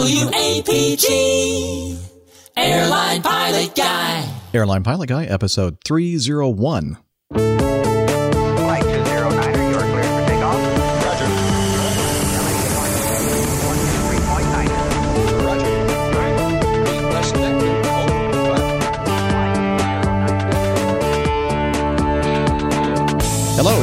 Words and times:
WAPG, 0.00 1.98
Airline 2.56 3.20
Pilot 3.22 3.74
Guy. 3.74 4.26
Airline 4.54 4.82
Pilot 4.82 5.10
Guy, 5.10 5.24
episode 5.26 5.76
301. 5.84 6.96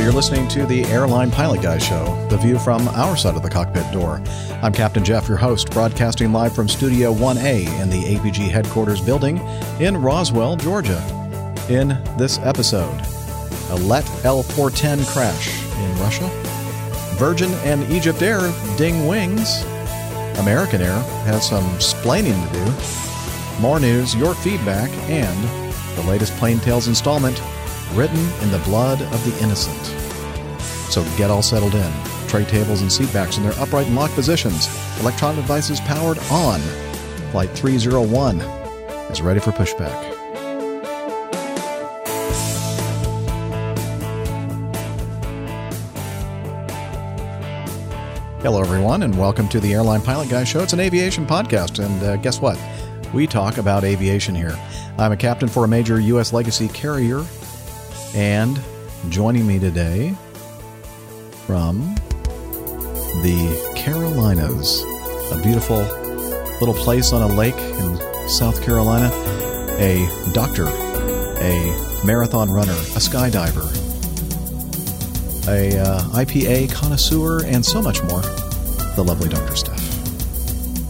You're 0.07 0.15
listening 0.15 0.47
to 0.51 0.65
the 0.65 0.85
Airline 0.85 1.29
Pilot 1.29 1.61
Guy 1.61 1.79
Show, 1.79 2.27
the 2.29 2.37
view 2.37 2.57
from 2.57 2.87
our 2.87 3.17
side 3.17 3.35
of 3.35 3.43
the 3.43 3.49
cockpit 3.49 3.91
door. 3.91 4.23
I'm 4.63 4.71
Captain 4.71 5.03
Jeff, 5.03 5.27
your 5.27 5.35
host, 5.35 5.69
broadcasting 5.71 6.31
live 6.31 6.55
from 6.55 6.69
Studio 6.69 7.13
1A 7.13 7.81
in 7.81 7.89
the 7.89 8.15
APG 8.15 8.47
headquarters 8.47 9.01
building 9.01 9.37
in 9.81 9.97
Roswell, 9.97 10.55
Georgia. 10.55 10.97
In 11.67 11.89
this 12.17 12.39
episode, 12.39 12.97
a 13.69 13.75
Let 13.75 14.05
L410 14.23 15.05
crash 15.11 15.61
in 15.77 15.99
Russia, 15.99 16.29
Virgin 17.17 17.51
and 17.65 17.83
Egypt 17.91 18.21
Air 18.21 18.39
ding 18.77 19.07
wings, 19.07 19.63
American 20.39 20.81
Air 20.81 20.99
has 21.25 21.49
some 21.49 21.65
splaining 21.79 22.47
to 22.47 22.53
do, 22.53 23.61
more 23.61 23.77
news, 23.77 24.15
your 24.15 24.35
feedback, 24.35 24.89
and 25.09 25.67
the 25.97 26.09
latest 26.09 26.31
Plane 26.37 26.59
Tales 26.59 26.87
installment 26.87 27.41
written 27.93 28.19
in 28.41 28.51
the 28.51 28.61
blood 28.65 29.01
of 29.01 29.23
the 29.25 29.43
innocent. 29.43 30.06
So 30.89 31.03
get 31.17 31.29
all 31.29 31.41
settled 31.41 31.75
in. 31.75 31.91
Tray 32.27 32.45
tables 32.45 32.81
and 32.81 32.89
seatbacks 32.89 33.37
in 33.37 33.43
their 33.43 33.57
upright 33.59 33.87
and 33.87 33.95
locked 33.95 34.13
positions. 34.13 34.67
Electronic 34.99 35.41
devices 35.41 35.79
powered 35.81 36.17
on. 36.31 36.59
Flight 37.31 37.49
301 37.51 38.41
is 39.11 39.21
ready 39.21 39.39
for 39.39 39.51
pushback. 39.51 40.13
Hello, 48.41 48.61
everyone, 48.61 49.03
and 49.03 49.17
welcome 49.17 49.49
to 49.49 49.59
the 49.59 49.73
Airline 49.73 50.01
Pilot 50.01 50.29
Guy 50.29 50.45
Show. 50.45 50.61
It's 50.61 50.71
an 50.71 50.79
aviation 50.79 51.25
podcast, 51.25 51.83
and 51.83 52.01
uh, 52.01 52.15
guess 52.17 52.39
what? 52.39 52.57
We 53.13 53.27
talk 53.27 53.57
about 53.57 53.83
aviation 53.83 54.35
here. 54.35 54.57
I'm 54.97 55.11
a 55.11 55.17
captain 55.17 55.49
for 55.49 55.65
a 55.65 55.67
major 55.67 55.99
U.S. 55.99 56.31
legacy 56.31 56.69
carrier, 56.69 57.25
and 58.15 58.57
joining 59.09 59.45
me 59.45 59.59
today 59.59 60.15
from 61.47 61.95
the 63.23 63.73
Carolinas, 63.73 64.83
a 65.31 65.41
beautiful 65.41 65.77
little 66.59 66.73
place 66.73 67.13
on 67.13 67.21
a 67.21 67.33
lake 67.35 67.55
in 67.55 68.27
South 68.27 68.61
Carolina, 68.61 69.09
a 69.79 70.05
doctor, 70.33 70.65
a 70.67 72.03
marathon 72.05 72.51
runner, 72.51 72.73
a 72.73 72.99
skydiver, 72.99 73.65
a 75.47 75.79
uh, 75.79 76.01
IPA 76.09 76.73
connoisseur, 76.73 77.45
and 77.45 77.65
so 77.65 77.81
much 77.81 78.03
more. 78.03 78.21
The 78.97 79.03
lovely 79.07 79.29
Dr. 79.29 79.55
Steph. 79.55 79.79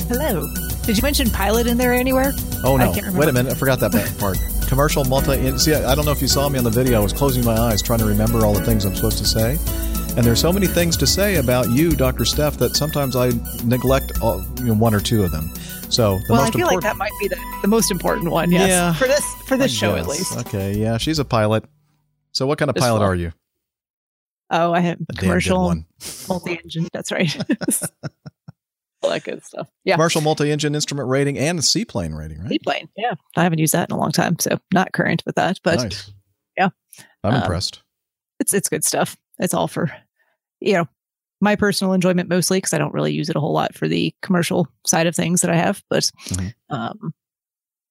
Hello. 0.08 0.48
Did 0.88 0.98
you 0.98 1.04
mention 1.04 1.30
pilot 1.30 1.68
in 1.68 1.78
there 1.78 1.94
anywhere? 1.94 2.34
Oh 2.64 2.78
I 2.78 2.86
no! 2.86 3.12
Wait 3.12 3.30
a 3.30 3.32
minute, 3.32 3.52
I 3.52 3.56
forgot 3.56 3.80
that 3.82 4.16
part. 4.20 4.40
Commercial 4.68 5.06
multi. 5.06 5.56
See, 5.60 5.76
I 5.76 5.94
don't 5.94 6.06
know 6.06 6.12
if 6.12 6.22
you 6.22 6.28
saw 6.28 6.50
me 6.50 6.58
on 6.58 6.64
the 6.64 6.72
video. 6.72 7.00
I 7.00 7.04
was 7.04 7.14
closing 7.14 7.46
my 7.46 7.56
eyes 7.56 7.84
trying 7.84 8.00
to 8.00 8.06
remember 8.06 8.44
all 8.44 8.54
the 8.54 8.66
things 8.66 8.86
I'm 8.86 8.96
supposed 8.96 9.20
to 9.20 9.26
say, 9.26 9.60
and 10.18 10.26
there's 10.26 10.42
so 10.42 10.52
many 10.52 10.68
things 10.68 10.98
to 10.98 11.08
say 11.08 11.36
about 11.36 11.70
you, 11.70 11.92
Dr. 11.92 12.26
Steph, 12.26 12.58
that 12.58 12.76
sometimes 12.76 13.16
I 13.16 13.32
neglect 13.64 14.20
all, 14.22 14.44
you 14.58 14.66
know, 14.66 14.74
one 14.74 14.94
or 14.94 15.00
two 15.00 15.24
of 15.24 15.32
them. 15.32 15.50
So 15.90 16.18
the 16.28 16.34
well, 16.34 16.42
I 16.42 16.52
feel 16.52 16.68
like 16.68 16.82
that 16.82 16.98
might 16.98 17.12
be 17.22 17.28
the, 17.30 17.38
the 17.62 17.68
most 17.68 17.92
important 17.92 18.32
one. 18.32 18.52
Yes, 18.52 18.68
Yeah. 18.68 18.94
for 18.94 19.08
this 19.08 19.24
for 19.48 19.56
this 19.58 19.72
I 19.72 19.76
show 19.76 19.96
at 19.96 20.08
least. 20.08 20.36
Okay, 20.40 20.76
yeah, 20.76 20.98
she's 20.98 21.20
a 21.20 21.26
pilot. 21.26 21.64
So 22.34 22.46
what 22.46 22.58
kind 22.60 22.70
of 22.70 22.76
This 22.76 22.84
pilot 22.84 23.00
one. 23.00 23.08
are 23.08 23.16
you? 23.16 23.32
Oh, 24.50 24.74
I 24.74 24.80
have 24.82 24.98
A 25.10 25.14
commercial 25.14 25.64
one. 25.66 25.86
multi-engine. 26.28 26.88
That's 26.94 27.12
right. 27.12 27.34
All 29.04 29.12
that 29.12 29.24
good 29.24 29.46
stuff. 29.46 29.70
Yeah, 29.86 29.96
Commercial 29.96 30.22
multi-engine 30.22 30.74
instrument 30.76 31.08
rating 31.10 31.38
and 31.38 31.64
seaplane 31.64 32.14
rating, 32.14 32.40
right? 32.40 32.50
seaplane. 32.50 32.90
Yeah, 32.98 33.14
I 33.36 33.44
haven't 33.44 33.60
used 33.60 33.74
that 33.74 33.90
in 33.90 33.96
a 33.96 34.00
long 34.00 34.12
time, 34.12 34.38
so 34.40 34.58
not 34.74 34.92
current 34.94 35.24
with 35.26 35.36
that, 35.36 35.60
but 35.64 35.78
nice. 35.80 36.12
yeah. 36.58 36.70
I'm 37.24 37.36
Um, 37.36 37.42
impressed. 37.42 37.82
it's 38.40 38.54
it's 38.54 38.68
good 38.70 38.84
stuff. 38.84 39.16
It's 39.40 39.54
all 39.54 39.68
for 39.68 39.92
you 40.60 40.74
know 40.74 40.88
my 41.42 41.56
personal 41.56 41.94
enjoyment 41.94 42.30
mostly 42.30 42.58
because 42.58 42.74
I 42.74 42.78
don't 42.80 42.94
really 42.94 43.14
use 43.14 43.30
it 43.30 43.36
a 43.36 43.40
whole 43.40 43.54
lot 43.54 43.76
for 43.76 43.88
the 43.88 44.14
commercial 44.24 44.68
side 44.88 45.06
of 45.08 45.16
things 45.16 45.42
that 45.42 45.52
I 45.52 45.56
have. 45.56 45.84
But 45.90 46.10
Mhm. 46.30 46.54
um, 46.70 47.14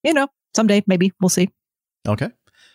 you 0.02 0.12
know, 0.14 0.28
someday 0.54 0.82
maybe 0.86 1.12
we'll 1.20 1.28
see. 1.28 1.50
Okay, 2.08 2.30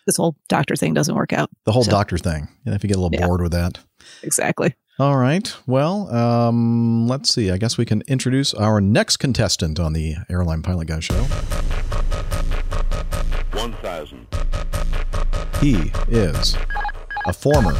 This 0.06 0.16
whole 0.16 0.34
doctor 0.48 0.74
thing 0.76 0.94
doesn't 0.94 1.14
work 1.14 1.32
out 1.32 1.50
the 1.64 1.72
whole 1.72 1.84
So- 1.84 1.90
doctor 1.90 2.16
thing. 2.18 2.48
And 2.66 2.74
if 2.74 2.82
you 2.82 2.88
get 2.88 2.96
a 2.96 3.00
little 3.00 3.18
Yeah. 3.18 3.26
bored 3.26 3.40
with 3.42 3.52
that. 3.52 3.80
exactly. 4.22 4.74
All 4.98 5.16
right. 5.16 5.54
Well, 5.66 6.14
um, 6.14 7.06
let's 7.08 7.32
see. 7.32 7.50
I 7.50 7.56
guess 7.56 7.78
we 7.78 7.84
can 7.86 8.02
introduce 8.08 8.52
our 8.52 8.80
next 8.80 9.16
contestant 9.18 9.80
on 9.80 9.92
the 9.94 10.16
Airline 10.30 10.62
Pilot 10.62 10.88
Guy 10.88 11.00
show. 11.00 11.24
1000. 13.52 14.26
He 15.60 15.92
is 16.08 16.56
a 17.26 17.32
former 17.32 17.74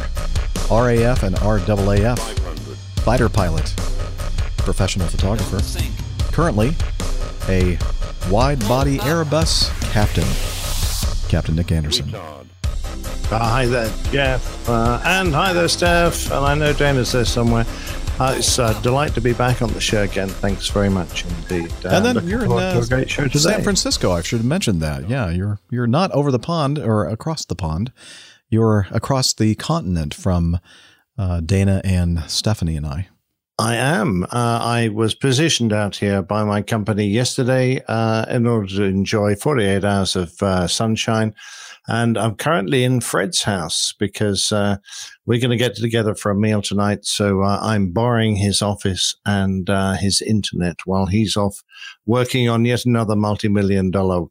RAF 0.71 1.23
and 1.23 1.35
RAAF 1.35 2.19
fighter 3.01 3.29
pilot, 3.29 3.73
professional 4.57 5.07
photographer, 5.07 5.59
currently 6.31 6.73
a 7.49 7.77
wide 8.31 8.59
body 8.67 8.97
Airbus 8.99 9.69
captain, 9.91 10.23
Captain 11.29 11.55
Nick 11.55 11.71
Anderson. 11.71 12.13
Uh, 12.15 13.39
hi 13.39 13.65
there, 13.65 13.91
Jeff. 14.11 14.69
Uh, 14.69 15.01
and 15.03 15.33
hi 15.33 15.53
there, 15.53 15.67
Steph. 15.67 16.27
And 16.31 16.45
I 16.45 16.53
know 16.55 16.71
Dana's 16.73 17.11
there 17.11 17.25
somewhere. 17.25 17.65
Uh, 18.19 18.35
it's 18.37 18.59
a 18.59 18.79
delight 18.83 19.15
to 19.15 19.21
be 19.21 19.33
back 19.33 19.61
on 19.63 19.73
the 19.73 19.81
show 19.81 20.03
again. 20.03 20.29
Thanks 20.29 20.69
very 20.69 20.89
much 20.89 21.25
indeed. 21.25 21.71
Uh, 21.83 21.89
And 21.89 22.05
then 22.05 22.27
you're 22.27 22.45
in 22.45 22.51
uh, 22.51 22.79
a 22.83 22.87
great 22.87 23.09
show 23.09 23.23
today. 23.23 23.39
San 23.39 23.63
Francisco. 23.63 24.11
I 24.11 24.21
should 24.21 24.37
have 24.39 24.45
mentioned 24.45 24.81
that. 24.81 25.09
Yeah, 25.09 25.31
you're 25.31 25.59
you're 25.71 25.87
not 25.87 26.11
over 26.11 26.31
the 26.31 26.37
pond 26.39 26.77
or 26.77 27.05
across 27.07 27.43
the 27.45 27.55
pond. 27.55 27.91
You're 28.53 28.85
across 28.91 29.33
the 29.33 29.55
continent 29.55 30.13
from 30.13 30.59
uh, 31.17 31.39
Dana 31.39 31.81
and 31.83 32.19
Stephanie 32.27 32.75
and 32.75 32.85
I. 32.85 33.07
I 33.57 33.73
am. 33.77 34.25
Uh, 34.25 34.59
I 34.61 34.89
was 34.89 35.15
positioned 35.15 35.73
out 35.73 35.95
here 35.95 36.21
by 36.21 36.43
my 36.43 36.61
company 36.61 37.07
yesterday 37.07 37.81
uh, 37.87 38.27
in 38.29 38.45
order 38.45 38.67
to 38.67 38.83
enjoy 38.83 39.35
48 39.35 39.83
hours 39.83 40.15
of 40.15 40.39
uh, 40.43 40.67
sunshine. 40.67 41.33
And 41.87 42.15
I'm 42.15 42.35
currently 42.35 42.83
in 42.83 43.01
Fred's 43.01 43.41
house 43.41 43.95
because 43.97 44.51
uh, 44.51 44.77
we're 45.25 45.41
going 45.41 45.49
to 45.49 45.57
get 45.57 45.75
together 45.75 46.13
for 46.13 46.29
a 46.29 46.35
meal 46.35 46.61
tonight. 46.61 47.05
So 47.05 47.41
uh, 47.41 47.57
I'm 47.59 47.91
borrowing 47.91 48.35
his 48.35 48.61
office 48.61 49.15
and 49.25 49.67
uh, 49.67 49.93
his 49.93 50.21
internet 50.21 50.75
while 50.85 51.07
he's 51.07 51.35
off 51.35 51.63
working 52.05 52.49
on 52.49 52.65
yet 52.65 52.85
another 52.85 53.15
multi 53.15 53.47
million 53.47 53.89
dollar 53.89 54.27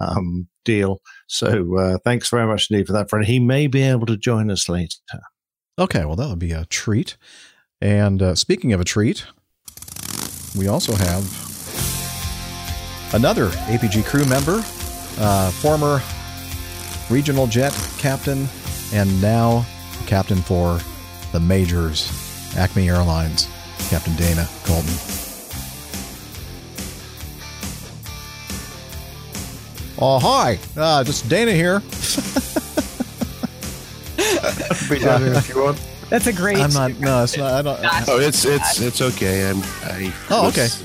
um, 0.00 0.48
deal. 0.64 1.00
So 1.32 1.78
uh, 1.78 1.96
thanks 2.04 2.28
very 2.28 2.46
much 2.46 2.70
indeed 2.70 2.86
for 2.86 2.92
that, 2.92 3.08
friend. 3.08 3.24
He 3.24 3.38
may 3.38 3.66
be 3.66 3.80
able 3.82 4.04
to 4.04 4.18
join 4.18 4.50
us 4.50 4.68
later. 4.68 4.96
Okay, 5.78 6.04
well 6.04 6.14
that 6.14 6.28
would 6.28 6.38
be 6.38 6.52
a 6.52 6.66
treat. 6.66 7.16
And 7.80 8.20
uh, 8.20 8.34
speaking 8.34 8.74
of 8.74 8.82
a 8.82 8.84
treat, 8.84 9.24
we 10.54 10.68
also 10.68 10.94
have 10.94 11.24
another 13.14 13.48
APG 13.48 14.04
crew 14.04 14.26
member, 14.26 14.62
uh, 15.18 15.50
former 15.52 16.02
regional 17.08 17.46
jet 17.46 17.72
captain, 17.96 18.46
and 18.92 19.22
now 19.22 19.64
captain 20.06 20.42
for 20.42 20.80
the 21.32 21.40
majors, 21.40 22.12
Acme 22.58 22.90
Airlines, 22.90 23.48
Captain 23.88 24.14
Dana 24.16 24.46
Colton. 24.64 25.21
Oh, 30.04 30.18
hi. 30.18 30.58
Uh, 30.76 31.04
just 31.04 31.28
Dana 31.28 31.52
here. 31.52 31.78
Be 34.90 34.98
down 34.98 35.22
here 35.22 35.34
if 35.34 35.48
you 35.48 35.62
want. 35.62 35.80
That's 36.10 36.26
a 36.26 36.32
great. 36.32 36.58
I'm 36.58 36.72
not, 36.72 36.98
no, 36.98 37.22
it's 37.22 37.36
not, 37.36 37.52
I 37.52 37.62
don't, 37.62 37.78
Oh, 38.08 38.18
it's 38.18 38.44
it's 38.44 38.80
it's 38.80 39.00
okay. 39.00 39.48
I'm 39.48 39.58
I 39.84 40.12
Oh, 40.28 40.46
was, 40.46 40.82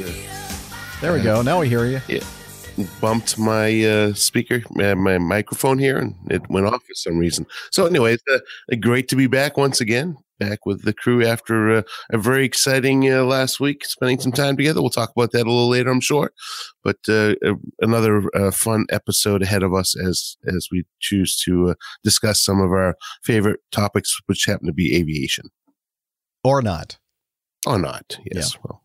there 1.01 1.13
we 1.13 1.23
go. 1.23 1.41
Now 1.41 1.59
we 1.59 1.67
hear 1.67 1.85
you. 1.87 1.97
uh, 1.97 2.83
bumped 3.01 3.39
my 3.39 3.83
uh, 3.83 4.13
speaker, 4.13 4.61
uh, 4.79 4.93
my 4.93 5.17
microphone 5.17 5.79
here, 5.79 5.97
and 5.97 6.13
it 6.29 6.47
went 6.51 6.67
off 6.67 6.83
for 6.83 6.93
some 6.93 7.17
reason. 7.17 7.47
So, 7.71 7.87
anyway, 7.87 8.13
it's 8.13 8.23
uh, 8.31 8.75
great 8.79 9.07
to 9.07 9.15
be 9.15 9.25
back 9.25 9.57
once 9.57 9.81
again. 9.81 10.15
Back 10.39 10.65
with 10.65 10.83
the 10.83 10.93
crew 10.93 11.25
after 11.25 11.77
uh, 11.77 11.81
a 12.11 12.17
very 12.17 12.45
exciting 12.45 13.11
uh, 13.11 13.23
last 13.23 13.59
week, 13.59 13.83
spending 13.85 14.19
some 14.19 14.31
time 14.31 14.55
together. 14.55 14.81
We'll 14.81 14.89
talk 14.91 15.11
about 15.15 15.31
that 15.31 15.47
a 15.47 15.49
little 15.49 15.69
later, 15.69 15.89
I'm 15.89 15.99
sure. 16.01 16.31
But 16.83 16.97
uh, 17.09 17.33
another 17.81 18.23
uh, 18.35 18.51
fun 18.51 18.85
episode 18.91 19.41
ahead 19.41 19.63
of 19.63 19.73
us 19.73 19.95
as 19.99 20.37
as 20.47 20.67
we 20.71 20.83
choose 20.99 21.37
to 21.45 21.71
uh, 21.71 21.73
discuss 22.03 22.43
some 22.43 22.59
of 22.61 22.71
our 22.71 22.95
favorite 23.23 23.61
topics, 23.71 24.15
which 24.27 24.45
happen 24.45 24.67
to 24.67 24.73
be 24.73 24.95
aviation 24.95 25.45
Or 26.43 26.61
not. 26.61 26.97
or 27.65 27.79
not. 27.79 28.19
Yes. 28.33 28.57
Well, 28.63 28.83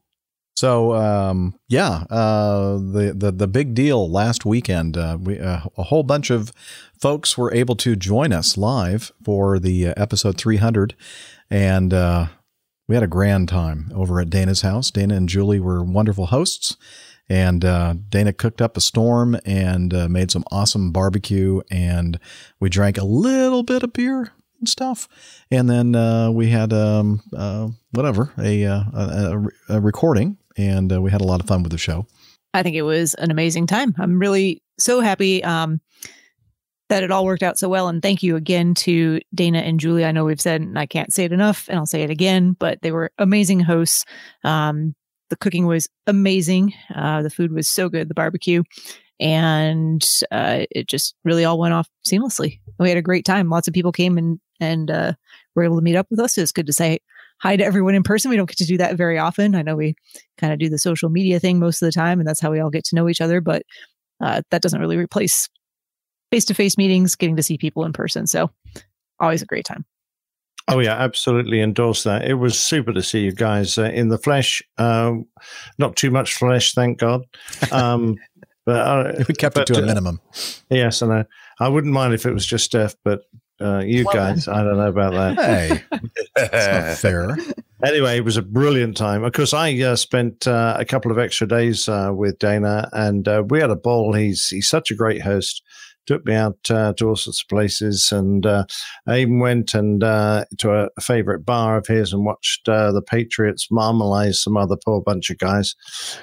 So 0.55 0.95
um, 0.95 1.55
yeah, 1.69 2.05
uh, 2.11 2.75
the 2.79 3.13
the 3.17 3.31
the 3.33 3.47
big 3.49 3.75
deal 3.75 4.11
last 4.11 4.45
weekend. 4.47 4.97
Uh, 4.97 5.19
we 5.21 5.39
uh, 5.39 5.61
a 5.77 5.83
whole 5.85 6.03
bunch 6.03 6.31
of 6.31 6.51
folks 7.01 7.37
were 7.37 7.53
able 7.55 7.75
to 7.77 7.97
join 7.97 8.33
us 8.33 8.57
live 8.57 9.13
for 9.25 9.59
the 9.59 9.89
uh, 9.89 9.95
episode 9.97 10.37
300, 10.39 10.95
and 11.53 11.93
uh, 11.93 12.29
we 12.89 12.95
had 12.97 13.05
a 13.05 13.09
grand 13.09 13.47
time 13.51 13.93
over 13.95 14.19
at 14.21 14.31
Dana's 14.31 14.63
house. 14.63 14.91
Dana 14.91 15.15
and 15.15 15.29
Julie 15.29 15.61
were 15.61 15.85
wonderful 15.85 16.27
hosts, 16.27 16.79
and 17.29 17.63
uh, 17.63 17.95
Dana 18.09 18.33
cooked 18.33 18.63
up 18.63 18.79
a 18.79 18.81
storm 18.81 19.39
and 19.45 19.93
uh, 19.93 20.09
made 20.09 20.31
some 20.31 20.45
awesome 20.51 20.93
barbecue, 20.93 21.61
and 21.71 22.19
we 22.59 22.71
drank 22.71 22.97
a 22.97 23.05
little 23.05 23.63
bit 23.63 23.83
of 23.83 23.93
beer 23.93 24.33
and 24.59 24.69
stuff, 24.69 25.09
and 25.51 25.69
then 25.69 25.95
uh, 25.95 26.31
we 26.31 26.49
had 26.49 26.73
um, 26.73 27.23
uh, 27.37 27.69
whatever 27.91 28.33
a, 28.39 28.65
uh, 28.65 28.85
a, 28.95 29.43
a 29.69 29.81
recording, 29.81 30.39
and 30.57 31.03
we 31.03 31.11
had 31.11 31.21
a 31.21 31.25
lot 31.25 31.41
of 31.41 31.47
fun 31.47 31.63
with 31.63 31.73
the 31.73 31.79
show. 31.79 32.07
I 32.55 32.63
think 32.63 32.77
it 32.77 32.83
was 32.83 33.13
an 33.15 33.31
amazing 33.31 33.67
time. 33.67 33.95
I'm 33.99 34.19
really 34.19 34.63
so 34.79 35.01
happy 35.01 35.45
um, 35.45 35.83
that 36.93 37.03
it 37.03 37.11
all 37.11 37.25
worked 37.25 37.43
out 37.43 37.59
so 37.59 37.71
well. 37.71 37.89
And 37.89 38.03
thank 38.03 38.23
you 38.23 38.37
again 38.37 38.75
to 38.75 39.19
Dana 39.35 39.61
and 39.61 39.81
Julie. 39.81 40.05
I 40.05 40.13
know 40.13 40.27
we've 40.27 40.39
said, 40.39 40.61
and 40.61 40.79
I 40.79 40.85
can't 40.85 41.11
say 41.11 41.25
it 41.25 41.33
enough, 41.33 41.67
and 41.69 41.79
I'll 41.79 41.87
say 41.87 42.03
it 42.03 42.11
again, 42.11 42.55
but 42.59 42.83
they 42.83 42.93
were 42.93 43.11
amazing 43.17 43.61
hosts. 43.61 44.05
Um, 44.45 44.95
the 45.31 45.37
cooking 45.37 45.67
was 45.67 45.89
amazing. 46.07 46.75
Uh, 46.95 47.23
the 47.23 47.31
food 47.31 47.51
was 47.51 47.67
so 47.67 47.89
good, 47.89 48.09
the 48.09 48.15
barbecue, 48.15 48.63
and 49.19 50.07
uh, 50.31 50.67
it 50.71 50.87
just 50.87 51.15
really 51.25 51.47
all 51.47 51.59
went 51.59 51.73
off 51.73 51.89
seamlessly. 52.07 52.61
We 52.79 52.91
had 52.91 52.99
a 52.99 53.03
great 53.03 53.25
time. 53.25 53.49
Lots 53.49 53.69
of 53.69 53.73
people 53.73 53.93
came 53.93 54.19
and 54.19 54.39
and 54.61 54.91
uh, 54.91 55.15
were 55.55 55.65
able 55.65 55.77
to 55.77 55.83
meet 55.83 55.97
up 55.97 56.09
with 56.11 56.21
us. 56.21 56.37
It 56.37 56.43
was 56.43 56.53
good 56.53 56.67
to 56.67 56.75
say 56.75 56.99
hi 57.39 57.57
to 57.57 57.65
everyone 57.65 57.95
in 57.95 58.03
person. 58.03 58.31
We 58.31 58.37
don't 58.37 58.51
get 58.51 58.59
to 58.59 58.67
do 58.67 58.77
that 58.77 58.97
very 58.97 59.19
often. 59.19 59.55
I 59.55 59.63
know 59.63 59.77
we 59.77 59.95
kind 60.37 60.53
of 60.53 60.59
do 60.59 60.69
the 60.69 60.79
social 60.79 61.09
media 61.09 61.41
thing 61.41 61.59
most 61.59 61.81
of 61.81 61.87
the 61.87 61.93
time, 61.93 62.21
and 62.21 62.29
that's 62.29 62.41
how 62.41 62.51
we 62.51 62.61
all 62.61 62.69
get 62.69 62.85
to 62.85 62.97
know 62.97 63.09
each 63.09 63.23
other. 63.23 63.41
But 63.41 63.63
uh, 64.21 64.43
that 64.51 64.61
doesn't 64.61 64.81
really 64.81 64.99
replace 64.99 65.49
face 66.33 66.47
to 66.47 66.55
face 66.55 66.79
meetings, 66.79 67.15
getting 67.15 67.37
to 67.37 67.43
see 67.43 67.59
people 67.59 67.85
in 67.85 67.93
person. 67.93 68.27
So 68.27 68.51
always 69.21 69.43
a 69.43 69.47
great 69.47 69.67
time. 69.67 69.85
Oh 70.67 70.79
yeah, 70.79 70.95
absolutely 70.95 71.61
endorse 71.61 72.05
that. 72.05 72.27
It 72.27 72.35
was 72.35 72.59
super 72.59 72.93
to 72.93 73.03
see 73.03 73.21
you 73.21 73.33
guys 73.33 73.77
uh, 73.77 73.85
in 73.85 74.09
the 74.09 74.17
flesh. 74.17 74.63
Um, 74.79 75.27
not 75.79 75.95
too 75.97 76.11
much 76.11 76.35
flesh, 76.35 76.73
thank 76.73 76.99
God. 76.99 77.25
Um, 77.71 78.17
but 78.67 78.77
uh, 78.77 79.25
We 79.29 79.35
kept 79.35 79.57
but, 79.57 79.69
it 79.69 79.75
to 79.75 79.81
a 79.81 79.83
uh, 79.83 79.87
minimum. 79.87 80.21
Yes, 80.71 81.03
and 81.03 81.13
I, 81.13 81.25
I 81.61 81.69
wouldn't 81.69 81.93
mind 81.93 82.15
if 82.15 82.25
it 82.25 82.33
was 82.33 82.47
just 82.47 82.65
Steph, 82.65 82.95
but 83.05 83.23
uh, 83.61 83.81
you 83.81 84.05
Well, 84.05 84.15
guys, 84.15 84.49
I 84.49 84.63
don't 84.65 84.79
know 84.79 84.89
about 84.89 85.13
that. 85.13 85.45
Hey, 85.45 85.83
that's 86.37 87.03
not 87.03 87.11
fair. 87.11 87.37
Anyway, 87.85 88.17
it 88.17 88.25
was 88.25 88.37
a 88.37 88.43
brilliant 88.43 88.97
time. 88.97 89.25
Of 89.25 89.33
course, 89.33 89.53
I 89.53 89.79
uh, 89.81 89.97
spent 89.97 90.47
uh, 90.47 90.77
a 90.79 90.85
couple 90.85 91.11
of 91.11 91.19
extra 91.19 91.47
days 91.47 91.89
uh, 91.89 92.13
with 92.15 92.39
Dana, 92.39 92.89
and 92.93 93.27
uh, 93.29 93.43
we 93.47 93.61
had 93.61 93.71
a 93.71 93.77
ball. 93.77 94.15
He's 94.15 94.49
he's 94.49 94.69
such 94.69 94.91
a 94.91 94.95
great 94.95 95.21
host. 95.23 95.63
Took 96.07 96.27
me 96.27 96.35
out 96.35 96.59
uh, 96.71 96.93
to 96.95 97.09
all 97.09 97.17
sorts 97.17 97.43
of 97.43 97.49
places, 97.49 98.11
and 98.11 98.45
uh, 98.45 98.65
I 99.07 99.21
even 99.21 99.39
went 99.39 99.75
and 99.75 100.03
uh, 100.03 100.45
to 100.59 100.73
a, 100.73 100.89
a 100.97 101.01
favorite 101.01 101.45
bar 101.47 101.77
of 101.77 101.87
his 101.87 102.13
and 102.13 102.25
watched 102.25 102.69
uh, 102.69 102.91
the 102.93 103.03
Patriots 103.03 103.69
marmalize 103.71 104.43
some 104.43 104.57
other 104.57 104.77
poor 104.85 105.01
bunch 105.01 105.31
of 105.31 105.39
guys. 105.39 105.75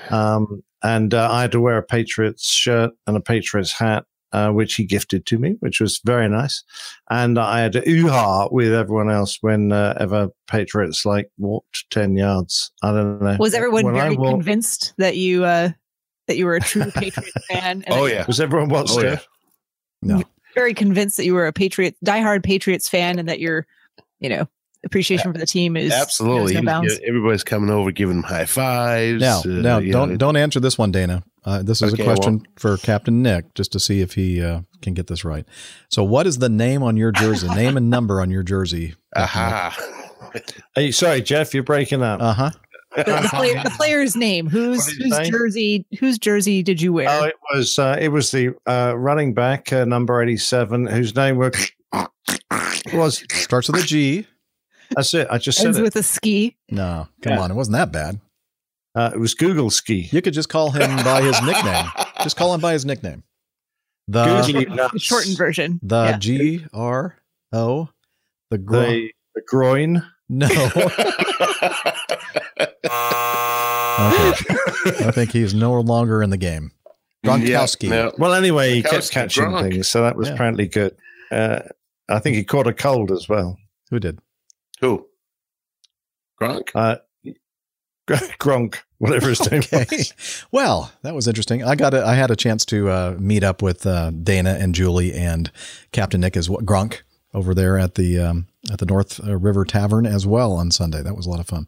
Um, 0.10 0.64
and 0.84 1.14
uh, 1.14 1.30
I 1.32 1.42
had 1.42 1.52
to 1.54 1.62
wear 1.62 1.78
a 1.78 1.84
Patriots 1.84 2.50
shirt 2.50 2.92
and 3.08 3.16
a 3.18 3.22
Patriots 3.22 3.72
hat 3.74 4.06
uh, 4.32 4.52
which 4.52 4.76
he 4.76 4.86
gifted 4.86 5.26
to 5.26 5.38
me, 5.40 5.56
which 5.60 5.80
was 5.80 6.00
very 6.06 6.30
nice. 6.30 6.64
And 7.10 7.40
I 7.40 7.62
had 7.62 7.76
a 7.76 7.90
ooh-ha 7.90 8.50
with 8.52 8.72
everyone 8.74 9.10
else 9.10 9.40
whenever 9.42 10.30
Patriots 10.48 11.04
like 11.06 11.30
walked 11.38 11.86
10 11.90 12.16
yards. 12.16 12.72
I 12.84 12.92
don't 12.92 13.22
know. 13.22 13.38
Was 13.40 13.54
everyone 13.56 13.86
When 13.86 13.96
very 13.96 14.16
walked- 14.16 14.32
convinced 14.36 14.94
that 14.98 15.18
you 15.18 15.46
uh, 15.46 15.70
that 16.28 16.38
you 16.38 16.46
were 16.46 16.56
a 16.58 16.60
true 16.62 16.92
Patriot 16.92 17.34
fan? 17.50 17.84
and 17.88 17.94
Oh 17.98 18.06
yeah. 18.06 18.26
Was 18.28 18.40
everyone 18.40 18.70
what, 18.70 18.88
Oh, 18.92 19.02
yeah. 19.02 19.20
Steph? 20.04 20.18
No. 20.20 20.24
very 20.56 20.74
convinced 20.74 21.18
that 21.18 21.26
you 21.26 21.34
were 21.34 21.48
a 21.48 21.54
Patriot, 21.54 21.96
diehard 22.06 22.44
Patriots 22.44 22.88
fan, 22.90 23.20
and 23.20 23.30
that 23.30 23.40
your, 23.40 23.66
you 24.20 24.30
know, 24.30 24.48
appreciation 24.86 25.32
for 25.32 25.38
the 25.38 25.46
team 25.46 25.76
is 25.76 25.92
Absolutely. 25.92 26.54
knows 26.54 26.64
no 26.64 26.66
bounds. 26.72 27.00
Everybody's 27.06 27.44
coming 27.44 27.70
over, 27.70 27.92
giving 27.92 28.16
them 28.18 28.24
high 28.24 28.46
fives. 28.46 29.22
Now, 29.22 29.40
uh, 29.40 29.48
now, 29.48 29.80
don't 29.80 30.12
know, 30.12 30.18
don't 30.18 30.36
answer 30.38 30.60
this 30.60 30.78
one, 30.78 30.92
Dana. 30.92 31.24
Uh, 31.46 31.64
this 31.64 31.82
is 31.82 31.94
Okay, 31.94 32.04
a 32.04 32.06
question 32.06 32.46
for 32.58 32.78
Captain 32.78 33.22
Nick, 33.22 33.54
just 33.56 33.72
to 33.72 33.80
see 33.80 34.02
if 34.02 34.14
he 34.14 34.42
uh, 34.44 34.62
can 34.82 34.94
get 34.94 35.08
this 35.08 35.24
right. 35.26 35.46
So, 35.90 36.04
what 36.04 36.28
is 36.28 36.38
the 36.40 36.50
name 36.50 36.84
on 36.84 36.98
your 36.98 37.12
jersey? 37.12 37.48
name 37.50 37.78
and 37.78 37.90
number 37.90 38.22
on 38.22 38.30
your 38.32 38.44
jersey. 38.44 38.96
Aha. 39.16 39.78
Hey, 40.76 40.92
sorry, 40.92 41.24
Jeff, 41.24 41.56
you're 41.56 41.64
breaking 41.64 42.04
up. 42.04 42.22
Uh 42.22 42.34
huh. 42.34 42.52
The, 42.96 43.04
the 43.04 43.30
player, 43.34 43.62
the 43.64 43.70
player's 43.72 44.16
name. 44.16 44.48
Whose 44.48 44.78
What 44.86 44.88
did 44.90 44.98
you 45.00 45.06
whose 45.06 45.16
say? 45.16 45.30
jersey? 45.32 45.86
Whose 46.00 46.18
jersey 46.20 46.64
did 46.64 46.82
you 46.82 46.94
wear? 46.94 47.08
Oh, 47.10 47.24
it 47.26 47.36
was 47.54 47.78
uh, 47.80 47.98
it 48.00 48.10
was 48.10 48.32
the 48.32 48.56
uh, 48.66 48.94
running 48.98 49.34
back 49.34 49.72
uh, 49.74 49.86
number 49.86 50.22
eighty 50.22 50.38
seven 50.38 50.86
whose 50.88 51.16
name 51.16 51.38
was 51.38 51.72
was 52.94 53.24
Starts 53.32 53.70
with 53.70 53.84
a 53.84 53.86
G. 53.86 54.28
that's 54.96 55.14
it. 55.14 55.28
I 55.30 55.38
just 55.38 55.58
said 55.58 55.68
Ends 55.68 55.78
it. 55.80 55.84
with 55.84 55.96
a 55.96 56.04
ski. 56.04 56.56
No, 56.70 57.08
come 57.22 57.34
Yeah. 57.34 57.40
on, 57.42 57.52
it 57.52 57.56
wasn't 57.56 57.78
that 57.78 57.92
bad. 57.92 58.20
Uh, 58.96 59.12
it 59.14 59.20
was 59.20 59.36
Google 59.36 59.70
Ski. 59.70 60.10
You 60.12 60.22
could 60.22 60.34
just 60.34 60.50
call 60.50 60.72
him 60.72 61.04
by 61.04 61.22
his 61.22 61.40
nickname. 61.44 61.86
Just 62.24 62.36
call 62.36 62.54
him 62.54 62.60
by 62.60 62.74
his 62.74 62.86
nickname. 62.86 63.24
The 64.10 64.42
Google 64.46 64.90
shortened 65.00 65.38
version. 65.38 65.80
the 65.82 66.04
Yeah. 66.06 66.18
G 66.18 66.66
R 66.74 67.16
O 67.54 67.90
the 68.50 68.58
gro- 68.58 68.82
the 68.82 69.12
the 69.36 69.42
groin. 69.48 70.04
No. 70.30 70.48
Okay. 74.00 75.06
I 75.06 75.12
think 75.14 75.32
he's 75.32 75.54
no 75.54 75.74
longer 75.82 76.24
in 76.24 76.30
the 76.30 76.38
game. 76.38 76.72
Gronkowski. 77.26 77.84
Yeah, 77.90 77.90
no. 77.90 78.12
Well, 78.18 78.34
anyway, 78.34 78.74
he 78.76 78.82
kept 78.84 79.12
catching 79.12 79.44
Gronk. 79.44 79.72
things, 79.72 79.88
so 79.90 80.04
that 80.04 80.16
was 80.16 80.30
Yeah. 80.30 80.36
apparently 80.36 80.68
good. 80.68 80.96
Uh, 81.32 81.60
I 82.08 82.20
think 82.20 82.38
he 82.38 82.44
caught 82.46 82.66
a 82.68 82.74
cold 82.74 83.12
as 83.12 83.28
well. 83.28 83.58
Who 83.90 84.00
did? 84.00 84.20
Who? 84.80 85.06
Gronk? 86.42 86.70
Uh, 86.74 86.98
Gronk, 88.08 88.78
whatever 89.00 89.28
his 89.30 89.52
name 89.52 89.62
Okay. 89.74 89.86
was. 89.92 90.46
Well, 90.52 90.92
that 91.04 91.14
was 91.14 91.28
interesting. 91.28 91.62
I 91.64 91.76
got 91.76 91.94
a, 91.94 92.06
I 92.06 92.16
had 92.16 92.32
a 92.32 92.36
chance 92.38 92.64
to 92.66 92.90
uh, 92.90 93.16
meet 93.20 93.44
up 93.44 93.62
with 93.62 93.86
uh, 93.86 94.12
Dana 94.12 94.58
and 94.60 94.74
Julie 94.74 95.14
and 95.14 95.52
Captain 95.92 96.22
Nick 96.22 96.38
as 96.38 96.50
well, 96.50 96.62
Grunk 96.62 97.02
over 97.34 97.54
there 97.54 97.78
at 97.78 97.96
the 97.96 98.18
um, 98.20 98.48
at 98.72 98.80
the 98.80 98.86
North 98.86 99.26
uh, 99.26 99.38
River 99.38 99.66
Tavern 99.66 100.06
as 100.06 100.26
well 100.28 100.54
on 100.54 100.72
Sunday. 100.72 101.02
That 101.02 101.16
was 101.16 101.26
a 101.26 101.30
lot 101.30 101.40
of 101.40 101.48
fun. 101.48 101.68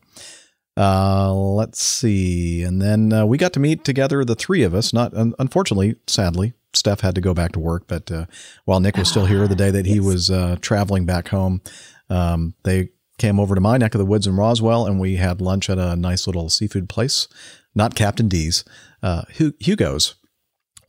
Uh, 0.78 1.34
let's 1.34 1.82
see, 1.82 2.64
and 2.64 2.82
then 2.82 3.12
uh, 3.12 3.26
we 3.26 3.38
got 3.38 3.54
to 3.54 3.60
meet 3.60 3.84
together, 3.84 4.24
the 4.24 4.36
three 4.36 4.64
of 4.64 4.74
us. 4.74 4.94
Not 4.94 5.14
un- 5.14 5.34
unfortunately, 5.38 5.96
sadly, 6.08 6.54
Steph 6.74 7.02
had 7.02 7.16
to 7.16 7.22
go 7.22 7.34
back 7.34 7.52
to 7.54 7.60
work, 7.60 7.84
but 7.88 8.10
uh, 8.10 8.26
while 8.66 8.80
Nick 8.80 8.96
was 8.96 9.10
still 9.10 9.26
here, 9.26 9.48
the 9.48 9.56
day 9.58 9.70
that 9.70 9.86
he 9.86 10.00
was 10.00 10.32
uh, 10.32 10.56
traveling 10.62 11.06
back 11.06 11.28
home, 11.28 11.62
um, 12.10 12.56
they 12.64 12.90
came 13.18 13.40
over 13.40 13.54
to 13.54 13.62
my 13.62 13.78
neck 13.78 13.94
of 13.94 14.00
the 14.00 14.06
woods 14.06 14.26
in 14.28 14.38
Roswell, 14.38 14.86
and 14.86 15.00
we 15.00 15.18
had 15.18 15.42
lunch 15.42 15.70
at 15.70 15.78
a 15.78 15.96
nice 15.96 16.26
little 16.26 16.50
seafood 16.50 16.88
place, 16.88 17.28
not 17.76 17.94
Captain 17.94 18.30
D's, 18.30 18.64
uh, 19.04 19.24
Hugo's 19.60 20.16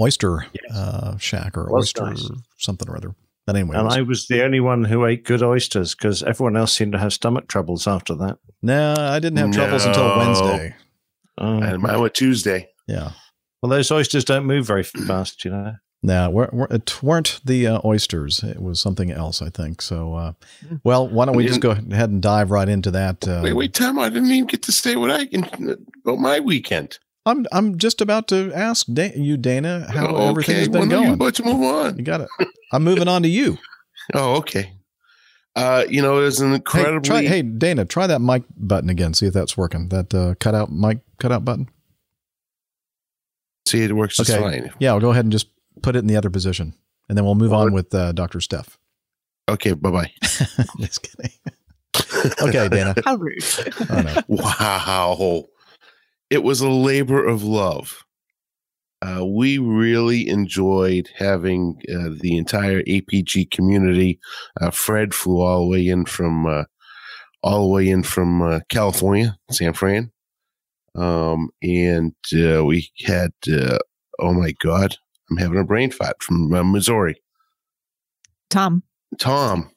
Oyster 0.00 0.46
uh, 0.72 1.16
Shack 1.18 1.56
or 1.56 1.72
Oyster 1.72 2.06
nice. 2.06 2.28
something 2.56 2.88
or 2.88 2.96
other. 2.96 3.14
But 3.46 3.56
anyway, 3.56 3.76
And 3.76 3.88
I 3.88 4.02
was 4.02 4.26
the 4.28 4.44
only 4.44 4.60
one 4.60 4.84
who 4.84 5.04
ate 5.04 5.24
good 5.24 5.42
oysters 5.42 5.94
because 5.94 6.22
everyone 6.22 6.56
else 6.56 6.72
seemed 6.72 6.92
to 6.92 6.98
have 6.98 7.12
stomach 7.12 7.48
troubles 7.48 7.86
after 7.88 8.14
that. 8.16 8.38
no, 8.62 8.94
I 8.96 9.18
didn't 9.18 9.38
have 9.38 9.52
troubles 9.52 9.84
until 9.84 10.16
Wednesday. 10.16 10.74
Oh. 11.38 11.58
and 11.60 11.82
mine 11.82 12.00
was 12.00 12.12
Tuesday. 12.14 12.68
Yeah. 12.86 13.12
well, 13.60 13.70
those 13.70 13.90
oysters 13.90 14.24
don't 14.24 14.44
move 14.46 14.66
very 14.66 14.82
fast, 14.84 15.44
you 15.44 15.50
know. 15.50 15.74
No, 16.04 16.30
we're, 16.30 16.48
we're, 16.52 16.66
it 16.66 17.00
weren't 17.02 17.40
the 17.44 17.66
uh, 17.68 17.80
oysters. 17.84 18.42
It 18.42 18.60
was 18.60 18.80
something 18.80 19.12
else, 19.12 19.40
I 19.40 19.50
think. 19.50 19.80
So, 19.80 20.14
uh, 20.14 20.32
well, 20.82 21.08
why 21.08 21.24
don't 21.26 21.36
we 21.36 21.46
just 21.46 21.60
go 21.60 21.70
ahead 21.70 22.10
and 22.10 22.20
dive 22.20 22.50
right 22.50 22.68
into 22.68 22.90
that? 22.90 23.26
Uh, 23.26 23.40
Wait, 23.42 23.52
wait, 23.52 23.72
Tom, 23.72 24.00
I 24.00 24.08
didn't 24.08 24.30
even 24.30 24.46
get 24.46 24.62
to 24.64 24.72
say 24.72 24.96
what 24.96 25.12
I 25.12 25.26
can 25.26 25.44
about 26.04 26.18
my 26.18 26.40
weekend. 26.40 26.98
I'm 27.24 27.46
I'm 27.52 27.78
just 27.78 28.00
about 28.00 28.26
to 28.28 28.52
ask 28.52 28.86
da- 28.92 29.12
you, 29.14 29.36
Dana, 29.36 29.86
how 29.90 30.08
Oh, 30.08 30.30
everything 30.30 30.56
has 30.56 30.68
been 30.68 30.88
well, 30.88 31.02
going. 31.04 31.18
Let's 31.18 31.40
move 31.42 31.62
on. 31.62 31.96
You 31.98 32.04
got 32.04 32.20
it. 32.22 32.28
I'm 32.72 32.82
moving 32.82 33.08
on 33.08 33.22
to 33.22 33.28
you. 33.28 33.58
Oh, 34.14 34.34
okay. 34.38 34.72
Uh, 35.54 35.84
you 35.88 36.02
know, 36.02 36.18
it 36.18 36.22
was 36.22 36.40
an 36.40 36.48
Hey, 36.50 36.54
incredibly. 36.56 37.08
try, 37.08 37.22
hey, 37.22 37.42
Dana, 37.42 37.84
try 37.84 38.08
that 38.08 38.20
mic 38.20 38.42
button 38.56 38.90
again. 38.90 39.14
See 39.14 39.26
if 39.26 39.32
that's 39.32 39.56
working. 39.56 39.90
That 39.90 40.12
uh, 40.12 40.34
cutout 40.40 40.72
mic 40.72 40.98
cutout 41.18 41.44
button. 41.44 41.68
See, 43.68 43.82
it 43.84 43.92
works 43.94 44.16
just 44.16 44.28
Okay. 44.30 44.40
fine. 44.40 44.72
Yeah, 44.80 44.90
I'll 44.90 45.00
go 45.00 45.10
ahead 45.12 45.24
and 45.24 45.30
just 45.30 45.46
put 45.82 45.94
it 45.94 46.00
in 46.00 46.08
the 46.08 46.16
other 46.16 46.30
position, 46.30 46.74
and 47.08 47.16
then 47.16 47.24
we'll 47.24 47.36
move 47.36 47.52
on 47.52 47.72
with 47.72 47.94
uh, 47.94 48.10
Doctor 48.10 48.40
Steph. 48.40 48.76
Okay, 49.48 49.72
bye 49.74 49.90
bye. 49.92 50.10
just 50.80 51.02
kidding. 51.02 51.30
Okay, 52.42 52.68
Dana. 52.68 52.94
How 53.04 53.16
rude. 53.16 53.38
Oh, 53.90 54.00
no. 54.02 54.22
Wow. 54.28 55.46
It 56.32 56.42
was 56.42 56.62
a 56.62 56.70
labor 56.70 57.22
of 57.22 57.44
love. 57.44 58.06
Uh, 59.02 59.22
we 59.22 59.58
really 59.58 60.26
enjoyed 60.26 61.10
having 61.14 61.78
uh, 61.94 62.08
the 62.22 62.38
entire 62.38 62.82
APG 62.84 63.50
community. 63.50 64.18
Uh, 64.58 64.70
Fred 64.70 65.12
flew 65.12 65.42
all 65.42 65.60
the 65.60 65.66
way 65.66 65.86
in 65.86 66.06
from 66.06 66.46
uh, 66.46 66.64
all 67.42 67.60
the 67.60 67.68
way 67.68 67.86
in 67.86 68.02
from 68.02 68.40
uh, 68.40 68.60
California, 68.70 69.36
San 69.50 69.74
Fran. 69.74 70.10
Um, 70.94 71.50
and 71.62 72.14
uh, 72.34 72.64
we 72.64 72.88
had, 73.04 73.32
uh, 73.52 73.76
oh 74.18 74.32
my 74.32 74.54
God, 74.64 74.96
I'm 75.28 75.36
having 75.36 75.58
a 75.58 75.64
brain 75.64 75.90
fart 75.90 76.22
from 76.22 76.50
uh, 76.54 76.64
Missouri. 76.64 77.20
Tom. 78.48 78.84
Tom, 79.18 79.70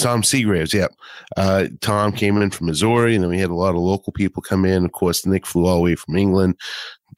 Tom 0.00 0.22
Seagraves. 0.22 0.72
Yep. 0.72 0.94
Uh, 1.36 1.66
Tom 1.80 2.12
came 2.12 2.40
in 2.40 2.50
from 2.50 2.66
Missouri, 2.66 3.14
and 3.14 3.22
then 3.22 3.30
we 3.30 3.38
had 3.38 3.50
a 3.50 3.54
lot 3.54 3.74
of 3.74 3.80
local 3.80 4.12
people 4.12 4.42
come 4.42 4.64
in. 4.64 4.84
Of 4.84 4.92
course, 4.92 5.26
Nick 5.26 5.46
flew 5.46 5.66
all 5.66 5.76
the 5.76 5.82
way 5.82 5.94
from 5.94 6.16
England. 6.16 6.56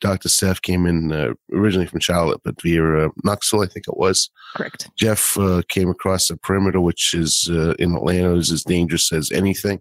Dr. 0.01 0.29
Steph 0.29 0.61
came 0.61 0.87
in 0.87 1.13
uh, 1.13 1.35
originally 1.53 1.87
from 1.87 2.01
Charlotte, 2.01 2.41
but 2.45 2.61
via 2.61 3.07
uh, 3.07 3.09
Knoxville, 3.23 3.63
I 3.63 3.67
think 3.67 3.87
it 3.87 3.97
was. 3.97 4.29
Correct. 4.57 4.91
Jeff 4.97 5.39
uh, 5.39 5.63
came 5.69 5.89
across 5.89 6.29
the 6.29 6.37
perimeter, 6.37 6.81
which 6.81 7.15
is 7.15 7.49
uh, 7.51 7.75
in 7.79 7.95
Atlanta 7.95 8.35
is 8.35 8.51
as 8.51 8.65
dangerous 8.65 9.13
as 9.13 9.31
anything. 9.31 9.81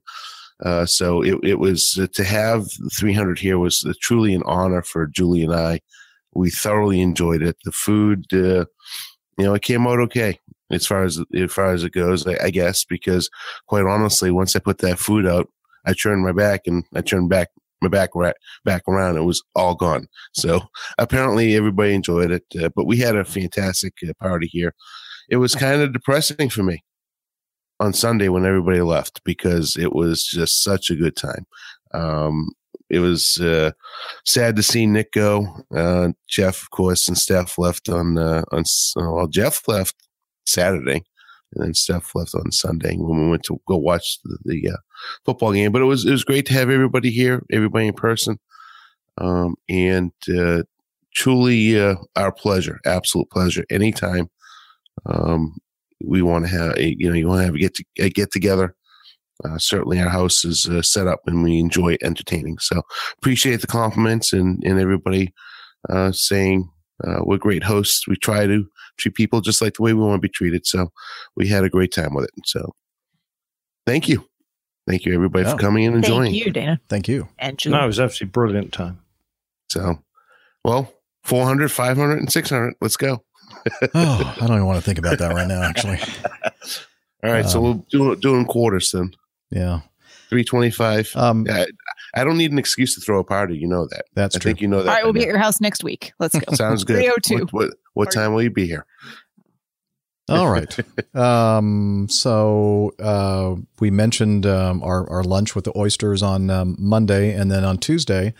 Uh, 0.63 0.85
so 0.85 1.21
it, 1.23 1.37
it 1.43 1.59
was 1.59 1.97
uh, 1.99 2.07
to 2.13 2.23
have 2.23 2.67
300 2.93 3.39
here 3.39 3.57
was 3.57 3.83
uh, 3.87 3.93
truly 4.01 4.33
an 4.33 4.43
honor 4.45 4.83
for 4.83 5.07
Julie 5.07 5.43
and 5.43 5.53
I. 5.53 5.81
We 6.33 6.49
thoroughly 6.49 7.01
enjoyed 7.01 7.41
it. 7.41 7.57
The 7.63 7.71
food, 7.71 8.25
uh, 8.33 8.65
you 9.37 9.45
know, 9.45 9.55
it 9.55 9.61
came 9.61 9.87
out 9.87 9.99
okay 9.99 10.39
as 10.71 10.85
far 10.85 11.03
as 11.03 11.21
as 11.35 11.51
far 11.51 11.73
as 11.73 11.83
it 11.83 11.91
goes, 11.93 12.25
I, 12.27 12.37
I 12.43 12.49
guess. 12.49 12.85
Because 12.85 13.29
quite 13.67 13.85
honestly, 13.85 14.31
once 14.31 14.55
I 14.55 14.59
put 14.59 14.79
that 14.79 14.99
food 14.99 15.25
out, 15.25 15.49
I 15.85 15.93
turned 15.93 16.23
my 16.23 16.31
back 16.31 16.61
and 16.65 16.83
I 16.95 17.01
turned 17.01 17.29
back 17.29 17.49
my 17.81 17.89
back 17.89 18.11
right 18.15 18.35
back 18.65 18.83
around. 18.87 19.17
It 19.17 19.21
was 19.21 19.43
all 19.55 19.75
gone. 19.75 20.07
So 20.33 20.61
apparently 20.97 21.55
everybody 21.55 21.93
enjoyed 21.93 22.31
it. 22.31 22.45
Uh, 22.59 22.69
but 22.75 22.87
we 22.87 22.97
had 22.97 23.15
a 23.15 23.25
fantastic 23.25 23.93
uh, 24.07 24.13
party 24.19 24.47
here. 24.47 24.73
It 25.29 25.37
was 25.37 25.55
kind 25.55 25.81
of 25.81 25.93
depressing 25.93 26.49
for 26.49 26.63
me 26.63 26.83
on 27.79 27.93
Sunday 27.93 28.29
when 28.29 28.45
everybody 28.45 28.81
left 28.81 29.21
because 29.23 29.75
it 29.77 29.93
was 29.93 30.23
just 30.23 30.63
such 30.63 30.89
a 30.89 30.95
good 30.95 31.15
time. 31.15 31.45
Um, 31.93 32.49
it 32.89 32.99
was 32.99 33.39
uh, 33.41 33.71
sad 34.25 34.55
to 34.55 34.63
see 34.63 34.85
Nick 34.85 35.11
go. 35.13 35.47
Uh, 35.75 36.09
Jeff, 36.27 36.61
of 36.61 36.69
course, 36.71 37.07
and 37.07 37.17
Steph 37.17 37.57
left 37.57 37.89
on 37.89 38.17
uh, 38.17 38.43
on 38.51 38.63
well. 38.95 39.27
Jeff 39.27 39.67
left 39.67 39.95
Saturday, 40.45 41.03
and 41.53 41.65
then 41.65 41.73
Steph 41.73 42.15
left 42.15 42.35
on 42.35 42.51
Sunday 42.51 42.95
when 42.95 43.25
we 43.25 43.29
went 43.29 43.43
to 43.43 43.59
go 43.67 43.77
watch 43.77 44.19
the, 44.23 44.37
the 44.45 44.71
uh, 44.71 44.77
football 45.25 45.53
game. 45.53 45.71
But 45.71 45.81
it 45.81 45.85
was 45.85 46.05
it 46.05 46.11
was 46.11 46.23
great 46.23 46.45
to 46.47 46.53
have 46.53 46.69
everybody 46.69 47.09
here, 47.09 47.43
everybody 47.51 47.87
in 47.87 47.93
person, 47.93 48.39
um, 49.17 49.55
and 49.69 50.11
uh, 50.35 50.63
truly 51.13 51.79
uh, 51.79 51.95
our 52.15 52.31
pleasure, 52.31 52.79
absolute 52.85 53.29
pleasure. 53.29 53.65
Anytime 53.69 54.29
um, 55.05 55.57
we 56.03 56.21
want 56.21 56.45
to 56.45 56.51
have, 56.51 56.77
a, 56.77 56.95
you 56.97 57.09
know, 57.09 57.15
you 57.15 57.27
want 57.27 57.41
to 57.41 57.45
have 57.45 57.55
a 57.55 57.59
get 57.59 57.75
to, 57.75 57.85
a 57.99 58.09
get 58.09 58.31
together. 58.31 58.75
Uh, 59.43 59.57
certainly, 59.57 59.99
our 59.99 60.09
house 60.09 60.45
is 60.45 60.67
uh, 60.67 60.81
set 60.81 61.07
up 61.07 61.21
and 61.25 61.43
we 61.43 61.59
enjoy 61.59 61.97
entertaining. 62.01 62.57
So, 62.59 62.81
appreciate 63.17 63.61
the 63.61 63.67
compliments 63.67 64.31
and 64.31 64.61
and 64.63 64.79
everybody 64.79 65.33
uh, 65.89 66.11
saying 66.11 66.69
uh, 67.05 67.19
we're 67.21 67.37
great 67.37 67.63
hosts. 67.63 68.07
We 68.07 68.15
try 68.15 68.45
to 68.45 68.65
treat 68.97 69.15
people 69.15 69.41
just 69.41 69.61
like 69.61 69.73
the 69.75 69.81
way 69.81 69.93
we 69.93 70.01
want 70.01 70.21
to 70.21 70.27
be 70.27 70.31
treated. 70.31 70.65
So, 70.65 70.91
we 71.35 71.47
had 71.47 71.63
a 71.63 71.69
great 71.69 71.91
time 71.93 72.13
with 72.13 72.25
it. 72.25 72.31
So, 72.45 72.73
thank 73.85 74.07
you, 74.09 74.25
thank 74.87 75.05
you 75.05 75.13
everybody 75.13 75.45
Oh. 75.45 75.51
for 75.51 75.57
coming 75.57 75.85
and 75.85 75.95
enjoying. 75.95 76.31
Thank 76.31 76.45
you, 76.45 76.51
Dana. 76.51 76.81
Thank 76.89 77.07
you. 77.07 77.27
And 77.39 77.57
Julie. 77.57 77.77
No, 77.77 77.83
it 77.83 77.87
was 77.87 77.99
absolutely 77.99 78.31
brilliant 78.31 78.73
time. 78.73 78.99
So, 79.69 79.99
well, 80.63 80.93
400, 81.23 81.71
500, 81.71 82.19
and 82.19 82.31
600. 82.31 82.75
Let's 82.81 82.97
go. 82.97 83.23
Oh, 83.93 84.35
I 84.41 84.47
don't 84.47 84.57
even 84.57 84.65
want 84.65 84.77
to 84.79 84.83
think 84.85 84.97
about 84.99 85.19
that 85.19 85.33
right 85.33 85.47
now, 85.47 85.61
actually. 85.61 85.99
All 87.23 87.31
right. 87.31 87.47
so, 87.47 87.59
Um, 87.59 87.63
we'll 87.63 87.85
do 87.89 88.11
it 88.11 88.19
doing 88.19 88.45
quarters 88.45 88.91
then. 88.91 89.13
Yeah. 89.51 89.81
325. 90.29 91.15
Um, 91.15 91.45
I, 91.49 91.67
I 92.15 92.23
don't 92.23 92.37
need 92.37 92.51
an 92.51 92.59
excuse 92.59 92.93
to 92.95 93.01
throw 93.01 93.19
a 93.19 93.23
party. 93.23 93.57
You 93.57 93.67
know 93.67 93.87
that. 93.87 94.05
that's 94.13 94.35
true. 94.35 94.39
I 94.39 94.41
true. 94.41 94.49
think 94.49 94.61
you 94.61 94.67
know 94.67 94.83
that. 94.83 94.89
All 94.89 94.95
right, 94.95 95.03
we'll 95.03 95.13
be 95.13 95.21
at 95.21 95.27
your 95.27 95.37
house 95.39 95.59
next 95.59 95.83
week. 95.83 96.13
Let's 96.19 96.37
go. 96.37 96.45
Sounds 96.55 96.83
good. 96.83 96.97
302. 96.97 97.35
What, 97.37 97.53
what, 97.53 97.73
what 97.93 98.11
time 98.11 98.33
will 98.33 98.43
you 98.43 98.51
be 98.51 98.67
here? 98.67 98.85
All 100.29 100.49
right. 100.49 100.75
Um, 101.15 102.07
so 102.09 102.95
uh, 102.99 103.55
we 103.79 103.91
mentioned 103.91 104.47
um, 104.47 104.81
our, 104.81 105.07
our 105.11 105.23
lunch 105.23 105.53
with 105.53 105.65
the 105.65 105.77
oysters 105.77 106.23
on 106.23 106.49
um, 106.49 106.75
Monday, 106.79 107.33
and 107.33 107.51
then 107.51 107.63
on 107.63 107.77
Tuesday, 107.77 108.33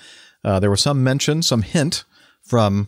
uh, 0.43 0.59
there 0.59 0.71
was 0.71 0.81
some 0.81 1.03
mention, 1.03 1.43
some 1.43 1.61
hint 1.61 2.03
from 2.41 2.87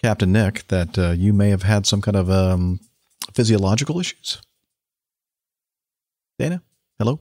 Captain 0.00 0.30
Nick 0.30 0.68
that 0.68 0.96
uh, 0.96 1.10
you 1.10 1.32
may 1.32 1.50
have 1.50 1.64
had 1.64 1.86
some 1.86 2.00
kind 2.00 2.16
of 2.16 2.30
um, 2.30 2.78
physiological 3.32 3.98
issues. 3.98 4.40
Dana, 6.38 6.62
hello. 6.98 7.18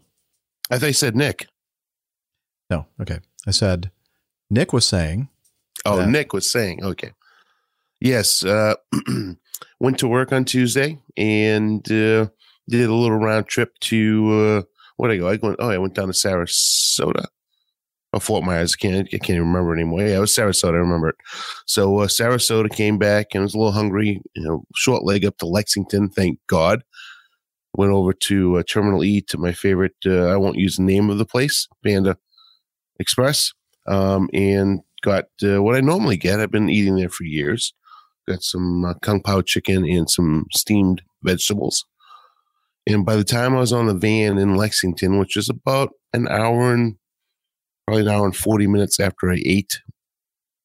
As 0.69 0.77
I 0.77 0.79
thought 0.79 0.87
you 0.87 0.93
said 0.93 1.15
Nick. 1.15 1.47
No, 2.73 2.87
okay. 3.01 3.19
I 3.47 3.51
said 3.51 3.91
Nick 4.49 4.73
was 4.73 4.85
saying. 4.85 5.29
Oh, 5.85 5.99
Yeah. 5.99 6.05
Nick 6.07 6.33
was 6.33 6.49
saying. 6.49 6.83
Okay. 6.83 7.11
Yes. 7.99 8.43
Uh, 8.43 8.75
went 9.79 9.99
to 9.99 10.07
work 10.07 10.31
on 10.31 10.43
Tuesday 10.45 10.99
and 11.15 11.85
uh, 11.91 12.27
did 12.67 12.89
a 12.89 12.93
little 12.93 13.17
round 13.19 13.47
trip 13.47 13.77
to 13.81 14.31
uh, 14.31 14.61
where 14.97 15.11
did 15.11 15.17
I 15.17 15.19
go? 15.19 15.27
I 15.27 15.39
went. 15.47 15.57
Oh, 15.59 15.69
I 15.69 15.77
went 15.77 15.93
down 15.93 16.07
to 16.07 16.13
Sarasota. 16.13 17.25
Or 18.13 18.19
Fort 18.19 18.43
Myers. 18.43 18.75
I 18.77 18.81
can't. 18.81 19.07
I 19.07 19.17
can't 19.17 19.31
even 19.37 19.47
remember 19.47 19.73
anymore. 19.73 20.01
Yeah, 20.01 20.17
it 20.17 20.19
was 20.19 20.35
Sarasota. 20.35 20.75
I 20.75 20.77
remember 20.77 21.09
it. 21.09 21.15
So 21.65 21.99
uh, 21.99 22.07
Sarasota 22.07 22.69
came 22.71 22.97
back 22.97 23.27
and 23.33 23.43
was 23.43 23.53
a 23.53 23.57
little 23.57 23.71
hungry. 23.71 24.21
You 24.35 24.43
know, 24.43 24.63
short 24.75 25.03
leg 25.03 25.25
up 25.25 25.37
to 25.39 25.45
Lexington. 25.47 26.09
Thank 26.09 26.39
God. 26.47 26.83
Went 27.75 27.91
over 27.91 28.13
to 28.13 28.57
uh, 28.57 28.63
Terminal 28.69 29.03
E 29.03 29.21
to 29.21 29.37
my 29.39 29.51
favorite. 29.51 29.95
Uh, 30.05 30.27
I 30.27 30.37
won't 30.37 30.57
use 30.59 30.75
the 30.77 30.83
name 30.83 31.09
of 31.09 31.17
the 31.17 31.25
place. 31.25 31.67
Panda 31.83 32.17
Express. 32.99 33.53
Um, 33.85 34.29
and 34.33 34.81
got 35.01 35.25
uh, 35.43 35.61
what 35.61 35.75
I 35.75 35.81
normally 35.81 36.17
get. 36.17 36.39
I've 36.39 36.51
been 36.51 36.69
eating 36.69 36.95
there 36.95 37.09
for 37.09 37.23
years. 37.23 37.73
Got 38.27 38.43
some 38.43 38.85
uh, 38.85 38.93
kung 39.01 39.21
pao 39.21 39.41
chicken 39.41 39.85
and 39.85 40.09
some 40.09 40.45
steamed 40.53 41.01
vegetables. 41.23 41.85
And 42.87 43.05
by 43.05 43.15
the 43.15 43.23
time 43.23 43.55
I 43.55 43.59
was 43.59 43.73
on 43.73 43.87
the 43.87 43.93
van 43.93 44.37
in 44.37 44.55
Lexington, 44.55 45.19
which 45.19 45.37
is 45.37 45.49
about 45.49 45.91
an 46.13 46.27
hour 46.27 46.73
and 46.73 46.95
probably 47.85 48.03
an 48.03 48.09
hour 48.09 48.25
and 48.25 48.35
40 48.35 48.67
minutes 48.67 48.99
after 48.99 49.31
I 49.31 49.41
ate 49.45 49.81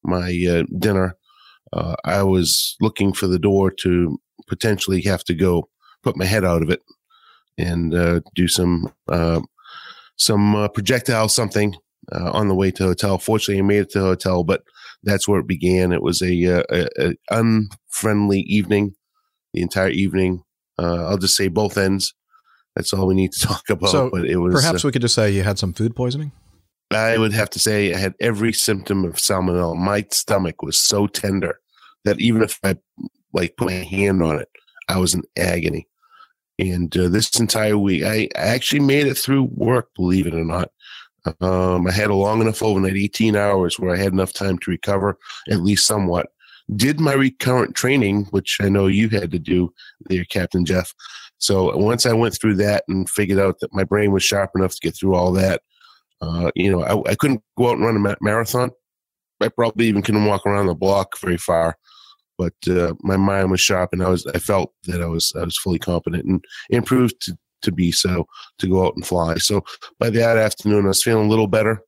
my 0.03 0.45
uh, 0.49 0.63
dinner, 0.77 1.15
uh, 1.71 1.95
I 2.03 2.23
was 2.23 2.75
looking 2.81 3.13
for 3.13 3.27
the 3.27 3.39
door 3.39 3.71
to 3.81 4.19
potentially 4.47 5.01
have 5.01 5.23
to 5.25 5.33
go 5.33 5.69
put 6.03 6.17
my 6.17 6.25
head 6.25 6.43
out 6.43 6.61
of 6.61 6.69
it 6.69 6.81
and 7.57 7.93
uh, 7.93 8.21
do 8.35 8.47
some 8.47 8.91
uh, 9.07 9.41
some 10.17 10.55
uh, 10.55 10.67
projectile 10.69 11.29
something 11.29 11.75
uh, 12.11 12.31
on 12.31 12.47
the 12.47 12.55
way 12.55 12.71
to 12.71 12.83
the 12.83 12.89
hotel. 12.89 13.17
Fortunately, 13.17 13.59
I 13.59 13.65
made 13.65 13.81
it 13.81 13.89
to 13.91 13.99
the 13.99 14.05
hotel, 14.05 14.43
but 14.43 14.63
that's 15.03 15.27
where 15.27 15.39
it 15.39 15.47
began. 15.47 15.91
It 15.91 16.01
was 16.01 16.21
a, 16.21 16.59
uh, 16.59 16.63
a, 16.69 16.87
a 16.99 17.13
unfriendly 17.29 18.41
evening, 18.41 18.95
the 19.53 19.61
entire 19.61 19.89
evening. 19.89 20.43
Uh, 20.77 21.07
I'll 21.07 21.17
just 21.17 21.35
say 21.35 21.47
both 21.47 21.77
ends. 21.77 22.13
That's 22.75 22.93
all 22.93 23.07
we 23.07 23.15
need 23.15 23.31
to 23.33 23.39
talk 23.47 23.69
about. 23.69 23.89
So, 23.89 24.09
but 24.09 24.25
it 24.25 24.37
was 24.37 24.53
Perhaps 24.53 24.83
uh, 24.83 24.87
we 24.87 24.91
could 24.91 25.01
just 25.01 25.15
say 25.15 25.31
you 25.31 25.43
had 25.43 25.59
some 25.59 25.73
food 25.73 25.95
poisoning. 25.95 26.31
I 26.91 27.17
would 27.17 27.33
have 27.33 27.51
to 27.51 27.59
say 27.59 27.93
I 27.93 27.97
had 27.97 28.15
every 28.19 28.51
symptom 28.51 29.05
of 29.05 29.15
salmonella. 29.15 29.75
My 29.75 30.05
stomach 30.11 30.63
was 30.63 30.77
so 30.77 31.05
tender 31.05 31.59
that 32.03 32.19
even 32.19 32.41
if 32.41 32.59
I 32.63 32.77
like 33.31 33.57
put 33.57 33.67
my 33.67 33.73
hand 33.73 34.23
on 34.23 34.39
it, 34.39 34.49
I 34.87 34.97
was 34.97 35.13
in 35.13 35.23
agony. 35.37 35.87
And 36.57 36.95
uh, 36.97 37.07
this 37.07 37.39
entire 37.39 37.77
week, 37.77 38.03
I, 38.03 38.27
I 38.35 38.47
actually 38.47 38.81
made 38.81 39.07
it 39.07 39.17
through 39.17 39.49
work, 39.51 39.89
believe 39.95 40.27
it 40.27 40.33
or 40.33 40.43
not. 40.43 40.71
Um, 41.41 41.87
I 41.87 41.91
had 41.91 42.09
a 42.09 42.15
long 42.15 42.41
enough 42.41 42.63
overnight, 42.63 42.95
18 42.95 43.35
hours, 43.35 43.79
where 43.79 43.93
I 43.93 43.97
had 43.97 44.13
enough 44.13 44.33
time 44.33 44.57
to 44.59 44.71
recover 44.71 45.17
at 45.49 45.61
least 45.61 45.85
somewhat. 45.85 46.27
Did 46.75 46.99
my 46.99 47.13
recurrent 47.13 47.75
training, 47.75 48.25
which 48.25 48.57
I 48.61 48.69
know 48.69 48.87
you 48.87 49.09
had 49.09 49.31
to 49.31 49.39
do 49.39 49.73
there, 50.05 50.25
Captain 50.25 50.65
Jeff. 50.65 50.93
So 51.39 51.75
once 51.75 52.05
I 52.05 52.13
went 52.13 52.37
through 52.39 52.55
that 52.55 52.83
and 52.87 53.09
figured 53.09 53.39
out 53.39 53.59
that 53.59 53.73
my 53.73 53.83
brain 53.83 54.11
was 54.11 54.23
sharp 54.23 54.51
enough 54.55 54.73
to 54.75 54.81
get 54.81 54.95
through 54.95 55.15
all 55.15 55.31
that, 55.33 55.61
uh, 56.21 56.51
you 56.55 56.71
know, 56.71 56.83
I, 56.83 57.11
I 57.11 57.15
couldn't 57.15 57.41
go 57.57 57.69
out 57.69 57.77
and 57.77 57.85
run 57.85 57.95
a 57.95 57.99
ma- 57.99 58.15
marathon. 58.21 58.71
I 59.41 59.47
probably 59.47 59.85
even 59.87 60.01
couldn't 60.01 60.25
walk 60.25 60.45
around 60.45 60.67
the 60.67 60.75
block 60.75 61.17
very 61.19 61.37
far, 61.37 61.77
but 62.37 62.53
uh, 62.67 62.93
my 63.01 63.15
mind 63.15 63.51
was 63.51 63.61
sharp, 63.61 63.93
and 63.93 64.03
I 64.03 64.09
was 64.09 64.25
I 64.27 64.39
felt 64.39 64.73
that 64.83 65.01
I 65.01 65.05
was 65.05 65.31
I 65.39 65.45
was 65.45 65.57
fully 65.57 65.79
competent 65.79 66.25
and 66.25 66.43
improved 66.69 67.15
to, 67.21 67.37
to 67.61 67.71
be 67.71 67.91
so 67.91 68.27
to 68.59 68.67
go 68.67 68.85
out 68.85 68.95
and 68.95 69.05
fly. 69.05 69.35
So 69.35 69.63
by 69.99 70.09
that 70.11 70.37
afternoon, 70.37 70.85
I 70.85 70.89
was 70.89 71.03
feeling 71.03 71.27
a 71.27 71.29
little 71.29 71.47
better. 71.47 71.81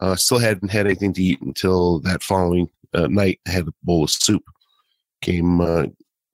Uh, 0.00 0.16
still 0.16 0.38
hadn't 0.38 0.70
had 0.70 0.86
anything 0.86 1.12
to 1.14 1.22
eat 1.22 1.40
until 1.40 2.00
that 2.00 2.22
following 2.22 2.68
uh, 2.92 3.06
night. 3.06 3.40
I 3.46 3.50
had 3.50 3.68
a 3.68 3.74
bowl 3.82 4.04
of 4.04 4.10
soup. 4.10 4.44
Came 5.22 5.60
uh, 5.60 5.86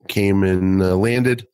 came 0.09 0.43
and 0.43 0.83
uh, 0.83 0.97
landed. 0.97 1.47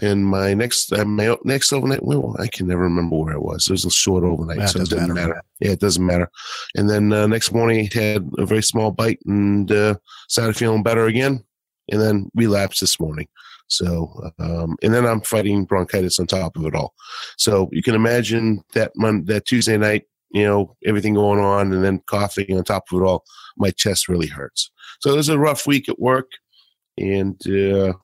And 0.00 0.26
my 0.26 0.54
next 0.54 0.92
uh, 0.92 1.04
my 1.04 1.36
next 1.44 1.72
overnight, 1.72 2.04
well, 2.04 2.36
I 2.38 2.46
can 2.46 2.68
never 2.68 2.82
remember 2.82 3.16
where 3.16 3.34
it 3.34 3.42
was. 3.42 3.66
It 3.66 3.72
was 3.72 3.84
a 3.84 3.90
short 3.90 4.22
overnight, 4.22 4.58
it 4.58 4.68
so 4.68 4.80
it 4.80 4.90
doesn't 4.90 5.14
matter. 5.14 5.28
matter. 5.28 5.42
Yeah, 5.60 5.72
it 5.72 5.80
doesn't 5.80 6.04
matter. 6.06 6.30
And 6.76 6.88
then 6.88 7.12
uh, 7.12 7.26
next 7.26 7.52
morning, 7.52 7.88
I 7.92 7.98
had 7.98 8.30
a 8.38 8.46
very 8.46 8.62
small 8.62 8.92
bite 8.92 9.18
and 9.26 9.70
uh, 9.72 9.96
started 10.28 10.56
feeling 10.56 10.82
better 10.84 11.06
again. 11.06 11.44
And 11.90 12.02
then 12.02 12.30
relapsed 12.34 12.82
this 12.82 13.00
morning. 13.00 13.28
So, 13.68 14.30
um, 14.38 14.76
and 14.82 14.92
then 14.92 15.06
I'm 15.06 15.20
fighting 15.20 15.64
bronchitis 15.64 16.18
on 16.18 16.26
top 16.26 16.56
of 16.56 16.64
it 16.64 16.74
all. 16.74 16.94
So 17.36 17.68
you 17.72 17.82
can 17.82 17.94
imagine 17.94 18.62
that 18.74 18.92
mon- 18.96 19.24
that 19.26 19.46
Tuesday 19.46 19.76
night 19.76 20.04
you 20.30 20.44
know, 20.44 20.76
everything 20.84 21.14
going 21.14 21.40
on 21.40 21.72
and 21.72 21.84
then 21.84 22.02
coughing 22.06 22.56
on 22.56 22.64
top 22.64 22.84
of 22.92 23.00
it 23.00 23.04
all, 23.04 23.24
my 23.56 23.70
chest 23.70 24.08
really 24.08 24.26
hurts. 24.26 24.70
So 25.00 25.10
it 25.10 25.16
was 25.16 25.28
a 25.28 25.38
rough 25.38 25.66
week 25.66 25.88
at 25.88 25.98
work. 25.98 26.30
And, 26.98 27.40
uh, 27.46 27.94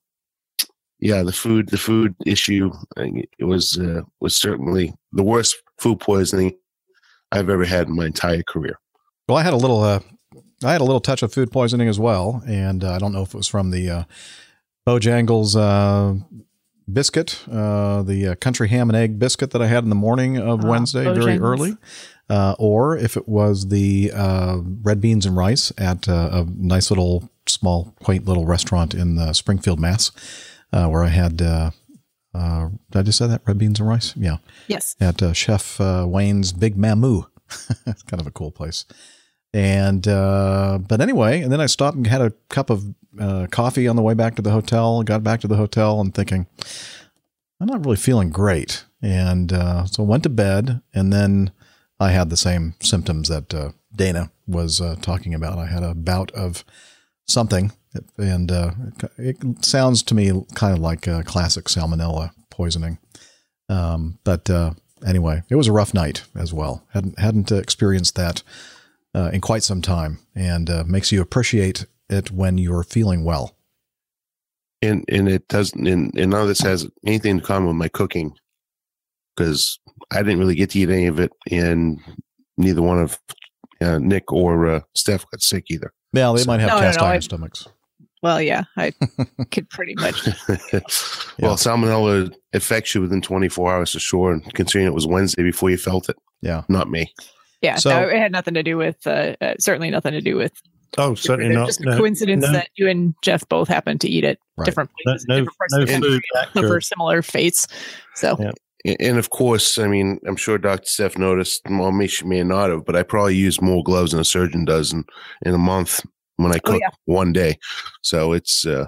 yeah, 1.01 1.23
the 1.23 1.33
food, 1.33 1.69
the 1.69 1.79
food 1.79 2.15
issue, 2.25 2.71
it 2.97 3.45
was, 3.45 3.79
uh, 3.79 4.03
was 4.21 4.37
certainly 4.37 4.95
the 5.13 5.23
worst 5.23 5.57
food 5.79 6.01
poisoning 6.01 6.57
I've 7.33 7.51
ever 7.51 7.65
had 7.65 7.89
in 7.89 7.97
my 7.97 8.07
entire 8.07 8.43
career. 8.43 8.79
Well, 9.29 9.37
I 9.37 9.43
had 9.43 9.53
a 9.53 9.59
little, 9.59 9.83
uh, 9.83 10.01
I 10.63 10.73
had 10.73 10.81
a 10.81 10.85
little 10.85 11.01
touch 11.01 11.23
of 11.23 11.33
food 11.33 11.51
poisoning 11.51 11.89
as 11.89 11.99
well, 11.99 12.43
and 12.47 12.85
uh, 12.85 12.93
I 12.93 12.99
don't 12.99 13.13
know 13.13 13.23
if 13.23 13.35
it 13.35 13.37
was 13.37 13.49
from 13.49 13.71
the 13.71 13.91
uh, 13.91 14.05
Bojangles 14.87 15.57
uh, 15.57 16.15
biscuit, 16.93 17.41
uh, 17.51 18.03
the 18.03 18.29
uh, 18.29 18.35
country 18.37 18.69
ham 18.69 18.91
and 18.91 18.97
egg 18.97 19.19
biscuit 19.19 19.51
that 19.53 19.63
I 19.63 19.67
had 19.67 19.83
in 19.85 19.89
the 19.89 19.97
morning 19.97 20.37
of 20.37 20.65
Ah, 20.65 20.69
Wednesday, 20.69 21.05
very 21.05 21.39
early, 21.39 21.77
uh, 22.29 22.55
or 22.59 22.97
if 22.97 23.17
it 23.17 23.27
was 23.27 23.69
the 23.69 24.13
uh, 24.15 24.59
red 24.83 25.01
beans 25.01 25.25
and 25.25 25.37
rice 25.37 25.73
at 25.79 26.09
uh, 26.09 26.29
a 26.33 26.47
nice 26.57 26.91
little, 26.91 27.31
small, 27.47 27.95
quaint 28.03 28.27
little 28.27 28.45
restaurant 28.47 28.95
in 28.95 29.33
Springfield, 29.33 29.81
Mass, 29.81 30.11
uh, 30.73 30.87
where 30.89 31.03
I 31.05 31.09
had. 31.09 31.41
Uh, 31.41 31.71
uh, 32.35 32.69
did 32.91 32.99
I 32.99 33.03
just 33.03 33.19
say 33.19 33.29
that 33.29 33.43
red 33.47 33.59
beans 33.59 33.79
and 33.79 33.89
rice? 33.89 34.13
Yeah, 34.17 34.39
Yes. 34.67 34.97
at 35.01 35.23
uh, 35.23 35.33
Chef 35.33 35.81
uh, 35.81 36.05
Wayne's 36.09 36.53
Big 36.53 36.77
Mamou. 36.77 37.27
it's 37.87 38.03
kind 38.03 38.21
of 38.21 38.27
a 38.27 38.33
cool 38.33 38.51
place. 38.51 38.85
And 39.55 40.09
uh, 40.09 40.81
but 40.81 41.01
anyway, 41.01 41.41
and 41.41 41.53
then 41.53 41.61
I 41.61 41.67
stopped 41.67 41.97
and 41.97 42.09
had 42.09 42.21
a 42.21 42.33
cup 42.49 42.71
of 42.71 42.93
uh, 43.21 43.47
coffee 43.53 43.87
on 43.87 43.95
the 43.95 44.03
way 44.03 44.13
back 44.13 44.35
to 44.35 44.43
the 44.43 44.51
hotel. 44.51 45.05
Got 45.05 45.23
back 45.23 45.41
to 45.43 45.47
the 45.47 45.55
hotel 45.55 46.01
and 46.01 46.13
thinking, 46.13 46.49
I'm 47.61 47.69
not 47.69 47.85
really 47.85 47.97
feeling 47.97 48.31
great, 48.31 48.85
and 49.01 49.53
uh, 49.53 49.87
so 49.87 50.03
went 50.03 50.25
to 50.25 50.29
bed. 50.29 50.83
And 50.93 51.13
then 51.13 51.53
I 52.01 52.11
had 52.11 52.31
the 52.31 52.37
same 52.37 52.75
symptoms 52.81 53.29
that 53.29 53.55
uh, 53.55 53.71
Dana 53.95 54.33
was 54.49 54.81
uh, 54.81 54.97
talking 55.01 55.35
about. 55.35 55.59
I 55.59 55.67
had 55.67 55.85
a 55.85 55.95
bout 55.95 56.33
of 56.33 56.65
something, 57.29 57.71
and 58.19 58.51
uh, 58.51 58.73
it 59.19 59.65
sounds 59.65 60.03
to 60.03 60.17
me 60.17 60.33
kind 60.57 60.75
of 60.77 60.81
like 60.81 61.07
a 61.07 61.23
classic 61.23 61.67
salmonella 61.67 62.33
poisoning. 62.51 62.99
Um, 63.69 64.19
but 64.25 64.51
anyway, 65.07 65.45
it 65.49 65.55
was 65.55 65.69
a 65.69 65.73
rough 65.73 65.95
night 65.95 66.25
as 66.35 66.53
well. 66.53 66.83
hadn't 66.93 67.21
hadn't 67.21 67.53
experienced 67.53 68.17
that 68.17 68.43
uh, 69.15 69.31
in 69.33 69.41
quite 69.41 69.63
some 69.63 69.83
time, 69.83 70.19
and 70.35 70.69
uh, 70.71 70.85
makes 70.87 71.13
you 71.13 71.21
appreciate 71.21 71.87
it 72.09 72.31
when 72.31 72.59
you're 72.59 72.83
feeling 72.85 73.25
well. 73.25 73.57
and 74.83 75.05
and 75.09 75.29
it 75.29 75.49
doesn't 75.49 75.87
and, 75.87 76.13
and 76.17 76.31
none 76.31 76.43
of 76.43 76.49
this 76.49 76.61
has 76.61 76.87
anything 77.07 77.37
in 77.37 77.41
common 77.41 77.69
with 77.69 77.77
my 77.77 77.89
cooking 77.89 78.35
because 79.35 79.79
I 80.13 80.23
didn't 80.23 80.39
really 80.39 80.55
get 80.55 80.71
to 80.71 80.79
eat 80.79 80.91
any 80.91 81.07
of 81.07 81.19
it, 81.19 81.33
and 81.51 81.99
neither 82.57 82.83
one 82.83 83.01
of 83.01 83.19
uh, 83.81 83.99
Nick 83.99 84.33
or 84.33 84.67
uh, 84.69 84.81
Steph 84.95 85.25
got 85.31 85.43
sick 85.43 85.65
either. 85.71 85.93
Yeah, 86.13 86.33
they 86.37 86.45
might 86.45 86.61
have 86.61 86.69
No, 86.69 86.75
no, 86.77 86.81
cast 86.81 86.99
no, 87.01 87.07
iron 87.07 87.17
I- 87.17 87.21
stomachs. 87.21 87.67
Well, 88.23 88.41
yeah, 88.41 88.65
I 88.79 88.93
could 89.51 89.69
pretty 89.69 89.95
much. 89.97 90.15
well, 91.39 91.57
salmonella 91.59 92.33
affects 92.55 92.95
you 92.95 93.03
within 93.03 93.21
24 93.21 93.75
hours 93.75 93.93
for 93.93 93.99
sure, 93.99 94.33
and 94.33 94.55
considering 94.55 94.87
it 94.87 94.95
was 94.95 95.07
Wednesday 95.07 95.43
before 95.43 95.69
you 95.69 95.77
felt 95.77 96.09
it, 96.09 96.17
Yeah. 96.41 96.63
not 96.71 96.91
me. 96.91 97.13
Yeah, 97.65 97.77
So- 97.77 97.91
no, 97.91 98.09
it 98.09 98.17
had 98.19 98.33
nothing 98.33 98.55
to 98.55 98.63
do 98.63 98.77
with. 98.77 99.07
Uh, 99.07 99.35
uh, 99.41 99.55
certainly 99.59 99.91
nothing 99.91 100.13
to 100.13 100.21
do 100.21 100.37
with. 100.37 100.53
Oh, 100.97 101.15
certainly 101.17 101.51
it's 101.51 101.57
not. 101.57 101.67
Just 101.67 101.81
a 101.81 101.85
No, 101.87 101.97
coincidence 101.97 102.47
no. 102.47 102.53
that 102.53 102.69
you 102.77 102.89
and 102.89 103.15
Jeff 103.23 103.49
both 103.49 103.67
happened 103.67 104.01
to 104.03 104.09
eat 104.09 104.23
at 104.25 104.39
Right. 104.57 104.65
different 104.65 104.91
places, 105.03 105.27
no, 105.29 105.37
different 105.41 105.59
parts 105.59 105.75
no 105.75 105.81
of 105.83 105.87
the 105.89 105.93
country, 105.93 106.69
food 106.69 106.85
similar 106.85 107.21
fates. 107.23 107.67
So 108.15 108.37
Yeah. 108.39 108.47
And- 108.85 108.97
And 109.01 109.19
of 109.19 109.31
course, 109.31 109.79
I 109.79 109.89
mean, 109.89 110.21
I'm 110.29 110.37
sure 110.37 110.59
Dr. 110.59 110.85
Steph 110.85 111.17
noticed, 111.19 111.63
well, 111.69 111.91
me, 111.91 112.07
she 112.07 112.27
may 112.27 112.45
not 112.45 112.69
have, 112.71 112.85
but 112.85 112.95
I 112.95 113.03
probably 113.03 113.35
use 113.35 113.61
more 113.63 113.83
gloves 113.83 114.11
than 114.13 114.21
a 114.21 114.25
surgeon 114.25 114.67
does 114.67 114.93
in, 114.93 115.05
in 115.45 115.55
a 115.55 115.59
month 115.59 116.03
when 116.37 116.53
I 116.53 116.57
Oh, 116.65 116.71
cook 116.73 116.81
yeah. 116.83 116.91
one 117.07 117.33
day. 117.33 117.59
So 118.03 118.33
it's 118.35 118.67
uh, 118.67 118.85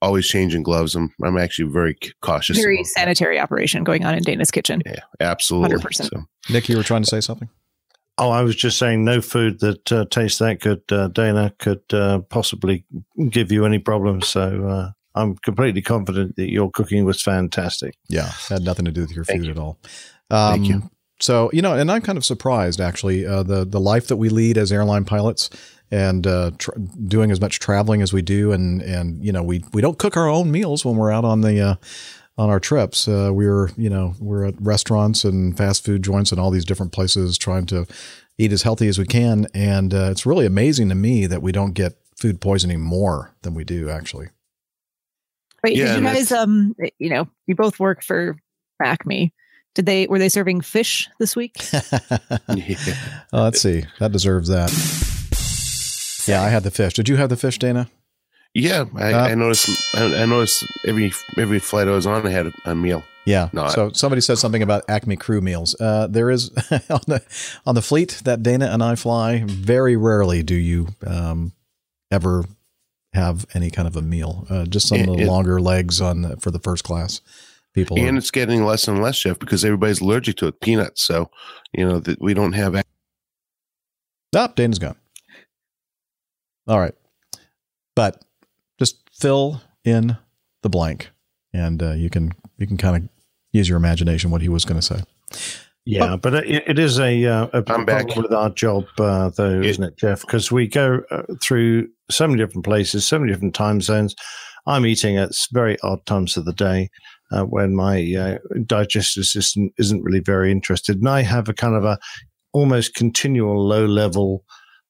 always 0.00 0.26
changing 0.26 0.62
gloves. 0.62 0.94
I'm, 0.96 1.10
I'm 1.22 1.36
actually 1.36 1.70
very 1.70 1.96
cautious. 2.22 2.56
very 2.56 2.76
about 2.76 2.84
that. 2.86 3.00
sanitary 3.00 3.38
operation 3.38 3.84
going 3.84 4.04
on 4.06 4.14
in 4.14 4.22
Dana's 4.22 4.50
kitchen. 4.50 4.82
Yeah, 4.86 5.00
absolutely. 5.20 5.76
100%. 5.76 6.04
So, 6.08 6.24
Nick, 6.50 6.68
you 6.70 6.76
were 6.78 6.82
trying 6.82 7.02
to 7.02 7.08
say 7.08 7.20
something. 7.20 7.50
Oh, 8.18 8.30
I 8.30 8.42
was 8.42 8.56
just 8.56 8.78
saying, 8.78 9.04
no 9.04 9.20
food 9.20 9.60
that 9.60 9.92
uh, 9.92 10.06
tastes 10.10 10.38
that 10.38 10.60
good, 10.60 10.80
uh, 10.90 11.08
Dana, 11.08 11.52
could 11.58 11.82
uh, 11.92 12.20
possibly 12.20 12.84
give 13.28 13.52
you 13.52 13.66
any 13.66 13.78
problems. 13.78 14.26
So 14.26 14.66
uh, 14.66 14.90
I'm 15.14 15.36
completely 15.36 15.82
confident 15.82 16.36
that 16.36 16.50
your 16.50 16.70
cooking 16.70 17.04
was 17.04 17.22
fantastic. 17.22 17.94
Yeah, 18.08 18.30
had 18.48 18.62
nothing 18.62 18.86
to 18.86 18.90
do 18.90 19.02
with 19.02 19.12
your 19.12 19.24
Thank 19.24 19.40
food 19.40 19.46
you. 19.46 19.52
at 19.52 19.58
all. 19.58 19.78
Um, 20.30 20.52
Thank 20.54 20.68
you. 20.68 20.90
So 21.20 21.50
you 21.52 21.62
know, 21.62 21.74
and 21.74 21.90
I'm 21.90 22.02
kind 22.02 22.18
of 22.18 22.24
surprised 22.24 22.80
actually. 22.80 23.26
Uh, 23.26 23.42
the 23.42 23.64
the 23.64 23.80
life 23.80 24.08
that 24.08 24.16
we 24.16 24.28
lead 24.28 24.58
as 24.58 24.70
airline 24.70 25.04
pilots 25.04 25.48
and 25.90 26.26
uh, 26.26 26.50
tr- 26.58 26.72
doing 27.06 27.30
as 27.30 27.40
much 27.40 27.58
traveling 27.58 28.02
as 28.02 28.12
we 28.12 28.22
do, 28.22 28.52
and 28.52 28.82
and 28.82 29.24
you 29.24 29.32
know, 29.32 29.42
we 29.42 29.64
we 29.72 29.80
don't 29.80 29.98
cook 29.98 30.16
our 30.16 30.28
own 30.28 30.50
meals 30.50 30.84
when 30.84 30.96
we're 30.96 31.10
out 31.10 31.24
on 31.24 31.40
the 31.40 31.60
uh, 31.60 31.74
on 32.38 32.50
our 32.50 32.60
trips. 32.60 33.08
Uh, 33.08 33.30
we're 33.32 33.70
you 33.76 33.90
know 33.90 34.14
we're 34.20 34.44
at 34.44 34.60
restaurants 34.60 35.24
and 35.24 35.56
fast 35.56 35.84
food 35.84 36.02
joints 36.02 36.32
and 36.32 36.40
all 36.40 36.50
these 36.50 36.64
different 36.64 36.92
places 36.92 37.38
trying 37.38 37.66
to 37.66 37.86
eat 38.38 38.52
as 38.52 38.62
healthy 38.62 38.88
as 38.88 38.98
we 38.98 39.06
can, 39.06 39.46
and 39.54 39.94
uh, 39.94 40.08
it's 40.10 40.26
really 40.26 40.46
amazing 40.46 40.88
to 40.88 40.94
me 40.94 41.26
that 41.26 41.42
we 41.42 41.52
don't 41.52 41.72
get 41.72 41.94
food 42.16 42.40
poisoning 42.40 42.80
more 42.80 43.34
than 43.42 43.54
we 43.54 43.64
do 43.64 43.90
actually. 43.90 44.28
Wait, 45.64 45.76
Yeah, 45.76 45.94
did 45.94 46.02
you 46.02 46.08
guys? 46.08 46.32
Um, 46.32 46.74
you 46.98 47.10
know, 47.10 47.28
you 47.46 47.54
both 47.54 47.80
work 47.80 48.02
for 48.02 48.36
Acme. 48.82 49.32
Did 49.74 49.86
they 49.86 50.06
were 50.06 50.18
they 50.18 50.28
serving 50.28 50.62
fish 50.62 51.08
this 51.18 51.36
week? 51.36 51.56
yeah. 51.72 51.92
Uh, 53.32 53.42
let's 53.42 53.60
see. 53.60 53.84
That 53.98 54.12
deserves 54.12 54.48
that. 54.48 54.70
Yeah, 56.26 56.42
I 56.42 56.48
had 56.48 56.62
the 56.62 56.70
fish. 56.70 56.94
Did 56.94 57.08
you 57.08 57.16
have 57.16 57.28
the 57.28 57.36
fish, 57.36 57.58
Dana? 57.58 57.88
Yeah, 58.58 58.84
I, 58.94 59.12
Uh, 59.12 59.24
I 59.28 59.34
noticed. 59.34 59.68
I, 59.94 60.22
I 60.22 60.26
noticed 60.26 60.64
every 60.86 61.12
every 61.36 61.58
flight 61.58 61.88
I 61.88 61.90
was 61.90 62.06
on, 62.06 62.26
I 62.26 62.30
had 62.30 62.52
a, 62.64 62.74
meal. 62.74 63.02
Yeah. 63.26 63.50
No, 63.52 63.64
I- 63.64 63.68
so 63.74 63.90
somebody 63.92 64.22
said 64.22 64.38
something 64.38 64.62
about 64.62 64.84
Acme 64.88 65.16
crew 65.16 65.40
meals. 65.42 65.76
Uh, 65.78 66.06
there 66.06 66.30
is 66.30 66.50
on 66.90 67.00
the 67.06 67.22
on 67.66 67.74
the 67.74 67.82
fleet 67.82 68.22
that 68.24 68.42
Dana 68.42 68.66
and 68.66 68.82
I 68.82 68.94
fly. 68.94 69.44
Very 69.46 69.96
rarely 69.96 70.42
do 70.42 70.54
you 70.54 70.88
um, 71.06 71.52
ever 72.10 72.44
have 73.12 73.44
any 73.54 73.70
kind 73.70 73.86
of 73.88 73.96
a 73.96 74.02
meal. 74.02 74.46
Uh, 74.48 74.64
just 74.64 74.88
some 74.88 75.00
of 75.00 75.06
the 75.18 75.26
longer 75.26 75.60
legs 75.60 76.00
on 76.00 76.22
the, 76.22 76.36
for 76.38 76.50
the 76.50 76.58
first 76.58 76.82
class 76.84 77.20
people. 77.74 77.98
And 77.98 78.16
are- 78.16 78.18
it's 78.18 78.30
getting 78.30 78.64
less 78.64 78.88
and 78.88 79.02
less, 79.02 79.16
chef, 79.16 79.38
because 79.38 79.64
everybody's 79.66 80.00
allergic 80.00 80.36
to 80.36 80.46
it. 80.46 80.60
Peanuts. 80.62 81.02
So, 81.02 81.30
you 81.74 81.86
know, 81.86 81.98
that 82.00 82.22
we 82.22 82.32
don't 82.32 82.52
have. 82.54 82.74
Ah, 84.34 84.46
Dana's 84.48 84.78
gone. 84.78 84.96
All 86.68 86.78
right, 86.80 86.94
but 87.94 88.22
fill 89.18 89.62
in 89.84 90.16
the 90.62 90.68
blank, 90.68 91.10
and 91.52 91.82
uh, 91.82 91.92
you 91.92 92.10
can 92.10 92.32
you 92.58 92.66
can 92.66 92.76
kind 92.76 92.96
of 92.96 93.08
use 93.52 93.68
your 93.68 93.76
imagination 93.78 94.30
what 94.30 94.42
he 94.42 94.48
was 94.48 94.64
going 94.64 94.80
to 94.80 94.86
say. 94.86 95.02
Yeah, 95.88 96.16
but 96.16 96.34
it, 96.34 96.64
it 96.66 96.78
is 96.80 96.98
a, 96.98 97.24
uh, 97.24 97.46
a 97.52 97.62
I'm 97.68 97.84
back. 97.84 98.06
problem 98.06 98.22
with 98.24 98.32
our 98.32 98.50
job, 98.50 98.86
uh, 98.98 99.30
though, 99.36 99.60
Yeah. 99.60 99.70
isn't 99.70 99.84
it, 99.84 99.96
Jeff? 99.96 100.20
Because 100.22 100.50
we 100.50 100.66
go 100.66 101.02
uh, 101.12 101.22
through 101.40 101.88
so 102.10 102.26
many 102.26 102.42
different 102.42 102.64
places, 102.64 103.06
so 103.06 103.20
many 103.20 103.30
different 103.30 103.54
time 103.54 103.80
zones. 103.80 104.16
I'm 104.66 104.84
eating 104.84 105.16
at 105.16 105.30
very 105.52 105.76
odd 105.84 106.04
times 106.04 106.36
of 106.36 106.44
the 106.44 106.52
day 106.52 106.90
uh, 107.30 107.44
when 107.44 107.76
my 107.76 108.12
uh, 108.18 108.38
digestive 108.66 109.26
system 109.26 109.70
isn't 109.78 110.02
really 110.02 110.18
very 110.18 110.50
interested, 110.50 110.96
and 110.96 111.08
I 111.08 111.22
have 111.22 111.48
a 111.48 111.54
kind 111.54 111.76
of 111.76 111.84
a 111.84 111.98
almost 112.52 112.94
continual 112.94 113.64
low 113.64 113.86
level 113.86 114.44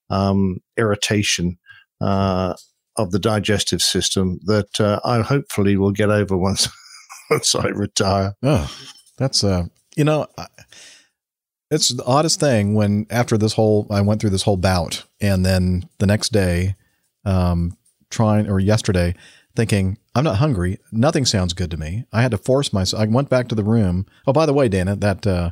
um, 0.09 0.61
irritation 0.79 1.59
uh, 2.01 2.55
of 2.99 3.11
the 3.11 3.19
digestive 3.19 3.83
system 3.83 4.39
that 4.45 4.81
uh, 4.81 5.01
I 5.05 5.21
hopefully 5.21 5.77
will 5.77 5.93
get 5.93 6.11
over 6.11 6.37
once 6.37 6.69
once 7.31 7.55
I 7.55 7.69
retire. 7.69 8.35
Oh, 8.43 8.71
that's 9.19 9.45
uh, 9.45 9.65
you 9.97 10.05
know, 10.05 10.27
it's 11.71 11.89
the 11.89 12.05
oddest 12.05 12.41
thing 12.41 12.75
when 12.75 13.07
after 13.11 13.37
this 13.37 13.55
whole 13.55 13.87
I 13.91 14.01
went 14.01 14.21
through 14.21 14.31
this 14.31 14.43
whole 14.43 14.57
bout, 14.57 15.05
and 15.21 15.45
then 15.45 15.89
the 15.99 16.07
next 16.07 16.33
day, 16.33 16.77
um, 17.25 17.77
trying 18.11 18.49
or 18.49 18.61
yesterday, 18.61 19.15
thinking 19.55 19.99
I'm 20.15 20.25
not 20.25 20.37
hungry. 20.37 20.79
Nothing 20.93 21.25
sounds 21.25 21.53
good 21.53 21.71
to 21.73 21.77
me. 21.77 22.05
I 22.13 22.23
had 22.23 22.31
to 22.31 22.39
force 22.39 22.73
myself. 22.73 23.03
I 23.03 23.07
went 23.07 23.29
back 23.29 23.49
to 23.49 23.55
the 23.55 23.65
room. 23.65 24.07
Oh, 24.27 24.33
by 24.33 24.47
the 24.47 24.55
way, 24.55 24.69
Dana, 24.69 24.97
that 24.97 25.27
uh, 25.27 25.51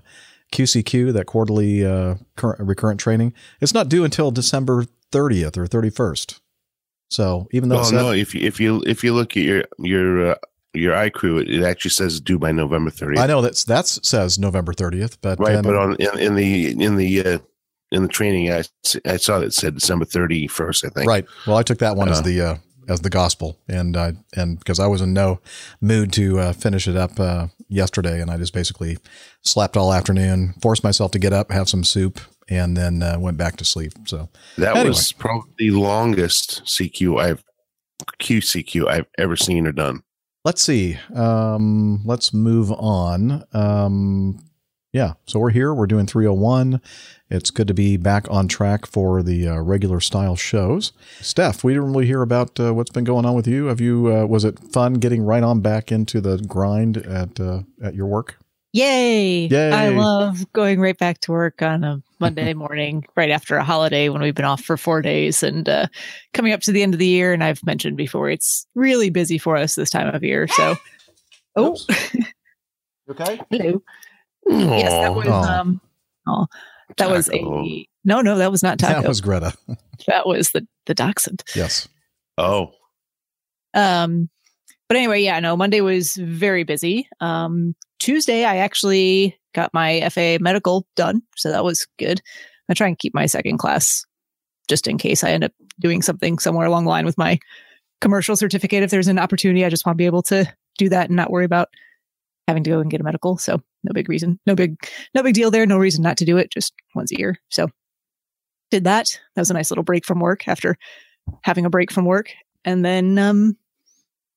QCQ, 0.52 1.12
that 1.14 1.26
quarterly 1.26 1.84
uh, 1.84 2.16
current, 2.36 2.60
recurrent 2.60 3.00
training, 3.00 3.34
it's 3.60 3.74
not 3.74 3.88
due 3.88 4.04
until 4.04 4.30
December 4.30 4.84
30th 5.12 5.56
or 5.56 5.66
31st. 5.66 6.40
So 7.10 7.48
even 7.52 7.68
though 7.68 7.76
Well, 7.76 7.92
no. 7.92 8.10
If 8.12 8.34
you 8.34 8.40
if 8.46 8.58
you 8.60 8.82
if 8.86 9.04
you 9.04 9.14
look 9.14 9.36
at 9.36 9.42
your 9.42 9.64
your 9.78 10.32
uh, 10.32 10.34
your 10.72 10.94
iCrew, 10.94 11.40
it, 11.42 11.48
it 11.50 11.62
actually 11.62 11.90
says 11.92 12.20
due 12.20 12.38
by 12.38 12.50
November 12.52 12.90
30th. 12.90 13.18
I 13.18 13.26
know 13.26 13.40
that's 13.40 13.64
that's 13.64 14.06
says 14.08 14.38
November 14.38 14.72
30th, 14.72 15.18
but 15.20 15.38
right? 15.38 15.54
then- 15.54 15.62
But 15.62 15.76
on 15.76 15.96
in, 15.96 16.18
in 16.18 16.34
the 16.34 16.70
in 16.84 16.96
the 16.96 17.24
uh, 17.24 17.38
in 17.92 18.02
the 18.02 18.08
training, 18.08 18.50
I, 18.52 18.64
I 19.06 19.16
saw 19.18 19.38
that 19.38 19.46
it 19.46 19.54
said 19.54 19.74
December 19.74 20.04
31st. 20.04 20.84
I 20.86 20.88
think. 20.88 21.08
Right. 21.08 21.24
Well, 21.46 21.56
I 21.56 21.62
took 21.62 21.78
that 21.78 21.96
one 21.96 22.08
as 22.08 22.18
Uh, 22.18 22.22
the 22.22 22.40
uh, 22.40 22.56
as 22.88 23.00
the 23.00 23.10
gospel, 23.10 23.58
and 23.68 23.96
I 23.96 24.14
and 24.36 24.58
because 24.58 24.80
I 24.80 24.88
was 24.88 25.00
in 25.00 25.12
no 25.12 25.40
mood 25.80 26.12
to 26.14 26.40
uh, 26.40 26.52
finish 26.52 26.88
it 26.88 26.96
up 26.96 27.20
uh, 27.20 27.46
yesterday, 27.68 28.20
and 28.20 28.30
I 28.30 28.36
just 28.36 28.52
basically 28.52 28.98
slept 29.42 29.76
all 29.76 29.92
afternoon, 29.92 30.54
forced 30.60 30.82
myself 30.82 31.12
to 31.12 31.18
get 31.20 31.32
up, 31.32 31.52
have 31.52 31.68
some 31.68 31.84
soup, 31.84 32.18
and 32.48 32.76
then 32.76 33.02
uh, 33.02 33.18
went 33.18 33.36
back 33.36 33.56
to 33.56 33.64
sleep. 33.64 33.92
So 34.06 34.28
That 34.58 34.76
Anyway. 34.76 34.88
was 34.90 35.12
probably 35.12 35.52
the 35.58 35.70
longest 35.72 36.62
CQ 36.64 37.20
I've 37.20 37.44
QCQ 38.20 38.88
I've 38.88 39.06
ever 39.18 39.36
seen 39.36 39.66
or 39.66 39.72
done. 39.72 40.02
let's 40.44 40.62
see. 40.62 40.98
Um, 41.14 42.02
let's 42.04 42.34
move 42.34 42.70
on. 42.72 43.44
Um, 43.52 44.40
yeah, 44.92 45.14
so 45.26 45.40
we're 45.40 45.50
here. 45.50 45.74
We're 45.74 45.86
doing 45.88 46.06
301. 46.06 46.80
It's 47.30 47.50
good 47.50 47.66
to 47.66 47.74
be 47.74 47.96
back 47.96 48.30
on 48.30 48.46
track 48.46 48.86
for 48.86 49.22
the 49.22 49.48
uh, 49.48 49.60
regular 49.60 49.98
style 50.00 50.36
shows. 50.36 50.92
Steph, 51.20 51.64
we 51.64 51.72
didn't 51.72 51.92
really 51.92 52.06
hear 52.06 52.22
about 52.22 52.60
uh, 52.60 52.72
what's 52.74 52.90
been 52.90 53.02
going 53.04 53.24
on 53.26 53.34
with 53.34 53.48
you. 53.48 53.66
Have 53.66 53.80
you? 53.80 54.14
Uh, 54.14 54.26
was 54.26 54.44
it 54.44 54.58
fun 54.72 54.94
getting 54.94 55.22
right 55.22 55.42
on 55.42 55.60
back 55.60 55.90
into 55.90 56.20
the 56.20 56.38
grind 56.38 56.98
at 56.98 57.40
uh, 57.40 57.62
at 57.82 57.94
your 57.96 58.06
work? 58.06 58.36
Yay! 58.74 59.46
Yay. 59.46 59.70
I 59.70 59.90
love 59.90 60.52
going 60.52 60.80
right 60.80 60.98
back 60.98 61.20
to 61.20 61.30
work 61.30 61.62
on 61.62 61.84
a 61.84 62.02
Monday 62.18 62.54
morning, 62.54 63.06
right 63.14 63.30
after 63.30 63.56
a 63.56 63.62
holiday 63.62 64.08
when 64.08 64.20
we've 64.20 64.34
been 64.34 64.44
off 64.44 64.62
for 64.62 64.76
four 64.76 65.00
days 65.00 65.44
and 65.44 65.68
uh, 65.68 65.86
coming 66.32 66.52
up 66.52 66.60
to 66.62 66.72
the 66.72 66.82
end 66.82 66.92
of 66.92 66.98
the 66.98 67.06
year. 67.06 67.32
And 67.32 67.44
I've 67.44 67.64
mentioned 67.64 67.96
before, 67.96 68.28
it's 68.30 68.66
really 68.74 69.10
busy 69.10 69.38
for 69.38 69.56
us 69.56 69.76
this 69.76 69.90
time 69.90 70.12
of 70.12 70.24
year. 70.24 70.48
So, 70.48 70.74
oh, 71.56 71.76
Okay. 73.08 73.40
hello. 73.50 73.80
Yes, 74.48 74.90
that 74.90 75.14
was 75.14 75.28
Aw. 75.28 75.60
um, 75.60 75.80
oh, 76.26 76.46
that 76.96 77.10
was 77.10 77.30
a 77.32 77.86
no, 78.04 78.22
no, 78.22 78.36
that 78.38 78.50
was 78.50 78.64
not 78.64 78.80
taco. 78.80 79.02
That 79.02 79.08
was 79.08 79.20
Greta. 79.20 79.54
that 80.08 80.26
was 80.26 80.50
the 80.50 80.66
the 80.86 80.94
dachshund. 80.94 81.44
Yes. 81.54 81.86
Oh, 82.38 82.72
Um, 83.72 84.28
but 84.88 84.96
anyway, 84.96 85.22
yeah, 85.22 85.40
no, 85.40 85.56
Monday 85.56 85.80
was 85.80 86.14
very 86.14 86.64
busy. 86.64 87.08
Um, 87.20 87.74
Tuesday, 87.98 88.44
I 88.44 88.58
actually 88.58 89.38
got 89.54 89.72
my 89.72 90.08
FA 90.10 90.38
medical 90.40 90.86
done, 90.96 91.22
so 91.36 91.50
that 91.50 91.64
was 91.64 91.86
good. 91.98 92.20
I 92.68 92.74
try 92.74 92.88
and 92.88 92.98
keep 92.98 93.14
my 93.14 93.26
second 93.26 93.58
class 93.58 94.04
just 94.68 94.86
in 94.86 94.98
case 94.98 95.22
I 95.22 95.30
end 95.30 95.44
up 95.44 95.52
doing 95.80 96.02
something 96.02 96.38
somewhere 96.38 96.66
along 96.66 96.84
the 96.84 96.90
line 96.90 97.04
with 97.04 97.18
my 97.18 97.38
commercial 98.00 98.36
certificate. 98.36 98.82
If 98.82 98.90
there's 98.90 99.08
an 99.08 99.18
opportunity, 99.18 99.64
I 99.64 99.70
just 99.70 99.84
want 99.86 99.96
to 99.96 99.98
be 99.98 100.06
able 100.06 100.22
to 100.24 100.50
do 100.78 100.88
that 100.88 101.08
and 101.08 101.16
not 101.16 101.30
worry 101.30 101.44
about 101.44 101.68
having 102.48 102.64
to 102.64 102.70
go 102.70 102.80
and 102.80 102.90
get 102.90 103.00
a 103.00 103.04
medical. 103.04 103.38
So 103.38 103.62
no 103.82 103.92
big 103.92 104.08
reason, 104.08 104.38
no 104.46 104.54
big, 104.54 104.76
no 105.14 105.22
big 105.22 105.34
deal 105.34 105.50
there. 105.50 105.66
No 105.66 105.78
reason 105.78 106.02
not 106.02 106.16
to 106.18 106.24
do 106.24 106.36
it. 106.36 106.50
Just 106.50 106.74
once 106.94 107.12
a 107.12 107.18
year. 107.18 107.38
So 107.50 107.68
did 108.70 108.84
that. 108.84 109.06
That 109.34 109.42
was 109.42 109.50
a 109.50 109.54
nice 109.54 109.70
little 109.70 109.84
break 109.84 110.04
from 110.04 110.20
work 110.20 110.48
after 110.48 110.76
having 111.42 111.64
a 111.64 111.70
break 111.70 111.90
from 111.90 112.04
work. 112.04 112.30
And 112.64 112.84
then, 112.84 113.18
um, 113.18 113.56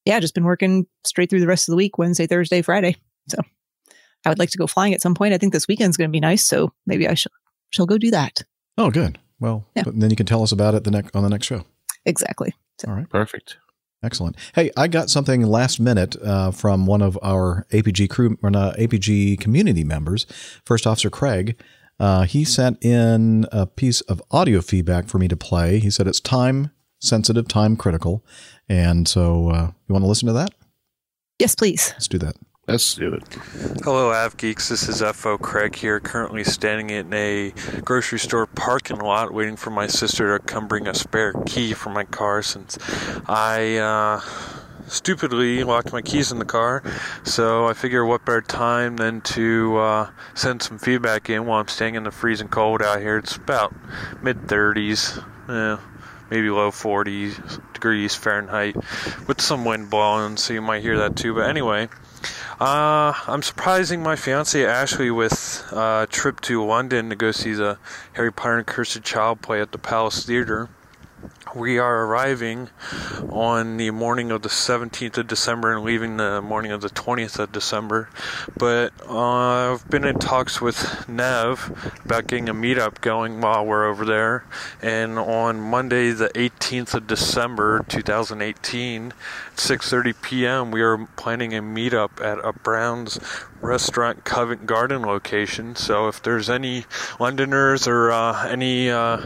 yeah, 0.07 0.19
just 0.19 0.33
been 0.33 0.43
working 0.45 0.87
straight 1.05 1.29
through 1.29 1.41
the 1.41 1.47
rest 1.47 1.67
of 1.67 1.73
the 1.73 1.77
week, 1.77 1.97
Wednesday, 1.97 2.25
Thursday, 2.27 2.61
Friday. 2.61 2.95
So 3.29 3.37
I 4.25 4.29
would 4.29 4.39
like 4.39 4.49
to 4.51 4.57
go 4.57 4.67
flying 4.67 4.93
at 4.93 5.01
some 5.01 5.13
point. 5.15 5.33
I 5.33 5.37
think 5.37 5.53
this 5.53 5.67
weekend's 5.67 5.97
going 5.97 6.09
to 6.09 6.11
be 6.11 6.19
nice. 6.19 6.45
So 6.45 6.71
maybe 6.85 7.07
I 7.07 7.13
shall, 7.13 7.31
shall 7.69 7.85
go 7.85 7.97
do 7.97 8.09
that. 8.11 8.41
Oh, 8.77 8.89
good. 8.89 9.19
Well, 9.39 9.65
Yeah. 9.75 9.83
but 9.83 9.99
then 9.99 10.09
you 10.09 10.15
can 10.15 10.25
tell 10.25 10.41
us 10.43 10.51
about 10.51 10.73
it 10.75 10.83
the 10.83 10.91
next 10.91 11.15
on 11.15 11.23
the 11.23 11.29
next 11.29 11.45
show. 11.47 11.63
Exactly. 12.05 12.53
All 12.87 12.93
right. 12.93 13.09
perfect. 13.09 13.57
Excellent. 14.03 14.35
Hey, 14.53 14.71
I 14.77 14.87
got 14.87 15.09
something 15.09 15.41
last 15.43 15.79
minute 15.79 16.15
uh, 16.23 16.51
from 16.51 16.85
one 16.85 17.01
of 17.01 17.17
our 17.23 17.65
APG 17.71 18.09
crew 18.09 18.37
or 18.43 18.49
not 18.51 18.77
APG 18.77 19.39
community 19.39 19.83
members, 19.83 20.25
First 20.65 20.85
Officer 20.87 21.09
Craig. 21.09 21.59
Uh, 21.99 22.23
he 22.23 22.45
sent 22.45 22.83
in 22.85 23.47
a 23.51 23.65
piece 23.65 24.01
of 24.01 24.21
audio 24.29 24.61
feedback 24.61 25.07
for 25.07 25.17
me 25.17 25.27
to 25.27 25.35
play. 25.35 25.79
He 25.79 25.89
said 25.89 26.07
it's 26.07 26.19
time 26.19 26.71
sensitive, 26.99 27.47
time 27.47 27.75
critical, 27.75 28.23
and 28.69 29.07
so 29.07 29.49
uh, 29.49 29.71
you 29.87 29.93
want 29.93 30.03
to 30.03 30.07
listen 30.07 30.27
to 30.27 30.33
that? 30.33 30.51
Yes, 31.39 31.55
please. 31.55 31.91
Let's 31.93 32.07
do 32.07 32.17
that. 32.19 32.35
Let's 32.67 32.95
do 32.95 33.13
it. 33.13 33.23
Hello, 33.85 34.11
Av 34.11 34.35
Geeks. 34.35 34.67
This 34.67 34.89
is 34.89 35.01
FO 35.01 35.37
Craig 35.37 35.73
here, 35.73 36.01
currently 36.01 36.43
standing 36.43 36.89
in 36.89 37.13
a 37.13 37.53
grocery 37.85 38.19
store 38.19 38.45
parking 38.45 38.99
lot 38.99 39.33
waiting 39.33 39.55
for 39.55 39.69
my 39.69 39.87
sister 39.87 40.37
to 40.37 40.43
come 40.43 40.67
bring 40.67 40.85
a 40.85 40.93
spare 40.93 41.31
key 41.45 41.73
for 41.73 41.91
my 41.91 42.03
car 42.03 42.41
since 42.41 42.77
I 43.25 43.77
uh, 43.77 44.19
stupidly 44.87 45.63
locked 45.63 45.93
my 45.93 46.01
keys 46.01 46.31
in 46.31 46.39
the 46.39 46.45
car. 46.45 46.83
So 47.23 47.67
I 47.67 47.73
figure 47.73 48.03
what 48.03 48.25
better 48.25 48.41
time 48.41 48.97
than 48.97 49.21
to 49.21 49.77
uh, 49.77 50.09
send 50.33 50.61
some 50.61 50.77
feedback 50.77 51.29
in 51.29 51.45
while 51.45 51.61
I'm 51.61 51.69
staying 51.69 51.95
in 51.95 52.03
the 52.03 52.11
freezing 52.11 52.49
cold 52.49 52.81
out 52.81 52.99
here. 52.99 53.17
It's 53.17 53.37
about 53.37 53.73
mid 54.21 54.41
30s. 54.41 55.23
Eh, 55.47 55.81
maybe 56.29 56.49
low 56.49 56.71
40 56.71 57.31
degrees 57.73 58.15
Fahrenheit 58.15 58.75
with 59.27 59.41
some 59.41 59.65
wind 59.65 59.89
blowing, 59.89 60.37
so 60.37 60.53
you 60.53 60.61
might 60.61 60.81
hear 60.81 60.97
that 60.97 61.15
too. 61.15 61.33
But 61.33 61.49
anyway, 61.49 61.89
uh, 62.59 63.13
I'm 63.27 63.43
surprising 63.43 64.01
my 64.01 64.15
fiance 64.15 64.65
Ashley 64.65 65.11
with 65.11 65.67
uh, 65.71 66.05
a 66.07 66.11
trip 66.11 66.41
to 66.41 66.65
London 66.65 67.09
to 67.09 67.15
go 67.15 67.31
see 67.31 67.53
the 67.53 67.77
Harry 68.13 68.31
Potter 68.31 68.57
and 68.57 68.67
Cursed 68.67 69.03
Child 69.03 69.41
play 69.41 69.61
at 69.61 69.71
the 69.71 69.77
Palace 69.77 70.25
Theatre. 70.25 70.69
We 71.55 71.79
are 71.79 72.05
arriving 72.05 72.69
on 73.29 73.77
the 73.77 73.91
morning 73.91 74.31
of 74.31 74.41
the 74.41 74.49
17th 74.49 75.17
of 75.17 75.27
December 75.27 75.73
and 75.73 75.83
leaving 75.83 76.17
the 76.17 76.41
morning 76.41 76.71
of 76.71 76.81
the 76.81 76.89
20th 76.89 77.39
of 77.39 77.51
December. 77.51 78.09
But 78.57 78.91
uh, 79.07 79.73
I've 79.73 79.89
been 79.89 80.03
in 80.03 80.19
talks 80.19 80.59
with 80.59 81.07
Nev 81.07 82.01
about 82.03 82.27
getting 82.27 82.49
a 82.49 82.53
meetup 82.53 83.01
going 83.01 83.39
while 83.41 83.65
we're 83.65 83.85
over 83.85 84.03
there. 84.03 84.45
And 84.81 85.17
on 85.17 85.59
Monday, 85.59 86.11
the 86.11 86.29
18th 86.29 86.93
of 86.93 87.07
December 87.07 87.85
2018, 87.87 89.13
6:30 89.55 90.21
p.m., 90.21 90.71
we 90.71 90.81
are 90.81 90.97
planning 91.15 91.55
a 91.55 91.61
meetup 91.61 92.23
at 92.23 92.43
a 92.43 92.53
Brown's 92.53 93.19
Restaurant 93.61 94.23
Covent 94.23 94.65
Garden 94.65 95.01
location. 95.01 95.75
So 95.75 96.07
if 96.07 96.21
there's 96.21 96.49
any 96.49 96.85
Londoners 97.19 97.87
or 97.87 98.11
uh, 98.11 98.47
any 98.47 98.91
uh, 98.91 99.21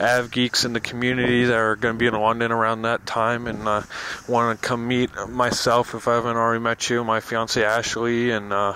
Av 0.00 0.30
geeks 0.30 0.64
in 0.64 0.72
the 0.72 0.80
community 0.80 1.44
that 1.44 1.54
are 1.66 1.76
going 1.76 1.94
to 1.94 1.98
be 1.98 2.06
in 2.06 2.14
London 2.14 2.52
around 2.52 2.82
that 2.82 3.06
time 3.06 3.46
and 3.46 3.66
uh, 3.66 3.82
want 4.28 4.60
to 4.60 4.66
come 4.66 4.86
meet 4.86 5.10
myself, 5.28 5.94
if 5.94 6.08
I 6.08 6.14
haven't 6.14 6.36
already 6.36 6.62
met 6.62 6.88
you, 6.88 7.04
my 7.04 7.20
fiance 7.20 7.62
Ashley, 7.62 8.30
and 8.30 8.52
uh, 8.52 8.74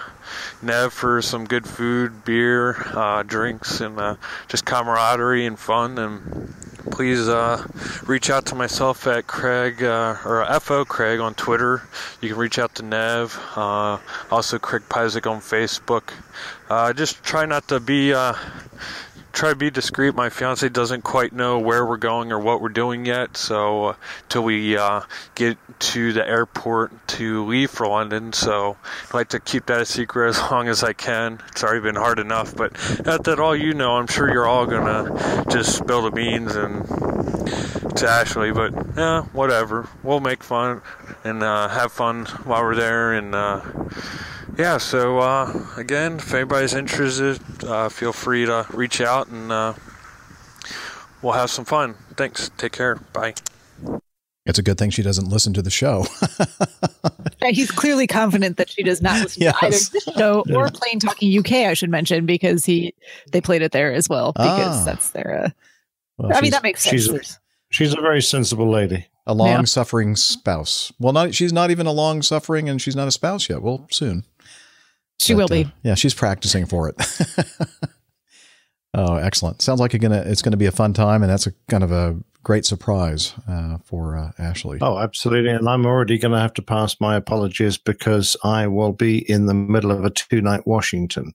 Nev 0.63 0.93
for 0.93 1.23
some 1.23 1.45
good 1.45 1.67
food, 1.67 2.25
beer, 2.25 2.77
uh, 2.95 3.23
drinks, 3.23 3.81
and 3.81 3.99
uh, 3.99 4.17
just 4.49 4.65
camaraderie 4.65 5.47
and 5.47 5.59
fun. 5.59 5.99
And 5.99 6.55
please 6.91 7.29
uh, 7.29 7.67
reach 8.07 8.31
out 8.31 8.47
to 8.47 8.55
myself 8.55 9.07
at 9.07 9.27
Craig 9.27 9.83
uh, 9.83 10.17
or 10.25 10.45
FO 10.61 10.85
Craig 10.85 11.21
on 11.21 11.35
Twitter. 11.35 11.83
You 12.21 12.31
can 12.31 12.39
reach 12.39 12.59
out 12.59 12.75
to 12.77 12.83
Nev, 12.85 13.39
uh, 13.57 13.99
also 14.31 14.59
Craig 14.59 14.83
Pizik 14.89 15.31
on 15.31 15.41
Facebook. 15.41 16.13
Uh, 16.69 16.93
just 16.93 17.23
try 17.23 17.47
not 17.47 17.69
to 17.69 17.81
be. 17.81 18.15
Try 19.33 19.51
to 19.51 19.57
be 19.57 19.71
discreet. 19.71 20.15
My 20.15 20.29
fiance 20.29 20.69
doesn't 20.69 21.03
quite 21.03 21.33
know 21.33 21.59
where 21.59 21.87
we're 21.87 21.97
going 21.97 22.33
or 22.33 22.39
what 22.39 22.61
we're 22.61 22.69
doing 22.69 23.07
yet, 23.07 23.37
so 23.37 23.85
uh, 23.85 23.95
till 24.29 24.45
we 24.45 24.77
uh, 24.77 25.03
get 25.35 25.57
to 25.81 26.13
the 26.13 26.27
airport 26.27 26.93
to 27.09 27.47
leave 27.47 27.71
for 27.71 27.87
London. 27.87 28.33
So 28.33 28.77
I'd 29.09 29.15
like 29.15 29.29
to 29.31 29.41
keep 29.41 29.67
that 29.67 29.81
a 29.81 29.87
secret 29.87 30.31
as 30.31 30.39
long 30.51 30.69
as 30.69 30.83
I 30.83 30.93
can. 30.93 31.41
It's 31.49 31.63
already 31.63 31.81
been 31.81 31.97
hard 31.97 32.19
enough, 32.19 32.55
but 32.55 32.73
not 33.05 33.25
that 33.25 33.39
all 33.41 33.55
you 33.57 33.73
know. 33.73 33.97
I'm 33.97 34.07
sure 34.07 34.31
you're 34.31 34.47
all 34.47 34.67
gonna 34.67 35.45
just 35.49 35.77
spill 35.77 36.03
the 36.03 36.11
beans 36.11 36.57
and 36.57 36.85
to 37.97 38.07
Ashley, 38.09 38.53
but 38.53 38.73
yeah, 38.97 39.23
whatever. 39.33 39.89
We'll 40.03 40.21
make 40.21 40.43
fun 40.43 40.83
and 41.25 41.43
uh, 41.43 41.69
have 41.69 41.93
fun 41.93 42.27
while 42.45 42.63
we're 42.63 42.75
there, 42.75 43.13
and 43.13 43.35
uh, 43.35 43.61
yeah. 44.57 44.79
So 44.79 45.19
uh, 45.19 45.67
again, 45.77 46.17
if 46.17 46.33
anybody's 46.33 46.75
interested, 46.75 47.41
uh, 47.65 47.89
feel 47.89 48.13
free 48.13 48.47
to 48.47 48.67
reach 48.73 49.01
out, 49.01 49.29
and 49.29 49.51
uh, 49.53 49.75
we'll 51.23 51.33
have 51.35 51.51
some 51.51 51.65
fun. 51.65 51.95
Thanks. 52.17 52.51
Take 52.57 52.73
care. 52.73 52.97
Bye. 53.13 53.35
It's 54.47 54.59
a 54.59 54.63
good 54.63 54.79
thing 54.79 54.91
she 54.91 55.03
doesn't 55.03 55.29
listen 55.29 55.53
to 55.55 55.63
the 55.63 55.71
show. 55.71 56.07
Yeah, 57.43 57.53
he's 57.53 57.71
clearly 57.71 58.07
confident 58.07 58.59
that 58.59 58.69
she 58.69 58.83
does 58.83 59.01
not 59.01 59.19
listen 59.23 59.41
to 59.45 59.49
either 59.49 59.59
Yes. 59.73 59.89
this 59.89 60.05
show 60.05 60.45
or 60.55 60.69
Plane 60.71 60.99
Talking 60.99 61.39
UK. 61.39 61.53
I 61.71 61.73
should 61.73 61.89
mention 61.89 62.27
because 62.27 62.67
he 62.67 62.93
they 63.33 63.41
played 63.41 63.63
it 63.63 63.73
there 63.73 63.95
as 63.95 64.11
well 64.11 64.33
because 64.33 64.83
Ah. 64.83 64.85
that's 64.85 65.13
their. 65.13 65.55
Uh, 66.23 66.29
Well, 66.29 66.37
I 66.39 66.41
mean 66.43 66.51
that 66.53 66.63
makes 66.63 66.83
sense. 66.83 66.91
she's- 67.03 67.11
There's- 67.11 67.39
She's 67.73 67.93
a 67.95 68.01
very 68.01 68.21
sensible 68.21 68.69
lady. 68.69 69.07
a 69.29 69.33
long 69.35 69.65
suffering 69.65 70.17
spouse. 70.17 70.93
Well, 70.99 71.13
not 71.13 71.35
she's 71.35 71.53
not 71.53 71.71
even 71.71 71.87
a 71.87 71.93
long 71.93 72.21
suffering, 72.21 72.69
and 72.69 72.83
she's 72.83 72.97
not 72.97 73.07
a 73.07 73.13
spouse 73.13 73.49
yet. 73.49 73.63
Well, 73.63 73.87
soon. 73.93 74.25
she 75.21 75.35
But, 75.35 75.39
will 75.39 75.45
uh, 75.61 75.65
be. 75.65 75.73
yeah, 75.85 75.95
she's 75.95 76.13
practicing 76.15 76.67
for 76.67 76.89
it. 76.89 76.97
oh, 78.95 79.15
excellent! 79.17 79.63
Sounds 79.63 79.79
like 79.79 79.99
gonna 80.01 80.23
it's 80.27 80.43
gonna 80.43 80.57
be 80.57 80.67
a 80.67 80.73
fun 80.73 80.93
time, 80.93 81.23
and 81.23 81.31
that's 81.31 81.47
a 81.47 81.53
kind 81.69 81.85
of 81.85 81.93
a 81.93 82.19
great 82.43 82.65
surprise 82.65 83.35
uh, 83.49 83.77
for 83.85 84.17
uh, 84.17 84.33
Ashley. 84.39 84.79
Oh, 84.81 84.99
absolutely. 84.99 85.51
And 85.51 85.69
I'm 85.69 85.85
already 85.87 86.17
going 86.19 86.33
to 86.33 86.41
have 86.41 86.55
to 86.55 86.63
pass 86.63 86.97
my 86.99 87.15
apologies 87.15 87.77
because 87.77 88.35
I 88.43 88.67
will 88.67 88.93
be 88.93 89.31
in 89.31 89.45
the 89.45 89.53
middle 89.53 89.91
of 89.93 90.07
a 90.07 90.11
two 90.11 90.41
night 90.41 90.67
Washington. 90.67 91.33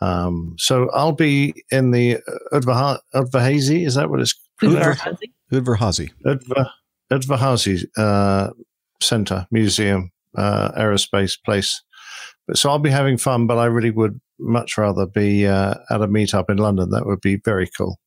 Um, 0.00 0.54
so 0.58 0.88
I'll 0.90 1.12
be 1.12 1.62
in 1.70 1.90
the 1.90 2.18
Udvaha- 2.52 3.00
Udvahazy. 3.14 3.86
Is 3.86 3.94
that 3.96 4.08
what 4.10 4.20
it's 4.20 4.34
Udvar- 4.62 5.16
Udvarhazy. 5.52 6.10
Udva- 6.24 6.70
Udvahazy 7.12 7.84
uh, 7.96 8.50
Center, 9.02 9.46
Museum, 9.50 10.10
uh, 10.36 10.70
Aerospace 10.72 11.36
Place. 11.44 11.82
But, 12.46 12.56
so 12.56 12.70
I'll 12.70 12.78
be 12.78 12.90
having 12.90 13.18
fun, 13.18 13.46
but 13.46 13.58
I 13.58 13.66
really 13.66 13.90
would 13.90 14.20
much 14.38 14.78
rather 14.78 15.06
be 15.06 15.46
uh, 15.46 15.74
at 15.90 16.00
a 16.02 16.06
meetup 16.08 16.48
in 16.48 16.56
London. 16.56 16.90
That 16.90 17.06
would 17.06 17.20
be 17.20 17.36
very 17.36 17.68
cool. 17.76 17.98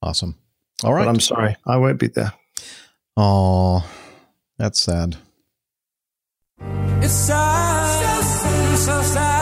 Awesome. 0.00 0.36
All 0.84 0.92
right. 0.92 1.04
But 1.04 1.10
I'm 1.10 1.20
sorry, 1.20 1.56
I 1.66 1.76
won't 1.76 1.98
be 1.98 2.08
there. 2.08 2.32
Oh, 3.16 3.88
that's 4.58 4.80
sad. 4.80 5.16
It's 7.00 7.12
sad, 7.12 8.24
so 8.24 8.30
sad. 8.30 8.72
It's 8.74 8.88
a 8.88 9.02
sad, 9.04 9.41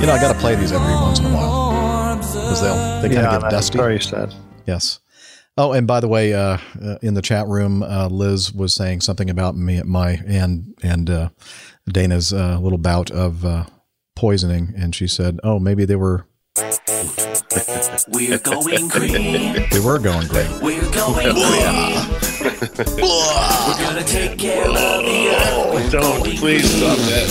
You 0.00 0.08
know, 0.10 0.16
I 0.16 0.20
got 0.20 0.34
to 0.34 0.38
play 0.38 0.54
these 0.54 0.70
every 0.70 0.92
once 0.92 1.18
in 1.18 1.24
a 1.24 1.28
while 1.30 2.16
because 2.16 2.60
they'll 2.60 3.00
they 3.00 3.08
kind 3.08 3.26
of 3.26 3.32
Yeah, 3.32 3.32
get 3.32 3.40
that's 3.40 3.52
dusty. 3.54 3.78
Very 3.78 4.00
sad. 4.00 4.34
Yes. 4.66 5.00
Oh, 5.56 5.72
and 5.72 5.86
by 5.86 6.00
the 6.00 6.08
way, 6.08 6.34
uh, 6.34 6.58
uh, 6.82 6.96
in 7.00 7.14
the 7.14 7.22
chat 7.22 7.46
room, 7.46 7.82
uh, 7.82 8.08
Liz 8.08 8.52
was 8.52 8.74
saying 8.74 9.00
something 9.00 9.30
about 9.30 9.56
me, 9.56 9.80
my 9.82 10.20
and 10.26 10.74
and 10.82 11.08
uh, 11.08 11.28
Dana's 11.88 12.34
uh, 12.34 12.58
little 12.60 12.76
bout 12.76 13.10
of 13.10 13.46
uh, 13.46 13.64
poisoning, 14.14 14.74
and 14.76 14.94
she 14.94 15.06
said, 15.06 15.38
"Oh, 15.42 15.58
maybe 15.58 15.86
they 15.86 15.96
were 15.96 16.26
We're 18.08 18.38
going 18.40 18.88
green. 18.88 19.66
they 19.70 19.80
were 19.80 19.98
going 20.00 20.26
green. 20.26 20.50
We're 20.60 20.90
going 20.92 21.32
green. 21.34 22.33
We're 22.44 23.78
gonna 23.78 24.04
take 24.04 24.38
care 24.38 24.68
of 24.68 24.74
the 24.74 25.28
earth. 25.30 25.92
Don't 25.92 26.22
please 26.36 26.68
stop 26.76 26.98
that. 26.98 27.30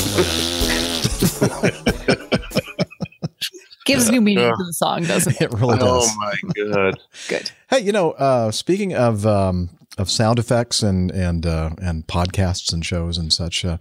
Gives 3.86 4.10
new 4.10 4.21
meaning 4.21 4.49
to 4.49 4.63
the 4.63 4.73
song, 4.73 5.04
doesn't 5.04 5.36
it? 5.36 5.41
It 5.41 5.54
really 5.54 5.78
does. 5.78 6.10
Oh 6.10 6.15
my 6.17 6.34
god. 6.56 6.99
Good. 7.28 7.52
Hey, 7.69 7.80
you 7.82 7.91
know, 7.91 8.12
uh, 8.12 8.49
speaking 8.49 8.95
of 8.95 9.26
um, 9.28 9.69
of 9.97 10.10
sound 10.10 10.39
effects 10.39 10.82
and 10.82 11.12
and 11.12 11.45
uh, 11.45 11.71
and 11.82 12.08
podcasts 12.08 12.73
and 12.73 12.86
shows 12.86 13.17
and 13.17 13.32
such, 13.32 13.63
uh, 13.63 13.77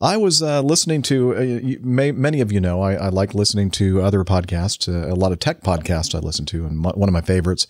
I 0.00 0.16
was 0.16 0.42
uh, 0.42 0.62
listening 0.62 1.02
to. 1.02 1.36
Uh, 1.36 1.78
may, 1.82 2.12
many 2.12 2.40
of 2.40 2.50
you 2.52 2.60
know 2.60 2.80
I, 2.80 2.94
I 2.94 3.08
like 3.08 3.34
listening 3.34 3.70
to 3.72 4.00
other 4.02 4.24
podcasts. 4.24 4.88
Uh, 4.88 5.12
a 5.12 5.14
lot 5.14 5.32
of 5.32 5.38
tech 5.38 5.60
podcasts 5.62 6.14
I 6.14 6.18
listen 6.18 6.46
to, 6.46 6.64
and 6.66 6.78
my, 6.78 6.90
one 6.90 7.08
of 7.08 7.12
my 7.12 7.20
favorites 7.20 7.66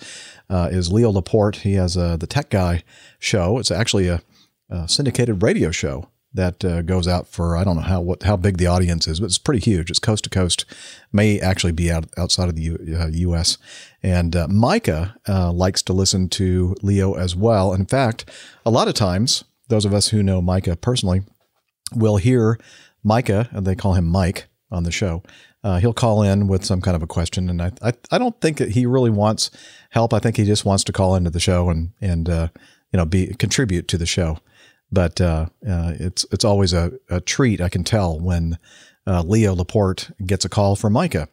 uh, 0.48 0.68
is 0.70 0.92
Leo 0.92 1.11
Laporte. 1.11 1.57
He 1.57 1.74
has 1.74 1.94
the 1.94 2.26
Tech 2.29 2.50
Guy 2.50 2.83
show. 3.18 3.59
It's 3.59 3.70
actually 3.70 4.09
a, 4.09 4.22
a 4.68 4.88
syndicated 4.88 5.42
radio 5.42 5.70
show 5.70 6.09
that 6.33 6.64
uh, 6.64 6.83
goes 6.83 7.09
out 7.09 7.27
for 7.27 7.57
I 7.57 7.64
don't 7.64 7.77
know 7.77 7.83
how 7.83 8.01
what 8.01 8.23
how 8.23 8.37
big 8.37 8.59
the 8.59 8.66
audience 8.66 9.09
is, 9.09 9.21
but 9.21 9.27
it's 9.27 9.38
pretty 9.38 9.61
huge. 9.61 9.90
It's 9.90 9.99
coast 9.99 10.25
to 10.25 10.31
coast. 10.31 10.64
May 11.12 11.40
actually 11.40 11.73
be 11.73 11.90
out 11.90 12.07
outside 12.16 12.49
of 12.49 12.57
the 12.57 12.62
U, 12.62 12.97
uh, 12.99 13.09
U.S. 13.09 13.59
And 14.03 14.37
uh, 14.37 14.47
Micah 14.49 15.16
uh, 15.29 15.53
likes 15.53 15.83
to 15.83 15.93
listen 15.93 16.29
to 16.31 16.77
Leo 16.83 17.14
as 17.14 17.35
well. 17.35 17.73
In 17.73 17.87
fact, 17.87 18.31
a 18.64 18.71
lot 18.71 18.88
of 18.88 18.95
times, 18.95 19.45
those 19.69 19.85
of 19.85 19.93
us 19.93 20.09
who 20.09 20.23
know 20.23 20.40
Micah 20.40 20.77
personally 20.77 21.23
will 21.95 22.19
hear 22.19 22.59
Micah, 23.03 23.49
and 23.51 23.66
they 23.66 23.75
call 23.75 23.95
him 23.95 24.07
Mike 24.07 24.47
on 24.71 24.85
the 24.85 24.93
show. 24.93 25.23
Uh, 25.64 25.79
he'll 25.79 25.93
call 25.93 26.23
in 26.23 26.47
with 26.47 26.64
some 26.64 26.81
kind 26.81 26.95
of 26.95 27.03
a 27.03 27.07
question, 27.07 27.51
and 27.51 27.61
I, 27.61 27.73
I 27.83 27.93
I 28.12 28.19
don't 28.19 28.40
think 28.40 28.59
that 28.59 28.71
he 28.71 28.87
really 28.87 29.11
wants 29.11 29.51
help. 29.90 30.14
I 30.14 30.21
think 30.21 30.37
he 30.37 30.45
just 30.45 30.64
wants 30.64 30.85
to 30.85 30.93
call 30.93 31.16
into 31.16 31.31
the 31.31 31.40
show 31.40 31.71
and 31.71 31.90
and 32.01 32.29
uh, 32.29 32.49
you 32.93 32.97
know 32.97 33.05
be 33.05 33.35
contribute 33.35 33.88
to 33.88 33.99
the 33.99 34.07
show 34.07 34.38
but 34.92 35.20
uh, 35.20 35.46
uh, 35.66 35.94
it's 35.98 36.26
it's 36.33 36.44
always 36.44 36.72
a, 36.72 36.92
a 37.09 37.20
treat. 37.20 37.61
I 37.61 37.68
can 37.68 37.85
tell 37.85 38.18
when 38.18 38.59
uh, 39.07 39.22
Leo 39.22 39.55
Laporte 39.55 40.11
gets 40.24 40.44
a 40.44 40.48
call 40.48 40.76
from 40.76 40.92
Micah. 40.92 41.29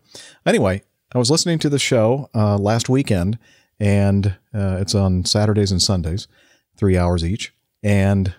Anyway, 0.46 0.84
I 1.14 1.18
was 1.18 1.32
listening 1.32 1.60
to 1.60 1.70
the 1.70 1.80
show 1.80 2.30
uh, 2.36 2.58
last 2.58 2.90
weekend, 2.90 3.38
and 3.80 4.36
uh, 4.54 4.78
it's 4.80 4.96
on 4.96 5.26
Saturdays 5.26 5.72
and 5.72 5.82
Sundays, 5.82 6.28
three 6.76 6.98
hours 6.98 7.24
each. 7.24 7.54
And 7.84 8.34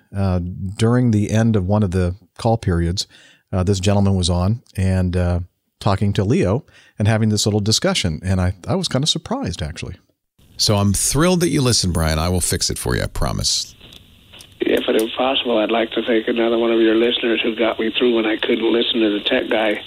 during 0.77 1.13
the 1.13 1.31
end 1.31 1.57
of 1.57 1.67
one 1.67 1.83
of 1.83 1.93
the 1.93 2.17
call 2.37 2.59
periods, 2.59 3.07
this 3.51 3.81
gentleman 3.81 4.17
was 4.17 4.29
on 4.29 4.63
and 4.77 5.47
talking 5.81 6.13
to 6.13 6.25
Leo 6.25 6.67
and 6.99 7.07
having 7.07 7.29
this 7.29 7.47
little 7.47 7.61
discussion, 7.61 8.21
and 8.23 8.41
I 8.41 8.55
I 8.67 8.75
was 8.75 8.89
kind 8.89 9.05
of 9.05 9.09
surprised 9.09 9.63
actually. 9.63 9.97
So 10.57 10.77
I'm 10.77 10.93
thrilled 10.93 11.41
that 11.41 11.51
you 11.51 11.63
listened, 11.63 11.95
Brian. 11.95 12.19
I 12.19 12.29
will 12.29 12.41
fix 12.41 12.69
it 12.69 12.79
for 12.79 12.97
you. 12.97 13.03
I 13.03 13.07
promise. 13.07 13.77
If 14.61 14.89
it 14.89 15.01
were 15.03 15.09
possible, 15.17 15.59
I'd 15.59 15.71
like 15.71 15.93
to 15.93 16.03
thank 16.03 16.27
another 16.29 16.59
one 16.59 16.73
of 16.73 16.81
your 16.81 16.95
listeners 16.97 17.41
who 17.43 17.55
got 17.55 17.79
me 17.79 17.93
through 17.97 18.15
when 18.17 18.27
I 18.27 18.37
couldn't 18.37 18.71
listen 18.73 19.01
to 19.01 19.11
the 19.11 19.21
tech 19.25 19.49
guy. 19.49 19.83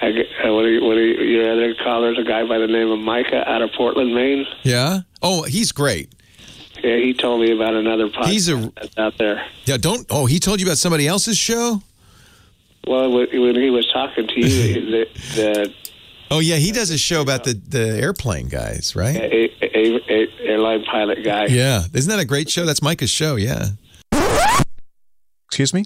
I, 0.00 0.06
uh, 0.44 0.48
of, 0.52 0.66
your- 0.70 0.82
one 0.84 0.96
of 0.96 1.04
your 1.04 1.52
other 1.52 1.74
callers, 1.74 2.18
a 2.18 2.24
guy 2.24 2.46
by 2.46 2.58
the 2.58 2.66
name 2.68 2.90
of 2.90 2.98
Micah 3.00 3.48
out 3.48 3.62
of 3.62 3.70
Portland, 3.76 4.14
Maine. 4.14 4.46
Yeah. 4.62 5.00
Oh, 5.22 5.42
he's 5.42 5.72
great. 5.72 6.12
Yeah, 6.82 6.96
he 6.96 7.12
told 7.12 7.40
me 7.40 7.50
about 7.52 7.74
another 7.74 8.08
podcast 8.08 8.26
He's 8.26 8.48
a- 8.48 8.72
out 8.96 9.18
there. 9.18 9.44
Yeah. 9.64 9.76
Don't. 9.78 10.06
Oh, 10.10 10.26
he 10.26 10.38
told 10.38 10.60
you 10.60 10.66
about 10.66 10.78
somebody 10.78 11.08
else's 11.08 11.36
show. 11.36 11.82
Well, 12.86 13.10
when 13.10 13.26
when 13.42 13.56
he 13.56 13.70
was 13.70 13.86
talking 13.92 14.28
to 14.28 14.34
you, 14.40 14.46
the, 14.90 15.06
the 15.34 15.74
Oh 16.30 16.38
yeah, 16.38 16.56
he 16.56 16.70
does 16.72 16.90
a 16.90 16.98
show 16.98 17.20
about 17.20 17.42
the 17.44 17.54
the 17.54 17.98
airplane 18.00 18.48
guys, 18.48 18.94
right? 18.94 19.16
a, 19.16 19.50
a, 19.60 19.96
a, 20.08 20.28
airline 20.44 20.84
pilot 20.84 21.24
guy. 21.24 21.46
Yeah. 21.46 21.82
Isn't 21.92 22.08
that 22.10 22.20
a 22.20 22.24
great 22.24 22.48
show? 22.48 22.64
That's 22.64 22.80
Micah's 22.82 23.10
show. 23.10 23.34
Yeah. 23.36 23.70
Excuse 25.48 25.72
me. 25.74 25.84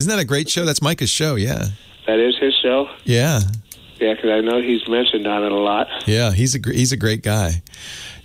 Isn't 0.00 0.10
that 0.10 0.18
a 0.18 0.24
great 0.24 0.48
show? 0.48 0.64
That's 0.64 0.80
Micah's 0.82 1.10
show. 1.10 1.34
Yeah. 1.34 1.66
That 2.06 2.18
is 2.18 2.36
his 2.40 2.54
show. 2.62 2.88
Yeah. 3.04 3.40
Yeah, 4.00 4.14
because 4.14 4.30
I 4.30 4.40
know 4.40 4.60
he's 4.60 4.86
mentioned 4.88 5.26
on 5.26 5.44
it 5.44 5.52
a 5.52 5.56
lot. 5.56 5.86
Yeah, 6.06 6.32
he's 6.32 6.54
a 6.56 6.58
he's 6.72 6.92
a 6.92 6.96
great 6.96 7.22
guy. 7.22 7.62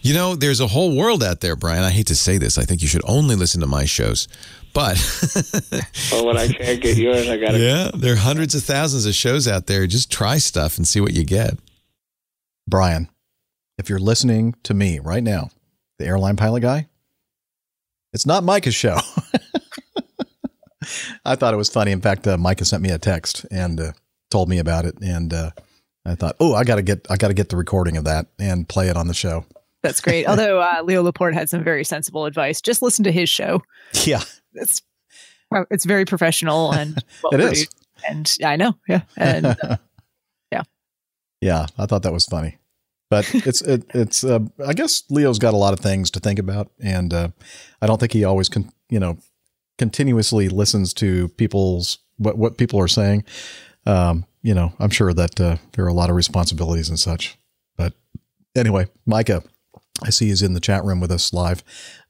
You 0.02 0.14
know, 0.14 0.36
there's 0.36 0.60
a 0.62 0.68
whole 0.68 0.96
world 0.96 1.24
out 1.24 1.42
there, 1.42 1.56
Brian. 1.56 1.84
I 1.84 1.92
hate 1.92 2.08
to 2.08 2.16
say 2.16 2.38
this. 2.38 2.58
I 2.58 2.64
think 2.64 2.82
you 2.82 2.88
should 2.88 3.04
only 3.06 3.36
listen 3.36 3.62
to 3.62 3.68
my 3.68 3.86
shows. 3.86 4.28
But 4.74 4.98
Well, 6.12 6.26
when 6.26 6.38
I 6.38 6.48
can't 6.48 6.82
get 6.82 6.98
yours, 6.98 7.28
I 7.30 7.38
got 7.38 7.52
to. 7.52 7.60
yeah, 7.60 7.92
there 7.94 8.14
are 8.14 8.18
hundreds 8.18 8.56
of 8.56 8.64
thousands 8.64 9.06
of 9.06 9.14
shows 9.14 9.48
out 9.48 9.68
there. 9.68 9.86
Just 9.88 10.12
try 10.12 10.38
stuff 10.38 10.78
and 10.78 10.88
see 10.88 11.00
what 11.02 11.14
you 11.14 11.24
get. 11.24 11.58
Brian, 12.68 13.10
if 13.78 13.90
you're 13.90 14.00
listening 14.00 14.56
to 14.64 14.74
me 14.74 15.00
right 15.00 15.24
now, 15.24 15.50
the 15.98 16.06
airline 16.06 16.36
pilot 16.36 16.62
guy, 16.62 16.88
it's 18.14 18.26
not 18.26 18.44
Micah's 18.44 18.76
show. 18.76 18.98
I 21.26 21.36
thought 21.36 21.54
it 21.54 21.58
was 21.58 21.70
funny. 21.70 21.92
In 21.92 22.02
fact, 22.02 22.28
uh, 22.28 22.38
Micah 22.38 22.66
sent 22.66 22.84
me 22.84 22.90
a 22.90 22.98
text 22.98 23.46
and 23.52 23.80
uh, 23.80 23.92
told 24.30 24.50
me 24.50 24.60
about 24.60 24.86
it, 24.86 24.96
and 25.02 25.34
uh, 25.34 25.52
I 26.06 26.16
thought, 26.16 26.36
oh, 26.40 26.54
I 26.56 26.64
got 26.64 26.76
to 26.76 26.82
get, 26.82 27.06
I 27.10 27.18
got 27.18 27.28
to 27.30 27.34
get 27.34 27.50
the 27.50 27.58
recording 27.58 27.98
of 27.98 28.06
that 28.06 28.28
and 28.40 28.68
play 28.68 28.90
it 28.90 28.98
on 28.98 29.08
the 29.08 29.14
show. 29.14 29.46
That's 29.84 30.02
great. 30.02 30.26
Although 30.28 30.60
uh, 30.60 30.82
Leo 30.84 31.04
Laporte 31.04 31.34
had 31.34 31.50
some 31.50 31.64
very 31.64 31.84
sensible 31.84 32.26
advice. 32.26 32.62
Just 32.62 32.82
listen 32.82 33.04
to 33.06 33.12
his 33.12 33.30
show. 33.30 33.62
Yeah, 34.06 34.22
It's 34.54 34.82
it's 35.72 35.86
very 35.86 36.06
professional 36.06 36.72
and 36.72 37.04
well 37.24 37.34
It 37.34 37.40
is. 37.40 37.68
And 38.08 38.32
I 38.46 38.56
know, 38.56 38.76
yeah, 38.88 39.02
and 39.18 39.46
uh, 39.46 39.78
yeah, 41.42 41.66
I 41.78 41.86
thought 41.86 42.04
that 42.04 42.14
was 42.14 42.26
funny. 42.26 42.58
But 43.10 43.34
it's 43.34 43.62
it, 43.62 43.86
it's 43.94 44.24
uh, 44.24 44.40
I 44.66 44.74
guess 44.74 45.04
Leo's 45.10 45.40
got 45.40 45.54
a 45.54 45.58
lot 45.58 45.74
of 45.74 45.80
things 45.80 46.12
to 46.12 46.20
think 46.20 46.38
about, 46.38 46.72
and 46.80 47.14
uh, 47.14 47.30
I 47.82 47.88
don't 47.88 48.00
think 48.00 48.14
he 48.14 48.24
always 48.24 48.50
can. 48.50 48.72
you 48.90 49.00
know 49.00 49.18
continuously 49.80 50.50
listens 50.50 50.94
to 50.96 51.30
people's 51.30 51.98
what 52.18 52.38
what 52.38 52.58
people 52.58 52.80
are 52.80 52.88
saying. 52.88 53.24
Um, 53.88 54.26
you 54.44 54.54
know, 54.54 54.74
I'm 54.80 54.92
sure 54.92 55.14
that 55.14 55.42
uh, 55.42 55.58
there 55.74 55.86
are 55.86 55.90
a 55.90 55.94
lot 55.94 56.12
of 56.12 56.16
responsibilities 56.16 56.90
and 56.90 57.00
such. 57.00 57.38
But 57.76 57.94
anyway, 58.56 58.88
Micah, 59.06 59.42
I 60.04 60.12
see 60.12 60.28
he's 60.28 60.42
in 60.42 60.54
the 60.54 60.60
chat 60.60 60.84
room 60.86 61.00
with 61.00 61.12
us 61.12 61.34
live. 61.34 61.64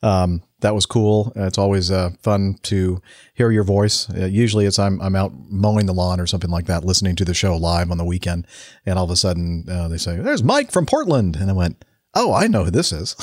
Um, 0.04 0.44
that 0.60 0.76
was 0.76 0.86
cool. 0.86 1.32
Uh, 1.38 1.46
It's 1.46 1.58
always 1.58 1.90
uh, 1.90 2.12
fun 2.22 2.56
to 2.64 3.02
hear 3.34 3.52
your 3.52 3.64
voice. 3.64 4.10
Uh, 4.10 4.26
usually, 4.26 4.66
it's 4.66 4.80
I'm 4.80 5.00
I'm 5.02 5.16
out 5.16 5.32
mowing 5.50 5.86
the 5.86 5.94
lawn 5.94 6.20
or 6.20 6.28
something 6.28 6.52
like 6.52 6.66
that, 6.66 6.84
listening 6.84 7.16
to 7.18 7.26
the 7.26 7.34
show 7.34 7.56
live 7.56 7.92
on 7.92 7.98
the 7.98 8.06
weekend, 8.06 8.46
and 8.86 9.00
all 9.00 9.06
of 9.06 9.12
a 9.12 9.16
sudden 9.16 9.66
uh, 9.70 9.88
they 9.88 9.98
say, 9.98 10.18
"There's 10.18 10.44
Mike 10.44 10.72
from 10.72 10.86
Portland," 10.86 11.38
and 11.38 11.50
I 11.50 11.54
went, 11.54 11.86
"Oh, 12.14 12.34
I 12.34 12.48
know 12.48 12.66
who 12.66 12.72
this 12.72 12.92
is." 12.92 13.16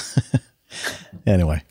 anyway, 1.26 1.62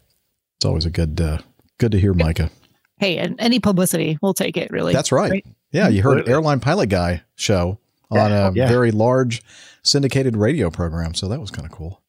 it's 0.57 0.65
always 0.65 0.85
a 0.85 0.91
good 0.91 1.19
uh, 1.19 1.39
good 1.79 1.91
to 1.93 1.99
hear 1.99 2.13
Micah. 2.13 2.49
Hey, 2.97 3.17
and 3.17 3.35
any 3.39 3.59
publicity, 3.59 4.17
we'll 4.21 4.33
take 4.33 4.57
it. 4.57 4.71
Really, 4.71 4.93
That's 4.93 5.11
right. 5.11 5.45
Yeah, 5.71 5.89
you 5.89 6.01
heard 6.01 6.27
airline 6.27 6.59
pilot 6.59 6.87
guy 6.87 7.23
show 7.35 7.79
on 8.09 8.31
a 8.31 8.35
oh, 8.35 8.51
Yeah. 8.55 8.67
very 8.67 8.91
large 8.91 9.41
syndicated 9.83 10.37
radio 10.37 10.69
program, 10.69 11.13
so 11.13 11.27
that 11.27 11.39
was 11.41 11.51
kind 11.51 11.65
of 11.65 11.71
cool. 11.71 12.01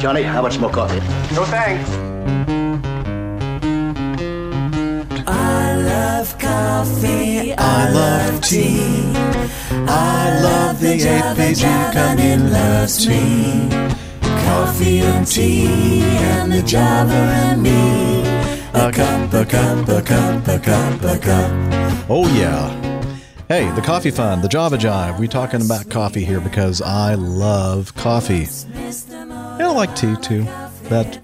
Johnny, 0.00 0.22
how 0.22 0.42
much 0.42 0.58
more 0.58 0.70
coffee? 0.70 1.00
No 1.34 1.44
thanks. 1.44 1.90
I 5.26 5.74
love 5.76 6.38
coffee. 6.38 7.52
I 7.54 7.90
love 7.90 8.40
tea. 8.42 9.12
I 9.70 10.40
love 10.40 10.80
the 10.80 10.98
APG 10.98 11.92
come 11.92 12.18
in 12.18 12.52
loves 12.52 13.08
me. 13.08 13.68
Coffee 14.44 15.00
and 15.00 15.26
tea 15.26 16.00
and 16.02 16.52
the 16.52 16.62
Java 16.62 17.12
and 17.12 17.62
me. 17.62 18.20
A 18.74 18.92
cup, 18.92 19.32
a 19.32 19.44
cup, 19.44 19.88
a 19.88 20.02
cup, 20.02 20.48
a 20.48 20.58
cup, 20.58 21.02
a 21.02 21.18
cup. 21.18 22.06
Oh 22.08 22.26
yeah. 22.34 22.68
Hey, 23.48 23.70
the 23.74 23.80
coffee 23.80 24.10
fund, 24.10 24.42
the 24.42 24.48
Java 24.48 24.76
Jive. 24.76 25.18
We 25.18 25.26
talking 25.26 25.62
about 25.62 25.88
coffee 25.88 26.24
here 26.24 26.40
because 26.40 26.82
I 26.82 27.14
love 27.14 27.94
coffee. 27.94 28.46
And 28.78 29.62
I 29.62 29.72
like 29.72 29.96
tea 29.96 30.16
too. 30.16 30.44
That 30.84 31.18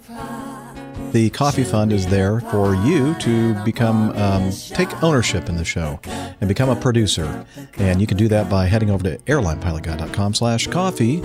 the 1.12 1.30
coffee 1.30 1.64
fund 1.64 1.92
is 1.92 2.06
there 2.08 2.40
for 2.40 2.74
you 2.74 3.14
to 3.20 3.54
become 3.64 4.10
um, 4.16 4.50
take 4.50 5.02
ownership 5.02 5.48
in 5.48 5.56
the 5.56 5.64
show 5.64 6.00
and 6.40 6.48
become 6.48 6.68
a 6.68 6.74
producer 6.76 7.46
and 7.78 8.00
you 8.00 8.06
can 8.08 8.16
do 8.16 8.26
that 8.26 8.50
by 8.50 8.66
heading 8.66 8.90
over 8.90 9.04
to 9.04 9.16
airlinepilotguy.com 9.18 10.34
slash 10.34 10.66
coffee 10.66 11.22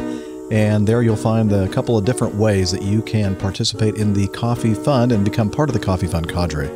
and 0.52 0.88
there 0.88 1.02
you'll 1.02 1.16
find 1.16 1.52
a 1.52 1.68
couple 1.70 1.98
of 1.98 2.06
different 2.06 2.36
ways 2.36 2.72
that 2.72 2.82
you 2.82 3.02
can 3.02 3.36
participate 3.36 3.96
in 3.96 4.14
the 4.14 4.28
coffee 4.30 4.74
fund 4.74 5.12
and 5.12 5.24
become 5.24 5.50
part 5.50 5.70
of 5.70 5.74
the 5.74 5.80
coffee 5.80 6.08
fund 6.08 6.30
cadre 6.30 6.70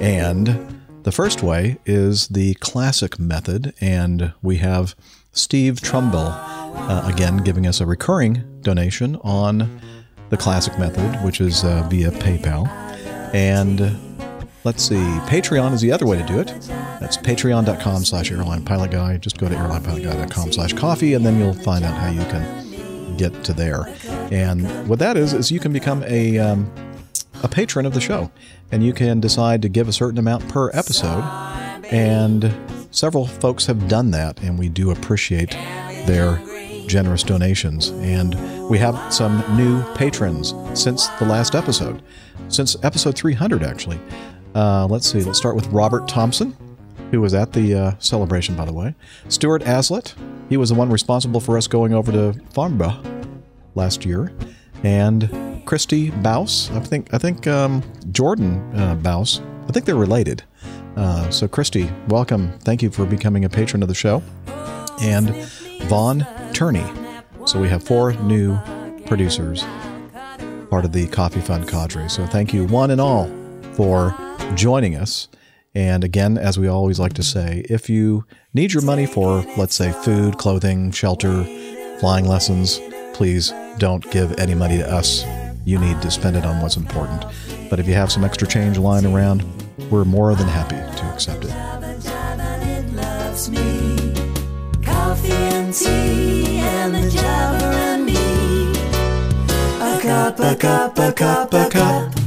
and 0.00 0.84
the 1.02 1.12
first 1.12 1.42
way 1.42 1.78
is 1.86 2.28
the 2.28 2.54
classic 2.54 3.18
method 3.18 3.74
and 3.80 4.32
we 4.42 4.56
have 4.56 4.94
steve 5.32 5.80
trumbull 5.80 6.28
uh, 6.28 7.02
again 7.12 7.38
giving 7.38 7.66
us 7.66 7.80
a 7.80 7.86
recurring 7.86 8.44
donation 8.62 9.16
on 9.16 9.80
the 10.30 10.36
classic 10.36 10.78
method, 10.78 11.22
which 11.24 11.40
is 11.40 11.64
uh, 11.64 11.86
via 11.90 12.10
PayPal. 12.10 12.66
And 13.34 13.98
let's 14.64 14.82
see, 14.82 14.94
Patreon 14.94 15.72
is 15.72 15.80
the 15.80 15.92
other 15.92 16.06
way 16.06 16.16
to 16.18 16.24
do 16.26 16.38
it. 16.38 16.54
That's 17.00 17.16
patreon.com 17.16 18.04
slash 18.04 18.30
airline 18.30 18.64
pilot 18.64 18.92
guy. 18.92 19.18
Just 19.18 19.38
go 19.38 19.48
to 19.48 19.54
airlinepilotguy.com 19.54 20.52
slash 20.52 20.72
coffee, 20.72 21.14
and 21.14 21.26
then 21.26 21.38
you'll 21.38 21.52
find 21.52 21.84
out 21.84 21.94
how 21.94 22.10
you 22.10 22.24
can 22.30 22.69
get 23.20 23.44
to 23.44 23.52
there. 23.52 23.86
And 24.32 24.88
what 24.88 24.98
that 24.98 25.16
is, 25.16 25.34
is 25.34 25.52
you 25.52 25.60
can 25.60 25.72
become 25.72 26.02
a, 26.04 26.38
um, 26.38 26.72
a 27.42 27.48
patron 27.48 27.84
of 27.84 27.92
the 27.92 28.00
show, 28.00 28.30
and 28.72 28.82
you 28.82 28.92
can 28.92 29.20
decide 29.20 29.60
to 29.62 29.68
give 29.68 29.88
a 29.88 29.92
certain 29.92 30.18
amount 30.18 30.48
per 30.48 30.70
episode. 30.70 31.22
And 31.92 32.54
several 32.90 33.26
folks 33.26 33.66
have 33.66 33.88
done 33.88 34.10
that, 34.12 34.40
and 34.42 34.58
we 34.58 34.68
do 34.68 34.90
appreciate 34.90 35.50
their 36.06 36.40
generous 36.86 37.22
donations. 37.22 37.88
And 37.88 38.34
we 38.68 38.78
have 38.78 39.12
some 39.12 39.44
new 39.56 39.82
patrons 39.94 40.54
since 40.74 41.08
the 41.18 41.26
last 41.26 41.54
episode, 41.54 42.02
since 42.48 42.76
episode 42.82 43.16
300, 43.16 43.62
actually. 43.62 44.00
Uh, 44.54 44.86
let's 44.86 45.10
see, 45.10 45.22
let's 45.22 45.38
start 45.38 45.54
with 45.54 45.66
Robert 45.68 46.08
Thompson, 46.08 46.56
who 47.10 47.20
was 47.20 47.34
at 47.34 47.52
the 47.52 47.74
uh, 47.74 47.92
celebration, 47.98 48.56
by 48.56 48.64
the 48.64 48.72
way. 48.72 48.94
Stuart 49.28 49.62
Aslett, 49.62 50.14
he 50.48 50.56
was 50.56 50.70
the 50.70 50.74
one 50.74 50.90
responsible 50.90 51.40
for 51.40 51.56
us 51.56 51.66
going 51.66 51.92
over 51.92 52.12
to 52.12 52.34
Farnborough 52.52 53.02
last 53.74 54.04
year. 54.04 54.32
And 54.82 55.62
Christy 55.66 56.10
Baus, 56.10 56.74
I 56.74 56.80
think, 56.80 57.12
I 57.12 57.18
think 57.18 57.46
um, 57.46 57.82
Jordan 58.12 58.58
uh, 58.74 58.96
Baus, 58.96 59.40
I 59.68 59.72
think 59.72 59.86
they're 59.86 59.94
related. 59.96 60.42
Uh, 60.96 61.30
so, 61.30 61.46
Christy, 61.46 61.90
welcome. 62.08 62.58
Thank 62.60 62.82
you 62.82 62.90
for 62.90 63.04
becoming 63.04 63.44
a 63.44 63.48
patron 63.48 63.82
of 63.82 63.88
the 63.88 63.94
show. 63.94 64.22
And 65.00 65.34
Vaughn 65.84 66.26
Turney. 66.52 66.84
So 67.46 67.60
we 67.60 67.68
have 67.68 67.82
four 67.82 68.12
new 68.14 68.58
producers, 69.06 69.64
part 70.68 70.84
of 70.84 70.92
the 70.92 71.08
Coffee 71.08 71.40
Fund 71.40 71.68
cadre. 71.68 72.08
So 72.08 72.26
thank 72.26 72.52
you, 72.52 72.66
one 72.66 72.90
and 72.90 73.00
all, 73.00 73.30
for 73.72 74.14
joining 74.54 74.94
us. 74.94 75.28
And 75.74 76.02
again, 76.02 76.36
as 76.36 76.58
we 76.58 76.66
always 76.66 76.98
like 76.98 77.12
to 77.14 77.22
say, 77.22 77.64
if 77.68 77.88
you 77.88 78.24
need 78.52 78.72
your 78.72 78.82
money 78.82 79.06
for, 79.06 79.44
let's 79.56 79.76
say, 79.76 79.92
food, 79.92 80.36
clothing, 80.36 80.90
shelter, 80.90 81.44
flying 82.00 82.26
lessons, 82.26 82.80
please 83.14 83.52
don't 83.78 84.08
give 84.10 84.36
any 84.38 84.54
money 84.54 84.78
to 84.78 84.92
us. 84.92 85.24
You 85.64 85.78
need 85.78 86.02
to 86.02 86.10
spend 86.10 86.36
it 86.36 86.44
on 86.44 86.60
what's 86.60 86.76
important. 86.76 87.24
But 87.68 87.78
if 87.78 87.86
you 87.86 87.94
have 87.94 88.10
some 88.10 88.24
extra 88.24 88.48
change 88.48 88.78
lying 88.78 89.06
around, 89.06 89.44
we're 89.90 90.04
more 90.04 90.34
than 90.34 90.48
happy 90.48 90.76
to 90.76 91.12
accept 91.12 91.44
it. 91.44 91.50
A 99.80 100.00
cup, 100.02 100.40
a 100.40 100.56
cup, 100.56 100.98
a 100.98 101.12
cup, 101.12 101.54
a 101.54 101.68
cup. 101.70 102.20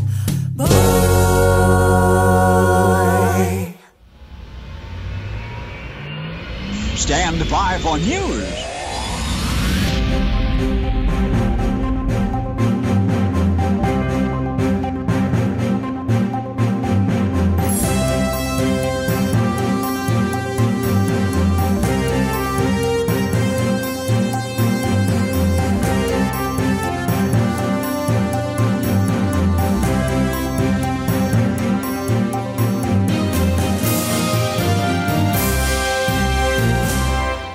Stand 7.03 7.49
by 7.49 7.77
for 7.79 7.97
news. 7.97 8.72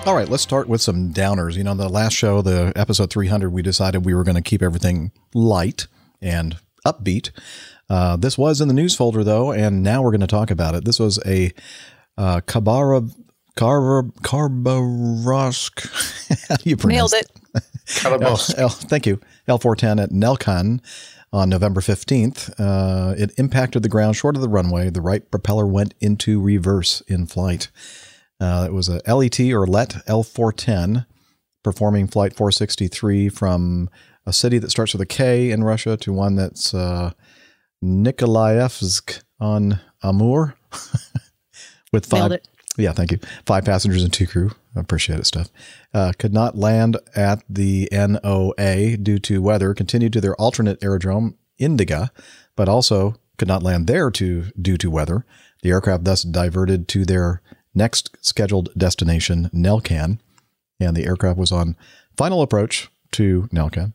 All 0.08 0.14
right, 0.14 0.26
let's 0.26 0.42
start 0.42 0.70
with 0.70 0.80
some 0.80 1.12
downers. 1.12 1.54
You 1.54 1.64
know, 1.64 1.74
the 1.74 1.86
last 1.86 2.14
show, 2.14 2.40
the 2.40 2.72
episode 2.74 3.10
300, 3.10 3.50
we 3.50 3.60
decided 3.60 4.06
we 4.06 4.14
were 4.14 4.24
going 4.24 4.36
to 4.36 4.40
keep 4.40 4.62
everything 4.62 5.12
light 5.34 5.86
and 6.22 6.56
upbeat. 6.86 7.30
Uh, 7.90 8.16
this 8.16 8.38
was 8.38 8.62
in 8.62 8.68
the 8.68 8.74
news 8.74 8.96
folder, 8.96 9.22
though, 9.22 9.52
and 9.52 9.82
now 9.82 10.00
we're 10.00 10.10
going 10.10 10.22
to 10.22 10.26
talk 10.26 10.50
about 10.50 10.74
it. 10.74 10.86
This 10.86 10.98
was 10.98 11.18
a 11.26 11.52
uh, 12.16 12.40
Kabara. 12.40 13.12
Carver, 13.54 14.04
Carbarosk. 14.22 16.46
How 16.48 16.56
do 16.56 16.70
you 16.70 16.78
pronounce 16.78 17.12
Nailed 17.12 17.24
it. 17.52 18.06
L, 18.22 18.40
L, 18.56 18.68
thank 18.70 19.04
you. 19.04 19.20
L410 19.46 20.04
at 20.04 20.10
Nelkan 20.10 20.80
on 21.34 21.50
November 21.50 21.82
15th. 21.82 22.54
Uh, 22.58 23.14
it 23.18 23.32
impacted 23.36 23.82
the 23.82 23.90
ground 23.90 24.16
short 24.16 24.36
of 24.36 24.40
the 24.40 24.48
runway. 24.48 24.88
The 24.88 25.02
right 25.02 25.30
propeller 25.30 25.66
went 25.66 25.92
into 26.00 26.40
reverse 26.40 27.02
in 27.08 27.26
flight. 27.26 27.68
Uh, 28.40 28.64
it 28.68 28.72
was 28.72 28.88
a 28.88 29.00
LET 29.06 29.40
or 29.40 29.66
LET 29.66 29.90
L410 30.06 31.06
performing 31.64 32.06
flight 32.06 32.34
463 32.34 33.28
from 33.28 33.90
a 34.26 34.32
city 34.32 34.58
that 34.58 34.70
starts 34.70 34.92
with 34.92 35.00
a 35.00 35.06
K 35.06 35.50
in 35.50 35.64
Russia 35.64 35.96
to 35.96 36.12
one 36.12 36.36
that's 36.36 36.72
uh, 36.72 37.12
Nikolaevsk 37.82 39.22
on 39.40 39.80
Amur 40.02 40.54
with 41.92 42.06
five. 42.06 42.38
Yeah, 42.76 42.92
thank 42.92 43.10
you. 43.10 43.18
Five 43.44 43.64
passengers 43.64 44.04
and 44.04 44.12
two 44.12 44.26
crew. 44.26 44.52
I 44.76 44.80
appreciate 44.80 45.18
it, 45.18 45.26
stuff. 45.26 45.48
Uh, 45.92 46.12
could 46.16 46.32
not 46.32 46.56
land 46.56 46.96
at 47.16 47.42
the 47.48 47.88
NOA 47.90 48.96
due 48.96 49.18
to 49.18 49.42
weather. 49.42 49.74
Continued 49.74 50.12
to 50.12 50.20
their 50.20 50.36
alternate 50.36 50.82
aerodrome, 50.82 51.36
Indiga, 51.60 52.10
but 52.54 52.68
also 52.68 53.16
could 53.36 53.48
not 53.48 53.62
land 53.62 53.88
there 53.88 54.10
to 54.12 54.44
due 54.60 54.76
to 54.76 54.90
weather. 54.90 55.24
The 55.62 55.70
aircraft 55.70 56.04
thus 56.04 56.22
diverted 56.22 56.86
to 56.88 57.04
their 57.04 57.42
next 57.78 58.14
scheduled 58.20 58.68
destination, 58.76 59.48
Nelkan, 59.54 60.18
and 60.78 60.94
the 60.94 61.06
aircraft 61.06 61.38
was 61.38 61.52
on 61.52 61.76
final 62.16 62.42
approach 62.42 62.90
to 63.12 63.48
Nelkan 63.52 63.94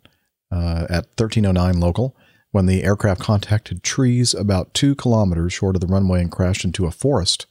uh, 0.52 0.88
at 0.90 1.06
1309 1.18 1.80
local 1.80 2.16
when 2.52 2.66
the 2.66 2.84
aircraft 2.84 3.22
contacted 3.22 3.84
trees 3.84 4.34
about 4.34 4.74
two 4.74 4.96
kilometers 4.96 5.54
short 5.54 5.76
of 5.76 5.82
the 5.82 5.88
runway 5.88 6.22
and 6.22 6.32
crashed 6.32 6.64
into 6.64 6.86
a 6.86 6.92
forest. 6.92 7.46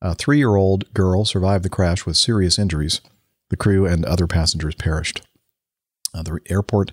A 0.00 0.14
three 0.14 0.38
year 0.38 0.56
old 0.56 0.92
girl 0.94 1.24
survived 1.24 1.64
the 1.64 1.68
crash 1.68 2.06
with 2.06 2.16
serious 2.16 2.58
injuries. 2.58 3.00
The 3.50 3.56
crew 3.56 3.86
and 3.86 4.04
other 4.04 4.26
passengers 4.26 4.74
perished. 4.74 5.22
Uh, 6.14 6.22
the 6.22 6.40
airport 6.48 6.92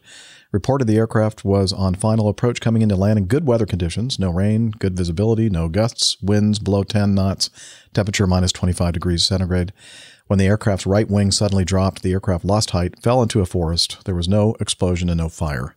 reported 0.51 0.85
the 0.85 0.97
aircraft 0.97 1.45
was 1.45 1.71
on 1.71 1.95
final 1.95 2.27
approach 2.27 2.62
coming 2.62 2.81
into 2.81 2.95
land 2.95 3.19
in 3.19 3.25
good 3.25 3.45
weather 3.45 3.65
conditions 3.65 4.19
no 4.19 4.29
rain, 4.29 4.71
good 4.71 4.95
visibility, 4.95 5.49
no 5.49 5.69
gusts, 5.69 6.17
winds 6.21 6.59
below 6.59 6.83
10 6.83 7.13
knots, 7.13 7.49
temperature 7.93 8.27
minus 8.27 8.51
25 8.51 8.93
degrees 8.93 9.23
centigrade. 9.23 9.73
When 10.27 10.39
the 10.39 10.45
aircraft's 10.45 10.85
right 10.85 11.09
wing 11.09 11.31
suddenly 11.31 11.65
dropped, 11.65 12.03
the 12.03 12.12
aircraft 12.12 12.45
lost 12.45 12.69
height, 12.69 13.01
fell 13.01 13.23
into 13.23 13.41
a 13.41 13.45
forest. 13.45 14.05
There 14.05 14.15
was 14.15 14.27
no 14.27 14.55
explosion 14.59 15.09
and 15.09 15.17
no 15.17 15.29
fire. 15.29 15.75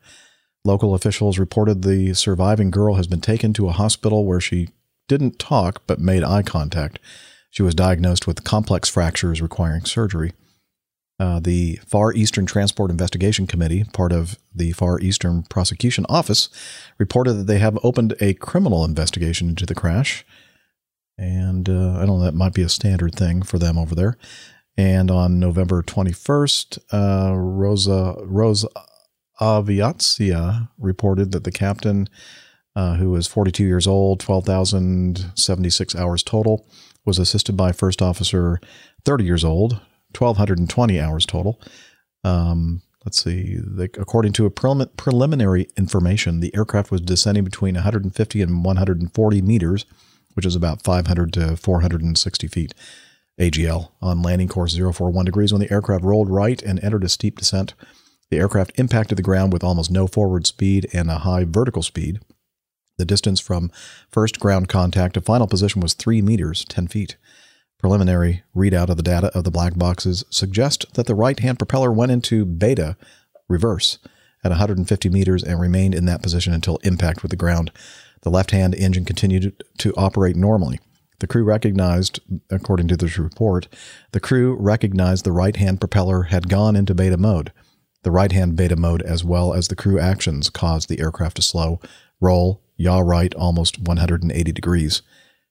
Local 0.65 0.95
officials 0.95 1.39
reported 1.39 1.83
the 1.83 2.15
surviving 2.15 2.71
girl 2.71 2.97
has 2.97 3.07
been 3.07 3.21
taken 3.21 3.53
to 3.55 3.69
a 3.69 3.73
hospital 3.73 4.27
where 4.27 4.41
she 4.41 4.69
didn't 5.09 5.39
talk 5.39 5.83
but 5.87 5.99
made 5.99 6.23
eye 6.23 6.43
contact. 6.43 6.99
She 7.51 7.63
was 7.63 7.75
diagnosed 7.75 8.27
with 8.27 8.45
complex 8.45 8.89
fractures 8.89 9.43
requiring 9.43 9.85
surgery. 9.85 10.33
Uh, 11.23 11.39
the 11.39 11.79
Far 11.87 12.13
Eastern 12.13 12.47
Transport 12.47 12.91
Investigation 12.91 13.47
Committee, 13.47 13.85
part 13.93 14.11
of 14.11 14.37
the 14.53 14.73
Far 14.73 14.99
Eastern 14.99 15.45
Prosecution 15.45 16.05
Office, 16.09 16.49
reported 16.99 17.35
that 17.35 17.47
they 17.47 17.61
have 17.61 17.79
opened 17.85 18.17
a 18.21 18.35
criminal 18.35 18.85
investigation 18.85 19.49
into 19.49 19.65
the 19.65 19.77
crash. 19.77 20.27
And 21.17 21.69
uh, 21.69 21.93
I 21.93 22.07
don't 22.07 22.19
know, 22.19 22.25
that 22.25 22.35
might 22.35 22.55
be 22.55 22.63
a 22.63 22.69
standard 22.69 23.15
thing 23.15 23.43
for 23.43 23.57
them 23.57 23.79
over 23.79 23.95
there. 23.95 24.19
And 24.77 25.13
on 25.13 25.39
November 25.39 25.81
21st, 25.81 26.79
uh, 26.93 27.37
Rosa, 27.37 28.17
Rose 28.25 28.67
Aviazia 29.41 30.71
reported 30.77 31.31
that 31.31 31.45
the 31.45 31.53
captain 31.53 32.09
uh, 32.75 32.95
who 32.97 33.11
was 33.11 33.29
42 33.29 33.63
years 33.63 33.87
old, 33.87 34.19
12,076 34.19 35.95
hours 35.95 36.25
total, 36.25 36.67
was 37.05 37.21
assisted 37.21 37.57
by 37.57 37.71
first 37.71 38.03
officer, 38.03 38.61
30 39.05 39.23
years 39.23 39.45
old, 39.45 39.81
1,220 40.19 41.01
hours 41.01 41.27
total. 41.27 41.61
Um, 42.25 42.83
let's 43.05 43.23
see. 43.23 43.57
The, 43.57 43.85
according 43.99 44.33
to 44.35 44.47
a 44.47 44.51
prelim- 44.51 44.97
preliminary 44.97 45.69
information, 45.77 46.41
the 46.41 46.55
aircraft 46.55 46.91
was 46.91 47.01
descending 47.01 47.45
between 47.45 47.75
150 47.75 48.43
and 48.43 48.65
140 48.65 49.43
meters, 49.43 49.85
which 50.35 50.47
is 50.47 50.57
about 50.57 50.83
500 50.83 51.33
to 51.35 51.57
460 51.57 52.47
feet. 52.49 52.75
AGL 53.41 53.91
on 54.01 54.23
landing 54.23 54.49
course 54.49 54.77
041 54.77 55.25
degrees 55.25 55.53
when 55.53 55.61
the 55.61 55.73
aircraft 55.73 56.05
rolled 56.05 56.29
right 56.29 56.63
and 56.63 56.83
entered 56.85 57.05
a 57.05 57.09
steep 57.09 57.39
descent. 57.39 57.75
The 58.31 58.39
aircraft 58.39 58.73
impacted 58.79 59.19
the 59.19 59.23
ground 59.23 59.53
with 59.53 59.65
almost 59.65 59.91
no 59.91 60.07
forward 60.07 60.47
speed 60.47 60.89
and 60.93 61.11
a 61.11 61.19
high 61.19 61.45
vertical 61.45 61.83
speed. 61.83 62.21
The 62.99 63.05
distance 63.05 63.41
from 63.41 63.71
first 64.11 64.39
ground 64.39 64.69
contact 64.69 65.15
to 65.15 65.21
final 65.21 65.47
position 65.47 65.81
was 65.81 65.95
3 65.95 66.23
meters, 66.23 66.65
10 66.67 66.89
feet. 66.89 67.17
Preliminary 67.83 68.45
readout 68.55 68.91
of 68.91 68.97
the 68.97 69.03
data 69.03 69.37
of 69.37 69.43
the 69.43 69.51
black 69.51 69.77
boxes 69.77 70.25
suggest 70.31 70.87
that 70.95 71.07
the 71.07 71.17
right 71.17 71.39
hand 71.41 71.59
propeller 71.59 71.93
went 71.93 72.13
into 72.13 72.45
beta 72.45 72.97
reverse 73.49 73.99
at 74.45 74.51
150 74.51 75.09
meters 75.09 75.43
and 75.43 75.61
remained 75.61 75.93
in 75.93 76.05
that 76.05 76.23
position 76.23 76.53
until 76.53 76.77
impact 76.85 77.23
with 77.23 77.31
the 77.31 77.37
ground. 77.37 77.73
The 78.23 78.31
left 78.31 78.53
hand 78.53 78.77
engine 78.77 79.05
continued 79.05 79.65
to 79.79 79.93
operate 79.97 80.37
normally. 80.37 80.79
The 81.19 81.27
crew 81.27 81.43
recognized, 81.43 82.21
according 82.51 82.87
to 82.89 82.97
this 82.97 83.19
report, 83.19 83.67
the 84.13 84.21
crew 84.21 84.55
recognized 84.55 85.25
the 85.25 85.33
right 85.33 85.57
hand 85.57 85.81
propeller 85.81 86.25
had 86.25 86.49
gone 86.49 86.77
into 86.77 86.95
beta 86.95 87.17
mode. 87.17 87.53
The 88.05 88.13
right 88.13 88.31
hand 88.31 88.55
beta 88.55 88.77
mode, 88.77 89.03
as 89.03 89.25
well 89.25 89.55
as 89.55 89.67
the 89.67 89.77
crew 89.77 89.99
actions, 89.99 90.51
caused 90.51 90.89
the 90.89 91.01
aircraft 91.01 91.37
to 91.37 91.43
slow, 91.43 91.81
roll, 92.21 92.63
yaw 92.77 93.01
right 93.01 93.35
almost 93.35 93.81
180 93.81 94.53
degrees. 94.53 95.03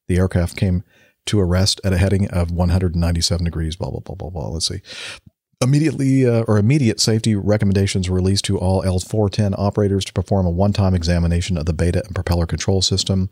The 0.08 0.18
aircraft 0.18 0.56
came 0.56 0.84
to 1.28 1.40
arrest 1.40 1.82
at 1.84 1.94
a 1.94 1.98
heading 1.98 2.30
of 2.30 2.52
197 2.52 3.44
degrees, 3.44 3.76
blah, 3.76 3.90
blah, 3.90 4.00
blah, 4.00 4.16
blah, 4.16 4.30
blah. 4.30 4.50
Let's 4.50 4.68
see. 4.68 4.82
Immediately 5.62 6.26
uh, 6.26 6.44
or 6.48 6.58
immediate 6.58 7.00
safety 7.00 7.36
recommendations 7.36 8.10
were 8.10 8.16
released 8.16 8.46
to 8.46 8.58
all 8.58 8.82
L410 8.82 9.54
operators 9.60 10.04
to 10.06 10.14
perform 10.14 10.48
a 10.48 10.50
one 10.50 10.74
time 10.74 10.96
examination 10.96 11.56
of 11.58 11.68
the 11.68 11.74
beta 11.74 12.04
and 12.04 12.16
propeller 12.16 12.48
control 12.48 12.82
system 12.82 13.30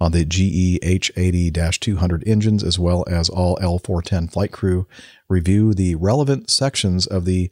on 0.00 0.12
the 0.12 0.24
GE 0.24 0.80
H80 0.82 1.80
200 1.80 2.26
engines, 2.26 2.62
as 2.64 2.78
well 2.78 3.04
as 3.06 3.28
all 3.28 3.56
L410 3.56 4.30
flight 4.32 4.52
crew, 4.52 4.86
review 5.28 5.74
the 5.74 5.94
relevant 5.96 6.50
sections 6.50 7.06
of 7.06 7.24
the 7.24 7.50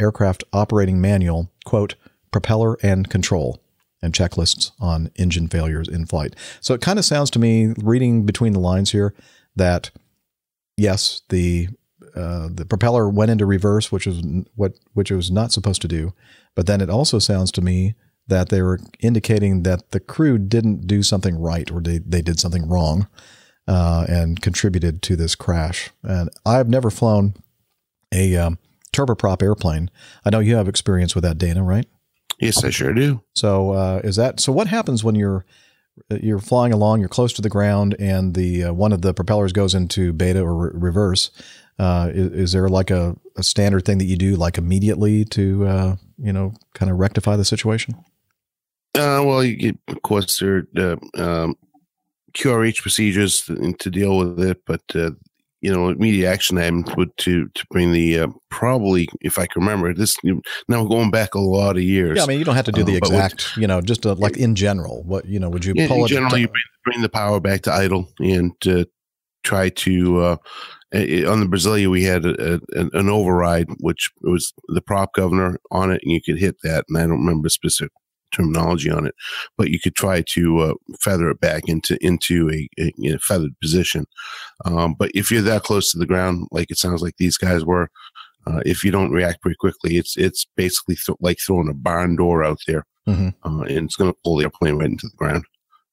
aircraft 0.00 0.44
operating 0.52 1.00
manual, 1.00 1.50
quote, 1.64 1.94
propeller 2.30 2.76
and 2.82 3.08
control, 3.08 3.61
and 4.02 4.12
checklists 4.12 4.72
on 4.80 5.10
engine 5.16 5.48
failures 5.48 5.88
in 5.88 6.06
flight. 6.06 6.34
So 6.60 6.74
it 6.74 6.80
kind 6.80 6.98
of 6.98 7.04
sounds 7.04 7.30
to 7.30 7.38
me, 7.38 7.72
reading 7.78 8.26
between 8.26 8.52
the 8.52 8.60
lines 8.60 8.90
here, 8.92 9.14
that 9.56 9.90
yes, 10.76 11.22
the 11.28 11.68
uh, 12.14 12.48
the 12.52 12.66
propeller 12.66 13.08
went 13.08 13.30
into 13.30 13.46
reverse, 13.46 13.90
which 13.90 14.06
is 14.06 14.22
what 14.54 14.74
which 14.92 15.10
it 15.10 15.16
was 15.16 15.30
not 15.30 15.52
supposed 15.52 15.82
to 15.82 15.88
do. 15.88 16.12
But 16.54 16.66
then 16.66 16.80
it 16.80 16.90
also 16.90 17.18
sounds 17.18 17.50
to 17.52 17.62
me 17.62 17.94
that 18.28 18.50
they 18.50 18.62
were 18.62 18.78
indicating 19.00 19.62
that 19.62 19.90
the 19.90 20.00
crew 20.00 20.38
didn't 20.38 20.86
do 20.86 21.02
something 21.02 21.40
right 21.40 21.70
or 21.70 21.80
they, 21.80 21.98
they 21.98 22.22
did 22.22 22.38
something 22.38 22.68
wrong 22.68 23.08
uh, 23.66 24.06
and 24.08 24.40
contributed 24.40 25.02
to 25.02 25.16
this 25.16 25.34
crash. 25.34 25.90
And 26.02 26.30
I've 26.46 26.68
never 26.68 26.90
flown 26.90 27.34
a 28.12 28.36
um, 28.36 28.58
turboprop 28.92 29.42
airplane. 29.42 29.90
I 30.24 30.30
know 30.30 30.38
you 30.38 30.56
have 30.56 30.68
experience 30.68 31.14
with 31.14 31.24
that, 31.24 31.38
Dana, 31.38 31.62
right? 31.62 31.86
Yes, 32.40 32.64
I 32.64 32.70
sure 32.70 32.92
do. 32.92 33.22
So 33.34 33.72
uh, 33.72 34.00
is 34.02 34.16
that 34.16 34.40
so? 34.40 34.52
What 34.52 34.66
happens 34.66 35.04
when 35.04 35.14
you're 35.14 35.44
you're 36.20 36.38
flying 36.38 36.72
along, 36.72 37.00
you're 37.00 37.08
close 37.08 37.32
to 37.34 37.42
the 37.42 37.48
ground, 37.48 37.94
and 37.98 38.34
the 38.34 38.64
uh, 38.64 38.72
one 38.72 38.92
of 38.92 39.02
the 39.02 39.14
propellers 39.14 39.52
goes 39.52 39.74
into 39.74 40.12
beta 40.12 40.40
or 40.40 40.54
re- 40.54 40.70
reverse? 40.74 41.30
Uh, 41.78 42.10
is, 42.12 42.32
is, 42.32 42.52
there 42.52 42.68
like 42.68 42.90
a, 42.90 43.16
a, 43.36 43.42
standard 43.42 43.84
thing 43.84 43.98
that 43.98 44.04
you 44.04 44.16
do 44.16 44.36
like 44.36 44.58
immediately 44.58 45.24
to 45.24 45.66
uh, 45.66 45.96
you 46.18 46.32
know 46.32 46.52
kind 46.74 46.90
of 46.90 46.98
rectify 46.98 47.36
the 47.36 47.44
situation? 47.44 47.94
Uh, 48.94 49.22
well, 49.24 49.42
you, 49.42 49.56
get 49.56 49.78
of 49.88 50.02
course, 50.02 50.38
there 50.38 50.66
are 50.76 50.98
uh, 51.16 51.42
um, 51.44 51.56
QRH 52.34 52.82
procedures 52.82 53.42
to, 53.42 53.72
to, 53.72 53.90
deal 53.90 54.18
with 54.18 54.38
it, 54.40 54.62
but 54.66 54.82
uh, 54.94 55.10
you 55.62 55.72
know, 55.72 55.88
immediate 55.88 56.28
action 56.28 56.58
item 56.58 56.84
would 56.96 57.16
to 57.18 57.48
to 57.48 57.66
bring 57.70 57.92
the 57.92 58.18
uh, 58.18 58.26
probably, 58.50 59.08
if 59.20 59.38
I 59.38 59.46
can 59.46 59.62
remember 59.62 59.94
this. 59.94 60.16
Now 60.68 60.84
going 60.84 61.12
back 61.12 61.34
a 61.34 61.40
lot 61.40 61.76
of 61.76 61.82
years. 61.82 62.16
Yeah, 62.16 62.24
I 62.24 62.26
mean, 62.26 62.40
you 62.40 62.44
don't 62.44 62.56
have 62.56 62.66
to 62.66 62.72
do 62.72 62.82
the 62.82 62.92
um, 62.92 62.98
exact, 62.98 63.56
you 63.56 63.68
know, 63.68 63.80
just 63.80 64.04
uh, 64.04 64.14
like 64.16 64.36
in 64.36 64.56
general. 64.56 65.04
What 65.04 65.24
you 65.26 65.38
know, 65.38 65.48
would 65.48 65.64
you 65.64 65.74
pull 65.86 65.98
in 65.98 66.04
it? 66.04 66.08
Generally, 66.08 66.42
you 66.42 66.48
bring 66.84 67.00
the 67.00 67.08
power 67.08 67.40
back 67.40 67.62
to 67.62 67.72
idle 67.72 68.08
and 68.18 68.52
uh, 68.66 68.84
try 69.44 69.70
to. 69.70 70.18
Uh, 70.20 70.36
on 70.94 71.40
the 71.40 71.46
Brasilia, 71.48 71.90
we 71.90 72.02
had 72.02 72.26
a, 72.26 72.56
a, 72.56 72.60
an 72.92 73.08
override, 73.08 73.68
which 73.80 74.10
was 74.20 74.52
the 74.68 74.82
prop 74.82 75.14
governor 75.14 75.58
on 75.70 75.90
it, 75.90 76.02
and 76.02 76.12
you 76.12 76.20
could 76.20 76.38
hit 76.38 76.56
that. 76.64 76.84
And 76.88 76.98
I 76.98 77.02
don't 77.02 77.24
remember 77.24 77.48
specific 77.48 77.92
terminology 78.32 78.90
on 78.90 79.06
it, 79.06 79.14
but 79.56 79.68
you 79.68 79.78
could 79.78 79.94
try 79.94 80.22
to 80.28 80.58
uh, 80.58 80.74
feather 81.00 81.30
it 81.30 81.40
back 81.40 81.68
into 81.68 81.96
into 82.04 82.50
a, 82.50 82.68
a 82.80 82.92
you 82.96 83.12
know, 83.12 83.18
feathered 83.18 83.58
position. 83.60 84.06
Um, 84.64 84.94
but 84.98 85.10
if 85.14 85.30
you're 85.30 85.42
that 85.42 85.62
close 85.62 85.92
to 85.92 85.98
the 85.98 86.06
ground, 86.06 86.48
like 86.50 86.70
it 86.70 86.78
sounds 86.78 87.02
like 87.02 87.16
these 87.18 87.36
guys 87.36 87.64
were, 87.64 87.88
uh, 88.46 88.60
if 88.66 88.82
you 88.82 88.90
don't 88.90 89.12
react 89.12 89.40
pretty 89.42 89.56
quickly, 89.56 89.96
it's 89.96 90.16
it's 90.16 90.46
basically 90.56 90.96
th- 90.96 91.18
like 91.20 91.38
throwing 91.38 91.68
a 91.68 91.74
barn 91.74 92.16
door 92.16 92.42
out 92.42 92.60
there, 92.66 92.84
mm-hmm. 93.06 93.28
uh, 93.44 93.62
and 93.62 93.86
it's 93.86 93.96
going 93.96 94.10
to 94.10 94.18
pull 94.24 94.36
the 94.36 94.44
airplane 94.44 94.76
right 94.76 94.90
into 94.90 95.08
the 95.08 95.16
ground. 95.16 95.44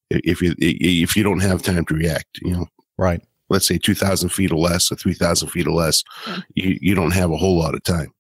If 0.10 0.42
you 0.42 0.56
if 0.58 1.16
you 1.16 1.24
don't 1.24 1.42
have 1.42 1.62
time 1.62 1.86
to 1.86 1.94
react, 1.94 2.40
you 2.42 2.54
know, 2.54 2.68
right. 2.98 3.22
Let's 3.52 3.68
say 3.68 3.80
two 3.80 3.96
thousand 3.96 4.30
feet 4.30 4.52
or 4.52 4.60
less, 4.60 4.92
or 4.92 4.96
three 4.96 5.16
thousand 5.16 5.50
feet 5.50 5.66
or 5.66 5.74
less, 5.74 6.04
you, 6.54 6.78
you 6.82 6.94
don't 6.94 7.14
have 7.14 7.32
a 7.32 7.38
whole 7.38 7.58
lot 7.58 7.74
of 7.74 7.84
time. 7.84 8.12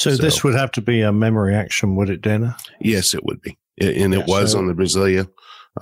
So, 0.00 0.12
so, 0.12 0.22
this 0.22 0.42
would 0.42 0.54
have 0.54 0.72
to 0.72 0.80
be 0.80 1.02
a 1.02 1.12
memory 1.12 1.54
action, 1.54 1.94
would 1.96 2.08
it, 2.08 2.22
Dana? 2.22 2.56
Yes, 2.80 3.12
it 3.12 3.22
would 3.26 3.42
be, 3.42 3.58
and 3.78 4.14
it 4.14 4.20
yeah, 4.20 4.24
was 4.26 4.52
so, 4.52 4.58
on 4.58 4.66
the 4.66 4.72
Brasilia. 4.72 5.28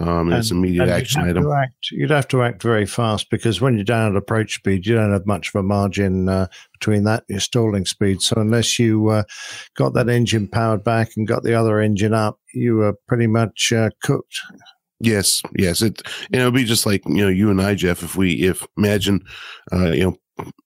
Um, 0.00 0.32
and, 0.32 0.34
it's 0.34 0.50
immediate 0.50 0.88
action 0.88 1.24
you'd 1.24 1.36
item. 1.36 1.52
Act, 1.52 1.92
you'd 1.92 2.10
have 2.10 2.26
to 2.28 2.42
act 2.42 2.60
very 2.60 2.84
fast 2.84 3.30
because 3.30 3.60
when 3.60 3.76
you're 3.76 3.84
down 3.84 4.10
at 4.10 4.16
approach 4.16 4.54
speed, 4.54 4.86
you 4.86 4.96
don't 4.96 5.12
have 5.12 5.24
much 5.24 5.54
of 5.54 5.60
a 5.60 5.62
margin 5.62 6.28
uh, 6.28 6.48
between 6.72 7.04
that 7.04 7.22
and 7.28 7.34
your 7.34 7.40
stalling 7.40 7.84
speed. 7.84 8.20
So 8.20 8.40
unless 8.40 8.76
you 8.76 9.06
uh, 9.06 9.22
got 9.76 9.94
that 9.94 10.08
engine 10.08 10.48
powered 10.48 10.82
back 10.82 11.10
and 11.16 11.24
got 11.24 11.44
the 11.44 11.54
other 11.54 11.80
engine 11.80 12.12
up, 12.12 12.40
you 12.52 12.78
were 12.78 12.94
pretty 13.06 13.28
much 13.28 13.72
uh, 13.72 13.90
cooked. 14.02 14.34
Yes, 14.98 15.42
yes. 15.56 15.80
It 15.80 16.02
you 16.32 16.40
know 16.40 16.46
it'd 16.46 16.54
be 16.54 16.64
just 16.64 16.86
like 16.86 17.06
you 17.06 17.22
know 17.22 17.28
you 17.28 17.50
and 17.50 17.62
I, 17.62 17.76
Jeff. 17.76 18.02
If 18.02 18.16
we 18.16 18.32
if 18.42 18.66
imagine 18.76 19.22
uh, 19.72 19.92
you 19.92 20.04
know 20.04 20.16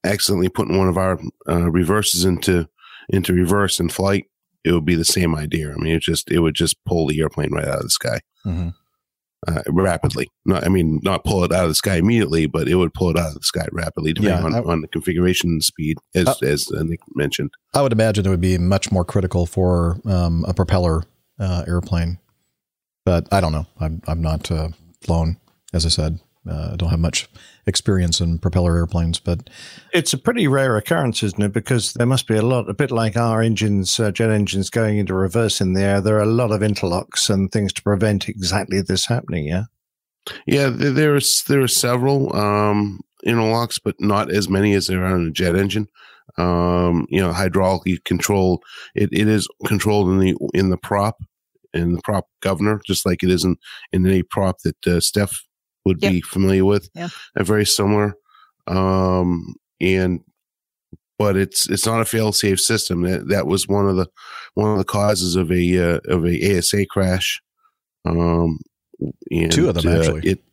accidentally 0.05 0.49
putting 0.49 0.79
one 0.79 0.89
of 0.89 0.97
our 0.97 1.21
uh, 1.49 1.71
reverses 1.71 2.25
into 2.25 2.67
into 3.09 3.33
reverse 3.33 3.81
in 3.81 3.89
flight, 3.89 4.27
it 4.65 4.73
would 4.73 4.85
be 4.85 4.95
the 4.95 5.05
same 5.05 5.35
idea. 5.35 5.73
I 5.73 5.77
mean, 5.77 5.95
it 5.95 6.03
just 6.03 6.31
it 6.31 6.41
would 6.41 6.55
just 6.55 6.77
pull 6.85 7.07
the 7.07 7.21
airplane 7.21 7.53
right 7.53 7.67
out 7.67 7.79
of 7.79 7.83
the 7.83 7.91
sky 7.91 8.21
mm-hmm. 8.47 8.69
uh, 9.47 9.63
rapidly. 9.69 10.29
Not, 10.45 10.65
I 10.65 10.69
mean, 10.69 11.01
not 11.03 11.25
pull 11.25 11.45
it 11.45 11.53
out 11.53 11.65
of 11.65 11.71
the 11.71 11.75
sky 11.75 11.97
immediately, 11.97 12.47
but 12.47 12.69
it 12.69 12.77
would 12.77 12.95
pull 12.95 13.11
it 13.11 13.19
out 13.19 13.29
of 13.29 13.35
the 13.35 13.43
sky 13.43 13.67
rapidly, 13.73 14.13
depending 14.13 14.53
yeah, 14.53 14.59
on, 14.59 14.67
I, 14.67 14.73
on 14.73 14.81
the 14.83 14.89
configuration 14.89 15.51
and 15.51 15.65
speed, 15.65 15.99
as 16.15 16.29
uh, 16.29 16.35
as 16.43 16.71
Nick 16.71 17.01
mentioned. 17.15 17.51
I 17.75 17.83
would 17.83 17.93
imagine 17.93 18.27
it 18.27 18.31
would 18.31 18.41
be 18.41 18.59
much 18.59 18.93
more 18.93 19.05
critical 19.05 19.47
for 19.47 19.99
um, 20.05 20.45
a 20.47 20.55
propeller 20.55 21.03
uh, 21.39 21.65
airplane, 21.67 22.19
but 23.05 23.27
I 23.33 23.41
don't 23.41 23.53
know. 23.53 23.67
I'm 23.81 24.03
I'm 24.07 24.23
not 24.23 24.51
uh, 24.51 24.69
flown, 25.01 25.39
as 25.73 25.85
I 25.87 25.89
said. 25.89 26.21
Uh, 26.49 26.71
I 26.73 26.77
don't 26.77 26.91
have 26.91 26.99
much 26.99 27.29
experience 27.67 28.21
in 28.21 28.39
propeller 28.39 28.77
airplanes, 28.77 29.21
but 29.21 29.49
it's 29.93 30.13
a 30.13 30.19
pretty 30.19 30.49
rare 30.49 30.77
occurrence, 30.77 31.23
isn't 31.23 31.43
it? 31.43 31.53
Because 31.53 31.93
there 31.93 32.07
must 32.07 32.27
be 32.27 32.37
a 32.37 32.43
lot, 32.43 32.69
a 32.69 32.75
bit 32.75 32.91
like 32.91 33.17
our 33.17 33.41
engines, 33.41 34.01
uh, 34.01 34.11
jet 34.11 34.31
engines 34.31 34.69
going 34.69 34.99
into 34.99 35.15
reverse 35.15 35.61
in 35.61 35.75
the 35.75 35.83
air. 35.83 36.01
There 36.01 36.17
are 36.17 36.23
a 36.23 36.27
lot 36.27 36.51
of 36.51 36.61
interlocks 36.61 37.31
and 37.31 37.51
things 37.51 37.73
to 37.75 37.83
prevent 37.83 38.29
exactly 38.29 38.81
this 38.81 39.07
happening. 39.07 39.47
Yeah. 39.47 39.65
Yeah, 40.47 40.69
There 40.69 40.91
there's 40.91 41.45
there 41.45 41.63
are 41.63 41.69
several 41.69 42.35
um, 42.37 43.01
interlocks, 43.27 43.81
but 43.83 44.01
not 44.01 44.31
as 44.31 44.49
many 44.49 44.75
as 44.75 44.87
there 44.87 45.05
are 45.05 45.17
in 45.17 45.29
a 45.29 45.31
jet 45.31 45.57
engine. 45.57 45.89
Um, 46.39 47.07
you 47.11 47.21
know, 47.21 47.33
hydraulically 47.33 48.03
controlled. 48.05 48.63
It, 48.95 49.11
it 49.13 49.29
is 49.29 49.49
controlled 49.67 50.09
in 50.09 50.19
the 50.19 50.37
in 50.55 50.71
the 50.71 50.77
prop 50.77 51.19
in 51.75 51.93
the 51.95 52.01
prop 52.03 52.29
governor, 52.41 52.81
just 52.87 53.05
like 53.05 53.23
it 53.23 53.31
is 53.31 53.45
in 53.45 53.57
in 53.93 54.07
any 54.07 54.23
prop 54.23 54.59
that 54.65 54.87
uh, 54.87 55.01
Steph 55.01 55.45
would 55.85 56.03
yep. 56.03 56.13
be 56.13 56.21
familiar 56.21 56.65
with. 56.65 56.89
Yeah. 56.95 57.09
A 57.37 57.45
very 57.45 57.67
similar. 57.67 58.15
Um, 58.67 59.55
and 59.81 60.21
but 61.19 61.37
it's 61.37 61.69
it's 61.69 61.87
not 61.87 62.01
a 62.01 62.05
fail 62.05 62.33
safe 62.33 62.61
system. 62.61 63.03
That 63.03 63.29
that 63.29 63.47
was 63.47 63.69
one 63.69 63.89
of 63.89 63.97
the 63.97 64.07
one 64.55 64.73
of 64.73 64.79
the 64.79 64.85
causes 64.85 65.37
of 65.37 65.51
a 65.53 65.95
uh, 65.95 66.01
of 66.07 66.25
a 66.25 66.59
ASA 66.59 66.87
crash. 66.87 67.41
Um, 68.05 68.59
and, 69.31 69.53
two 69.53 69.69
of 69.69 69.75
them 69.77 69.93
uh, 69.93 69.99
actually. 69.99 70.31
It, 70.31 70.45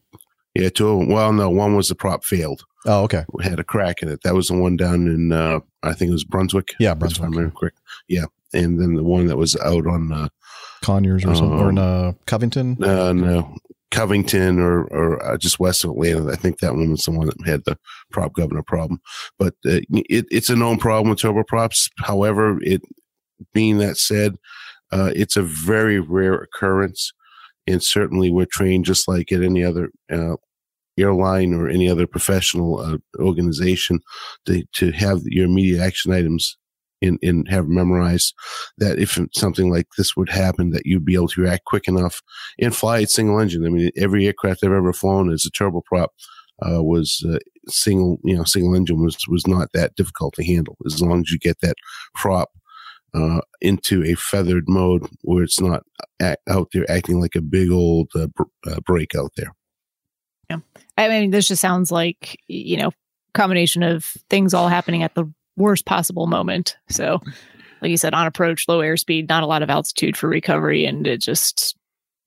yeah, 0.56 0.70
two 0.70 0.90
of 0.90 1.00
them. 1.00 1.10
Well, 1.10 1.32
no, 1.34 1.50
one 1.50 1.76
was 1.76 1.90
the 1.90 1.96
prop 1.96 2.24
failed. 2.24 2.64
Oh, 2.86 3.04
okay. 3.04 3.26
had 3.42 3.60
a 3.60 3.64
crack 3.64 4.02
in 4.02 4.10
it. 4.10 4.22
That 4.24 4.36
was 4.36 4.48
the 4.48 4.56
one 4.56 4.78
down 4.78 5.08
in 5.08 5.32
uh, 5.32 5.60
I 5.84 5.94
think 5.94 6.10
it 6.10 6.14
was 6.14 6.24
Brunswick. 6.24 6.74
Yeah, 6.80 6.94
Brunswick. 6.94 7.32
If 7.36 7.54
quick. 7.54 7.74
Yeah, 8.08 8.26
and 8.54 8.80
then 8.80 8.96
the 8.96 9.04
one 9.04 9.28
that 9.28 9.38
was 9.38 9.56
out 9.58 9.86
on 9.86 10.12
uh, 10.12 10.30
Conyers 10.82 11.26
or 11.26 11.36
something, 11.36 11.60
um, 11.60 11.66
or 11.66 11.70
in 11.70 11.78
uh, 11.78 12.14
Covington. 12.26 12.82
Uh, 12.84 13.14
no, 13.14 13.56
Covington 13.92 14.60
or 14.60 14.84
or 14.86 15.24
uh, 15.26 15.38
just 15.38 15.60
west 15.60 15.84
of 15.84 15.92
Atlanta. 15.92 16.32
I 16.32 16.36
think 16.36 16.60
that 16.60 16.76
one 16.76 16.92
was 16.92 17.06
the 17.06 17.12
one 17.12 17.28
that 17.28 17.38
had 17.46 17.64
the 17.66 17.78
prop 18.12 18.34
governor 18.34 18.64
problem. 18.64 19.02
But 19.38 19.56
uh, 19.66 19.82
it, 19.92 20.26
it's 20.30 20.50
a 20.50 20.56
known 20.56 20.78
problem 20.78 21.10
with 21.10 21.20
turboprops. 21.20 21.90
However, 22.00 22.60
it 22.62 22.82
being 23.54 23.78
that 23.80 23.98
said, 23.98 24.36
uh, 24.92 25.12
it's 25.16 25.38
a 25.38 25.44
very 25.44 26.00
rare 26.00 26.36
occurrence, 26.36 27.14
and 27.68 27.84
certainly 27.84 28.32
we're 28.32 28.48
trained 28.52 28.86
just 28.86 29.08
like 29.08 29.32
at 29.32 29.44
any 29.44 29.64
other 29.64 29.90
uh, 30.12 30.36
airline 30.98 31.54
or 31.54 31.70
any 31.70 31.90
other 31.90 32.06
professional 32.06 32.80
uh, 32.80 32.98
organization 33.20 34.00
to 34.46 34.64
to 34.74 34.92
have 34.92 35.22
your 35.26 35.46
immediate 35.46 35.82
action 35.82 36.12
items 36.12 36.58
and, 37.02 37.20
and 37.22 37.48
have 37.50 37.68
memorized 37.68 38.34
that 38.78 39.00
if 39.00 39.20
something 39.34 39.72
like 39.72 39.88
this 39.98 40.16
would 40.16 40.30
happen, 40.30 40.72
that 40.72 40.86
you'd 40.86 41.06
be 41.06 41.16
able 41.16 41.28
to 41.30 41.42
react 41.42 41.66
quick 41.66 41.88
enough 41.88 42.22
and 42.60 42.76
fly 42.76 43.00
it 43.00 43.10
single 43.10 43.40
engine. 43.40 43.66
I 43.66 43.70
mean, 43.70 43.92
every 43.98 44.26
aircraft 44.26 44.64
I've 44.64 44.72
ever 44.72 44.94
flown 44.94 45.32
as 45.32 45.46
a 45.46 45.52
turboprop 45.52 46.08
uh, 46.62 46.84
was 46.84 47.26
uh, 47.28 47.38
single, 47.68 48.20
you 48.24 48.36
know, 48.36 48.44
single 48.44 48.76
engine 48.76 49.04
was 49.04 49.18
was 49.28 49.48
not 49.48 49.70
that 49.74 49.96
difficult 49.96 50.34
to 50.36 50.46
handle 50.46 50.78
as 50.86 51.02
long 51.02 51.22
as 51.22 51.32
you 51.32 51.40
get 51.40 51.62
that 51.62 51.76
prop 52.16 52.50
uh, 53.14 53.42
into 53.62 54.04
a 54.04 54.16
feathered 54.16 54.66
mode 54.68 55.08
where 55.22 55.44
it's 55.44 55.60
not 55.60 55.84
act, 56.22 56.42
out 56.50 56.70
there 56.74 56.90
acting 56.92 57.20
like 57.20 57.36
a 57.36 57.42
big 57.42 57.72
old 57.72 58.10
uh, 58.16 58.28
br- 58.28 58.44
uh, 58.70 58.80
brake 58.86 59.16
out 59.16 59.32
there. 59.36 59.54
Yeah, 60.50 60.60
I 60.98 61.08
mean, 61.08 61.32
this 61.32 61.48
just 61.48 61.62
sounds 61.62 61.92
like 61.92 62.40
you 62.48 62.78
know 62.78 62.92
combination 63.34 63.84
of 63.84 64.06
things 64.30 64.54
all 64.54 64.68
happening 64.68 65.04
at 65.04 65.16
the 65.16 65.32
worst 65.60 65.86
possible 65.86 66.26
moment. 66.26 66.76
So, 66.90 67.20
like 67.82 67.92
you 67.92 67.98
said, 67.98 68.14
on 68.14 68.26
approach, 68.26 68.66
low 68.68 68.80
airspeed, 68.80 69.30
not 69.30 69.44
a 69.44 69.48
lot 69.48 69.62
of 69.62 69.70
altitude 69.70 70.18
for 70.18 70.28
recovery, 70.28 70.86
and 70.86 71.06
it 71.06 71.22
just 71.22 71.78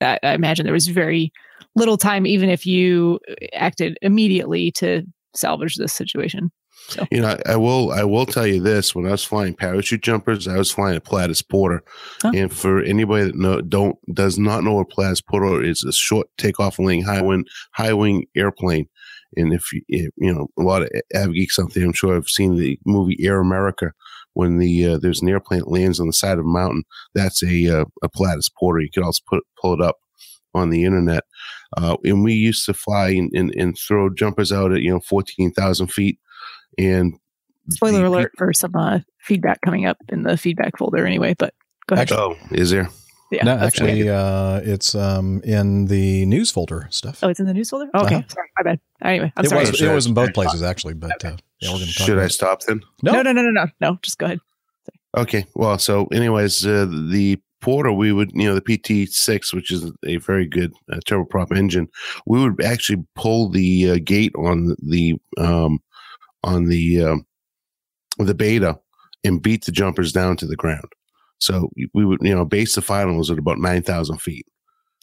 I, 0.00 0.18
I 0.22 0.34
imagine 0.34 0.64
there 0.64 0.72
was 0.72 0.86
very 0.86 1.32
little 1.74 1.96
time, 1.96 2.26
even 2.26 2.50
if 2.50 2.66
you 2.66 3.18
acted 3.54 3.98
immediately 4.02 4.70
to 4.72 5.02
salvage 5.34 5.76
this 5.76 5.92
situation. 5.92 6.50
So. 6.88 7.06
You 7.12 7.20
know, 7.20 7.28
I, 7.46 7.52
I, 7.52 7.56
will. 7.56 7.92
I 7.92 8.02
will 8.02 8.26
tell 8.26 8.46
you 8.46 8.60
this: 8.60 8.94
when 8.94 9.06
I 9.06 9.12
was 9.12 9.22
flying 9.22 9.54
parachute 9.54 10.02
jumpers, 10.02 10.48
I 10.48 10.56
was 10.56 10.70
flying 10.70 10.96
a 10.96 11.00
Pilatus 11.00 11.40
Porter, 11.40 11.84
huh? 12.22 12.32
and 12.34 12.52
for 12.52 12.82
anybody 12.82 13.26
that 13.26 13.36
know, 13.36 13.60
don't 13.60 13.96
does 14.12 14.36
not 14.36 14.64
know 14.64 14.74
what 14.74 14.90
Pilatus 14.90 15.20
Porter 15.20 15.62
is, 15.62 15.84
a 15.84 15.92
short 15.92 16.26
takeoff 16.38 16.78
landing 16.78 17.04
high 17.04 17.22
wing 17.22 17.44
high 17.72 17.92
wing 17.92 18.26
airplane. 18.34 18.88
And 19.36 19.52
if 19.52 19.72
you, 19.72 19.82
if, 19.88 20.12
you 20.16 20.32
know 20.32 20.48
a 20.58 20.62
lot 20.62 20.82
of 20.82 20.90
av 21.16 21.32
geeks 21.32 21.58
out 21.58 21.74
there, 21.74 21.84
I'm 21.84 21.92
sure 21.92 22.16
I've 22.16 22.28
seen 22.28 22.56
the 22.56 22.78
movie 22.84 23.16
Air 23.20 23.40
America 23.40 23.92
when 24.34 24.58
the 24.58 24.86
uh, 24.86 24.98
there's 24.98 25.22
an 25.22 25.28
airplane 25.28 25.60
that 25.60 25.70
lands 25.70 26.00
on 26.00 26.06
the 26.06 26.12
side 26.12 26.38
of 26.38 26.44
a 26.44 26.48
mountain. 26.48 26.84
That's 27.14 27.42
a 27.42 27.80
uh, 27.80 27.84
a 28.02 28.08
Pilatus 28.08 28.48
Porter. 28.48 28.80
You 28.80 28.90
could 28.92 29.04
also 29.04 29.22
put 29.28 29.42
pull 29.60 29.74
it 29.74 29.80
up 29.80 29.96
on 30.54 30.70
the 30.70 30.84
internet. 30.84 31.24
Uh, 31.76 31.96
and 32.04 32.22
we 32.22 32.34
used 32.34 32.66
to 32.66 32.74
fly 32.74 33.08
and, 33.08 33.30
and, 33.34 33.54
and 33.56 33.76
throw 33.78 34.10
jumpers 34.10 34.52
out 34.52 34.72
at 34.72 34.82
you 34.82 34.90
know 34.90 35.00
fourteen 35.00 35.52
thousand 35.52 35.88
feet 35.88 36.18
and 36.78 37.14
spoiler 37.70 38.00
the, 38.00 38.08
alert 38.08 38.32
for 38.36 38.52
some 38.52 38.74
uh, 38.74 39.00
feedback 39.20 39.60
coming 39.62 39.86
up 39.86 39.98
in 40.08 40.22
the 40.22 40.36
feedback 40.36 40.76
folder 40.78 41.06
anyway. 41.06 41.34
But 41.38 41.54
go 41.86 41.94
ahead. 41.94 42.12
oh, 42.12 42.36
is 42.50 42.70
there? 42.70 42.88
Yeah, 43.32 43.44
no, 43.44 43.56
actually, 43.56 44.08
uh, 44.10 44.60
it's 44.62 44.94
um, 44.94 45.40
in 45.42 45.86
the 45.86 46.26
news 46.26 46.50
folder 46.50 46.86
stuff. 46.90 47.20
Oh, 47.22 47.28
it's 47.30 47.40
in 47.40 47.46
the 47.46 47.54
news 47.54 47.70
folder. 47.70 47.88
Oh, 47.94 48.04
okay, 48.04 48.16
uh-huh. 48.16 48.28
sorry, 48.28 48.50
my 48.58 48.62
bad. 48.62 48.80
Anyway, 49.02 49.32
I'm 49.36 49.44
it 49.44 49.48
sorry. 49.48 49.60
Was, 49.62 49.80
it 49.80 49.94
was 49.94 50.06
in 50.06 50.12
both 50.12 50.34
places 50.34 50.62
actually, 50.62 50.94
but 50.94 51.12
okay. 51.14 51.34
uh, 51.34 51.36
yeah, 51.60 51.70
we're 51.70 51.78
going 51.78 51.86
to 51.86 51.92
Should 51.92 52.18
I 52.18 52.28
stop 52.28 52.60
then? 52.62 52.82
No. 53.02 53.12
no, 53.12 53.22
no, 53.22 53.32
no, 53.32 53.42
no, 53.42 53.50
no, 53.50 53.66
no. 53.80 53.98
Just 54.02 54.18
go 54.18 54.26
ahead. 54.26 54.40
Okay. 55.16 55.46
Well, 55.54 55.78
so 55.78 56.06
anyways, 56.06 56.66
uh, 56.66 56.86
the 57.10 57.40
Porter, 57.62 57.92
we 57.92 58.12
would, 58.12 58.32
you 58.34 58.44
know, 58.44 58.54
the 58.54 58.60
PT6, 58.60 59.54
which 59.54 59.70
is 59.70 59.90
a 60.04 60.16
very 60.18 60.46
good 60.46 60.74
uh, 60.92 60.98
turboprop 61.06 61.56
engine, 61.56 61.88
we 62.26 62.42
would 62.42 62.62
actually 62.62 63.02
pull 63.14 63.48
the 63.48 63.90
uh, 63.90 63.98
gate 64.04 64.34
on 64.36 64.76
the 64.82 65.14
um, 65.38 65.78
on 66.42 66.66
the 66.66 67.02
um, 67.02 67.26
the 68.18 68.34
beta 68.34 68.78
and 69.24 69.40
beat 69.40 69.64
the 69.64 69.72
jumpers 69.72 70.12
down 70.12 70.36
to 70.36 70.46
the 70.46 70.56
ground. 70.56 70.92
So 71.42 71.70
we 71.92 72.04
would, 72.04 72.20
you 72.22 72.32
know, 72.32 72.44
base 72.44 72.76
the 72.76 72.82
final 72.82 73.18
was 73.18 73.28
at 73.28 73.38
about 73.38 73.58
nine 73.58 73.82
thousand 73.82 74.18
feet. 74.18 74.46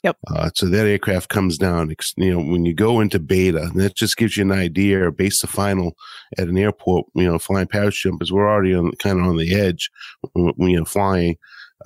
Yep. 0.03 0.17
Uh, 0.33 0.49
so 0.55 0.67
that 0.67 0.87
aircraft 0.87 1.27
comes 1.27 1.57
down. 1.57 1.93
You 2.15 2.31
know, 2.31 2.37
when 2.37 2.63
you 2.63 2.73
go 2.73 3.01
into 3.01 3.19
beta, 3.19 3.69
that 3.75 3.95
just 3.95 4.15
gives 4.15 4.37
you 4.37 4.43
an 4.43 4.53
idea. 4.53 5.11
Base 5.11 5.41
the 5.41 5.47
final 5.47 5.97
at 6.37 6.47
an 6.47 6.57
airport, 6.57 7.07
you 7.13 7.25
know, 7.25 7.39
flying 7.39 7.67
parachute 7.67 8.11
jumpers, 8.11 8.31
we're 8.31 8.49
already 8.49 8.73
on 8.73 8.93
kind 9.03 9.19
of 9.19 9.25
on 9.25 9.35
the 9.35 9.53
edge 9.53 9.91
when, 10.31 10.53
when 10.55 10.69
you're 10.69 10.85
flying. 10.85 11.35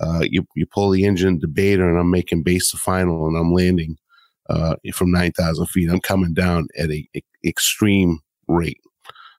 Uh, 0.00 0.22
you 0.22 0.46
you 0.54 0.66
pull 0.66 0.90
the 0.90 1.04
engine 1.04 1.40
to 1.40 1.48
beta, 1.48 1.82
and 1.82 1.98
I'm 1.98 2.10
making 2.12 2.44
base 2.44 2.70
the 2.70 2.76
final, 2.76 3.26
and 3.26 3.36
I'm 3.36 3.52
landing 3.52 3.96
uh, 4.48 4.76
from 4.92 5.10
nine 5.10 5.32
thousand 5.32 5.66
feet. 5.66 5.90
I'm 5.90 6.00
coming 6.00 6.32
down 6.32 6.68
at 6.78 6.90
a, 6.90 7.08
a 7.16 7.22
extreme 7.44 8.20
rate. 8.46 8.80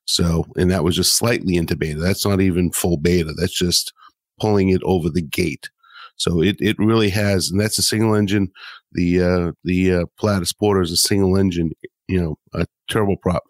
So, 0.04 0.46
and 0.58 0.70
that 0.70 0.84
was 0.84 0.98
just 0.98 1.16
slightly 1.16 1.56
into 1.56 1.78
beta. 1.78 2.00
That's 2.00 2.26
not 2.26 2.42
even 2.42 2.72
full 2.72 2.98
beta. 2.98 3.32
That's 3.34 3.58
just 3.58 3.94
pulling 4.40 4.70
it 4.70 4.82
over 4.84 5.10
the 5.10 5.22
gate. 5.22 5.70
So 6.18 6.42
it, 6.42 6.56
it 6.60 6.78
really 6.80 7.10
has, 7.10 7.50
and 7.52 7.60
that's 7.60 7.78
a 7.78 7.84
single 7.84 8.16
engine. 8.16 8.52
The, 8.94 9.22
uh, 9.22 9.52
the, 9.64 9.94
uh, 9.94 10.06
Pilatus 10.20 10.54
Porter 10.54 10.82
is 10.82 10.92
a 10.92 10.98
single 10.98 11.38
engine, 11.38 11.72
you 12.08 12.22
know, 12.22 12.38
a 12.54 12.66
turboprop. 12.90 13.42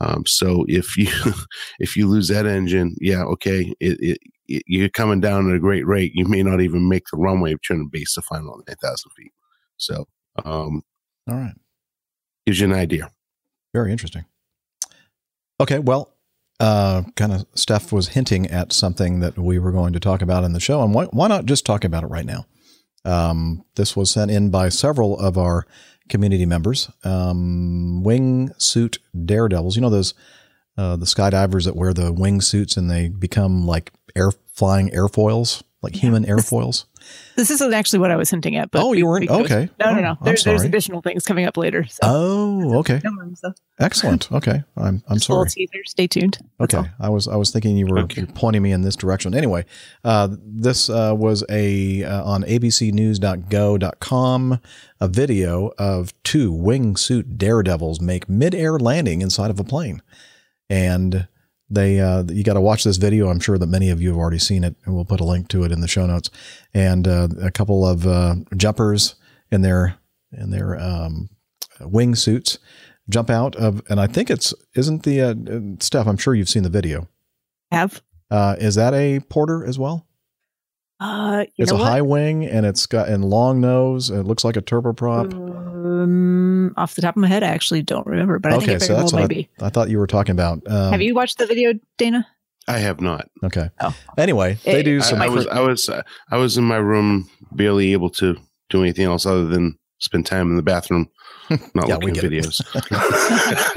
Um, 0.00 0.24
so 0.26 0.66
if 0.68 0.96
you, 0.96 1.08
if 1.78 1.96
you 1.96 2.06
lose 2.06 2.28
that 2.28 2.46
engine, 2.46 2.96
yeah, 3.00 3.22
okay. 3.24 3.74
It, 3.80 3.98
it, 4.00 4.18
it, 4.48 4.62
you're 4.66 4.90
coming 4.90 5.20
down 5.20 5.48
at 5.50 5.56
a 5.56 5.60
great 5.60 5.86
rate. 5.86 6.12
You 6.14 6.26
may 6.26 6.42
not 6.42 6.60
even 6.60 6.88
make 6.88 7.04
the 7.10 7.18
runway 7.18 7.54
trying 7.62 7.80
to 7.80 7.90
base 7.90 8.14
the 8.14 8.22
final 8.22 8.60
9,000 8.68 9.10
feet. 9.16 9.32
So, 9.76 10.06
um, 10.44 10.82
all 11.28 11.36
right. 11.36 11.54
Gives 12.46 12.60
you 12.60 12.66
an 12.66 12.74
idea. 12.74 13.10
Very 13.74 13.90
interesting. 13.90 14.24
Okay, 15.60 15.78
well, 15.78 16.15
uh, 16.60 17.02
kind 17.16 17.32
of 17.32 17.46
Steph 17.54 17.92
was 17.92 18.08
hinting 18.08 18.46
at 18.46 18.72
something 18.72 19.20
that 19.20 19.38
we 19.38 19.58
were 19.58 19.72
going 19.72 19.92
to 19.92 20.00
talk 20.00 20.22
about 20.22 20.44
in 20.44 20.52
the 20.52 20.60
show, 20.60 20.82
and 20.82 20.94
why, 20.94 21.04
why 21.06 21.28
not 21.28 21.46
just 21.46 21.66
talk 21.66 21.84
about 21.84 22.04
it 22.04 22.08
right 22.08 22.26
now? 22.26 22.46
Um, 23.04 23.64
this 23.76 23.94
was 23.94 24.10
sent 24.10 24.30
in 24.30 24.50
by 24.50 24.68
several 24.68 25.18
of 25.18 25.38
our 25.38 25.66
community 26.08 26.46
members. 26.46 26.90
Um, 27.04 28.02
wingsuit 28.04 28.98
daredevils, 29.24 29.76
you 29.76 29.82
know 29.82 29.90
those 29.90 30.14
uh, 30.78 30.96
the 30.96 31.06
skydivers 31.06 31.64
that 31.64 31.76
wear 31.76 31.92
the 31.94 32.12
wingsuits 32.12 32.76
and 32.76 32.90
they 32.90 33.08
become 33.08 33.66
like 33.66 33.92
air 34.14 34.30
flying 34.52 34.90
airfoils, 34.90 35.62
like 35.82 35.94
human 35.94 36.24
airfoils. 36.26 36.84
This 37.36 37.50
isn't 37.50 37.74
actually 37.74 37.98
what 37.98 38.10
I 38.10 38.16
was 38.16 38.30
hinting 38.30 38.56
at. 38.56 38.70
But 38.70 38.82
oh, 38.82 38.94
you 38.94 39.06
weren't 39.06 39.30
okay. 39.30 39.68
No, 39.78 39.94
no, 39.94 40.00
no. 40.00 40.16
There's, 40.22 40.42
there's 40.44 40.64
additional 40.64 41.02
things 41.02 41.24
coming 41.24 41.44
up 41.44 41.56
later. 41.56 41.84
So. 41.84 41.98
Oh, 42.02 42.78
okay. 42.78 43.00
Excellent. 43.78 44.28
Okay, 44.36 44.62
I'm 44.76 45.02
I'm 45.08 45.16
Just 45.16 45.26
sorry. 45.26 45.48
Teaser. 45.48 45.78
Stay 45.86 46.06
tuned. 46.06 46.38
That's 46.58 46.74
okay, 46.74 46.88
all. 46.88 47.06
I 47.06 47.08
was 47.08 47.26
I 47.28 47.36
was 47.36 47.50
thinking 47.50 47.76
you 47.76 47.86
were 47.86 48.00
okay. 48.00 48.26
pointing 48.34 48.62
me 48.62 48.72
in 48.72 48.82
this 48.82 48.96
direction. 48.96 49.34
Anyway, 49.34 49.64
uh, 50.04 50.28
this 50.44 50.90
uh, 50.90 51.14
was 51.16 51.44
a 51.48 52.04
uh, 52.04 52.24
on 52.24 52.42
ABCNews.go.com 52.42 54.60
a 55.00 55.08
video 55.08 55.72
of 55.78 56.12
two 56.22 56.52
wingsuit 56.52 57.36
daredevils 57.36 58.00
make 58.00 58.28
midair 58.28 58.78
landing 58.78 59.22
inside 59.22 59.50
of 59.50 59.60
a 59.60 59.64
plane, 59.64 60.02
and 60.68 61.28
they 61.68 62.00
uh, 62.00 62.24
you 62.28 62.44
got 62.44 62.54
to 62.54 62.60
watch 62.60 62.84
this 62.84 62.96
video. 62.96 63.28
I'm 63.28 63.40
sure 63.40 63.58
that 63.58 63.66
many 63.66 63.90
of 63.90 64.00
you 64.00 64.08
have 64.10 64.18
already 64.18 64.38
seen 64.38 64.64
it, 64.64 64.76
and 64.84 64.94
we'll 64.94 65.04
put 65.04 65.20
a 65.20 65.24
link 65.24 65.48
to 65.48 65.64
it 65.64 65.72
in 65.72 65.80
the 65.80 65.88
show 65.88 66.06
notes. 66.06 66.30
And 66.72 67.08
uh, 67.08 67.28
a 67.42 67.50
couple 67.50 67.86
of 67.86 68.06
uh, 68.06 68.36
jumpers 68.56 69.16
in 69.50 69.62
their 69.62 69.96
in 70.32 70.50
their 70.50 70.78
um, 70.80 71.30
wing 71.80 72.14
suits 72.14 72.58
jump 73.08 73.30
out 73.30 73.54
of, 73.56 73.82
and 73.88 74.00
I 74.00 74.06
think 74.06 74.30
it's 74.30 74.54
isn't 74.74 75.02
the 75.02 75.20
uh, 75.22 75.34
Steph. 75.80 76.06
I'm 76.06 76.16
sure 76.16 76.34
you've 76.34 76.48
seen 76.48 76.62
the 76.62 76.68
video. 76.68 77.08
Have 77.72 78.02
uh, 78.30 78.56
is 78.58 78.74
that 78.76 78.94
a 78.94 79.20
porter 79.20 79.64
as 79.64 79.78
well? 79.78 80.05
Uh, 80.98 81.44
it's 81.58 81.70
a 81.70 81.74
what? 81.74 81.84
high 81.84 82.02
wing 82.02 82.46
and 82.46 82.64
it's 82.64 82.86
got 82.86 83.08
and 83.08 83.24
long 83.24 83.60
nose. 83.60 84.10
And 84.10 84.20
it 84.20 84.26
looks 84.26 84.44
like 84.44 84.56
a 84.56 84.62
turboprop. 84.62 85.32
Um, 85.32 86.74
off 86.76 86.94
the 86.94 87.02
top 87.02 87.16
of 87.16 87.20
my 87.20 87.28
head, 87.28 87.42
I 87.42 87.48
actually 87.48 87.82
don't 87.82 88.06
remember, 88.06 88.38
but 88.38 88.52
I 88.52 88.56
okay, 88.56 88.66
think 88.66 88.76
it 88.76 88.78
very 88.80 88.88
so 88.88 88.96
that's 88.96 89.12
well 89.12 89.22
what. 89.22 89.32
I, 89.32 89.48
I, 89.60 89.68
thought 89.68 89.90
you 89.90 89.98
were 89.98 90.06
talking 90.06 90.32
about. 90.32 90.62
Um, 90.66 90.92
Have 90.92 91.02
you 91.02 91.14
watched 91.14 91.38
the 91.38 91.46
video, 91.46 91.74
Dana? 91.98 92.26
I 92.68 92.78
have 92.78 93.00
not. 93.00 93.28
Okay. 93.44 93.70
Oh. 93.80 93.94
Anyway, 94.18 94.58
they 94.64 94.82
do. 94.82 95.00
I, 95.02 95.26
I 95.26 95.28
was 95.28 95.46
I 95.46 95.60
was 95.60 95.88
uh, 95.88 96.02
I 96.30 96.36
was 96.36 96.58
in 96.58 96.64
my 96.64 96.76
room, 96.76 97.30
barely 97.52 97.92
able 97.92 98.10
to 98.10 98.36
do 98.70 98.82
anything 98.82 99.04
else 99.04 99.24
other 99.24 99.46
than 99.46 99.78
spend 99.98 100.26
time 100.26 100.50
in 100.50 100.56
the 100.56 100.62
bathroom, 100.62 101.08
not 101.74 101.88
Yeah, 101.88 101.96
looking 101.96 102.18
at 102.18 102.24
videos. 102.24 102.60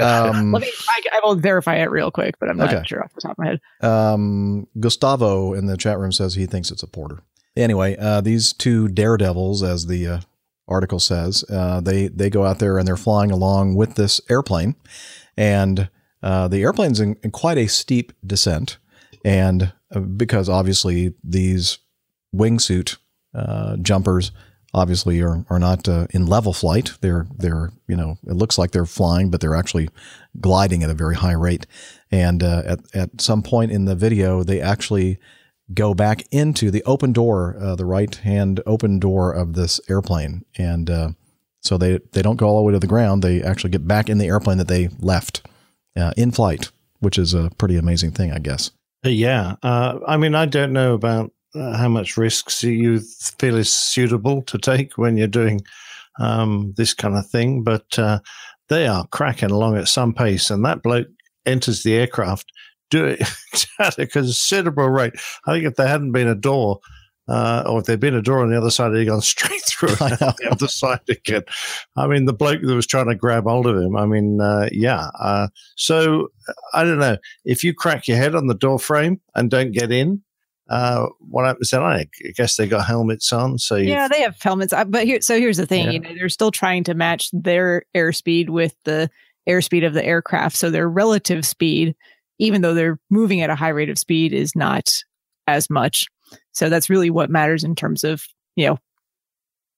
um, 0.00 0.52
Let 0.52 0.62
me. 0.62 0.72
I, 0.88 1.02
I 1.16 1.20
will 1.24 1.34
verify 1.36 1.76
it 1.76 1.90
real 1.90 2.10
quick, 2.10 2.38
but 2.38 2.48
I'm 2.48 2.56
not 2.56 2.72
Okay. 2.74 2.82
sure 2.86 3.02
off 3.02 3.12
the 3.14 3.20
top 3.20 3.32
of 3.32 3.38
my 3.38 3.46
head. 3.46 3.60
Um, 3.80 4.66
Gustavo 4.78 5.54
in 5.54 5.66
the 5.66 5.76
chat 5.76 5.98
room 5.98 6.12
says 6.12 6.34
he 6.34 6.46
thinks 6.46 6.70
it's 6.70 6.82
a 6.82 6.86
porter. 6.86 7.20
Anyway, 7.56 7.96
uh, 7.98 8.20
these 8.20 8.52
two 8.52 8.88
daredevils, 8.88 9.62
as 9.62 9.86
the 9.86 10.06
uh, 10.06 10.20
article 10.68 11.00
says, 11.00 11.44
uh, 11.50 11.80
they 11.80 12.08
they 12.08 12.30
go 12.30 12.44
out 12.44 12.58
there 12.58 12.78
and 12.78 12.86
they're 12.86 12.96
flying 12.96 13.30
along 13.30 13.74
with 13.74 13.94
this 13.96 14.20
airplane, 14.30 14.76
and 15.36 15.88
uh, 16.22 16.48
the 16.48 16.62
airplane's 16.62 17.00
in, 17.00 17.16
in 17.22 17.30
quite 17.30 17.58
a 17.58 17.66
steep 17.66 18.12
descent, 18.24 18.78
and 19.24 19.72
uh, 19.94 20.00
because 20.00 20.48
obviously 20.48 21.14
these 21.24 21.78
wingsuit 22.34 22.96
uh, 23.34 23.76
jumpers 23.78 24.30
obviously 24.72 25.20
are 25.20 25.44
are 25.50 25.58
not 25.58 25.88
uh, 25.88 26.06
in 26.10 26.26
level 26.26 26.52
flight. 26.52 26.92
They're 27.00 27.26
they're 27.36 27.70
you 27.86 27.96
know 27.96 28.18
it 28.26 28.34
looks 28.34 28.58
like 28.58 28.70
they're 28.70 28.86
flying, 28.86 29.30
but 29.30 29.40
they're 29.40 29.56
actually 29.56 29.88
gliding 30.40 30.82
at 30.82 30.90
a 30.90 30.94
very 30.94 31.16
high 31.16 31.32
rate. 31.32 31.66
And 32.10 32.42
uh, 32.42 32.62
at 32.64 32.80
at 32.94 33.20
some 33.20 33.42
point 33.42 33.72
in 33.72 33.84
the 33.84 33.96
video, 33.96 34.42
they 34.42 34.60
actually 34.60 35.18
go 35.72 35.94
back 35.94 36.22
into 36.30 36.70
the 36.70 36.82
open 36.84 37.12
door, 37.12 37.56
uh, 37.60 37.76
the 37.76 37.86
right 37.86 38.14
hand 38.14 38.60
open 38.66 38.98
door 38.98 39.32
of 39.32 39.54
this 39.54 39.80
airplane, 39.88 40.44
and 40.58 40.90
uh, 40.90 41.10
so 41.60 41.78
they 41.78 41.98
they 42.12 42.22
don't 42.22 42.36
go 42.36 42.48
all 42.48 42.58
the 42.58 42.62
way 42.64 42.72
to 42.72 42.78
the 42.78 42.86
ground. 42.86 43.22
They 43.22 43.42
actually 43.42 43.70
get 43.70 43.86
back 43.86 44.08
in 44.08 44.18
the 44.18 44.26
airplane 44.26 44.58
that 44.58 44.68
they 44.68 44.88
left 44.98 45.46
uh, 45.96 46.12
in 46.16 46.30
flight, 46.30 46.70
which 47.00 47.18
is 47.18 47.34
a 47.34 47.50
pretty 47.58 47.76
amazing 47.76 48.12
thing, 48.12 48.32
I 48.32 48.38
guess. 48.38 48.70
Yeah. 49.02 49.56
Uh, 49.62 49.98
I 50.06 50.16
mean, 50.16 50.34
I 50.34 50.46
don't 50.46 50.72
know 50.72 50.94
about 50.94 51.32
uh, 51.54 51.76
how 51.76 51.88
much 51.88 52.16
risks 52.16 52.62
you 52.62 53.00
feel 53.38 53.56
is 53.56 53.72
suitable 53.72 54.42
to 54.42 54.58
take 54.58 54.96
when 54.96 55.16
you're 55.16 55.26
doing 55.26 55.60
um, 56.18 56.74
this 56.76 56.94
kind 56.94 57.16
of 57.16 57.26
thing, 57.26 57.62
but 57.62 57.98
uh, 57.98 58.20
they 58.68 58.86
are 58.86 59.06
cracking 59.08 59.50
along 59.50 59.76
at 59.76 59.88
some 59.88 60.12
pace, 60.12 60.50
and 60.50 60.64
that 60.64 60.82
bloke 60.82 61.08
enters 61.46 61.82
the 61.82 61.94
aircraft 61.94 62.52
do 62.90 63.04
it 63.06 63.22
at 63.78 63.98
a 63.98 64.06
considerable 64.06 64.88
rate. 64.88 65.14
I 65.46 65.52
think 65.52 65.64
if 65.64 65.76
there 65.76 65.88
hadn't 65.88 66.12
been 66.12 66.28
a 66.28 66.34
door, 66.34 66.80
uh, 67.28 67.62
or 67.66 67.78
if 67.78 67.86
there'd 67.86 68.00
been 68.00 68.16
a 68.16 68.22
door 68.22 68.42
on 68.42 68.50
the 68.50 68.58
other 68.58 68.70
side, 68.70 68.92
he'd 68.94 69.06
gone 69.06 69.20
straight 69.22 69.62
through 69.62 69.90
it 69.92 70.02
on 70.02 70.34
the 70.38 70.48
other 70.50 70.68
side 70.68 71.00
again. 71.08 71.42
I 71.96 72.06
mean, 72.06 72.24
the 72.24 72.32
bloke 72.32 72.60
that 72.62 72.74
was 72.74 72.86
trying 72.86 73.08
to 73.08 73.14
grab 73.14 73.44
hold 73.44 73.66
of 73.66 73.80
him. 73.80 73.96
I 73.96 74.04
mean, 74.06 74.40
uh, 74.40 74.68
yeah. 74.72 75.08
Uh, 75.18 75.48
so 75.76 76.28
I 76.74 76.84
don't 76.84 76.98
know 76.98 77.16
if 77.44 77.64
you 77.64 77.72
crack 77.72 78.08
your 78.08 78.16
head 78.16 78.34
on 78.34 78.48
the 78.48 78.54
door 78.54 78.78
frame 78.78 79.20
and 79.34 79.50
don't 79.50 79.72
get 79.72 79.92
in. 79.92 80.22
Uh, 80.70 81.08
what 81.18 81.44
happens 81.46 81.70
then? 81.70 81.82
I 81.82 82.06
guess 82.36 82.56
they 82.56 82.68
got 82.68 82.86
helmets 82.86 83.32
on, 83.32 83.58
so 83.58 83.76
Yeah, 83.76 84.08
they 84.08 84.22
have 84.22 84.40
helmets. 84.40 84.72
But 84.86 85.04
here, 85.04 85.20
so 85.20 85.38
here's 85.38 85.56
the 85.56 85.66
thing: 85.66 85.86
Yeah. 85.86 85.90
you 85.90 85.98
know, 86.00 86.14
they're 86.14 86.28
still 86.28 86.52
trying 86.52 86.84
to 86.84 86.94
match 86.94 87.28
their 87.32 87.82
airspeed 87.94 88.48
with 88.48 88.74
the 88.84 89.10
airspeed 89.48 89.84
of 89.84 89.94
the 89.94 90.04
aircraft. 90.04 90.56
So 90.56 90.70
their 90.70 90.88
relative 90.88 91.44
speed, 91.44 91.96
even 92.38 92.62
though 92.62 92.74
they're 92.74 93.00
moving 93.10 93.40
at 93.40 93.50
a 93.50 93.56
high 93.56 93.70
rate 93.70 93.90
of 93.90 93.98
speed, 93.98 94.32
is 94.32 94.54
not 94.54 94.94
as 95.48 95.68
much. 95.68 96.06
So 96.52 96.68
that's 96.68 96.88
really 96.88 97.10
what 97.10 97.30
matters 97.30 97.64
in 97.64 97.74
terms 97.74 98.04
of 98.04 98.24
you 98.54 98.66
know 98.66 98.78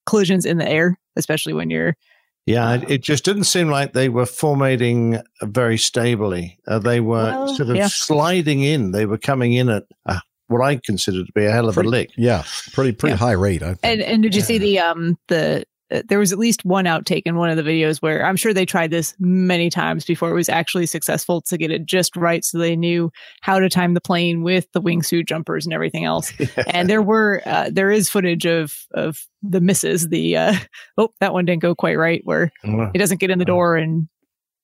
collisions 0.07 0.45
in 0.45 0.59
the 0.59 0.68
air, 0.68 0.99
especially 1.16 1.55
when 1.55 1.70
you're 1.70 1.97
Yeah, 2.45 2.74
it, 2.74 2.90
it 2.90 3.03
just 3.03 3.24
didn't 3.24 3.45
seem 3.45 3.68
like 3.70 3.93
they 3.93 4.09
were 4.09 4.26
formatting 4.26 5.22
very 5.43 5.78
stably. 5.78 6.59
Uh, 6.66 6.80
they 6.80 7.01
were 7.01 7.22
Well, 7.22 7.49
sort 7.57 7.70
of 7.70 7.76
yeah. 7.76 7.88
sliding 7.88 8.62
in. 8.62 8.90
They 8.93 9.07
were 9.07 9.18
coming 9.18 9.53
in 9.55 9.68
at 9.70 9.84
uh, 10.05 10.18
what 10.53 10.62
I 10.62 10.76
consider 10.84 11.24
to 11.24 11.32
be 11.34 11.44
a 11.46 11.50
hell 11.50 11.68
of 11.68 11.74
Pretty- 11.74 11.88
a 11.88 11.90
lick. 11.90 12.11
Yeah, 12.16 12.44
pretty 12.72 12.92
pretty 12.92 13.14
Yeah. 13.14 13.18
high 13.18 13.32
rate. 13.32 13.62
I 13.62 13.68
think. 13.74 13.80
And 13.82 14.00
and 14.03 14.22
did 14.22 14.34
you 14.34 14.40
see 14.42 14.59
the 14.59 14.78
um 14.78 15.18
the 15.28 15.64
uh, 15.92 16.00
there 16.09 16.18
was 16.18 16.32
at 16.32 16.38
least 16.38 16.64
one 16.64 16.86
outtake 16.86 17.22
in 17.26 17.36
one 17.36 17.50
of 17.50 17.57
the 17.59 17.62
videos 17.62 17.98
where 18.00 18.24
I'm 18.24 18.36
sure 18.36 18.55
they 18.55 18.64
tried 18.64 18.90
this 18.90 19.14
many 19.18 19.68
times 19.68 20.07
before 20.07 20.30
it 20.30 20.34
was 20.34 20.48
actually 20.48 20.86
successful 20.86 21.42
to 21.42 21.59
get 21.59 21.70
it 21.70 21.84
just 21.84 22.16
right, 22.16 22.42
so 22.44 22.57
they 22.57 22.76
knew 22.76 23.11
how 23.42 23.59
to 23.59 23.68
time 23.68 23.92
the 23.92 24.00
plane 24.00 24.42
with 24.42 24.66
the 24.72 24.80
wingsuit 24.80 25.26
jumpers 25.26 25.66
and 25.66 25.74
everything 25.74 26.05
else. 26.07 26.32
and 26.72 26.88
there 26.88 27.03
were 27.03 27.42
uh, 27.44 27.68
there 27.70 27.90
is 27.90 28.09
footage 28.09 28.46
of 28.46 28.74
of 28.94 29.26
the 29.42 29.61
misses. 29.61 30.09
The 30.09 30.36
uh, 30.36 30.55
oh 30.98 31.11
that 31.20 31.32
one 31.34 31.44
didn't 31.44 31.62
go 31.62 31.74
quite 31.74 31.98
right 31.98 32.22
where 32.24 32.50
it 32.64 32.98
doesn't 32.98 33.20
get 33.20 33.30
in 33.30 33.38
the 33.38 33.44
door 33.44 33.76
and 33.76 34.09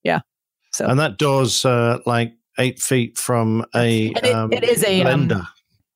yeah. 0.03 0.21
So 0.73 0.87
And 0.87 0.99
that 1.01 1.19
door's 1.19 1.65
uh, 1.65 1.99
like 2.07 2.33
eight 2.59 2.79
feet 2.79 3.19
from 3.19 3.65
a. 3.75 4.09
And 4.15 4.17
it- 4.27 4.35
um, 4.35 4.53
it 4.53 4.65
is 4.65 4.83
a, 4.85 5.03
um, 5.03 5.29
blender. 5.29 5.47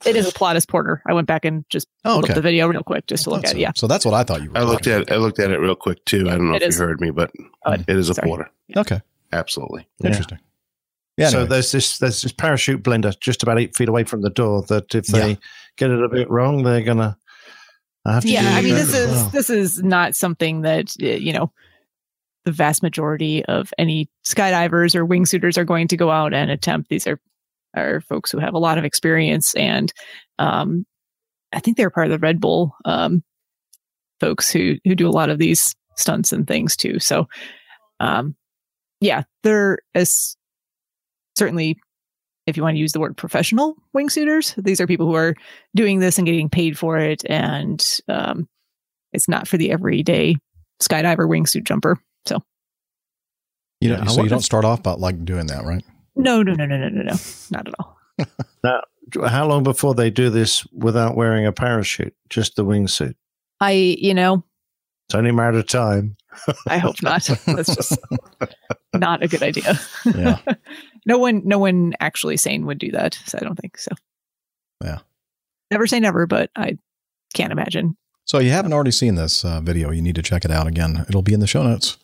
It 0.07 0.17
is 0.17 0.29
a 0.29 0.33
Pilatus 0.33 0.67
Porter. 0.67 1.03
I 1.07 1.13
went 1.13 1.27
back 1.27 1.45
and 1.45 1.65
just 1.71 1.87
Oh, 2.05 2.17
looked 2.17 2.25
okay. 2.27 2.33
up 2.33 2.37
the 2.37 2.43
video 2.43 2.67
real 2.69 2.83
quick 2.83 3.07
just 3.07 3.25
to 3.25 3.31
look 3.31 3.45
at 3.45 3.53
a- 3.55 3.57
it. 3.57 3.61
Yeah. 3.61 3.73
So 3.77 3.87
that's 3.87 4.05
what 4.05 4.15
I 4.15 4.23
thought 4.25 4.43
you 4.43 4.51
were. 4.51 4.59
I 4.59 4.63
looked 4.63 4.85
talking 4.85 5.03
at 5.03 5.13
I 5.13 5.17
looked 5.17 5.39
at 5.39 5.51
it 5.51 5.59
real 5.59 5.75
quick 5.75 6.05
too. 6.05 6.29
I 6.29 6.33
don't 6.37 6.49
know 6.49 6.55
It 6.57 6.63
if 6.63 6.69
is. 6.71 6.79
you 6.79 6.85
heard 6.87 7.01
me, 7.01 7.11
but 7.11 7.31
Oh, 7.65 7.73
it 7.73 7.85
is 7.89 8.09
a 8.11 8.15
sorry. 8.15 8.29
porter. 8.29 8.51
about. 8.71 8.87
Okay, 8.93 9.01
Absolutely. 9.33 9.87
Interesting. 10.05 10.39
Yeah. 11.17 11.29
so 11.29 11.39
anyway. 11.41 11.49
there's 11.51 11.73
this 11.73 11.99
there's 11.99 12.23
this 12.23 12.33
parachute 12.33 12.83
blender 12.83 13.19
just 13.21 13.43
about 13.43 13.59
eight 13.59 13.77
feet 13.77 13.89
away 13.89 14.05
from 14.05 14.23
the 14.23 14.31
door. 14.31 14.63
That 14.69 14.95
if 14.95 15.07
they 15.07 15.31
Yeah. 15.31 15.37
get 15.77 15.91
it 15.91 16.03
a 16.03 16.09
bit 16.09 16.31
wrong, 16.31 16.63
they're 16.63 16.83
gonna 16.83 17.17
have 18.07 18.23
to. 18.25 18.29
yeah 18.29 18.43
do 18.43 18.49
i 18.57 18.63
mean 18.63 18.75
this 18.75 18.93
is 18.95 19.11
well. 19.11 19.29
this 19.31 19.49
is 19.51 19.83
not 19.83 20.17
something 20.17 20.63
that 20.63 20.93
uh, 21.03 21.07
you 21.07 21.33
know 21.33 21.53
the 22.45 22.51
vast 22.51 22.83
majority 22.83 23.45
of 23.45 23.73
any 23.79 24.09
skydivers 24.27 24.97
or 24.97 25.07
wingsuiters 25.07 25.57
are 25.57 25.65
going 25.65 25.87
to 25.87 25.97
go 25.97 26.11
out 26.11 26.35
and 26.35 26.51
attempt 26.51 26.89
these 26.89 27.07
are 27.07 27.21
are 27.75 28.01
folks 28.03 28.31
who 28.31 28.39
have 28.39 28.55
a 28.55 28.59
lot 28.59 28.79
of 28.79 28.85
experience 28.85 29.55
and 29.55 29.93
um 30.39 30.85
i 31.53 31.61
think 31.61 31.77
they're 31.77 31.91
part 31.91 32.07
of 32.07 32.12
the 32.12 32.18
red 32.18 32.41
bull 32.41 32.75
um 32.85 33.23
folks 34.20 34.51
who 34.51 34.77
who 34.85 34.95
do 34.95 35.09
a 35.09 35.11
lot 35.11 35.31
of 35.31 35.39
these 35.39 35.75
stunts 35.97 36.33
and 36.33 36.47
things 36.47 36.77
too 36.77 36.99
so 36.99 37.29
um 38.01 38.35
yeah 39.01 39.23
they're 39.43 39.79
as 39.95 40.37
certainly 41.37 41.77
if 42.47 42.57
you 42.57 42.62
want 42.62 42.75
to 42.75 42.81
use 42.81 42.93
the 42.93 43.01
word 43.01 43.16
professional 43.16 43.77
wingsuiters, 43.97 44.61
these 44.62 44.81
are 44.81 44.87
people 44.87 45.07
who 45.07 45.14
are 45.14 45.35
doing 45.75 46.01
this 46.01 46.18
and 46.18 46.27
getting 46.27 46.49
paid 46.49 46.79
for 46.79 46.99
it. 46.99 47.23
And 47.27 47.85
um, 48.09 48.49
it's 49.12 49.29
not 49.29 49.47
for 49.47 49.57
the 49.57 49.70
everyday 49.70 50.37
skydiver 50.83 51.29
wingsuit 51.29 51.64
jumper. 51.64 51.99
So 52.27 52.43
you 53.81 53.91
know, 53.91 53.99
Yeah, 53.99 54.07
so 54.07 54.23
you 54.23 54.29
don't 54.29 54.43
start 54.43 54.64
off 54.64 54.83
by 54.83 54.93
like 54.93 55.25
doing 55.25 55.47
that, 55.49 55.64
right? 55.64 55.85
No, 56.17 56.43
no, 56.43 56.53
no, 56.55 56.67
no, 56.67 56.77
no, 56.77 56.89
no, 56.89 57.03
no, 57.03 57.15
not 57.51 57.69
at 57.69 57.75
all. 57.79 57.97
Now, 58.65 58.83
how 59.27 59.47
long 59.49 59.65
before 59.65 59.95
they 59.95 60.09
do 60.11 60.31
this 60.31 60.65
without 60.73 61.17
wearing 61.17 61.47
a 61.47 61.53
parachute? 61.53 62.15
Just 62.29 62.55
the 62.55 62.65
wingsuit. 62.65 63.15
I, 63.61 63.73
you 63.73 64.15
know, 64.15 64.45
It's 65.09 65.15
only 65.17 65.31
a 65.31 65.33
matter 65.33 65.59
of 65.59 65.67
time. 65.67 66.17
I 66.69 66.79
hope 66.79 67.03
not. 67.03 67.23
That's 67.47 67.75
just 67.75 67.99
not 68.95 69.23
a 69.23 69.29
good 69.29 69.43
idea. 69.43 69.81
Yeah. 70.05 70.39
no 71.07 71.19
one, 71.19 71.43
no 71.45 71.59
one 71.59 71.95
actually 71.99 72.37
sane 72.37 72.67
would 72.67 72.79
do 72.79 72.93
that. 72.93 73.19
So 73.27 73.39
I 73.41 73.45
don't 73.45 73.57
think 73.57 73.79
so. 73.79 73.91
Yeah. 74.83 74.99
Never 75.71 75.87
say 75.87 75.99
never, 75.99 76.27
but 76.27 76.51
I 76.55 76.79
can't 77.35 77.53
imagine. 77.53 77.97
So 78.25 78.39
you 78.39 78.51
haven't 78.51 78.73
already 78.73 78.93
seen 78.93 79.17
this 79.17 79.45
uh, 79.45 79.61
video, 79.61 79.91
you 79.91 80.03
need 80.03 80.15
to 80.15 80.23
check 80.23 80.45
it 80.45 80.51
out 80.51 80.67
again. 80.67 81.05
It'll 81.09 81.23
be 81.23 81.35
in 81.35 81.41
the 81.41 81.47
show 81.47 81.63
notes. 81.63 81.99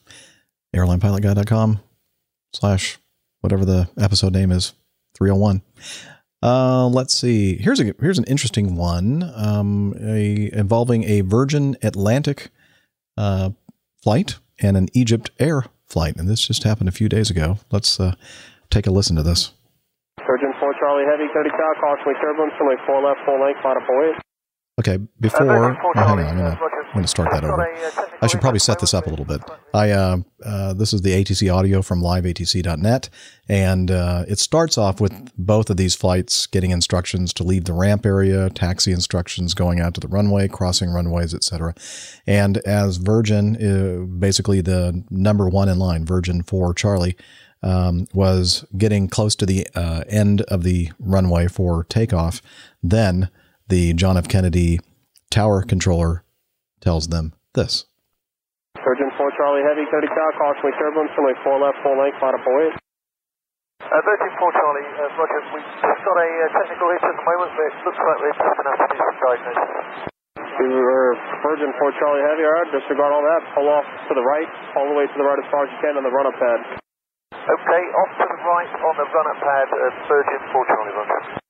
Airlinepilotguy.com 0.75 1.81
slash 2.53 2.99
whatever 3.41 3.65
the 3.65 3.89
episode 3.99 4.33
name 4.33 4.51
is, 4.51 4.75
301. 5.17 5.63
Uh, 6.43 6.87
let's 6.87 7.15
see. 7.15 7.57
Here's 7.57 7.81
a 7.81 7.95
here's 8.01 8.19
an 8.19 8.25
interesting 8.25 8.77
one 8.77 9.29
um, 9.35 9.95
a, 10.01 10.51
involving 10.53 11.05
a 11.05 11.23
Virgin 11.23 11.77
Atlantic 11.83 12.51
uh, 13.17 13.51
flight 14.03 14.39
and 14.61 14.77
an 14.77 14.89
Egypt 14.95 15.31
Air 15.39 15.65
flight. 15.87 16.17
And 16.17 16.29
this 16.29 16.47
just 16.47 16.63
happened 16.63 16.89
a 16.89 16.93
few 16.93 17.09
days 17.09 17.31
ago. 17.31 17.59
Let's 17.73 17.99
uh, 17.99 18.15
take 18.71 18.87
a 18.87 18.91
listen 18.91 19.17
to 19.17 19.23
this. 19.23 19.53
Virgin 20.27 20.53
4 20.61 20.75
Charlie 20.79 21.05
Heavy, 21.11 21.27
30 21.33 21.51
Cal, 21.51 21.75
caution 21.81 22.15
turbulence, 22.21 22.55
runway 22.61 22.77
4 22.87 23.03
left, 23.03 23.21
full 23.25 23.41
length, 23.41 23.61
flight 23.63 23.77
up 23.77 23.89
away. 23.89 24.13
Okay, 24.79 24.99
before 25.19 25.51
oh, 25.51 25.75
hang 25.95 26.07
on, 26.07 26.19
I'm 26.21 26.37
gonna, 26.37 26.59
I'm 26.89 26.95
gonna 26.95 27.07
start 27.07 27.31
that 27.33 27.45
over. 27.45 27.69
I 28.23 28.27
should 28.27 28.41
probably 28.41 28.61
set 28.61 28.79
this 28.79 28.95
up 28.95 29.07
a 29.07 29.11
little 29.11 29.27
bit. 29.27 29.43
I 29.75 29.91
uh, 29.91 30.19
uh, 30.43 30.73
this 30.73 30.95
is 30.95 31.03
the 31.03 31.11
ATC 31.11 31.55
audio 31.55 31.83
from 31.83 32.01
liveatc.net, 32.01 33.11
and 33.47 33.91
uh, 33.91 34.25
it 34.27 34.39
starts 34.39 34.79
off 34.79 34.99
with 34.99 35.31
both 35.37 35.69
of 35.69 35.77
these 35.77 35.95
flights 35.95 36.47
getting 36.47 36.71
instructions 36.71 37.35
to 37.35 37.45
leave 37.45 37.67
the 37.67 37.75
ramp 37.75 38.07
area, 38.07 38.49
taxi 38.49 38.93
instructions 38.93 39.53
going 39.53 39.81
out 39.81 39.93
to 39.95 40.01
the 40.01 40.09
runway, 40.09 40.49
crossing 40.49 40.91
runways, 40.91 41.35
etc. 41.35 41.75
And 42.27 42.57
as 42.59 42.97
Virgin, 42.97 43.57
uh, 43.57 44.07
basically 44.07 44.63
the 44.63 45.05
number 45.11 45.47
one 45.47 45.69
in 45.69 45.79
line, 45.79 46.07
Virgin 46.07 46.43
for 46.43 46.73
Charlie, 46.73 47.17
um, 47.63 48.07
was 48.15 48.65
getting 48.79 49.09
close 49.09 49.37
to 49.37 49.45
the 49.47 49.67
uh, 49.75 50.05
end 50.09 50.41
of 50.43 50.63
the 50.63 50.91
runway 50.99 51.49
for 51.49 51.85
takeoff, 51.85 52.41
then 52.83 53.29
the 53.69 53.93
John 53.93 54.17
F. 54.17 54.27
Kennedy 54.27 54.81
tower 55.31 55.63
controller 55.63 56.25
tells 56.81 57.09
them 57.09 57.35
this. 57.55 57.87
Virgin 58.79 59.11
4 59.19 59.39
Charlie 59.39 59.65
Heavy, 59.67 59.85
30 59.91 60.07
Cal, 60.07 60.31
caution 60.39 60.71
turbulence, 60.79 61.11
runway 61.19 61.35
4 61.43 61.59
left, 61.61 61.79
full 61.83 61.97
length, 61.99 62.19
flight 62.23 62.35
up 62.35 62.47
away. 62.47 62.71
Uh, 63.83 64.01
Virgin 64.05 64.31
4 64.39 64.59
Charlie, 64.59 64.87
uh, 64.87 65.19
Roger, 65.19 65.41
we've 65.55 65.71
just 65.83 66.03
got 66.05 66.17
a 66.19 66.29
uh, 66.29 66.47
technical 66.57 66.87
hit 66.93 67.03
at 67.03 67.15
the 67.19 67.25
moment, 67.27 67.51
but 67.57 67.65
it 67.69 67.75
looks 67.89 67.99
like 67.99 68.19
we're 68.23 68.33
just 68.33 68.39
going 68.39 68.67
to 68.67 68.73
have 68.75 68.81
to 68.81 68.89
do 68.89 68.99
some 68.99 69.17
diagnosis. 69.19 69.89
We 70.59 70.69
were 70.75 71.11
Virgin 71.43 71.71
4 71.75 71.99
Charlie 71.99 72.25
Heavy, 72.27 72.45
alright, 72.47 72.71
disregard 72.71 73.11
all 73.15 73.25
that, 73.25 73.43
pull 73.55 73.69
off 73.71 73.87
to 73.87 74.13
the 74.15 74.25
right, 74.25 74.51
all 74.79 74.87
the 74.91 74.97
way 74.99 75.07
to 75.07 75.17
the 75.17 75.27
right 75.27 75.41
as 75.43 75.49
far 75.51 75.67
as 75.67 75.71
you 75.75 75.79
can 75.83 75.99
on 75.99 76.05
the 76.07 76.15
run-up 76.15 76.37
pad. 76.39 76.61
Okay, 77.35 77.83
off 78.05 78.13
to 78.19 78.25
the 78.29 78.41
right 78.45 78.73
on 78.79 78.95
the 78.99 79.07
run-up 79.09 79.39
pad 79.41 79.67
at 79.73 79.95
Virgin 80.07 80.41
4 80.53 80.71
Charlie, 80.71 80.95
Roger. 80.95 81.48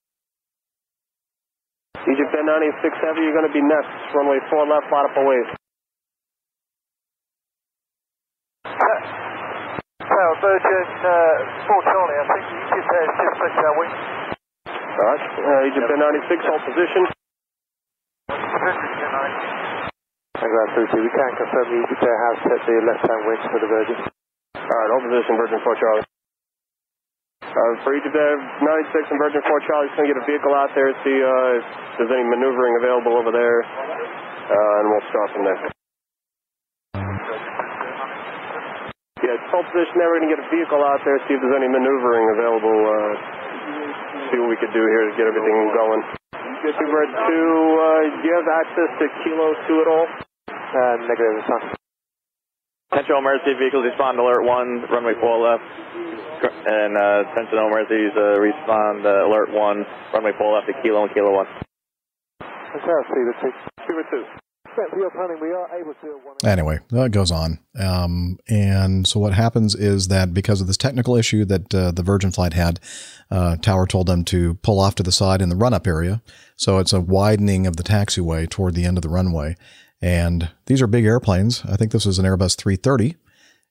Egypt 2.06 2.30
1096 2.30 2.94
Heavy, 3.02 3.26
you're 3.26 3.34
going 3.34 3.48
to 3.50 3.56
be 3.56 3.64
next, 3.64 3.90
runway 4.14 4.38
4 4.46 4.70
left, 4.70 4.86
flight 4.86 5.06
up 5.10 5.16
away. 5.18 5.40
Tower, 9.98 10.34
Virgin 10.38 10.86
uh, 11.02 11.66
4 11.66 11.90
Charlie, 11.90 12.18
I 12.18 12.24
think 12.30 12.42
Egypt 12.54 12.86
has 12.86 13.10
just 13.18 13.34
switched 13.38 13.58
our 13.58 13.74
wing. 13.82 13.92
Alright, 14.68 15.24
uh, 15.42 15.68
Egypt 15.68 15.88
1096, 15.90 16.48
hold 16.48 16.62
position. 16.70 17.02
Position, 18.30 18.90
you 18.98 19.08
know. 19.10 19.26
Congrats, 20.38 20.72
32, 20.78 21.02
we 21.02 21.10
can 21.10 21.32
confirm 21.34 21.66
the 21.66 21.78
Egypt 21.82 22.02
Air 22.06 22.18
has 22.18 22.36
set 22.46 22.60
the 22.62 22.76
left-hand 22.86 23.22
wing 23.26 23.40
for 23.50 23.58
the 23.58 23.68
Virgin. 23.68 23.98
Alright, 24.54 24.90
hold 24.94 25.02
position, 25.10 25.34
Virgin 25.34 25.60
4 25.66 25.82
Charlie. 25.82 26.06
Uh, 27.48 27.80
for 27.80 27.96
Egypt 27.96 28.12
Air 28.12 28.36
96 28.60 29.08
and 29.08 29.18
Virgin 29.18 29.40
4 29.40 29.48
Charlie, 29.64 29.88
just 29.88 29.96
going 29.96 30.08
to 30.08 30.12
get 30.12 30.20
a 30.20 30.28
vehicle 30.28 30.52
out 30.52 30.68
there, 30.76 30.92
see 31.00 31.16
uh, 31.16 31.56
if 31.56 31.64
there's 31.96 32.12
any 32.12 32.28
maneuvering 32.28 32.76
available 32.76 33.16
over 33.16 33.32
there, 33.32 33.64
uh, 33.64 34.78
and 34.84 34.86
we'll 34.92 35.06
start 35.08 35.28
from 35.32 35.42
there. 35.48 35.56
Yeah, 39.24 39.32
it's 39.32 39.48
hold 39.48 39.64
position 39.72 39.96
there. 39.96 40.12
We're 40.12 40.20
going 40.20 40.28
to 40.28 40.34
get 40.36 40.44
a 40.44 40.50
vehicle 40.52 40.82
out 40.84 41.00
there, 41.08 41.16
see 41.24 41.34
if 41.34 41.40
there's 41.40 41.56
any 41.56 41.72
maneuvering 41.72 42.26
available, 42.36 42.78
uh, 42.84 43.12
see 44.28 44.36
what 44.44 44.52
we 44.52 44.58
could 44.60 44.72
do 44.76 44.84
here 44.84 45.08
to 45.08 45.14
get 45.16 45.24
everything 45.24 45.56
going. 45.72 46.00
Two 46.68 46.88
Bird 46.92 47.08
2, 47.08 47.16
uh, 47.16 47.32
do 48.20 48.24
you 48.28 48.34
have 48.36 48.48
access 48.60 48.90
to 49.00 49.04
Kilo 49.24 49.56
2 49.72 49.82
at 49.82 49.88
all? 49.88 50.06
Uh, 50.52 50.94
negative, 51.08 51.40
it's 51.40 51.48
not. 51.48 51.62
Attention 52.92 53.16
emergency 53.16 53.56
vehicles, 53.56 53.88
respond 53.88 54.20
alert 54.20 54.44
1, 54.44 54.92
runway 54.92 55.16
4 55.16 55.40
left. 55.40 55.64
And 56.68 57.00
uh, 57.00 57.24
attention 57.32 57.56
emergencies, 57.56 58.12
uh, 58.12 58.36
respond 58.36 59.06
uh, 59.06 59.24
alert 59.24 59.48
1, 59.48 59.86
runway 60.12 60.32
pull 60.36 60.52
left 60.52 60.66
to 60.68 60.74
Kilo 60.82 61.04
and 61.04 61.14
Kilo 61.14 61.32
1. 61.32 61.46
Okay, 62.44 62.92
I'll 62.92 63.08
see 63.08 63.24
the 63.24 63.34
two. 63.40 63.52
Two 63.86 64.02
two. 64.10 64.24
Yeah, 64.78 64.84
for 64.90 64.98
your 64.98 65.10
planning, 65.10 65.38
we 65.40 65.48
are 65.48 65.80
able 65.80 65.94
to. 65.94 66.20
One 66.22 66.36
Anyway, 66.44 66.78
that 66.90 67.10
goes 67.10 67.32
on. 67.32 67.58
Um, 67.80 68.38
and 68.48 69.08
so 69.08 69.18
what 69.18 69.32
happens 69.32 69.74
is 69.74 70.08
that 70.08 70.34
because 70.34 70.60
of 70.60 70.66
this 70.66 70.76
technical 70.76 71.16
issue 71.16 71.46
that 71.46 71.74
uh, 71.74 71.90
the 71.90 72.02
Virgin 72.02 72.30
flight 72.30 72.52
had, 72.52 72.78
uh, 73.30 73.56
Tower 73.56 73.86
told 73.86 74.06
them 74.06 74.22
to 74.26 74.54
pull 74.56 74.78
off 74.78 74.94
to 74.96 75.02
the 75.02 75.10
side 75.10 75.40
in 75.40 75.48
the 75.48 75.56
run 75.56 75.72
up 75.72 75.86
area. 75.86 76.22
So 76.56 76.78
it's 76.78 76.92
a 76.92 77.00
widening 77.00 77.66
of 77.66 77.76
the 77.76 77.82
taxiway 77.82 78.48
toward 78.48 78.74
the 78.74 78.84
end 78.84 78.98
of 78.98 79.02
the 79.02 79.08
runway. 79.08 79.56
And 80.02 80.50
these 80.66 80.82
are 80.82 80.86
big 80.86 81.06
airplanes. 81.06 81.64
I 81.64 81.76
think 81.76 81.92
this 81.92 82.04
was 82.04 82.18
an 82.18 82.26
Airbus 82.26 82.56
330. 82.56 83.16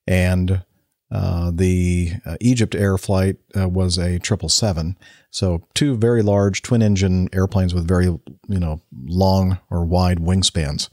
And 0.07 0.63
uh, 1.09 1.51
the 1.53 2.11
uh, 2.25 2.35
Egypt 2.41 2.75
Air 2.75 2.97
flight 2.97 3.37
uh, 3.55 3.67
was 3.69 3.97
a 3.97 4.19
777. 4.19 4.97
So 5.31 5.63
two 5.73 5.95
very 5.95 6.21
large 6.21 6.61
twin 6.61 6.81
engine 6.81 7.29
airplanes 7.31 7.73
with 7.73 7.87
very, 7.87 8.05
you 8.05 8.21
know, 8.47 8.81
long 9.05 9.59
or 9.69 9.85
wide 9.85 10.19
wingspans. 10.19 10.89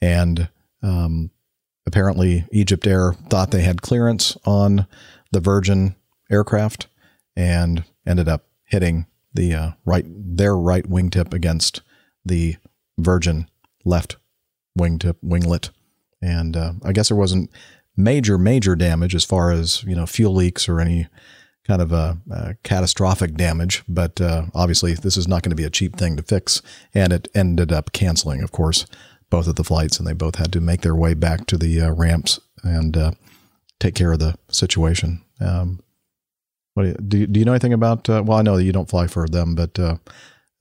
And 0.00 0.48
um, 0.82 1.30
apparently 1.86 2.46
Egypt 2.52 2.86
Air 2.86 3.12
thought 3.28 3.50
they 3.50 3.62
had 3.62 3.82
clearance 3.82 4.36
on 4.44 4.86
the 5.32 5.40
Virgin 5.40 5.94
aircraft 6.30 6.86
and 7.36 7.84
ended 8.06 8.28
up 8.28 8.46
hitting 8.64 9.06
the 9.34 9.54
uh, 9.54 9.70
right 9.84 10.04
their 10.08 10.56
right 10.56 10.88
wingtip 10.88 11.32
against 11.34 11.82
the 12.24 12.56
Virgin 12.98 13.48
left 13.84 14.16
wingtip 14.78 15.16
winglet. 15.24 15.70
And 16.22 16.56
uh, 16.56 16.72
I 16.84 16.92
guess 16.92 17.08
there 17.08 17.16
wasn't 17.16 17.50
major 17.96 18.38
major 18.38 18.76
damage 18.76 19.14
as 19.14 19.24
far 19.24 19.50
as 19.50 19.82
you 19.84 19.94
know 19.94 20.06
fuel 20.06 20.34
leaks 20.34 20.68
or 20.68 20.80
any 20.80 21.06
kind 21.66 21.82
of 21.82 21.92
a, 21.92 22.18
a 22.30 22.54
catastrophic 22.62 23.34
damage. 23.34 23.82
But 23.86 24.20
uh, 24.20 24.46
obviously 24.54 24.94
this 24.94 25.16
is 25.16 25.28
not 25.28 25.42
going 25.42 25.50
to 25.50 25.56
be 25.56 25.64
a 25.64 25.70
cheap 25.70 25.96
thing 25.96 26.16
to 26.16 26.22
fix. 26.22 26.62
And 26.94 27.12
it 27.12 27.28
ended 27.34 27.72
up 27.72 27.92
canceling 27.92 28.42
of 28.42 28.52
course 28.52 28.86
both 29.28 29.46
of 29.46 29.54
the 29.54 29.64
flights 29.64 29.98
and 29.98 30.06
they 30.06 30.12
both 30.12 30.36
had 30.36 30.52
to 30.52 30.60
make 30.60 30.80
their 30.80 30.96
way 30.96 31.14
back 31.14 31.46
to 31.46 31.56
the 31.56 31.80
uh, 31.80 31.90
ramps 31.92 32.40
and 32.64 32.96
uh, 32.96 33.12
take 33.78 33.94
care 33.94 34.12
of 34.12 34.18
the 34.18 34.36
situation. 34.48 35.22
Um, 35.40 35.80
what 36.74 36.82
do 36.82 36.88
you, 36.88 36.94
do 36.94 37.18
you, 37.18 37.26
do 37.26 37.40
you 37.40 37.46
know 37.46 37.52
anything 37.52 37.72
about 37.72 38.08
uh, 38.08 38.22
well 38.24 38.38
i 38.38 38.42
know 38.42 38.56
that 38.56 38.62
you 38.62 38.72
don't 38.72 38.88
fly 38.88 39.08
for 39.08 39.26
them 39.26 39.56
but 39.56 39.76
uh, 39.78 39.96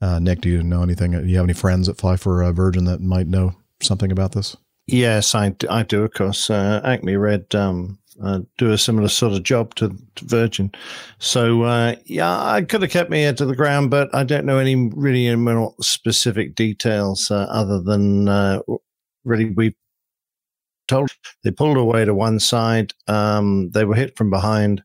uh, 0.02 0.18
nick 0.18 0.42
do 0.42 0.50
you 0.50 0.64
know 0.64 0.82
anything? 0.82 1.12
Do 1.12 1.26
you 1.26 1.38
have 1.38 1.46
any 1.46 1.54
friends 1.54 1.88
that 1.88 1.98
fly 1.98 2.16
for 2.16 2.44
uh, 2.44 2.52
virgin 2.52 2.86
that 2.86 3.02
might 3.02 3.28
know 3.28 3.56
something 3.82 4.12
about 4.12 4.32
this 4.32 4.58
Yes, 4.92 5.36
I, 5.36 5.56
I 5.70 5.84
do, 5.84 6.04
of 6.04 6.14
course. 6.14 6.50
Uh, 6.50 6.82
Acme 6.84 7.16
Red 7.16 7.54
um, 7.54 8.00
uh, 8.24 8.40
do 8.58 8.72
a 8.72 8.78
similar 8.78 9.08
sort 9.08 9.34
of 9.34 9.44
job 9.44 9.76
to, 9.76 9.90
to 10.16 10.26
Virgin. 10.26 10.72
So, 11.20 11.62
uh, 11.62 11.96
yeah, 12.06 12.44
I 12.44 12.64
could 12.64 12.82
have 12.82 12.90
kept 12.90 13.12
my 13.12 13.18
ear 13.18 13.34
to 13.34 13.46
the 13.46 13.56
ground, 13.56 13.92
but 13.92 14.14
I 14.16 14.24
don't 14.24 14.46
know 14.46 14.58
any 14.58 14.76
really 14.76 15.28
specific 15.80 16.56
details 16.56 17.30
uh, 17.30 17.46
other 17.52 17.80
than 17.80 18.30
uh, 18.30 18.62
really 19.26 19.52
we 19.52 19.76
told 20.88 21.12
they 21.44 21.52
pulled 21.52 21.78
away 21.78 22.04
to 22.06 22.16
one 22.16 22.40
side. 22.40 22.92
Um, 23.08 23.70
they 23.72 23.86
were 23.86 23.96
hit 23.96 24.18
from 24.18 24.32
behind. 24.32 24.84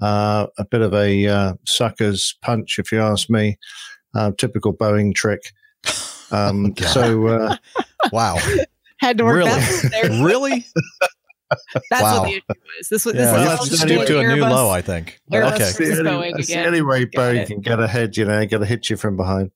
Uh, 0.00 0.46
a 0.58 0.64
bit 0.64 0.80
of 0.80 0.94
a 0.94 1.26
uh, 1.26 1.54
sucker's 1.66 2.36
punch, 2.42 2.78
if 2.78 2.90
you 2.90 3.00
ask 3.00 3.28
me. 3.28 3.58
Typical 4.38 4.74
Boeing 4.74 5.14
trick. 5.14 5.52
Um, 6.32 6.72
God. 6.72 6.88
so, 6.88 7.26
uh, 7.28 7.56
wow. 8.12 8.36
Had 8.98 9.18
to 9.18 9.24
work 9.24 9.36
Really? 9.36 9.50
that 9.50 9.88
there. 9.90 10.10
really 10.26 10.66
That's 11.90 12.02
Wow. 12.02 12.20
what 12.20 12.24
the 12.26 12.32
issue 12.32 12.42
was. 12.48 12.88
This 12.90 13.04
was 13.04 13.14
yeah, 13.14 13.20
this 13.22 13.32
well, 13.32 13.42
is 13.42 13.48
that's 13.48 13.60
just 13.60 13.70
just 13.70 13.82
stooped 13.82 14.06
to 14.08 14.18
a 14.18 14.22
new 14.22 14.42
Airbus- 14.42 14.50
low 14.50 14.68
i 14.70 14.82
think 14.82 15.20
Airbus 15.32 15.48
okay 15.52 15.58
That's 15.58 15.78
the 15.78 15.84
versus 15.84 16.06
only, 16.06 16.32
that's 16.32 16.46
the 16.48 16.66
only 16.66 16.82
way 16.82 17.04
Got 17.04 17.12
Boeing 17.34 17.46
can 17.46 17.60
get 17.60 17.78
ahead, 17.80 18.16
you 18.16 18.24
know, 18.24 18.44
got 18.46 18.58
to 18.58 18.66
hit 18.66 18.90
you 18.90 18.96
from 18.96 19.16
behind. 19.16 19.52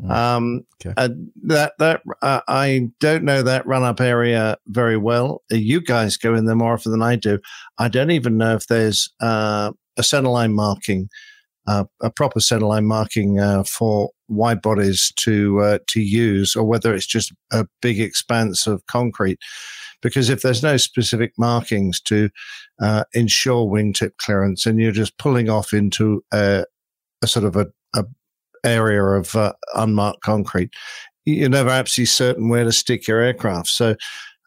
Mm. 0.00 0.10
Um, 0.10 0.66
Okay. 0.84 0.94
uh, 0.96 1.08
that 1.44 1.74
that 1.78 2.02
uh, 2.22 2.40
I 2.48 2.88
don't 2.98 3.24
know 3.24 3.42
that 3.42 3.66
run 3.66 3.84
up 3.84 4.00
area 4.00 4.56
very 4.66 4.96
well. 4.96 5.42
Uh, 5.52 5.56
You 5.56 5.80
guys 5.82 6.16
go 6.16 6.34
in 6.34 6.46
there 6.46 6.56
more 6.56 6.72
often 6.72 6.90
than 6.92 7.02
I 7.02 7.14
do. 7.16 7.38
I 7.78 7.88
don't 7.88 8.10
even 8.10 8.36
know 8.38 8.54
if 8.56 8.66
there's 8.66 9.12
uh, 9.20 9.70
a 9.96 10.02
centerline 10.02 10.52
marking, 10.54 11.08
uh, 11.66 11.84
a 12.02 12.10
proper 12.10 12.40
centerline 12.40 12.84
marking 12.84 13.40
uh, 13.40 13.64
for 13.64 14.10
wide 14.28 14.62
bodies 14.62 15.12
to 15.16 15.60
uh, 15.60 15.78
to 15.88 16.00
use, 16.00 16.56
or 16.56 16.64
whether 16.64 16.94
it's 16.94 17.06
just 17.06 17.32
a 17.52 17.66
big 17.80 18.00
expanse 18.00 18.66
of 18.66 18.86
concrete. 18.86 19.38
Because 20.02 20.28
if 20.28 20.42
there's 20.42 20.62
no 20.62 20.76
specific 20.76 21.32
markings 21.38 22.00
to 22.02 22.28
uh, 22.82 23.04
ensure 23.14 23.66
wingtip 23.66 24.16
clearance, 24.18 24.66
and 24.66 24.78
you're 24.78 24.92
just 24.92 25.16
pulling 25.18 25.48
off 25.48 25.72
into 25.72 26.22
a, 26.32 26.64
a 27.22 27.26
sort 27.26 27.46
of 27.46 27.56
a, 27.56 27.66
a 27.94 28.04
area 28.64 29.02
of 29.02 29.34
uh, 29.34 29.52
unmarked 29.74 30.20
concrete, 30.20 30.70
you're 31.24 31.48
never 31.48 31.70
absolutely 31.70 32.06
certain 32.06 32.48
where 32.48 32.64
to 32.64 32.72
stick 32.72 33.08
your 33.08 33.20
aircraft. 33.20 33.68
So 33.68 33.96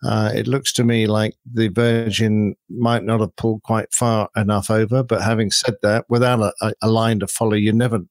uh, 0.04 0.32
it 0.34 0.48
looks 0.48 0.72
to 0.74 0.84
me 0.84 1.08
like 1.08 1.36
the 1.52 1.70
Virgin 1.70 2.56
might 2.70 3.04
not 3.04 3.20
have 3.20 3.36
pulled 3.36 3.64
quite 3.64 3.92
far 3.94 4.30
enough 4.36 4.70
over. 4.70 5.04
But 5.04 5.22
having 5.22 5.50
said 5.52 5.76
that, 5.82 6.06
without 6.08 6.40
a, 6.62 6.74
a- 6.82 6.88
line 6.88 7.20
to 7.20 7.28
follow, 7.28 7.54
you 7.54 7.74
never 7.74 8.02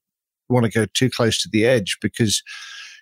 want 0.48 0.64
to 0.64 0.70
go 0.70 0.86
too 0.94 1.10
close 1.10 1.40
to 1.42 1.48
the 1.50 1.64
edge 1.64 1.98
because 2.00 2.42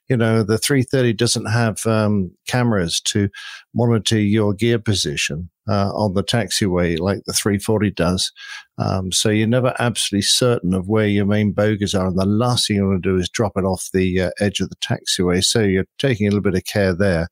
you 0.08 0.16
know 0.16 0.42
the 0.42 0.58
330 0.58 1.12
doesn't 1.14 1.46
have 1.46 1.84
um, 1.86 2.30
cameras 2.46 3.00
to 3.00 3.28
monitor 3.74 4.18
your 4.18 4.52
gear 4.52 4.78
position 4.78 5.50
uh, 5.68 5.90
on 5.94 6.14
the 6.14 6.22
taxiway 6.22 6.98
like 6.98 7.22
the 7.26 7.32
340 7.32 7.90
does. 7.90 8.32
Um, 8.76 9.12
so 9.12 9.30
you're 9.30 9.46
never 9.46 9.74
absolutely 9.78 10.22
certain 10.22 10.74
of 10.74 10.88
where 10.88 11.06
your 11.06 11.26
main 11.26 11.52
bogies 11.52 11.94
are, 11.94 12.08
and 12.08 12.18
the 12.18 12.26
last 12.26 12.66
thing 12.66 12.76
you 12.76 12.86
want 12.86 13.02
to 13.02 13.08
do 13.10 13.16
is 13.16 13.28
drop 13.28 13.52
it 13.56 13.64
off 13.64 13.88
the 13.92 14.22
uh, 14.22 14.30
edge 14.40 14.60
of 14.60 14.68
the 14.68 14.76
taxiway. 14.76 15.42
So 15.42 15.60
you're 15.60 15.86
taking 15.98 16.26
a 16.26 16.30
little 16.30 16.42
bit 16.42 16.56
of 16.56 16.64
care 16.64 16.94
there. 16.94 17.28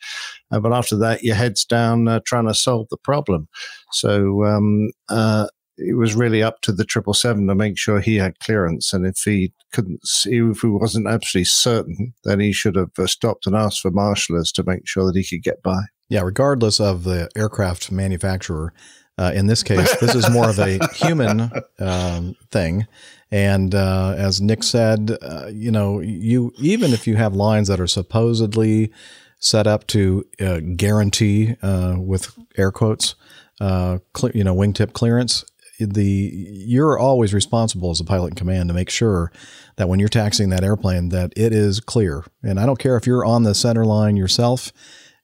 Uh, 0.51 0.61
but 0.61 0.73
after 0.73 0.97
that, 0.99 1.23
your 1.23 1.35
head's 1.35 1.65
down 1.65 2.09
uh, 2.09 2.21
trying 2.25 2.47
to 2.47 2.55
solve 2.55 2.87
the 2.91 2.97
problem. 2.97 3.49
So 3.91 4.45
um, 4.45 4.91
uh, 5.09 5.49
it 5.77 5.97
was 5.97 6.15
really 6.15 6.43
up 6.43 6.61
to 6.63 6.73
the 6.73 6.85
triple 6.85 7.15
seven 7.15 7.47
to 7.47 7.55
make 7.55 7.79
sure 7.79 8.01
he 8.01 8.17
had 8.17 8.39
clearance, 8.39 8.93
and 8.93 9.07
if 9.07 9.19
he 9.25 9.53
couldn't, 9.73 10.07
see, 10.07 10.39
if 10.39 10.61
he 10.61 10.69
wasn't 10.69 11.07
absolutely 11.07 11.45
certain, 11.45 12.15
then 12.25 12.41
he 12.41 12.53
should 12.53 12.77
have 12.77 12.91
uh, 12.99 13.07
stopped 13.07 13.47
and 13.47 13.57
asked 13.57 13.81
for 13.81 13.91
marshalers 13.91 14.53
to 14.53 14.65
make 14.65 14.87
sure 14.87 15.07
that 15.07 15.17
he 15.17 15.25
could 15.25 15.43
get 15.43 15.63
by. 15.63 15.83
Yeah, 16.09 16.23
regardless 16.23 16.79
of 16.79 17.05
the 17.05 17.29
aircraft 17.37 17.91
manufacturer, 17.91 18.73
uh, 19.19 19.33
in 19.35 19.47
this 19.47 19.63
case, 19.63 19.95
this 20.01 20.15
is 20.15 20.29
more 20.31 20.49
of 20.49 20.59
a 20.59 20.79
human 20.95 21.51
um, 21.79 22.35
thing. 22.51 22.87
And 23.31 23.75
uh, 23.75 24.15
as 24.17 24.41
Nick 24.41 24.63
said, 24.63 25.17
uh, 25.23 25.47
you 25.51 25.71
know, 25.71 26.01
you 26.01 26.53
even 26.59 26.93
if 26.93 27.07
you 27.07 27.17
have 27.17 27.35
lines 27.35 27.69
that 27.69 27.81
are 27.81 27.87
supposedly 27.87 28.93
set 29.39 29.67
up 29.67 29.87
to 29.89 30.25
uh, 30.41 30.61
guarantee, 30.77 31.57
uh, 31.63 31.97
with 31.99 32.39
air 32.57 32.71
quotes, 32.71 33.15
uh, 33.61 33.99
cle- 34.13 34.31
you 34.35 34.45
know, 34.45 34.55
wingtip 34.55 34.93
clearance, 34.93 35.45
the 35.87 36.31
you're 36.67 36.99
always 36.99 37.35
responsible 37.35 37.91
as 37.91 38.01
a 38.01 38.05
pilot 38.05 38.29
in 38.29 38.35
command 38.35 38.69
to 38.69 38.75
make 38.75 38.91
sure 38.91 39.33
that 39.77 39.89
when 39.89 39.99
you're 39.99 40.09
taxiing 40.09 40.51
that 40.51 40.65
airplane 40.65 41.09
that 41.11 41.33
it 41.37 41.53
is 41.53 41.81
clear. 41.81 42.25
And 42.43 42.59
I 42.61 42.67
don't 42.67 42.79
care 42.79 42.97
if 42.97 43.07
you're 43.07 43.25
on 43.25 43.43
the 43.43 43.55
center 43.55 43.85
line 43.85 44.17
yourself 44.17 44.73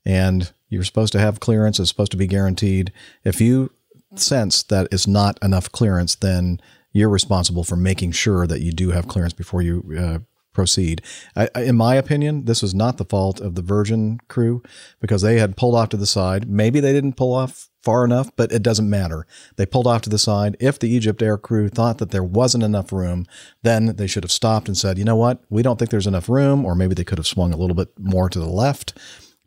and 0.05 0.53
you're 0.69 0.85
supposed 0.85 1.13
to 1.13 1.19
have 1.19 1.41
clearance, 1.41 1.79
it's 1.79 1.89
supposed 1.89 2.13
to 2.13 2.17
be 2.19 2.27
guaranteed. 2.27 2.93
If 3.25 3.41
you 3.41 3.71
sense 4.15 4.63
that 4.65 4.89
it's 4.91 5.07
not 5.07 5.39
enough 5.43 5.71
clearance, 5.71 6.15
then 6.15 6.61
you're 6.93 7.09
responsible 7.09 7.65
for 7.65 7.77
making 7.77 8.13
sure 8.13 8.47
that 8.47 8.61
you 8.61 8.73
do 8.73 8.91
have 8.91 9.09
clearance 9.09 9.35
before 9.35 9.63
you 9.63 9.85
uh, 9.99 10.19
proceed. 10.53 11.03
I- 11.37 11.51
in 11.57 11.77
my 11.77 11.95
opinion, 11.95 12.47
this 12.47 12.63
was 12.63 12.75
not 12.75 12.97
the 12.97 13.05
fault 13.05 13.41
of 13.41 13.55
the 13.55 13.63
Virgin 13.63 14.19
crew 14.29 14.63
because 15.01 15.23
they 15.23 15.39
had 15.39 15.57
pulled 15.57 15.75
off 15.75 15.91
to 15.91 15.97
the 15.97 16.07
side. 16.07 16.49
Maybe 16.49 16.81
they 16.81 16.93
didn't 16.93 17.17
pull 17.17 17.35
off 17.35 17.69
far 17.89 18.05
enough, 18.05 18.31
but 18.37 18.53
it 18.53 18.63
doesn't 18.63 18.91
matter. 18.91 19.27
They 19.57 19.65
pulled 19.65 19.87
off 19.87 20.03
to 20.03 20.11
the 20.11 20.19
side. 20.19 20.59
If 20.61 20.79
the 20.79 20.91
Egypt 20.91 21.23
Air 21.23 21.39
crew 21.39 21.71
thought 21.71 21.97
that 21.97 22.11
there 22.11 22.23
wasn't 22.23 22.65
enough 22.65 22.93
room, 22.93 23.25
then 23.63 23.97
they 23.97 24.07
should 24.07 24.25
have 24.25 24.31
stopped 24.31 24.69
and 24.69 24.77
said, 24.77 24.99
you 24.99 25.07
know 25.07 25.17
what, 25.17 25.43
we 25.49 25.63
don't 25.63 25.79
think 25.79 25.91
there's 25.91 26.07
enough 26.07 26.29
room, 26.29 26.67
or 26.67 26.75
maybe 26.75 26.93
they 26.95 27.03
could 27.03 27.17
have 27.17 27.27
swung 27.27 27.51
a 27.51 27.57
little 27.57 27.75
bit 27.75 27.89
more 27.99 28.29
to 28.29 28.39
the 28.39 28.45
left 28.45 28.99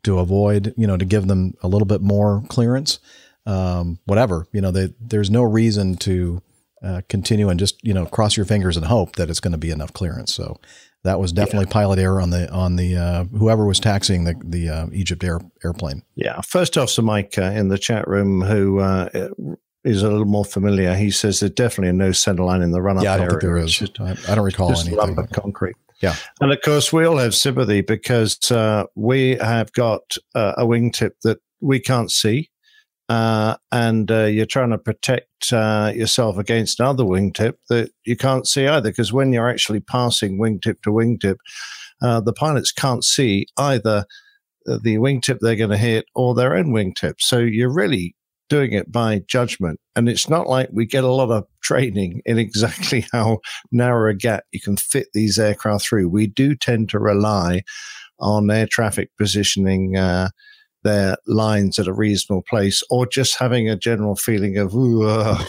to 0.02 0.18
avoid, 0.18 0.74
you 0.76 0.88
know, 0.88 0.96
to 0.96 1.04
give 1.04 1.28
them 1.28 1.54
a 1.62 1.68
little 1.68 1.86
bit 1.86 2.00
more 2.00 2.42
clearance. 2.48 2.98
Um, 3.46 4.00
whatever, 4.06 4.48
you 4.50 4.60
know, 4.60 4.72
they, 4.72 4.92
there's 5.00 5.30
no 5.30 5.44
reason 5.44 5.94
to 5.98 6.42
uh, 6.82 7.02
continue 7.08 7.48
and 7.48 7.60
just 7.60 7.78
you 7.84 7.94
know 7.94 8.06
cross 8.06 8.36
your 8.36 8.44
fingers 8.44 8.76
and 8.76 8.86
hope 8.86 9.14
that 9.14 9.30
it's 9.30 9.38
going 9.38 9.52
to 9.52 9.58
be 9.58 9.70
enough 9.70 9.92
clearance. 9.92 10.34
So 10.34 10.58
that 11.04 11.18
was 11.18 11.32
definitely 11.32 11.66
yeah. 11.66 11.72
pilot 11.72 11.98
error 11.98 12.20
on 12.20 12.30
the 12.30 12.50
on 12.50 12.76
the 12.76 12.96
uh, 12.96 13.24
whoever 13.24 13.66
was 13.66 13.80
taxiing 13.80 14.24
the 14.24 14.34
the 14.44 14.68
uh, 14.68 14.86
Egypt 14.92 15.24
Air 15.24 15.40
airplane. 15.64 16.02
Yeah, 16.14 16.40
first 16.42 16.78
officer 16.78 17.02
Mike 17.02 17.36
uh, 17.38 17.42
in 17.42 17.68
the 17.68 17.78
chat 17.78 18.06
room 18.06 18.42
who 18.42 18.78
uh, 18.78 19.08
is 19.84 20.02
a 20.02 20.10
little 20.10 20.26
more 20.26 20.44
familiar. 20.44 20.94
He 20.94 21.10
says 21.10 21.40
there's 21.40 21.52
definitely 21.52 21.96
no 21.96 22.12
center 22.12 22.44
line 22.44 22.62
in 22.62 22.70
the 22.70 22.80
run 22.80 22.98
up. 22.98 23.04
Yeah, 23.04 23.14
I 23.14 23.16
don't 23.16 23.26
area. 23.26 23.30
think 23.30 23.42
there 23.42 23.58
is. 23.58 23.72
Just, 23.72 24.00
I, 24.00 24.16
I, 24.28 24.34
don't 24.34 24.44
recall 24.44 24.68
just 24.68 24.86
anything. 24.86 24.98
Lump 24.98 25.18
of 25.18 25.30
concrete. 25.30 25.76
Yeah, 26.00 26.14
and 26.40 26.52
of 26.52 26.60
course 26.62 26.92
we 26.92 27.04
all 27.04 27.18
have 27.18 27.34
sympathy 27.34 27.80
because 27.80 28.38
uh, 28.50 28.84
we 28.94 29.36
have 29.36 29.72
got 29.72 30.16
uh, 30.34 30.54
a 30.56 30.64
wingtip 30.64 31.12
that 31.22 31.38
we 31.60 31.80
can't 31.80 32.10
see. 32.10 32.50
Uh, 33.12 33.56
and 33.70 34.10
uh, 34.10 34.24
you're 34.24 34.46
trying 34.46 34.70
to 34.70 34.78
protect 34.78 35.52
uh, 35.52 35.92
yourself 35.94 36.38
against 36.38 36.80
another 36.80 37.04
wingtip 37.04 37.56
that 37.68 37.90
you 38.06 38.16
can't 38.16 38.46
see 38.46 38.66
either. 38.66 38.88
Because 38.88 39.12
when 39.12 39.34
you're 39.34 39.50
actually 39.50 39.80
passing 39.80 40.38
wingtip 40.38 40.80
to 40.80 40.90
wingtip, 40.90 41.36
uh, 42.00 42.22
the 42.22 42.32
pilots 42.32 42.72
can't 42.72 43.04
see 43.04 43.46
either 43.58 44.06
the 44.64 44.96
wingtip 44.96 45.40
they're 45.40 45.56
going 45.56 45.68
to 45.68 45.76
hit 45.76 46.06
or 46.14 46.34
their 46.34 46.56
own 46.56 46.72
wingtip. 46.72 47.14
So 47.18 47.38
you're 47.38 47.72
really 47.72 48.16
doing 48.48 48.72
it 48.72 48.90
by 48.90 49.20
judgment. 49.28 49.78
And 49.94 50.08
it's 50.08 50.30
not 50.30 50.48
like 50.48 50.70
we 50.72 50.86
get 50.86 51.04
a 51.04 51.12
lot 51.12 51.30
of 51.30 51.44
training 51.62 52.22
in 52.24 52.38
exactly 52.38 53.04
how 53.12 53.40
narrow 53.72 54.10
a 54.10 54.14
gap 54.14 54.44
you 54.52 54.60
can 54.60 54.78
fit 54.78 55.08
these 55.12 55.38
aircraft 55.38 55.86
through. 55.86 56.08
We 56.08 56.28
do 56.28 56.54
tend 56.54 56.88
to 56.90 56.98
rely 56.98 57.62
on 58.20 58.50
air 58.50 58.68
traffic 58.70 59.10
positioning 59.18 59.98
uh, 59.98 60.30
their 60.82 61.16
lines 61.26 61.78
at 61.78 61.86
a 61.86 61.92
reasonable 61.92 62.42
place, 62.48 62.82
or 62.90 63.06
just 63.06 63.38
having 63.38 63.68
a 63.68 63.76
general 63.76 64.16
feeling 64.16 64.58
of, 64.58 64.74
ooh, 64.74 65.06
uh, 65.06 65.42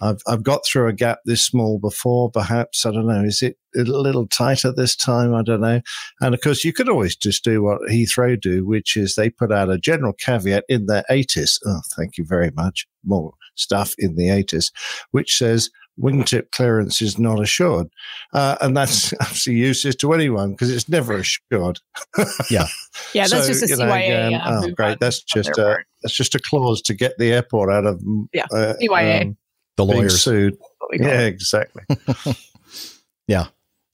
I've, 0.00 0.20
I've 0.26 0.42
got 0.42 0.64
through 0.64 0.88
a 0.88 0.92
gap 0.92 1.18
this 1.24 1.42
small 1.42 1.78
before, 1.78 2.30
perhaps. 2.30 2.86
I 2.86 2.92
don't 2.92 3.06
know. 3.06 3.22
Is 3.24 3.42
it 3.42 3.56
a 3.76 3.82
little 3.82 4.26
tighter 4.26 4.72
this 4.72 4.96
time? 4.96 5.34
I 5.34 5.42
don't 5.42 5.60
know. 5.60 5.80
And 6.20 6.34
of 6.34 6.40
course, 6.40 6.64
you 6.64 6.72
could 6.72 6.88
always 6.88 7.14
just 7.14 7.44
do 7.44 7.62
what 7.62 7.82
Heathrow 7.82 8.40
do, 8.40 8.66
which 8.66 8.96
is 8.96 9.14
they 9.14 9.30
put 9.30 9.52
out 9.52 9.70
a 9.70 9.78
general 9.78 10.12
caveat 10.14 10.64
in 10.68 10.86
their 10.86 11.04
ATIS. 11.10 11.60
Oh, 11.66 11.80
thank 11.96 12.16
you 12.16 12.24
very 12.24 12.50
much. 12.50 12.86
More 13.04 13.34
stuff 13.56 13.94
in 13.98 14.16
the 14.16 14.28
ATIS, 14.30 14.70
which 15.10 15.36
says 15.36 15.70
wingtip 15.98 16.50
clearance 16.50 17.00
is 17.02 17.18
not 17.18 17.40
assured. 17.40 17.88
Uh, 18.32 18.56
and 18.60 18.76
that's 18.76 19.12
actually 19.20 19.56
useless 19.56 19.96
to 19.96 20.12
anyone 20.12 20.52
because 20.52 20.70
it's 20.70 20.88
never 20.88 21.14
assured. 21.14 21.80
yeah. 22.50 22.66
Yeah, 23.14 23.26
that's 23.26 23.46
so, 23.46 23.46
just 23.46 23.62
a 23.62 23.76
CYA. 23.76 24.30
Know, 24.30 24.38
um, 24.38 24.64
oh, 24.64 24.70
great. 24.70 25.00
That's 25.00 25.22
just 25.22 25.50
a, 25.58 25.78
that's 26.02 26.14
just 26.14 26.34
a 26.34 26.40
clause 26.40 26.80
to 26.82 26.94
get 26.94 27.18
the 27.18 27.32
airport 27.32 27.70
out 27.70 27.86
of 27.86 28.02
yeah, 28.32 28.46
uh, 28.52 28.74
CYA. 28.80 29.22
Um, 29.22 29.36
the 29.76 29.84
lawyers 29.84 30.22
sued. 30.22 30.58
Yeah, 30.92 31.20
exactly. 31.20 31.82
yeah. 33.26 33.46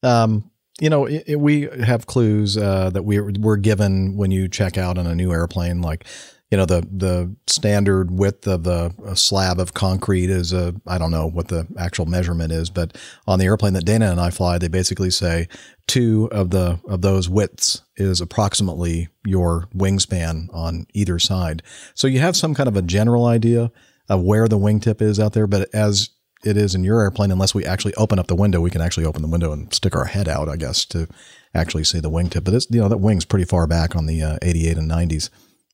Um, 0.02 0.50
you 0.80 0.90
know, 0.90 1.06
it, 1.06 1.24
it, 1.26 1.40
we 1.40 1.62
have 1.62 2.06
clues 2.06 2.56
uh, 2.56 2.90
that 2.90 3.04
we 3.04 3.20
we're 3.20 3.56
given 3.56 4.16
when 4.16 4.30
you 4.30 4.48
check 4.48 4.76
out 4.76 4.98
on 4.98 5.06
a 5.06 5.14
new 5.14 5.32
airplane, 5.32 5.80
like 5.80 6.06
you 6.50 6.56
know 6.56 6.66
the 6.66 6.86
the 6.92 7.34
standard 7.46 8.10
width 8.10 8.46
of 8.46 8.62
the 8.62 8.94
slab 9.14 9.58
of 9.58 9.74
concrete 9.74 10.30
is 10.30 10.52
a 10.52 10.74
I 10.86 10.96
don't 10.98 11.10
know 11.10 11.26
what 11.26 11.48
the 11.48 11.66
actual 11.78 12.06
measurement 12.06 12.52
is, 12.52 12.70
but 12.70 12.96
on 13.26 13.38
the 13.38 13.46
airplane 13.46 13.72
that 13.72 13.84
Dana 13.84 14.10
and 14.10 14.20
I 14.20 14.30
fly, 14.30 14.58
they 14.58 14.68
basically 14.68 15.10
say 15.10 15.48
two 15.86 16.28
of 16.30 16.50
the 16.50 16.80
of 16.88 17.02
those 17.02 17.28
widths 17.28 17.82
is 17.96 18.20
approximately 18.20 19.08
your 19.24 19.68
wingspan 19.74 20.52
on 20.54 20.86
either 20.94 21.18
side. 21.18 21.62
So 21.94 22.06
you 22.06 22.20
have 22.20 22.36
some 22.36 22.54
kind 22.54 22.68
of 22.68 22.76
a 22.76 22.82
general 22.82 23.26
idea 23.26 23.72
of 24.08 24.22
where 24.22 24.46
the 24.46 24.58
wingtip 24.58 25.02
is 25.02 25.18
out 25.18 25.32
there, 25.32 25.48
but 25.48 25.68
as 25.74 26.10
it 26.44 26.56
is 26.56 26.76
in 26.76 26.84
your 26.84 27.00
airplane, 27.00 27.32
unless 27.32 27.54
we 27.54 27.64
actually 27.64 27.94
open 27.94 28.20
up 28.20 28.28
the 28.28 28.36
window, 28.36 28.60
we 28.60 28.70
can 28.70 28.80
actually 28.80 29.06
open 29.06 29.22
the 29.22 29.28
window 29.28 29.52
and 29.52 29.72
stick 29.74 29.96
our 29.96 30.04
head 30.04 30.28
out, 30.28 30.48
I 30.48 30.56
guess, 30.56 30.84
to 30.86 31.08
actually 31.54 31.82
see 31.82 31.98
the 31.98 32.10
wingtip. 32.10 32.44
But 32.44 32.54
it's 32.54 32.68
you 32.70 32.80
know 32.80 32.88
that 32.88 32.98
wing's 32.98 33.24
pretty 33.24 33.46
far 33.46 33.66
back 33.66 33.96
on 33.96 34.06
the 34.06 34.22
uh, 34.22 34.38
88 34.42 34.78
and 34.78 34.90
90s. 34.90 35.30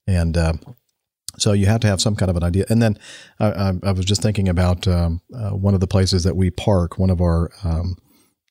And 0.06 0.36
uh, 0.36 0.54
so 1.38 1.52
you 1.52 1.66
have 1.66 1.80
to 1.80 1.86
have 1.86 2.00
some 2.00 2.16
kind 2.16 2.30
of 2.30 2.36
an 2.36 2.44
idea. 2.44 2.64
And 2.68 2.82
then 2.82 2.98
I, 3.40 3.72
I 3.82 3.92
was 3.92 4.04
just 4.04 4.22
thinking 4.22 4.48
about 4.48 4.86
um, 4.86 5.20
uh, 5.34 5.50
one 5.50 5.74
of 5.74 5.80
the 5.80 5.86
places 5.86 6.24
that 6.24 6.36
we 6.36 6.50
park, 6.50 6.98
one 6.98 7.10
of 7.10 7.20
our 7.20 7.50
um, 7.64 7.96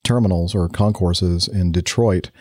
terminals 0.03 0.55
or 0.55 0.67
concourses 0.69 1.47
in 1.47 1.71
Detroit. 1.71 2.31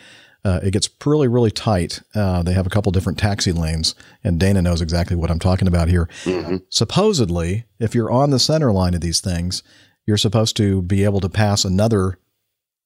Uh, 0.43 0.59
it 0.63 0.71
gets 0.71 0.89
really, 1.05 1.27
really 1.27 1.51
tight. 1.51 2.01
Uh, 2.15 2.41
they 2.41 2.53
have 2.53 2.65
a 2.65 2.69
couple 2.69 2.91
different 2.91 3.19
taxi 3.19 3.51
lanes, 3.51 3.93
and 4.23 4.39
Dana 4.39 4.63
knows 4.63 4.81
exactly 4.81 5.15
what 5.15 5.29
I'm 5.29 5.37
talking 5.37 5.67
about 5.67 5.87
here. 5.87 6.09
Mm-hmm. 6.23 6.57
Supposedly, 6.69 7.65
if 7.79 7.93
you're 7.93 8.09
on 8.09 8.31
the 8.31 8.39
center 8.39 8.71
line 8.71 8.95
of 8.95 9.01
these 9.01 9.21
things, 9.21 9.61
you're 10.07 10.17
supposed 10.17 10.57
to 10.57 10.81
be 10.81 11.03
able 11.03 11.19
to 11.19 11.29
pass 11.29 11.63
another 11.63 12.17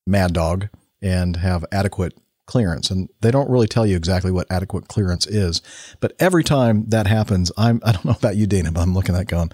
Mad 0.05 0.34
Dog 0.34 0.67
and 1.01 1.38
have 1.38 1.63
adequate 1.71 2.13
clearance 2.45 2.89
and 2.89 3.09
they 3.21 3.31
don't 3.31 3.49
really 3.49 3.67
tell 3.67 3.85
you 3.85 3.95
exactly 3.95 4.31
what 4.31 4.47
adequate 4.49 4.87
clearance 4.87 5.25
is. 5.27 5.61
But 5.99 6.13
every 6.19 6.43
time 6.43 6.85
that 6.89 7.07
happens 7.07 7.51
i'm 7.57 7.81
i 7.83 7.91
don't 7.91 8.05
know 8.05 8.11
about 8.11 8.35
you 8.35 8.47
dana 8.47 8.71
but 8.71 8.81
i'm 8.81 8.93
looking 8.93 9.15
at 9.15 9.27
going 9.27 9.51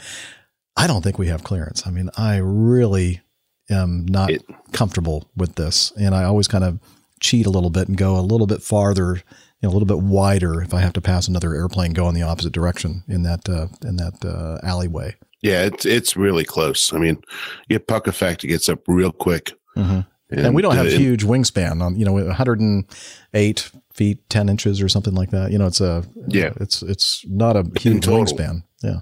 i 0.78 0.88
don't 0.88 1.02
think 1.02 1.18
we 1.18 1.28
have 1.28 1.44
clearance. 1.44 1.86
I 1.86 1.92
mean 1.92 2.10
i 2.18 2.38
really 2.38 3.22
am 3.70 4.06
not 4.06 4.32
it, 4.32 4.44
comfortable 4.72 5.30
with 5.36 5.56
this 5.56 5.92
and 6.00 6.14
i 6.14 6.24
always 6.24 6.48
kind 6.48 6.64
of 6.64 6.80
cheat 7.20 7.46
a 7.46 7.50
little 7.50 7.70
bit 7.70 7.88
and 7.88 7.98
go 7.98 8.18
a 8.18 8.22
little 8.22 8.48
bit 8.48 8.62
farther 8.62 9.16
you 9.16 9.68
know, 9.68 9.70
a 9.70 9.74
little 9.74 9.86
bit 9.86 10.00
wider 10.00 10.62
if 10.62 10.74
i 10.74 10.82
have 10.82 10.94
to 10.94 11.02
pass 11.02 11.28
another 11.28 11.54
airplane 11.54 11.94
go 11.94 12.10
in 12.10 12.16
the 12.16 12.24
opposite 12.24 12.54
direction 12.54 13.04
in 13.08 13.24
that 13.24 13.48
uh, 13.48 13.68
in 13.88 13.98
that 13.98 14.26
uh, 14.26 14.66
alleyway. 14.66 15.16
Yeah 15.42 15.64
it's 15.66 15.86
it's 15.86 16.16
really 16.16 16.44
close. 16.44 16.94
I 16.94 16.98
mean 16.98 17.22
your 17.70 17.80
puck 17.80 18.08
effect 18.08 18.44
it 18.44 18.48
gets 18.48 18.70
up 18.70 18.80
real 18.88 19.12
quick. 19.12 19.54
Mm-hmm. 19.78 20.02
And, 20.32 20.48
and 20.48 20.56
we 20.56 20.62
don't 20.62 20.76
have 20.76 20.88
uh, 20.88 20.90
huge 20.90 21.24
wingspan 21.24 21.82
on, 21.82 22.00
you 22.00 22.06
know, 22.06 22.14
108 22.14 23.72
feet, 23.94 24.30
10 24.30 24.50
inches 24.50 24.82
or 24.82 24.90
something 24.90 25.14
like 25.14 25.32
that. 25.32 25.52
You 25.52 25.58
know, 25.58 25.68
it's 25.68 25.82
a, 25.82 26.04
yeah, 26.28 26.54
it's, 26.60 26.82
it's 26.82 27.26
not 27.28 27.58
a 27.58 27.64
huge 27.80 28.06
wingspan. 28.06 28.64
Yeah. 28.82 29.02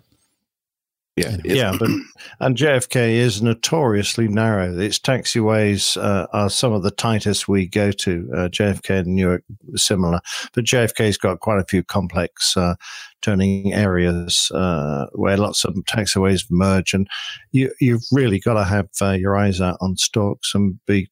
Yeah. 1.20 1.38
Yeah. 1.44 1.76
But, 1.78 1.90
and 2.40 2.56
JFK 2.56 3.12
is 3.12 3.42
notoriously 3.42 4.28
narrow. 4.28 4.78
Its 4.78 5.00
taxiways 5.00 6.02
uh, 6.02 6.28
are 6.32 6.50
some 6.50 6.72
of 6.72 6.84
the 6.84 6.92
tightest 6.92 7.48
we 7.48 7.68
go 7.68 7.92
to. 7.92 8.30
Uh, 8.34 8.48
JFK 8.48 9.00
and 9.00 9.16
Newark 9.16 9.44
similar, 9.76 10.20
but 10.54 10.64
JFK's 10.64 11.18
got 11.18 11.40
quite 11.40 11.60
a 11.60 11.66
few 11.66 11.84
complex, 11.84 12.56
uh, 12.56 12.76
turning 13.22 13.74
areas 13.74 14.50
uh, 14.54 15.08
where 15.14 15.38
lots 15.38 15.66
of 15.66 15.76
taxiways 15.90 16.46
merge, 16.50 16.94
and 16.94 17.08
you 17.52 17.72
you've 17.82 18.06
really 18.12 18.40
got 18.40 18.54
to 18.54 18.64
have 18.64 18.88
uh, 19.02 19.12
your 19.12 19.36
eyes 19.36 19.60
out 19.60 19.78
on 19.82 19.98
stalks 19.98 20.56
and 20.56 20.80
be 20.86 21.10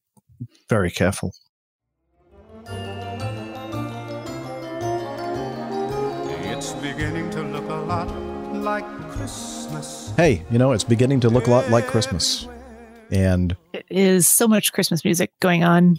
very 0.68 0.90
careful. 0.90 1.32
It's 6.58 6.72
beginning 6.72 7.30
to 7.30 7.42
look 7.42 7.68
a 7.68 7.74
lot 7.74 8.08
like 8.52 8.84
Christmas. 9.10 10.12
Hey, 10.16 10.44
you 10.50 10.58
know, 10.58 10.72
it's 10.72 10.84
beginning 10.84 11.20
to 11.20 11.28
look 11.28 11.46
a 11.46 11.50
lot 11.50 11.70
like 11.70 11.86
Christmas. 11.86 12.48
And 13.10 13.56
it 13.72 13.86
is 13.88 14.26
so 14.26 14.48
much 14.48 14.72
Christmas 14.72 15.04
music 15.04 15.30
going 15.40 15.64
on 15.64 15.98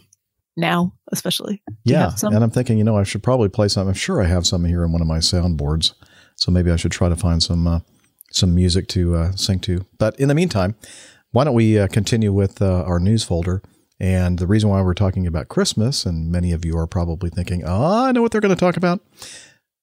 now, 0.57 0.93
especially. 1.11 1.61
Do 1.85 1.93
yeah. 1.93 2.11
And 2.23 2.43
I'm 2.43 2.51
thinking, 2.51 2.77
you 2.77 2.83
know, 2.83 2.97
I 2.97 3.03
should 3.03 3.23
probably 3.23 3.49
play 3.49 3.67
some. 3.67 3.87
I'm 3.87 3.93
sure 3.93 4.21
I 4.21 4.27
have 4.27 4.45
some 4.45 4.65
here 4.65 4.83
in 4.83 4.91
one 4.91 5.01
of 5.01 5.07
my 5.07 5.19
soundboards. 5.19 5.93
So 6.35 6.51
maybe 6.51 6.71
I 6.71 6.75
should 6.75 6.91
try 6.91 7.09
to 7.09 7.15
find 7.15 7.41
some 7.41 7.67
uh, 7.67 7.79
some 8.31 8.53
music 8.53 8.87
to 8.89 9.15
uh, 9.15 9.31
sing 9.31 9.59
to. 9.61 9.85
But 9.97 10.19
in 10.19 10.27
the 10.27 10.35
meantime, 10.35 10.75
why 11.31 11.43
don't 11.45 11.53
we 11.53 11.79
uh, 11.79 11.87
continue 11.87 12.33
with 12.33 12.61
uh, 12.61 12.83
our 12.83 12.99
news 12.99 13.23
folder? 13.23 13.61
And 13.99 14.39
the 14.39 14.47
reason 14.47 14.69
why 14.69 14.81
we're 14.81 14.93
talking 14.93 15.27
about 15.27 15.49
Christmas, 15.49 16.05
and 16.05 16.31
many 16.31 16.51
of 16.53 16.63
you 16.63 16.77
are 16.77 16.87
probably 16.87 17.29
thinking, 17.29 17.63
oh, 17.65 18.05
I 18.05 18.11
know 18.11 18.21
what 18.21 18.31
they're 18.31 18.41
going 18.41 18.55
to 18.55 18.59
talk 18.59 18.77
about. 18.77 19.01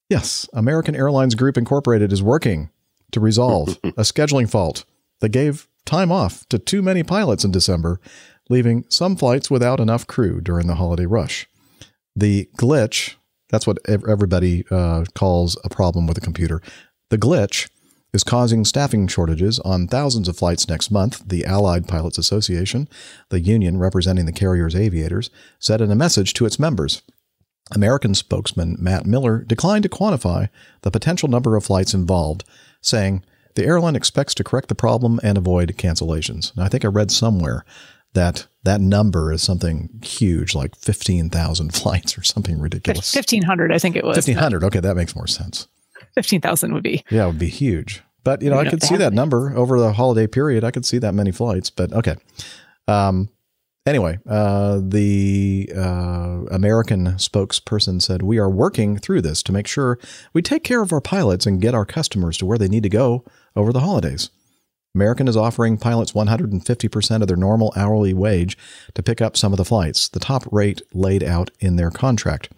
Yes, 0.09 0.49
American 0.53 0.97
Airlines 0.97 1.35
Group 1.35 1.59
Incorporated 1.59 2.13
is 2.13 2.23
working 2.23 2.71
to 3.13 3.21
resolve 3.21 3.79
a 3.85 4.03
scheduling 4.03 4.49
fault 4.49 4.85
that 5.21 5.31
gave 5.31 5.69
time 5.85 6.11
off 6.11 6.47
to 6.49 6.59
too 6.59 6.83
many 6.83 7.03
pilots 7.03 7.45
in 7.45 7.51
December, 7.51 8.01
leaving 8.49 8.85
some 8.89 9.17
flights 9.17 9.51
without 9.51 9.81
enough 9.81 10.07
crew 10.07 10.41
during 10.41 10.67
the 10.67 10.77
holiday 10.77 11.07
rush. 11.07 11.47
The 12.15 12.49
glitch, 12.57 13.17
that's 13.51 13.67
what 13.67 13.79
everybody 13.87 14.65
uh, 14.71 15.05
calls 15.15 15.57
a 15.65 15.69
problem 15.69 16.07
with 16.07 16.17
a 16.17 16.23
computer. 16.23 16.63
The 17.11 17.19
glitch 17.19 17.69
is 18.17 18.25
causing 18.25 18.65
staffing 18.65 19.07
shortages 19.07 19.61
on 19.61 19.87
thousands 19.87 20.27
of 20.27 20.39
flights 20.39 20.69
next 20.69 20.91
month, 20.91 21.23
the 21.29 21.45
Allied 21.45 21.87
Pilots 21.87 22.17
Association, 22.17 22.89
the 23.29 23.41
union 23.41 23.79
representing 23.79 24.25
the 24.25 24.33
carrier's 24.33 24.75
aviators, 24.75 25.29
said 25.59 25.83
in 25.83 25.91
a 25.91 25.95
message 25.95 26.33
to 26.35 26.47
its 26.47 26.59
members. 26.59 27.03
American 27.75 28.15
spokesman 28.15 28.77
Matt 28.81 29.05
Miller 29.05 29.45
declined 29.45 29.83
to 29.83 29.89
quantify 29.89 30.49
the 30.81 30.91
potential 30.91 31.29
number 31.29 31.57
of 31.57 31.65
flights 31.65 31.93
involved, 31.93 32.45
saying, 32.81 33.23
The 33.55 33.67
airline 33.67 33.97
expects 33.97 34.35
to 34.35 34.45
correct 34.45 34.69
the 34.69 34.75
problem 34.75 35.21
and 35.23 35.37
avoid 35.37 35.77
cancellations. 35.77 36.55
And 36.55 36.65
I 36.65 36.69
think 36.69 36.85
I 36.85 36.89
read 36.89 37.11
somewhere 37.11 37.67
that 38.15 38.47
that 38.63 38.81
number 38.81 39.31
is 39.31 39.43
something 39.43 39.91
huge, 40.03 40.55
like 40.55 40.75
15,000 40.75 41.75
flights 41.75 42.17
or 42.17 42.23
something 42.23 42.59
ridiculous. 42.59 43.15
1,500, 43.15 43.73
I 43.73 43.79
think 43.79 43.95
it 43.95 44.05
was. 44.05 44.17
1,500. 44.17 44.65
Okay, 44.65 44.81
that 44.81 44.97
makes 44.97 45.15
more 45.15 45.27
sense. 45.27 45.69
15,000 46.15 46.73
would 46.73 46.83
be. 46.83 47.05
Yeah, 47.11 47.25
it 47.25 47.27
would 47.29 47.39
be 47.39 47.49
huge. 47.49 48.03
But 48.27 48.43
you 48.43 48.51
know, 48.51 48.59
I 48.59 48.69
could 48.69 48.83
see 48.83 48.97
that 48.97 49.13
number 49.13 49.57
over 49.57 49.79
the 49.79 49.93
holiday 49.93 50.27
period. 50.27 50.65
I 50.65 50.73
could 50.73 50.85
see 50.85 50.99
that 50.99 51.15
many 51.15 51.31
flights. 51.31 51.71
But 51.71 51.93
okay. 51.93 52.17
Um, 52.89 53.29
anyway, 53.87 54.19
uh, 54.29 54.81
the 54.83 55.71
uh, 55.73 56.41
American 56.51 57.05
spokesperson 57.19 58.03
said, 58.03 58.23
"We 58.23 58.39
are 58.39 58.51
working 58.51 58.99
through 58.99 59.23
this 59.23 59.45
to 59.45 59.53
make 59.53 59.69
sure 59.69 60.01
we 60.33 60.43
take 60.43 60.65
care 60.65 60.83
of 60.83 60.93
our 60.93 61.01
pilots 61.01 61.47
and 61.47 61.61
get 61.63 61.73
our 61.73 61.87
customers 61.87 62.37
to 62.39 62.47
where 62.47 62.59
they 62.59 62.67
need 62.67 62.83
to 62.83 62.89
go 62.89 63.25
over 63.55 63.73
the 63.73 63.79
holidays." 63.79 64.31
American 64.93 65.29
is 65.29 65.37
offering 65.37 65.79
pilots 65.79 66.11
150% 66.11 67.23
of 67.23 67.29
their 67.29 67.37
normal 67.37 67.73
hourly 67.77 68.13
wage 68.13 68.59
to 68.95 69.05
pick 69.05 69.21
up 69.21 69.37
some 69.37 69.53
of 69.53 69.57
the 69.57 69.65
flights, 69.65 70.09
the 70.09 70.19
top 70.19 70.43
rate 70.51 70.83
laid 70.93 71.23
out 71.23 71.53
in 71.61 71.77
their 71.77 71.93
contract. 71.93 72.51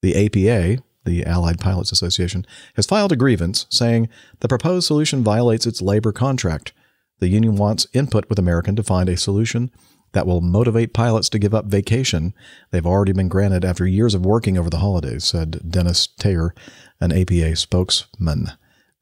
The 0.00 0.14
APA, 0.24 0.82
the 1.04 1.24
Allied 1.24 1.58
Pilots 1.58 1.92
Association, 1.92 2.46
has 2.74 2.86
filed 2.86 3.12
a 3.12 3.16
grievance 3.16 3.66
saying 3.70 4.08
the 4.40 4.48
proposed 4.48 4.86
solution 4.86 5.22
violates 5.22 5.66
its 5.66 5.82
labor 5.82 6.12
contract. 6.12 6.72
The 7.18 7.28
union 7.28 7.56
wants 7.56 7.86
input 7.92 8.28
with 8.28 8.38
American 8.38 8.76
to 8.76 8.82
find 8.82 9.08
a 9.08 9.16
solution 9.16 9.70
that 10.12 10.26
will 10.26 10.40
motivate 10.40 10.92
pilots 10.92 11.28
to 11.30 11.38
give 11.38 11.54
up 11.54 11.66
vacation 11.66 12.34
they've 12.70 12.86
already 12.86 13.12
been 13.12 13.28
granted 13.28 13.64
after 13.64 13.86
years 13.86 14.14
of 14.14 14.26
working 14.26 14.58
over 14.58 14.70
the 14.70 14.78
holidays, 14.78 15.24
said 15.24 15.60
Dennis 15.68 16.06
Taylor, 16.06 16.54
an 17.00 17.12
APA 17.12 17.56
spokesman. 17.56 18.52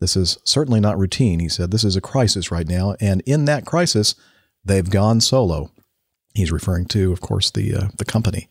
This 0.01 0.17
is 0.17 0.39
certainly 0.45 0.81
not 0.81 0.99
routine, 0.99 1.41
he 1.41 1.49
said. 1.49 1.71
This 1.71 1.85
is 1.85 1.97
a 1.97 2.01
crisis 2.01 2.51
right 2.51 2.67
now, 2.67 2.95
and 3.01 3.23
in 3.27 3.45
that 3.45 3.67
crisis, 3.67 4.15
they've 4.65 4.89
gone 4.89 5.21
solo. 5.21 5.71
He's 6.35 6.53
referring 6.53 6.87
to, 6.87 7.13
of 7.13 7.21
course, 7.21 7.51
the 7.51 7.75
uh, 7.75 7.89
the 7.99 8.05
company, 8.05 8.49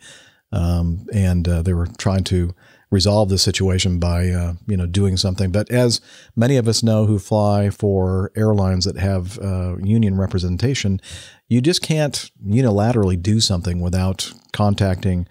um, 0.51 1.07
and 1.13 1.47
uh, 1.47 1.61
they 1.63 1.73
were 1.73 1.87
trying 1.97 2.23
to 2.25 2.53
resolve 2.91 3.29
the 3.29 3.37
situation 3.37 3.99
by 3.99 4.29
uh, 4.29 4.53
you 4.67 4.75
know 4.75 4.85
doing 4.85 5.17
something. 5.17 5.51
But 5.51 5.69
as 5.71 6.01
many 6.35 6.57
of 6.57 6.67
us 6.67 6.83
know 6.83 7.05
who 7.05 7.19
fly 7.19 7.69
for 7.69 8.31
airlines 8.35 8.85
that 8.85 8.97
have 8.97 9.37
uh, 9.39 9.77
union 9.77 10.17
representation, 10.17 10.99
you 11.47 11.61
just 11.61 11.81
can't 11.81 12.31
unilaterally 12.45 13.21
do 13.21 13.39
something 13.39 13.79
without 13.79 14.31
contacting 14.53 15.27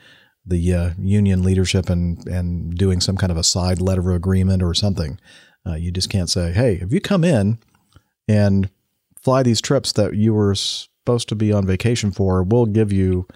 the 0.47 0.73
uh, 0.73 0.91
union 0.99 1.43
leadership 1.43 1.91
and 1.91 2.27
and 2.27 2.77
doing 2.77 3.01
some 3.01 3.17
kind 3.17 3.33
of 3.33 3.39
a 3.39 3.45
side 3.45 3.81
letter 3.81 4.11
of 4.11 4.17
agreement 4.17 4.63
or 4.63 4.75
something. 4.75 5.19
Uh, 5.67 5.75
you 5.75 5.91
just 5.91 6.11
can't 6.11 6.31
say, 6.31 6.53
"Hey, 6.53 6.75
if 6.75 6.93
you 6.93 7.01
come 7.01 7.25
in 7.25 7.59
and 8.29 8.71
fly 9.21 9.43
these 9.43 9.61
trips 9.61 9.93
that 9.93 10.15
you 10.15 10.33
were 10.33 10.55
supposed 10.55 11.29
to 11.29 11.35
be 11.35 11.53
on 11.53 11.67
vacation 11.67 12.13
for, 12.13 12.43
we'll 12.43 12.67
give 12.67 12.93
you 12.93 13.27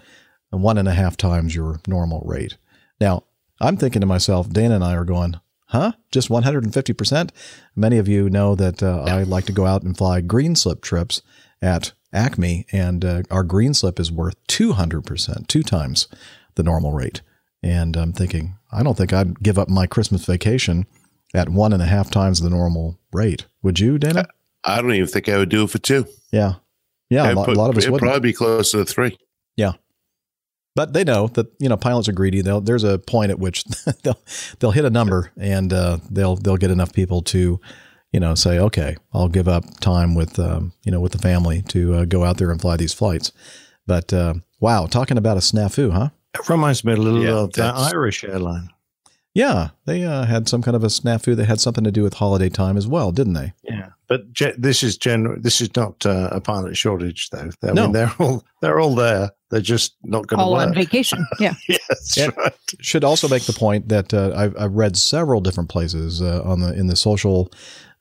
one 0.49 0.77
and 0.77 0.87
a 0.87 0.93
half 0.93 1.17
times 1.17 1.53
your 1.53 1.81
normal 1.87 2.21
rate." 2.25 2.57
Now, 3.01 3.23
I'm 3.63 3.77
thinking 3.77 4.01
to 4.01 4.05
myself, 4.05 4.49
Dana 4.49 4.75
and 4.75 4.83
I 4.83 4.93
are 4.93 5.05
going, 5.05 5.39
huh? 5.67 5.93
Just 6.11 6.27
150%? 6.29 7.29
Many 7.75 7.97
of 7.97 8.07
you 8.09 8.29
know 8.29 8.55
that 8.55 8.83
uh, 8.83 9.03
I 9.07 9.23
like 9.23 9.45
to 9.45 9.53
go 9.53 9.65
out 9.65 9.83
and 9.83 9.97
fly 9.97 10.19
green 10.21 10.55
slip 10.55 10.81
trips 10.81 11.21
at 11.61 11.93
Acme, 12.11 12.65
and 12.73 13.05
uh, 13.05 13.23
our 13.31 13.43
green 13.43 13.73
slip 13.73 13.99
is 13.99 14.11
worth 14.11 14.35
200%, 14.47 15.47
two 15.47 15.63
times 15.63 16.07
the 16.55 16.63
normal 16.63 16.91
rate. 16.91 17.21
And 17.63 17.95
I'm 17.95 18.11
thinking, 18.11 18.57
I 18.71 18.83
don't 18.83 18.97
think 18.97 19.13
I'd 19.13 19.39
give 19.39 19.57
up 19.57 19.69
my 19.69 19.87
Christmas 19.87 20.25
vacation 20.25 20.85
at 21.33 21.47
one 21.47 21.71
and 21.71 21.81
a 21.81 21.85
half 21.87 22.11
times 22.11 22.41
the 22.41 22.49
normal 22.49 22.99
rate. 23.13 23.45
Would 23.61 23.79
you, 23.79 23.97
Dana? 23.97 24.27
I 24.65 24.81
don't 24.81 24.93
even 24.93 25.07
think 25.07 25.29
I 25.29 25.37
would 25.37 25.49
do 25.49 25.63
it 25.63 25.69
for 25.69 25.79
two. 25.79 26.05
Yeah. 26.31 26.55
Yeah, 27.09 27.31
a 27.31 27.33
lot, 27.33 27.45
put- 27.45 27.55
a 27.55 27.59
lot 27.59 27.69
of 27.69 27.77
us 27.77 27.83
it'd 27.83 27.93
wouldn't. 27.93 28.09
probably 28.11 28.29
be 28.29 28.33
closer 28.33 28.79
to 28.79 28.85
three. 28.85 29.17
Yeah. 29.55 29.73
But 30.75 30.93
they 30.93 31.03
know 31.03 31.27
that 31.27 31.47
you 31.59 31.69
know 31.69 31.77
pilots 31.77 32.09
are 32.09 32.13
greedy. 32.13 32.41
They'll, 32.41 32.61
there's 32.61 32.83
a 32.83 32.97
point 32.99 33.29
at 33.31 33.39
which 33.39 33.63
they'll 34.03 34.19
they'll 34.59 34.71
hit 34.71 34.85
a 34.85 34.89
number 34.89 35.31
and 35.37 35.71
uh, 35.71 35.99
they'll 36.09 36.35
they'll 36.35 36.57
get 36.57 36.71
enough 36.71 36.93
people 36.93 37.21
to 37.23 37.59
you 38.11 38.19
know 38.19 38.33
say 38.35 38.57
okay 38.59 38.95
I'll 39.13 39.29
give 39.29 39.47
up 39.47 39.79
time 39.81 40.15
with 40.15 40.39
um, 40.39 40.73
you 40.83 40.91
know 40.91 40.99
with 40.99 41.11
the 41.11 41.19
family 41.19 41.61
to 41.69 41.93
uh, 41.93 42.05
go 42.05 42.23
out 42.23 42.37
there 42.37 42.49
and 42.51 42.59
fly 42.59 42.75
these 42.77 42.93
flights. 42.93 43.31
But 43.85 44.11
uh, 44.13 44.35
wow, 44.59 44.87
talking 44.87 45.17
about 45.17 45.37
a 45.37 45.41
snafu, 45.41 45.91
huh? 45.91 46.09
It 46.33 46.49
reminds 46.49 46.83
me 46.83 46.93
a 46.93 46.97
little 46.97 47.23
Yeah, 47.23 47.29
of 47.43 47.53
that 47.53 47.75
that's- 47.75 47.93
Irish 47.93 48.23
airline. 48.23 48.69
Yeah, 49.35 49.69
they 49.85 50.03
uh, 50.03 50.25
had 50.25 50.47
some 50.47 50.61
kind 50.61 50.75
of 50.75 50.83
a 50.83 50.87
snafu 50.87 51.35
that 51.35 51.45
had 51.45 51.59
something 51.59 51.83
to 51.83 51.91
do 51.91 52.03
with 52.03 52.13
holiday 52.13 52.49
time 52.49 52.77
as 52.77 52.87
well, 52.87 53.11
didn't 53.11 53.33
they? 53.33 53.53
Yeah, 53.63 53.89
but 54.07 54.31
ge- 54.31 54.53
this 54.59 54.83
is 54.83 54.95
general. 54.95 55.41
This 55.41 55.59
is 55.59 55.75
not 55.75 56.05
uh, 56.05 56.29
a 56.31 56.39
pilot 56.39 56.77
shortage, 56.77 57.31
though. 57.31 57.49
I 57.63 57.71
No. 57.73 57.83
mean, 57.85 57.91
they're 57.93 58.13
all 58.19 58.43
they're 58.61 58.79
all 58.79 58.93
there. 58.93 59.31
They're 59.53 59.61
just 59.61 59.97
not 60.03 60.25
going 60.25 60.39
to 60.39 60.43
All 60.45 60.53
work. 60.53 60.67
on 60.67 60.73
vacation. 60.73 61.27
Yeah. 61.39 61.53
yes, 61.69 62.17
And 62.17 62.33
Should 62.81 63.03
also 63.03 63.27
make 63.27 63.43
the 63.43 63.53
point 63.53 63.87
that 63.89 64.11
uh, 64.11 64.33
I've, 64.35 64.55
I've 64.57 64.73
read 64.73 64.97
several 64.97 65.41
different 65.41 65.69
places 65.69 66.23
uh, 66.23 66.41
on 66.43 66.61
the 66.61 66.73
in 66.73 66.87
the 66.87 66.95
social 66.95 67.51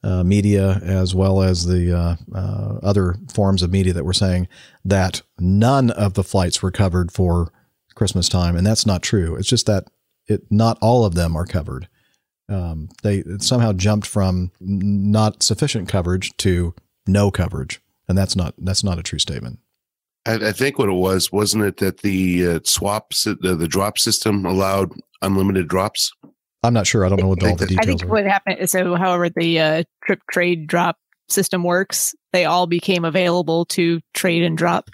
uh, 0.03 0.25
media 0.25 0.81
as 0.83 1.15
well 1.15 1.43
as 1.43 1.67
the 1.67 1.93
uh, 1.93 2.17
uh, 2.35 2.79
other 2.83 3.17
forms 3.35 3.63
of 3.63 3.71
media 3.71 3.93
that 3.93 4.07
were 4.07 4.15
saying 4.15 4.49
that 4.83 5.21
none 5.39 5.91
of 5.91 6.15
the 6.15 6.25
flights 6.25 6.63
were 6.63 6.71
covered 6.71 7.13
for 7.13 7.53
Christmas 7.95 8.31
time, 8.31 8.57
and 8.57 8.67
that's 8.67 8.87
not 8.87 9.03
true. 9.03 9.37
It's 9.37 9.49
just 9.49 9.67
that 9.67 9.85
it 10.27 10.41
not 10.51 10.79
all 10.81 11.05
of 11.05 11.15
them 11.15 11.37
are 11.37 11.45
covered. 11.45 11.87
Um, 12.49 12.89
they 13.03 13.25
somehow 13.41 13.75
jumped 13.75 14.07
from 14.07 14.53
not 14.59 15.43
sufficient 15.43 15.87
coverage 15.87 16.35
to 16.39 16.75
no 17.07 17.31
coverage, 17.31 17.83
and 18.09 18.17
that's 18.17 18.37
not 18.37 18.55
that's 18.57 18.83
not 18.83 18.99
a 18.99 19.03
true 19.03 19.19
statement. 19.19 19.59
I, 20.27 20.35
I 20.35 20.53
think 20.53 20.79
what 20.79 20.89
it 20.89 20.93
was 20.93 21.33
wasn't 21.33 21.65
it 21.65 21.79
that 21.79 21.99
the 21.99 22.47
uh, 22.47 22.61
swap 22.65 23.13
sy- 23.15 23.35
the, 23.41 23.55
the 23.55 23.69
drop 23.69 23.99
system 23.99 24.45
allowed 24.47 24.93
unlimited 25.21 25.69
drops. 25.69 26.13
I'm 26.63 26.75
not 26.75 26.87
sure. 26.87 27.05
I 27.05 27.09
don't 27.09 27.21
know 27.21 27.29
what 27.29 27.43
all 27.43 27.57
the 27.57 27.67
details. 27.67 27.79
I 27.81 27.87
think 27.87 28.05
are. 28.05 28.09
what 28.09 28.25
happened 28.25 28.59
is 28.61 28.71
so 28.71 28.95
however 28.95 29.29
the 29.29 29.59
uh, 29.61 29.83
trip 30.05 30.21
trade 30.31 30.67
drop 30.69 30.97
system 31.29 31.65
works, 31.65 32.15
they 32.33 32.45
all 32.45 32.67
became 32.69 33.05
available 33.05 33.65
to 33.67 34.01
trade 34.15 34.43
and 34.45 34.57
drop 34.57 34.89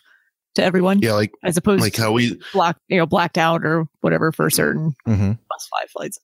to 0.54 0.62
everyone. 0.64 1.00
Yeah, 1.00 1.12
like 1.12 1.32
as 1.44 1.56
opposed 1.58 1.82
like 1.82 1.92
to 1.94 2.02
how 2.02 2.12
we 2.12 2.40
block 2.54 2.78
you 2.88 2.96
know 2.96 3.04
blacked 3.06 3.36
out 3.36 3.64
or 3.66 3.86
whatever 4.00 4.32
for 4.32 4.48
certain 4.48 4.94
Mm-hmm. 5.06 5.32
bus 5.32 5.68
five 5.78 5.90
flights. 5.90 6.18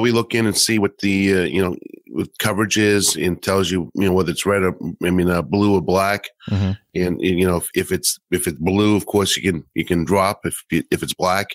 We 0.00 0.10
look 0.10 0.34
in 0.34 0.46
and 0.46 0.56
see 0.56 0.78
what 0.78 0.98
the 0.98 1.34
uh, 1.34 1.44
you 1.44 1.62
know 1.62 1.76
what 2.08 2.28
coverage 2.38 2.78
is 2.78 3.16
and 3.16 3.42
tells 3.42 3.70
you 3.70 3.90
you 3.94 4.06
know 4.06 4.12
whether 4.12 4.30
it's 4.30 4.46
red 4.46 4.62
or 4.62 4.76
I 5.04 5.10
mean 5.10 5.28
uh, 5.28 5.42
blue 5.42 5.74
or 5.74 5.82
black. 5.82 6.28
Mhm. 6.50 6.78
and, 6.94 7.20
and, 7.20 7.20
you 7.20 7.46
know 7.46 7.56
if, 7.56 7.70
if 7.74 7.92
it's 7.92 8.18
if 8.30 8.46
it's 8.46 8.58
blue 8.58 8.96
of 8.96 9.06
course 9.06 9.36
you 9.36 9.42
can 9.42 9.64
you 9.74 9.84
can 9.84 10.04
drop 10.04 10.40
if 10.44 10.62
if 10.70 11.02
it's 11.02 11.14
black 11.14 11.48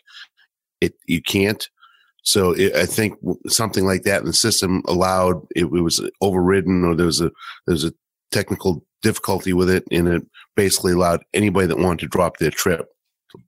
it 0.81 0.93
you 1.07 1.21
can't 1.21 1.69
so 2.23 2.51
it, 2.51 2.75
i 2.75 2.85
think 2.85 3.17
something 3.47 3.85
like 3.85 4.03
that 4.03 4.21
in 4.21 4.27
the 4.27 4.33
system 4.33 4.81
allowed 4.87 5.41
it, 5.55 5.63
it 5.65 5.81
was 5.81 6.01
overridden 6.21 6.83
or 6.83 6.95
there 6.95 7.05
was 7.05 7.21
a 7.21 7.31
there 7.65 7.73
was 7.73 7.83
a 7.83 7.93
technical 8.31 8.85
difficulty 9.01 9.53
with 9.53 9.69
it 9.69 9.83
and 9.91 10.07
it 10.07 10.23
basically 10.55 10.93
allowed 10.93 11.23
anybody 11.33 11.67
that 11.67 11.77
wanted 11.79 11.99
to 11.99 12.07
drop 12.07 12.37
their 12.37 12.51
trip 12.51 12.87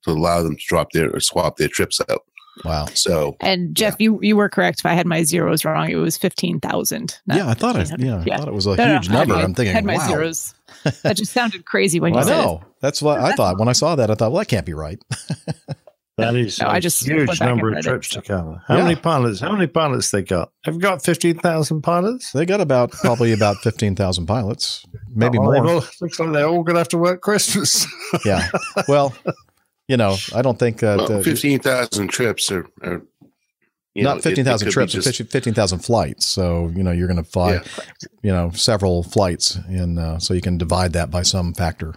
to 0.03 0.11
allow 0.11 0.43
them 0.43 0.55
to 0.55 0.63
drop 0.67 0.91
their 0.91 1.09
or 1.15 1.19
swap 1.19 1.57
their 1.57 1.67
trips 1.67 2.01
out 2.09 2.23
Wow. 2.65 2.87
so 2.93 3.37
And 3.39 3.73
Jeff, 3.75 3.95
you 3.99 4.19
you 4.21 4.35
were 4.35 4.49
correct. 4.49 4.79
If 4.79 4.85
I 4.85 4.93
had 4.93 5.05
my 5.07 5.23
zeros 5.23 5.63
wrong, 5.63 5.89
it 5.89 5.95
was 5.95 6.17
fifteen 6.17 6.59
thousand. 6.59 7.17
Yeah, 7.27 7.47
I 7.47 7.53
thought 7.53 7.75
I 7.77 7.85
yeah, 7.97 8.17
I 8.31 8.37
thought 8.37 8.47
it 8.49 8.53
was 8.53 8.65
a 8.65 8.71
huge 8.71 8.79
I 8.79 8.87
had 8.87 9.09
number. 9.11 9.35
my- 9.35 9.43
I'm 9.43 9.53
thinking, 9.53 9.73
had 9.73 9.85
my 9.85 9.95
wow. 9.97 10.07
zeros. 10.07 10.53
That 11.03 11.15
just 11.17 11.31
sounded 11.33 11.65
crazy 11.65 11.99
when 11.99 12.13
you 12.15 12.19
I 12.19 12.23
said 12.23 12.39
it. 12.39 12.41
know. 12.45 12.61
That's 12.81 13.01
what 13.01 13.19
I 13.19 13.31
thought 13.33 13.57
when 13.59 13.67
I 13.69 13.73
saw 13.73 13.95
that. 13.95 14.11
I 14.11 14.15
thought, 14.15 14.31
well, 14.31 14.39
that 14.39 14.47
can't 14.49 14.65
be 14.65 14.73
right. 14.73 14.99
That 16.17 16.35
is 16.35 16.59
No, 16.59 16.67
a 16.67 16.71
I 16.71 16.79
just 16.81 17.01
huge 17.07 17.15
went 17.15 17.29
back 17.29 17.39
and 17.39 17.49
number 17.49 17.69
of 17.69 17.75
read 17.75 17.79
it, 17.85 17.87
trips 17.87 18.09
to 18.09 18.21
cover. 18.21 18.61
How 18.67 18.75
Yeah. 18.75 18.83
many 18.83 18.95
pilots? 18.97 19.39
How 19.39 19.53
many 19.53 19.67
pilots 19.67 20.11
they 20.11 20.21
got? 20.21 20.51
They've 20.65 20.77
got 20.77 21.01
fifteen 21.01 21.39
thousand 21.39 21.81
pilots? 21.81 22.33
They 22.33 22.45
got 22.45 22.59
about 22.59 22.91
probably 22.91 23.31
about 23.31 23.55
fifteen 23.63 23.95
thousand 23.95 24.25
pilots, 24.25 24.85
maybe 25.15 25.37
Oh, 25.37 25.43
more. 25.43 25.53
they've 25.53 25.63
all- 25.65 25.75
looks 25.75 26.01
like 26.19 26.33
they're 26.33 26.45
all 26.45 26.63
going 26.63 26.75
to 26.75 26.79
have 26.79 26.89
to 26.89 26.97
work 26.97 27.21
Christmas. 27.21 27.87
yeah. 28.25 28.49
Well, 28.89 29.15
you 29.89 29.97
know, 29.97 30.15
I 30.33 30.41
don't 30.41 30.57
think 30.57 30.77
that 30.79 30.97
well, 30.99 31.19
uh, 31.19 31.21
15,000 31.23 32.07
trips 32.07 32.49
are, 32.51 32.65
are 32.81 33.01
you 33.95 34.03
know, 34.03 34.11
not 34.11 34.17
it- 34.17 34.19
it 34.19 34.23
fifteen 34.23 34.45
thousand 34.45 34.71
trips, 34.71 34.93
just- 34.93 35.31
fifteen 35.31 35.53
thousand 35.53 35.79
flights. 35.79 36.25
So 36.25 36.71
you 36.75 36.83
know, 36.83 36.91
you're 36.91 37.07
going 37.07 37.21
to 37.23 37.29
fly, 37.29 37.59
you 38.21 38.31
know, 38.31 38.51
several 38.51 39.03
flights, 39.03 39.55
and 39.67 39.99
uh, 39.99 40.19
so 40.19 40.33
you 40.33 40.41
can 40.41 40.57
divide 40.57 40.93
that 40.93 41.09
by 41.11 41.23
some 41.23 41.53
factor. 41.53 41.95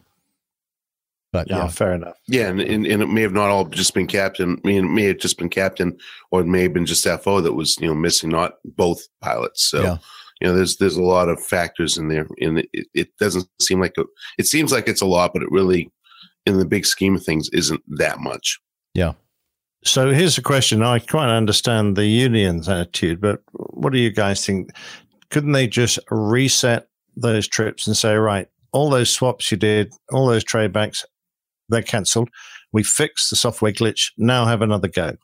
But 1.32 1.48
yeah, 1.48 1.68
fair 1.68 1.94
enough. 1.94 2.16
Yeah, 2.28 2.48
and, 2.48 2.60
and, 2.60 2.86
and 2.86 3.02
it 3.02 3.06
may 3.08 3.22
have 3.22 3.32
not 3.32 3.48
all 3.48 3.64
just 3.64 3.94
been 3.94 4.06
captain. 4.06 4.60
I 4.62 4.68
mean, 4.68 4.84
it 4.84 4.88
may 4.90 5.04
have 5.04 5.18
just 5.18 5.38
been 5.38 5.48
captain, 5.48 5.96
or 6.30 6.42
it 6.42 6.46
may 6.46 6.62
have 6.62 6.74
been 6.74 6.84
just 6.84 7.06
FO 7.22 7.40
that 7.40 7.54
was 7.54 7.78
you 7.80 7.86
know 7.88 7.94
missing, 7.94 8.28
not 8.30 8.54
both 8.64 9.00
pilots. 9.22 9.62
So 9.70 9.82
Yeah. 9.82 9.96
you 10.40 10.48
know, 10.48 10.54
there's 10.54 10.76
there's 10.76 10.96
a 10.96 11.02
lot 11.02 11.28
of 11.30 11.42
factors 11.42 11.96
in 11.96 12.08
there, 12.08 12.26
and 12.40 12.58
it, 12.74 12.86
it 12.94 13.08
doesn't 13.18 13.46
seem 13.62 13.80
like 13.80 13.94
a, 13.98 14.04
it 14.38 14.46
seems 14.46 14.72
like 14.72 14.88
it's 14.88 15.00
a 15.00 15.06
lot, 15.06 15.32
but 15.32 15.42
it 15.42 15.50
really, 15.50 15.90
in 16.46 16.58
the 16.58 16.64
big 16.64 16.86
scheme 16.86 17.16
of 17.16 17.24
things, 17.24 17.48
isn't 17.50 17.82
that 17.98 18.20
much. 18.20 18.60
Yeah. 18.94 19.12
So 19.84 20.10
here's 20.10 20.38
a 20.38 20.42
question. 20.42 20.82
I 20.82 21.00
quite 21.00 21.28
understand 21.28 21.96
the 21.96 22.06
union's 22.06 22.68
attitude, 22.68 23.20
but 23.20 23.40
what 23.52 23.92
do 23.92 23.98
you 23.98 24.10
guys 24.10 24.44
think? 24.44 24.70
Couldn't 25.30 25.52
they 25.52 25.66
just 25.66 25.98
reset 26.10 26.88
those 27.16 27.48
trips 27.48 27.86
and 27.86 27.96
say, 27.96 28.14
right, 28.14 28.48
all 28.72 28.90
those 28.90 29.10
swaps 29.10 29.50
you 29.50 29.56
did, 29.56 29.92
all 30.12 30.26
those 30.26 30.44
trade 30.44 30.72
backs, 30.72 31.04
they're 31.68 31.82
cancelled. 31.82 32.28
We 32.72 32.82
fixed 32.82 33.30
the 33.30 33.36
software 33.36 33.72
glitch. 33.72 34.12
Now 34.16 34.46
have 34.46 34.62
another 34.62 34.88
go. 34.88 35.16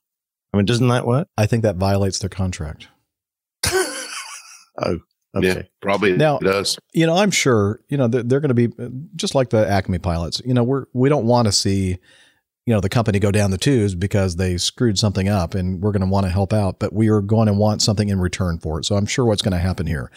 I 0.53 0.57
mean, 0.57 0.67
doesn't 0.67 0.89
that 0.89 1.07
work? 1.07 1.29
I 1.37 1.47
think 1.47 1.63
that 1.63 1.77
violates 1.77 2.19
their 2.19 2.31
contract. 2.31 2.89
Oh, 4.81 5.01
Okay. 5.37 5.47
Yeah, 5.47 5.63
probably 5.81 6.17
Now- 6.17 6.39
it 6.39 6.45
does. 6.45 6.79
you 6.95 7.07
know, 7.07 7.17
I'm 7.17 7.31
sure, 7.31 7.81
you 7.89 7.97
know, 7.99 8.09
they're, 8.09 8.23
they're 8.23 8.41
going 8.41 8.55
to 8.55 8.69
be 8.69 8.69
just 9.15 9.35
like 9.35 9.51
the 9.51 9.69
Acme 9.69 9.99
pilots. 9.99 10.41
You 10.45 10.55
know, 10.55 10.65
we're 10.65 10.87
we 10.95 11.09
don't 11.09 11.27
want 11.27 11.47
to 11.47 11.53
see, 11.53 11.99
you 12.65 12.75
know, 12.75 12.81
the 12.81 12.89
company 12.89 13.19
go 13.19 13.31
down 13.31 13.51
the 13.51 13.59
tubes 13.59 13.95
because 13.95 14.37
they 14.37 14.57
screwed 14.57 14.99
something 14.99 15.29
up, 15.29 15.55
and 15.55 15.83
we're 15.83 15.93
going 15.93 16.01
to 16.01 16.09
want 16.09 16.25
to 16.27 16.33
help 16.33 16.53
out, 16.53 16.79
but 16.79 16.93
we 16.95 17.09
are 17.09 17.21
going 17.21 17.47
to 17.47 17.53
want 17.53 17.83
something 17.83 18.09
in 18.09 18.21
return 18.21 18.59
for 18.59 18.79
it. 18.79 18.85
So 18.87 18.97
I'm 18.97 19.07
sure 19.07 19.25
what's 19.27 19.43
going 19.43 19.53
to 19.53 19.59
happen 19.59 19.87
here 19.87 20.11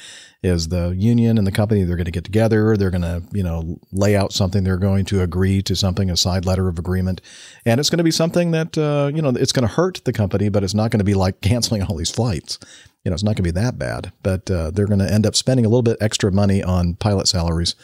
is 0.44 0.70
the 0.70 0.90
union 0.98 1.38
and 1.38 1.46
the 1.46 1.52
company 1.52 1.84
they're 1.84 1.98
going 1.98 2.06
to 2.06 2.12
get 2.12 2.24
together. 2.24 2.76
They're 2.76 2.90
going 2.90 3.04
to, 3.04 3.22
you 3.32 3.44
know, 3.44 3.80
lay 3.92 4.16
out 4.16 4.34
something. 4.34 4.64
They're 4.64 4.78
going 4.78 5.06
to 5.06 5.22
agree 5.22 5.62
to 5.64 5.76
something, 5.76 6.10
a 6.10 6.18
side 6.18 6.46
letter 6.46 6.68
of 6.68 6.80
agreement, 6.80 7.22
and 7.66 7.80
it's 7.80 7.90
going 7.90 8.00
to 8.00 8.04
be 8.04 8.12
something 8.12 8.52
that, 8.52 8.78
uh, 8.78 9.12
you 9.14 9.22
know, 9.22 9.30
it's 9.30 9.52
going 9.52 9.68
to 9.68 9.74
hurt 9.74 10.02
the 10.06 10.14
company, 10.14 10.48
but 10.50 10.64
it's 10.64 10.74
not 10.74 10.90
going 10.90 11.00
to 11.00 11.06
be 11.06 11.14
like 11.14 11.42
canceling 11.42 11.84
all 11.84 11.96
these 11.98 12.12
flights 12.12 12.60
you 13.04 13.10
know, 13.10 13.14
it's 13.14 13.24
not 13.24 13.30
going 13.32 13.38
to 13.38 13.44
be 13.44 13.52
that 13.52 13.78
bad, 13.80 14.12
but 14.24 14.50
uh, 14.52 14.72
they're 14.72 14.88
going 14.88 15.00
to 15.00 15.12
end 15.12 15.26
up 15.26 15.36
spending 15.36 15.66
a 15.66 15.70
little 15.70 15.82
bit 15.82 15.98
extra 16.02 16.32
money 16.32 16.62
on 16.64 16.94
pilot 16.96 17.28
salaries 17.28 17.76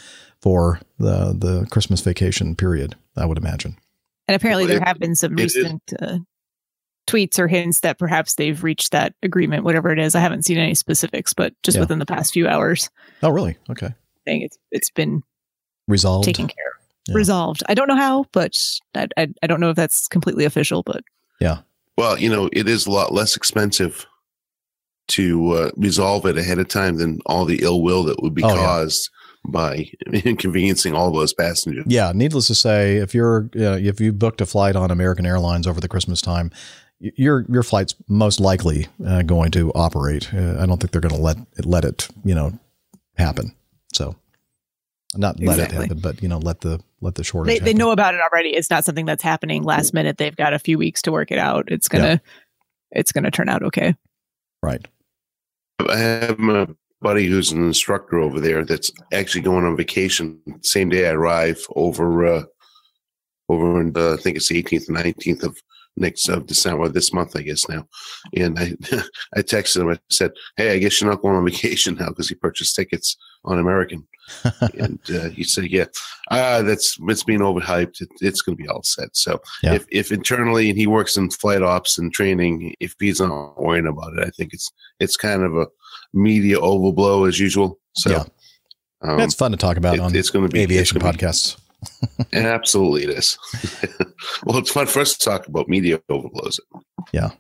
for 0.41 0.79
the 0.99 1.33
the 1.37 1.67
Christmas 1.71 2.01
vacation 2.01 2.55
period. 2.55 2.95
I 3.15 3.25
would 3.25 3.37
imagine. 3.37 3.77
And 4.27 4.35
apparently, 4.35 4.63
Well, 4.65 4.73
there 4.73 4.81
it- 4.81 4.87
have 4.87 4.99
been 4.99 5.15
some 5.15 5.35
recent 5.35 5.81
uh, 5.99 6.17
tweets 7.07 7.39
or 7.39 7.47
hints 7.47 7.79
that 7.79 7.97
perhaps 7.97 8.35
they've 8.35 8.61
reached 8.63 8.91
that 8.91 9.13
agreement, 9.23 9.63
whatever 9.63 9.91
it 9.91 9.99
is. 9.99 10.13
I 10.13 10.19
haven't 10.19 10.43
seen 10.45 10.57
any 10.57 10.75
specifics, 10.75 11.33
but 11.33 11.53
just 11.63 11.75
Yeah. 11.77 11.81
within 11.81 11.99
the 11.99 12.05
past 12.05 12.33
few 12.33 12.47
hours, 12.47 12.89
Oh, 13.23 13.29
really? 13.29 13.57
Okay, 13.69 13.87
I 13.87 13.93
think 14.25 14.43
it's 14.43 14.57
it's 14.71 14.89
been 14.91 15.23
resolved. 15.87 16.25
taken 16.25 16.47
care 16.47 16.67
of, 16.77 16.83
Yeah. 17.07 17.15
resolved. 17.15 17.63
I 17.69 17.73
don't 17.73 17.87
know 17.87 17.95
how, 17.95 18.25
but 18.33 18.53
I, 18.93 19.07
I 19.17 19.27
I 19.41 19.47
don't 19.47 19.61
know 19.61 19.69
if 19.69 19.75
that's 19.77 20.07
completely 20.07 20.43
official, 20.45 20.83
but 20.83 21.03
Yeah, 21.39 21.59
Well, 21.97 22.19
you 22.19 22.29
know, 22.29 22.49
it 22.53 22.67
is 22.67 22.85
a 22.85 22.91
lot 22.91 23.13
less 23.13 23.35
expensive 23.37 24.05
to 25.09 25.51
uh, 25.51 25.71
resolve 25.77 26.25
it 26.25 26.37
ahead 26.37 26.59
of 26.59 26.67
time 26.67 26.97
than 26.97 27.19
all 27.25 27.45
the 27.45 27.59
ill 27.63 27.81
will 27.81 28.03
that 28.03 28.21
would 28.21 28.33
be 28.33 28.43
Oh, 28.43 28.49
yeah. 28.49 28.55
caused 28.65 29.09
by 29.49 29.89
inconveniencing 30.13 30.93
all 30.93 31.11
those 31.11 31.33
passengers. 31.33 31.85
yeah. 31.87 32.11
Needless 32.13 32.47
to 32.47 32.55
say, 32.55 32.97
if 32.97 33.13
you're 33.15 33.49
uh, 33.55 33.77
if 33.81 34.01
you 34.01 34.11
booked 34.11 34.41
a 34.41 34.45
flight 34.45 34.75
on 34.75 34.91
American 34.91 35.25
Airlines 35.25 35.65
over 35.67 35.79
the 35.79 35.87
Christmas 35.87 36.21
time, 36.21 36.51
your 36.99 37.45
your 37.49 37.63
flight's 37.63 37.95
most 38.09 38.39
likely 38.39 38.87
uh, 39.05 39.21
going 39.21 39.51
to 39.51 39.71
operate. 39.73 40.33
Uh, 40.33 40.57
I 40.59 40.65
don't 40.65 40.79
think 40.79 40.91
they're 40.91 40.99
going 41.01 41.15
to 41.15 41.21
let 41.21 41.37
it, 41.57 41.65
let 41.65 41.85
it 41.85 42.07
you 42.25 42.35
know 42.35 42.59
happen. 43.17 43.55
So. 43.93 44.15
Not 45.15 45.39
let 45.39 45.53
Exactly. 45.53 45.77
it 45.77 45.81
happen, 45.83 45.99
but 45.99 46.21
you 46.21 46.27
know, 46.27 46.37
let 46.37 46.59
the 46.61 46.81
let 46.99 47.15
the 47.15 47.23
shortage. 47.23 47.59
they, 47.59 47.65
they 47.65 47.73
know 47.73 47.91
about 47.91 48.13
it 48.13 48.19
already. 48.19 48.49
It's 48.49 48.69
not 48.69 48.83
something 48.83 49.05
that's 49.05 49.23
happening 49.23 49.63
last 49.63 49.93
minute. 49.93 50.17
They've 50.17 50.35
got 50.35 50.53
a 50.53 50.59
few 50.59 50.77
weeks 50.77 51.01
to 51.03 51.11
work 51.13 51.31
it 51.31 51.39
out. 51.39 51.71
It's 51.71 51.87
gonna 51.87 52.21
it's 52.91 53.13
gonna 53.13 53.31
turn 53.31 53.47
out 53.47 53.63
okay. 53.63 53.95
right. 54.61 54.85
I 55.79 55.97
have 55.97 56.39
a 56.39 56.75
buddy 57.01 57.27
who's 57.27 57.51
an 57.51 57.65
instructor 57.65 58.19
over 58.19 58.39
there 58.39 58.65
that's 58.65 58.91
actually 59.13 59.41
going 59.41 59.65
on 59.65 59.77
vacation. 59.77 60.39
Same 60.61 60.89
day 60.89 61.07
I 61.07 61.11
arrive 61.11 61.59
over 61.75 62.25
uh, 62.25 62.43
over 63.49 63.79
in 63.81 63.95
uh, 63.95 64.13
I 64.13 64.17
think 64.17 64.37
it's 64.37 64.49
the 64.49 64.61
18th 64.61 64.87
and 64.89 64.97
19th 64.97 65.43
of 65.43 65.57
next 65.97 66.29
of 66.29 66.45
December 66.47 66.87
this 66.89 67.11
month 67.11 67.35
I 67.35 67.41
guess 67.41 67.67
now 67.67 67.85
and 68.35 68.57
I 68.59 68.73
I 69.35 69.41
texted 69.41 69.81
him 69.81 69.89
I 69.89 69.97
said 70.09 70.31
hey 70.55 70.73
I 70.75 70.79
guess 70.79 71.01
you're 71.01 71.09
not 71.09 71.21
going 71.21 71.35
on 71.35 71.45
vacation 71.53 71.95
now 71.95 72.09
because 72.09 72.29
he 72.29 72.35
purchased 72.35 72.75
tickets 72.75 73.17
on 73.45 73.59
American 73.59 74.07
and 74.77 74.99
uh, 75.09 75.29
he 75.29 75.43
said 75.43 75.65
yeah 75.71 75.85
ah 76.31 76.61
that's 76.61 76.97
it's 77.07 77.23
being 77.23 77.39
overhyped 77.39 78.01
it, 78.01 78.09
it's 78.21 78.41
going 78.41 78.57
to 78.57 78.61
be 78.63 78.67
all 78.69 78.83
set 78.83 79.09
so 79.15 79.39
Yeah. 79.63 79.73
if 79.75 79.85
if 79.91 80.11
internally 80.11 80.69
and 80.69 80.77
he 80.77 80.85
works 80.87 81.15
in 81.17 81.29
flight 81.29 81.61
ops 81.61 81.97
and 81.97 82.11
training 82.13 82.75
if 82.79 82.93
he's 82.99 83.19
not 83.21 83.61
worrying 83.61 83.87
about 83.87 84.13
it 84.17 84.27
I 84.27 84.29
think 84.31 84.53
it's 84.53 84.71
it's 84.99 85.15
kind 85.17 85.43
of 85.43 85.55
a 85.57 85.67
media 86.13 86.57
overblow 86.57 87.27
as 87.27 87.39
usual. 87.39 87.79
So 87.95 88.09
Yeah. 88.11 88.23
um, 89.01 89.19
it's 89.19 89.35
fun 89.35 89.51
to 89.51 89.57
talk 89.57 89.77
about 89.77 89.95
it- 89.95 89.99
on 90.01 90.15
it's 90.15 90.29
gonna 90.29 90.47
be- 90.47 90.59
aviation 90.61 90.97
it's 90.97 91.03
gonna 91.03 91.13
be- 91.13 91.17
podcasts. 91.19 91.57
absolutely 92.33 93.03
it 93.03 93.09
is. 93.09 93.37
well, 94.45 94.57
it's 94.57 94.71
fun 94.71 94.87
for 94.87 94.99
us 94.99 95.17
to 95.17 95.23
talk 95.23 95.47
about 95.47 95.67
media 95.67 95.99
overblows. 96.09 96.59
Yeah. 97.11 97.31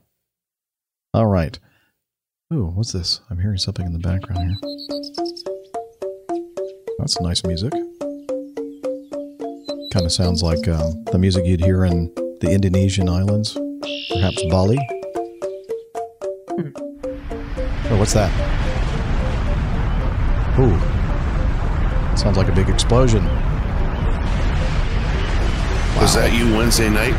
All 1.13 1.27
right. 1.27 1.57
Ooh, 2.53 2.67
what's 2.67 2.93
this? 2.93 3.21
I'm 3.29 3.39
hearing 3.39 3.57
something 3.57 3.85
in 3.85 3.93
the 3.93 3.99
background 3.99 4.39
here. 4.39 4.57
That's 6.99 7.19
nice 7.19 7.43
music. 7.43 7.71
Kind 9.91 10.05
of 10.05 10.11
sounds 10.11 10.43
like 10.43 10.67
um, 10.67 11.03
the 11.11 11.17
music 11.17 11.45
you'd 11.45 11.63
hear 11.63 11.85
in 11.85 12.13
the 12.41 12.51
Indonesian 12.51 13.09
islands, 13.09 13.57
perhaps 14.13 14.43
Bali. 14.49 14.77
Oh, 17.89 17.97
what's 17.97 18.13
that? 18.13 18.31
Ooh. 20.59 20.77
Sounds 22.17 22.35
like 22.35 22.49
a 22.49 22.51
big 22.51 22.67
explosion. 22.69 23.25
Was 26.07 26.15
that 26.15 26.31
you 26.31 26.55
Wednesday 26.55 26.89
night? 26.89 27.13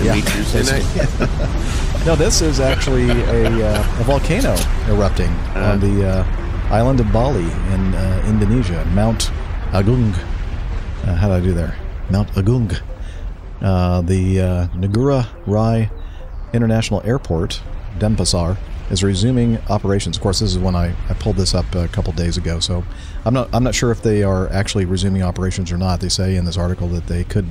And 0.00 0.06
Yeah. 0.06 0.20
Tuesday 0.22 0.62
night. 0.62 1.60
No, 2.06 2.16
this 2.16 2.40
is 2.40 2.58
actually 2.58 3.10
a, 3.10 3.66
uh, 3.68 4.00
a 4.00 4.04
volcano 4.04 4.56
erupting 4.88 5.28
on 5.54 5.78
the 5.78 6.08
uh, 6.08 6.24
island 6.70 7.00
of 7.00 7.12
Bali 7.12 7.44
in 7.44 7.94
uh, 7.94 8.24
Indonesia, 8.26 8.82
Mount 8.94 9.30
Agung. 9.72 10.14
Uh, 11.06 11.14
how 11.16 11.28
did 11.28 11.34
I 11.34 11.40
do 11.40 11.52
there? 11.52 11.76
Mount 12.08 12.28
Agung. 12.30 12.74
Uh, 13.60 14.00
the 14.00 14.40
uh, 14.40 14.66
Ngurah 14.68 15.28
Rai 15.46 15.90
International 16.54 17.02
Airport, 17.04 17.60
Denpasar, 17.98 18.56
is 18.90 19.04
resuming 19.04 19.58
operations. 19.68 20.16
Of 20.16 20.22
course, 20.22 20.40
this 20.40 20.52
is 20.52 20.58
when 20.58 20.74
I, 20.74 20.94
I 21.10 21.14
pulled 21.14 21.36
this 21.36 21.54
up 21.54 21.74
a 21.74 21.88
couple 21.88 22.14
days 22.14 22.38
ago, 22.38 22.60
so 22.60 22.84
I'm 23.26 23.34
not 23.34 23.48
I'm 23.54 23.62
not 23.62 23.74
sure 23.74 23.90
if 23.90 24.02
they 24.02 24.22
are 24.22 24.50
actually 24.50 24.86
resuming 24.86 25.22
operations 25.22 25.70
or 25.70 25.76
not. 25.76 26.00
They 26.00 26.08
say 26.08 26.36
in 26.36 26.46
this 26.46 26.56
article 26.56 26.88
that 26.88 27.06
they 27.08 27.24
could 27.24 27.46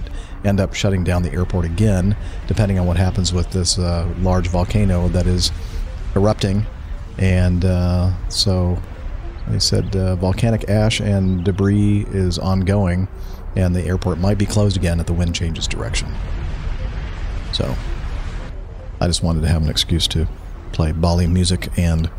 end 0.45 0.59
up 0.59 0.73
shutting 0.73 1.03
down 1.03 1.23
the 1.23 1.31
airport 1.33 1.65
again, 1.65 2.15
depending 2.47 2.79
on 2.79 2.85
what 2.85 2.97
happens 2.97 3.33
with 3.33 3.51
this 3.51 3.77
uh, 3.77 4.07
large 4.19 4.47
volcano 4.47 5.07
that 5.09 5.27
is 5.27 5.51
erupting. 6.15 6.65
And 7.17 7.65
uh, 7.65 8.11
so 8.29 8.81
they 9.47 9.59
said 9.59 9.95
uh, 9.95 10.15
volcanic 10.15 10.69
ash 10.69 10.99
and 11.01 11.43
debris 11.43 12.05
is 12.09 12.39
ongoing, 12.39 13.07
and 13.55 13.75
the 13.75 13.83
airport 13.83 14.19
might 14.19 14.37
be 14.37 14.45
closed 14.45 14.77
again 14.77 14.99
if 14.99 15.07
the 15.07 15.13
wind 15.13 15.35
changes 15.35 15.67
direction. 15.67 16.13
So 17.51 17.75
I 19.01 19.07
just 19.07 19.23
wanted 19.23 19.41
to 19.41 19.47
have 19.47 19.63
an 19.63 19.69
excuse 19.69 20.07
to 20.09 20.27
play 20.71 20.91
Bali 20.91 21.27
music 21.27 21.69
and 21.77 22.09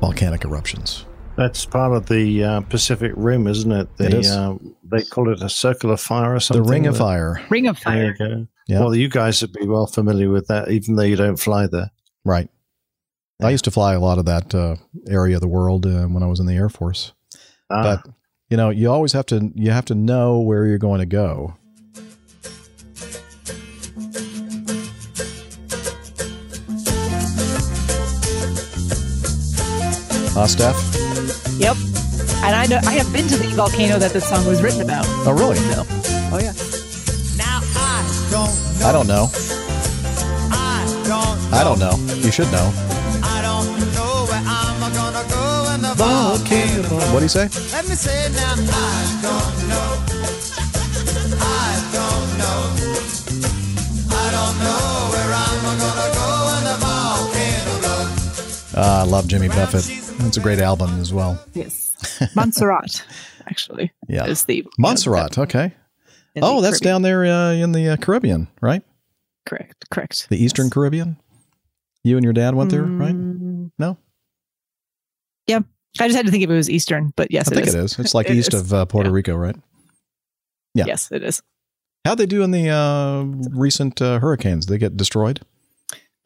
volcanic 0.00 0.44
eruptions. 0.44 1.04
That's 1.36 1.66
part 1.66 1.92
of 1.92 2.06
the 2.06 2.42
uh, 2.42 2.60
Pacific 2.62 3.12
Rim, 3.14 3.46
isn't 3.46 3.70
it? 3.70 3.94
The, 3.98 4.06
It 4.06 4.14
is. 4.14 4.30
Uh, 4.30 4.56
they 4.90 5.02
call 5.02 5.30
it 5.30 5.42
a 5.42 5.50
circle 5.50 5.90
of 5.90 6.00
fire 6.00 6.34
or 6.34 6.40
something. 6.40 6.62
the 6.64 6.70
Ring 6.70 6.86
of 6.86 6.94
that- 6.94 6.98
Fire. 7.00 7.40
Ring 7.50 7.66
of 7.66 7.78
There 7.84 8.06
you 8.06 8.14
Fire. 8.16 8.28
go. 8.28 8.46
Yeah. 8.68 8.80
Well, 8.80 8.94
you 8.94 9.08
guys 9.08 9.42
would 9.42 9.52
be 9.52 9.66
well 9.66 9.86
familiar 9.86 10.30
with 10.30 10.46
that, 10.48 10.70
even 10.70 10.96
though 10.96 11.02
you 11.04 11.16
don't 11.16 11.36
fly 11.38 11.66
there. 11.66 11.90
Right. 12.24 12.48
I 13.42 13.50
used 13.50 13.64
to 13.64 13.70
fly 13.70 13.92
a 13.92 14.00
lot 14.00 14.18
of 14.18 14.24
that 14.24 14.54
uh, 14.54 14.76
area 15.08 15.34
of 15.36 15.42
the 15.42 15.48
world 15.48 15.84
uh, 15.84 16.04
when 16.06 16.22
I 16.22 16.26
was 16.26 16.40
in 16.40 16.46
the 16.46 16.54
Air 16.54 16.70
Force. 16.70 17.12
Ah, 17.70 17.82
But 18.02 18.12
you 18.48 18.56
know, 18.56 18.70
you 18.70 18.90
always 18.90 19.12
have 19.12 19.26
to 19.26 19.52
you 19.54 19.72
have 19.72 19.84
to 19.86 19.94
know 19.94 20.40
where 20.40 20.64
you're 20.66 20.78
going 20.78 21.00
to 21.00 21.06
go. 21.06 21.54
Uh, 30.38 30.46
Steph? 30.46 30.95
Yep. 31.58 31.76
And 32.44 32.54
I 32.54 32.66
know 32.66 32.78
I 32.84 32.92
have 32.92 33.10
been 33.12 33.26
to 33.28 33.36
the 33.36 33.48
volcano 33.56 33.98
that 33.98 34.12
the 34.12 34.20
song 34.20 34.46
was 34.46 34.62
written 34.62 34.82
about. 34.82 35.04
Oh, 35.26 35.32
really? 35.32 35.56
So, 35.56 35.84
oh 36.32 36.38
yeah. 36.38 36.52
Now 37.36 37.60
I 37.74 38.04
don't 38.30 38.52
know. 38.68 38.86
I 38.86 38.92
don't 38.92 39.06
know. 39.08 39.30
I 40.52 40.84
don't 41.08 41.36
I 41.52 41.64
don't 41.64 41.78
know. 41.78 41.96
You 42.20 42.30
should 42.30 42.52
know. 42.52 42.70
I 43.24 43.40
don't 43.40 43.72
know 43.96 44.26
where 44.28 44.44
I'm 44.44 44.92
gonna 44.92 45.24
go 45.32 45.72
in 45.74 45.80
the 45.80 45.94
volcano. 45.96 47.12
What 47.12 47.20
do 47.20 47.24
you 47.24 47.32
say? 47.32 47.48
Let 47.72 47.88
me 47.88 47.94
say 47.94 48.28
now, 48.36 48.52
I 48.52 49.16
don't 49.24 49.56
know. 49.72 49.96
I 51.40 51.72
don't 51.96 52.36
know. 52.36 52.60
I 54.12 54.26
don't 54.36 54.56
know 54.60 55.08
where 55.08 55.32
I'm 55.32 55.60
gonna 55.80 56.08
go 56.20 56.30
in 56.56 56.62
the 56.68 56.76
volcano. 56.84 57.96
Uh, 58.76 59.02
I 59.02 59.08
love 59.08 59.26
Jimmy 59.26 59.48
Buffett. 59.48 60.05
It's 60.20 60.36
a 60.36 60.40
great 60.40 60.58
album 60.58 60.98
as 61.00 61.12
well. 61.12 61.42
Yes. 61.54 61.94
Montserrat, 62.34 63.04
actually. 63.46 63.92
Yeah. 64.08 64.26
Is 64.26 64.44
the 64.44 64.64
Montserrat. 64.78 65.38
Okay. 65.38 65.72
Oh, 66.42 66.60
that's 66.60 66.80
Caribbean. 66.80 66.92
down 66.94 67.02
there 67.02 67.24
uh, 67.24 67.52
in 67.52 67.72
the 67.72 67.90
uh, 67.90 67.96
Caribbean, 67.96 68.48
right? 68.60 68.82
Correct. 69.46 69.84
Correct. 69.90 70.28
The 70.28 70.42
Eastern 70.42 70.68
Caribbean. 70.70 71.16
You 72.04 72.16
and 72.16 72.24
your 72.24 72.32
dad 72.32 72.54
went 72.54 72.70
there, 72.70 72.82
right? 72.82 73.14
Mm, 73.14 73.70
No, 73.78 73.98
Yeah. 75.46 75.60
I 75.98 76.08
just 76.08 76.16
had 76.16 76.26
to 76.26 76.30
think 76.32 76.44
if 76.44 76.50
it 76.50 76.54
was 76.54 76.68
Eastern, 76.68 77.12
but 77.16 77.30
yes, 77.30 77.50
I 77.50 77.54
think 77.54 77.68
it 77.68 77.74
is. 77.74 77.98
It's 77.98 78.14
like 78.14 78.28
It 78.28 78.36
east 78.36 78.52
is. 78.52 78.60
of 78.60 78.72
uh, 78.74 78.84
Puerto 78.84 79.10
Rico, 79.10 79.34
right? 79.34 79.56
Yeah. 80.74 80.84
Yes, 80.86 81.10
it 81.10 81.22
is. 81.22 81.42
How'd 82.04 82.18
they 82.18 82.26
do 82.26 82.42
in 82.42 82.50
the 82.50 82.68
uh, 82.68 83.22
recent 83.50 84.02
uh, 84.02 84.18
hurricanes? 84.20 84.66
They 84.66 84.76
get 84.78 84.96
destroyed? 84.96 85.40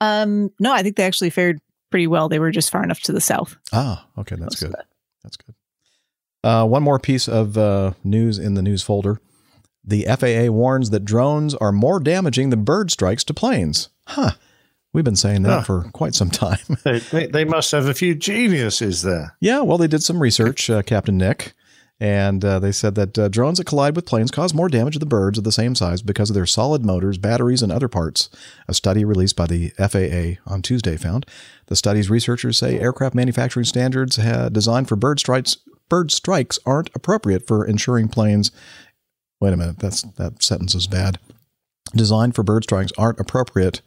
Um, 0.00 0.50
no, 0.58 0.72
I 0.72 0.82
think 0.82 0.96
they 0.96 1.04
actually 1.04 1.30
fared 1.30 1.60
pretty 1.90 2.06
well. 2.06 2.28
They 2.28 2.38
were 2.38 2.50
just 2.50 2.70
far 2.70 2.82
enough 2.82 3.00
to 3.02 3.12
the 3.12 3.20
south. 3.20 3.56
Ah, 3.72 4.06
okay, 4.18 4.36
that's 4.38 4.60
good. 4.60 4.72
that. 4.72 4.86
That's 5.22 5.36
good. 5.36 5.54
Uh, 6.42 6.66
one 6.66 6.82
more 6.82 6.98
piece 6.98 7.28
of 7.28 7.58
uh, 7.58 7.92
news 8.04 8.38
in 8.38 8.54
the 8.54 8.62
news 8.62 8.82
folder. 8.82 9.20
The 9.84 10.06
FAA 10.18 10.50
warns 10.52 10.90
that 10.90 11.04
drones 11.04 11.54
are 11.54 11.72
more 11.72 12.00
damaging 12.00 12.50
than 12.50 12.64
bird 12.64 12.90
strikes 12.90 13.24
to 13.24 13.34
planes. 13.34 13.88
Huh. 14.06 14.32
We've 14.92 15.04
been 15.04 15.16
saying 15.16 15.42
that 15.42 15.50
Huh. 15.50 15.62
for 15.62 15.82
quite 15.92 16.14
some 16.14 16.30
time. 16.30 16.58
They, 16.84 16.98
they, 16.98 17.26
they 17.26 17.44
must 17.44 17.70
have 17.72 17.86
a 17.86 17.94
few 17.94 18.14
geniuses 18.14 19.02
there. 19.02 19.36
Yeah, 19.40 19.60
well, 19.60 19.78
they 19.78 19.86
did 19.86 20.02
some 20.02 20.20
research, 20.20 20.68
uh, 20.70 20.82
Captain 20.82 21.16
Nick, 21.16 21.52
and 22.00 22.42
uh, 22.44 22.58
they 22.58 22.72
said 22.72 22.94
that 22.94 23.18
uh, 23.18 23.28
drones 23.28 23.58
that 23.58 23.66
collide 23.66 23.94
with 23.94 24.06
planes 24.06 24.30
cause 24.30 24.54
more 24.54 24.68
damage 24.68 24.94
to 24.94 24.98
the 24.98 25.06
birds 25.06 25.36
of 25.36 25.44
the 25.44 25.52
same 25.52 25.74
size 25.74 26.00
because 26.00 26.30
of 26.30 26.34
their 26.34 26.46
solid 26.46 26.84
motors, 26.84 27.18
batteries, 27.18 27.62
and 27.62 27.70
other 27.70 27.88
parts. 27.88 28.30
A 28.66 28.74
study 28.74 29.04
released 29.04 29.36
by 29.36 29.46
the 29.46 29.68
FAA 29.76 30.40
on 30.50 30.62
Tuesday 30.62 30.96
found 30.96 31.26
the 31.66 31.76
study's 31.76 32.10
researchers 32.10 32.58
say 32.58 32.80
aircraft 32.80 33.14
manufacturing 33.14 33.64
standards 33.64 34.16
designed 34.50 34.88
for 34.88 34.96
bird 34.96 35.20
strikes 35.20 35.58
bird 35.90 36.10
strikes 36.10 36.58
aren't 36.64 36.88
appropriate 36.94 37.46
for 37.46 37.66
ensuring 37.66 38.08
planes. 38.08 38.50
Wait 39.40 39.52
a 39.52 39.56
minute, 39.56 39.78
that's 39.78 40.02
that 40.02 40.42
sentence 40.42 40.74
is 40.74 40.86
bad. 40.86 41.18
Designed 41.94 42.34
for 42.34 42.42
bird 42.42 42.64
strikes 42.64 42.92
aren't 42.96 43.20
appropriate 43.20 43.82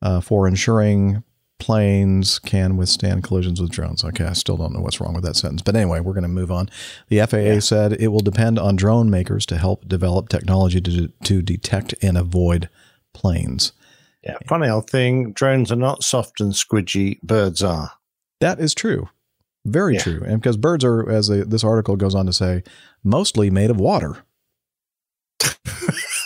uh, 0.00 0.20
for 0.20 0.46
ensuring 0.46 1.24
planes 1.62 2.40
can 2.40 2.76
withstand 2.76 3.22
collisions 3.22 3.60
with 3.60 3.70
drones. 3.70 4.04
Okay, 4.04 4.24
I 4.24 4.32
still 4.32 4.56
don't 4.56 4.72
know 4.72 4.80
what's 4.80 5.00
wrong 5.00 5.14
with 5.14 5.22
that 5.22 5.36
sentence. 5.36 5.62
But 5.62 5.76
anyway, 5.76 6.00
we're 6.00 6.12
going 6.12 6.22
to 6.24 6.28
move 6.28 6.50
on. 6.50 6.68
The 7.08 7.20
FAA 7.24 7.60
said 7.60 7.92
it 7.92 8.08
will 8.08 8.18
depend 8.20 8.58
on 8.58 8.74
drone 8.74 9.10
makers 9.10 9.46
to 9.46 9.56
help 9.56 9.86
develop 9.86 10.28
technology 10.28 10.80
to, 10.80 11.06
to 11.08 11.40
detect 11.40 11.94
and 12.02 12.18
avoid 12.18 12.68
planes. 13.14 13.72
Yeah, 14.24 14.38
funny 14.48 14.68
old 14.68 14.90
thing. 14.90 15.32
Drones 15.32 15.70
are 15.70 15.76
not 15.76 16.02
soft 16.02 16.40
and 16.40 16.52
squidgy. 16.52 17.20
Birds 17.22 17.62
are. 17.62 17.92
That 18.40 18.58
is 18.58 18.74
true. 18.74 19.08
Very 19.64 19.94
Yeah. 19.94 20.00
true. 20.02 20.22
And 20.26 20.40
because 20.42 20.56
birds 20.56 20.84
are, 20.84 21.08
as 21.08 21.30
a, 21.30 21.44
this 21.44 21.62
article 21.62 21.94
goes 21.94 22.16
on 22.16 22.26
to 22.26 22.32
say, 22.32 22.64
mostly 23.04 23.50
made 23.50 23.70
of 23.70 23.78
water. 23.78 24.16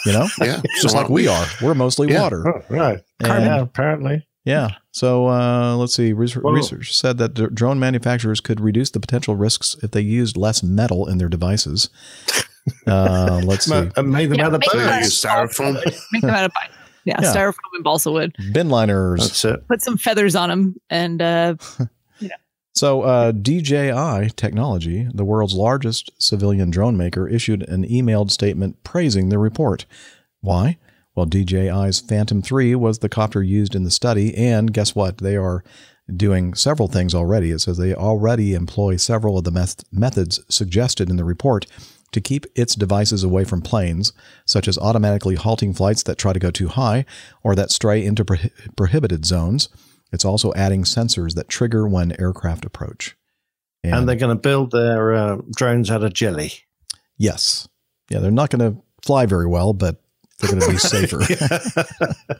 you 0.06 0.12
know? 0.12 0.28
Yeah. 0.40 0.62
Just 0.80 0.94
like 0.94 1.10
we 1.10 1.28
are. 1.28 1.46
We're 1.62 1.74
mostly 1.74 2.08
Yeah. 2.08 2.22
water. 2.22 2.48
Oh, 2.48 2.62
right. 2.70 3.00
And- 3.20 3.44
Yeah, 3.44 3.60
apparently. 3.60 4.26
Yeah. 4.46 4.68
So 4.92 5.26
uh, 5.28 5.76
let's 5.76 5.92
see. 5.94 6.14
Research, 6.14 6.44
research 6.46 6.96
said 6.96 7.18
that 7.18 7.34
d- 7.34 7.48
drone 7.52 7.78
manufacturers 7.78 8.40
could 8.40 8.60
reduce 8.60 8.88
the 8.90 9.00
potential 9.00 9.34
risks 9.36 9.76
if 9.82 9.90
they 9.90 10.00
used 10.00 10.36
less 10.38 10.62
metal 10.62 11.06
in 11.06 11.18
their 11.18 11.28
devices. 11.28 11.90
Uh, 12.84 13.40
let's 13.44 13.66
see. 13.66 13.70
Ma- 13.70 13.90
and 13.96 14.10
made 14.10 14.28
them 14.28 14.38
Yeah, 14.38 14.46
out 14.46 14.54
of 14.54 14.60
make 14.60 14.70
them 14.72 14.80
out 14.80 15.00
of 15.02 15.06
styrofoam. 15.08 15.74
Make 16.10 16.22
them 16.22 16.30
out 16.30 16.46
of 16.46 16.52
pine. 16.52 16.68
Yeah, 17.04 17.14
Yeah. 17.22 17.32
styrofoam 17.32 17.54
and 17.74 17.84
balsa 17.84 18.10
wood. 18.10 18.34
Bin 18.52 18.68
liners. 18.70 19.20
That's 19.20 19.44
it. 19.44 19.68
Put 19.68 19.82
some 19.82 19.96
feathers 19.96 20.34
on 20.34 20.48
them, 20.48 20.74
and 20.90 21.22
uh, 21.22 21.54
So, 22.74 23.02
uh, 23.02 23.30
DJI 23.32 24.30
Technology, 24.36 25.08
the 25.14 25.24
world's 25.24 25.54
largest 25.54 26.10
civilian 26.18 26.70
drone 26.70 26.96
maker, 26.96 27.28
issued 27.28 27.62
an 27.68 27.86
emailed 27.86 28.32
statement 28.32 28.82
praising 28.82 29.28
the 29.28 29.38
report. 29.38 29.86
Why? 30.40 30.76
Well, 31.16 31.26
DJI's 31.26 32.00
Phantom 32.00 32.42
3 32.42 32.74
was 32.74 32.98
the 32.98 33.08
copter 33.08 33.42
used 33.42 33.74
in 33.74 33.84
the 33.84 33.90
study, 33.90 34.34
and 34.36 34.72
guess 34.72 34.94
what? 34.94 35.18
They 35.18 35.36
are 35.36 35.64
doing 36.14 36.54
several 36.54 36.88
things 36.88 37.14
already. 37.14 37.50
It 37.50 37.60
says 37.60 37.78
they 37.78 37.94
already 37.94 38.54
employ 38.54 38.96
several 38.96 39.38
of 39.38 39.44
the 39.44 39.50
meth- 39.50 39.84
methods 39.90 40.40
suggested 40.48 41.08
in 41.08 41.16
the 41.16 41.24
report 41.24 41.66
to 42.12 42.20
keep 42.20 42.46
its 42.54 42.74
devices 42.74 43.24
away 43.24 43.44
from 43.44 43.62
planes, 43.62 44.12
such 44.44 44.68
as 44.68 44.78
automatically 44.78 45.34
halting 45.34 45.72
flights 45.72 46.02
that 46.04 46.18
try 46.18 46.32
to 46.32 46.38
go 46.38 46.50
too 46.50 46.68
high 46.68 47.04
or 47.42 47.54
that 47.54 47.70
stray 47.70 48.04
into 48.04 48.24
prohi- 48.24 48.52
prohibited 48.76 49.24
zones. 49.24 49.68
It's 50.12 50.24
also 50.24 50.52
adding 50.54 50.84
sensors 50.84 51.34
that 51.34 51.48
trigger 51.48 51.88
when 51.88 52.18
aircraft 52.20 52.64
approach. 52.64 53.16
And 53.82 54.08
they're 54.08 54.16
going 54.16 54.36
to 54.36 54.40
build 54.40 54.72
their 54.72 55.14
uh, 55.14 55.38
drones 55.54 55.90
out 55.90 56.04
of 56.04 56.12
jelly. 56.12 56.52
yes, 57.16 57.68
yeah, 58.10 58.18
they're 58.20 58.30
not 58.30 58.50
going 58.50 58.72
to 58.72 58.80
fly 59.02 59.26
very 59.26 59.46
well, 59.46 59.72
but 59.72 60.00
they're 60.38 60.50
going 60.50 60.60
to 60.62 60.70
be 60.70 60.78
safer. 60.78 61.20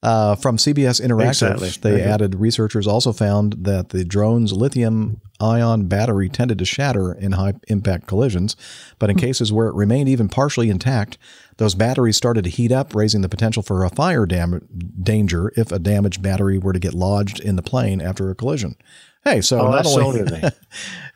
Uh, 0.00 0.36
from 0.36 0.56
CBS 0.58 1.04
Interactive, 1.04 1.54
Exactly. 1.56 1.70
they 1.80 1.92
Okay. 2.02 2.04
added 2.08 2.36
researchers 2.36 2.86
also 2.86 3.12
found 3.12 3.54
that 3.64 3.88
the 3.88 4.04
drone's 4.04 4.52
lithium 4.52 5.20
ion 5.40 5.86
battery 5.86 6.28
tended 6.28 6.56
to 6.60 6.64
shatter 6.64 7.12
in 7.12 7.32
high 7.32 7.54
impact 7.66 8.06
collisions, 8.06 8.54
but 9.00 9.10
in 9.10 9.16
cases 9.16 9.52
where 9.52 9.66
it 9.66 9.74
remained 9.74 10.08
even 10.08 10.28
partially 10.28 10.70
intact, 10.70 11.18
those 11.56 11.74
batteries 11.74 12.16
started 12.16 12.44
to 12.44 12.50
heat 12.50 12.70
up, 12.70 12.94
raising 12.94 13.22
the 13.22 13.28
potential 13.28 13.60
for 13.64 13.82
a 13.84 13.90
fire 13.90 14.24
dam- 14.24 14.68
danger 15.02 15.52
if 15.56 15.72
a 15.72 15.80
damaged 15.80 16.22
battery 16.22 16.58
were 16.58 16.72
to 16.72 16.78
get 16.78 16.94
lodged 16.94 17.40
in 17.40 17.56
the 17.56 17.62
plane 17.62 18.00
after 18.00 18.30
a 18.30 18.36
collision. 18.36 18.76
Hey, 19.24 19.40
so 19.40 19.60
Oh, 19.60 19.70
not 19.70 19.86
only. 19.86 20.42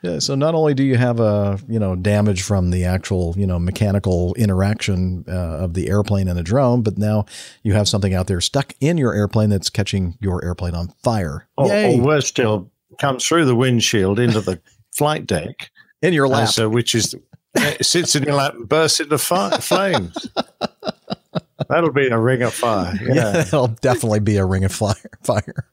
Yeah, 0.05 0.19
so 0.19 0.35
not 0.35 0.57
only 0.57 0.75
do 0.75 0.83
you 0.83 0.97
have 0.97 1.21
a 1.21 1.61
you 1.69 1.79
know 1.79 1.95
damage 1.95 2.43
from 2.43 2.71
the 2.71 2.85
actual 2.87 3.35
you 3.39 3.47
know 3.47 3.61
mechanical 3.61 4.35
interaction 4.35 5.25
uh, 5.29 5.31
of 5.63 5.75
the 5.75 5.89
airplane 5.89 6.27
and 6.27 6.37
the 6.37 6.43
drone, 6.43 6.83
but 6.83 6.99
now 6.99 7.25
you 7.63 7.73
have 7.75 7.87
something 7.87 8.13
out 8.13 8.27
there 8.27 8.41
stuck 8.41 8.73
in 8.81 8.99
your 8.99 9.15
airplane 9.15 9.49
that's 9.51 9.71
catching 9.71 10.19
your 10.21 10.45
airplane 10.45 10.75
on 10.75 10.89
fire. 11.05 11.47
Or, 11.57 11.69
Yay! 11.69 12.01
or 12.01 12.03
worse 12.05 12.27
still, 12.27 12.69
comes 13.01 13.25
through 13.25 13.45
the 13.45 13.55
windshield 13.55 14.19
into 14.19 14.41
the 14.41 14.61
flight 14.93 15.25
deck. 15.25 15.71
in 16.03 16.13
your 16.13 16.27
lap. 16.27 16.49
So, 16.49 16.69
which 16.69 16.97
is 16.97 17.15
it 17.55 17.87
sits 17.87 18.17
in 18.17 18.25
your 18.25 18.35
lap 18.35 18.55
and 18.55 18.69
bursts 18.69 18.99
into 18.99 19.19
fi- 19.19 19.57
flames. 19.59 20.17
That'll 21.69 21.93
be 21.93 22.09
a 22.09 22.19
ring 22.19 22.43
of 22.43 22.53
fire. 22.53 22.99
yeah, 23.01 23.15
Yeah, 23.15 23.31
that'll 23.45 23.69
definitely 23.69 24.19
be 24.21 24.37
a 24.37 24.45
ring 24.45 24.65
of 24.65 24.73
fire. 24.73 24.97
Fire. 25.23 25.69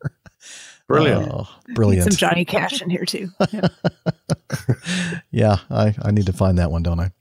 Brilliant. 0.90 1.32
Oh, 1.32 1.48
need 1.68 1.76
brilliant. 1.76 2.12
some 2.12 2.18
Johnny 2.18 2.44
Cash 2.46 2.82
in 2.82 2.90
here 2.90 3.06
too. 3.06 3.30
Yeah. 3.54 3.68
Yeah, 5.32 5.58
I, 5.70 5.96
I 6.02 6.10
need 6.12 6.26
to 6.26 6.34
find 6.34 6.58
that 6.58 6.72
one, 6.72 6.82
don't 6.82 7.00
I? 7.00 7.12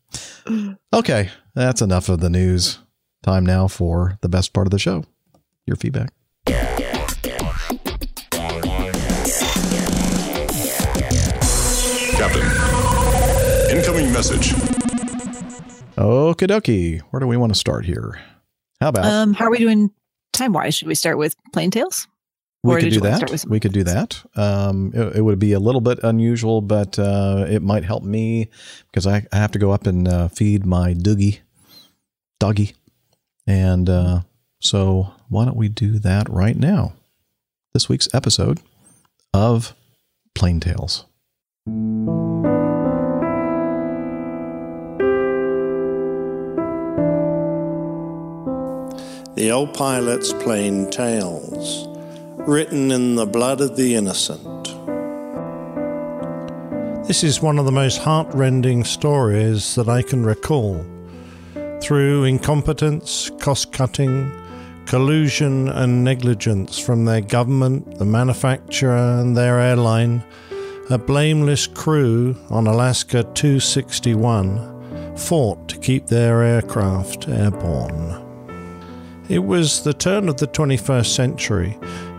Okay, 0.95 1.29
that's 1.55 1.83
enough 1.83 2.09
of 2.09 2.21
the 2.21 2.31
news. 2.31 2.79
Time 3.23 3.45
now 3.45 3.69
for 3.69 4.17
the 4.23 4.29
best 4.31 4.55
part 4.55 4.67
of 4.67 4.71
the 4.71 4.79
show 4.79 5.05
your 5.67 5.77
feedback. 5.77 6.11
Captain. 12.17 12.43
Incoming 13.77 14.13
message. 14.13 14.51
Okie 15.97 16.47
dokie. 16.49 17.01
Where 17.11 17.21
do 17.21 17.27
we 17.27 17.37
want 17.37 17.53
to 17.53 17.59
start 17.59 17.85
here? 17.85 18.21
How 18.81 18.89
about 18.89 19.05
Um, 19.07 19.35
how 19.35 19.47
are 19.47 19.51
we 19.51 19.59
doing 19.59 19.91
time 20.33 20.53
wise? 20.53 20.75
Should 20.75 20.89
we 20.89 20.95
start 20.95 21.19
with 21.19 21.35
Plane 21.53 21.71
Tales? 21.71 22.07
We 22.77 22.81
could 22.83 22.93
do 22.93 23.01
that? 23.01 23.17
start 23.17 23.31
with 23.31 23.41
some- 23.41 23.51
We 23.51 23.61
could 23.61 23.73
do 23.73 23.85
that. 23.85 24.23
Um, 24.37 24.93
it, 24.95 25.17
it 25.17 25.23
would 25.23 25.39
be 25.39 25.53
a 25.53 25.61
little 25.61 25.81
bit 25.81 25.99
unusual, 26.03 26.61
but 26.61 26.99
uh, 26.99 27.47
it 27.49 27.63
might 27.63 27.85
help 27.85 28.03
me 28.03 28.49
because 28.91 29.07
I, 29.07 29.27
I 29.33 29.37
have 29.37 29.53
to 29.53 29.59
go 29.59 29.71
up 29.73 29.87
and 29.87 30.07
uh, 30.09 30.29
feed 30.29 30.65
my 30.67 30.95
doogie, 30.95 31.41
doggy. 32.41 32.75
And 33.47 33.89
uh, 33.89 34.21
so 34.61 35.13
why 35.29 35.45
don't 35.45 35.57
we 35.57 35.69
do 35.69 35.99
that 36.01 36.29
right 36.29 36.57
now? 36.57 36.93
This 37.73 37.89
week's 37.89 38.09
episode 38.15 38.61
of 39.35 39.75
Plane 40.35 40.61
Tales. 40.61 41.05
The 49.37 49.51
Old 49.53 49.73
Pilot's 49.75 50.33
Plane 50.33 50.91
Tales, 50.91 51.87
written 52.49 52.91
in 52.91 53.15
the 53.15 53.27
blood 53.27 53.61
of 53.61 53.77
the 53.77 53.95
innocent. 53.95 54.65
This 57.07 57.23
is 57.23 57.43
one 57.43 57.59
of 57.59 57.67
the 57.67 57.73
most 57.73 57.99
heartrending 57.99 58.85
stories 58.85 59.75
that 59.75 59.87
I 59.87 60.01
can 60.01 60.25
recall. 60.25 60.83
Through 61.83 62.25
incompetence, 62.25 63.31
cost 63.39 63.73
cutting, 63.73 64.33
collusion, 64.87 65.69
and 65.69 66.03
negligence 66.03 66.79
from 66.79 67.05
their 67.05 67.21
government, 67.21 67.99
the 67.99 68.07
manufacturer, 68.07 69.21
and 69.21 69.37
their 69.37 69.61
airline, 69.61 70.25
a 70.89 70.97
blameless 70.97 71.67
crew 71.67 72.35
on 72.49 72.67
Alaska 72.67 73.25
261 73.35 75.17
fought 75.19 75.69
to 75.69 75.77
keep 75.77 76.07
their 76.07 76.43
aircraft 76.43 77.29
airborne. 77.29 78.25
It 79.29 79.45
was 79.45 79.83
the 79.83 79.93
turn 79.93 80.31
of 80.31 80.39
the 80.39 80.47
21st 80.47 81.15
century, 81.15 81.77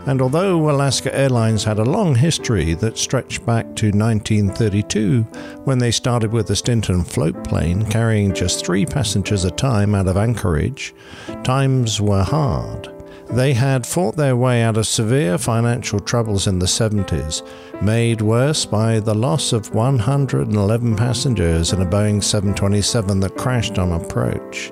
and 0.10 0.24
although 0.24 0.72
Alaska 0.72 1.16
Airlines 1.16 1.64
had 1.64 1.78
a 1.78 1.86
long 1.86 2.16
history 2.16 2.74
that 2.74 2.98
stretched 2.98 3.46
back 3.46 3.66
to 3.76 3.92
1932 3.92 5.22
when 5.66 5.78
they 5.78 5.92
started 5.92 6.32
with 6.32 6.50
a 6.50 6.56
Stinson 6.56 7.04
float 7.04 7.44
plane 7.44 7.86
carrying 7.92 8.34
just 8.34 8.66
three 8.66 8.88
passengers 8.88 9.46
a 9.46 9.52
time 9.52 9.94
out 9.94 10.08
of 10.08 10.18
Anchorage, 10.18 10.96
times 11.44 12.02
were 12.02 12.24
hard. 12.24 12.92
They 13.30 13.54
had 13.54 13.86
fought 13.86 14.16
their 14.16 14.36
way 14.36 14.64
out 14.64 14.78
of 14.78 14.88
severe 14.88 15.38
financial 15.38 16.00
troubles 16.00 16.48
in 16.48 16.58
the 16.58 16.66
70s, 16.66 17.48
made 17.84 18.22
worse 18.22 18.66
by 18.66 19.00
the 19.00 19.14
loss 19.14 19.54
of 19.54 19.76
111 19.76 20.96
passengers 20.96 21.72
in 21.72 21.84
a 21.84 21.86
Boeing 21.86 22.24
727 22.24 23.20
that 23.20 23.38
crashed 23.38 23.78
on 23.78 23.92
approach. 23.92 24.72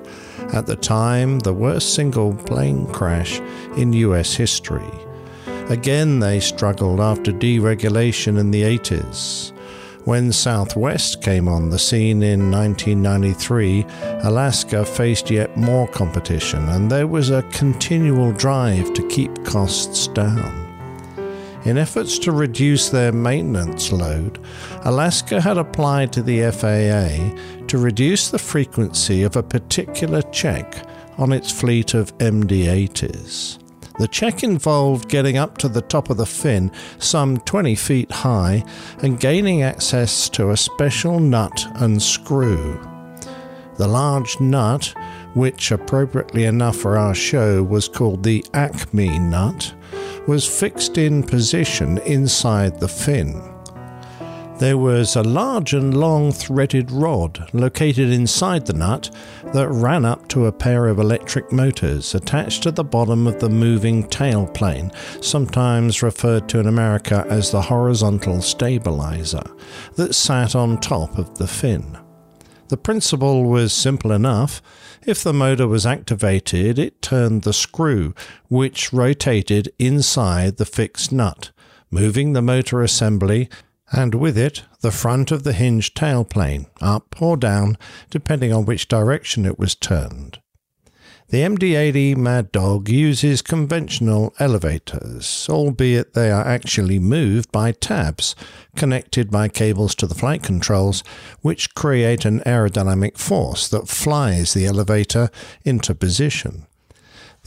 At 0.52 0.66
the 0.66 0.74
time, 0.74 1.38
the 1.38 1.54
worst 1.54 1.94
single 1.94 2.34
plane 2.34 2.88
crash 2.88 3.38
in 3.76 3.92
US 3.92 4.34
history. 4.34 5.07
Again, 5.68 6.20
they 6.20 6.40
struggled 6.40 6.98
after 6.98 7.30
deregulation 7.30 8.38
in 8.38 8.50
the 8.50 8.62
80s. 8.62 9.52
When 10.04 10.32
Southwest 10.32 11.20
came 11.20 11.46
on 11.46 11.68
the 11.68 11.78
scene 11.78 12.22
in 12.22 12.50
1993, 12.50 13.84
Alaska 14.22 14.82
faced 14.86 15.30
yet 15.30 15.54
more 15.58 15.86
competition, 15.86 16.66
and 16.70 16.90
there 16.90 17.06
was 17.06 17.28
a 17.28 17.42
continual 17.52 18.32
drive 18.32 18.94
to 18.94 19.06
keep 19.08 19.44
costs 19.44 20.06
down. 20.08 20.64
In 21.66 21.76
efforts 21.76 22.18
to 22.20 22.32
reduce 22.32 22.88
their 22.88 23.12
maintenance 23.12 23.92
load, 23.92 24.38
Alaska 24.86 25.38
had 25.38 25.58
applied 25.58 26.14
to 26.14 26.22
the 26.22 26.50
FAA 26.50 27.66
to 27.66 27.76
reduce 27.76 28.30
the 28.30 28.38
frequency 28.38 29.22
of 29.22 29.36
a 29.36 29.42
particular 29.42 30.22
check 30.32 30.86
on 31.18 31.30
its 31.30 31.52
fleet 31.52 31.92
of 31.92 32.16
MD 32.16 32.64
80s. 32.64 33.58
The 33.98 34.08
check 34.08 34.44
involved 34.44 35.08
getting 35.08 35.36
up 35.36 35.58
to 35.58 35.68
the 35.68 35.82
top 35.82 36.08
of 36.08 36.16
the 36.16 36.26
fin, 36.26 36.70
some 36.98 37.38
20 37.38 37.74
feet 37.74 38.12
high, 38.12 38.64
and 39.02 39.18
gaining 39.18 39.62
access 39.62 40.28
to 40.30 40.50
a 40.50 40.56
special 40.56 41.18
nut 41.18 41.66
and 41.76 42.00
screw. 42.00 42.80
The 43.76 43.88
large 43.88 44.38
nut, 44.40 44.94
which 45.34 45.72
appropriately 45.72 46.44
enough 46.44 46.76
for 46.76 46.96
our 46.96 47.14
show 47.14 47.62
was 47.62 47.88
called 47.88 48.22
the 48.22 48.44
Acme 48.54 49.18
nut, 49.18 49.74
was 50.28 50.46
fixed 50.46 50.96
in 50.96 51.22
position 51.22 51.98
inside 51.98 52.78
the 52.78 52.88
fin. 52.88 53.57
There 54.58 54.76
was 54.76 55.14
a 55.14 55.22
large 55.22 55.72
and 55.72 55.96
long 55.96 56.32
threaded 56.32 56.90
rod 56.90 57.48
located 57.52 58.10
inside 58.10 58.66
the 58.66 58.72
nut 58.72 59.08
that 59.52 59.68
ran 59.68 60.04
up 60.04 60.26
to 60.28 60.46
a 60.46 60.52
pair 60.52 60.88
of 60.88 60.98
electric 60.98 61.52
motors 61.52 62.12
attached 62.12 62.64
to 62.64 62.72
the 62.72 62.82
bottom 62.82 63.28
of 63.28 63.38
the 63.38 63.48
moving 63.48 64.08
tailplane, 64.08 64.92
sometimes 65.24 66.02
referred 66.02 66.48
to 66.48 66.58
in 66.58 66.66
America 66.66 67.24
as 67.28 67.52
the 67.52 67.62
horizontal 67.62 68.42
stabilizer, 68.42 69.44
that 69.94 70.16
sat 70.16 70.56
on 70.56 70.80
top 70.80 71.18
of 71.18 71.38
the 71.38 71.46
fin. 71.46 71.96
The 72.66 72.76
principle 72.76 73.44
was 73.44 73.72
simple 73.72 74.10
enough. 74.10 74.60
If 75.06 75.22
the 75.22 75.32
motor 75.32 75.68
was 75.68 75.86
activated, 75.86 76.80
it 76.80 77.00
turned 77.00 77.42
the 77.42 77.52
screw, 77.52 78.12
which 78.48 78.92
rotated 78.92 79.72
inside 79.78 80.56
the 80.56 80.66
fixed 80.66 81.12
nut, 81.12 81.52
moving 81.92 82.32
the 82.32 82.42
motor 82.42 82.82
assembly 82.82 83.48
and 83.92 84.14
with 84.14 84.36
it 84.36 84.64
the 84.80 84.90
front 84.90 85.30
of 85.30 85.42
the 85.42 85.52
hinged 85.52 85.96
tailplane, 85.96 86.66
up 86.80 87.20
or 87.20 87.36
down, 87.36 87.76
depending 88.10 88.52
on 88.52 88.64
which 88.64 88.88
direction 88.88 89.46
it 89.46 89.58
was 89.58 89.74
turned. 89.74 90.38
The 91.30 91.42
MD-80 91.42 92.16
Mad 92.16 92.52
Dog 92.52 92.88
uses 92.88 93.42
conventional 93.42 94.32
elevators, 94.38 95.46
albeit 95.50 96.14
they 96.14 96.30
are 96.30 96.46
actually 96.46 96.98
moved 96.98 97.52
by 97.52 97.72
tabs 97.72 98.34
connected 98.76 99.30
by 99.30 99.48
cables 99.48 99.94
to 99.96 100.06
the 100.06 100.14
flight 100.14 100.42
controls, 100.42 101.04
which 101.42 101.74
create 101.74 102.24
an 102.24 102.40
aerodynamic 102.46 103.18
force 103.18 103.68
that 103.68 103.88
flies 103.88 104.54
the 104.54 104.64
elevator 104.64 105.28
into 105.66 105.94
position. 105.94 106.66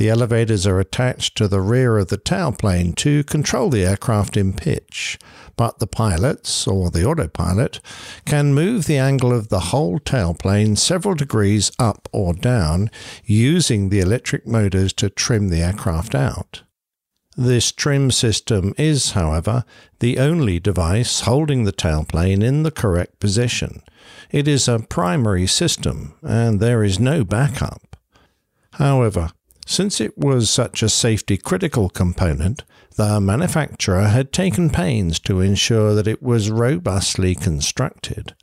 The 0.01 0.09
elevators 0.09 0.65
are 0.65 0.79
attached 0.79 1.37
to 1.37 1.47
the 1.47 1.61
rear 1.61 1.99
of 1.99 2.07
the 2.07 2.17
tailplane 2.17 2.95
to 2.95 3.23
control 3.23 3.69
the 3.69 3.85
aircraft 3.85 4.35
in 4.35 4.51
pitch, 4.51 5.19
but 5.55 5.77
the 5.77 5.85
pilots, 5.85 6.65
or 6.65 6.89
the 6.89 7.05
autopilot, 7.05 7.79
can 8.25 8.55
move 8.55 8.87
the 8.87 8.97
angle 8.97 9.31
of 9.31 9.49
the 9.49 9.59
whole 9.69 9.99
tailplane 9.99 10.75
several 10.75 11.13
degrees 11.13 11.71
up 11.77 12.09
or 12.11 12.33
down 12.33 12.89
using 13.25 13.89
the 13.89 13.99
electric 13.99 14.47
motors 14.47 14.91
to 14.93 15.11
trim 15.11 15.49
the 15.49 15.61
aircraft 15.61 16.15
out. 16.15 16.63
This 17.37 17.71
trim 17.71 18.09
system 18.09 18.73
is, 18.79 19.11
however, 19.11 19.65
the 19.99 20.17
only 20.17 20.59
device 20.59 21.19
holding 21.19 21.65
the 21.65 21.71
tailplane 21.71 22.43
in 22.43 22.63
the 22.63 22.71
correct 22.71 23.19
position. 23.19 23.83
It 24.31 24.47
is 24.47 24.67
a 24.67 24.79
primary 24.79 25.45
system, 25.45 26.15
and 26.23 26.59
there 26.59 26.83
is 26.83 26.99
no 26.99 27.23
backup. 27.23 27.95
However, 28.71 29.29
since 29.71 30.01
it 30.01 30.17
was 30.17 30.49
such 30.49 30.83
a 30.83 30.89
safety 30.89 31.37
critical 31.37 31.89
component, 31.89 32.65
the 32.97 33.21
manufacturer 33.21 34.09
had 34.09 34.33
taken 34.33 34.69
pains 34.69 35.17
to 35.17 35.39
ensure 35.39 35.95
that 35.95 36.09
it 36.09 36.21
was 36.21 36.51
robustly 36.51 37.33
constructed. 37.33 38.35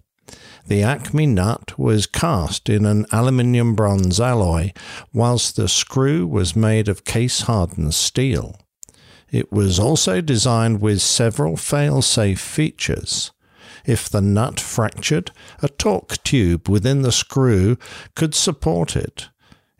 The 0.66 0.82
Acme 0.82 1.26
nut 1.26 1.78
was 1.78 2.06
cast 2.06 2.70
in 2.70 2.86
an 2.86 3.04
aluminium 3.12 3.74
bronze 3.74 4.18
alloy, 4.18 4.72
whilst 5.12 5.56
the 5.56 5.68
screw 5.68 6.26
was 6.26 6.56
made 6.56 6.88
of 6.88 7.04
case 7.04 7.42
hardened 7.42 7.94
steel. 7.94 8.58
It 9.30 9.52
was 9.52 9.78
also 9.78 10.22
designed 10.22 10.80
with 10.80 11.02
several 11.02 11.58
fail 11.58 12.00
safe 12.00 12.40
features. 12.40 13.32
If 13.84 14.08
the 14.08 14.22
nut 14.22 14.58
fractured, 14.58 15.30
a 15.62 15.68
torque 15.68 16.22
tube 16.22 16.70
within 16.70 17.02
the 17.02 17.12
screw 17.12 17.76
could 18.14 18.34
support 18.34 18.96
it. 18.96 19.28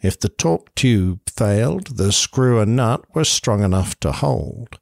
If 0.01 0.19
the 0.19 0.29
torque 0.29 0.75
tube 0.75 1.21
failed, 1.29 1.97
the 1.97 2.13
screw 2.13 2.61
and 2.61 2.77
nut 2.77 3.03
were 3.15 3.25
strong 3.25 3.63
enough 3.63 3.99
to 4.01 4.13
hold. 4.13 4.79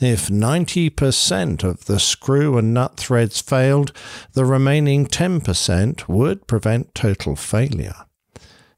If 0.00 0.28
90% 0.28 1.64
of 1.64 1.86
the 1.86 1.98
screw 1.98 2.58
and 2.58 2.74
nut 2.74 2.96
threads 2.96 3.40
failed, 3.40 3.92
the 4.32 4.44
remaining 4.44 5.06
10% 5.06 6.06
would 6.08 6.46
prevent 6.46 6.94
total 6.94 7.34
failure. 7.34 8.04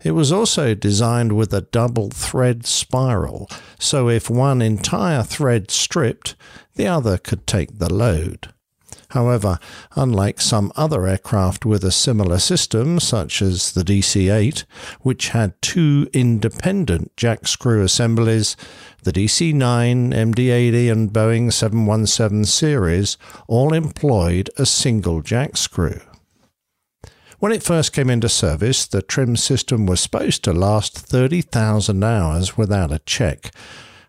It 0.01 0.13
was 0.13 0.31
also 0.31 0.75
designed 0.75 1.33
with 1.33 1.53
a 1.53 1.63
double 1.63 2.11
thread 2.11 2.67
spiral, 2.67 3.49
so 3.81 4.09
if 4.09 4.31
one 4.31 4.63
entire 4.63 5.25
thread 5.25 5.73
stripped, 5.73 6.37
the 6.77 6.87
other 6.87 7.19
could 7.19 7.49
take 7.49 7.79
the 7.79 7.93
load. 7.93 8.53
However, 9.13 9.59
unlike 9.97 10.39
some 10.39 10.71
other 10.77 11.07
aircraft 11.07 11.65
with 11.65 11.83
a 11.83 11.91
similar 11.91 12.39
system, 12.39 13.01
such 13.01 13.41
as 13.41 13.73
the 13.73 13.83
DC 13.83 14.31
8, 14.33 14.67
which 15.01 15.29
had 15.31 15.61
two 15.63 16.09
independent 16.13 17.17
jack 17.17 17.47
screw 17.47 17.83
assemblies, 17.83 18.55
the 19.05 19.13
DC 19.13 19.55
9, 19.55 20.13
MD 20.13 20.51
80, 20.51 20.89
and 20.91 21.11
Boeing 21.11 21.51
717 21.51 22.45
series 22.45 23.17
all 23.47 23.73
employed 23.73 24.51
a 24.59 24.67
single 24.67 25.23
jack 25.23 25.57
screw. 25.57 26.01
When 27.39 27.53
it 27.53 27.63
first 27.63 27.93
came 27.93 28.11
into 28.11 28.29
service, 28.29 28.87
the 28.87 29.01
trim 29.01 29.37
system 29.37 29.87
was 29.87 30.01
supposed 30.01 30.45
to 30.45 30.53
last 30.53 30.99
30,000 30.99 32.03
hours 32.03 32.59
without 32.59 32.93
a 32.93 32.99
check. 33.01 33.53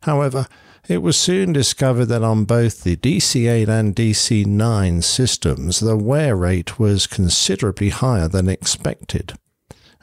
However, 0.01 0.47
it 0.89 1.03
was 1.03 1.15
soon 1.15 1.53
discovered 1.53 2.05
that 2.05 2.23
on 2.23 2.45
both 2.45 2.83
the 2.83 2.97
DC 2.97 3.47
8 3.47 3.69
and 3.69 3.95
DC 3.95 4.43
9 4.43 5.01
systems, 5.03 5.79
the 5.79 5.95
wear 5.95 6.35
rate 6.35 6.79
was 6.79 7.05
considerably 7.05 7.89
higher 7.89 8.27
than 8.27 8.49
expected. 8.49 9.33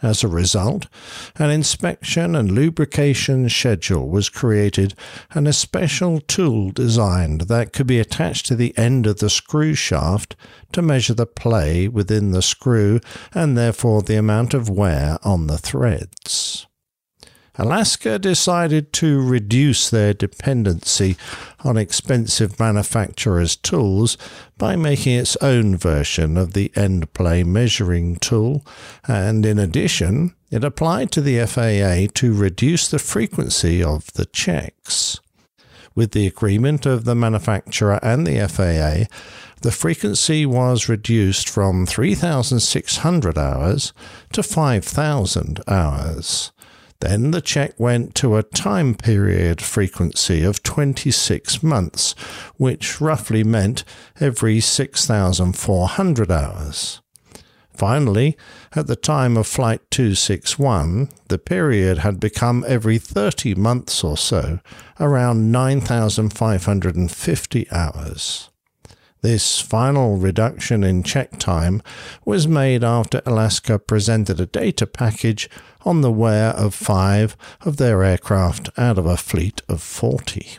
As 0.00 0.22
a 0.22 0.28
result, 0.28 0.86
an 1.36 1.50
inspection 1.50 2.36
and 2.36 2.52
lubrication 2.52 3.48
schedule 3.48 4.08
was 4.08 4.28
created 4.28 4.94
and 5.32 5.48
a 5.48 5.52
special 5.52 6.20
tool 6.20 6.70
designed 6.70 7.42
that 7.42 7.72
could 7.72 7.88
be 7.88 7.98
attached 7.98 8.46
to 8.46 8.54
the 8.54 8.76
end 8.78 9.08
of 9.08 9.18
the 9.18 9.30
screw 9.30 9.74
shaft 9.74 10.36
to 10.70 10.82
measure 10.82 11.14
the 11.14 11.26
play 11.26 11.88
within 11.88 12.30
the 12.30 12.42
screw 12.42 13.00
and 13.34 13.58
therefore 13.58 14.02
the 14.02 14.16
amount 14.16 14.54
of 14.54 14.70
wear 14.70 15.18
on 15.24 15.48
the 15.48 15.58
threads. 15.58 16.68
Alaska 17.58 18.18
decided 18.18 18.92
to 18.92 19.26
reduce 19.26 19.88
their 19.88 20.12
dependency 20.12 21.16
on 21.64 21.76
expensive 21.76 22.60
manufacturers' 22.60 23.56
tools 23.56 24.18
by 24.58 24.76
making 24.76 25.14
its 25.16 25.36
own 25.36 25.76
version 25.76 26.36
of 26.36 26.52
the 26.52 26.70
end 26.76 27.12
play 27.14 27.42
measuring 27.42 28.16
tool, 28.16 28.64
and 29.08 29.46
in 29.46 29.58
addition, 29.58 30.34
it 30.50 30.64
applied 30.64 31.10
to 31.10 31.20
the 31.20 31.44
FAA 31.46 32.12
to 32.14 32.34
reduce 32.34 32.88
the 32.88 32.98
frequency 32.98 33.82
of 33.82 34.12
the 34.12 34.26
checks. 34.26 35.18
With 35.94 36.12
the 36.12 36.26
agreement 36.26 36.84
of 36.84 37.04
the 37.04 37.14
manufacturer 37.14 37.98
and 38.02 38.26
the 38.26 38.46
FAA, 38.46 39.10
the 39.62 39.72
frequency 39.72 40.44
was 40.44 40.90
reduced 40.90 41.48
from 41.48 41.86
3,600 41.86 43.38
hours 43.38 43.94
to 44.32 44.42
5,000 44.42 45.60
hours. 45.66 46.52
Then 47.00 47.30
the 47.30 47.40
check 47.40 47.78
went 47.78 48.14
to 48.16 48.36
a 48.36 48.42
time 48.42 48.94
period 48.94 49.60
frequency 49.60 50.42
of 50.42 50.62
26 50.62 51.62
months, 51.62 52.12
which 52.56 53.00
roughly 53.00 53.44
meant 53.44 53.84
every 54.18 54.60
6,400 54.60 56.30
hours. 56.30 57.00
Finally, 57.74 58.36
at 58.74 58.86
the 58.86 58.96
time 58.96 59.36
of 59.36 59.46
Flight 59.46 59.82
261, 59.90 61.10
the 61.28 61.38
period 61.38 61.98
had 61.98 62.18
become 62.18 62.64
every 62.66 62.96
30 62.96 63.54
months 63.54 64.02
or 64.02 64.16
so, 64.16 64.60
around 64.98 65.52
9,550 65.52 67.70
hours. 67.70 68.48
This 69.26 69.60
final 69.60 70.18
reduction 70.18 70.84
in 70.84 71.02
check 71.02 71.36
time 71.40 71.82
was 72.24 72.46
made 72.46 72.84
after 72.84 73.22
Alaska 73.26 73.76
presented 73.76 74.38
a 74.38 74.46
data 74.46 74.86
package 74.86 75.50
on 75.84 76.00
the 76.00 76.12
wear 76.12 76.50
of 76.50 76.76
five 76.76 77.36
of 77.62 77.76
their 77.76 78.04
aircraft 78.04 78.70
out 78.78 78.98
of 78.98 79.06
a 79.06 79.16
fleet 79.16 79.62
of 79.68 79.82
40. 79.82 80.58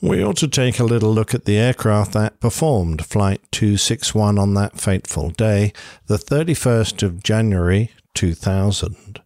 We 0.00 0.20
ought 0.20 0.38
to 0.38 0.48
take 0.48 0.80
a 0.80 0.84
little 0.84 1.14
look 1.14 1.32
at 1.32 1.44
the 1.44 1.58
aircraft 1.58 2.12
that 2.14 2.40
performed 2.40 3.06
Flight 3.06 3.40
261 3.52 4.36
on 4.36 4.54
that 4.54 4.80
fateful 4.80 5.30
day, 5.30 5.72
the 6.06 6.18
31st 6.18 7.04
of 7.04 7.22
January 7.22 7.92
2000. 8.14 9.20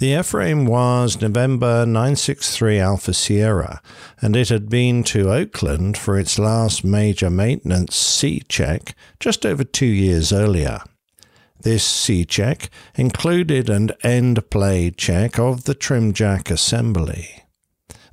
The 0.00 0.12
airframe 0.12 0.66
was 0.66 1.20
November 1.20 1.84
963 1.84 2.78
Alpha 2.78 3.12
Sierra, 3.12 3.82
and 4.22 4.34
it 4.34 4.48
had 4.48 4.70
been 4.70 5.04
to 5.04 5.30
Oakland 5.30 5.98
for 5.98 6.18
its 6.18 6.38
last 6.38 6.82
major 6.82 7.28
maintenance 7.28 7.96
C 7.96 8.40
check 8.48 8.94
just 9.18 9.44
over 9.44 9.62
two 9.62 9.84
years 9.84 10.32
earlier. 10.32 10.80
This 11.60 11.84
C 11.84 12.24
check 12.24 12.70
included 12.94 13.68
an 13.68 13.90
end 14.02 14.48
play 14.48 14.90
check 14.90 15.38
of 15.38 15.64
the 15.64 15.74
trim 15.74 16.14
jack 16.14 16.50
assembly. 16.50 17.42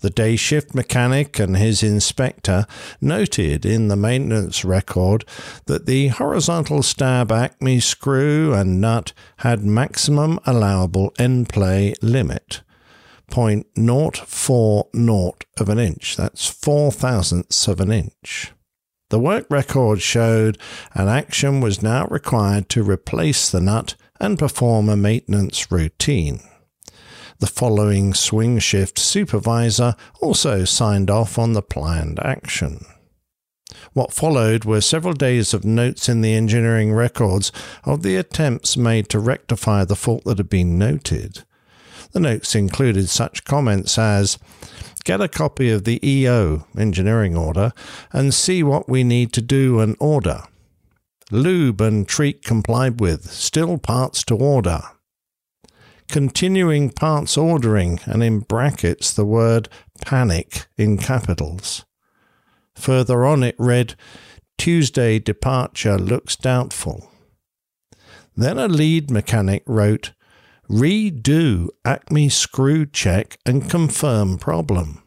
The 0.02 0.10
day 0.10 0.36
shift 0.36 0.76
mechanic 0.76 1.40
and 1.40 1.58
his 1.58 1.84
inspector 1.84 2.66
noted 3.02 3.66
in 3.66 3.88
the 3.88 3.96
maintenance 3.96 4.64
record 4.64 5.26
that 5.66 5.86
the 5.86 6.10
horizontal 6.10 6.84
stab 6.84 7.32
Acme 7.32 7.80
screw 7.80 8.54
and 8.54 8.80
nut 8.80 9.14
had 9.38 9.64
maximum 9.64 10.40
allowable 10.46 11.14
end 11.18 11.50
play 11.50 11.96
limit. 12.02 12.62
0.040 13.32 15.44
of 15.60 15.70
an 15.70 15.80
inch. 15.80 16.16
That's 16.16 16.48
four 16.48 16.92
thousandths 16.92 17.68
of 17.68 17.82
an 17.82 17.92
inch. 17.92 18.54
The 19.10 19.20
work 19.20 19.46
record 19.50 20.02
showed 20.02 20.58
an 20.94 21.08
action 21.08 21.62
was 21.62 21.82
now 21.82 22.08
required 22.08 22.68
to 22.70 22.84
replace 22.84 23.50
the 23.50 23.62
nut 23.62 23.96
and 24.20 24.40
perform 24.40 24.90
a 24.90 24.98
maintenance 24.98 25.72
routine. 25.72 26.42
The 27.40 27.48
following 27.48 28.16
swing 28.16 28.58
shift 28.58 28.98
supervisor 28.98 29.96
also 30.22 30.66
signed 30.66 31.12
off 31.12 31.38
on 31.38 31.54
the 31.54 31.62
planned 31.62 32.20
action. 32.20 32.84
What 33.94 34.12
followed 34.12 34.66
were 34.66 34.82
several 34.82 35.14
days 35.14 35.54
of 35.54 35.64
notes 35.64 36.10
in 36.10 36.22
the 36.22 36.34
engineering 36.34 36.94
records 36.94 37.52
of 37.84 38.02
the 38.02 38.16
attempts 38.16 38.76
made 38.76 39.08
to 39.10 39.20
rectify 39.20 39.86
the 39.86 39.96
fault 39.96 40.24
that 40.24 40.40
had 40.40 40.50
been 40.50 40.80
noted. 40.80 41.44
The 42.12 42.20
notes 42.20 42.56
included 42.56 43.08
such 43.08 43.44
comments 43.44 44.00
as 44.00 44.40
Get 45.04 45.22
a 45.22 45.28
copy 45.28 45.70
of 45.70 45.84
the 45.84 46.06
EO 46.06 46.66
engineering 46.78 47.38
order 47.38 47.72
and 48.12 48.34
see 48.34 48.64
what 48.64 48.90
we 48.90 49.04
need 49.04 49.32
to 49.34 49.42
do 49.42 49.80
and 49.80 49.96
order. 50.00 50.42
Lube 51.30 51.82
and 51.82 52.08
treat 52.08 52.44
complied 52.44 53.00
with, 53.00 53.32
still 53.32 53.78
parts 53.78 54.24
to 54.24 54.36
order 54.36 54.82
continuing 56.10 56.90
parts 56.90 57.38
ordering, 57.38 58.00
and 58.06 58.24
in 58.24 58.40
brackets 58.40 59.14
the 59.14 59.26
word 59.26 59.70
panic 60.02 60.68
in 60.78 60.98
capitals. 60.98 61.86
Further 62.76 63.26
on 63.26 63.44
it 63.44 63.56
read, 63.58 63.96
Tuesday 64.58 65.20
departure 65.20 65.98
looks 65.98 66.36
doubtful. 66.36 67.12
Then 68.36 68.58
a 68.58 68.68
lead 68.68 69.10
mechanic 69.10 69.64
wrote, 69.66 70.14
Redo 70.70 71.70
Acme 71.86 72.30
screw 72.30 72.86
check 72.86 73.40
and 73.46 73.70
confirm 73.70 74.38
problem. 74.38 75.02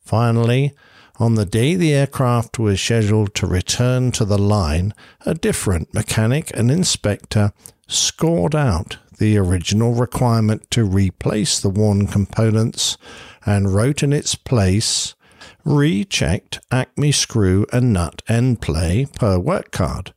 Finally, 0.00 0.72
on 1.18 1.34
the 1.34 1.44
day 1.44 1.74
the 1.74 1.92
aircraft 1.92 2.58
was 2.58 2.80
scheduled 2.80 3.34
to 3.34 3.46
return 3.46 4.10
to 4.12 4.24
the 4.24 4.38
line, 4.38 4.94
a 5.26 5.34
different 5.34 5.92
mechanic 5.92 6.50
and 6.56 6.70
inspector 6.70 7.52
scored 7.86 8.54
out 8.54 8.96
the 9.20 9.36
original 9.36 9.92
requirement 9.92 10.68
to 10.70 10.82
replace 10.82 11.60
the 11.60 11.68
worn 11.68 12.06
components 12.06 12.96
and 13.44 13.72
wrote 13.72 14.02
in 14.02 14.12
its 14.12 14.34
place 14.34 15.14
rechecked 15.62 16.58
Acme 16.70 17.12
screw 17.12 17.66
and 17.70 17.92
nut 17.92 18.22
end 18.28 18.62
play 18.62 19.06
per 19.14 19.38
work 19.38 19.70
card, 19.70 20.14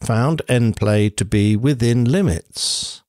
found 0.00 0.42
end 0.48 0.76
play 0.76 1.08
to 1.08 1.24
be 1.24 1.56
within 1.56 2.04
limits. 2.04 3.02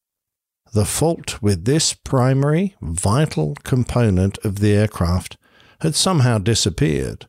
The 0.74 0.86
fault 0.86 1.42
with 1.42 1.66
this 1.66 1.94
primary, 1.94 2.76
vital 2.82 3.56
component 3.64 4.38
of 4.46 4.60
the 4.60 4.74
aircraft 4.74 5.38
had 5.82 5.94
somehow 5.94 6.38
disappeared, 6.38 7.28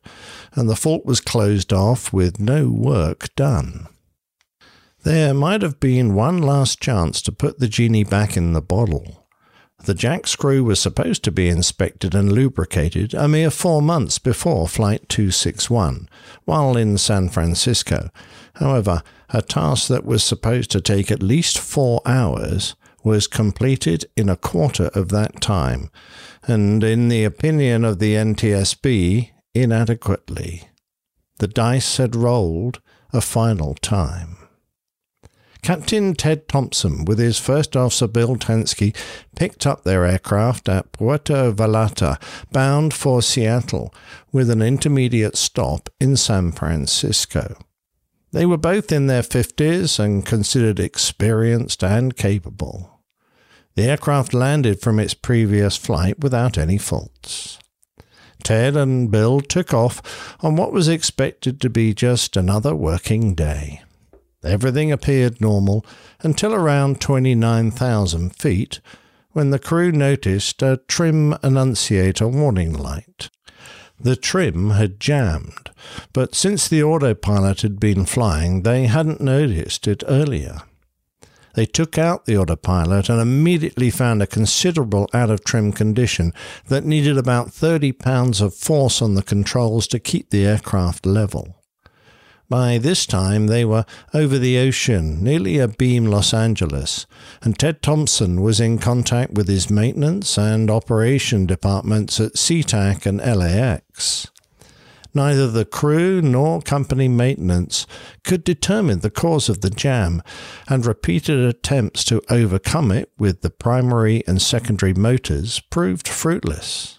and 0.53 0.69
the 0.69 0.77
fault 0.77 1.05
was 1.05 1.19
closed 1.19 1.73
off 1.73 2.13
with 2.13 2.39
no 2.39 2.69
work 2.69 3.35
done. 3.35 3.87
There 5.05 5.35
might 5.35 5.61
have 5.61 5.79
been 5.79 6.15
one 6.15 6.39
last 6.39 6.81
chance 6.81 7.21
to 7.21 7.31
put 7.31 7.59
the 7.59 7.67
genie 7.67 8.03
back 8.03 8.35
in 8.35 8.53
the 8.53 8.61
bottle. 8.61 9.27
The 9.83 9.93
jack 9.93 10.25
screw 10.25 10.63
was 10.63 10.79
supposed 10.79 11.23
to 11.25 11.31
be 11.31 11.47
inspected 11.47 12.15
and 12.15 12.31
lubricated 12.31 13.13
a 13.13 13.27
mere 13.27 13.51
four 13.51 13.83
months 13.83 14.17
before 14.17 14.67
Flight 14.67 15.07
261, 15.07 16.09
while 16.45 16.75
in 16.75 16.97
San 16.97 17.29
Francisco. 17.29 18.09
However, 18.55 19.03
a 19.29 19.43
task 19.43 19.89
that 19.89 20.05
was 20.05 20.23
supposed 20.23 20.71
to 20.71 20.81
take 20.81 21.11
at 21.11 21.21
least 21.21 21.59
four 21.59 22.01
hours 22.03 22.75
was 23.03 23.27
completed 23.27 24.05
in 24.17 24.27
a 24.27 24.35
quarter 24.35 24.89
of 24.95 25.09
that 25.09 25.39
time, 25.39 25.91
and 26.47 26.83
in 26.83 27.09
the 27.09 27.25
opinion 27.25 27.85
of 27.85 27.99
the 27.99 28.15
NTSB, 28.15 29.29
inadequately. 29.53 30.67
The 31.37 31.47
dice 31.47 31.97
had 31.97 32.15
rolled 32.15 32.81
a 33.13 33.21
final 33.21 33.75
time. 33.75 34.37
Captain 35.65 36.13
Ted 36.13 36.47
Thompson, 36.47 37.05
with 37.05 37.17
his 37.17 37.39
first 37.39 37.75
officer 37.75 38.05
Bill 38.05 38.35
Tansky, 38.35 38.95
picked 39.35 39.65
up 39.65 39.83
their 39.83 40.05
aircraft 40.05 40.69
at 40.69 40.91
Puerto 40.91 41.51
Vallarta, 41.51 42.21
bound 42.51 42.93
for 42.93 43.23
Seattle, 43.23 43.91
with 44.31 44.51
an 44.51 44.61
intermediate 44.61 45.35
stop 45.35 45.89
in 45.99 46.17
San 46.17 46.51
Francisco. 46.51 47.57
They 48.31 48.45
were 48.45 48.57
both 48.57 48.91
in 48.91 49.07
their 49.07 49.23
50s 49.23 49.97
and 49.97 50.23
considered 50.23 50.79
experienced 50.79 51.83
and 51.83 52.15
capable. 52.15 53.01
The 53.73 53.85
aircraft 53.85 54.35
landed 54.35 54.81
from 54.81 54.99
its 54.99 55.15
previous 55.15 55.77
flight 55.77 56.19
without 56.19 56.59
any 56.59 56.77
faults. 56.77 57.57
Ted 58.43 58.77
and 58.77 59.09
Bill 59.09 59.41
took 59.41 59.73
off 59.73 60.37
on 60.41 60.57
what 60.57 60.71
was 60.71 60.87
expected 60.87 61.59
to 61.61 61.71
be 61.71 61.95
just 61.95 62.37
another 62.37 62.75
working 62.75 63.33
day. 63.33 63.81
Everything 64.45 64.91
appeared 64.91 65.41
normal 65.41 65.85
until 66.21 66.53
around 66.53 67.01
29,000 67.01 68.35
feet, 68.35 68.79
when 69.31 69.49
the 69.49 69.59
crew 69.59 69.91
noticed 69.91 70.61
a 70.61 70.79
trim 70.87 71.35
annunciator 71.43 72.27
warning 72.27 72.73
light. 72.73 73.29
The 73.99 74.15
trim 74.15 74.71
had 74.71 74.99
jammed, 74.99 75.71
but 76.13 76.35
since 76.35 76.67
the 76.67 76.83
autopilot 76.83 77.61
had 77.61 77.79
been 77.79 78.05
flying, 78.05 78.63
they 78.63 78.87
hadn't 78.87 79.21
noticed 79.21 79.87
it 79.87 80.03
earlier. 80.07 80.59
They 81.55 81.65
took 81.65 81.97
out 81.97 82.25
the 82.25 82.37
autopilot 82.37 83.09
and 83.09 83.21
immediately 83.21 83.89
found 83.89 84.21
a 84.21 84.27
considerable 84.27 85.09
out 85.13 85.29
of 85.29 85.43
trim 85.43 85.71
condition 85.71 86.33
that 86.67 86.85
needed 86.85 87.17
about 87.17 87.53
30 87.53 87.93
pounds 87.93 88.41
of 88.41 88.53
force 88.53 89.01
on 89.01 89.15
the 89.15 89.23
controls 89.23 89.87
to 89.87 89.99
keep 89.99 90.29
the 90.29 90.45
aircraft 90.45 91.05
level. 91.05 91.63
By 92.47 92.77
this 92.77 93.07
time, 93.07 93.47
they 93.47 93.65
were 93.65 93.85
over 94.13 94.37
the 94.37 94.59
ocean, 94.59 95.23
nearly 95.23 95.59
abeam 95.59 96.07
Los 96.07 96.33
Angeles, 96.33 97.07
and 97.41 97.57
Ted 97.57 97.81
Thompson 97.81 98.41
was 98.41 98.59
in 98.59 98.77
contact 98.77 99.33
with 99.33 99.47
his 99.47 99.71
maintenance 99.71 100.37
and 100.37 100.69
operation 100.69 101.47
departments 101.47 102.19
at 102.19 102.33
SeaTac 102.33 103.07
and 103.07 103.17
LAX. 103.17 104.27
Neither 105.15 105.49
the 105.49 105.65
crew 105.65 106.21
nor 106.21 106.61
company 106.61 107.07
maintenance 107.07 107.87
could 108.23 108.43
determine 108.43 108.99
the 108.99 109.09
cause 109.09 109.49
of 109.49 109.61
the 109.61 109.69
jam, 109.69 110.21
and 110.67 110.85
repeated 110.85 111.39
attempts 111.39 112.03
to 112.03 112.21
overcome 112.29 112.91
it 112.91 113.09
with 113.17 113.41
the 113.41 113.49
primary 113.49 114.23
and 114.27 114.41
secondary 114.41 114.93
motors 114.93 115.61
proved 115.71 116.07
fruitless. 116.07 116.94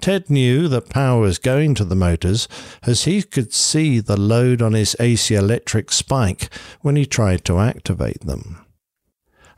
Ted 0.00 0.28
knew 0.28 0.68
that 0.68 0.90
power 0.90 1.20
was 1.20 1.38
going 1.38 1.74
to 1.74 1.84
the 1.84 1.94
motors 1.94 2.48
as 2.82 3.04
he 3.04 3.22
could 3.22 3.52
see 3.52 4.00
the 4.00 4.20
load 4.20 4.60
on 4.60 4.72
his 4.72 4.96
AC 5.00 5.34
electric 5.34 5.90
spike 5.92 6.52
when 6.80 6.96
he 6.96 7.06
tried 7.06 7.44
to 7.46 7.58
activate 7.58 8.20
them. 8.20 8.64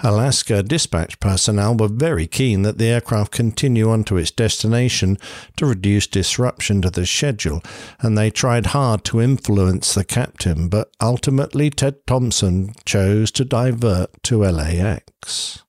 Alaska 0.00 0.62
dispatch 0.62 1.18
personnel 1.20 1.74
were 1.74 1.88
very 1.88 2.26
keen 2.26 2.62
that 2.62 2.76
the 2.78 2.86
aircraft 2.86 3.32
continue 3.32 3.90
on 3.90 4.04
to 4.04 4.18
its 4.18 4.30
destination 4.30 5.16
to 5.56 5.66
reduce 5.66 6.06
disruption 6.06 6.82
to 6.82 6.90
the 6.90 7.06
schedule, 7.06 7.62
and 8.00 8.16
they 8.16 8.30
tried 8.30 8.66
hard 8.66 9.04
to 9.04 9.22
influence 9.22 9.94
the 9.94 10.04
captain, 10.04 10.68
but 10.68 10.90
ultimately 11.00 11.70
Ted 11.70 12.06
Thompson 12.06 12.74
chose 12.84 13.30
to 13.32 13.44
divert 13.44 14.22
to 14.24 14.44
LAX. 14.44 15.62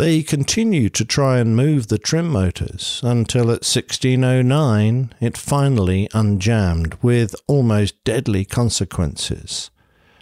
They 0.00 0.22
continued 0.22 0.94
to 0.94 1.04
try 1.04 1.40
and 1.40 1.54
move 1.54 1.88
the 1.88 1.98
trim 1.98 2.30
motors 2.30 3.02
until 3.04 3.50
at 3.50 3.68
1609 3.68 5.12
it 5.20 5.36
finally 5.36 6.08
unjammed 6.14 6.94
with 7.02 7.34
almost 7.46 8.02
deadly 8.02 8.46
consequences. 8.46 9.70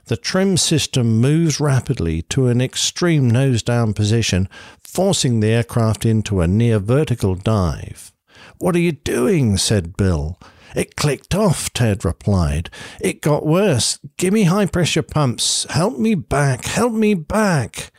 The 0.07 0.17
trim 0.17 0.57
system 0.57 1.21
moves 1.21 1.61
rapidly 1.61 2.23
to 2.23 2.49
an 2.49 2.61
extreme 2.61 3.31
nose 3.31 3.63
down 3.63 3.95
position, 3.95 4.49
forcing 4.83 5.39
the 5.39 5.51
aircraft 5.51 6.05
into 6.05 6.41
a 6.41 6.49
near 6.49 6.81
vertical 6.81 7.37
dive. 7.37 8.13
What 8.59 8.75
are 8.75 8.81
you 8.81 8.91
doing? 8.91 9.59
said 9.59 9.97
Bill. 9.97 10.41
It 10.75 10.97
clicked 10.97 11.37
off, 11.37 11.73
Ted 11.73 12.05
replied. 12.05 12.69
It 13.01 13.23
got 13.23 13.47
worse. 13.47 14.01
Gimme 14.17 14.43
high 14.43 14.67
pressure 14.67 15.03
pumps. 15.03 15.69
Help 15.71 16.01
me 16.01 16.17
back. 16.17 16.65
Help 16.65 16.95
me 16.95 17.15
back. 17.15 17.93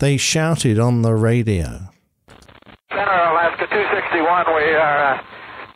They 0.00 0.16
shouted 0.16 0.78
on 0.78 1.02
the 1.02 1.12
radio. 1.12 1.92
Center 2.88 3.20
Alaska 3.20 3.68
261, 3.68 4.46
we 4.48 4.72
are 4.72 5.12
uh, 5.12 5.20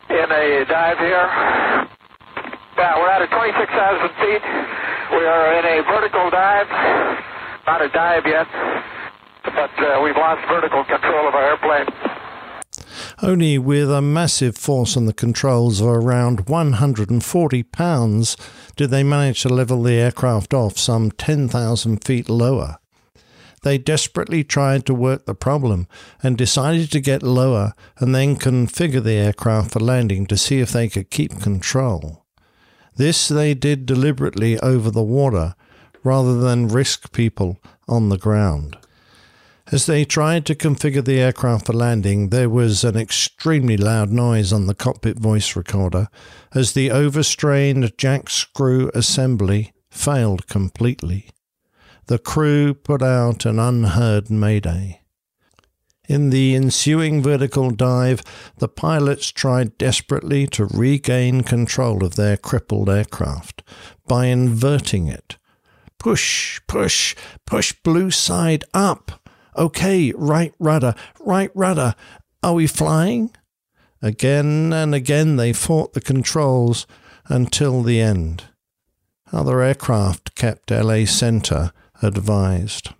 in 0.09 0.31
a 0.33 0.65
dive 0.65 0.97
here. 0.97 1.29
Yeah, 2.75 2.97
we're 2.97 3.13
at 3.13 3.29
26,000 3.29 4.09
feet. 4.17 4.41
We 5.13 5.23
are 5.29 5.53
in 5.59 5.65
a 5.65 5.83
vertical 5.85 6.31
dive. 6.31 6.65
Not 7.67 7.83
a 7.83 7.89
dive 7.89 8.25
yet, 8.25 8.47
but 9.45 9.69
uh, 9.77 10.01
we've 10.01 10.17
lost 10.17 10.41
vertical 10.49 10.83
control 10.85 11.27
of 11.27 11.35
our 11.35 11.45
airplane. 11.51 11.85
Only 13.21 13.59
with 13.59 13.91
a 13.91 14.01
massive 14.01 14.57
force 14.57 14.97
on 14.97 15.05
the 15.05 15.13
controls 15.13 15.81
of 15.81 15.87
around 15.87 16.49
140 16.49 17.63
pounds 17.63 18.37
did 18.75 18.89
they 18.89 19.03
manage 19.03 19.43
to 19.43 19.49
level 19.49 19.83
the 19.83 19.93
aircraft 19.93 20.51
off 20.55 20.79
some 20.79 21.11
10,000 21.11 22.03
feet 22.03 22.27
lower. 22.27 22.79
They 23.65 23.79
desperately 23.79 24.43
tried 24.43 24.85
to 24.85 24.93
work 24.93 25.25
the 25.25 25.33
problem 25.33 25.87
and 26.21 26.37
decided 26.37 26.91
to 26.91 26.99
get 26.99 27.23
lower 27.23 27.73
and 27.97 28.13
then 28.13 28.35
configure 28.35 29.03
the 29.03 29.13
aircraft 29.13 29.71
for 29.71 29.79
landing 29.79 30.27
to 30.27 30.37
see 30.37 30.59
if 30.59 30.71
they 30.71 30.87
could 30.87 31.09
keep 31.09 31.41
control. 31.41 32.23
This 32.95 33.27
they 33.27 33.55
did 33.55 33.87
deliberately 33.87 34.59
over 34.59 34.91
the 34.91 35.01
water 35.01 35.55
rather 36.03 36.37
than 36.39 36.67
risk 36.67 37.11
people 37.11 37.57
on 37.87 38.09
the 38.09 38.19
ground. 38.19 38.77
As 39.71 39.87
they 39.87 40.05
tried 40.05 40.45
to 40.45 40.53
configure 40.53 41.03
the 41.03 41.19
aircraft 41.19 41.65
for 41.65 41.73
landing, 41.73 42.29
there 42.29 42.51
was 42.51 42.83
an 42.83 42.95
extremely 42.95 43.77
loud 43.77 44.11
noise 44.11 44.53
on 44.53 44.67
the 44.67 44.75
cockpit 44.75 45.17
voice 45.17 45.55
recorder 45.55 46.07
as 46.53 46.73
the 46.73 46.91
overstrained 46.91 47.97
jack 47.97 48.29
screw 48.29 48.91
assembly 48.93 49.73
failed 49.89 50.45
completely. 50.45 51.31
The 52.07 52.19
crew 52.19 52.73
put 52.75 53.01
out 53.01 53.45
an 53.45 53.57
unheard 53.57 54.29
mayday. 54.29 55.01
In 56.07 56.29
the 56.29 56.55
ensuing 56.55 57.23
vertical 57.23 57.71
dive, 57.71 58.21
the 58.57 58.67
pilots 58.67 59.31
tried 59.31 59.77
desperately 59.79 60.45
to 60.47 60.65
regain 60.65 61.41
control 61.41 62.05
of 62.05 62.15
their 62.15 62.37
crippled 62.37 62.89
aircraft 62.89 63.63
by 64.07 64.27
inverting 64.27 65.07
it. 65.07 65.37
Push, 65.97 66.61
push, 66.67 67.15
push 67.47 67.73
blue 67.83 68.11
side 68.11 68.63
up. 68.71 69.27
Okay, 69.57 70.13
right 70.15 70.53
rudder, 70.59 70.93
right 71.19 71.49
rudder. 71.55 71.95
Are 72.43 72.53
we 72.53 72.67
flying? 72.67 73.31
Again 73.99 74.73
and 74.73 74.93
again 74.93 75.37
they 75.37 75.53
fought 75.53 75.93
the 75.93 76.01
controls 76.01 76.85
until 77.29 77.81
the 77.81 77.99
end. 77.99 78.43
Other 79.33 79.61
aircraft 79.61 80.35
kept 80.35 80.69
LA 80.69 81.05
Center 81.05 81.71
advised. 82.05 82.93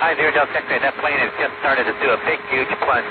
Hi, 0.00 0.16
Zero 0.16 0.32
Delta 0.32 0.50
X-ray. 0.56 0.80
That 0.80 0.96
plane 0.98 1.20
has 1.20 1.30
just 1.38 1.54
started 1.60 1.84
to 1.86 1.94
do 2.00 2.10
a 2.10 2.18
big, 2.26 2.40
huge 2.50 2.72
plunge. 2.82 3.06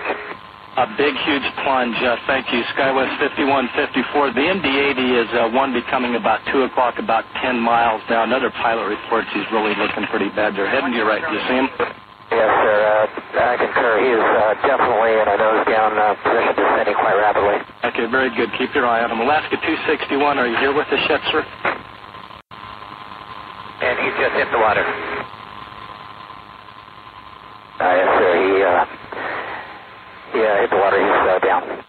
A 0.76 0.88
big, 0.96 1.16
huge 1.28 1.48
plunge. 1.64 1.96
Uh, 2.00 2.16
thank 2.28 2.48
you. 2.52 2.64
Skywest 2.76 3.16
5154. 3.20 4.36
The 4.36 4.46
MD-80 4.60 5.00
is 5.24 5.30
uh, 5.36 5.52
one 5.52 5.72
becoming 5.76 6.16
about 6.16 6.40
2 6.52 6.64
o'clock, 6.68 6.96
about 7.00 7.24
10 7.44 7.60
miles 7.60 8.00
now. 8.10 8.24
Another 8.24 8.52
pilot 8.60 8.88
reports 8.88 9.28
he's 9.36 9.48
really 9.52 9.76
looking 9.76 10.08
pretty 10.08 10.32
bad. 10.36 10.56
They're 10.56 10.68
heading 10.72 10.92
to 10.92 10.98
your 10.98 11.08
right. 11.08 11.20
Do 11.24 11.32
you 11.32 11.44
see 11.48 11.60
him? 11.60 11.68
Yes, 12.32 12.52
sir. 12.64 12.76
Uh, 12.88 13.44
I 13.44 13.56
concur. 13.60 14.00
He 14.00 14.10
is 14.16 14.24
uh, 14.24 14.56
definitely 14.64 15.12
in 15.20 15.28
a 15.28 15.36
nose-down 15.36 15.92
uh, 16.00 16.16
position, 16.24 16.52
descending 16.56 16.96
quite 16.96 17.20
rapidly. 17.20 17.60
Okay, 17.92 18.08
very 18.08 18.32
good. 18.32 18.48
Keep 18.56 18.72
your 18.72 18.88
eye 18.88 19.04
on 19.04 19.12
him. 19.12 19.20
Alaska 19.20 19.60
261, 19.60 20.40
are 20.40 20.48
you 20.48 20.56
here 20.64 20.72
with 20.72 20.88
us 20.88 21.04
yet, 21.12 21.20
sir? 21.36 21.44
And 23.82 24.00
he's 24.00 24.14
just 24.20 24.36
hit 24.36 24.52
the 24.52 24.60
water. 24.60 24.86
Uh, 27.80 27.96
yes, 27.96 28.10
sir. 28.20 28.32
He, 28.38 28.64
uh, 28.64 28.86
he 30.34 30.40
uh, 30.46 30.62
hit 30.62 30.70
the 30.70 30.78
water. 30.78 31.00
He's 31.00 31.30
uh, 31.30 31.40
down. 31.40 31.84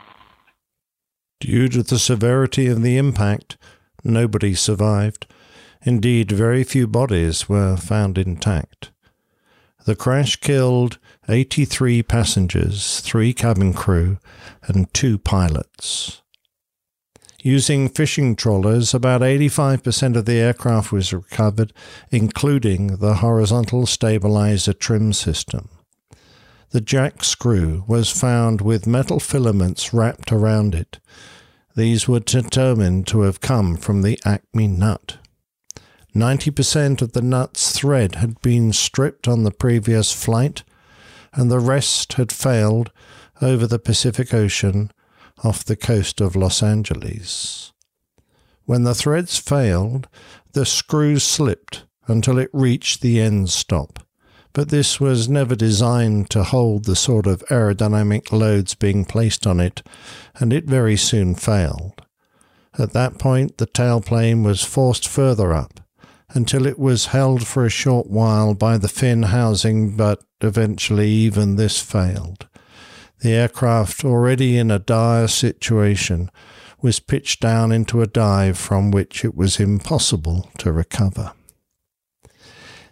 Due 1.40 1.68
to 1.68 1.82
the 1.82 1.98
severity 1.98 2.66
of 2.68 2.82
the 2.82 2.96
impact, 2.96 3.58
nobody 4.04 4.54
survived. 4.54 5.26
Indeed, 5.82 6.32
very 6.32 6.64
few 6.64 6.86
bodies 6.86 7.48
were 7.48 7.76
found 7.76 8.16
intact. 8.16 8.90
The 9.84 9.96
crash 9.96 10.36
killed 10.36 10.98
83 11.28 12.04
passengers, 12.04 13.00
three 13.00 13.34
cabin 13.34 13.74
crew, 13.74 14.18
and 14.62 14.92
two 14.94 15.18
pilots. 15.18 16.21
Using 17.44 17.88
fishing 17.88 18.36
trawlers, 18.36 18.94
about 18.94 19.20
85% 19.20 20.14
of 20.14 20.26
the 20.26 20.34
aircraft 20.34 20.92
was 20.92 21.12
recovered, 21.12 21.72
including 22.12 22.98
the 22.98 23.14
horizontal 23.14 23.84
stabilizer 23.86 24.72
trim 24.72 25.12
system. 25.12 25.68
The 26.70 26.80
jack 26.80 27.24
screw 27.24 27.82
was 27.88 28.10
found 28.10 28.60
with 28.60 28.86
metal 28.86 29.18
filaments 29.18 29.92
wrapped 29.92 30.30
around 30.30 30.76
it. 30.76 31.00
These 31.74 32.06
were 32.06 32.20
determined 32.20 33.08
to 33.08 33.22
have 33.22 33.40
come 33.40 33.76
from 33.76 34.02
the 34.02 34.20
Acme 34.24 34.68
nut. 34.68 35.16
90% 36.14 37.02
of 37.02 37.12
the 37.12 37.22
nut's 37.22 37.72
thread 37.72 38.16
had 38.16 38.40
been 38.40 38.72
stripped 38.72 39.26
on 39.26 39.42
the 39.42 39.50
previous 39.50 40.12
flight, 40.12 40.62
and 41.32 41.50
the 41.50 41.58
rest 41.58 42.12
had 42.12 42.30
failed 42.30 42.92
over 43.40 43.66
the 43.66 43.80
Pacific 43.80 44.32
Ocean 44.32 44.92
off 45.44 45.64
the 45.64 45.76
coast 45.76 46.20
of 46.20 46.36
Los 46.36 46.62
Angeles. 46.62 47.72
When 48.64 48.84
the 48.84 48.94
threads 48.94 49.38
failed, 49.38 50.08
the 50.52 50.64
screw 50.64 51.18
slipped 51.18 51.84
until 52.06 52.38
it 52.38 52.50
reached 52.52 53.00
the 53.00 53.20
end 53.20 53.50
stop, 53.50 53.98
but 54.52 54.68
this 54.68 55.00
was 55.00 55.28
never 55.28 55.54
designed 55.54 56.30
to 56.30 56.44
hold 56.44 56.84
the 56.84 56.96
sort 56.96 57.26
of 57.26 57.44
aerodynamic 57.48 58.32
loads 58.32 58.74
being 58.74 59.04
placed 59.04 59.46
on 59.46 59.60
it, 59.60 59.82
and 60.36 60.52
it 60.52 60.66
very 60.66 60.96
soon 60.96 61.34
failed. 61.34 62.02
At 62.78 62.92
that 62.92 63.18
point, 63.18 63.58
the 63.58 63.66
tailplane 63.66 64.44
was 64.44 64.62
forced 64.62 65.06
further 65.06 65.52
up 65.52 65.80
until 66.34 66.66
it 66.66 66.78
was 66.78 67.06
held 67.06 67.46
for 67.46 67.66
a 67.66 67.70
short 67.70 68.08
while 68.08 68.54
by 68.54 68.78
the 68.78 68.88
fin 68.88 69.24
housing, 69.24 69.96
but 69.96 70.22
eventually 70.40 71.08
even 71.10 71.56
this 71.56 71.80
failed. 71.80 72.48
The 73.22 73.34
aircraft, 73.34 74.04
already 74.04 74.58
in 74.58 74.72
a 74.72 74.80
dire 74.80 75.28
situation, 75.28 76.28
was 76.80 76.98
pitched 76.98 77.40
down 77.40 77.70
into 77.70 78.02
a 78.02 78.08
dive 78.08 78.58
from 78.58 78.90
which 78.90 79.24
it 79.24 79.36
was 79.36 79.60
impossible 79.60 80.50
to 80.58 80.72
recover. 80.72 81.32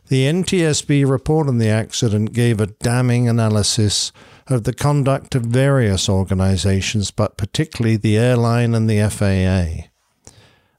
The 0.07 0.27
NTSB 0.27 1.09
report 1.09 1.49
on 1.49 1.59
the 1.59 1.69
accident 1.69 2.33
gave 2.33 2.61
a 2.61 2.67
damning 2.69 3.29
analysis 3.29 4.13
of 4.47 4.63
the 4.63 4.73
conduct 4.73 5.35
of 5.35 5.43
various 5.47 6.09
organizations, 6.09 7.11
but 7.11 7.37
particularly 7.37 7.97
the 7.97 8.17
airline 8.17 8.73
and 8.75 8.89
the 8.89 9.09
FAA. 9.09 9.89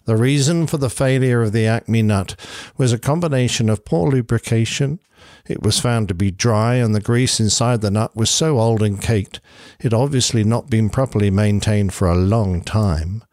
The 0.06 0.16
reason 0.16 0.66
for 0.66 0.78
the 0.78 0.90
failure 0.90 1.42
of 1.42 1.52
the 1.52 1.68
Acme 1.68 2.02
nut 2.02 2.38
was 2.78 2.94
a 2.94 2.98
combination 2.98 3.70
of 3.70 3.84
poor 3.84 4.10
lubrication. 4.10 5.00
It 5.48 5.62
was 5.62 5.80
found 5.80 6.08
to 6.08 6.14
be 6.14 6.32
dry, 6.32 6.76
and 6.76 6.94
the 6.94 7.02
grease 7.02 7.40
inside 7.40 7.82
the 7.82 7.92
nut 7.92 8.16
was 8.16 8.30
so 8.30 8.60
old 8.60 8.82
and 8.82 9.02
caked 9.02 9.40
it 9.80 9.94
obviously 9.94 10.44
not 10.44 10.70
been 10.70 10.90
properly 10.90 11.30
maintained 11.30 11.94
for 11.94 12.08
a 12.08 12.16
long 12.16 12.62
time. 12.62 13.24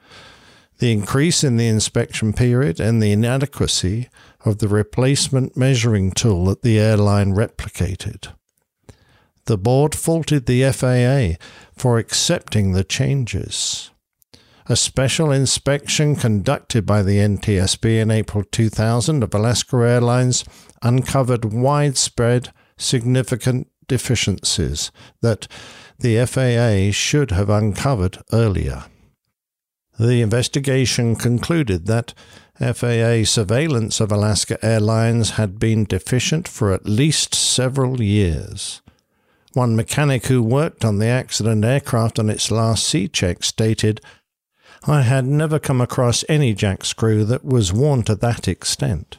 The 0.78 0.92
increase 0.92 1.42
in 1.42 1.56
the 1.56 1.66
inspection 1.66 2.32
period 2.32 2.78
and 2.78 3.02
the 3.02 3.12
inadequacy 3.12 4.08
of 4.44 4.58
the 4.58 4.68
replacement 4.68 5.56
measuring 5.56 6.12
tool 6.12 6.44
that 6.46 6.62
the 6.62 6.78
airline 6.78 7.34
replicated. 7.34 8.28
The 9.46 9.58
board 9.58 9.94
faulted 9.94 10.46
the 10.46 10.70
FAA 10.70 11.42
for 11.74 11.98
accepting 11.98 12.72
the 12.72 12.84
changes. 12.84 13.90
A 14.66 14.76
special 14.76 15.32
inspection 15.32 16.14
conducted 16.14 16.84
by 16.84 17.02
the 17.02 17.16
NTSB 17.16 18.00
in 18.00 18.10
April 18.10 18.44
2000 18.44 19.22
of 19.22 19.34
Alaska 19.34 19.76
Airlines 19.76 20.44
uncovered 20.82 21.44
widespread, 21.44 22.52
significant 22.76 23.68
deficiencies 23.88 24.92
that 25.22 25.48
the 25.98 26.24
FAA 26.24 26.92
should 26.92 27.32
have 27.32 27.50
uncovered 27.50 28.18
earlier. 28.32 28.84
The 29.98 30.22
investigation 30.22 31.16
concluded 31.16 31.86
that 31.86 32.14
FAA 32.60 33.24
surveillance 33.24 34.00
of 34.00 34.12
Alaska 34.12 34.64
Airlines 34.64 35.30
had 35.30 35.58
been 35.58 35.84
deficient 35.84 36.46
for 36.46 36.72
at 36.72 36.86
least 36.86 37.34
several 37.34 38.00
years. 38.00 38.80
One 39.54 39.74
mechanic 39.74 40.26
who 40.26 40.42
worked 40.42 40.84
on 40.84 40.98
the 40.98 41.06
accident 41.06 41.64
aircraft 41.64 42.18
on 42.18 42.30
its 42.30 42.50
last 42.50 42.86
C 42.86 43.08
check 43.08 43.42
stated, 43.42 44.00
I 44.86 45.02
had 45.02 45.26
never 45.26 45.58
come 45.58 45.80
across 45.80 46.24
any 46.28 46.54
jack 46.54 46.84
screw 46.84 47.24
that 47.24 47.44
was 47.44 47.72
worn 47.72 48.04
to 48.04 48.14
that 48.16 48.46
extent. 48.46 49.18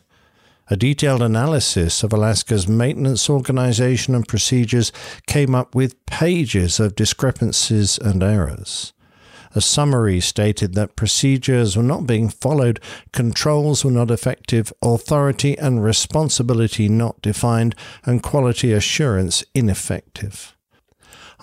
A 0.72 0.78
detailed 0.78 1.24
analysis 1.24 2.04
of 2.04 2.14
Alaska's 2.14 2.68
maintenance 2.68 3.28
organization 3.28 4.14
and 4.14 4.28
procedures 4.28 4.92
came 5.26 5.56
up 5.56 5.74
with 5.74 6.06
pages 6.06 6.80
of 6.80 6.94
discrepancies 6.94 7.98
and 7.98 8.22
errors. 8.22 8.94
A 9.56 9.62
summary 9.62 10.20
stated 10.20 10.76
that 10.76 10.96
procedures 10.96 11.76
were 11.76 11.82
not 11.82 12.06
being 12.06 12.30
followed, 12.30 12.80
controls 13.12 13.84
were 13.84 13.90
not 13.90 14.12
effective, 14.12 14.72
authority 14.84 15.58
and 15.58 15.84
responsibility 15.84 16.88
not 16.88 17.20
defined, 17.24 17.74
and 18.06 18.22
quality 18.22 18.72
assurance 18.72 19.44
ineffective. 19.56 20.56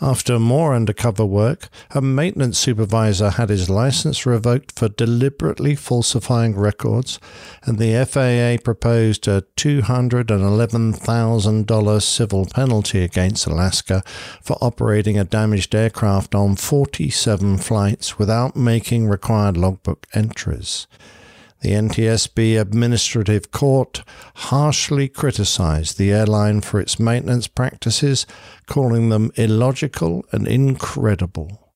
After 0.03 0.39
more 0.39 0.75
undercover 0.75 1.25
work, 1.25 1.71
a 1.91 2.03
maintenance 2.03 2.59
supervisor 2.59 3.31
had 3.31 3.49
his 3.49 3.71
license 3.71 4.27
revoked 4.27 4.79
for 4.79 4.91
deliberately 4.91 5.75
falsifying 5.75 6.55
records, 6.55 7.19
and 7.65 7.79
the 7.79 8.05
FAA 8.05 8.63
proposed 8.63 9.27
a 9.27 9.45
$211,000 9.57 12.03
civil 12.03 12.45
penalty 12.45 13.03
against 13.03 13.47
Alaska 13.47 14.03
for 14.43 14.59
operating 14.61 15.19
a 15.19 15.25
damaged 15.25 15.75
aircraft 15.75 16.35
on 16.35 16.57
47 16.57 17.57
flights 17.57 18.19
without 18.19 18.55
making 18.55 19.09
required 19.09 19.57
logbook 19.57 20.07
entries. 20.13 20.87
The 21.61 21.71
NTSB 21.73 22.61
Administrative 22.61 23.51
Court 23.51 24.03
harshly 24.35 25.09
criticized 25.09 25.97
the 25.97 26.13
airline 26.13 26.61
for 26.61 26.81
its 26.81 27.01
maintenance 27.01 27.49
practices, 27.49 28.27
calling 28.67 29.09
them 29.09 29.33
illogical 29.37 30.25
and 30.33 30.47
incredible. 30.47 31.73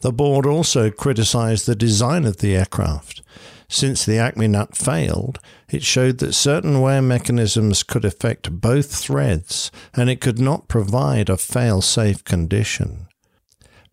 The 0.00 0.12
board 0.12 0.46
also 0.46 0.90
criticized 0.90 1.66
the 1.66 1.76
design 1.76 2.24
of 2.24 2.38
the 2.38 2.56
aircraft. 2.56 3.22
Since 3.68 4.04
the 4.04 4.18
Acme 4.18 4.48
nut 4.48 4.76
failed, 4.76 5.38
it 5.70 5.82
showed 5.82 6.18
that 6.18 6.34
certain 6.34 6.80
wear 6.80 7.00
mechanisms 7.00 7.82
could 7.82 8.04
affect 8.04 8.60
both 8.60 8.94
threads, 8.94 9.70
and 9.94 10.10
it 10.10 10.20
could 10.20 10.38
not 10.38 10.68
provide 10.68 11.30
a 11.30 11.36
fail 11.36 11.80
safe 11.80 12.24
condition. 12.24 13.06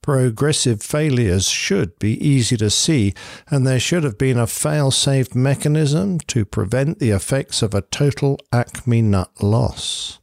Progressive 0.02 0.82
failures 0.82 1.50
should 1.50 1.98
be 2.00 2.14
easy 2.26 2.56
to 2.58 2.70
see, 2.70 3.14
and 3.50 3.68
there 3.68 3.80
should 3.80 4.04
have 4.04 4.18
been 4.18 4.40
a 4.40 4.48
fail 4.48 4.92
safe 4.92 5.36
mechanism 5.36 6.20
to 6.22 6.46
prevent 6.46 7.00
the 7.00 7.12
effects 7.12 7.62
of 7.62 7.74
a 7.74 7.82
total 7.82 8.40
Acme 8.52 9.02
nut 9.02 9.32
loss. 9.42 10.20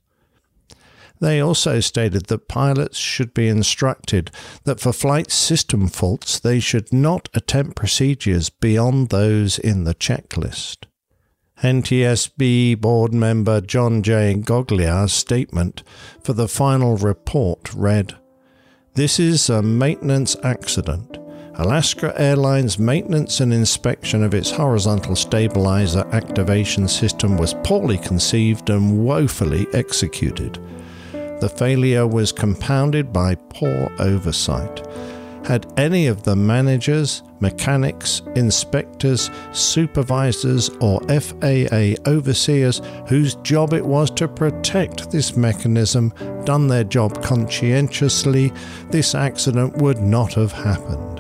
They 1.21 1.41
also 1.41 1.81
stated 1.81 2.27
that 2.27 2.49
pilots 2.49 2.99
should 2.99 3.33
be 3.33 3.49
instructed 3.49 4.31
that 4.65 4.81
for 4.81 4.93
flight 4.93 5.31
system 5.31 5.89
faults 5.89 6.39
they 6.39 6.61
should 6.61 6.93
not 6.93 7.29
attempt 7.35 7.77
procedures 7.77 8.51
beyond 8.51 9.09
those 9.09 9.59
in 9.59 9.85
the 9.85 9.95
checklist. 9.95 10.85
NTSB 11.63 12.79
board 12.79 13.15
member 13.15 13.63
John 13.63 14.03
J. 14.03 14.35
Goglia's 14.35 15.13
statement 15.13 15.83
for 16.21 16.35
the 16.35 16.49
final 16.49 16.99
report 16.99 17.73
read 17.73 18.15
This 18.97 19.21
is 19.21 19.51
a 19.51 19.61
maintenance 19.61 20.37
accident. 20.43 21.19
Alaska 21.57 22.15
Airlines 22.17 22.79
maintenance 22.79 23.41
and 23.41 23.53
inspection 23.53 24.25
of 24.25 24.33
its 24.33 24.51
horizontal 24.51 25.15
stabilizer 25.15 26.09
activation 26.13 26.89
system 26.89 27.37
was 27.37 27.53
poorly 27.63 27.99
conceived 27.99 28.71
and 28.71 29.05
woefully 29.05 29.67
executed. 29.75 30.59
The 31.13 31.53
failure 31.59 32.07
was 32.07 32.33
compounded 32.33 33.13
by 33.13 33.35
poor 33.35 33.93
oversight. 33.99 34.89
Had 35.47 35.73
any 35.79 36.09
of 36.09 36.25
the 36.25 36.35
managers, 36.35 37.23
mechanics, 37.39 38.21
inspectors, 38.35 39.31
supervisors, 39.53 40.71
or 40.81 41.01
FAA 41.03 41.95
overseers 42.05 42.83
whose 43.07 43.37
job 43.37 43.73
it 43.73 43.87
was 43.87 44.11
to 44.11 44.27
protect 44.27 45.13
this 45.13 45.37
mechanism 45.37 46.13
done 46.45 46.67
their 46.67 46.83
job 46.83 47.23
conscientiously, 47.23 48.53
this 48.91 49.15
accident 49.15 49.77
would 49.77 50.01
not 50.01 50.35
have 50.35 50.51
happened. 50.51 51.19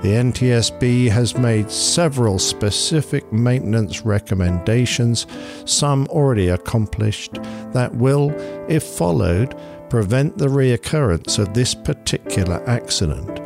The 0.00 0.14
NTSB 0.14 1.10
has 1.10 1.36
made 1.36 1.70
several 1.70 2.38
specific 2.38 3.30
maintenance 3.30 4.02
recommendations, 4.02 5.26
some 5.66 6.06
already 6.06 6.48
accomplished, 6.48 7.34
that 7.72 7.94
will, 7.94 8.30
if 8.70 8.82
followed, 8.82 9.54
prevent 9.90 10.38
the 10.38 10.46
reoccurrence 10.46 11.38
of 11.38 11.52
this 11.52 11.74
particular 11.74 12.66
accident. 12.66 13.37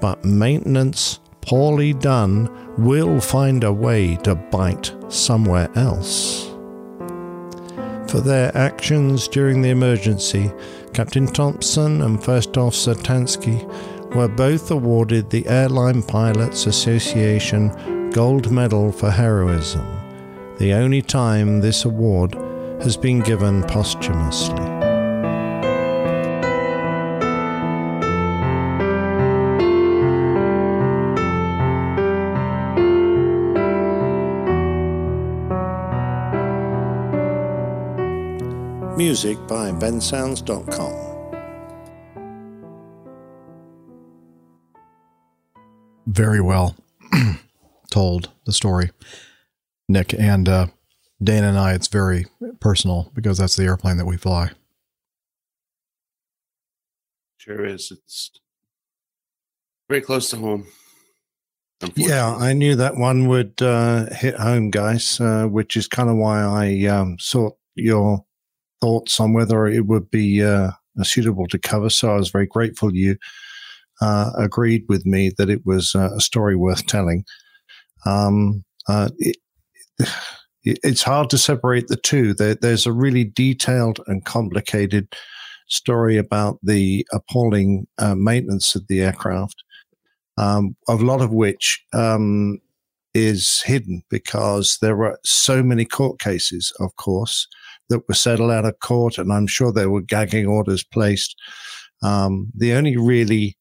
But 0.00 0.24
maintenance, 0.24 1.20
poorly 1.40 1.92
done, 1.92 2.48
will 2.76 3.20
find 3.20 3.64
a 3.64 3.72
way 3.72 4.16
to 4.22 4.34
bite 4.34 4.94
somewhere 5.08 5.68
else. 5.74 6.46
For 8.08 8.20
their 8.20 8.56
actions 8.56 9.28
during 9.28 9.60
the 9.60 9.70
emergency, 9.70 10.50
Captain 10.94 11.26
Thompson 11.26 12.02
and 12.02 12.22
First 12.22 12.56
Officer 12.56 12.94
Tansky 12.94 13.64
were 14.14 14.28
both 14.28 14.70
awarded 14.70 15.28
the 15.28 15.46
Airline 15.46 16.02
Pilots 16.02 16.66
Association 16.66 18.10
Gold 18.10 18.50
Medal 18.50 18.90
for 18.90 19.10
Heroism, 19.10 19.86
the 20.58 20.72
only 20.72 21.02
time 21.02 21.60
this 21.60 21.84
award 21.84 22.34
has 22.82 22.96
been 22.96 23.20
given 23.20 23.62
posthumously. 23.64 24.87
Music 39.18 39.48
by 39.48 39.72
bensounds.com. 39.72 40.94
very 46.06 46.40
well 46.40 46.76
told 47.90 48.30
the 48.44 48.52
story, 48.52 48.90
Nick 49.88 50.14
and 50.14 50.48
uh, 50.48 50.66
Dana 51.20 51.48
and 51.48 51.58
I. 51.58 51.72
It's 51.74 51.88
very 51.88 52.26
personal 52.60 53.10
because 53.12 53.38
that's 53.38 53.56
the 53.56 53.64
airplane 53.64 53.96
that 53.96 54.06
we 54.06 54.16
fly. 54.16 54.52
Sure 57.38 57.64
is. 57.66 57.90
It's 57.90 58.30
very 59.88 60.00
close 60.00 60.30
to 60.30 60.36
home. 60.36 60.68
Yeah, 61.96 62.36
I 62.36 62.52
knew 62.52 62.76
that 62.76 62.96
one 62.96 63.26
would 63.26 63.60
uh, 63.60 64.14
hit 64.14 64.36
home, 64.36 64.70
guys, 64.70 65.20
uh, 65.20 65.46
which 65.46 65.76
is 65.76 65.88
kind 65.88 66.08
of 66.08 66.14
why 66.14 66.40
I 66.40 66.86
um, 66.86 67.18
sought 67.18 67.56
your 67.74 68.24
thoughts 68.80 69.20
on 69.20 69.32
whether 69.32 69.66
it 69.66 69.86
would 69.86 70.10
be 70.10 70.42
uh, 70.42 70.70
suitable 71.02 71.46
to 71.48 71.58
cover. 71.58 71.90
So 71.90 72.12
I 72.12 72.16
was 72.16 72.30
very 72.30 72.46
grateful 72.46 72.94
you 72.94 73.16
uh, 74.00 74.30
agreed 74.36 74.84
with 74.88 75.04
me 75.04 75.32
that 75.38 75.50
it 75.50 75.66
was 75.66 75.94
uh, 75.94 76.10
a 76.16 76.20
story 76.20 76.56
worth 76.56 76.86
telling. 76.86 77.24
Um, 78.06 78.64
uh, 78.88 79.10
it, 79.18 79.36
it's 80.64 81.02
hard 81.02 81.30
to 81.30 81.38
separate 81.38 81.88
the 81.88 81.96
two. 81.96 82.34
There, 82.34 82.54
there's 82.54 82.86
a 82.86 82.92
really 82.92 83.24
detailed 83.24 84.00
and 84.06 84.24
complicated 84.24 85.14
story 85.68 86.16
about 86.16 86.58
the 86.62 87.06
appalling 87.12 87.86
uh, 87.98 88.14
maintenance 88.14 88.74
of 88.74 88.86
the 88.86 89.02
aircraft, 89.02 89.62
um, 90.36 90.76
a 90.88 90.94
lot 90.94 91.20
of 91.20 91.32
which 91.32 91.84
um, 91.92 92.58
is 93.14 93.62
hidden 93.64 94.02
because 94.10 94.78
there 94.80 94.96
were 94.96 95.18
so 95.24 95.62
many 95.62 95.84
court 95.84 96.18
cases, 96.18 96.72
of 96.80 96.94
course, 96.96 97.48
that 97.88 98.06
were 98.08 98.14
settled 98.14 98.50
out 98.50 98.64
of 98.64 98.78
court, 98.80 99.18
and 99.18 99.32
I'm 99.32 99.46
sure 99.46 99.72
there 99.72 99.90
were 99.90 100.02
gagging 100.02 100.46
orders 100.46 100.84
placed. 100.84 101.34
Um, 102.02 102.48
the 102.54 102.72
only 102.72 102.96
really 102.96 103.56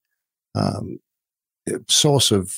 um, 0.55 0.99
source 1.87 2.31
of 2.31 2.53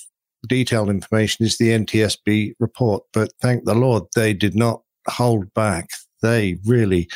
detailed 0.47 0.89
information 0.89 1.45
is 1.45 1.57
the 1.57 1.69
NTSB 1.69 2.53
report. 2.59 3.03
But 3.13 3.31
thank 3.41 3.65
the 3.65 3.75
Lord, 3.75 4.03
they 4.15 4.33
did 4.33 4.55
not 4.55 4.81
hold 5.07 5.53
back. 5.53 5.89
They 6.21 6.57
really 6.65 7.09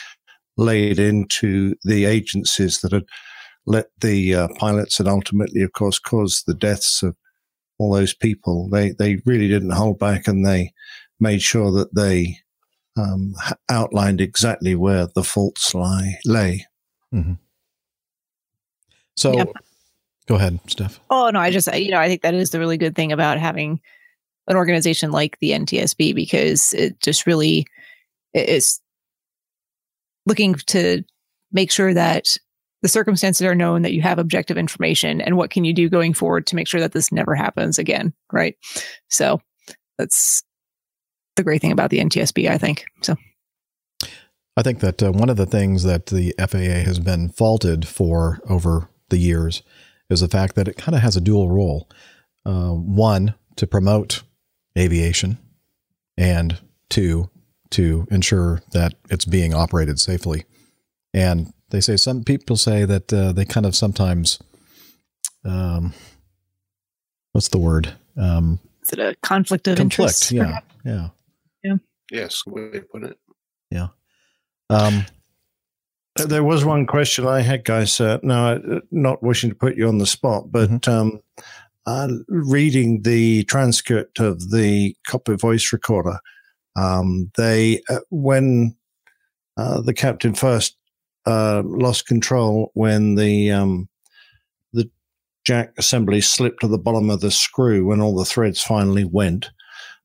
laid 0.58 1.00
into 1.00 1.76
the 1.84 2.06
agencies 2.06 2.82
that 2.82 2.92
had 2.92 3.06
let 3.66 3.88
the 4.02 4.36
uh, 4.36 4.48
pilots 4.58 5.00
and 5.00 5.08
ultimately, 5.08 5.62
of 5.62 5.74
course, 5.74 6.00
caused 6.00 6.46
the 6.46 6.54
deaths 6.54 7.02
of 7.02 7.16
all 7.80 7.94
those 7.94 8.14
people. 8.14 8.70
They 8.70 8.92
they 8.92 9.22
really 9.26 9.48
didn't 9.48 9.72
hold 9.72 10.00
back, 10.00 10.28
and 10.28 10.46
they 10.46 10.74
made 11.20 11.42
sure 11.42 11.72
that 11.72 11.96
they 11.96 12.38
um, 12.98 13.36
outlined 13.70 14.22
exactly 14.22 14.76
where 14.76 15.08
the 15.08 15.24
faults 15.24 15.74
lie 15.74 16.20
lay. 16.26 16.66
Mm-hmm. 17.14 17.34
So. 19.16 19.34
Yep. 19.34 19.50
Go 20.26 20.36
ahead, 20.36 20.60
Steph. 20.68 21.02
Oh 21.10 21.30
no, 21.32 21.40
I 21.42 21.52
just 21.52 21.68
you 21.76 21.92
know 21.92 22.00
I 22.00 22.08
think 22.08 22.22
that 22.22 22.34
is 22.34 22.52
the 22.52 22.60
really 22.60 22.78
good 22.78 22.96
thing 22.96 23.12
about 23.12 23.40
having 23.40 23.82
an 24.48 24.56
organization 24.56 25.12
like 25.12 25.38
the 25.40 25.52
NTSB 25.52 26.16
because 26.16 26.74
it 26.74 26.98
just 27.02 27.28
really 27.28 27.68
is 28.34 28.80
looking 30.26 30.56
to 30.56 31.04
make 31.52 31.72
sure 31.72 31.94
that 31.94 32.38
the 32.82 32.90
circumstances 32.90 33.46
are 33.46 33.56
known 33.56 33.82
that 33.82 33.94
you 33.94 34.02
have 34.02 34.20
objective 34.20 34.58
information 34.58 35.22
and 35.22 35.38
what 35.38 35.50
can 35.50 35.64
you 35.64 35.74
do 35.74 35.90
going 35.90 36.14
forward 36.14 36.46
to 36.48 36.56
make 36.56 36.68
sure 36.68 36.82
that 36.82 36.92
this 36.92 37.12
never 37.12 37.36
happens 37.36 37.80
again 37.80 38.14
right 38.32 38.58
so 39.10 39.40
that's 39.98 40.44
the 41.36 41.44
great 41.44 41.62
thing 41.62 41.72
about 41.72 41.90
the 41.90 42.00
NTSB, 42.00 42.50
I 42.50 42.58
think. 42.58 42.86
So 43.02 43.16
I 44.56 44.62
think 44.62 44.80
that 44.80 45.02
uh, 45.02 45.12
one 45.12 45.30
of 45.30 45.38
the 45.38 45.46
things 45.46 45.84
that 45.84 46.08
the 46.08 46.34
FAA 46.38 46.86
has 46.86 47.00
been 47.00 47.30
faulted 47.30 47.88
for 47.88 48.40
over 48.50 48.90
the 49.10 49.18
years 49.18 49.64
is 50.10 50.22
the 50.22 50.28
fact 50.28 50.56
that 50.56 50.68
it 50.68 50.78
kind 50.78 50.96
of 50.96 51.02
has 51.02 51.16
a 51.16 51.22
dual 51.22 51.50
role. 51.50 51.90
Uh, 52.46 52.72
one, 52.72 53.36
to 53.56 53.66
promote 53.66 54.24
aviation, 54.78 55.38
and 56.18 56.60
two, 56.90 57.30
to 57.70 58.06
ensure 58.12 58.62
that 58.72 58.94
it's 59.10 59.26
being 59.26 59.54
operated 59.54 60.00
safely. 60.00 60.44
And 61.14 61.54
they 61.70 61.80
say 61.80 61.96
some 61.96 62.24
people 62.24 62.58
say 62.58 62.86
that 62.86 63.12
uh, 63.14 63.32
they 63.32 63.46
kind 63.46 63.66
of 63.66 63.76
sometimes, 63.76 64.40
um, 65.46 65.94
what's 67.32 67.48
the 67.48 67.58
word? 67.58 67.94
Um, 68.18 68.60
is 68.84 68.92
it 68.92 69.00
a 69.00 69.16
conflict 69.24 69.68
of 69.68 69.78
conflict? 69.78 70.00
interest? 70.00 70.32
Yeah, 70.32 70.44
perhaps? 70.44 70.68
yeah, 70.84 70.92
Yeah. 70.92 71.10
Yes, 72.14 72.46
way 72.46 72.70
to 72.72 72.82
put 72.82 73.04
it. 73.04 73.18
yeah. 73.72 73.88
Um, 74.70 75.06
There 76.16 76.44
was 76.44 76.64
one 76.64 76.86
question 76.86 77.26
I 77.26 77.42
had, 77.42 77.66
guys. 77.66 78.00
Uh, 78.00 78.20
now, 78.22 78.52
uh, 78.52 78.82
not 78.92 79.24
wishing 79.24 79.50
to 79.50 79.56
put 79.56 79.76
you 79.76 79.88
on 79.88 79.98
the 79.98 80.06
spot, 80.06 80.52
but 80.52 80.88
um, 80.88 81.22
uh, 81.88 82.08
reading 82.28 83.02
the 83.02 83.44
transcript 83.46 84.20
of 84.20 84.52
the 84.52 84.96
cockpit 85.08 85.42
voice 85.42 85.74
recorder, 85.74 86.20
um, 86.76 87.32
they 87.36 87.82
uh, 87.90 88.00
when 88.12 88.76
uh, 89.58 89.82
the 89.82 89.94
captain 89.94 90.36
first 90.36 90.78
uh, 91.26 91.64
lost 91.66 92.06
control 92.06 92.70
when 92.76 93.16
the 93.16 93.52
um, 93.52 93.90
the 94.72 94.90
jack 95.46 95.74
assembly 95.80 96.22
slipped 96.22 96.62
to 96.62 96.68
the 96.68 96.78
bottom 96.78 97.10
of 97.10 97.22
the 97.22 97.32
screw 97.32 97.86
when 97.88 98.02
all 98.02 98.16
the 98.16 98.26
threads 98.26 98.62
finally 98.62 99.04
went. 99.04 99.50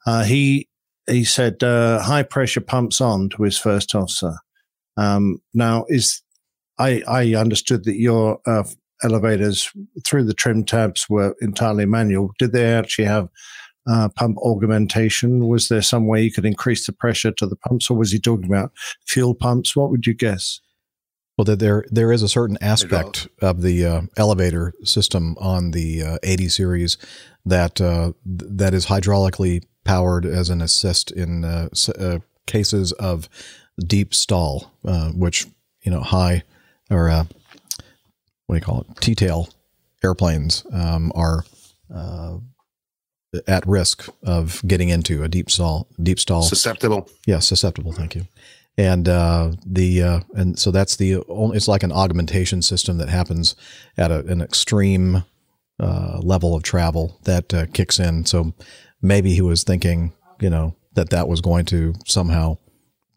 Uh, 0.06 0.24
he 0.24 0.67
he 1.08 1.24
said 1.24 1.62
uh, 1.62 2.00
high 2.02 2.22
pressure 2.22 2.60
pumps 2.60 3.00
on 3.00 3.28
to 3.30 3.42
his 3.42 3.58
first 3.58 3.94
officer. 3.94 4.34
Um, 4.96 5.40
now, 5.54 5.84
is 5.88 6.22
I, 6.78 7.02
I 7.08 7.34
understood 7.34 7.84
that 7.84 7.98
your 7.98 8.40
uh, 8.46 8.64
elevators 9.02 9.70
through 10.04 10.24
the 10.24 10.34
trim 10.34 10.64
tabs 10.64 11.06
were 11.08 11.34
entirely 11.40 11.86
manual. 11.86 12.32
Did 12.38 12.52
they 12.52 12.72
actually 12.72 13.06
have 13.06 13.28
uh, 13.88 14.08
pump 14.10 14.36
augmentation? 14.38 15.46
Was 15.46 15.68
there 15.68 15.82
some 15.82 16.06
way 16.06 16.22
you 16.22 16.32
could 16.32 16.44
increase 16.44 16.86
the 16.86 16.92
pressure 16.92 17.32
to 17.32 17.46
the 17.46 17.56
pumps, 17.56 17.90
or 17.90 17.96
was 17.96 18.12
he 18.12 18.20
talking 18.20 18.46
about 18.46 18.72
fuel 19.06 19.34
pumps? 19.34 19.74
What 19.74 19.90
would 19.90 20.06
you 20.06 20.14
guess? 20.14 20.60
Well, 21.36 21.56
there 21.56 21.84
there 21.90 22.10
is 22.10 22.22
a 22.22 22.28
certain 22.28 22.58
aspect 22.60 23.28
of 23.40 23.62
the 23.62 23.86
uh, 23.86 24.02
elevator 24.16 24.74
system 24.82 25.36
on 25.38 25.70
the 25.70 26.02
uh, 26.02 26.18
80 26.24 26.48
series 26.48 26.98
that 27.44 27.80
uh, 27.80 28.12
that 28.26 28.74
is 28.74 28.86
hydraulically 28.86 29.62
powered 29.88 30.26
as 30.26 30.50
an 30.50 30.60
assist 30.60 31.10
in 31.10 31.44
uh, 31.46 31.68
s- 31.72 31.88
uh, 31.88 32.18
cases 32.46 32.92
of 32.92 33.26
deep 33.78 34.12
stall, 34.12 34.70
uh, 34.84 35.08
which 35.12 35.46
you 35.82 35.90
know 35.90 36.00
high 36.00 36.42
or 36.90 37.08
uh, 37.08 37.24
what 38.46 38.54
do 38.54 38.58
you 38.58 38.60
call 38.60 38.82
it? 38.82 39.00
T-tail 39.00 39.48
airplanes 40.04 40.66
um, 40.72 41.10
are 41.14 41.44
uh, 41.94 42.36
at 43.46 43.66
risk 43.66 44.08
of 44.22 44.60
getting 44.66 44.90
into 44.90 45.22
a 45.22 45.28
deep 45.28 45.50
stall. 45.50 45.86
Deep 46.02 46.20
stall. 46.20 46.42
Susceptible. 46.42 47.08
Yeah, 47.26 47.38
susceptible. 47.38 47.92
Thank 47.92 48.14
you. 48.14 48.26
And 48.76 49.08
uh, 49.08 49.52
the 49.66 50.02
uh, 50.02 50.20
and 50.34 50.58
so 50.58 50.70
that's 50.70 50.96
the 50.96 51.22
only. 51.28 51.56
It's 51.56 51.66
like 51.66 51.82
an 51.82 51.92
augmentation 51.92 52.60
system 52.62 52.98
that 52.98 53.08
happens 53.08 53.56
at 53.96 54.10
a, 54.10 54.20
an 54.26 54.42
extreme 54.42 55.24
uh, 55.80 56.20
level 56.22 56.54
of 56.54 56.62
travel 56.62 57.18
that 57.24 57.54
uh, 57.54 57.66
kicks 57.72 57.98
in. 57.98 58.26
So 58.26 58.52
maybe 59.00 59.34
he 59.34 59.42
was 59.42 59.64
thinking, 59.64 60.12
you 60.40 60.50
know, 60.50 60.74
that 60.94 61.10
that 61.10 61.28
was 61.28 61.40
going 61.40 61.64
to 61.66 61.94
somehow 62.06 62.58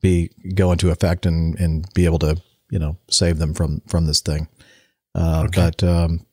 be 0.01 0.29
go 0.55 0.71
into 0.71 0.89
effect 0.89 1.25
and 1.25 1.59
and 1.59 1.85
be 1.93 2.05
able 2.05 2.19
to 2.19 2.41
you 2.69 2.79
know 2.79 2.97
save 3.09 3.37
them 3.37 3.53
from 3.53 3.81
from 3.87 4.05
this 4.05 4.21
thing. 4.21 4.47
Uh, 5.13 5.47
But 5.55 5.83
um, 5.83 6.25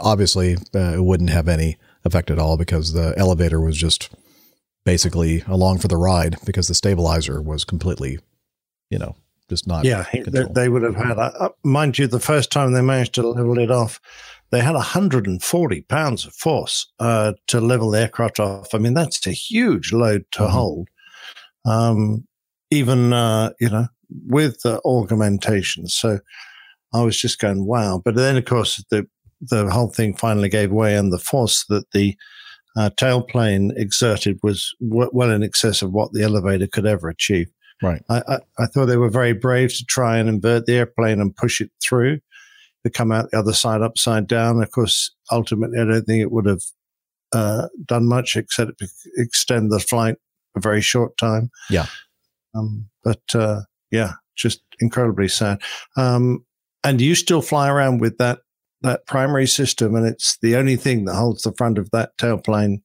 obviously, 0.00 0.56
uh, 0.74 0.94
it 0.94 1.04
wouldn't 1.04 1.30
have 1.30 1.48
any 1.48 1.78
effect 2.04 2.30
at 2.30 2.38
all 2.38 2.56
because 2.56 2.92
the 2.92 3.14
elevator 3.16 3.60
was 3.60 3.76
just 3.76 4.10
basically 4.84 5.42
along 5.46 5.78
for 5.78 5.88
the 5.88 5.96
ride 5.96 6.36
because 6.44 6.68
the 6.68 6.74
stabilizer 6.74 7.42
was 7.42 7.64
completely, 7.64 8.18
you 8.90 8.98
know, 8.98 9.14
just 9.48 9.66
not. 9.66 9.84
yeah, 9.84 10.04
they, 10.26 10.44
they 10.54 10.68
would 10.68 10.82
have 10.82 10.96
had. 10.96 11.18
Uh, 11.18 11.48
mind 11.64 11.98
you, 11.98 12.06
the 12.06 12.20
first 12.20 12.50
time 12.52 12.72
they 12.72 12.82
managed 12.82 13.14
to 13.14 13.26
level 13.28 13.58
it 13.58 13.70
off, 13.70 14.00
they 14.50 14.60
had 14.60 14.74
140 14.74 15.80
pounds 15.82 16.26
of 16.26 16.34
force 16.34 16.86
uh, 17.00 17.32
to 17.48 17.60
level 17.60 17.90
the 17.90 18.00
aircraft 18.00 18.40
off. 18.40 18.74
I 18.74 18.78
mean, 18.78 18.94
that's 18.94 19.26
a 19.26 19.32
huge 19.32 19.92
load 19.92 20.24
to 20.32 20.40
Mhm. 20.42 20.50
hold. 20.50 20.88
Um, 21.64 22.26
even 22.70 23.12
uh, 23.12 23.50
you 23.60 23.70
know, 23.70 23.86
with 24.26 24.60
the 24.62 24.80
augmentation. 24.84 25.86
So 25.88 26.18
I 26.94 27.02
was 27.02 27.18
just 27.20 27.38
going, 27.38 27.66
wow. 27.66 28.00
But 28.04 28.14
then, 28.14 28.36
of 28.36 28.44
course, 28.44 28.82
the 28.90 29.06
the 29.40 29.70
whole 29.70 29.88
thing 29.90 30.14
finally 30.16 30.48
gave 30.48 30.72
way, 30.72 30.96
and 30.96 31.12
the 31.12 31.18
force 31.18 31.64
that 31.68 31.90
the 31.92 32.16
uh, 32.76 32.90
tailplane 32.96 33.70
exerted 33.76 34.38
was 34.42 34.74
w- 34.86 35.10
well 35.12 35.30
in 35.30 35.42
excess 35.42 35.80
of 35.80 35.92
what 35.92 36.12
the 36.12 36.22
elevator 36.22 36.66
could 36.66 36.86
ever 36.86 37.08
achieve. 37.08 37.48
Right. 37.82 38.02
I, 38.08 38.22
I, 38.28 38.38
I 38.58 38.66
thought 38.66 38.86
they 38.86 38.96
were 38.96 39.10
very 39.10 39.32
brave 39.32 39.74
to 39.76 39.84
try 39.84 40.18
and 40.18 40.28
invert 40.28 40.66
the 40.66 40.76
airplane 40.76 41.20
and 41.20 41.34
push 41.34 41.60
it 41.60 41.70
through 41.82 42.20
to 42.84 42.90
come 42.90 43.12
out 43.12 43.30
the 43.30 43.38
other 43.38 43.52
side 43.52 43.82
upside 43.82 44.26
down. 44.26 44.62
Of 44.62 44.70
course, 44.70 45.12
ultimately, 45.30 45.80
I 45.80 45.84
don't 45.84 46.04
think 46.04 46.22
it 46.22 46.32
would 46.32 46.46
have 46.46 46.62
uh, 47.32 47.68
done 47.84 48.06
much 48.06 48.36
except 48.36 48.82
extend 49.16 49.70
the 49.70 49.80
flight 49.80 50.16
a 50.56 50.60
very 50.60 50.80
short 50.80 51.16
time. 51.18 51.50
Yeah. 51.70 51.86
Um, 52.54 52.88
but 53.04 53.22
uh, 53.34 53.60
yeah, 53.90 54.12
just 54.36 54.60
incredibly 54.80 55.28
sad. 55.28 55.60
Um, 55.96 56.44
and 56.84 57.00
you 57.00 57.14
still 57.14 57.42
fly 57.42 57.68
around 57.68 58.00
with 58.00 58.18
that 58.18 58.40
that 58.82 59.06
primary 59.06 59.46
system, 59.46 59.96
and 59.96 60.06
it's 60.06 60.38
the 60.40 60.54
only 60.54 60.76
thing 60.76 61.04
that 61.04 61.16
holds 61.16 61.42
the 61.42 61.52
front 61.58 61.78
of 61.78 61.90
that 61.90 62.16
tailplane 62.16 62.76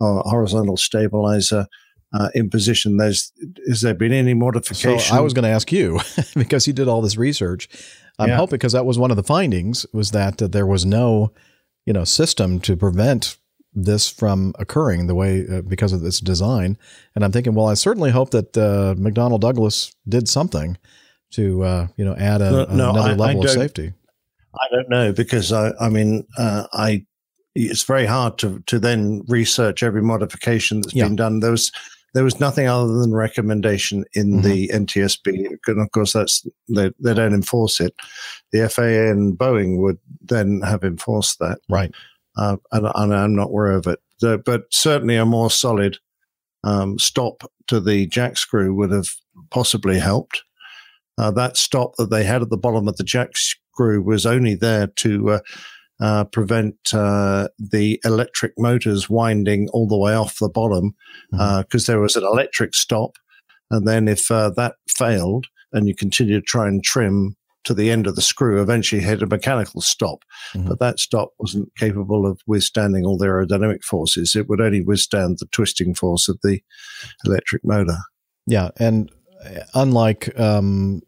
or 0.00 0.20
horizontal 0.26 0.76
stabilizer 0.76 1.66
uh, 2.12 2.28
in 2.34 2.50
position. 2.50 2.96
There's 2.96 3.32
has 3.68 3.80
there 3.82 3.94
been 3.94 4.12
any 4.12 4.32
So 4.32 4.36
modification? 4.36 5.16
I 5.16 5.20
was 5.20 5.32
going 5.34 5.44
to 5.44 5.48
ask 5.50 5.70
you 5.72 6.00
because 6.34 6.66
you 6.66 6.72
did 6.72 6.88
all 6.88 7.02
this 7.02 7.16
research. 7.16 7.68
I'm 8.18 8.28
Yeah. 8.30 8.36
hoping 8.36 8.52
because 8.58 8.72
that 8.72 8.86
was 8.86 8.98
one 8.98 9.10
of 9.10 9.16
the 9.16 9.22
findings 9.22 9.86
was 9.92 10.10
that 10.12 10.40
uh, 10.42 10.48
there 10.48 10.66
was 10.66 10.84
no, 10.84 11.32
you 11.86 11.92
know, 11.92 12.04
system 12.04 12.60
to 12.60 12.76
prevent 12.76 13.36
this 13.74 14.08
from 14.08 14.54
occurring 14.58 15.06
the 15.06 15.14
way 15.14 15.44
uh, 15.50 15.60
because 15.62 15.92
of 15.92 16.04
its 16.04 16.18
design. 16.20 16.76
And 17.14 17.24
I'm 17.24 17.30
thinking, 17.32 17.54
well, 17.54 17.66
I 17.68 17.74
certainly 17.74 18.10
hope 18.10 18.30
that 18.30 18.56
uh, 18.56 18.94
McDonnell 18.98 19.38
Douglas 19.38 19.94
did 20.08 20.28
something 20.28 20.76
to, 21.32 21.62
uh, 21.62 21.86
you 21.96 22.04
know, 22.04 22.16
add 22.16 22.40
a, 22.40 22.50
No, 22.50 22.64
no, 22.64 22.90
another 22.90 23.00
I- 23.00 23.12
I 23.12 23.14
level 23.14 23.44
of 23.44 23.50
safety. 23.50 23.92
I 24.54 24.74
don't 24.74 24.88
know 24.88 25.12
because 25.12 25.52
I, 25.52 25.72
I 25.78 25.88
mean, 25.90 26.26
uh, 26.38 26.66
I, 26.72 27.04
it's 27.54 27.82
very 27.84 28.06
hard 28.06 28.38
to, 28.38 28.60
to 28.66 28.78
then 28.80 29.22
research 29.28 29.82
every 29.82 30.02
modification 30.02 30.80
that's 30.80 30.94
Yeah. 30.94 31.04
been 31.04 31.16
done. 31.16 31.40
There 31.40 31.50
was, 31.52 31.70
there 32.14 32.24
was 32.24 32.40
nothing 32.40 32.66
other 32.66 32.98
than 32.98 33.12
recommendation 33.12 34.04
in 34.14 34.40
Mm-hmm. 34.40 34.42
the 34.42 34.68
NTSB. 34.68 35.58
And 35.66 35.80
of 35.80 35.90
course, 35.92 36.12
that's, 36.12 36.46
they, 36.68 36.90
they 37.00 37.14
don't 37.14 37.34
enforce 37.34 37.80
it. 37.80 37.94
The 38.52 38.68
FAA 38.68 39.10
and 39.10 39.36
Boeing 39.38 39.78
would 39.78 39.98
then 40.20 40.60
have 40.62 40.84
enforced 40.84 41.38
that. 41.38 41.58
Right. 41.68 41.94
Uh, 42.36 42.56
and, 42.72 42.86
and 42.94 43.14
I'm 43.14 43.34
not 43.34 43.48
aware 43.48 43.72
of 43.72 43.86
it. 43.86 43.98
So, 44.18 44.38
but 44.38 44.62
certainly 44.70 45.16
a 45.16 45.24
more 45.26 45.50
solid, 45.50 45.98
um, 46.64 46.98
stop 46.98 47.50
to 47.68 47.80
the 47.80 48.06
jack 48.06 48.36
screw 48.36 48.74
would 48.74 48.90
have 48.90 49.08
possibly 49.50 49.98
helped. 49.98 50.42
Uh, 51.18 51.30
that 51.32 51.56
stop 51.56 51.96
that 51.96 52.10
they 52.10 52.24
had 52.24 52.42
at 52.42 52.50
the 52.50 52.56
bottom 52.56 52.88
of 52.88 52.96
the 52.96 53.04
jack 53.04 53.36
screw 53.36 54.02
was 54.02 54.24
only 54.24 54.54
there 54.54 54.86
to 54.86 55.30
uh, 55.30 55.40
uh, 56.00 56.24
prevent 56.24 56.76
uh, 56.92 57.48
the 57.58 58.00
electric 58.04 58.52
motors 58.58 59.10
winding 59.10 59.68
all 59.70 59.88
the 59.88 59.98
way 59.98 60.14
off 60.14 60.38
the 60.38 60.48
bottom 60.48 60.94
because 61.30 61.86
there 61.86 62.00
was 62.00 62.16
an 62.16 62.24
electric 62.24 62.74
stop. 62.74 63.16
And 63.70 63.86
then 63.86 64.08
if 64.08 64.30
uh, 64.30 64.50
that 64.56 64.76
failed 64.88 65.46
and 65.72 65.86
you 65.88 65.94
continue 65.94 66.40
to 66.40 66.46
try 66.46 66.66
and 66.66 66.82
trim 66.82 67.36
to 67.64 67.74
the 67.74 67.90
end 67.90 68.06
of 68.06 68.14
the 68.16 68.22
screw, 68.22 68.62
eventually 68.62 69.02
hit 69.02 69.22
a 69.22 69.26
mechanical 69.26 69.80
stop. 69.82 70.24
But 70.54 70.78
that 70.78 70.98
stop 70.98 71.32
wasn't 71.38 71.70
capable 71.76 72.26
of 72.26 72.40
withstanding 72.46 73.04
all 73.04 73.18
the 73.18 73.26
aerodynamic 73.26 73.82
forces. 73.82 74.34
It 74.34 74.48
would 74.48 74.60
only 74.60 74.80
withstand 74.80 75.38
the 75.38 75.46
twisting 75.46 75.94
force 75.94 76.28
of 76.28 76.38
the 76.42 76.60
electric 77.26 77.64
motor. 77.64 77.98
Yeah, 78.46 78.70
and 78.78 79.10
uh, 79.44 79.64
unlike, 79.74 80.38
um, 80.40 81.02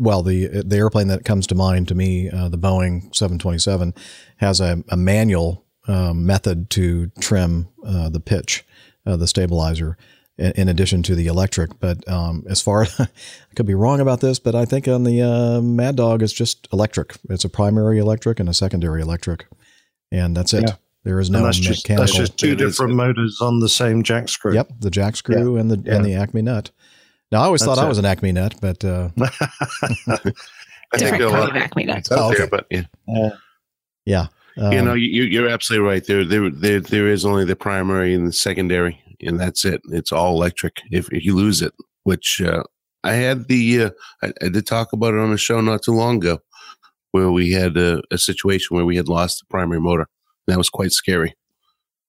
well, 0.00 0.22
the 0.22 0.62
the 0.64 0.76
airplane 0.76 1.08
that 1.08 1.24
comes 1.24 1.46
to 1.48 1.54
mind 1.54 1.86
to 1.88 1.94
me, 1.94 2.30
uh, 2.30 2.48
the 2.48 2.58
Boeing 2.58 3.14
727, 3.14 3.94
has 4.38 4.60
a, 4.60 4.82
a 4.88 4.96
manual 4.96 5.64
um, 5.86 6.24
method 6.26 6.70
to 6.70 7.08
trim 7.20 7.68
uh, 7.84 8.08
the 8.08 8.20
pitch, 8.20 8.64
uh, 9.06 9.16
the 9.16 9.26
stabilizer, 9.26 9.96
in, 10.38 10.52
in 10.52 10.68
addition 10.68 11.02
to 11.04 11.14
the 11.14 11.26
electric. 11.26 11.78
But 11.78 12.08
um, 12.08 12.44
as 12.48 12.62
far, 12.62 12.86
I 12.98 13.08
could 13.54 13.66
be 13.66 13.74
wrong 13.74 14.00
about 14.00 14.20
this, 14.20 14.38
but 14.38 14.54
I 14.54 14.64
think 14.64 14.88
on 14.88 15.04
the 15.04 15.20
uh, 15.22 15.60
Mad 15.60 15.96
Dog, 15.96 16.22
it's 16.22 16.32
just 16.32 16.66
electric. 16.72 17.16
It's 17.28 17.44
a 17.44 17.50
primary 17.50 17.98
electric 17.98 18.40
and 18.40 18.48
a 18.48 18.54
secondary 18.54 19.02
electric, 19.02 19.46
and 20.10 20.34
that's 20.36 20.54
it. 20.54 20.64
Yeah. 20.66 20.74
There 21.04 21.20
is 21.20 21.30
no 21.30 21.38
and 21.38 21.46
that's 21.46 21.58
just, 21.58 21.84
mechanical. 21.88 22.06
that's 22.06 22.16
just 22.16 22.38
two 22.38 22.54
different 22.54 22.94
motors 22.94 23.38
on 23.40 23.60
the 23.60 23.68
same 23.70 24.02
jack 24.02 24.28
screw. 24.28 24.54
Yep, 24.54 24.72
the 24.80 24.90
jack 24.90 25.16
screw 25.16 25.56
and 25.56 25.70
the 25.70 25.78
Yeah. 25.82 25.96
and 25.96 26.04
the 26.04 26.14
Acme 26.14 26.42
nut. 26.42 26.70
Now 27.32 27.42
I 27.42 27.44
always 27.44 27.62
thought 27.62 27.76
That's 27.76 27.82
I 27.82 27.86
it. 27.86 27.88
was 27.88 27.98
an 27.98 28.04
Acme 28.06 28.32
nut, 28.32 28.54
but 28.60 28.84
uh, 28.84 29.08
I 29.20 29.26
think 30.16 30.34
Different 30.98 31.18
there 31.18 31.28
are 31.28 31.28
a 31.28 31.30
kind 31.30 31.40
lot 31.40 31.50
of 31.50 31.56
Acme 31.56 31.84
nuts. 31.84 32.10
out 32.12 32.18
Oh, 32.18 32.28
there, 32.34 32.46
okay. 32.46 32.48
but 32.50 32.66
yeah. 32.70 33.30
yeah, 34.04 34.26
um, 34.56 34.72
you 34.72 34.82
know, 34.82 34.94
you, 34.94 35.22
you're 35.22 35.48
absolutely 35.48 35.86
right. 35.86 36.04
There, 36.04 36.24
there, 36.24 36.50
there, 36.50 36.80
there 36.80 37.08
is 37.08 37.24
only 37.24 37.44
the 37.44 37.54
primary 37.54 38.12
and 38.14 38.26
the 38.26 38.32
secondary, 38.32 39.00
and 39.20 39.38
that's 39.38 39.64
it. 39.64 39.80
It's 39.90 40.10
all 40.10 40.34
electric. 40.34 40.78
If, 40.90 41.08
if 41.12 41.24
you 41.24 41.36
lose 41.36 41.62
it, 41.62 41.72
which 42.02 42.42
uh, 42.44 42.64
I 43.04 43.12
had 43.12 43.46
the, 43.46 43.84
uh, 43.84 43.90
I, 44.22 44.32
I 44.42 44.48
did 44.48 44.66
talk 44.66 44.92
about 44.92 45.14
it 45.14 45.20
on 45.20 45.32
a 45.32 45.36
show 45.38 45.60
not 45.60 45.82
too 45.84 45.92
long 45.94 46.16
ago, 46.16 46.38
where 47.12 47.30
we 47.30 47.52
had 47.52 47.76
a, 47.76 48.02
a 48.10 48.18
situation 48.18 48.74
where 48.76 48.84
we 48.84 48.96
had 48.96 49.08
lost 49.08 49.38
the 49.38 49.46
primary 49.48 49.80
motor. 49.80 50.08
That 50.48 50.58
was 50.58 50.68
quite 50.70 50.90
scary, 50.90 51.36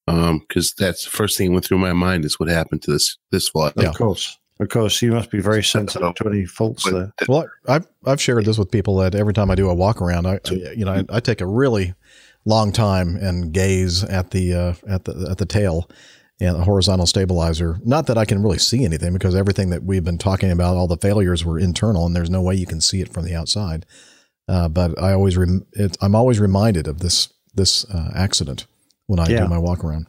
because 0.07 0.73
that's 0.75 1.03
the 1.03 1.11
first 1.11 1.37
thing 1.37 1.49
that 1.49 1.53
went 1.53 1.65
through 1.65 1.77
my 1.77 1.93
mind 1.93 2.25
is 2.25 2.39
what 2.39 2.49
happened 2.49 2.81
to 2.83 2.91
this 2.91 3.17
this 3.29 3.49
flight. 3.49 3.77
Of 3.77 3.95
course. 3.95 4.39
Of 4.61 4.69
course, 4.69 5.01
you 5.01 5.11
must 5.11 5.31
be 5.31 5.41
very 5.41 5.63
sensitive 5.63 6.13
to 6.15 6.27
any 6.29 6.45
faults 6.45 6.83
there. 6.89 7.11
Well, 7.27 7.47
I- 7.67 7.75
I've 7.75 7.87
I've 8.05 8.21
shared 8.21 8.45
this 8.45 8.57
with 8.59 8.71
people 8.71 8.95
that 8.97 9.15
every 9.15 9.33
time 9.33 9.49
I 9.51 9.55
do 9.55 9.69
a 9.69 9.73
walk 9.73 10.01
around, 10.01 10.27
I 10.27 10.35
I- 10.35 10.73
you 10.77 10.85
know 10.85 10.93
I, 10.93 11.03
I 11.17 11.19
take 11.19 11.41
a 11.41 11.47
really 11.47 11.93
long 12.45 12.71
time 12.71 13.15
and 13.17 13.51
gaze 13.51 14.03
at 14.03 14.31
the 14.31 14.53
uh, 14.53 14.73
at 14.87 15.05
the 15.05 15.27
at 15.31 15.39
the 15.39 15.45
tail 15.47 15.89
and 16.39 16.55
the 16.55 16.63
horizontal 16.63 17.05
stabilizer. 17.07 17.79
Not 17.83 18.05
that 18.07 18.17
I 18.17 18.25
can 18.25 18.41
really 18.43 18.59
see 18.59 18.85
anything 18.85 19.13
because 19.13 19.35
everything 19.35 19.71
that 19.71 19.83
we've 19.83 20.03
been 20.03 20.17
talking 20.17 20.51
about, 20.51 20.75
all 20.77 20.87
the 20.87 20.97
failures 20.97 21.43
were 21.43 21.59
internal, 21.59 22.05
and 22.05 22.15
there's 22.15 22.29
no 22.29 22.41
way 22.41 22.53
you 22.55 22.65
can 22.67 22.81
see 22.81 23.01
it 23.01 23.11
from 23.13 23.25
the 23.25 23.35
outside. 23.35 23.85
Uh, 24.47 24.67
but 24.69 24.99
I 25.01 25.13
always 25.13 25.37
rem- 25.37 25.65
it, 25.73 25.97
I'm 26.01 26.13
always 26.15 26.39
reminded 26.39 26.87
of 26.87 26.99
this 26.99 27.29
this 27.55 27.83
uh, 27.89 28.11
accident 28.15 28.67
when 29.07 29.19
I 29.19 29.27
Yeah. 29.27 29.41
do 29.41 29.47
my 29.47 29.57
walk 29.57 29.83
around. 29.83 30.05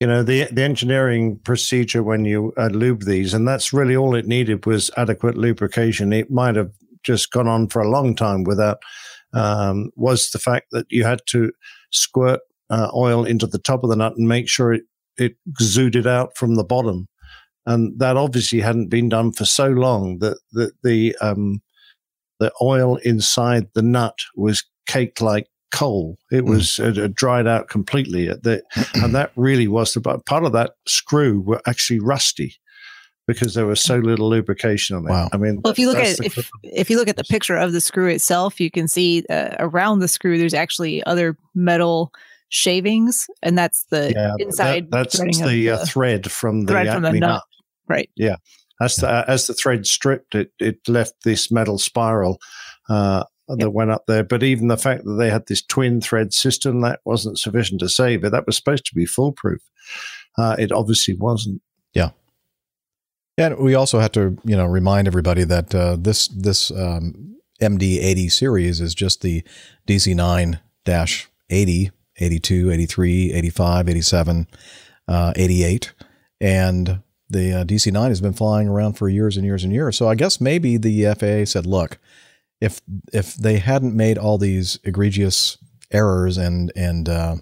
You 0.00 0.06
know 0.06 0.22
the 0.22 0.44
the 0.50 0.62
engineering 0.62 1.38
procedure 1.44 2.02
when 2.02 2.24
you 2.24 2.52
uh, 2.56 2.68
lube 2.68 3.04
these 3.04 3.34
and 3.34 3.46
that's 3.46 3.72
really 3.72 3.94
all 3.94 4.14
it 4.14 4.26
needed 4.26 4.66
was 4.66 4.90
adequate 4.96 5.36
lubrication. 5.36 6.12
It 6.12 6.30
might 6.30 6.56
have 6.56 6.72
just 7.02 7.30
gone 7.30 7.48
on 7.48 7.68
for 7.68 7.80
a 7.80 7.90
long 7.90 8.14
time 8.14 8.44
without 8.44 8.82
um, 9.32 9.90
was 9.96 10.30
the 10.30 10.38
fact 10.38 10.68
that 10.72 10.86
you 10.90 11.04
had 11.04 11.20
to 11.26 11.52
squirt 11.92 12.40
uh, 12.70 12.90
oil 12.94 13.24
into 13.24 13.46
the 13.46 13.58
top 13.58 13.84
of 13.84 13.90
the 13.90 13.96
nut 13.96 14.14
and 14.16 14.26
make 14.26 14.48
sure 14.48 14.72
it 14.72 14.84
it 15.16 15.36
exuded 15.46 16.06
out 16.06 16.36
from 16.36 16.54
the 16.54 16.64
bottom. 16.64 17.06
And 17.66 17.98
that 17.98 18.16
obviously 18.16 18.60
hadn't 18.60 18.88
been 18.88 19.10
done 19.10 19.32
for 19.32 19.44
so 19.44 19.68
long 19.68 20.18
that 20.20 20.38
the 20.52 20.72
the 20.82 21.16
um, 21.20 21.60
the 22.38 22.50
oil 22.62 22.96
inside 22.96 23.68
the 23.74 23.82
nut 23.82 24.16
was 24.34 24.64
caked 24.86 25.20
like 25.20 25.46
coal. 25.70 26.18
It 26.30 26.44
was 26.44 26.78
uh, 26.80 26.92
uh, 26.96 27.08
dried 27.12 27.46
out 27.46 27.68
completely. 27.68 28.28
At 28.28 28.42
the, 28.42 28.62
and 28.94 29.14
that 29.14 29.32
really 29.36 29.68
was 29.68 29.94
the 29.94 30.00
but 30.00 30.26
part 30.26 30.44
of 30.44 30.52
that 30.52 30.72
screw 30.86 31.40
were 31.40 31.60
actually 31.66 32.00
rusty 32.00 32.56
because 33.26 33.54
there 33.54 33.66
was 33.66 33.80
so 33.80 33.98
little 33.98 34.28
lubrication 34.28 34.96
on 34.96 35.06
it. 35.06 35.10
Wow. 35.10 35.28
I 35.32 35.36
mean, 35.36 35.60
Well, 35.62 35.70
if 35.72 35.78
you 35.78 35.88
look 35.88 35.98
at 35.98 36.16
the- 36.16 36.24
if 36.26 36.50
if 36.62 36.90
you 36.90 36.96
look 36.96 37.08
at 37.08 37.16
the 37.16 37.24
picture 37.24 37.56
of 37.56 37.72
the 37.72 37.80
screw 37.80 38.08
itself, 38.08 38.60
you 38.60 38.70
can 38.70 38.88
see 38.88 39.24
uh, 39.30 39.54
around 39.58 40.00
the 40.00 40.08
screw 40.08 40.36
there's 40.38 40.54
actually 40.54 41.04
other 41.04 41.36
metal 41.54 42.12
shavings, 42.48 43.28
and 43.42 43.56
that's 43.56 43.84
the 43.90 44.12
yeah, 44.14 44.34
inside. 44.38 44.86
that- 44.86 44.90
that's 44.90 45.16
threading 45.18 45.46
the 45.46 45.70
uh, 45.70 45.84
thread 45.84 46.30
from 46.30 46.62
the 46.62 46.72
thread 46.72 46.92
from 46.92 47.02
the 47.02 47.12
nut. 47.12 47.20
nut. 47.20 47.42
Right. 47.88 48.10
Yeah. 48.16 48.36
As 48.80 48.96
the 48.96 49.24
as 49.28 49.46
the 49.46 49.54
thread 49.54 49.86
stripped, 49.86 50.34
it 50.34 50.52
it 50.58 50.78
left 50.88 51.12
this 51.22 51.52
metal 51.52 51.78
spiral 51.78 52.38
uh, 52.88 53.24
that 53.58 53.70
went 53.70 53.90
up 53.90 54.06
there. 54.06 54.24
But 54.24 54.42
even 54.42 54.68
the 54.68 54.76
fact 54.76 55.04
that 55.04 55.14
they 55.14 55.30
had 55.30 55.46
this 55.46 55.62
twin 55.62 56.00
thread 56.00 56.32
system 56.32 56.80
that 56.82 57.00
wasn't 57.04 57.38
sufficient 57.38 57.80
to 57.80 57.88
save 57.88 58.24
it. 58.24 58.30
That 58.30 58.46
was 58.46 58.56
supposed 58.56 58.86
to 58.86 58.94
be 58.94 59.06
foolproof. 59.06 59.62
Uh, 60.38 60.56
it 60.58 60.72
obviously 60.72 61.14
wasn't. 61.14 61.62
Yeah. 61.92 62.10
And 63.36 63.58
we 63.58 63.74
also 63.74 64.00
have 64.00 64.12
to, 64.12 64.36
you 64.44 64.56
know, 64.56 64.66
remind 64.66 65.06
everybody 65.06 65.44
that 65.44 65.74
uh, 65.74 65.96
this 65.98 66.28
this 66.28 66.70
um, 66.70 67.36
MD80 67.60 68.30
series 68.30 68.80
is 68.80 68.94
just 68.94 69.22
the 69.22 69.42
DC9 69.86 70.58
80, 71.50 71.90
82, 72.18 72.70
83, 72.70 73.32
85, 73.32 73.88
87, 73.88 74.46
uh, 75.08 75.32
88. 75.36 75.92
And 76.40 77.00
the 77.28 77.60
uh, 77.60 77.64
DC9 77.64 78.08
has 78.08 78.20
been 78.20 78.32
flying 78.32 78.68
around 78.68 78.94
for 78.94 79.08
years 79.08 79.36
and 79.36 79.46
years 79.46 79.62
and 79.64 79.72
years. 79.72 79.96
So 79.96 80.08
I 80.08 80.14
guess 80.14 80.40
maybe 80.40 80.76
the 80.76 81.14
FAA 81.14 81.44
said, 81.44 81.66
look, 81.66 81.98
if 82.60 82.80
if 83.12 83.34
they 83.34 83.58
hadn't 83.58 83.96
made 83.96 84.18
all 84.18 84.38
these 84.38 84.78
egregious 84.84 85.58
errors 85.90 86.36
and 86.36 86.72
and 86.76 87.08
uh, 87.08 87.36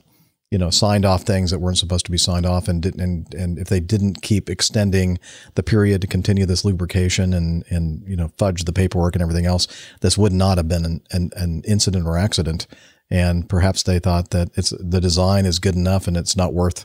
you 0.51 0.59
know 0.59 0.71
signed 0.71 1.05
off 1.05 1.23
things 1.23 1.51
that 1.51 1.59
weren't 1.59 1.79
supposed 1.79 2.07
to 2.07 2.11
be 2.11 2.19
signed 2.19 2.47
off 2.47 2.69
and 2.69 2.83
didn't 2.83 3.01
and, 3.01 3.35
and 3.35 3.59
if 3.59 3.69
they 3.69 3.81
didn't 3.81 4.23
keep 4.23 4.49
extending 4.49 5.19
the 5.55 5.63
period 5.63 6.01
to 6.01 6.07
continue 6.07 6.47
this 6.47 6.65
lubrication 6.65 7.35
and 7.35 7.65
and 7.69 8.03
you 8.07 8.17
know 8.17 8.29
fudge 8.39 8.65
the 8.65 8.73
paperwork 8.73 9.15
and 9.15 9.23
everything 9.23 9.47
else 9.47 9.67
this 10.01 10.17
would 10.17 10.33
not 10.33 10.57
have 10.57 10.69
been 10.69 10.85
an, 10.85 11.03
an, 11.11 11.31
an 11.37 11.63
incident 11.67 12.07
or 12.07 12.17
accident. 12.17 12.67
And 13.11 13.49
perhaps 13.49 13.85
they 13.85 13.99
thought 13.99 14.31
that 14.31 14.51
it's 14.55 14.71
the 14.79 15.01
design 15.01 15.47
is 15.47 15.59
good 15.59 15.75
enough 15.75 16.07
and 16.07 16.17
it's 16.17 16.37
not 16.37 16.53
worth 16.53 16.85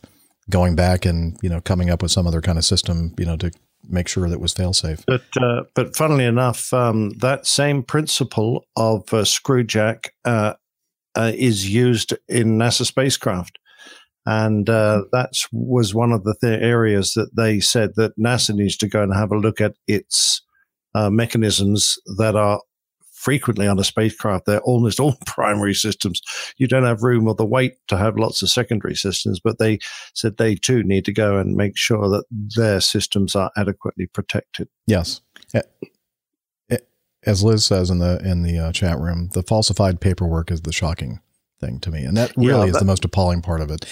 going 0.50 0.74
back 0.76 1.06
and 1.06 1.38
you 1.42 1.50
know 1.50 1.60
coming 1.60 1.90
up 1.90 2.02
with 2.02 2.12
some 2.12 2.28
other 2.28 2.42
kind 2.42 2.58
of 2.58 2.66
system 2.66 3.14
you 3.18 3.26
know 3.26 3.38
to 3.38 3.52
make 3.94 4.08
sure 4.08 4.28
that 4.28 4.36
it 4.36 4.42
was 4.42 4.54
fail 4.54 4.74
safe. 4.74 5.04
But 5.06 5.24
uh, 5.42 5.64
but 5.76 5.96
funnily 5.96 6.26
enough, 6.26 6.74
um, 6.74 7.12
that 7.20 7.46
same 7.46 7.84
principle 7.84 8.66
of 8.76 9.14
uh, 9.14 9.24
screw 9.24 9.64
jack 9.64 10.14
uh, 10.26 10.54
uh, 11.16 11.32
is 11.36 11.72
used 11.72 12.14
in 12.28 12.58
NASA 12.58 12.86
spacecraft, 12.86 13.60
and 14.26 14.70
uh, 14.70 15.04
that 15.12 15.32
was 15.52 15.94
one 15.94 16.12
of 16.12 16.24
the 16.24 16.36
th- 16.42 16.62
areas 16.62 17.14
that 17.14 17.30
they 17.36 17.60
said 17.60 17.92
that 17.96 18.18
NASA 18.18 18.56
needs 18.56 18.78
to 18.78 18.88
go 18.88 19.04
and 19.04 19.14
have 19.14 19.32
a 19.32 19.38
look 19.38 19.62
at 19.62 19.76
its 19.88 20.42
uh, 20.96 21.10
mechanisms 21.10 21.98
that 22.18 22.36
are 22.36 22.60
frequently 23.24 23.68
on 23.68 23.80
a 23.80 23.84
spacecraft. 23.84 24.46
They're 24.46 24.62
almost 24.62 25.00
all 25.02 25.16
primary 25.26 25.74
systems. 25.74 26.22
You 26.58 26.68
don't 26.68 26.84
have 26.84 27.04
room 27.04 27.28
or 27.28 27.36
the 27.36 27.46
weight 27.46 27.74
to 27.88 27.98
have 27.98 28.18
lots 28.18 28.42
of 28.42 28.50
secondary 28.50 28.96
systems, 28.96 29.40
but 29.44 29.58
they 29.60 29.80
said 30.14 30.38
they 30.38 30.56
too 30.56 30.84
need 30.84 31.06
to 31.06 31.14
go 31.14 31.38
and 31.38 31.56
make 31.56 31.78
sure 31.78 32.10
that 32.10 32.26
their 32.56 32.82
systems 32.82 33.36
are 33.36 33.52
adequately 33.58 34.08
protected. 34.08 34.68
Yes. 34.88 35.22
As 37.26 37.42
Liz 37.42 37.66
says 37.66 37.90
in 37.90 38.00
the 38.00 38.20
in 38.22 38.42
the 38.44 38.60
uh, 38.60 38.72
chat 38.74 39.00
room, 39.00 39.30
the 39.32 39.44
falsified 39.44 40.02
paperwork 40.02 40.52
is 40.52 40.60
the 40.64 40.74
shocking 40.74 41.22
thing 41.62 41.80
to 41.80 41.90
me, 41.90 42.04
and 42.04 42.18
that 42.18 42.34
really 42.36 42.68
is 42.68 42.74
that- 42.74 42.80
the 42.80 42.86
most 42.86 43.06
appalling 43.06 43.42
part 43.42 43.62
of 43.62 43.72
it. 43.72 43.86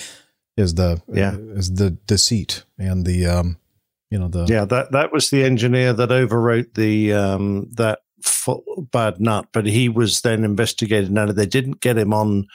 Is 0.58 0.76
the 0.76 1.02
Yeah. 1.08 1.38
is 1.38 1.76
the 1.76 1.92
deceit 1.92 2.66
and 2.78 3.06
the 3.06 3.26
um 3.26 3.58
you 4.10 4.20
know 4.20 4.28
the 4.28 4.46
Yeah, 4.50 4.66
that 4.66 4.92
that 4.92 5.14
was 5.14 5.30
the 5.30 5.46
engineer 5.46 5.94
that 5.94 6.10
overwrote 6.10 6.74
the 6.74 7.14
um, 7.14 7.70
that 7.78 8.00
bad 8.92 9.20
nut, 9.20 9.48
but 9.54 9.66
he 9.66 9.90
was 9.90 10.22
then 10.22 10.44
investigated. 10.44 11.12
Now 11.12 11.32
they 11.32 11.46
didn't 11.46 11.82
get 11.82 11.98
him 11.98 12.14
on 12.14 12.46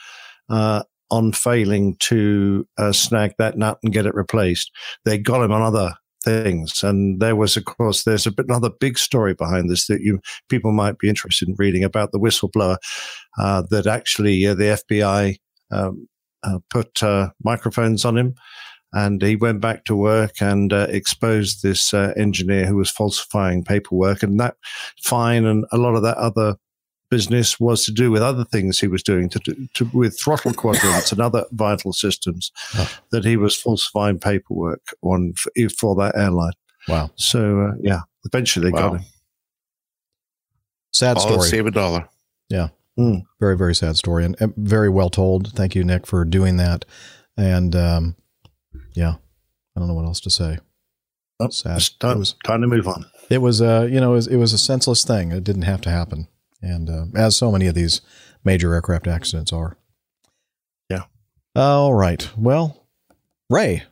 uh, 0.49 0.83
on 1.09 1.31
failing 1.31 1.95
to 1.99 2.67
uh, 2.77 2.91
snag 2.91 3.33
that 3.37 3.57
nut 3.57 3.79
and 3.83 3.93
get 3.93 4.05
it 4.05 4.15
replaced. 4.15 4.71
They 5.05 5.17
got 5.17 5.43
him 5.43 5.51
on 5.51 5.61
other 5.61 5.93
things, 6.23 6.83
and 6.83 7.19
there 7.19 7.35
was, 7.35 7.55
of 7.57 7.65
course, 7.65 8.03
there's 8.03 8.27
a 8.27 8.31
bit 8.31 8.47
another 8.47 8.69
big 8.69 8.97
story 8.97 9.33
behind 9.33 9.69
this 9.69 9.87
that 9.87 10.01
you 10.01 10.19
people 10.49 10.71
might 10.71 10.99
be 10.99 11.09
interested 11.09 11.47
in 11.47 11.55
reading 11.57 11.83
about 11.83 12.11
the 12.11 12.19
whistleblower 12.19 12.77
uh, 13.37 13.63
that 13.69 13.87
actually 13.87 14.45
uh, 14.45 14.53
the 14.53 14.81
FBI 14.89 15.37
um, 15.71 16.07
uh, 16.43 16.59
put 16.69 17.01
uh, 17.03 17.29
microphones 17.43 18.05
on 18.05 18.17
him 18.17 18.35
and 18.93 19.21
he 19.21 19.35
went 19.35 19.59
back 19.61 19.83
to 19.85 19.95
work 19.95 20.41
and 20.41 20.71
uh, 20.73 20.87
exposed 20.89 21.61
this 21.63 21.93
uh, 21.93 22.13
engineer 22.17 22.65
who 22.65 22.75
was 22.77 22.89
falsifying 22.89 23.63
paperwork 23.63 24.23
and 24.23 24.39
that 24.39 24.55
fine 25.03 25.45
and 25.45 25.65
a 25.71 25.77
lot 25.77 25.95
of 25.95 26.03
that 26.03 26.17
other 26.17 26.55
business 27.09 27.59
was 27.59 27.85
to 27.85 27.91
do 27.91 28.11
with 28.11 28.21
other 28.21 28.43
things 28.43 28.79
he 28.79 28.87
was 28.87 29.01
doing 29.03 29.29
to, 29.29 29.39
do- 29.39 29.67
to 29.73 29.89
with 29.93 30.19
throttle 30.19 30.53
quadrants 30.63 31.11
and 31.11 31.21
other 31.21 31.45
vital 31.51 31.93
systems 31.93 32.51
that 33.11 33.23
he 33.25 33.37
was 33.37 33.55
falsifying 33.55 34.19
paperwork 34.19 34.81
on 35.01 35.33
for, 35.37 35.51
for 35.69 35.95
that 35.95 36.15
airline 36.17 36.51
wow 36.87 37.09
so 37.15 37.61
uh, 37.61 37.71
yeah 37.81 38.01
eventually 38.25 38.65
they 38.69 38.71
Wow. 38.73 38.89
got 38.89 38.99
him 38.99 39.05
sad 40.93 41.17
All 41.17 41.23
story. 41.23 41.47
save 41.49 41.65
a 41.67 41.71
dollar. 41.71 42.07
Yeah. 42.49 42.69
Mm. 42.97 43.23
Very, 43.39 43.55
very 43.57 43.75
sad 43.75 43.97
story 43.97 44.25
and, 44.25 44.35
and 44.39 44.53
very 44.57 44.89
well 44.89 45.09
told. 45.09 45.51
Thank 45.53 45.75
you, 45.75 45.83
Nick, 45.83 46.07
for 46.07 46.25
doing 46.25 46.57
that. 46.57 46.85
And 47.37 47.75
um, 47.75 48.15
yeah, 48.97 49.15
I 49.75 49.79
don't 49.79 49.87
know 49.87 49.93
what 49.93 50.05
else 50.05 50.19
to 50.21 50.29
say. 50.29 50.57
sad. 51.51 51.77
it's 51.77 51.89
time, 51.89 52.15
It 52.17 52.19
was, 52.19 52.35
time 52.43 52.61
to 52.61 52.67
move 52.67 52.87
on 52.87 53.05
it 53.29 53.39
was, 53.41 53.61
uh, 53.61 53.87
you 53.91 53.99
know, 53.99 54.11
it 54.13 54.15
was, 54.15 54.27
it 54.27 54.37
was 54.37 54.53
a 54.53 54.57
senseless 54.57 55.03
thing. 55.03 55.31
It 55.31 55.43
didn't 55.43 55.63
have 55.63 55.81
to 55.81 55.89
happen. 55.89 56.27
And 56.61 56.89
uh, 56.89 57.05
as 57.15 57.35
so 57.35 57.51
many 57.51 57.67
of 57.67 57.75
these 57.75 58.01
major 58.43 58.73
aircraft 58.73 59.05
accidents 59.07 59.51
are. 59.53 59.77
Yeah. 60.89 61.03
All 61.55 61.93
right. 61.93 62.27
Well, 62.37 62.87
Ray 63.49 63.83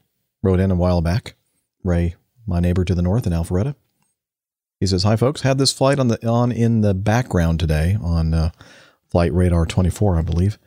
wrote 0.41 0.59
in 0.59 0.71
a 0.71 0.75
while 0.75 1.01
back. 1.01 1.35
Ray, 1.83 2.15
my 2.47 2.59
neighbor 2.59 2.83
to 2.85 2.95
the 2.95 3.01
north 3.01 3.27
in 3.27 3.33
Alpharetta. 3.33 3.75
He 4.79 4.87
says, 4.87 5.03
"Hi, 5.03 5.15
folks. 5.15 5.41
Had 5.41 5.57
this 5.57 5.71
flight 5.73 5.99
on 5.99 6.07
the 6.07 6.25
on 6.27 6.51
in 6.51 6.81
the 6.81 6.93
background 6.93 7.59
today 7.59 7.97
on 8.01 8.33
uh, 8.33 8.51
flight 9.09 9.33
radar 9.33 9.65
24, 9.65 10.17
I 10.17 10.21
believe. 10.21 10.57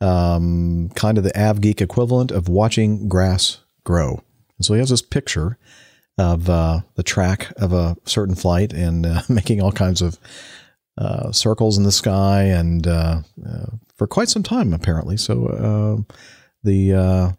um, 0.00 0.90
kind 0.94 1.18
of 1.18 1.24
the 1.24 1.38
Av 1.40 1.60
Geek 1.60 1.80
equivalent 1.80 2.30
of 2.30 2.48
watching 2.48 3.08
grass 3.08 3.58
grow. 3.84 4.22
And 4.58 4.64
so 4.64 4.74
he 4.74 4.80
has 4.80 4.90
this 4.90 5.02
picture 5.02 5.58
of 6.18 6.48
uh, 6.48 6.80
the 6.94 7.02
track 7.02 7.52
of 7.56 7.72
a 7.72 7.96
certain 8.04 8.34
flight 8.34 8.72
and 8.72 9.06
uh, 9.06 9.22
making 9.28 9.60
all 9.60 9.72
kinds 9.72 10.02
of 10.02 10.18
uh, 10.98 11.32
circles 11.32 11.78
in 11.78 11.84
the 11.84 11.92
sky 11.92 12.42
and 12.42 12.86
uh, 12.86 13.22
uh, 13.46 13.66
for 13.96 14.06
quite 14.06 14.28
some 14.28 14.42
time, 14.42 14.74
apparently. 14.74 15.16
So 15.16 15.46
uh, 15.46 16.14
the 16.62 17.34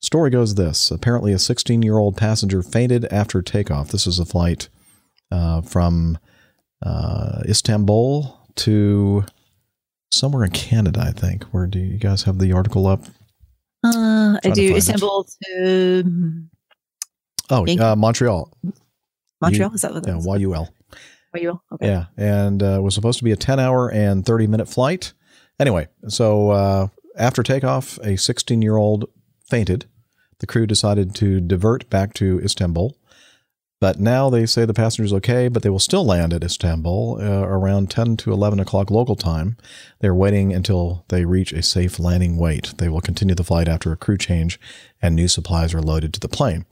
story 0.00 0.30
goes 0.30 0.54
this 0.54 0.90
apparently, 0.90 1.32
a 1.32 1.38
16 1.38 1.82
year 1.82 1.98
old 1.98 2.16
passenger 2.16 2.62
fainted 2.62 3.04
after 3.12 3.42
takeoff. 3.42 3.90
This 3.90 4.06
is 4.06 4.18
a 4.18 4.24
flight 4.24 4.68
from 5.30 6.18
Istanbul 7.46 8.40
to 8.56 9.24
somewhere 10.10 10.44
in 10.44 10.50
Canada, 10.50 11.00
I 11.06 11.12
think. 11.12 11.44
Where 11.44 11.66
do 11.66 11.78
you 11.78 11.98
guys 11.98 12.22
have 12.22 12.38
the 12.38 12.52
article 12.52 12.86
up? 12.86 13.04
Uh, 13.84 14.38
I 14.44 14.50
do 14.50 14.74
Istanbul 14.76 15.26
to 15.44 16.44
Oh, 17.50 17.64
uh, 17.66 17.96
Montreal. 17.96 18.52
Montreal. 19.40 19.70
U- 19.70 19.74
Is 19.74 19.80
that 19.82 19.94
what 19.94 20.06
Yeah? 20.06 20.36
YUL. 20.38 20.68
Will? 21.34 21.62
Okay. 21.72 21.86
Yeah, 21.86 22.06
and 22.16 22.62
uh, 22.62 22.78
it 22.78 22.82
was 22.82 22.94
supposed 22.94 23.18
to 23.18 23.24
be 23.24 23.32
a 23.32 23.36
10 23.36 23.60
hour 23.60 23.90
and 23.90 24.24
30 24.26 24.46
minute 24.48 24.68
flight. 24.68 25.12
Anyway, 25.60 25.88
so 26.08 26.50
uh, 26.50 26.88
after 27.16 27.42
takeoff, 27.42 27.98
a 28.02 28.16
16 28.16 28.60
year 28.62 28.76
old 28.76 29.06
fainted. 29.48 29.86
The 30.40 30.46
crew 30.46 30.66
decided 30.66 31.14
to 31.16 31.40
divert 31.40 31.88
back 31.90 32.14
to 32.14 32.40
Istanbul. 32.40 32.96
But 33.80 34.00
now 34.00 34.28
they 34.28 34.44
say 34.44 34.64
the 34.64 34.74
passenger's 34.74 35.12
okay, 35.14 35.46
but 35.46 35.62
they 35.62 35.70
will 35.70 35.78
still 35.78 36.04
land 36.04 36.32
at 36.32 36.42
Istanbul 36.42 37.18
uh, 37.20 37.46
around 37.46 37.90
10 37.90 38.16
to 38.18 38.32
11 38.32 38.58
o'clock 38.58 38.90
local 38.90 39.14
time. 39.14 39.56
They're 40.00 40.14
waiting 40.14 40.52
until 40.52 41.04
they 41.08 41.24
reach 41.24 41.52
a 41.52 41.62
safe 41.62 42.00
landing 42.00 42.38
weight. 42.38 42.74
They 42.78 42.88
will 42.88 43.00
continue 43.00 43.36
the 43.36 43.44
flight 43.44 43.68
after 43.68 43.92
a 43.92 43.96
crew 43.96 44.18
change 44.18 44.58
and 45.00 45.14
new 45.14 45.28
supplies 45.28 45.74
are 45.74 45.82
loaded 45.82 46.12
to 46.14 46.20
the 46.20 46.28
plane. 46.28 46.66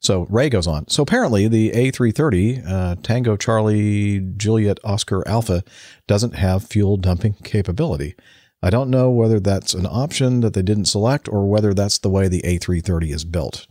So 0.00 0.26
Ray 0.30 0.48
goes 0.48 0.66
on. 0.66 0.88
So 0.88 1.02
apparently, 1.02 1.48
the 1.48 1.72
A330 1.72 2.66
uh, 2.66 2.96
Tango 3.02 3.36
Charlie 3.36 4.20
Juliet 4.20 4.78
Oscar 4.84 5.26
Alpha 5.26 5.62
doesn't 6.06 6.34
have 6.36 6.68
fuel 6.68 6.96
dumping 6.96 7.34
capability. 7.44 8.14
I 8.62 8.70
don't 8.70 8.90
know 8.90 9.10
whether 9.10 9.40
that's 9.40 9.74
an 9.74 9.86
option 9.86 10.40
that 10.40 10.54
they 10.54 10.62
didn't 10.62 10.86
select 10.86 11.28
or 11.28 11.48
whether 11.48 11.74
that's 11.74 11.98
the 11.98 12.08
way 12.08 12.28
the 12.28 12.42
A330 12.42 13.14
is 13.14 13.24
built. 13.24 13.66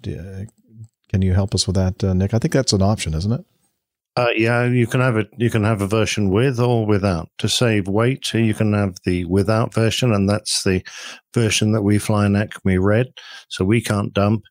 Can 1.16 1.22
you 1.22 1.34
help 1.34 1.56
us 1.56 1.66
with 1.66 1.78
that, 1.78 2.04
uh, 2.04 2.14
Nick? 2.14 2.34
I 2.34 2.40
think 2.40 2.52
that's 2.52 2.74
an 2.74 2.82
option, 2.82 3.14
isn't 3.14 3.32
it? 3.32 3.46
Uh, 4.18 4.32
yeah, 4.36 4.66
you 4.66 4.86
can 4.86 5.00
have 5.00 5.16
it. 5.16 5.30
You 5.38 5.50
can 5.50 5.64
have 5.64 5.82
a 5.82 5.88
version 5.88 6.30
with 6.30 6.60
or 6.60 6.86
without. 6.86 7.30
To 7.38 7.48
save 7.48 7.88
weight, 7.88 8.34
you 8.34 8.54
can 8.54 8.74
have 8.74 8.98
the 9.06 9.24
without 9.24 9.74
version, 9.74 10.14
and 10.14 10.30
that's 10.30 10.64
the 10.64 10.84
version 11.34 11.72
that 11.72 11.84
we 11.84 12.00
fly 12.00 12.26
in 12.26 12.36
Acme 12.36 12.80
Red. 12.80 13.14
So 13.48 13.64
we 13.64 13.80
can't 13.80 14.14
dump. 14.14 14.44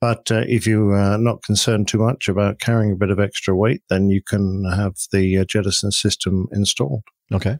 But 0.00 0.32
uh, 0.32 0.44
if 0.48 0.66
you 0.66 0.92
are 0.92 1.18
not 1.18 1.42
concerned 1.42 1.88
too 1.88 1.98
much 1.98 2.28
about 2.28 2.60
carrying 2.60 2.92
a 2.92 2.96
bit 2.96 3.10
of 3.10 3.20
extra 3.20 3.54
weight, 3.54 3.82
then 3.90 4.08
you 4.08 4.22
can 4.22 4.64
have 4.70 4.94
the 5.12 5.36
uh, 5.36 5.44
jettison 5.44 5.92
system 5.92 6.48
installed. 6.50 7.02
Okay. 7.30 7.58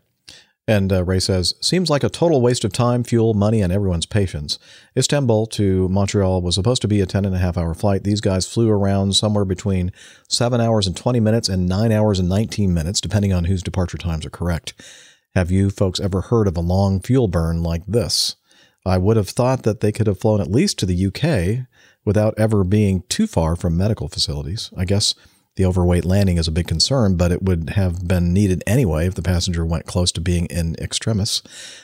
And 0.69 0.93
uh, 0.93 1.05
Ray 1.05 1.21
says, 1.21 1.55
seems 1.61 1.89
like 1.89 2.03
a 2.03 2.09
total 2.09 2.41
waste 2.41 2.65
of 2.65 2.73
time, 2.73 3.05
fuel, 3.05 3.35
money, 3.35 3.63
and 3.63 3.73
everyone's 3.73 4.07
patience. 4.07 4.59
Istanbul 4.97 5.47
to 5.49 5.89
Montreal 5.89 6.43
was 6.43 6.57
supposed 6.57 6.83
to 6.83 6.89
be 6.89 7.01
a 7.01 7.07
10 7.07 7.25
and 7.25 7.35
a 7.35 7.39
half 7.39 7.57
hour 7.57 7.73
flight. 7.73 8.03
These 8.03 8.21
guys 8.21 8.53
flew 8.53 8.69
around 8.69 9.15
somewhere 9.15 9.45
between 9.45 9.93
7 10.29 10.61
hours 10.61 10.89
and 10.89 10.97
20 10.97 11.21
minutes 11.21 11.49
and 11.49 11.69
9 11.69 11.93
hours 11.93 12.19
and 12.19 12.29
19 12.29 12.75
minutes, 12.75 13.01
depending 13.01 13.33
on 13.33 13.45
whose 13.45 13.63
departure 13.63 13.99
times 13.99 14.27
are 14.27 14.31
correct. 14.31 14.75
Have 15.37 15.53
you 15.53 15.71
folks 15.71 16.01
ever 16.01 16.23
heard 16.23 16.49
of 16.49 16.57
a 16.57 16.63
long 16.63 17.01
fuel 17.01 17.29
burn 17.29 17.63
like 17.63 17.87
this? 17.87 18.35
I 18.85 18.99
would 18.99 19.17
have 19.17 19.29
thought 19.29 19.63
that 19.63 19.81
they 19.81 19.93
could 19.93 20.07
have 20.09 20.19
flown 20.19 20.41
at 20.41 20.51
least 20.51 20.79
to 20.81 20.87
the 20.87 21.07
UK 21.07 21.67
without 22.05 22.35
ever 22.39 22.65
being 22.65 23.03
too 23.09 23.27
far 23.27 23.55
from 23.55 23.77
medical 23.77 24.09
facilities. 24.09 24.71
I 24.77 24.85
guess 24.85 25.15
the 25.57 25.65
overweight 25.65 26.05
landing 26.05 26.37
is 26.37 26.47
a 26.47 26.53
big 26.53 26.67
concern, 26.67 27.17
but 27.17 27.33
it 27.33 27.43
would 27.43 27.71
have 27.71 28.07
been 28.07 28.33
needed 28.33 28.63
anyway 28.67 29.07
if 29.07 29.15
the 29.15 29.23
passenger 29.23 29.65
went 29.65 29.87
close 29.87 30.13
to 30.13 30.21
being 30.21 30.47
in 30.47 30.77
extremis. 30.79 31.43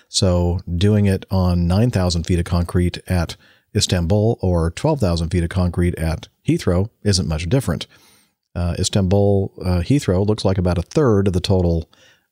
So 0.08 0.60
doing 0.72 1.06
it 1.06 1.26
on 1.30 1.66
9,000 1.66 2.24
feet 2.24 2.38
of 2.38 2.44
concrete 2.44 2.98
at 3.08 3.36
Istanbul 3.74 4.38
or 4.42 4.70
12,000 4.70 5.30
feet 5.30 5.42
of 5.42 5.48
concrete 5.48 5.94
at 5.98 6.28
Heathrow 6.46 6.90
isn't 7.02 7.28
much 7.28 7.48
different. 7.48 7.86
Uh, 8.54 8.74
Istanbul 8.78 9.52
uh, 9.64 9.80
Heathrow 9.80 10.26
looks 10.26 10.44
like 10.44 10.58
about 10.58 10.76
a 10.76 10.82
third 10.82 11.26
of 11.26 11.32
the 11.32 11.40
total 11.40 11.88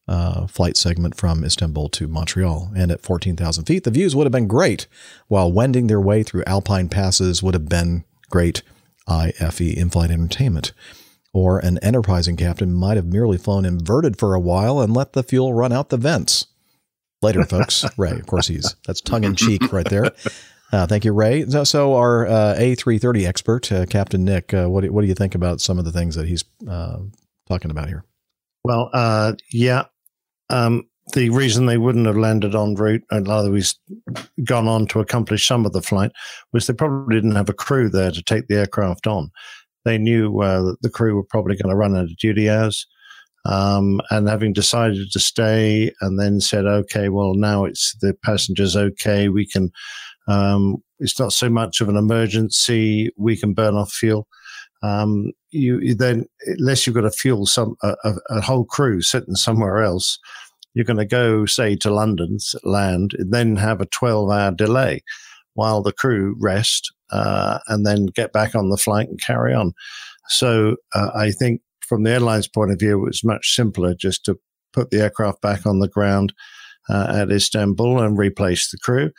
uh, 0.06 0.46
flight 0.46 0.76
segment 0.76 1.16
from 1.16 1.44
Istanbul 1.44 1.88
to 1.90 2.08
Montreal. 2.08 2.72
And 2.76 2.90
at 2.90 3.00
14,000 3.00 3.64
feet, 3.64 3.84
the 3.84 3.90
views 3.90 4.14
would 4.14 4.24
have 4.24 4.32
been 4.32 4.48
great, 4.48 4.86
while 5.28 5.50
wending 5.50 5.86
their 5.86 6.00
way 6.00 6.22
through 6.22 6.44
alpine 6.46 6.88
passes 6.88 7.42
would 7.42 7.54
have 7.54 7.68
been 7.68 8.04
great 8.28 8.62
IFE 9.08 9.60
in 9.60 9.88
flight 9.88 10.10
entertainment. 10.10 10.72
Or 11.32 11.58
an 11.58 11.78
enterprising 11.78 12.36
captain 12.36 12.74
might 12.74 12.96
have 12.96 13.06
merely 13.06 13.38
flown 13.38 13.64
inverted 13.64 14.18
for 14.18 14.34
a 14.34 14.40
while 14.40 14.80
and 14.80 14.92
let 14.92 15.12
the 15.12 15.22
fuel 15.22 15.54
run 15.54 15.72
out 15.72 15.90
the 15.90 15.96
vents. 15.96 16.46
Later, 17.22 17.44
folks. 17.44 17.84
Ray, 17.96 18.12
of 18.12 18.26
course, 18.26 18.48
he's 18.48 18.74
that's 18.86 19.00
tongue 19.00 19.24
in 19.24 19.36
cheek 19.36 19.72
right 19.72 19.88
there. 19.88 20.10
Uh, 20.72 20.86
thank 20.86 21.04
you, 21.04 21.12
Ray. 21.12 21.44
So, 21.46 21.64
so 21.64 21.94
our 21.94 22.26
uh, 22.26 22.54
A330 22.56 23.26
expert, 23.26 23.70
uh, 23.72 23.86
Captain 23.86 24.24
Nick, 24.24 24.54
uh, 24.54 24.66
what, 24.68 24.82
do, 24.82 24.92
what 24.92 25.02
do 25.02 25.08
you 25.08 25.14
think 25.14 25.34
about 25.34 25.60
some 25.60 25.78
of 25.78 25.84
the 25.84 25.92
things 25.92 26.14
that 26.14 26.28
he's 26.28 26.44
uh, 26.68 26.98
talking 27.48 27.70
about 27.70 27.88
here? 27.88 28.04
Well, 28.62 28.90
uh, 28.92 29.34
yeah. 29.52 29.84
Um, 30.48 30.88
the 31.12 31.30
reason 31.30 31.66
they 31.66 31.78
wouldn't 31.78 32.06
have 32.06 32.16
landed 32.16 32.54
en 32.54 32.74
route 32.74 33.02
and 33.10 33.26
otherwise 33.28 33.74
gone 34.44 34.68
on 34.68 34.86
to 34.88 35.00
accomplish 35.00 35.46
some 35.46 35.66
of 35.66 35.72
the 35.72 35.82
flight 35.82 36.12
was 36.52 36.66
they 36.66 36.72
probably 36.72 37.16
didn't 37.16 37.34
have 37.34 37.48
a 37.48 37.54
crew 37.54 37.88
there 37.88 38.12
to 38.12 38.22
take 38.22 38.46
the 38.46 38.56
aircraft 38.56 39.06
on. 39.08 39.30
They 39.84 39.98
knew 39.98 40.40
uh, 40.40 40.62
that 40.62 40.82
the 40.82 40.90
crew 40.90 41.16
were 41.16 41.24
probably 41.24 41.56
going 41.56 41.70
to 41.70 41.76
run 41.76 41.96
out 41.96 42.04
of 42.04 42.16
duty 42.16 42.48
hours. 42.48 42.86
Um, 43.46 44.02
and 44.10 44.28
having 44.28 44.52
decided 44.52 45.10
to 45.12 45.18
stay 45.18 45.92
and 46.02 46.20
then 46.20 46.40
said, 46.40 46.66
okay, 46.66 47.08
well, 47.08 47.34
now 47.34 47.64
it's 47.64 47.96
the 48.00 48.14
passengers 48.22 48.76
okay. 48.76 49.30
We 49.30 49.46
can, 49.46 49.70
um, 50.28 50.76
it's 50.98 51.18
not 51.18 51.32
so 51.32 51.48
much 51.48 51.80
of 51.80 51.88
an 51.88 51.96
emergency. 51.96 53.10
We 53.16 53.38
can 53.38 53.54
burn 53.54 53.76
off 53.76 53.92
fuel. 53.92 54.28
Um, 54.82 55.32
you, 55.50 55.94
then, 55.94 56.26
unless 56.46 56.86
you've 56.86 56.96
got 56.96 57.02
to 57.02 57.10
fuel 57.10 57.46
some, 57.46 57.76
a, 57.82 57.96
a, 58.04 58.14
a 58.28 58.40
whole 58.42 58.64
crew 58.64 59.00
sitting 59.00 59.34
somewhere 59.34 59.82
else, 59.82 60.18
you're 60.74 60.84
going 60.84 60.98
to 60.98 61.06
go, 61.06 61.46
say, 61.46 61.76
to 61.76 61.90
London, 61.90 62.38
land, 62.62 63.16
then 63.18 63.56
have 63.56 63.80
a 63.80 63.86
12 63.86 64.30
hour 64.30 64.50
delay 64.52 65.02
while 65.54 65.82
the 65.82 65.92
crew 65.92 66.36
rest 66.38 66.92
uh, 67.12 67.58
and 67.68 67.86
then 67.86 68.06
get 68.06 68.32
back 68.32 68.54
on 68.54 68.70
the 68.70 68.76
flight 68.76 69.08
and 69.08 69.20
carry 69.20 69.54
on. 69.54 69.72
So 70.28 70.76
uh, 70.94 71.10
I 71.14 71.30
think 71.30 71.60
from 71.80 72.04
the 72.04 72.10
airline's 72.10 72.48
point 72.48 72.70
of 72.70 72.78
view, 72.78 73.00
it 73.00 73.06
was 73.06 73.24
much 73.24 73.54
simpler 73.54 73.94
just 73.94 74.24
to 74.24 74.38
put 74.72 74.90
the 74.90 75.00
aircraft 75.00 75.40
back 75.40 75.66
on 75.66 75.80
the 75.80 75.88
ground 75.88 76.32
uh, 76.88 77.12
at 77.20 77.32
Istanbul 77.32 78.00
and 78.00 78.16
replace 78.16 78.70
the 78.70 78.78
crew. 78.78 79.10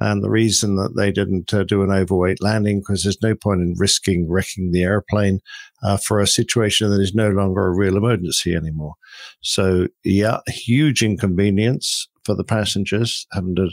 And 0.00 0.24
the 0.24 0.30
reason 0.30 0.76
that 0.76 0.96
they 0.96 1.12
didn't 1.12 1.54
uh, 1.54 1.62
do 1.62 1.82
an 1.82 1.90
overweight 1.90 2.42
landing 2.42 2.80
because 2.80 3.04
there's 3.04 3.22
no 3.22 3.34
point 3.34 3.60
in 3.60 3.74
risking 3.78 4.28
wrecking 4.28 4.72
the 4.72 4.82
airplane 4.82 5.40
uh, 5.82 5.96
for 5.98 6.20
a 6.20 6.26
situation 6.26 6.90
that 6.90 7.00
is 7.00 7.14
no 7.14 7.30
longer 7.30 7.66
a 7.66 7.76
real 7.76 7.96
emergency 7.96 8.54
anymore. 8.54 8.94
So, 9.40 9.86
yeah, 10.02 10.38
huge 10.48 11.02
inconvenience 11.02 12.08
for 12.24 12.34
the 12.34 12.44
passengers 12.44 13.26
having 13.32 13.54
to 13.56 13.70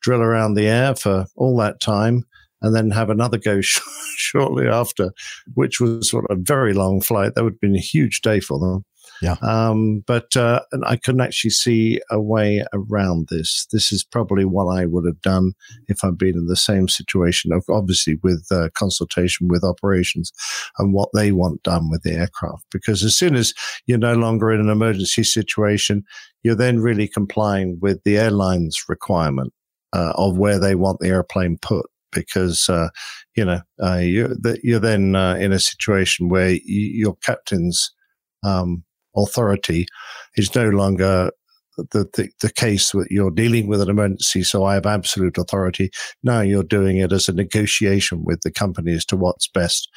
drill 0.00 0.22
around 0.22 0.54
the 0.54 0.66
air 0.66 0.94
for 0.94 1.26
all 1.36 1.56
that 1.58 1.80
time 1.80 2.24
and 2.62 2.74
then 2.74 2.90
have 2.90 3.10
another 3.10 3.38
go 3.38 3.60
sh- 3.60 3.80
shortly 4.16 4.68
after, 4.68 5.12
which 5.54 5.80
was 5.80 6.10
sort 6.10 6.24
of 6.28 6.38
a 6.38 6.40
very 6.40 6.74
long 6.74 7.00
flight. 7.00 7.34
That 7.34 7.44
would 7.44 7.54
have 7.54 7.60
been 7.60 7.76
a 7.76 7.80
huge 7.80 8.20
day 8.20 8.40
for 8.40 8.58
them. 8.58 8.84
Yeah. 9.20 9.36
Um, 9.42 10.04
but 10.06 10.36
uh, 10.36 10.60
and 10.72 10.84
I 10.84 10.96
couldn't 10.96 11.20
actually 11.20 11.50
see 11.50 12.00
a 12.10 12.20
way 12.20 12.64
around 12.72 13.28
this. 13.30 13.66
This 13.72 13.90
is 13.90 14.04
probably 14.04 14.44
what 14.44 14.66
I 14.66 14.86
would 14.86 15.04
have 15.06 15.20
done 15.22 15.52
if 15.88 16.04
I'd 16.04 16.18
been 16.18 16.36
in 16.36 16.46
the 16.46 16.56
same 16.56 16.88
situation, 16.88 17.52
of- 17.52 17.64
obviously 17.68 18.18
with 18.22 18.46
uh, 18.50 18.68
consultation 18.74 19.48
with 19.48 19.64
operations 19.64 20.32
and 20.78 20.92
what 20.92 21.08
they 21.14 21.32
want 21.32 21.62
done 21.62 21.90
with 21.90 22.02
the 22.02 22.12
aircraft. 22.12 22.66
Because 22.70 23.02
as 23.02 23.16
soon 23.16 23.34
as 23.34 23.54
you're 23.86 23.98
no 23.98 24.14
longer 24.14 24.52
in 24.52 24.60
an 24.60 24.70
emergency 24.70 25.24
situation, 25.24 26.04
you're 26.42 26.54
then 26.54 26.78
really 26.80 27.08
complying 27.08 27.78
with 27.80 28.02
the 28.04 28.18
airline's 28.18 28.84
requirement 28.88 29.52
uh, 29.92 30.12
of 30.14 30.38
where 30.38 30.58
they 30.58 30.74
want 30.74 31.00
the 31.00 31.08
airplane 31.08 31.58
put. 31.60 31.86
Because 32.12 32.68
uh, 32.68 32.88
you 33.36 33.44
know 33.44 33.60
uh, 33.82 33.96
you're, 33.96 34.34
you're 34.62 34.80
then 34.80 35.14
uh, 35.14 35.34
in 35.34 35.52
a 35.52 35.58
situation 35.58 36.28
where 36.28 36.50
y- 36.50 36.60
your 36.64 37.16
captain's 37.16 37.92
um, 38.42 38.84
authority 39.16 39.86
is 40.36 40.54
no 40.54 40.68
longer 40.70 41.30
the, 41.76 42.08
the, 42.14 42.28
the 42.40 42.52
case 42.52 42.90
that 42.92 43.08
you're 43.10 43.30
dealing 43.30 43.68
with 43.68 43.80
an 43.80 43.90
emergency. 43.90 44.42
So 44.42 44.64
I 44.64 44.74
have 44.74 44.86
absolute 44.86 45.38
authority. 45.38 45.90
Now 46.22 46.40
you're 46.40 46.64
doing 46.64 46.98
it 46.98 47.12
as 47.12 47.28
a 47.28 47.32
negotiation 47.32 48.24
with 48.24 48.40
the 48.42 48.50
company 48.50 48.92
as 48.92 49.04
to 49.06 49.16
what's 49.16 49.48
best 49.48 49.88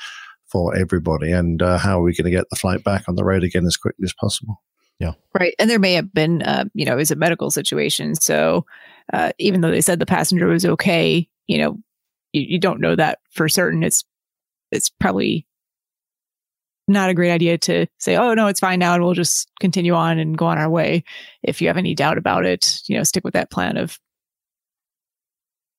for 0.46 0.76
everybody 0.76 1.32
and 1.32 1.62
uh, 1.62 1.78
how 1.78 2.00
are 2.00 2.04
we 2.04 2.14
going 2.14 2.26
to 2.26 2.38
get 2.38 2.50
the 2.50 2.56
flight 2.56 2.84
back 2.84 3.08
on 3.08 3.16
the 3.16 3.24
road 3.24 3.44
again 3.44 3.66
as 3.66 3.78
quickly 3.78 4.04
as 4.04 4.14
possible. 4.14 4.62
Yeah. 5.00 5.14
Right. 5.34 5.56
And 5.58 5.70
there 5.70 5.80
may 5.80 5.94
have 5.94 6.14
been, 6.14 6.44
uh, 6.44 6.66
you 6.74 6.86
know, 6.86 6.94
it 6.94 6.98
was 6.98 7.12
a 7.12 7.16
medical 7.16 7.50
situation. 7.50 8.14
So 8.16 8.66
uh, 9.14 9.32
even 9.40 9.62
though 9.62 9.72
they 9.72 9.82
said 9.82 9.98
the 9.98 10.06
passenger 10.06 10.48
was 10.48 10.66
okay, 10.66 11.28
you 11.48 11.58
know, 11.58 11.78
you, 12.34 12.42
you 12.42 12.60
don't 12.60 12.82
know 12.82 12.96
that 12.96 13.20
for 13.32 13.48
certain. 13.50 13.84
It's 13.84 14.04
it's 14.72 14.90
probably 14.90 15.46
not 16.88 17.10
a 17.10 17.14
great 17.14 17.32
idea 17.32 17.58
to 17.58 17.88
say, 18.00 18.16
"Oh 18.16 18.34
no, 18.34 18.48
it's 18.48 18.60
fine 18.60 18.80
now," 18.80 18.94
and 18.94 19.04
we'll 19.04 19.14
just 19.14 19.50
continue 19.60 19.94
on 19.94 20.20
and 20.20 20.38
go 20.38 20.46
on 20.46 20.58
our 20.58 20.70
way. 20.70 21.04
If 21.44 21.62
you 21.62 21.68
have 21.68 21.78
any 21.78 21.96
doubt 21.96 22.18
about 22.18 22.46
it, 22.46 22.82
you 22.88 22.98
know, 22.98 23.04
stick 23.04 23.24
with 23.24 23.34
that 23.34 23.52
plan 23.52 23.78
of 23.78 24.00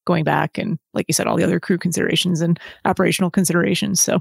going 0.05 0.25
back 0.25 0.59
and, 0.59 0.79
like 0.95 1.07
you 1.09 1.15
said, 1.15 1.27
all 1.27 1.37
the 1.37 1.45
other 1.45 1.61
crew 1.61 1.79
considerations 1.79 2.41
and 2.41 2.59
operational 2.85 3.31
considerations. 3.31 4.03
So 4.03 4.21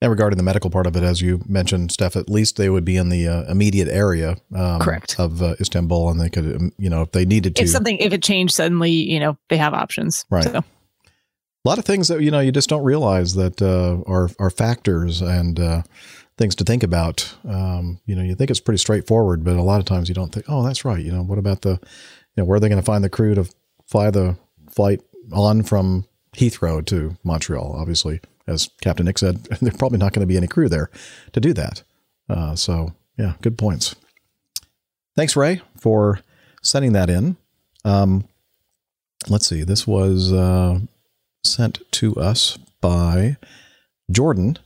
And 0.00 0.10
regarding 0.10 0.36
the 0.36 0.42
medical 0.42 0.68
part 0.68 0.86
of 0.86 0.96
it, 0.96 1.04
as 1.04 1.20
you 1.20 1.42
mentioned, 1.46 1.92
Steph, 1.92 2.16
at 2.16 2.28
least 2.28 2.56
they 2.56 2.68
would 2.68 2.84
be 2.84 2.96
in 2.96 3.08
the 3.08 3.28
uh, 3.28 3.44
immediate 3.44 3.86
area 3.86 4.36
um, 4.54 4.80
Correct. 4.80 5.14
of 5.20 5.40
uh, 5.40 5.54
Istanbul, 5.60 6.10
and 6.10 6.20
they 6.20 6.28
could, 6.28 6.56
um, 6.56 6.72
you 6.76 6.90
know, 6.90 7.02
if 7.02 7.12
they 7.12 7.24
needed 7.24 7.54
to. 7.56 7.62
if 7.62 7.70
something 7.70 7.98
if 7.98 8.12
it 8.12 8.22
changed 8.22 8.54
suddenly, 8.54 8.90
you 8.90 9.20
know, 9.20 9.38
they 9.48 9.56
have 9.56 9.74
options. 9.74 10.24
Right. 10.28 10.44
So 10.44 10.64
a 11.64 11.68
lot 11.68 11.78
of 11.78 11.84
things 11.84 12.08
that 12.08 12.20
you 12.20 12.30
know 12.30 12.40
you 12.40 12.52
just 12.52 12.68
don't 12.68 12.84
realize 12.84 13.34
that 13.34 13.62
uh, 13.62 14.02
are 14.10 14.30
are 14.38 14.50
factors 14.50 15.20
and 15.20 15.60
uh, 15.60 15.82
things 16.36 16.54
to 16.56 16.64
think 16.64 16.82
about. 16.82 17.34
Um, 17.48 18.00
you 18.06 18.14
know, 18.14 18.22
you 18.22 18.34
think 18.34 18.50
it's 18.50 18.60
pretty 18.60 18.78
straightforward, 18.78 19.44
but 19.44 19.56
a 19.56 19.62
lot 19.62 19.80
of 19.80 19.86
times 19.86 20.08
you 20.08 20.14
don't 20.14 20.32
think, 20.32 20.46
oh, 20.48 20.62
that's 20.64 20.84
right. 20.84 21.04
You 21.04 21.12
know, 21.12 21.22
what 21.22 21.38
about 21.38 21.62
the, 21.62 21.70
you 21.70 21.78
know, 22.38 22.44
where 22.44 22.56
are 22.56 22.60
they 22.60 22.68
going 22.68 22.80
to 22.80 22.84
find 22.84 23.04
the 23.04 23.10
crew 23.10 23.34
to 23.34 23.48
fly 23.86 24.10
the 24.10 24.36
flight 24.70 25.00
on 25.32 25.62
from 25.62 26.06
Heathrow 26.34 26.84
to 26.86 27.16
Montreal? 27.22 27.76
Obviously, 27.78 28.20
as 28.46 28.70
Captain 28.80 29.06
Nick 29.06 29.18
said, 29.18 29.44
there's 29.60 29.76
probably 29.76 29.98
not 29.98 30.12
going 30.12 30.26
to 30.26 30.32
be 30.32 30.36
any 30.36 30.48
crew 30.48 30.68
there 30.68 30.90
to 31.32 31.40
do 31.40 31.52
that. 31.52 31.82
Uh, 32.28 32.56
so 32.56 32.92
yeah, 33.18 33.34
good 33.42 33.58
points. 33.58 33.94
Thanks, 35.14 35.36
Ray, 35.36 35.60
for 35.78 36.20
sending 36.62 36.92
that 36.94 37.10
in. 37.10 37.36
Um, 37.84 38.26
let's 39.28 39.46
see. 39.46 39.62
This 39.62 39.86
was 39.86 40.32
uh, 40.32 40.80
sent 41.44 41.80
to 41.92 42.14
us 42.16 42.58
by 42.80 43.36
Jordan, 44.10 44.58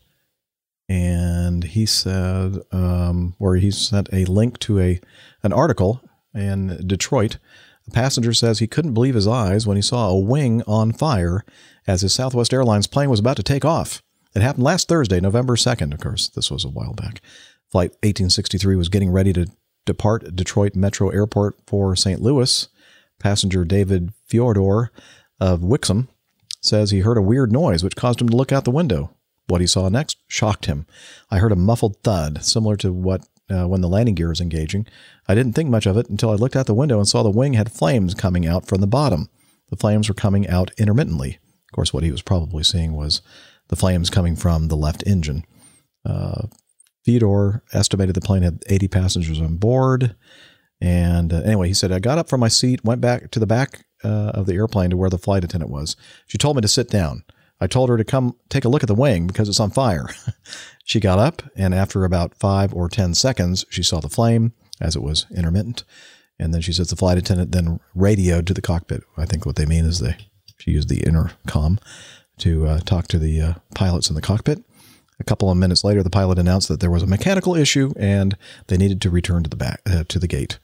and 0.88 1.64
he 1.64 1.86
said, 1.86 2.58
um, 2.72 3.34
or 3.38 3.56
he 3.56 3.70
sent 3.70 4.08
a 4.12 4.24
link 4.24 4.58
to 4.60 4.78
a 4.78 5.00
an 5.42 5.52
article 5.52 6.00
in 6.34 6.86
Detroit. 6.86 7.38
A 7.88 7.90
passenger 7.90 8.32
says 8.32 8.58
he 8.58 8.66
couldn't 8.66 8.94
believe 8.94 9.14
his 9.14 9.28
eyes 9.28 9.66
when 9.66 9.76
he 9.76 9.82
saw 9.82 10.08
a 10.08 10.18
wing 10.18 10.62
on 10.66 10.92
fire 10.92 11.44
as 11.86 12.02
his 12.02 12.14
Southwest 12.14 12.52
Airlines 12.52 12.86
plane 12.86 13.10
was 13.10 13.20
about 13.20 13.36
to 13.36 13.42
take 13.42 13.64
off. 13.64 14.02
It 14.34 14.42
happened 14.42 14.64
last 14.64 14.88
Thursday, 14.88 15.20
November 15.20 15.56
2nd. 15.56 15.94
Of 15.94 16.00
course, 16.00 16.28
this 16.28 16.50
was 16.50 16.64
a 16.64 16.68
while 16.68 16.92
back. 16.92 17.20
Flight 17.70 17.90
1863 18.02 18.76
was 18.76 18.88
getting 18.88 19.10
ready 19.10 19.32
to 19.32 19.46
depart 19.86 20.34
Detroit 20.34 20.74
Metro 20.74 21.10
Airport 21.10 21.56
for 21.66 21.96
St. 21.96 22.20
Louis. 22.20 22.68
Passenger 23.18 23.64
David 23.64 24.12
Fyodor 24.26 24.90
of 25.40 25.60
Wixom 25.60 26.08
says 26.66 26.90
he 26.90 27.00
heard 27.00 27.18
a 27.18 27.22
weird 27.22 27.52
noise 27.52 27.82
which 27.82 27.96
caused 27.96 28.20
him 28.20 28.28
to 28.28 28.36
look 28.36 28.52
out 28.52 28.64
the 28.64 28.70
window. 28.70 29.14
What 29.48 29.60
he 29.60 29.66
saw 29.66 29.88
next 29.88 30.18
shocked 30.26 30.66
him. 30.66 30.86
I 31.30 31.38
heard 31.38 31.52
a 31.52 31.56
muffled 31.56 32.02
thud, 32.02 32.44
similar 32.44 32.76
to 32.78 32.92
what 32.92 33.26
uh, 33.48 33.68
when 33.68 33.80
the 33.80 33.88
landing 33.88 34.16
gear 34.16 34.32
is 34.32 34.40
engaging. 34.40 34.86
I 35.28 35.34
didn't 35.34 35.52
think 35.52 35.70
much 35.70 35.86
of 35.86 35.96
it 35.96 36.08
until 36.08 36.30
I 36.30 36.34
looked 36.34 36.56
out 36.56 36.66
the 36.66 36.74
window 36.74 36.98
and 36.98 37.06
saw 37.06 37.22
the 37.22 37.30
wing 37.30 37.54
had 37.54 37.70
flames 37.70 38.14
coming 38.14 38.46
out 38.46 38.66
from 38.66 38.80
the 38.80 38.86
bottom. 38.88 39.28
The 39.70 39.76
flames 39.76 40.08
were 40.08 40.14
coming 40.14 40.48
out 40.48 40.72
intermittently. 40.78 41.38
Of 41.68 41.72
course, 41.72 41.92
what 41.92 42.02
he 42.02 42.10
was 42.10 42.22
probably 42.22 42.64
seeing 42.64 42.92
was 42.92 43.22
the 43.68 43.76
flames 43.76 44.10
coming 44.10 44.34
from 44.36 44.68
the 44.68 44.76
left 44.76 45.04
engine. 45.06 45.44
Uh, 46.04 46.48
Theodore 47.04 47.62
estimated 47.72 48.16
the 48.16 48.20
plane 48.20 48.42
had 48.42 48.62
80 48.68 48.88
passengers 48.88 49.40
on 49.40 49.56
board. 49.56 50.16
And 50.80 51.32
uh, 51.32 51.42
anyway, 51.42 51.68
he 51.68 51.74
said, 51.74 51.92
I 51.92 52.00
got 52.00 52.18
up 52.18 52.28
from 52.28 52.40
my 52.40 52.48
seat, 52.48 52.84
went 52.84 53.00
back 53.00 53.30
to 53.30 53.38
the 53.38 53.46
back 53.46 53.85
uh, 54.04 54.30
of 54.34 54.46
the 54.46 54.54
airplane 54.54 54.90
to 54.90 54.96
where 54.96 55.10
the 55.10 55.18
flight 55.18 55.44
attendant 55.44 55.70
was. 55.70 55.96
She 56.26 56.38
told 56.38 56.56
me 56.56 56.62
to 56.62 56.68
sit 56.68 56.88
down. 56.88 57.24
I 57.60 57.66
told 57.66 57.88
her 57.88 57.96
to 57.96 58.04
come 58.04 58.36
take 58.48 58.64
a 58.64 58.68
look 58.68 58.82
at 58.82 58.88
the 58.88 58.94
wing 58.94 59.26
because 59.26 59.48
it's 59.48 59.60
on 59.60 59.70
fire. 59.70 60.08
she 60.84 61.00
got 61.00 61.18
up, 61.18 61.42
and 61.56 61.74
after 61.74 62.04
about 62.04 62.34
five 62.34 62.74
or 62.74 62.88
10 62.88 63.14
seconds, 63.14 63.64
she 63.70 63.82
saw 63.82 64.00
the 64.00 64.10
flame 64.10 64.52
as 64.80 64.94
it 64.94 65.02
was 65.02 65.26
intermittent. 65.34 65.84
And 66.38 66.52
then 66.52 66.60
she 66.60 66.72
says 66.72 66.88
the 66.88 66.96
flight 66.96 67.16
attendant 67.16 67.52
then 67.52 67.80
radioed 67.94 68.46
to 68.46 68.54
the 68.54 68.60
cockpit. 68.60 69.02
I 69.16 69.24
think 69.24 69.46
what 69.46 69.56
they 69.56 69.64
mean 69.64 69.86
is 69.86 70.00
they 70.00 70.16
she 70.58 70.70
used 70.72 70.88
the 70.88 71.02
intercom 71.02 71.78
to 72.38 72.66
uh, 72.66 72.80
talk 72.80 73.08
to 73.08 73.18
the 73.18 73.40
uh, 73.40 73.54
pilots 73.74 74.08
in 74.08 74.14
the 74.14 74.22
cockpit. 74.22 74.62
A 75.18 75.24
couple 75.24 75.50
of 75.50 75.56
minutes 75.56 75.84
later, 75.84 76.02
the 76.02 76.10
pilot 76.10 76.38
announced 76.38 76.68
that 76.68 76.80
there 76.80 76.90
was 76.90 77.02
a 77.02 77.06
mechanical 77.06 77.54
issue 77.54 77.92
and 77.96 78.36
they 78.66 78.76
needed 78.76 79.00
to 79.02 79.10
return 79.10 79.42
to 79.42 79.50
the 79.50 79.56
back 79.56 79.80
uh, 79.86 80.04
to 80.08 80.18
the 80.18 80.28
gate. 80.28 80.58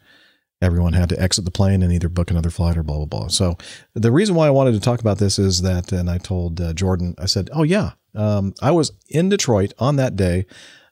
Everyone 0.63 0.95
had 0.95 1.09
to 1.11 1.21
exit 1.21 1.45
the 1.45 1.51
plane 1.51 1.83
and 1.83 1.93
either 1.93 2.09
book 2.09 2.31
another 2.31 2.51
flight 2.51 2.79
or 2.79 2.83
blah 2.83 2.97
blah 2.97 3.07
blah. 3.07 3.29
So 3.29 3.59
the 3.95 4.13
reason 4.13 4.35
why 4.35 4.47
I 4.47 4.51
wanted 4.51 4.73
to 4.73 4.81
talk 4.81 5.01
about 5.01 5.19
this 5.19 5.39
is 5.39 5.63
that, 5.63 5.93
and 5.93 6.09
I 6.09 6.19
told 6.19 6.61
uh, 6.61 6.73
Jordan, 6.73 7.15
I 7.19 7.27
said, 7.27 7.51
"Oh 7.53 7.65
yeah, 7.65 7.93
um, 8.15 8.55
I 8.63 8.71
was 8.71 8.93
in 9.09 9.29
Detroit 9.29 9.75
on 9.79 9.97
that 9.97 10.17
day. 10.17 10.47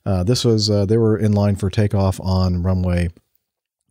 Uh, 0.04 0.24
this 0.24 0.44
was 0.44 0.68
uh, 0.68 0.84
they 0.86 0.96
were 0.96 1.16
in 1.16 1.32
line 1.32 1.56
for 1.56 1.70
takeoff 1.70 2.20
on 2.20 2.62
runway 2.62 3.10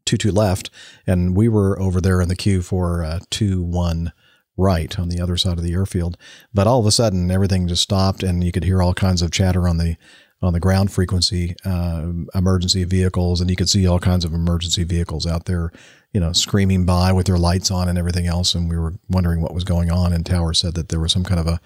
two 0.06 0.18
two 0.18 0.32
left, 0.32 0.70
and 1.06 1.36
we 1.36 1.48
were 1.48 1.80
over 1.80 2.02
there 2.02 2.20
in 2.20 2.30
the 2.30 2.36
queue 2.36 2.62
for 2.62 3.04
uh, 3.04 3.20
two 3.30 3.62
one 3.62 4.12
right 4.58 5.00
on 5.00 5.08
the 5.08 5.22
other 5.22 5.38
side 5.38 5.58
of 5.58 5.64
the 5.64 5.74
airfield. 5.74 6.18
But 6.54 6.68
all 6.68 6.80
of 6.80 6.86
a 6.86 6.92
sudden, 6.92 7.32
everything 7.32 7.68
just 7.68 7.84
stopped, 7.84 8.24
and 8.24 8.44
you 8.44 8.52
could 8.52 8.64
hear 8.64 8.82
all 8.82 8.94
kinds 8.94 9.22
of 9.22 9.32
chatter 9.32 9.68
on 9.68 9.78
the 9.78 9.96
on 10.42 10.54
the 10.54 10.60
ground 10.60 10.92
frequency, 10.92 11.56
uh, 11.66 12.08
emergency 12.34 12.84
vehicles, 12.84 13.42
and 13.42 13.50
you 13.50 13.56
could 13.56 13.70
see 13.70 13.86
all 13.86 14.00
kinds 14.00 14.24
of 14.24 14.34
emergency 14.34 14.84
vehicles 14.84 15.28
out 15.28 15.46
there, 15.46 15.72
you 16.14 16.20
know, 16.20 16.32
screaming 16.32 16.86
by 16.86 17.12
with 17.12 17.26
their 17.26 17.38
lights 17.38 17.72
on 17.72 17.90
and 17.90 17.98
everything 17.98 18.26
else. 18.26 18.56
And 18.56 18.70
we 18.70 18.78
were 18.78 18.94
wondering 19.10 19.42
what 19.42 19.54
was 19.54 19.64
going 19.64 19.92
on. 19.92 20.14
And 20.14 20.26
Tower 20.26 20.54
said 20.54 20.76
that 20.76 20.90
there 20.90 21.00
was 21.00 21.12
some 21.12 21.24
kind 21.24 21.40
of 21.40 21.48
a 21.48 21.60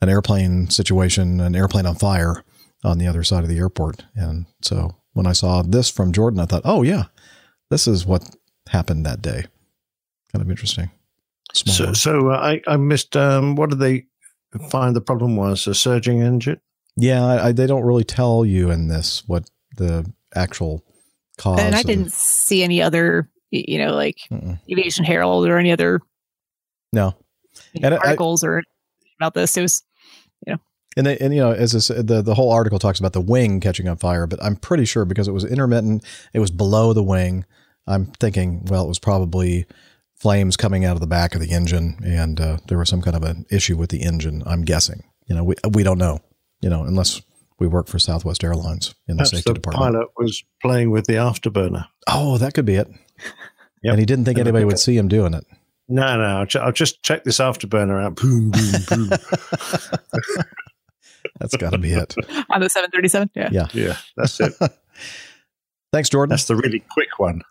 an 0.00 0.08
airplane 0.08 0.70
situation, 0.70 1.40
an 1.40 1.56
airplane 1.56 1.86
on 1.86 1.96
fire 1.96 2.44
on 2.84 2.98
the 2.98 3.06
other 3.06 3.24
side 3.24 3.42
of 3.42 3.48
the 3.48 3.58
airport. 3.58 4.04
And 4.14 4.46
so 4.62 4.96
when 5.12 5.26
I 5.26 5.32
saw 5.32 5.62
this 5.62 5.90
from 5.90 6.12
Jordan, 6.12 6.40
I 6.40 6.46
thought, 6.46 6.62
oh 6.64 6.82
yeah, 6.82 7.04
this 7.70 7.88
is 7.88 8.06
what 8.06 8.36
happened 8.68 9.04
that 9.06 9.22
day. 9.22 9.46
Kind 10.32 10.42
of 10.42 10.50
interesting. 10.50 10.90
Small 11.52 11.74
So, 11.74 11.92
so 11.92 12.30
uh, 12.30 12.36
I, 12.36 12.60
I 12.66 12.76
missed. 12.76 13.16
Um, 13.16 13.56
what 13.56 13.70
did 13.70 13.78
they 13.78 14.06
find 14.70 14.94
the 14.94 15.00
problem 15.00 15.36
was? 15.36 15.66
A 15.66 15.74
surging 15.74 16.20
engine. 16.20 16.60
Yeah, 17.00 17.24
I, 17.24 17.48
I, 17.48 17.52
they 17.52 17.66
don't 17.66 17.84
really 17.84 18.04
tell 18.04 18.44
you 18.44 18.70
in 18.70 18.88
this 18.88 19.22
what 19.26 19.48
the 19.76 20.10
actual 20.34 20.82
cause. 21.38 21.60
and 21.60 21.74
I 21.74 21.80
of- 21.80 21.86
didn't 21.86 22.12
see 22.12 22.62
any 22.62 22.82
other, 22.82 23.30
you 23.50 23.78
know, 23.78 23.94
like 23.94 24.16
Mm-mm. 24.30 24.58
Aviation 24.70 25.04
Herald 25.04 25.46
or 25.46 25.58
any 25.58 25.70
other 25.72 26.00
no. 26.92 27.14
you 27.72 27.80
know, 27.80 27.86
And 27.88 27.94
I- 27.94 27.98
articles 27.98 28.42
or 28.44 28.62
about 29.20 29.34
this. 29.34 29.56
It 29.56 29.62
was, 29.62 29.82
you 30.46 30.52
know, 30.54 30.58
And, 30.96 31.06
they, 31.06 31.18
and 31.18 31.32
you 31.34 31.40
know, 31.40 31.52
as 31.52 31.74
I 31.74 31.78
said, 31.78 32.06
the 32.08 32.20
the 32.22 32.34
whole 32.34 32.50
article 32.52 32.78
talks 32.78 32.98
about 32.98 33.12
the 33.12 33.20
wing 33.20 33.60
catching 33.60 33.88
on 33.88 33.96
fire, 33.96 34.26
but 34.26 34.42
I'm 34.42 34.56
pretty 34.56 34.84
sure 34.84 35.04
because 35.04 35.28
it 35.28 35.32
was 35.32 35.44
intermittent, 35.44 36.04
it 36.32 36.40
was 36.40 36.50
below 36.50 36.92
the 36.92 37.02
wing. 37.02 37.44
I'm 37.86 38.06
thinking, 38.06 38.64
well, 38.66 38.84
it 38.84 38.88
was 38.88 38.98
probably 38.98 39.66
flames 40.16 40.56
coming 40.56 40.84
out 40.84 40.94
of 40.94 41.00
the 41.00 41.06
back 41.06 41.34
of 41.34 41.40
the 41.40 41.52
engine, 41.52 41.98
and 42.04 42.40
uh, 42.40 42.58
there 42.68 42.76
was 42.78 42.88
some 42.88 43.00
kind 43.02 43.16
of 43.16 43.22
an 43.22 43.46
issue 43.50 43.76
with 43.76 43.90
the 43.90 44.02
engine. 44.02 44.42
I'm 44.44 44.62
guessing. 44.62 45.04
You 45.26 45.36
know, 45.36 45.44
we 45.44 45.54
we 45.72 45.82
don't 45.84 45.98
know. 45.98 46.18
You 46.60 46.68
know, 46.70 46.82
unless 46.84 47.20
we 47.58 47.66
work 47.66 47.86
for 47.88 47.98
Southwest 47.98 48.42
Airlines 48.44 48.94
in 49.08 49.16
the 49.16 49.20
Perhaps 49.22 49.30
safety 49.30 49.50
the 49.50 49.54
department. 49.54 49.92
pilot 49.94 50.08
was 50.16 50.42
playing 50.62 50.90
with 50.90 51.06
the 51.06 51.14
afterburner. 51.14 51.86
Oh, 52.08 52.38
that 52.38 52.54
could 52.54 52.64
be 52.64 52.74
it. 52.76 52.88
And 53.84 53.98
he 53.98 54.04
didn't 54.06 54.24
think 54.24 54.38
anybody 54.38 54.64
would 54.64 54.78
see 54.78 54.96
him 54.96 55.08
doing 55.08 55.34
it. 55.34 55.44
No, 55.88 56.16
no, 56.18 56.24
I'll, 56.40 56.46
ju- 56.46 56.58
I'll 56.58 56.72
just 56.72 57.02
check 57.02 57.24
this 57.24 57.38
afterburner 57.38 58.02
out. 58.04 58.16
Boom, 58.16 58.50
boom, 58.50 58.72
boom. 58.88 59.08
That's 61.40 61.56
got 61.56 61.70
to 61.70 61.78
be 61.78 61.92
it. 61.92 62.14
on 62.50 62.60
the 62.60 62.68
737. 62.68 63.30
Yeah. 63.34 63.48
Yeah. 63.52 63.68
yeah, 63.72 63.96
that's 64.16 64.40
it. 64.40 64.52
Thanks, 65.92 66.08
Jordan. 66.08 66.30
That's 66.30 66.44
the 66.46 66.56
really 66.56 66.82
quick 66.92 67.18
one. 67.18 67.42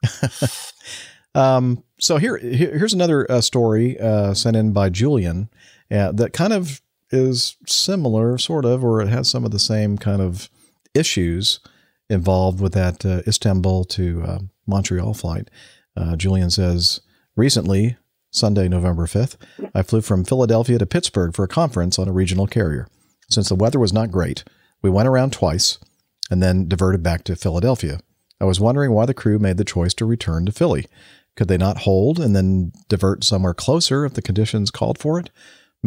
Um, 1.34 1.84
so 2.00 2.18
here, 2.18 2.38
here- 2.38 2.78
here's 2.78 2.94
another 2.94 3.30
uh, 3.32 3.42
story 3.42 4.00
uh, 4.00 4.34
sent 4.34 4.56
in 4.56 4.74
by 4.74 4.90
Julian 4.90 5.50
uh, 5.92 6.12
that 6.14 6.34
kind 6.34 6.54
of 6.54 6.82
is 7.12 7.56
similar, 7.66 8.38
sort 8.38 8.66
of, 8.66 8.84
or 8.84 9.02
it 9.02 9.08
has 9.08 9.30
some 9.30 9.46
of 9.46 9.52
the 9.52 9.60
same 9.60 9.98
kind 9.98 10.22
of 10.22 10.50
issues 10.94 11.60
involved 12.10 12.60
with 12.60 12.74
that 12.74 13.06
uh, 13.06 13.22
Istanbul 13.28 13.84
to 13.86 14.24
uh, 14.24 14.40
Montreal 14.66 15.14
flight. 15.14 15.50
Uh, 15.96 16.16
Julian 16.16 16.50
says, 16.50 17.02
recently, 17.36 17.98
Sunday, 18.32 18.68
November 18.68 19.06
5th, 19.06 19.36
I 19.74 19.82
flew 19.82 20.02
from 20.02 20.24
Philadelphia 20.24 20.78
to 20.78 20.86
Pittsburgh 20.86 21.36
for 21.36 21.44
a 21.44 21.50
conference 21.50 21.98
on 21.98 22.08
a 22.08 22.14
regional 22.14 22.48
carrier. 22.48 22.88
Since 23.30 23.50
the 23.50 23.56
weather 23.56 23.80
was 23.80 23.94
not 23.94 24.12
great, 24.12 24.44
we 24.82 24.90
went 24.90 25.08
around 25.08 25.34
twice 25.34 25.80
and 26.30 26.42
then 26.44 26.68
diverted 26.68 27.04
back 27.04 27.24
to 27.26 27.36
Philadelphia. 27.36 28.00
I 28.40 28.46
was 28.46 28.60
wondering 28.60 28.92
why 28.92 29.06
the 29.06 29.14
crew 29.14 29.40
made 29.40 29.58
the 29.58 29.66
choice 29.66 29.94
to 29.96 30.06
return 30.06 30.46
to 30.46 30.52
Philly. 30.52 30.86
Could 31.36 31.48
they 31.48 31.58
not 31.58 31.80
hold 31.80 32.20
and 32.20 32.36
then 32.36 32.72
divert 32.90 33.24
somewhere 33.24 33.54
closer 33.54 34.06
if 34.06 34.14
the 34.14 34.22
conditions 34.22 34.72
called 34.72 34.98
for 34.98 35.20
it? 35.20 35.30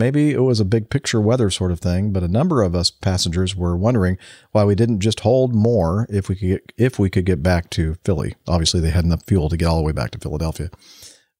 Maybe 0.01 0.31
it 0.31 0.41
was 0.41 0.61
a 0.61 0.65
big 0.65 0.89
picture 0.89 1.21
weather 1.21 1.51
sort 1.51 1.71
of 1.71 1.79
thing, 1.79 2.11
but 2.11 2.23
a 2.23 2.29
number 2.29 2.63
of 2.63 2.75
us 2.75 2.91
passengers 2.91 3.55
were 3.55 3.77
wondering 3.77 4.17
why 4.51 4.65
we 4.65 4.75
didn't 4.75 5.01
just 5.01 5.21
hold 5.21 5.55
more 5.55 6.07
if 6.09 6.31
we 6.31 6.37
could 6.37 6.49
get, 6.49 6.73
if 6.79 6.99
we 6.99 7.11
could 7.11 7.27
get 7.27 7.43
back 7.43 7.69
to 7.71 7.97
Philly. 8.03 8.35
Obviously, 8.49 8.81
they 8.81 8.89
had 8.89 9.05
enough 9.05 9.25
fuel 9.27 9.51
to 9.51 9.59
get 9.59 9.67
all 9.67 9.77
the 9.77 9.83
way 9.83 9.93
back 9.93 10.11
to 10.13 10.19
Philadelphia. 10.19 10.71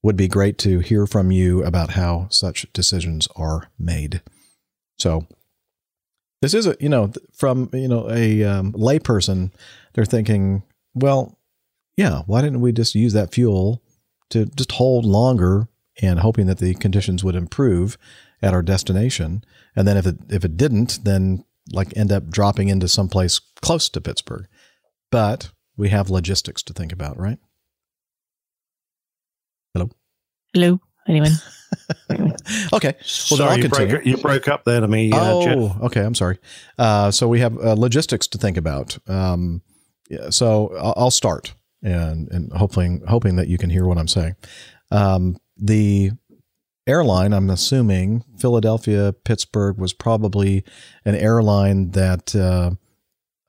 would 0.03 0.15
be 0.15 0.27
great 0.27 0.59
to 0.59 0.77
hear 0.77 1.07
from 1.07 1.31
you 1.31 1.63
about 1.63 1.91
how 1.91 2.27
such 2.29 2.71
decisions 2.71 3.27
are 3.35 3.71
made. 3.79 4.21
So 4.99 5.25
this 6.43 6.53
is 6.53 6.67
a 6.67 6.77
you 6.79 6.89
know 6.89 7.11
from 7.33 7.71
you 7.73 7.87
know 7.87 8.11
a 8.11 8.43
um, 8.43 8.73
layperson, 8.73 9.51
they're 9.93 10.05
thinking, 10.05 10.61
well, 10.93 11.39
yeah, 11.97 12.21
why 12.27 12.41
didn't 12.41 12.61
we 12.61 12.73
just 12.73 12.93
use 12.93 13.13
that 13.13 13.33
fuel 13.33 13.81
to 14.29 14.45
just 14.45 14.73
hold 14.73 15.03
longer 15.03 15.67
and 15.99 16.19
hoping 16.19 16.45
that 16.45 16.59
the 16.59 16.75
conditions 16.75 17.23
would 17.23 17.35
improve 17.35 17.97
at 18.41 18.53
our 18.53 18.61
destination, 18.61 19.43
and 19.75 19.87
then 19.87 19.97
if 19.97 20.05
it 20.05 20.17
if 20.29 20.43
it 20.45 20.57
didn't, 20.57 21.03
then 21.03 21.43
like 21.71 21.95
end 21.95 22.11
up 22.11 22.29
dropping 22.29 22.69
into 22.69 22.87
someplace 22.87 23.39
close 23.61 23.89
to 23.89 24.01
Pittsburgh. 24.01 24.47
But 25.11 25.51
we 25.77 25.89
have 25.89 26.09
logistics 26.09 26.63
to 26.63 26.73
think 26.73 26.91
about, 26.91 27.17
right? 27.17 27.37
Hello. 29.73 29.89
Hello, 30.53 30.79
anyone? 31.07 31.31
Okay. 32.73 32.93
Well, 33.29 33.37
then 33.37 33.37
Sorry, 33.37 33.49
I'll 33.49 33.57
you, 33.57 33.63
continue. 33.63 33.89
broke, 33.95 34.05
you 34.05 34.17
broke 34.17 34.47
up 34.49 34.65
there 34.65 34.81
to 34.81 34.87
me, 34.87 35.11
uh, 35.11 35.33
oh, 35.33 35.43
Jeff. 35.69 35.81
okay. 35.83 36.01
I'm 36.01 36.15
sorry. 36.15 36.37
Uh, 36.77 37.11
so 37.11 37.27
we 37.29 37.39
have 37.39 37.57
uh, 37.57 37.73
logistics 37.73 38.27
to 38.27 38.37
think 38.37 38.57
about. 38.57 38.97
Um, 39.07 39.61
yeah, 40.09 40.29
so 40.29 40.75
I'll, 40.77 40.93
I'll 40.97 41.11
start 41.11 41.53
and 41.81 42.29
and 42.31 42.51
hoping 42.53 43.03
hoping 43.07 43.37
that 43.37 43.47
you 43.47 43.57
can 43.57 43.69
hear 43.69 43.85
what 43.85 43.97
I'm 43.97 44.07
saying. 44.07 44.35
Um, 44.91 45.37
the 45.57 46.11
airline, 46.91 47.33
I'm 47.33 47.49
assuming 47.49 48.23
Philadelphia 48.37 49.13
Pittsburgh 49.23 49.77
was 49.77 49.93
probably 49.93 50.63
an 51.05 51.15
airline 51.15 51.91
that 51.91 52.35
uh, 52.35 52.71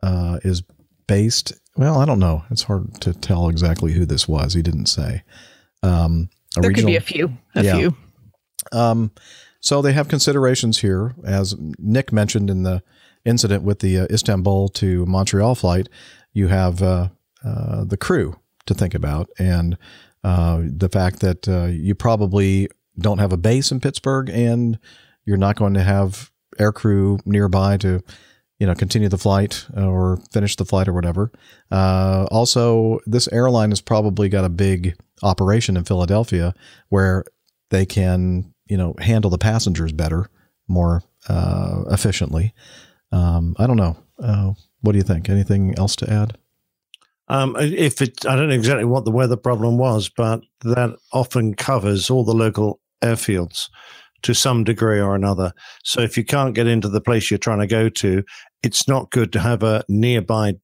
uh, 0.07 0.39
is 0.45 0.63
based. 1.07 1.53
Well, 1.77 1.99
I 1.99 2.05
don't 2.05 2.19
know. 2.21 2.45
It's 2.51 2.63
hard 2.65 3.01
to 3.01 3.13
tell 3.15 3.49
exactly 3.49 3.93
who 3.93 4.05
this 4.07 4.29
was. 4.29 4.55
He 4.55 4.63
didn't 4.63 4.87
say. 4.87 5.23
Um, 5.83 6.29
There 6.57 6.73
could 6.73 6.87
be 6.87 6.97
a 6.97 7.01
few. 7.01 7.37
A 7.55 7.65
Yeah. 7.65 7.77
few. 7.79 7.97
um, 8.73 9.11
so 9.61 9.81
they 9.83 9.93
have 9.93 10.09
considerations 10.09 10.79
here, 10.79 11.15
as 11.25 11.55
Nick 11.79 12.13
mentioned 12.13 12.51
in 12.51 12.63
the 12.65 12.83
incident 13.25 13.63
with 13.63 13.79
the 13.79 14.01
uh, 14.01 14.07
Istanbul 14.11 14.69
to 14.71 15.07
Montreal 15.07 15.55
flight. 15.55 15.89
You 16.33 16.49
have 16.49 16.83
uh, 16.83 17.09
uh, 17.45 17.85
the 17.85 17.97
crew 17.97 18.37
to 18.67 18.75
think 18.75 18.95
about, 18.95 19.29
and 19.39 19.77
uh, 20.25 20.63
the 20.65 20.89
fact 20.89 21.21
that 21.21 21.49
uh, 21.49 21.67
you 21.67 21.95
probably 21.95 22.69
don't 22.99 23.19
have 23.19 23.33
a 23.33 23.37
base 23.37 23.73
in 23.73 23.81
Pittsburgh, 23.81 24.29
and 24.31 24.79
you're 25.25 25.37
not 25.37 25.57
going 25.57 25.75
to 25.75 25.83
have 25.83 26.31
aircrew 26.59 27.25
nearby 27.27 27.77
to, 27.79 28.03
you 28.59 28.67
know, 28.67 28.75
continue 28.75 29.09
the 29.09 29.19
flight 29.19 29.67
or 29.77 30.19
finish 30.31 30.57
the 30.57 30.65
flight 30.65 30.89
or 30.89 30.93
whatever. 30.93 31.33
Uh, 31.71 32.27
also, 32.31 33.01
this 33.07 33.29
airline 33.29 33.71
has 33.71 33.81
probably 33.81 34.29
got 34.29 34.45
a 34.45 34.51
big 34.51 34.97
operation 35.23 35.77
in 35.77 35.85
Philadelphia 35.85 36.55
where 36.89 37.25
they 37.71 37.87
can 37.87 38.53
you 38.67 38.77
know 38.77 38.95
handle 38.99 39.31
the 39.31 39.39
passengers 39.39 39.93
better 39.93 40.29
more 40.69 41.03
uh, 41.29 41.83
efficiently. 41.91 42.55
Um, 43.11 43.55
i 43.59 43.67
don't 43.67 43.77
know. 43.77 43.97
Uh, 44.19 44.53
what 44.81 44.93
do 44.93 44.99
you 44.99 45.05
think? 45.05 45.29
Anything 45.29 45.75
else 45.77 45.95
to 45.97 46.11
add? 46.11 46.39
Um, 47.29 47.57
if 47.59 48.01
it, 48.01 48.27
I 48.27 48.37
don't 48.37 48.49
know 48.49 48.55
exactly 48.55 48.85
what 48.85 49.05
the 49.05 49.11
weather 49.11 49.37
problem 49.37 49.77
was, 49.77 50.09
but 50.09 50.43
that 50.63 50.97
often 51.13 51.55
covers 51.55 52.11
all 52.11 52.25
the 52.25 52.35
local 52.35 52.81
airfields 53.03 53.69
to 54.23 54.35
some 54.35 54.65
degree 54.65 55.01
or 55.01 55.15
another. 55.15 55.53
So 55.85 56.01
if 56.01 56.17
you 56.17 56.25
can't 56.25 56.55
get 56.55 56.67
into 56.67 56.89
the 56.89 57.01
place 57.01 57.31
you're 57.31 57.39
trying 57.39 57.59
to 57.59 57.67
go 57.67 57.89
to, 57.89 58.23
it's 58.63 58.87
not 58.87 59.11
good 59.11 59.33
to 59.33 59.41
have 59.41 59.63
a 59.63 59.85
nearby 59.89 60.55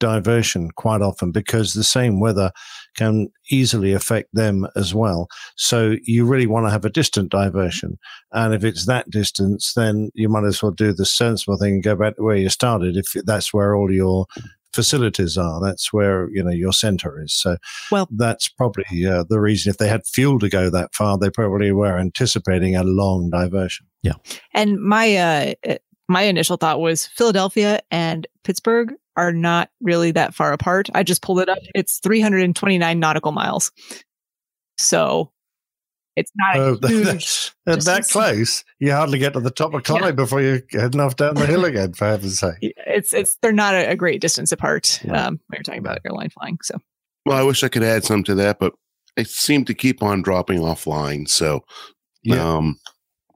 diversion 0.00 0.70
quite 0.72 1.02
often 1.02 1.30
because 1.30 1.74
the 1.74 1.84
same 1.84 2.20
weather 2.20 2.50
can 2.96 3.28
easily 3.50 3.92
affect 3.92 4.30
them 4.32 4.66
as 4.74 4.94
well. 4.94 5.28
So 5.56 5.96
you 6.02 6.24
really 6.24 6.46
want 6.46 6.66
to 6.66 6.70
have 6.70 6.84
a 6.84 6.90
distant 6.90 7.30
diversion. 7.30 7.98
And 8.32 8.54
if 8.54 8.64
it's 8.64 8.86
that 8.86 9.10
distance, 9.10 9.74
then 9.74 10.10
you 10.14 10.28
might 10.28 10.44
as 10.44 10.62
well 10.62 10.72
do 10.72 10.92
the 10.92 11.06
sensible 11.06 11.58
thing 11.58 11.74
and 11.74 11.82
go 11.82 11.94
back 11.94 12.16
to 12.16 12.22
where 12.22 12.36
you 12.36 12.48
started 12.48 12.96
if 12.96 13.12
that's 13.24 13.52
where 13.54 13.76
all 13.76 13.92
your 13.92 14.26
facilities 14.72 15.36
are. 15.36 15.60
That's 15.60 15.92
where, 15.92 16.28
you 16.30 16.42
know, 16.42 16.50
your 16.50 16.72
center 16.72 17.22
is. 17.22 17.34
So 17.34 17.56
well, 17.90 18.08
that's 18.10 18.48
probably 18.48 19.06
uh, 19.06 19.24
the 19.28 19.40
reason 19.40 19.70
if 19.70 19.78
they 19.78 19.88
had 19.88 20.06
fuel 20.06 20.38
to 20.40 20.48
go 20.48 20.70
that 20.70 20.94
far, 20.94 21.18
they 21.18 21.30
probably 21.30 21.72
were 21.72 21.98
anticipating 21.98 22.76
a 22.76 22.84
long 22.84 23.30
diversion. 23.30 23.86
Yeah. 24.02 24.14
And 24.54 24.80
my 24.80 25.16
uh 25.16 25.54
uh, 25.68 25.76
my 26.08 26.22
initial 26.22 26.56
thought 26.56 26.80
was 26.80 27.06
Philadelphia 27.06 27.80
and 27.90 28.26
Pittsburgh 28.42 28.94
are 29.16 29.32
not 29.32 29.70
really 29.80 30.10
that 30.12 30.34
far 30.34 30.52
apart. 30.52 30.88
I 30.92 31.02
just 31.02 31.22
pulled 31.22 31.40
it 31.40 31.48
up. 31.48 31.58
It's 31.74 32.00
329 32.00 32.98
nautical 32.98 33.32
miles. 33.32 33.70
So 34.78 35.30
it's 36.20 36.32
not 36.36 36.56
a 36.56 36.60
Oh, 36.60 36.78
huge 36.86 37.04
that's, 37.04 37.54
that's 37.66 37.84
that 37.86 38.08
close. 38.08 38.64
You 38.78 38.92
hardly 38.92 39.18
get 39.18 39.32
to 39.32 39.40
the 39.40 39.50
top 39.50 39.74
of 39.74 39.82
climb 39.82 40.14
before 40.16 40.40
you're 40.40 40.60
heading 40.70 41.00
off 41.00 41.16
down 41.16 41.34
the 41.34 41.46
hill 41.46 41.64
again, 41.64 41.92
for 41.94 42.06
heaven's 42.06 42.38
sake. 42.38 42.58
It's 42.86 43.12
it's 43.12 43.36
they're 43.42 43.52
not 43.52 43.74
a, 43.74 43.90
a 43.90 43.96
great 43.96 44.20
distance 44.20 44.52
apart. 44.52 45.00
Um, 45.08 45.40
when 45.48 45.56
you're 45.58 45.62
talking 45.62 45.80
about 45.80 46.00
airline 46.04 46.30
flying. 46.30 46.58
So 46.62 46.76
Well, 47.26 47.36
I 47.38 47.42
wish 47.42 47.62
I 47.64 47.68
could 47.68 47.82
add 47.82 48.04
some 48.04 48.22
to 48.24 48.34
that, 48.36 48.58
but 48.58 48.74
it 49.16 49.28
seemed 49.28 49.66
to 49.68 49.74
keep 49.74 50.02
on 50.02 50.22
dropping 50.22 50.60
offline. 50.60 51.28
So, 51.28 51.64
Yeah. 52.22 52.56
um, 52.56 52.78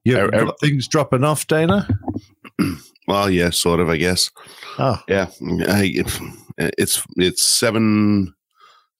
You 0.04 0.18
I- 0.18 0.44
I- 0.44 0.52
things 0.60 0.86
dropping 0.88 1.24
off, 1.24 1.46
Dana? 1.46 1.88
well, 3.08 3.28
yeah, 3.30 3.50
sort 3.50 3.80
of, 3.80 3.88
I 3.88 3.96
guess. 3.96 4.30
Oh, 4.78 5.00
yeah. 5.08 5.28
I, 5.68 6.02
it's 6.58 7.02
it's 7.16 7.44
seven 7.44 8.32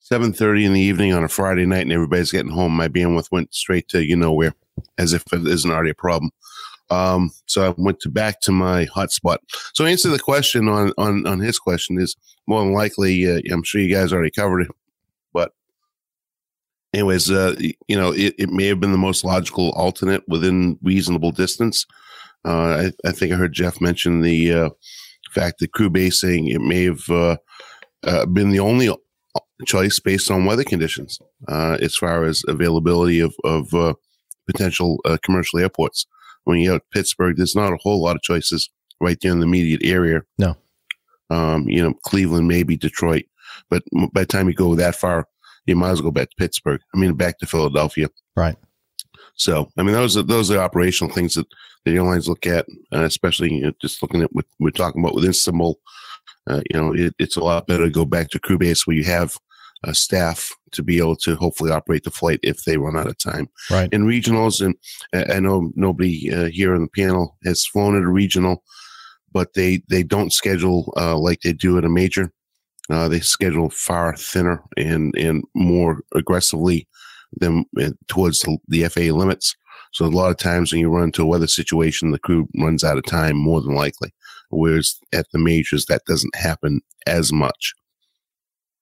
seven 0.05 0.31
thirty 0.31 0.65
in 0.65 0.73
the 0.73 0.79
evening 0.79 1.13
on 1.13 1.23
a 1.23 1.27
Friday 1.27 1.65
night, 1.65 1.81
and 1.81 1.91
everybody's 1.91 2.31
getting 2.31 2.51
home. 2.51 2.71
My 2.71 2.87
bandwidth 2.87 3.31
went 3.31 3.53
straight 3.53 3.87
to 3.89 4.05
you 4.05 4.15
know 4.15 4.31
where, 4.31 4.53
as 4.99 5.13
if 5.13 5.23
it 5.33 5.45
isn't 5.45 5.71
already 5.71 5.89
a 5.89 5.95
problem. 5.95 6.29
Um, 6.91 7.31
so 7.47 7.67
I 7.67 7.73
went 7.75 7.99
to 8.01 8.09
back 8.09 8.39
to 8.41 8.51
my 8.51 8.85
hotspot. 8.85 9.37
So 9.73 9.85
answer 9.85 10.09
the 10.09 10.19
question 10.19 10.69
on 10.69 10.93
on 10.99 11.25
on 11.25 11.39
his 11.39 11.57
question 11.57 11.99
is 11.99 12.15
more 12.45 12.61
than 12.61 12.73
likely. 12.73 13.27
Uh, 13.27 13.41
I'm 13.51 13.63
sure 13.63 13.81
you 13.81 13.93
guys 13.93 14.13
already 14.13 14.29
covered 14.29 14.61
it, 14.61 14.71
but 15.33 15.51
anyways, 16.93 17.31
uh, 17.31 17.55
you 17.87 17.97
know, 17.97 18.11
it, 18.11 18.35
it 18.37 18.49
may 18.51 18.67
have 18.67 18.79
been 18.79 18.91
the 18.91 18.99
most 18.99 19.25
logical 19.25 19.71
alternate 19.71 20.23
within 20.27 20.77
reasonable 20.83 21.31
distance. 21.31 21.87
Uh, 22.45 22.91
I, 23.03 23.09
I 23.09 23.11
think 23.11 23.33
I 23.33 23.37
heard 23.37 23.53
Jeff 23.53 23.81
mention 23.81 24.21
the 24.21 24.53
uh, 24.53 24.69
fact 25.31 25.57
that 25.59 25.71
crew 25.71 25.89
basing 25.89 26.49
it 26.49 26.61
may 26.61 26.83
have 26.83 27.09
uh, 27.09 27.37
uh, 28.03 28.27
been 28.27 28.51
the 28.51 28.59
only 28.59 28.87
choice 29.65 29.99
based 29.99 30.29
on 30.29 30.45
weather 30.45 30.63
conditions 30.63 31.19
uh, 31.47 31.77
as 31.81 31.95
far 31.95 32.25
as 32.25 32.43
availability 32.47 33.19
of, 33.19 33.33
of 33.43 33.73
uh, 33.73 33.93
potential 34.45 34.99
uh, 35.05 35.17
commercial 35.23 35.59
airports. 35.59 36.05
When 36.43 36.59
you're 36.59 36.73
have 36.73 36.89
Pittsburgh, 36.91 37.37
there's 37.37 37.55
not 37.55 37.73
a 37.73 37.77
whole 37.81 38.03
lot 38.03 38.15
of 38.15 38.21
choices 38.21 38.69
right 39.01 39.17
there 39.21 39.31
in 39.31 39.39
the 39.39 39.47
immediate 39.47 39.83
area. 39.83 40.21
No. 40.37 40.55
Um, 41.29 41.67
you 41.67 41.81
know, 41.81 41.93
Cleveland, 42.03 42.47
maybe 42.47 42.77
Detroit, 42.77 43.25
but 43.69 43.83
by 44.13 44.21
the 44.21 44.27
time 44.27 44.47
you 44.47 44.53
go 44.53 44.75
that 44.75 44.95
far, 44.95 45.27
you 45.65 45.75
might 45.75 45.89
as 45.89 46.01
well 46.01 46.11
go 46.11 46.19
back 46.19 46.29
to 46.29 46.35
Pittsburgh. 46.37 46.81
I 46.93 46.99
mean, 46.99 47.13
back 47.13 47.39
to 47.39 47.47
Philadelphia. 47.47 48.09
Right. 48.35 48.57
So, 49.35 49.69
I 49.77 49.83
mean, 49.83 49.93
those 49.93 50.15
are 50.15 50.23
those 50.23 50.51
are 50.51 50.59
operational 50.59 51.13
things 51.13 51.33
that 51.33 51.47
the 51.83 51.95
airlines 51.95 52.27
look 52.27 52.45
at, 52.45 52.67
uh, 52.93 53.03
especially 53.03 53.53
you 53.53 53.61
know, 53.63 53.71
just 53.81 54.01
looking 54.01 54.21
at 54.21 54.33
what 54.33 54.45
we're 54.59 54.69
talking 54.69 55.01
about 55.01 55.15
with 55.15 55.25
Istanbul. 55.25 55.79
Uh, 56.47 56.61
you 56.71 56.79
know, 56.79 56.93
it, 56.93 57.13
it's 57.19 57.35
a 57.35 57.43
lot 57.43 57.67
better 57.67 57.85
to 57.85 57.91
go 57.91 58.05
back 58.05 58.29
to 58.29 58.39
crew 58.39 58.57
base 58.57 58.85
where 58.85 58.95
you 58.95 59.03
have 59.03 59.37
uh, 59.83 59.93
staff 59.93 60.51
to 60.71 60.83
be 60.83 60.97
able 60.97 61.15
to 61.15 61.35
hopefully 61.35 61.71
operate 61.71 62.03
the 62.03 62.11
flight 62.11 62.39
if 62.43 62.63
they 62.63 62.77
run 62.77 62.97
out 62.97 63.07
of 63.07 63.17
time. 63.17 63.47
Right. 63.69 63.91
In 63.91 64.05
regionals, 64.05 64.63
and 64.63 64.75
I 65.31 65.39
know 65.39 65.71
nobody 65.75 66.33
uh, 66.33 66.45
here 66.45 66.75
on 66.75 66.81
the 66.81 66.87
panel 66.87 67.37
has 67.45 67.65
flown 67.65 67.95
at 67.95 68.03
a 68.03 68.07
regional, 68.07 68.63
but 69.31 69.53
they 69.53 69.81
they 69.89 70.03
don't 70.03 70.33
schedule 70.33 70.93
uh, 70.97 71.17
like 71.17 71.41
they 71.41 71.53
do 71.53 71.77
at 71.77 71.85
a 71.85 71.89
major. 71.89 72.31
Uh, 72.89 73.07
they 73.07 73.19
schedule 73.19 73.69
far 73.69 74.15
thinner 74.15 74.61
and 74.77 75.15
and 75.17 75.43
more 75.55 76.01
aggressively 76.13 76.87
than 77.37 77.65
uh, 77.81 77.91
towards 78.07 78.39
the, 78.41 78.57
the 78.67 78.87
FAA 78.87 79.15
limits. 79.15 79.55
So 79.93 80.05
a 80.05 80.07
lot 80.07 80.29
of 80.29 80.37
times 80.37 80.71
when 80.71 80.81
you 80.81 80.89
run 80.89 81.05
into 81.05 81.23
a 81.23 81.25
weather 81.25 81.47
situation, 81.47 82.11
the 82.11 82.19
crew 82.19 82.47
runs 82.59 82.83
out 82.83 82.97
of 82.97 83.05
time 83.05 83.37
more 83.37 83.61
than 83.61 83.75
likely. 83.75 84.13
Whereas 84.49 84.99
at 85.13 85.27
the 85.31 85.39
majors, 85.39 85.85
that 85.85 86.03
doesn't 86.05 86.35
happen 86.35 86.81
as 87.05 87.31
much. 87.31 87.73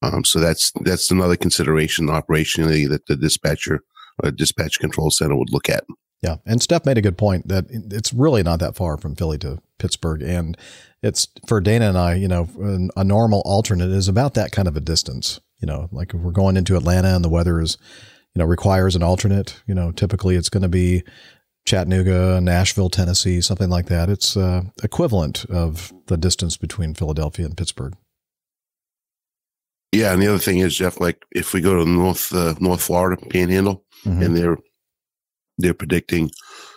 Um, 0.02 0.26
so 0.26 0.40
that's 0.40 0.72
that's 0.82 1.10
another 1.12 1.38
consideration 1.38 2.08
operationally 2.08 2.90
that 2.90 3.06
the 3.08 3.16
dispatcher 3.16 3.82
or 4.22 4.32
dispatch 4.32 4.80
control 4.80 5.10
center 5.10 5.36
would 5.36 5.52
look 5.52 5.70
at. 5.70 5.86
Yeah, 6.22 6.38
and 6.46 6.62
Steph 6.62 6.86
made 6.86 6.98
a 6.98 7.02
good 7.02 7.18
point 7.18 7.48
that 7.50 7.66
it's 7.70 8.14
really 8.14 8.44
not 8.44 8.60
that 8.60 8.76
far 8.76 8.98
from 8.98 9.16
Philly 9.16 9.38
to 9.40 9.60
Pittsburgh, 9.78 10.22
and 10.22 10.58
it's 11.02 11.28
for 11.48 11.60
Dana 11.60 11.90
and 11.90 11.98
I. 11.98 12.16
You 12.16 12.28
know, 12.28 12.90
a 12.96 13.04
normal 13.04 13.42
alternate 13.46 13.92
is 13.92 14.08
about 14.08 14.34
that 14.36 14.52
kind 14.52 14.68
of 14.68 14.78
a 14.78 14.82
distance. 14.82 15.40
You 15.62 15.68
know, 15.68 15.90
like 15.92 16.14
if 16.14 16.20
we're 16.22 16.32
going 16.32 16.58
into 16.58 16.78
Atlanta 16.78 17.16
and 17.16 17.24
the 17.24 17.30
weather 17.30 17.60
is, 17.62 17.78
you 18.34 18.40
know, 18.40 18.46
requires 18.46 18.96
an 18.96 19.04
alternate. 19.04 19.62
You 19.68 19.76
know, 19.76 19.92
typically 19.92 20.36
it's 20.36 20.50
going 20.50 20.64
to 20.64 20.70
be 20.70 21.04
Chattanooga, 21.66 22.42
Nashville, 22.42 22.90
Tennessee, 22.90 23.40
something 23.42 23.70
like 23.70 23.86
that. 23.88 24.10
It's 24.10 24.36
uh, 24.36 24.64
equivalent 24.84 25.46
of 25.46 25.94
the 26.08 26.18
distance 26.18 26.58
between 26.58 26.94
Philadelphia 26.94 27.46
and 27.46 27.56
Pittsburgh. 27.56 27.94
Yeah, 29.92 30.12
and 30.14 30.22
the 30.22 30.28
other 30.28 30.40
thing 30.40 30.58
is, 30.60 30.76
Jeff, 30.76 31.00
like 31.00 31.24
if 31.32 31.54
we 31.54 31.62
go 31.62 31.78
to 31.84 31.90
North 31.90 32.34
uh, 32.34 32.56
North 32.60 32.82
Florida 32.82 33.24
Panhandle, 33.30 33.84
Mhm. 34.06 34.26
and 34.26 34.36
they're 34.38 34.58
they're 35.60 35.74
predicting, 35.76 36.32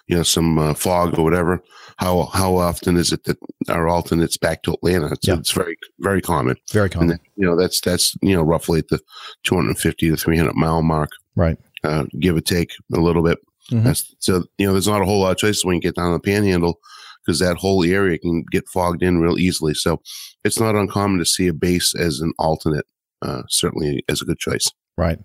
you 0.07 0.17
know, 0.17 0.23
some 0.23 0.59
uh, 0.59 0.75
fog 0.75 1.19
or 1.19 1.25
whatever. 1.25 1.63
How 1.97 2.25
how 2.35 2.57
often 2.57 2.97
is 2.97 3.13
it 3.13 3.25
that 3.25 3.39
our 3.69 3.89
alternates 3.89 4.37
back 4.37 4.63
to 4.65 4.75
Atlanta? 4.75 5.07
It's, 5.13 5.27
Yeah. 5.27 5.39
it's 5.39 5.51
very 5.51 5.77
very 5.99 6.21
common. 6.21 6.57
Very 6.73 6.91
common. 6.91 7.09
That, 7.09 7.21
you 7.37 7.47
know, 7.47 7.57
that's 7.57 7.81
that's 7.81 8.15
you 8.23 8.37
know 8.37 8.43
roughly 8.43 8.81
at 8.81 8.89
the 8.89 9.01
250 9.45 10.11
to 10.11 10.17
300 10.17 10.55
mile 10.55 10.83
mark, 10.83 11.11
Right. 11.35 11.59
uh, 11.83 12.05
give 12.21 12.37
or 12.37 12.43
take 12.43 12.71
a 12.95 13.01
little 13.01 13.23
bit. 13.25 13.39
Mhm. 13.71 13.85
That's, 13.85 14.15
so 14.21 14.45
you 14.59 14.67
know, 14.67 14.73
there's 14.73 14.89
not 14.89 15.03
a 15.03 15.05
whole 15.05 15.21
lot 15.21 15.33
of 15.33 15.39
choices 15.39 15.65
when 15.65 15.77
you 15.77 15.81
get 15.81 15.97
down 15.97 16.07
on 16.07 16.13
the 16.13 16.21
Panhandle 16.21 16.79
because 17.25 17.41
that 17.41 17.57
whole 17.57 17.85
area 17.85 18.19
can 18.19 18.45
get 18.51 18.69
fogged 18.69 19.03
in 19.03 19.19
real 19.19 19.39
easily. 19.39 19.75
So 19.75 20.01
it's 20.45 20.61
not 20.61 20.77
uncommon 20.77 21.19
to 21.19 21.25
see 21.25 21.49
a 21.49 21.53
base 21.53 21.95
as 21.95 22.21
an 22.21 22.33
alternate. 22.39 22.87
Uh, 23.23 23.43
certainly 23.49 24.05
as 24.11 24.21
a 24.21 24.27
good 24.27 24.39
choice. 24.39 24.71
Right. 24.97 25.19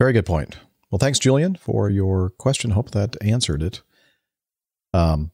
Very 0.00 0.14
good 0.14 0.24
point. 0.26 0.56
Well, 0.90 0.98
thanks, 0.98 1.18
Julian, 1.18 1.54
for 1.54 1.90
your 1.90 2.30
question. 2.30 2.70
Hope 2.70 2.92
that 2.92 3.14
answered 3.22 3.62
it. 3.62 3.82
Um, 4.94 5.32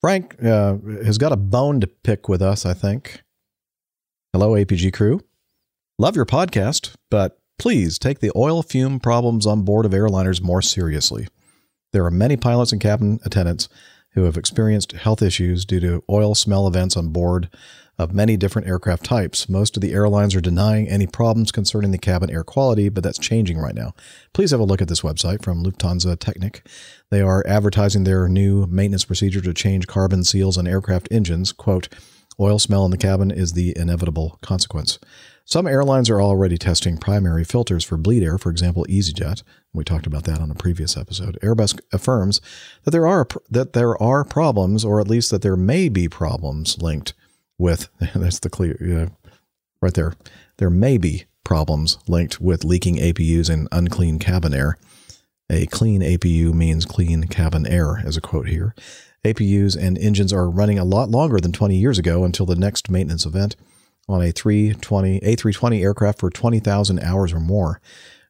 Frank 0.00 0.36
uh, 0.44 0.78
has 1.04 1.16
got 1.16 1.30
a 1.32 1.36
bone 1.36 1.80
to 1.80 1.86
pick 1.86 2.28
with 2.28 2.42
us, 2.42 2.66
I 2.66 2.74
think. 2.74 3.22
Hello, 4.32 4.52
APG 4.52 4.92
crew. 4.92 5.20
Love 5.98 6.16
your 6.16 6.26
podcast, 6.26 6.94
but 7.08 7.38
please 7.62 7.96
take 7.96 8.18
the 8.18 8.32
oil 8.34 8.60
fume 8.60 8.98
problems 8.98 9.46
on 9.46 9.62
board 9.62 9.86
of 9.86 9.92
airliners 9.92 10.42
more 10.42 10.60
seriously. 10.60 11.28
There 11.92 12.04
are 12.04 12.10
many 12.10 12.36
pilots 12.36 12.72
and 12.72 12.80
cabin 12.80 13.20
attendants 13.24 13.68
who 14.14 14.24
have 14.24 14.36
experienced 14.36 14.90
health 14.90 15.22
issues 15.22 15.64
due 15.64 15.78
to 15.78 16.02
oil 16.10 16.34
smell 16.34 16.66
events 16.66 16.96
on 16.96 17.10
board 17.10 17.48
of 17.98 18.12
many 18.12 18.36
different 18.36 18.66
aircraft 18.66 19.04
types. 19.04 19.48
Most 19.48 19.76
of 19.76 19.80
the 19.80 19.92
airlines 19.92 20.34
are 20.34 20.40
denying 20.40 20.88
any 20.88 21.06
problems 21.06 21.52
concerning 21.52 21.92
the 21.92 21.98
cabin 21.98 22.30
air 22.30 22.42
quality, 22.42 22.88
but 22.88 23.04
that's 23.04 23.16
changing 23.16 23.58
right 23.58 23.76
now. 23.76 23.94
Please 24.32 24.50
have 24.50 24.58
a 24.58 24.64
look 24.64 24.82
at 24.82 24.88
this 24.88 25.02
website 25.02 25.40
from 25.40 25.62
Lufthansa 25.62 26.16
Technik. 26.16 26.66
They 27.10 27.20
are 27.20 27.46
advertising 27.46 28.02
their 28.02 28.26
new 28.26 28.66
maintenance 28.66 29.04
procedure 29.04 29.40
to 29.40 29.54
change 29.54 29.86
carbon 29.86 30.24
seals 30.24 30.58
on 30.58 30.66
aircraft 30.66 31.06
engines. 31.12 31.52
Quote, 31.52 31.88
oil 32.40 32.58
smell 32.58 32.84
in 32.84 32.90
the 32.90 32.98
cabin 32.98 33.30
is 33.30 33.52
the 33.52 33.72
inevitable 33.78 34.40
consequence. 34.42 34.98
Some 35.44 35.66
airlines 35.66 36.08
are 36.08 36.22
already 36.22 36.56
testing 36.56 36.96
primary 36.96 37.44
filters 37.44 37.84
for 37.84 37.96
bleed 37.96 38.22
air, 38.22 38.38
for 38.38 38.50
example, 38.50 38.86
EasyJet. 38.88 39.42
We 39.72 39.84
talked 39.84 40.06
about 40.06 40.24
that 40.24 40.40
on 40.40 40.50
a 40.50 40.54
previous 40.54 40.96
episode. 40.96 41.38
Airbus 41.42 41.78
affirms 41.92 42.40
that 42.84 42.92
there 42.92 43.06
are 43.06 43.26
that 43.50 43.72
there 43.72 44.00
are 44.00 44.24
problems, 44.24 44.84
or 44.84 45.00
at 45.00 45.08
least 45.08 45.30
that 45.30 45.42
there 45.42 45.56
may 45.56 45.88
be 45.88 46.08
problems 46.08 46.80
linked 46.80 47.14
with 47.58 47.88
that's 48.14 48.38
the 48.38 48.50
clear 48.50 48.76
uh, 48.80 49.28
right 49.80 49.94
there. 49.94 50.14
There 50.58 50.70
may 50.70 50.96
be 50.96 51.24
problems 51.44 51.98
linked 52.06 52.40
with 52.40 52.64
leaking 52.64 52.96
APUs 52.96 53.50
and 53.50 53.68
unclean 53.72 54.18
cabin 54.18 54.54
air. 54.54 54.78
A 55.50 55.66
clean 55.66 56.00
APU 56.00 56.54
means 56.54 56.86
clean 56.86 57.24
cabin 57.24 57.66
air, 57.66 58.00
as 58.04 58.16
a 58.16 58.20
quote 58.20 58.48
here. 58.48 58.74
APUs 59.24 59.76
and 59.76 59.98
engines 59.98 60.32
are 60.32 60.48
running 60.48 60.78
a 60.78 60.84
lot 60.84 61.10
longer 61.10 61.40
than 61.40 61.52
20 61.52 61.76
years 61.76 61.98
ago 61.98 62.24
until 62.24 62.46
the 62.46 62.56
next 62.56 62.90
maintenance 62.90 63.26
event 63.26 63.56
on 64.08 64.22
a 64.22 64.32
320 64.32 65.20
A320 65.20 65.82
aircraft 65.82 66.20
for 66.20 66.30
20,000 66.30 67.00
hours 67.00 67.32
or 67.32 67.40
more. 67.40 67.80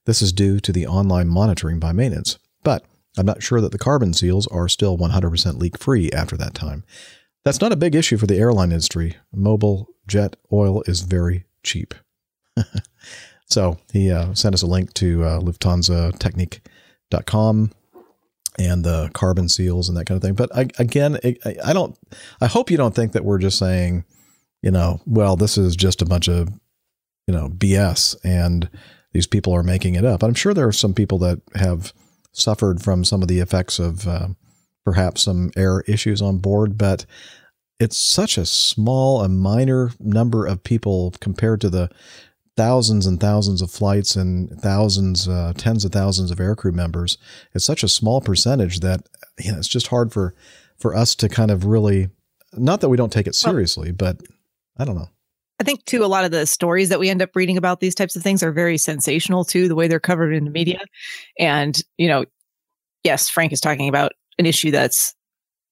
This 0.04 0.22
is 0.22 0.32
due 0.32 0.60
to 0.60 0.72
the 0.72 0.86
online 0.86 1.28
monitoring 1.28 1.78
by 1.78 1.92
maintenance. 1.92 2.38
But 2.62 2.84
I'm 3.16 3.26
not 3.26 3.42
sure 3.42 3.60
that 3.60 3.72
the 3.72 3.78
carbon 3.78 4.14
seals 4.14 4.46
are 4.48 4.68
still 4.68 4.96
100% 4.96 5.58
leak 5.58 5.78
free 5.78 6.10
after 6.12 6.36
that 6.36 6.54
time. 6.54 6.84
That's 7.44 7.60
not 7.60 7.72
a 7.72 7.76
big 7.76 7.94
issue 7.94 8.16
for 8.16 8.26
the 8.26 8.38
airline 8.38 8.72
industry. 8.72 9.16
Mobil 9.34 9.86
jet 10.06 10.36
oil 10.52 10.82
is 10.86 11.02
very 11.02 11.44
cheap. 11.62 11.94
so 13.46 13.78
he 13.92 14.10
uh, 14.10 14.32
sent 14.34 14.54
us 14.54 14.62
a 14.62 14.66
link 14.66 14.94
to 14.94 15.22
uh, 15.24 15.38
LufthansaTechnik.com 15.40 17.70
and 18.58 18.84
the 18.84 19.10
carbon 19.12 19.48
seals 19.48 19.88
and 19.88 19.96
that 19.96 20.04
kind 20.04 20.16
of 20.16 20.22
thing. 20.22 20.34
But 20.34 20.56
I, 20.56 20.68
again, 20.78 21.18
I 21.64 21.72
don't. 21.72 21.96
I 22.40 22.46
hope 22.46 22.70
you 22.70 22.76
don't 22.76 22.94
think 22.94 23.10
that 23.12 23.24
we're 23.24 23.38
just 23.38 23.58
saying, 23.58 24.04
you 24.62 24.70
know, 24.70 25.00
well, 25.06 25.36
this 25.36 25.58
is 25.58 25.76
just 25.76 26.02
a 26.02 26.06
bunch 26.06 26.28
of, 26.28 26.48
you 27.26 27.34
know, 27.34 27.48
BS 27.48 28.16
and 28.24 28.70
these 29.12 29.26
people 29.26 29.52
are 29.54 29.62
making 29.62 29.94
it 29.94 30.04
up. 30.04 30.22
I'm 30.22 30.34
sure 30.34 30.54
there 30.54 30.68
are 30.68 30.72
some 30.72 30.94
people 30.94 31.18
that 31.18 31.40
have 31.54 31.92
suffered 32.32 32.82
from 32.82 33.04
some 33.04 33.22
of 33.22 33.28
the 33.28 33.40
effects 33.40 33.78
of 33.78 34.08
uh, 34.08 34.28
perhaps 34.84 35.22
some 35.22 35.50
air 35.56 35.80
issues 35.82 36.22
on 36.22 36.38
board, 36.38 36.78
but 36.78 37.04
it's 37.78 37.98
such 37.98 38.38
a 38.38 38.46
small, 38.46 39.22
a 39.22 39.28
minor 39.28 39.90
number 39.98 40.46
of 40.46 40.64
people 40.64 41.12
compared 41.20 41.60
to 41.60 41.70
the 41.70 41.90
thousands 42.56 43.06
and 43.06 43.20
thousands 43.20 43.60
of 43.60 43.70
flights 43.70 44.14
and 44.14 44.50
thousands, 44.60 45.28
uh, 45.28 45.52
tens 45.56 45.84
of 45.84 45.92
thousands 45.92 46.30
of 46.30 46.38
aircrew 46.38 46.72
members. 46.72 47.18
It's 47.54 47.64
such 47.64 47.82
a 47.82 47.88
small 47.88 48.20
percentage 48.20 48.80
that 48.80 49.08
you 49.38 49.52
know, 49.52 49.58
it's 49.58 49.68
just 49.68 49.88
hard 49.88 50.12
for 50.12 50.34
for 50.78 50.94
us 50.94 51.14
to 51.16 51.28
kind 51.28 51.50
of 51.50 51.64
really. 51.64 52.08
Not 52.54 52.82
that 52.82 52.90
we 52.90 52.98
don't 52.98 53.12
take 53.12 53.26
it 53.26 53.34
seriously, 53.34 53.92
but 53.92 54.20
I 54.78 54.84
don't 54.84 54.96
know. 54.96 55.08
I 55.60 55.64
think 55.64 55.84
too 55.84 56.04
a 56.04 56.06
lot 56.06 56.24
of 56.24 56.32
the 56.32 56.46
stories 56.46 56.88
that 56.88 56.98
we 56.98 57.08
end 57.08 57.22
up 57.22 57.36
reading 57.36 57.56
about 57.56 57.78
these 57.78 57.94
types 57.94 58.16
of 58.16 58.22
things 58.22 58.42
are 58.42 58.50
very 58.50 58.78
sensational 58.78 59.44
too, 59.44 59.68
the 59.68 59.76
way 59.76 59.86
they're 59.86 60.00
covered 60.00 60.32
in 60.32 60.44
the 60.44 60.50
media. 60.50 60.80
And, 61.38 61.78
you 61.98 62.08
know, 62.08 62.24
yes, 63.04 63.28
Frank 63.28 63.52
is 63.52 63.60
talking 63.60 63.88
about 63.88 64.12
an 64.38 64.46
issue 64.46 64.72
that's 64.72 65.14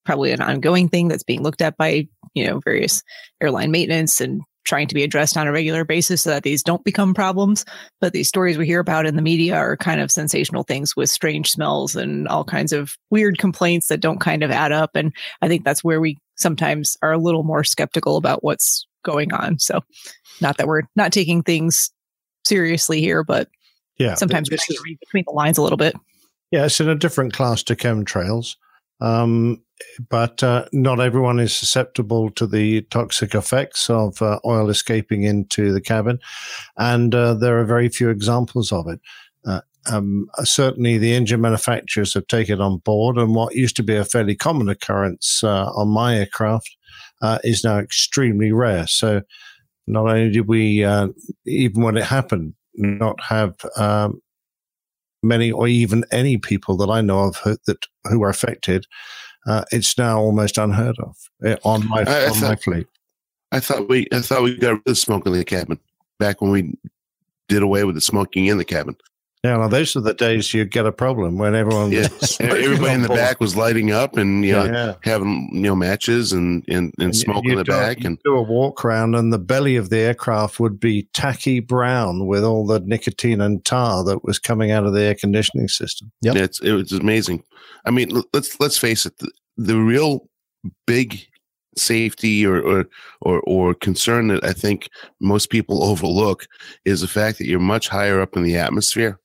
probably 0.05 0.31
an 0.33 0.41
ongoing 0.41 0.89
thing 0.89 1.09
that's 1.09 1.25
being 1.25 1.43
looked 1.43 1.61
at 1.61 1.77
by, 1.77 2.07
you 2.35 2.47
know, 2.47 2.61
various 2.65 3.03
airline 3.41 3.71
maintenance 3.71 4.21
and 4.21 4.43
trying 4.65 4.87
to 4.87 4.95
be 4.95 5.03
addressed 5.03 5.37
on 5.37 5.49
a 5.49 5.53
regular 5.53 5.85
basis 5.85 6.23
so 6.23 6.31
that 6.31 6.43
these 6.43 6.63
don't 6.63 6.85
become 6.85 7.15
problems. 7.15 7.65
But 8.01 8.13
these 8.13 8.29
stories 8.29 8.59
we 8.59 8.67
hear 8.67 8.81
about 8.81 9.07
in 9.07 9.17
the 9.17 9.23
media 9.23 9.57
are 9.57 9.77
kind 9.77 10.01
of 10.01 10.13
sensational 10.13 10.63
things 10.63 10.95
with 10.95 11.11
strange 11.11 11.51
smells 11.51 11.97
and 11.97 12.29
all 12.29 12.45
kinds 12.45 12.73
of 12.73 12.95
weird 13.11 13.39
complaints 13.39 13.89
that 13.89 14.01
don't 14.01 14.21
kind 14.21 14.43
of 14.45 14.51
add 14.51 14.71
up. 14.71 14.91
And 14.95 15.13
I 15.43 15.49
think 15.49 15.65
that's 15.65 15.83
where 15.83 16.01
we 16.01 16.19
sometimes 16.37 16.97
are 17.03 17.13
a 17.13 17.19
little 17.19 17.43
more 17.43 17.65
skeptical 17.65 18.17
about 18.17 18.45
what's 18.45 18.87
going 19.03 19.33
on. 19.33 19.59
So 19.59 19.81
not 20.41 20.57
that 20.59 20.67
we're 20.67 20.83
not 20.97 21.13
taking 21.13 21.43
things 21.43 21.91
seriously 22.45 23.01
here, 23.01 23.23
but 23.25 23.49
Yeah, 23.99 24.15
sometimes 24.15 24.51
we 24.51 24.57
have 24.57 24.67
to 24.67 24.83
read 24.85 24.99
between 25.01 25.25
the 25.27 25.33
lines 25.33 25.59
a 25.59 25.63
little 25.63 25.77
bit. 25.77 25.95
Yeah, 26.51 26.67
it's 26.67 26.81
in 26.81 26.89
a 26.89 26.95
different 26.95 27.33
class 27.33 27.63
to 27.65 27.77
chemtrails. 27.77 28.57
Um, 29.01 29.63
but 30.11 30.43
uh, 30.43 30.67
not 30.73 31.01
everyone 31.01 31.41
is 31.41 31.55
susceptible 31.55 32.31
to 32.33 32.47
the 32.47 32.83
toxic 32.83 33.35
effects 33.35 33.89
of 33.89 34.21
uh, 34.21 34.39
oil 34.45 34.69
escaping 34.69 35.23
into 35.23 35.73
the 35.73 35.81
cabin. 35.81 36.19
And 36.77 37.15
uh, 37.15 37.35
there 37.35 37.59
are 37.59 37.65
very 37.65 37.89
few 37.89 38.11
examples 38.11 38.73
of 38.73 38.89
it. 38.89 39.01
Uh, 39.47 39.63
um, 39.87 40.29
certainly, 40.45 40.99
the 40.99 41.15
engine 41.15 41.41
manufacturers 41.41 42.13
have 42.13 42.27
taken 42.27 42.61
on 42.61 42.79
board, 42.79 43.17
and 43.17 43.35
what 43.35 43.55
used 43.55 43.77
to 43.77 43.83
be 43.83 43.97
a 43.97 44.05
fairly 44.05 44.37
common 44.37 44.69
occurrence 44.69 45.43
uh, 45.43 45.71
on 45.71 45.89
my 45.89 46.19
aircraft 46.19 46.77
uh, 47.23 47.39
is 47.45 47.65
now 47.65 47.79
extremely 47.79 48.53
rare. 48.53 48.87
So, 48.87 49.23
not 49.87 50.07
only 50.07 50.31
did 50.31 50.47
we, 50.49 50.85
uh, 50.85 51.09
even 51.47 51.83
when 51.83 51.97
it 51.97 52.05
happened, 52.05 52.55
not 52.75 53.21
have 53.23 53.55
um, 53.77 54.21
many 55.23 55.51
or 55.51 55.67
even 55.69 56.05
any 56.13 56.39
people 56.39 56.77
that 56.79 56.89
I 56.91 57.01
know 57.01 57.21
of 57.25 57.37
who, 57.37 57.57
that 57.67 57.87
who 58.05 58.23
are 58.23 58.29
affected, 58.31 58.87
uh, 59.47 59.65
it's 59.73 59.99
now 59.99 60.21
almost 60.21 60.59
unheard 60.59 60.97
of 61.01 61.17
uh, 61.45 61.57
on 61.65 61.89
my 61.89 62.01
I- 62.03 62.05
I 62.05 62.25
on 62.29 62.41
my 62.41 62.49
thought- 62.49 62.63
fleet. 62.63 62.87
I 63.53 63.59
thought 63.59 63.89
we 63.89 64.07
I 64.13 64.21
thought 64.21 64.43
we 64.45 64.57
got 64.57 64.75
rid 64.75 64.83
of 64.87 64.97
smoking 64.99 65.33
in 65.33 65.39
the 65.41 65.45
cabin 65.45 65.81
back 66.21 66.41
when 66.41 66.53
we 66.53 66.73
did 67.49 67.63
away 67.65 67.83
with 67.83 67.97
the 67.97 68.01
smoking 68.01 68.47
in 68.47 68.59
the 68.59 68.65
cabin. 68.65 68.95
Yeah, 69.43 69.57
well, 69.57 69.71
those 69.71 69.97
are 69.97 70.01
the 70.03 70.13
days 70.13 70.53
you 70.53 70.67
get 70.67 70.85
a 70.85 70.93
problem 70.93 71.39
when 71.39 71.55
everyone 71.55 71.91
Yeah, 71.93 72.09
gets 72.09 72.39
and 72.41 72.51
everybody 72.51 72.93
in 72.93 73.01
the 73.03 73.09
board. 73.09 73.19
back 73.21 73.41
was 73.41 73.57
lighting 73.57 73.91
up 73.91 74.19
and 74.19 74.45
you 74.45 74.53
know 74.53 74.65
Yeah. 74.67 74.95
having 75.03 75.49
you 75.53 75.61
know 75.63 75.75
matches 75.75 76.33
and 76.33 76.63
and, 76.69 76.93
and 76.99 77.07
And 77.07 77.17
smoke 77.17 77.45
in 77.45 77.53
you 77.53 77.57
the 77.57 77.65
do- 77.65 77.73
back 77.73 78.01
you 78.01 78.07
and 78.09 78.19
do 78.23 78.37
a 78.37 78.43
walk 78.43 78.85
around, 78.85 79.15
and 79.15 79.33
the 79.33 79.39
belly 79.39 79.77
of 79.77 79.89
the 79.89 79.99
aircraft 79.99 80.61
would 80.61 80.79
be 80.79 81.05
tacky 81.15 81.59
brown 81.61 82.27
with 82.27 82.45
all 82.45 82.67
the 82.67 82.81
nicotine 82.81 83.41
and 83.41 83.65
tar 83.65 84.05
that 84.05 84.25
was 84.25 84.39
coming 84.39 84.73
out 84.73 84.85
of 84.85 84.93
the 84.93 85.01
air 85.03 85.15
conditioning 85.15 85.69
system. 85.69 86.13
Yep. 86.21 86.37
It's 86.37 86.61
it 86.61 86.73
was 86.73 86.93
amazing. 86.93 87.43
I 87.87 87.91
mean, 87.93 88.11
let's 88.35 88.61
let's 88.61 88.77
face 88.77 89.07
it. 89.07 89.17
The, 89.19 89.31
the 89.57 89.79
real 89.79 90.29
big 90.87 91.27
safety 91.79 92.45
or, 92.45 92.61
or 92.61 92.85
or 93.23 93.41
or 93.47 93.75
concern 93.75 94.29
that 94.29 94.45
I 94.45 94.53
think 94.53 94.91
most 95.21 95.49
people 95.51 95.83
overlook 95.85 96.47
is 96.85 97.01
the 97.01 97.09
fact 97.09 97.39
that 97.39 97.47
you're 97.47 97.61
much 97.61 97.89
higher 97.89 98.21
up 98.21 98.37
in 98.37 98.43
the 98.43 98.57
atmosphere 98.57 99.19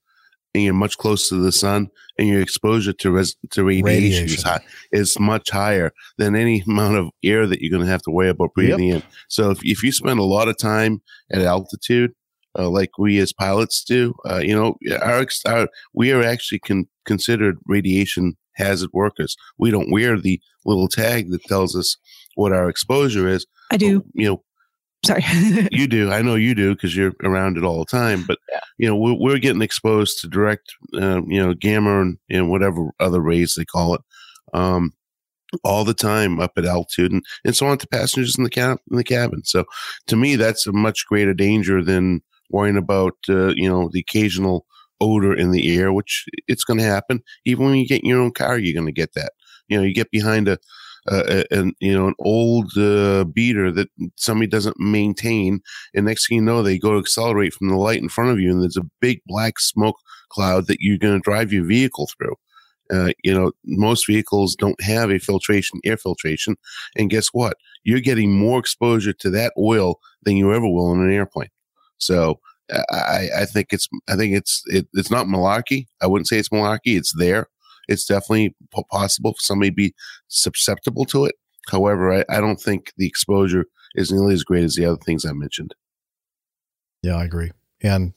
and 0.56 0.64
you're 0.64 0.72
much 0.72 0.96
closer 0.96 1.34
to 1.34 1.42
the 1.42 1.52
sun 1.52 1.88
and 2.18 2.28
your 2.28 2.40
exposure 2.40 2.94
to 2.94 3.10
res, 3.10 3.36
to 3.50 3.62
radiation, 3.62 4.24
is 4.24 4.42
high 4.42 4.60
is 4.90 5.20
much 5.20 5.50
higher 5.50 5.92
than 6.16 6.34
any 6.34 6.62
amount 6.66 6.96
of 6.96 7.10
air 7.22 7.46
that 7.46 7.60
you're 7.60 7.70
going 7.70 7.84
to 7.84 7.90
have 7.90 8.00
to 8.02 8.10
worry 8.10 8.30
about 8.30 8.54
breathing 8.54 8.88
in. 8.88 9.02
So 9.28 9.50
if 9.50 9.60
if 9.62 9.82
you 9.82 9.92
spend 9.92 10.18
a 10.18 10.24
lot 10.24 10.48
of 10.48 10.56
time 10.56 11.02
at 11.30 11.42
altitude, 11.42 12.12
uh, 12.58 12.70
like 12.70 12.96
we 12.98 13.18
as 13.18 13.34
pilots 13.34 13.84
do, 13.84 14.14
uh, 14.28 14.38
you 14.38 14.56
know, 14.56 14.76
our, 15.02 15.26
our 15.46 15.68
we 15.92 16.10
are 16.10 16.22
actually 16.22 16.60
con- 16.60 16.88
considered 17.04 17.58
radiation 17.66 18.36
hazard 18.54 18.90
workers. 18.94 19.36
We 19.58 19.70
don't 19.70 19.92
wear 19.92 20.18
the 20.18 20.40
little 20.64 20.88
tag 20.88 21.30
that 21.32 21.44
tells 21.44 21.76
us 21.76 21.98
what 22.34 22.52
our 22.52 22.70
exposure 22.70 23.28
is. 23.28 23.46
I 23.70 23.76
do. 23.76 24.04
You 24.14 24.28
know, 24.28 24.42
Sorry. 25.04 25.24
you 25.70 25.86
do. 25.86 26.10
I 26.10 26.22
know 26.22 26.34
you 26.34 26.54
do 26.54 26.74
because 26.74 26.96
you're 26.96 27.12
around 27.22 27.56
it 27.56 27.64
all 27.64 27.78
the 27.78 27.84
time. 27.84 28.24
But 28.26 28.38
you 28.78 28.88
know, 28.88 28.96
we're, 28.96 29.14
we're 29.14 29.38
getting 29.38 29.62
exposed 29.62 30.20
to 30.20 30.28
direct, 30.28 30.74
um, 30.94 31.30
you 31.30 31.42
know, 31.42 31.54
gamma 31.54 32.00
and, 32.00 32.18
and 32.30 32.50
whatever 32.50 32.90
other 33.00 33.20
rays 33.20 33.54
they 33.54 33.64
call 33.64 33.94
it, 33.94 34.00
um, 34.54 34.92
all 35.64 35.84
the 35.84 35.94
time 35.94 36.40
up 36.40 36.52
at 36.56 36.64
altitude, 36.64 37.12
and, 37.12 37.22
and 37.44 37.54
so 37.54 37.66
on 37.66 37.78
to 37.78 37.86
passengers 37.88 38.36
in 38.36 38.44
the 38.44 38.50
cab 38.50 38.78
in 38.90 38.96
the 38.96 39.04
cabin. 39.04 39.44
So, 39.44 39.64
to 40.08 40.16
me, 40.16 40.36
that's 40.36 40.66
a 40.66 40.72
much 40.72 41.06
greater 41.06 41.34
danger 41.34 41.82
than 41.84 42.22
worrying 42.50 42.76
about 42.76 43.14
uh, 43.28 43.48
you 43.54 43.68
know 43.68 43.88
the 43.92 44.00
occasional 44.00 44.66
odor 45.00 45.34
in 45.34 45.52
the 45.52 45.76
air, 45.78 45.92
which 45.92 46.24
it's 46.48 46.64
going 46.64 46.78
to 46.78 46.84
happen. 46.84 47.22
Even 47.44 47.66
when 47.66 47.76
you 47.76 47.86
get 47.86 48.02
in 48.02 48.08
your 48.08 48.20
own 48.20 48.32
car, 48.32 48.58
you're 48.58 48.74
going 48.74 48.86
to 48.86 48.92
get 48.92 49.12
that. 49.14 49.32
You 49.68 49.78
know, 49.78 49.84
you 49.84 49.94
get 49.94 50.10
behind 50.10 50.48
a 50.48 50.58
uh, 51.08 51.44
an 51.50 51.72
you 51.80 51.96
know 51.96 52.08
an 52.08 52.14
old 52.18 52.76
uh, 52.76 53.24
beater 53.24 53.70
that 53.72 53.88
somebody 54.16 54.48
doesn't 54.48 54.78
maintain, 54.78 55.60
and 55.94 56.06
next 56.06 56.28
thing 56.28 56.36
you 56.36 56.42
know, 56.42 56.62
they 56.62 56.78
go 56.78 56.92
to 56.92 56.98
accelerate 56.98 57.54
from 57.54 57.68
the 57.68 57.76
light 57.76 58.02
in 58.02 58.08
front 58.08 58.30
of 58.30 58.40
you, 58.40 58.50
and 58.50 58.62
there's 58.62 58.76
a 58.76 58.90
big 59.00 59.20
black 59.26 59.58
smoke 59.58 59.96
cloud 60.30 60.66
that 60.66 60.78
you're 60.80 60.98
going 60.98 61.14
to 61.14 61.20
drive 61.20 61.52
your 61.52 61.64
vehicle 61.64 62.08
through. 62.16 62.34
Uh, 62.92 63.10
you 63.24 63.34
know, 63.34 63.50
most 63.64 64.06
vehicles 64.06 64.54
don't 64.54 64.80
have 64.80 65.10
a 65.10 65.18
filtration, 65.18 65.80
air 65.84 65.96
filtration, 65.96 66.56
and 66.96 67.10
guess 67.10 67.28
what? 67.32 67.56
You're 67.84 68.00
getting 68.00 68.38
more 68.38 68.58
exposure 68.58 69.12
to 69.14 69.30
that 69.30 69.52
oil 69.58 69.98
than 70.22 70.36
you 70.36 70.52
ever 70.52 70.68
will 70.68 70.92
in 70.92 71.00
an 71.00 71.12
airplane. 71.12 71.50
So 71.98 72.40
I, 72.70 73.28
I 73.38 73.44
think 73.44 73.68
it's 73.72 73.88
I 74.08 74.16
think 74.16 74.34
it's 74.34 74.62
it, 74.66 74.86
it's 74.94 75.10
not 75.10 75.26
malarkey. 75.26 75.86
I 76.00 76.06
wouldn't 76.06 76.28
say 76.28 76.38
it's 76.38 76.48
malarkey. 76.48 76.96
It's 76.96 77.12
there. 77.16 77.48
It's 77.88 78.04
definitely 78.04 78.54
possible 78.90 79.32
for 79.32 79.40
somebody 79.40 79.70
to 79.70 79.74
be 79.74 79.94
susceptible 80.28 81.04
to 81.06 81.24
it. 81.24 81.34
However, 81.68 82.12
I, 82.12 82.24
I 82.28 82.40
don't 82.40 82.60
think 82.60 82.92
the 82.96 83.06
exposure 83.06 83.66
is 83.94 84.10
nearly 84.10 84.34
as 84.34 84.44
great 84.44 84.64
as 84.64 84.74
the 84.74 84.84
other 84.84 84.98
things 85.04 85.24
I 85.24 85.32
mentioned. 85.32 85.74
Yeah, 87.02 87.16
I 87.16 87.24
agree. 87.24 87.50
And 87.82 88.12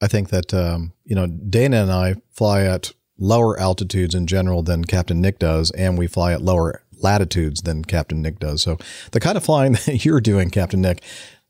I 0.00 0.08
think 0.08 0.30
that, 0.30 0.54
um, 0.54 0.92
you 1.04 1.14
know, 1.14 1.26
Dana 1.26 1.82
and 1.82 1.92
I 1.92 2.16
fly 2.30 2.62
at 2.62 2.92
lower 3.18 3.58
altitudes 3.60 4.14
in 4.14 4.26
general 4.26 4.62
than 4.62 4.84
Captain 4.84 5.20
Nick 5.20 5.38
does, 5.38 5.70
and 5.72 5.98
we 5.98 6.06
fly 6.06 6.32
at 6.32 6.42
lower 6.42 6.82
latitudes 7.02 7.62
than 7.62 7.84
Captain 7.84 8.22
Nick 8.22 8.38
does. 8.38 8.62
So 8.62 8.78
the 9.12 9.20
kind 9.20 9.36
of 9.36 9.44
flying 9.44 9.72
that 9.86 10.04
you're 10.04 10.20
doing, 10.20 10.50
Captain 10.50 10.80
Nick, 10.80 11.02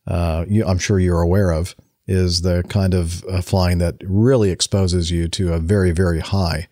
uh, 0.06 0.44
you, 0.48 0.64
I'm 0.64 0.78
sure 0.78 0.98
you're 0.98 1.22
aware 1.22 1.52
of, 1.52 1.76
is 2.06 2.42
the 2.42 2.64
kind 2.68 2.94
of 2.94 3.24
uh, 3.24 3.40
flying 3.40 3.78
that 3.78 3.96
really 4.04 4.50
exposes 4.50 5.10
you 5.12 5.28
to 5.28 5.52
a 5.52 5.60
very, 5.60 5.92
very 5.92 6.18
high 6.18 6.66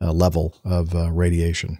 uh, 0.00 0.12
level 0.12 0.56
of 0.64 0.94
uh, 0.94 1.10
radiation. 1.10 1.78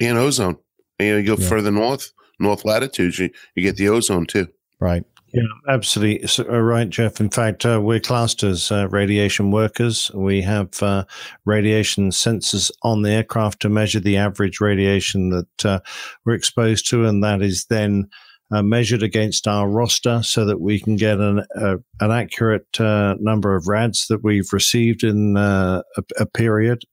And 0.00 0.18
ozone. 0.18 0.58
And, 0.98 1.06
you 1.06 1.12
know, 1.12 1.18
you 1.18 1.26
go 1.36 1.42
Yeah. 1.42 1.48
further 1.48 1.70
north, 1.70 2.12
north 2.38 2.64
latitudes, 2.64 3.18
you, 3.18 3.30
you 3.54 3.62
get 3.62 3.76
the 3.76 3.88
ozone 3.88 4.26
too. 4.26 4.48
Right. 4.80 5.04
Yeah, 5.32 5.42
absolutely 5.68 6.28
So, 6.28 6.44
uh, 6.48 6.60
right, 6.60 6.88
Jeff. 6.88 7.18
In 7.18 7.28
fact, 7.28 7.66
uh, 7.66 7.80
we're 7.82 7.98
classed 7.98 8.44
as 8.44 8.70
uh, 8.70 8.86
radiation 8.88 9.50
workers. 9.50 10.08
We 10.14 10.42
have 10.42 10.80
uh, 10.80 11.06
radiation 11.44 12.10
sensors 12.10 12.70
on 12.82 13.02
the 13.02 13.10
aircraft 13.10 13.60
to 13.62 13.68
measure 13.68 13.98
the 13.98 14.16
average 14.16 14.60
radiation 14.60 15.30
that 15.30 15.64
uh, 15.64 15.80
we're 16.24 16.34
exposed 16.34 16.88
to, 16.90 17.04
and 17.04 17.24
that 17.24 17.42
is 17.42 17.64
then 17.64 18.08
uh, 18.52 18.62
measured 18.62 19.02
against 19.02 19.48
our 19.48 19.68
roster 19.68 20.22
so 20.22 20.44
that 20.44 20.60
we 20.60 20.78
can 20.78 20.94
get 20.94 21.18
an 21.18 21.44
uh, 21.60 21.78
an 22.00 22.12
accurate 22.12 22.78
uh, 22.78 23.16
number 23.18 23.56
of 23.56 23.66
rads 23.66 24.06
that 24.06 24.22
we've 24.22 24.52
received 24.52 25.02
in 25.02 25.36
uh, 25.36 25.82
a, 25.96 26.02
a 26.20 26.26
period. 26.26 26.84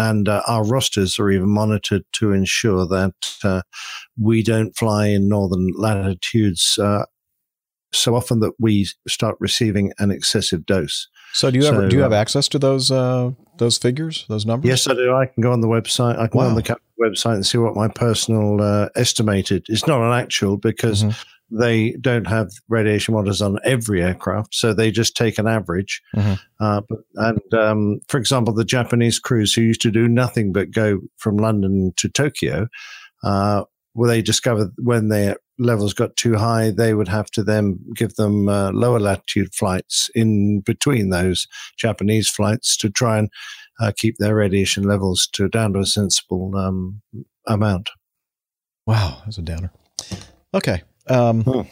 And 0.00 0.28
uh, 0.30 0.42
our 0.46 0.64
rosters 0.64 1.18
are 1.18 1.30
even 1.30 1.50
monitored 1.50 2.04
to 2.12 2.32
ensure 2.32 2.86
that 2.86 3.14
uh, 3.44 3.60
we 4.18 4.42
don't 4.42 4.74
fly 4.74 5.08
in 5.08 5.28
northern 5.28 5.72
latitudes 5.76 6.78
uh, 6.78 7.04
so 7.92 8.14
often 8.14 8.40
that 8.40 8.54
we 8.58 8.86
start 9.06 9.36
receiving 9.40 9.92
an 9.98 10.10
excessive 10.10 10.64
dose. 10.64 11.06
So 11.34 11.50
do 11.50 11.58
you 11.58 11.66
ever 11.66 11.86
do 11.88 11.96
you 11.96 12.02
have 12.02 12.12
uh, 12.12 12.16
access 12.16 12.48
to 12.48 12.58
those 12.58 12.90
uh, 12.90 13.32
those 13.58 13.76
figures, 13.76 14.24
those 14.28 14.46
numbers? 14.46 14.70
Yes, 14.70 14.88
I 14.88 14.94
do. 14.94 15.14
I 15.14 15.26
can 15.26 15.42
go 15.42 15.52
on 15.52 15.60
the 15.60 15.68
website. 15.68 16.18
I 16.18 16.28
can 16.28 16.40
go 16.40 16.46
on 16.46 16.54
the 16.54 16.76
website 17.00 17.34
and 17.34 17.46
see 17.46 17.58
what 17.58 17.76
my 17.76 17.88
personal 17.88 18.62
uh, 18.62 18.88
estimated. 18.96 19.66
It's 19.68 19.86
not 19.86 20.00
an 20.00 20.18
actual 20.18 20.56
because 20.56 21.04
Mm-hmm. 21.04 21.26
They 21.50 21.92
don't 22.00 22.26
have 22.26 22.50
radiation 22.68 23.14
monitors 23.14 23.42
on 23.42 23.58
every 23.64 24.02
aircraft, 24.02 24.54
so 24.54 24.72
they 24.72 24.90
just 24.90 25.16
take 25.16 25.38
an 25.38 25.46
average. 25.46 26.02
Mhm. 26.14 26.38
Uh, 26.60 26.80
but, 26.88 26.98
and 27.16 27.54
um, 27.54 28.00
for 28.08 28.18
example, 28.18 28.54
the 28.54 28.64
Japanese 28.64 29.18
crews 29.18 29.54
who 29.54 29.62
used 29.62 29.80
to 29.82 29.90
do 29.90 30.08
nothing 30.08 30.52
but 30.52 30.70
go 30.70 31.00
from 31.16 31.36
London 31.36 31.92
to 31.96 32.08
Tokyo, 32.08 32.68
uh, 33.24 33.64
well, 33.94 34.08
they 34.08 34.22
discovered 34.22 34.70
when 34.78 35.08
their 35.08 35.36
levels 35.58 35.92
got 35.92 36.16
too 36.16 36.36
high, 36.36 36.70
they 36.70 36.94
would 36.94 37.08
have 37.08 37.30
to 37.32 37.42
then 37.42 37.78
give 37.94 38.14
them 38.14 38.48
uh, 38.48 38.70
lower 38.72 39.00
latitude 39.00 39.54
flights 39.54 40.08
in 40.14 40.60
between 40.60 41.10
those 41.10 41.46
Japanese 41.76 42.28
flights 42.28 42.76
to 42.78 42.88
try 42.88 43.18
and 43.18 43.28
uh, 43.80 43.92
keep 43.96 44.16
their 44.18 44.34
radiation 44.34 44.84
levels 44.84 45.28
to 45.32 45.48
down 45.48 45.72
to 45.72 45.80
a 45.80 45.86
sensible 45.86 46.56
um, 46.56 47.02
amount. 47.46 47.90
Wow, 48.86 49.22
that's 49.24 49.38
a 49.38 49.42
downer. 49.42 49.72
Okay. 50.54 50.82
Um, 51.10 51.66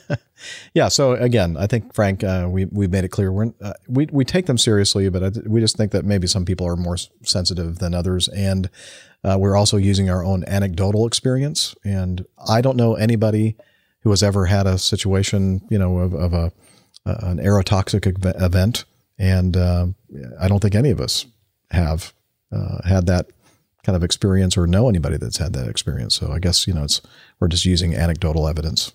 yeah. 0.74 0.88
So 0.88 1.12
again, 1.12 1.56
I 1.56 1.66
think 1.66 1.94
Frank, 1.94 2.24
uh, 2.24 2.46
we 2.50 2.66
we 2.66 2.86
made 2.86 3.04
it 3.04 3.08
clear 3.08 3.32
we're 3.32 3.52
uh, 3.60 3.72
we 3.88 4.06
we 4.10 4.24
take 4.24 4.46
them 4.46 4.58
seriously, 4.58 5.08
but 5.08 5.22
I, 5.22 5.30
we 5.46 5.60
just 5.60 5.76
think 5.76 5.92
that 5.92 6.04
maybe 6.04 6.26
some 6.26 6.44
people 6.44 6.66
are 6.66 6.76
more 6.76 6.96
sensitive 7.22 7.78
than 7.78 7.94
others, 7.94 8.28
and 8.28 8.70
uh, 9.24 9.36
we're 9.38 9.56
also 9.56 9.76
using 9.76 10.08
our 10.08 10.24
own 10.24 10.44
anecdotal 10.46 11.06
experience. 11.06 11.74
And 11.84 12.24
I 12.48 12.60
don't 12.60 12.76
know 12.76 12.94
anybody 12.94 13.56
who 14.00 14.10
has 14.10 14.22
ever 14.22 14.46
had 14.46 14.66
a 14.66 14.78
situation, 14.78 15.60
you 15.70 15.78
know, 15.78 15.98
of, 15.98 16.14
of 16.14 16.32
a, 16.32 16.52
an 17.04 17.38
aerotoxic 17.38 18.06
ev- 18.06 18.40
event, 18.40 18.84
and 19.18 19.56
uh, 19.56 19.86
I 20.40 20.48
don't 20.48 20.60
think 20.60 20.74
any 20.76 20.90
of 20.90 21.00
us 21.00 21.26
have 21.70 22.14
uh, 22.52 22.86
had 22.86 23.06
that 23.06 23.26
kind 23.88 23.96
of 23.96 24.04
experience 24.04 24.54
or 24.58 24.66
know 24.66 24.86
anybody 24.90 25.16
that's 25.16 25.38
had 25.38 25.54
that 25.54 25.66
experience. 25.66 26.14
So 26.14 26.30
I 26.30 26.38
guess 26.40 26.66
you 26.66 26.74
know 26.74 26.84
it's 26.84 27.00
we're 27.40 27.48
just 27.48 27.64
using 27.64 27.94
anecdotal 27.94 28.46
evidence 28.46 28.92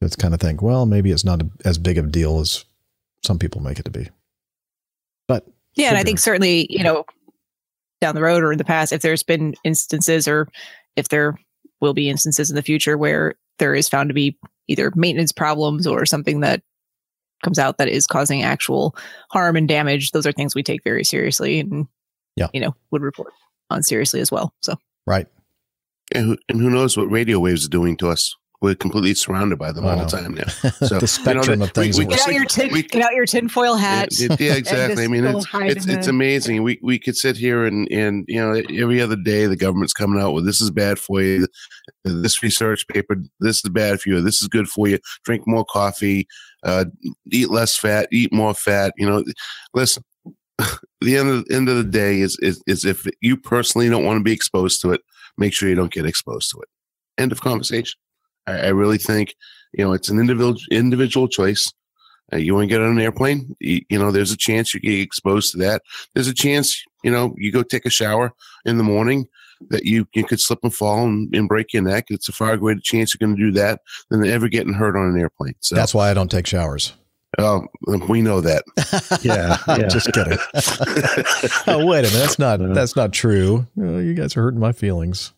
to 0.00 0.08
kind 0.10 0.32
of 0.32 0.38
think, 0.38 0.62
well, 0.62 0.86
maybe 0.86 1.10
it's 1.10 1.24
not 1.24 1.42
a, 1.42 1.50
as 1.64 1.76
big 1.76 1.98
of 1.98 2.04
a 2.04 2.08
deal 2.08 2.38
as 2.38 2.64
some 3.24 3.36
people 3.36 3.60
make 3.60 3.80
it 3.80 3.84
to 3.84 3.90
be. 3.90 4.08
But 5.26 5.44
Yeah, 5.74 5.88
and 5.88 5.98
I 5.98 6.04
think 6.04 6.20
certainly, 6.20 6.68
you 6.70 6.84
know, 6.84 7.04
down 8.00 8.14
the 8.14 8.22
road 8.22 8.44
or 8.44 8.52
in 8.52 8.58
the 8.58 8.64
past, 8.64 8.92
if 8.92 9.02
there's 9.02 9.24
been 9.24 9.56
instances 9.64 10.28
or 10.28 10.46
if 10.94 11.08
there 11.08 11.36
will 11.80 11.94
be 11.94 12.08
instances 12.08 12.48
in 12.48 12.54
the 12.54 12.62
future 12.62 12.96
where 12.96 13.34
there 13.58 13.74
is 13.74 13.88
found 13.88 14.08
to 14.10 14.14
be 14.14 14.38
either 14.68 14.92
maintenance 14.94 15.32
problems 15.32 15.84
or 15.84 16.06
something 16.06 16.40
that 16.40 16.62
comes 17.42 17.58
out 17.58 17.78
that 17.78 17.88
is 17.88 18.06
causing 18.06 18.44
actual 18.44 18.94
harm 19.32 19.56
and 19.56 19.66
damage, 19.66 20.12
those 20.12 20.26
are 20.28 20.32
things 20.32 20.54
we 20.54 20.62
take 20.62 20.84
very 20.84 21.02
seriously 21.02 21.58
and, 21.58 21.88
Yeah. 22.36 22.48
you 22.54 22.60
know, 22.60 22.76
would 22.92 23.02
report 23.02 23.32
on 23.70 23.82
seriously 23.82 24.20
as 24.20 24.30
well. 24.30 24.52
So, 24.62 24.76
right. 25.06 25.26
And 26.14 26.26
who, 26.26 26.38
and 26.48 26.60
who 26.60 26.70
knows 26.70 26.96
what 26.96 27.10
radio 27.10 27.38
waves 27.38 27.66
are 27.66 27.70
doing 27.70 27.96
to 27.98 28.08
us? 28.08 28.34
We're 28.62 28.74
completely 28.74 29.12
surrounded 29.14 29.58
by 29.58 29.70
them 29.72 29.84
all 29.84 29.98
the 29.98 30.06
time 30.06 30.34
now. 30.34 30.44
So, 30.86 30.98
The 30.98 31.06
spectrum 31.06 31.60
of 31.60 31.72
things 31.72 31.96
that 31.96 32.06
we're 32.06 32.16
get 32.16 32.26
out 32.26 32.32
your 32.32 32.44
tin, 32.46 32.70
get 32.70 33.02
out 33.02 33.12
your 33.12 33.26
tinfoil 33.26 33.76
hat. 33.76 34.08
Yeah, 34.12 34.34
yeah, 34.38 34.54
exactly. 34.54 35.04
I 35.04 35.08
mean, 35.08 35.24
it's 35.24 35.46
it's, 35.52 35.86
it's 35.86 36.06
amazing. 36.06 36.62
We 36.62 36.78
we 36.82 36.98
could 36.98 37.16
sit 37.16 37.36
here 37.36 37.66
and 37.66 37.86
and 37.92 38.24
you 38.28 38.40
know 38.40 38.62
every 38.74 39.00
other 39.00 39.16
day 39.16 39.46
the 39.46 39.56
government's 39.56 39.92
coming 39.92 40.22
out 40.22 40.32
with 40.32 40.46
this 40.46 40.62
is 40.62 40.70
bad 40.70 40.98
for 40.98 41.20
you, 41.20 41.46
this 42.04 42.42
research 42.42 42.88
paper, 42.88 43.16
this 43.40 43.62
is 43.62 43.70
bad 43.70 44.00
for 44.00 44.08
you, 44.08 44.22
this 44.22 44.40
is 44.40 44.48
good 44.48 44.68
for 44.68 44.88
you. 44.88 44.98
Drink 45.24 45.46
more 45.46 45.64
coffee, 45.66 46.26
uh, 46.62 46.86
eat 47.30 47.50
less 47.50 47.76
fat, 47.76 48.08
eat 48.10 48.32
more 48.32 48.54
fat. 48.54 48.94
You 48.96 49.06
know, 49.06 49.24
listen. 49.74 50.02
The 51.02 51.18
end 51.18 51.28
of 51.28 51.44
end 51.50 51.68
of 51.68 51.76
the 51.76 51.84
day 51.84 52.20
is 52.20 52.38
is 52.40 52.60
is 52.66 52.84
if 52.84 53.06
you 53.20 53.36
personally 53.36 53.88
don't 53.88 54.04
want 54.04 54.18
to 54.18 54.24
be 54.24 54.32
exposed 54.32 54.80
to 54.80 54.92
it, 54.92 55.02
make 55.36 55.52
sure 55.52 55.68
you 55.68 55.74
don't 55.74 55.92
get 55.92 56.06
exposed 56.06 56.50
to 56.50 56.60
it. 56.60 56.68
End 57.18 57.32
of 57.32 57.42
conversation. 57.42 57.96
I, 58.46 58.58
I 58.58 58.68
really 58.68 58.98
think 58.98 59.36
you 59.74 59.84
know 59.84 59.92
it's 59.92 60.08
an 60.08 60.18
individual 60.18 60.56
individual 60.70 61.28
choice. 61.28 61.72
Uh, 62.32 62.38
you 62.38 62.54
want 62.54 62.64
to 62.64 62.68
get 62.68 62.80
on 62.80 62.90
an 62.90 63.00
airplane, 63.00 63.54
you, 63.60 63.82
you 63.88 63.98
know, 63.98 64.10
there's 64.10 64.32
a 64.32 64.36
chance 64.36 64.74
you 64.74 64.80
get 64.80 64.98
exposed 64.98 65.52
to 65.52 65.58
that. 65.58 65.82
There's 66.14 66.26
a 66.26 66.34
chance, 66.34 66.82
you 67.04 67.10
know, 67.10 67.34
you 67.38 67.52
go 67.52 67.62
take 67.62 67.86
a 67.86 67.90
shower 67.90 68.32
in 68.64 68.78
the 68.78 68.82
morning 68.82 69.28
that 69.70 69.84
you, 69.84 70.08
you 70.12 70.24
could 70.24 70.40
slip 70.40 70.58
and 70.64 70.74
fall 70.74 71.04
and, 71.04 71.32
and 71.32 71.46
break 71.46 71.72
your 71.72 71.84
neck. 71.84 72.06
It's 72.08 72.28
a 72.28 72.32
far 72.32 72.56
greater 72.56 72.80
chance 72.82 73.14
you're 73.14 73.24
going 73.24 73.38
to 73.38 73.44
do 73.44 73.52
that 73.52 73.80
than 74.10 74.26
ever 74.26 74.48
getting 74.48 74.74
hurt 74.74 74.96
on 74.96 75.08
an 75.08 75.20
airplane. 75.20 75.54
So 75.60 75.76
That's 75.76 75.94
why 75.94 76.10
I 76.10 76.14
don't 76.14 76.30
take 76.30 76.48
showers. 76.48 76.94
Oh, 77.38 77.66
we 78.08 78.22
know 78.22 78.40
that. 78.40 78.64
Yeah, 79.22 79.56
yeah. 79.68 79.88
just 79.88 80.12
kidding. 80.12 80.38
oh, 81.66 81.84
wait 81.86 82.00
a 82.00 82.02
minute. 82.02 82.12
That's 82.12 82.38
not 82.38 82.60
that's 82.74 82.96
not 82.96 83.12
true. 83.12 83.66
Uh, 83.78 83.96
you 83.98 84.14
guys 84.14 84.36
are 84.36 84.42
hurting 84.42 84.60
my 84.60 84.72
feelings. 84.72 85.32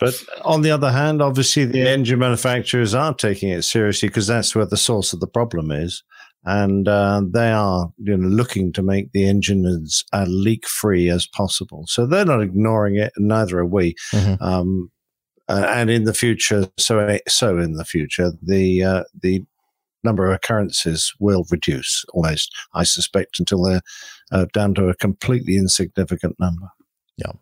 But 0.00 0.22
on 0.44 0.62
the 0.62 0.70
other 0.70 0.90
hand, 0.90 1.20
obviously 1.22 1.64
the 1.64 1.88
engine 1.88 2.18
manufacturers 2.18 2.94
are 2.94 3.14
taking 3.14 3.48
it 3.50 3.62
seriously 3.62 4.08
because 4.08 4.26
that's 4.26 4.54
where 4.54 4.66
the 4.66 4.76
source 4.76 5.12
of 5.12 5.20
the 5.20 5.26
problem 5.26 5.70
is, 5.70 6.02
and 6.44 6.88
uh, 6.88 7.22
they 7.32 7.50
are 7.50 7.92
you 7.98 8.16
know 8.16 8.28
looking 8.28 8.72
to 8.72 8.82
make 8.82 9.12
the 9.12 9.24
engine 9.28 9.64
as 9.66 10.04
uh, 10.12 10.24
leak 10.28 10.66
free 10.66 11.08
as 11.10 11.26
possible. 11.26 11.84
So 11.86 12.06
they're 12.06 12.24
not 12.24 12.42
ignoring 12.42 12.96
it, 12.96 13.12
and 13.16 13.28
neither 13.28 13.58
are 13.58 13.66
we. 13.66 13.94
Mhm. 14.12 14.40
Um, 14.40 14.90
Uh, 15.48 15.66
and 15.68 15.90
in 15.90 16.04
the 16.04 16.14
future, 16.14 16.66
so 16.78 17.18
so 17.28 17.58
in 17.58 17.72
the 17.74 17.84
future, 17.84 18.32
the 18.40 18.82
uh, 18.84 19.02
the 19.22 19.44
number 20.04 20.26
of 20.26 20.34
occurrences 20.34 21.12
will 21.18 21.44
reduce 21.50 22.04
almost. 22.12 22.54
I 22.74 22.84
suspect 22.84 23.38
until 23.38 23.62
they're 23.62 23.82
uh, 24.30 24.46
down 24.52 24.74
to 24.74 24.88
a 24.88 24.94
completely 24.94 25.56
insignificant 25.56 26.36
number. 26.38 26.68
Yeah. 27.16 27.32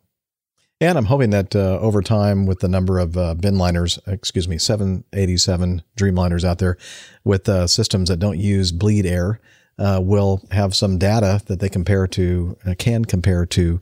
And 0.82 0.97
I'm 0.97 1.07
hoping 1.07 1.31
that 1.31 1.55
uh, 1.55 1.78
over 1.78 2.01
time, 2.01 2.47
with 2.47 2.61
the 2.61 2.69
number 2.69 2.99
of 2.99 3.16
uh, 3.16 3.35
bin 3.35 3.59
liners, 3.59 3.99
excuse 4.07 4.49
me, 4.49 4.57
787 4.57 5.82
Dreamliners 5.97 6.43
out 6.43 6.59
there 6.59 6.78
with 7.23 7.49
uh, 7.51 7.66
systems 7.66 8.09
that 8.09 8.19
don't 8.19 8.39
use 8.39 8.73
bleed 8.73 9.05
air, 9.05 9.41
uh, 9.78 10.01
will 10.03 10.43
have 10.51 10.74
some 10.74 10.97
data 10.97 11.43
that 11.47 11.61
they 11.61 11.69
compare 11.69 12.07
to, 12.07 12.57
uh, 12.66 12.74
can 12.78 13.05
compare 13.05 13.45
to 13.47 13.81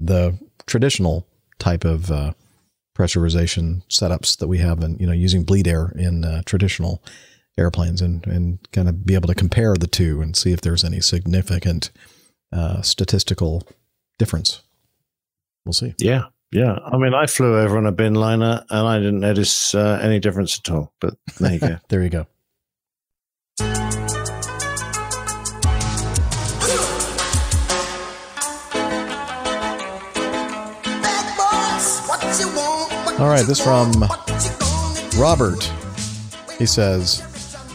the 0.00 0.38
traditional 0.66 1.26
type 1.58 1.84
of 1.84 2.10
uh, 2.10 2.32
pressurization 2.96 3.82
setups 3.88 4.38
that 4.38 4.48
we 4.48 4.58
have, 4.58 4.82
and 4.82 4.98
you 4.98 5.06
know, 5.06 5.12
using 5.12 5.44
bleed 5.44 5.68
air 5.68 5.92
in 5.94 6.42
traditional 6.46 7.02
airplanes, 7.56 8.00
and 8.00 8.26
and 8.26 8.58
kind 8.72 8.88
of 8.88 9.04
be 9.06 9.14
able 9.14 9.28
to 9.28 9.34
compare 9.34 9.74
the 9.74 9.86
two 9.86 10.20
and 10.20 10.36
see 10.36 10.52
if 10.52 10.60
there's 10.60 10.84
any 10.84 11.00
significant 11.00 11.90
uh, 12.52 12.82
statistical 12.82 13.66
difference. 14.18 14.62
We'll 15.64 15.72
see. 15.72 15.94
Yeah, 15.98 16.26
yeah. 16.52 16.78
I 16.84 16.96
mean, 16.96 17.14
I 17.14 17.26
flew 17.26 17.58
over 17.58 17.76
on 17.78 17.86
a 17.86 17.92
bin 17.92 18.14
liner 18.14 18.64
and 18.70 18.86
I 18.86 18.98
didn't 18.98 19.20
notice 19.20 19.74
uh, 19.74 19.98
any 20.02 20.20
difference 20.20 20.58
at 20.58 20.72
all. 20.72 20.92
But 21.00 21.14
there 21.40 21.52
you 21.52 21.60
go. 21.60 21.78
there 21.88 22.02
you 22.02 22.10
go. 22.10 22.26
All 33.16 33.28
right, 33.28 33.46
this 33.46 33.60
from 33.60 33.92
Robert. 35.16 35.62
He 36.58 36.66
says, 36.66 37.22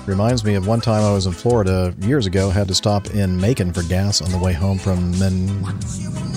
reminds 0.09 0.43
me 0.43 0.55
of 0.55 0.67
one 0.67 0.81
time 0.81 1.03
I 1.03 1.13
was 1.13 1.25
in 1.25 1.31
Florida 1.31 1.93
years 1.99 2.25
ago, 2.25 2.49
had 2.49 2.67
to 2.67 2.75
stop 2.75 3.11
in 3.11 3.39
Macon 3.39 3.71
for 3.71 3.83
gas 3.83 4.21
on 4.21 4.31
the 4.31 4.37
way 4.37 4.51
home 4.51 4.77
from 4.77 5.17
Men- 5.17 5.61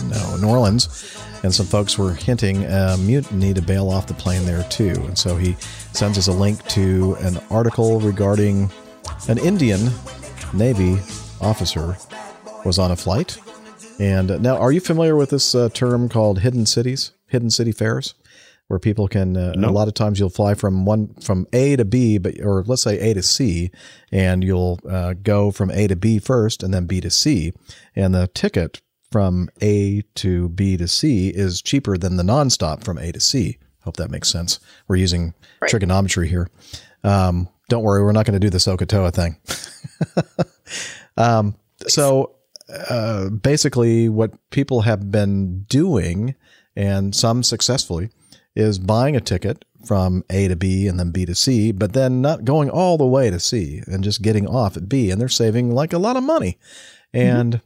no, 0.09 0.36
New 0.36 0.49
Orleans. 0.49 1.19
And 1.43 1.53
some 1.53 1.66
folks 1.66 1.99
were 1.99 2.12
hinting 2.12 2.65
a 2.66 2.97
mutiny 2.99 3.53
to 3.55 3.62
bail 3.62 3.90
off 3.90 4.07
the 4.07 4.15
plane 4.15 4.44
there 4.44 4.62
too. 4.65 4.93
And 5.07 5.19
so 5.19 5.36
he 5.36 5.55
sends 5.93 6.16
us 6.16 6.28
a 6.28 6.32
link 6.32 6.65
to 6.69 7.16
an 7.20 7.40
article 7.51 7.99
regarding 7.99 8.70
an 9.28 9.39
Indian 9.39 9.90
Navy 10.53 10.99
officer 11.40 11.97
was 12.65 12.78
on 12.78 12.93
a 12.93 12.97
flight. 12.97 13.39
And 13.99 14.31
uh, 14.31 14.39
now, 14.39 14.57
are 14.57 14.70
you 14.70 14.81
familiar 14.81 15.16
with 15.16 15.31
this 15.31 15.55
uh, 15.55 15.69
term 15.70 16.09
called 16.09 16.40
hidden 16.40 16.66
cities, 16.66 17.12
hidden 17.27 17.51
city 17.51 17.73
fares? 17.73 18.15
Where 18.68 18.78
people 18.78 19.06
can 19.09 19.36
uh, 19.36 19.52
No. 19.56 19.68
a 19.68 19.70
lot 19.70 19.89
of 19.89 19.94
times 19.94 20.18
you'll 20.18 20.30
fly 20.30 20.55
from 20.55 20.84
one 20.86 21.14
from 21.20 21.47
A 21.52 21.76
to 21.76 21.84
B 21.84 22.16
but 22.18 22.40
or 22.40 22.64
let's 22.66 22.82
say 22.82 22.98
A 22.98 23.12
to 23.14 23.22
C 23.22 23.70
and 24.10 24.43
you'll 24.43 24.80
uh, 24.89 25.14
go 25.22 25.51
from 25.51 25.70
A 25.70 25.86
to 25.89 25.97
B 25.97 26.18
first 26.18 26.62
and 26.62 26.72
then 26.72 26.86
B 26.86 27.01
to 27.01 27.10
C. 27.10 27.52
And 27.94 28.14
the 28.14 28.28
ticket 28.28 28.80
from 29.10 29.51
A 29.60 30.02
to 30.14 30.48
B 30.48 30.76
to 30.78 30.89
C 30.89 31.28
is 31.28 31.60
cheaper 31.60 31.98
than 31.98 32.16
the 32.16 32.22
nonstop 32.22 32.82
from 32.82 32.97
A 32.97 33.12
to 33.12 33.20
C. 33.20 33.59
Hope 33.82 33.97
that 33.98 34.10
makes 34.10 34.28
sense. 34.30 34.59
We're 34.89 34.97
using 34.97 35.34
trigonometry 35.68 36.28
here. 36.28 36.48
Um, 37.05 37.48
don't 37.68 37.82
worry 37.82 38.02
we're 38.02 38.12
not 38.12 38.24
going 38.26 38.40
to 38.40 38.47
do 38.47 38.48
the 38.51 38.59
SOHCAHTOA 38.59 39.12
thing. 39.12 39.36
Um, 41.16 41.56
so 41.86 42.36
uh, 42.89 43.28
basically, 43.28 44.09
what 44.09 44.32
people 44.51 44.80
have 44.82 45.10
been 45.10 45.64
doing, 45.64 46.34
and 46.74 47.14
some 47.14 47.43
successfully, 47.43 48.09
is 48.55 48.79
buying 48.79 49.16
a 49.16 49.20
ticket 49.20 49.65
from 49.85 50.24
A 50.31 50.49
to 50.49 50.57
B 50.57 50.87
and 50.87 50.99
then 50.99 51.11
B 51.11 51.24
to 51.27 51.35
C, 51.35 51.73
but 51.73 51.93
then 51.93 52.20
not 52.20 52.45
going 52.45 52.70
all 52.70 52.97
the 52.97 53.07
way 53.07 53.31
to 53.31 53.41
C 53.41 53.83
and 53.87 54.05
just 54.05 54.23
getting 54.23 54.47
off 54.47 54.77
at 54.77 54.89
B. 54.89 55.11
And 55.11 55.20
they're 55.20 55.29
saving 55.29 55.70
like 55.70 55.93
a 55.93 55.99
lot 55.99 56.16
of 56.16 56.23
money. 56.23 56.59
And 57.12 57.61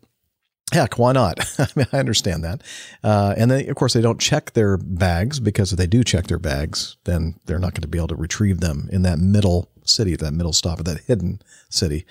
heck, 0.72 0.98
why 0.98 1.12
not? 1.12 1.38
I 1.58 1.68
mean, 1.74 1.86
I 1.92 1.98
understand 1.98 2.44
that. 2.44 2.62
Uh, 3.02 3.34
and 3.36 3.50
then, 3.50 3.68
of 3.68 3.76
course, 3.76 3.92
they 3.92 4.00
don't 4.00 4.20
check 4.20 4.52
their 4.52 4.76
bags 4.76 5.40
because 5.40 5.72
if 5.72 5.78
they 5.78 5.86
do 5.86 6.02
check 6.02 6.26
their 6.26 6.38
bags, 6.38 6.96
then 7.04 7.38
they're 7.46 7.58
not 7.58 7.74
going 7.74 7.82
to 7.82 7.88
be 7.88 7.98
able 7.98 8.08
to 8.08 8.16
retrieve 8.16 8.60
them 8.60 8.88
in 8.92 9.02
that 9.02 9.18
middle 9.18 9.70
city, 9.84 10.16
that 10.16 10.32
middle 10.32 10.52
stop, 10.52 10.78
that 10.78 11.00
hidden 11.00 11.40
city. 11.68 12.06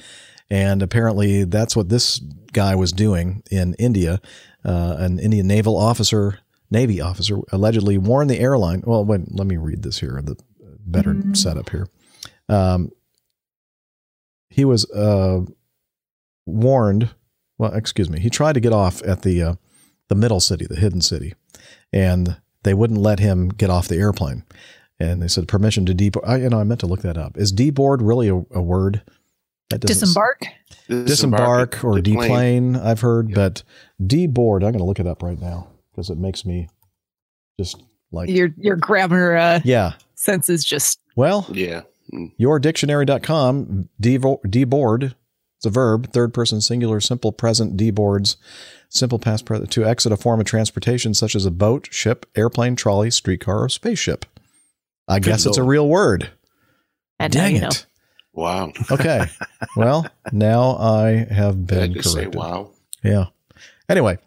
And 0.49 0.83
apparently, 0.83 1.43
that's 1.43 1.75
what 1.75 1.89
this 1.89 2.19
guy 2.53 2.75
was 2.75 2.91
doing 2.91 3.41
in 3.49 3.73
India. 3.75 4.21
Uh, 4.63 4.95
an 4.99 5.19
Indian 5.19 5.47
naval 5.47 5.75
officer, 5.75 6.39
Navy 6.71 6.99
officer, 7.01 7.37
allegedly 7.51 7.97
warned 7.97 8.29
the 8.29 8.39
airline. 8.39 8.83
Well, 8.85 9.05
wait, 9.05 9.21
let 9.31 9.47
me 9.47 9.57
read 9.57 9.83
this 9.83 9.99
here. 9.99 10.19
The 10.23 10.35
better 10.85 11.15
setup 11.33 11.69
here. 11.69 11.87
Um, 12.49 12.91
he 14.49 14.65
was 14.65 14.89
uh, 14.91 15.41
warned. 16.45 17.09
Well, 17.57 17.73
excuse 17.73 18.09
me. 18.09 18.19
He 18.19 18.29
tried 18.29 18.53
to 18.53 18.59
get 18.59 18.73
off 18.73 19.01
at 19.03 19.21
the 19.21 19.41
uh, 19.41 19.55
the 20.07 20.15
middle 20.15 20.39
city, 20.39 20.65
the 20.65 20.75
hidden 20.75 21.01
city, 21.01 21.33
and 21.91 22.37
they 22.63 22.73
wouldn't 22.73 22.99
let 22.99 23.19
him 23.19 23.49
get 23.49 23.69
off 23.69 23.87
the 23.87 23.97
airplane. 23.97 24.43
And 24.99 25.21
they 25.21 25.27
said 25.27 25.47
permission 25.47 25.85
to 25.87 25.93
deboard. 25.93 26.27
I, 26.27 26.37
you 26.37 26.49
know, 26.49 26.59
I 26.59 26.63
meant 26.63 26.79
to 26.81 26.87
look 26.87 27.01
that 27.01 27.17
up. 27.17 27.37
Is 27.37 27.51
deboard 27.53 27.97
really 28.01 28.29
a, 28.29 28.35
a 28.35 28.61
word? 28.61 29.01
That 29.69 29.81
doesn't 29.81 29.99
Disembark. 29.99 30.45
disembark 30.87 31.83
or 31.83 31.99
deplane. 31.99 32.73
deplane. 32.73 32.75
I've 32.75 33.01
heard, 33.01 33.33
but 33.33 33.63
deboard. 34.01 34.57
I'm 34.57 34.71
going 34.71 34.77
to 34.77 34.83
look 34.85 34.99
it 34.99 35.07
up 35.07 35.23
right 35.23 35.39
now 35.39 35.67
because 35.95 36.09
it 36.09 36.17
makes 36.17 36.45
me 36.45 36.67
just 37.59 37.81
like 38.11 38.29
Your 38.29 38.49
your 38.57 38.75
grammar 38.75 39.35
uh, 39.37 39.59
yeah. 39.63 39.93
sense 40.15 40.49
is 40.49 40.63
just 40.65 40.99
Well, 41.15 41.47
yeah. 41.51 41.81
yourdictionary.com 42.39 43.89
devo- 44.01 44.41
deboard. 44.45 45.15
It's 45.57 45.65
a 45.65 45.69
verb, 45.69 46.11
third 46.11 46.33
person 46.33 46.59
singular, 46.61 46.99
simple 46.99 47.31
present 47.31 47.77
deboards, 47.77 48.35
simple 48.89 49.19
past 49.19 49.45
present 49.45 49.71
to 49.71 49.85
exit 49.85 50.11
a 50.11 50.17
form 50.17 50.39
of 50.39 50.45
transportation 50.45 51.13
such 51.13 51.35
as 51.35 51.45
a 51.45 51.51
boat, 51.51 51.87
ship, 51.91 52.25
airplane, 52.35 52.75
trolley, 52.75 53.09
streetcar, 53.09 53.63
or 53.63 53.69
spaceship. 53.69 54.25
I 55.07 55.19
Good 55.19 55.29
guess 55.31 55.45
it's 55.45 55.57
a 55.57 55.63
real 55.63 55.87
word. 55.87 56.29
and 57.19 57.31
Dang 57.31 57.55
you 57.55 57.61
know. 57.61 57.67
it. 57.67 57.85
Wow. 58.33 58.73
Okay. 58.91 59.27
well, 59.77 60.05
now 60.33 60.75
I 60.77 61.25
have 61.31 61.65
been 61.65 61.91
I 61.91 61.93
just 61.93 62.11
say 62.11 62.21
corrected. 62.23 62.35
wow. 62.39 62.71
Yeah. 63.03 63.25
Anyway, 63.87 64.17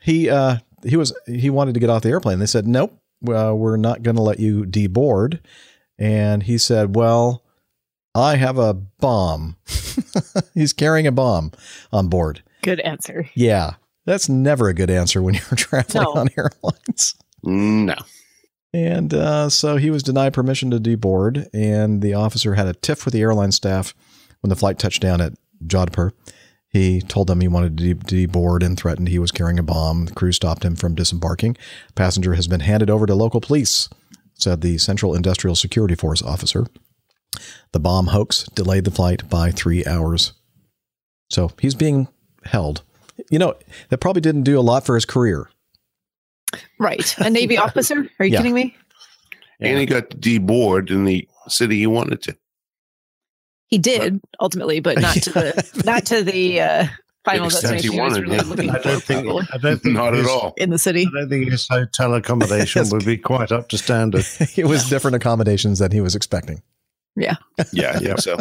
he 0.00 0.30
uh 0.30 0.58
he 0.84 0.96
was 0.96 1.12
he 1.26 1.50
wanted 1.50 1.74
to 1.74 1.80
get 1.80 1.90
off 1.90 2.02
the 2.02 2.10
airplane. 2.10 2.38
They 2.38 2.46
said, 2.46 2.66
"Nope, 2.66 2.98
uh, 3.28 3.54
we're 3.54 3.76
not 3.76 4.02
going 4.02 4.16
to 4.16 4.22
let 4.22 4.40
you 4.40 4.64
deboard." 4.64 5.40
And 5.98 6.42
he 6.44 6.58
said, 6.58 6.94
"Well, 6.96 7.42
I 8.14 8.36
have 8.36 8.58
a 8.58 8.74
bomb." 8.74 9.56
He's 10.54 10.72
carrying 10.72 11.06
a 11.06 11.12
bomb 11.12 11.52
on 11.92 12.08
board. 12.08 12.42
Good 12.62 12.80
answer. 12.80 13.28
Yeah. 13.34 13.74
That's 14.04 14.28
never 14.28 14.68
a 14.68 14.74
good 14.74 14.90
answer 14.90 15.20
when 15.20 15.34
you're 15.34 15.42
traveling 15.56 16.04
No. 16.04 16.12
on 16.12 16.28
airlines. 16.36 17.14
No. 17.42 17.94
And 18.72 19.12
uh, 19.14 19.48
so 19.50 19.76
he 19.76 19.90
was 19.90 20.02
denied 20.02 20.32
permission 20.32 20.70
to 20.70 20.78
deboard, 20.78 21.48
and 21.52 22.00
the 22.02 22.14
officer 22.14 22.54
had 22.54 22.66
a 22.66 22.74
tiff 22.74 23.04
with 23.04 23.12
the 23.14 23.20
airline 23.20 23.52
staff 23.52 23.94
when 24.40 24.48
the 24.48 24.56
flight 24.56 24.78
touched 24.78 25.02
down 25.02 25.20
at 25.20 25.34
Jodhpur. 25.66 26.12
He 26.70 27.00
told 27.00 27.26
them 27.28 27.40
he 27.40 27.48
wanted 27.48 27.78
to 27.78 27.94
de- 27.94 28.26
deboard 28.26 28.62
and 28.64 28.78
threatened 28.78 29.08
he 29.08 29.18
was 29.18 29.30
carrying 29.32 29.58
a 29.58 29.62
bomb. 29.62 30.04
The 30.06 30.12
crew 30.14 30.32
stopped 30.32 30.64
him 30.64 30.76
from 30.76 30.94
disembarking. 30.94 31.56
Passenger 31.94 32.34
has 32.34 32.46
been 32.46 32.60
handed 32.60 32.90
over 32.90 33.06
to 33.06 33.14
local 33.14 33.40
police, 33.40 33.88
said 34.34 34.60
the 34.60 34.76
Central 34.78 35.14
Industrial 35.14 35.54
Security 35.56 35.94
Force 35.94 36.22
officer. 36.22 36.66
The 37.72 37.80
bomb 37.80 38.08
hoax 38.08 38.44
delayed 38.54 38.84
the 38.84 38.90
flight 38.90 39.28
by 39.30 39.50
three 39.50 39.84
hours. 39.86 40.32
So 41.30 41.50
he's 41.58 41.74
being 41.74 42.08
held. 42.44 42.82
You 43.30 43.38
know, 43.38 43.54
that 43.88 43.98
probably 43.98 44.20
didn't 44.22 44.42
do 44.44 44.58
a 44.58 44.62
lot 44.62 44.84
for 44.84 44.94
his 44.94 45.04
career. 45.04 45.48
Right. 46.78 47.14
A 47.18 47.30
Navy 47.30 47.56
officer? 47.58 48.08
Are 48.18 48.24
you 48.26 48.32
Yeah. 48.32 48.38
kidding 48.38 48.54
me? 48.54 48.76
And 49.60 49.78
he 49.78 49.86
got 49.86 50.10
deboard 50.10 50.90
in 50.90 51.04
the 51.04 51.26
city 51.48 51.78
he 51.78 51.86
wanted 51.86 52.22
to. 52.22 52.36
He 53.68 53.78
did 53.78 54.20
ultimately, 54.40 54.80
but 54.80 54.98
not 54.98 55.14
to 55.14 55.30
the 55.30 55.82
not 55.84 56.06
to 56.06 56.22
the 56.24 56.60
uh, 56.60 56.86
final 57.24 57.46
extent 57.46 57.80
he 57.80 57.88
destination. 57.88 57.92
He 57.92 58.00
was 58.00 58.12
wanted, 58.12 58.28
really 58.54 58.66
yeah. 58.66 58.72
I 58.72 58.78
don't 58.78 59.02
think. 59.02 59.24
probably 59.26 59.46
I 59.52 59.58
don't 59.58 59.82
think 59.82 59.94
Not 59.94 60.14
at 60.14 60.26
all. 60.26 60.54
in 60.56 60.70
the 60.70 60.78
city. 60.78 61.06
I 61.06 61.20
don't 61.20 61.28
think 61.28 61.50
his 61.50 61.66
hotel 61.68 62.14
accommodation 62.14 62.88
would 62.90 63.04
be 63.04 63.16
quite 63.18 63.52
up 63.52 63.68
to 63.68 63.78
standard. 63.78 64.24
it 64.56 64.66
was 64.66 64.88
different 64.88 65.16
accommodations 65.16 65.78
than 65.80 65.92
he 65.92 66.00
was 66.00 66.14
expecting. 66.14 66.62
Yeah. 67.16 67.36
Yeah, 67.72 67.98
Yeah. 68.00 68.16
so. 68.16 68.38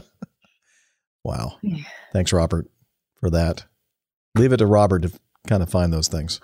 Wow. 1.23 1.57
Yeah. 1.61 1.83
Thanks, 2.13 2.31
Robert, 2.31 2.69
for 3.19 3.29
that. 3.29 3.65
Leave 4.35 4.53
it 4.53 4.57
to 4.57 4.65
Robert 4.65 5.01
to 5.01 5.11
kind 5.47 5.61
of 5.61 5.69
find 5.69 5.91
those 5.91 6.07
things. 6.07 6.39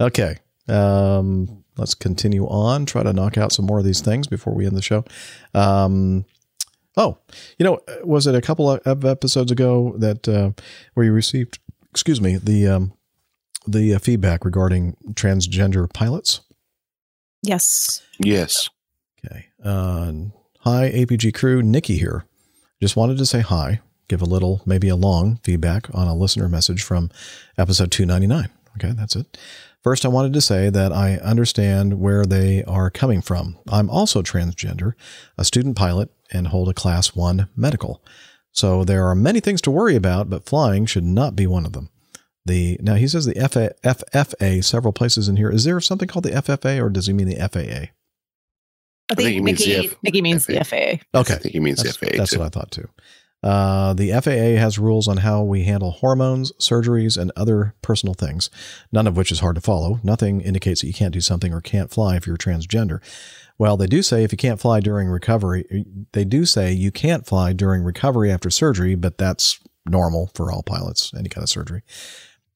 Okay. 0.00 0.36
Um, 0.68 1.64
let's 1.76 1.94
continue 1.94 2.46
on. 2.46 2.86
Try 2.86 3.02
to 3.02 3.12
knock 3.12 3.36
out 3.38 3.52
some 3.52 3.64
more 3.66 3.78
of 3.78 3.84
these 3.84 4.00
things 4.00 4.26
before 4.28 4.54
we 4.54 4.66
end 4.66 4.76
the 4.76 4.82
show. 4.82 5.04
Um, 5.54 6.24
oh, 6.96 7.18
you 7.58 7.64
know, 7.64 7.80
was 8.02 8.26
it 8.26 8.34
a 8.34 8.40
couple 8.40 8.70
of 8.70 9.04
episodes 9.04 9.50
ago 9.50 9.94
that 9.98 10.28
uh, 10.28 10.50
where 10.94 11.06
you 11.06 11.12
received, 11.12 11.58
excuse 11.90 12.20
me, 12.20 12.36
the 12.36 12.66
um, 12.66 12.92
the 13.66 13.94
uh, 13.94 13.98
feedback 13.98 14.44
regarding 14.44 14.96
transgender 15.12 15.92
pilots? 15.92 16.40
Yes. 17.42 18.02
Yes. 18.18 18.70
Okay. 19.24 19.46
Uh, 19.62 20.12
hi, 20.60 20.90
APG 20.90 21.34
crew. 21.34 21.62
Nikki 21.62 21.96
here. 21.96 22.24
Just 22.80 22.96
wanted 22.96 23.18
to 23.18 23.26
say 23.26 23.40
hi, 23.40 23.80
give 24.08 24.20
a 24.20 24.26
little, 24.26 24.62
maybe 24.66 24.88
a 24.88 24.96
long 24.96 25.38
feedback 25.42 25.88
on 25.94 26.08
a 26.08 26.14
listener 26.14 26.48
message 26.48 26.82
from 26.82 27.10
episode 27.56 27.90
299. 27.90 28.50
Okay, 28.76 28.92
that's 28.94 29.16
it. 29.16 29.38
First, 29.86 30.04
I 30.04 30.08
wanted 30.08 30.32
to 30.32 30.40
say 30.40 30.68
that 30.68 30.92
I 30.92 31.14
understand 31.18 32.00
where 32.00 32.24
they 32.24 32.64
are 32.64 32.90
coming 32.90 33.22
from. 33.22 33.56
I'm 33.68 33.88
also 33.88 34.20
transgender, 34.20 34.94
a 35.38 35.44
student 35.44 35.76
pilot, 35.76 36.10
and 36.32 36.48
hold 36.48 36.68
a 36.68 36.74
class 36.74 37.14
one 37.14 37.48
medical. 37.54 38.02
So 38.50 38.82
there 38.82 39.06
are 39.06 39.14
many 39.14 39.38
things 39.38 39.60
to 39.60 39.70
worry 39.70 39.94
about, 39.94 40.28
but 40.28 40.44
flying 40.44 40.86
should 40.86 41.04
not 41.04 41.36
be 41.36 41.46
one 41.46 41.64
of 41.64 41.72
them. 41.72 41.90
The 42.44 42.80
now 42.82 42.96
he 42.96 43.06
says 43.06 43.26
the 43.26 43.48
FA, 43.48 43.76
FFA 43.84 44.64
several 44.64 44.92
places 44.92 45.28
in 45.28 45.36
here. 45.36 45.50
Is 45.50 45.62
there 45.62 45.80
something 45.80 46.08
called 46.08 46.24
the 46.24 46.32
FFA, 46.32 46.82
or 46.82 46.90
does 46.90 47.06
he 47.06 47.12
mean 47.12 47.28
the 47.28 47.36
FAA? 47.36 47.92
I 49.08 49.14
think, 49.14 49.28
he 49.28 49.40
means 49.40 49.60
Nikki, 49.60 49.72
the 49.72 49.86
F- 49.86 49.96
Nikki 50.02 50.20
means 50.20 50.46
the 50.46 50.64
FAA. 50.64 51.18
Okay, 51.20 51.34
I 51.34 51.38
think 51.38 51.52
he 51.52 51.60
means 51.60 51.80
that's, 51.80 51.96
FAA 51.96 52.08
That's 52.16 52.32
too. 52.32 52.40
what 52.40 52.46
I 52.46 52.48
thought 52.48 52.72
too. 52.72 52.88
Uh, 53.42 53.94
the 53.94 54.10
FAA 54.10 54.60
has 54.60 54.78
rules 54.78 55.06
on 55.06 55.18
how 55.18 55.42
we 55.42 55.64
handle 55.64 55.92
hormones, 55.92 56.52
surgeries, 56.52 57.16
and 57.16 57.30
other 57.36 57.74
personal 57.82 58.14
things, 58.14 58.50
none 58.90 59.06
of 59.06 59.16
which 59.16 59.30
is 59.30 59.40
hard 59.40 59.54
to 59.54 59.60
follow. 59.60 60.00
Nothing 60.02 60.40
indicates 60.40 60.80
that 60.80 60.88
you 60.88 60.94
can't 60.94 61.14
do 61.14 61.20
something 61.20 61.52
or 61.52 61.60
can't 61.60 61.90
fly 61.90 62.16
if 62.16 62.26
you're 62.26 62.36
transgender. 62.36 63.00
Well, 63.58 63.76
they 63.76 63.86
do 63.86 64.02
say 64.02 64.24
if 64.24 64.32
you 64.32 64.38
can't 64.38 64.60
fly 64.60 64.80
during 64.80 65.08
recovery, 65.08 65.86
they 66.12 66.24
do 66.24 66.44
say 66.44 66.72
you 66.72 66.90
can't 66.90 67.26
fly 67.26 67.52
during 67.52 67.82
recovery 67.82 68.30
after 68.30 68.50
surgery, 68.50 68.94
but 68.94 69.16
that's 69.16 69.60
normal 69.86 70.30
for 70.34 70.50
all 70.50 70.62
pilots, 70.62 71.12
any 71.16 71.28
kind 71.28 71.42
of 71.42 71.48
surgery. 71.48 71.82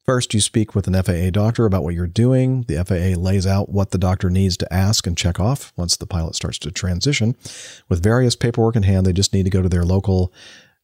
First, 0.05 0.35
you 0.35 0.41
speak 0.41 0.75
with 0.75 0.89
an 0.89 1.01
FAA 1.01 1.31
doctor 1.31 1.67
about 1.67 1.85
what 1.85 1.95
you're 1.95 2.07
doing. 2.07 2.65
The 2.67 2.85
FAA 2.85 3.21
lays 3.21 3.47
out 3.47 3.69
what 3.69 3.93
the 3.93 3.99
doctor 3.99 4.29
needs 4.29 4.57
to 4.57 4.73
ask 4.73 5.07
and 5.07 5.17
check 5.17 5.39
off 5.39 5.73
once 5.77 5.97
the 5.97 6.07
pilot 6.07 6.35
starts 6.35 6.59
to 6.61 6.73
transition. 6.73 7.37
With 7.89 8.03
various 8.03 8.35
paperwork 8.35 8.77
in 8.77 8.83
hand, 8.83 9.07
they 9.07 9.13
just 9.13 9.33
need 9.33 9.45
to 9.45 9.51
go 9.51 9.63
to 9.63 9.69
their 9.69 9.85
local 9.85 10.33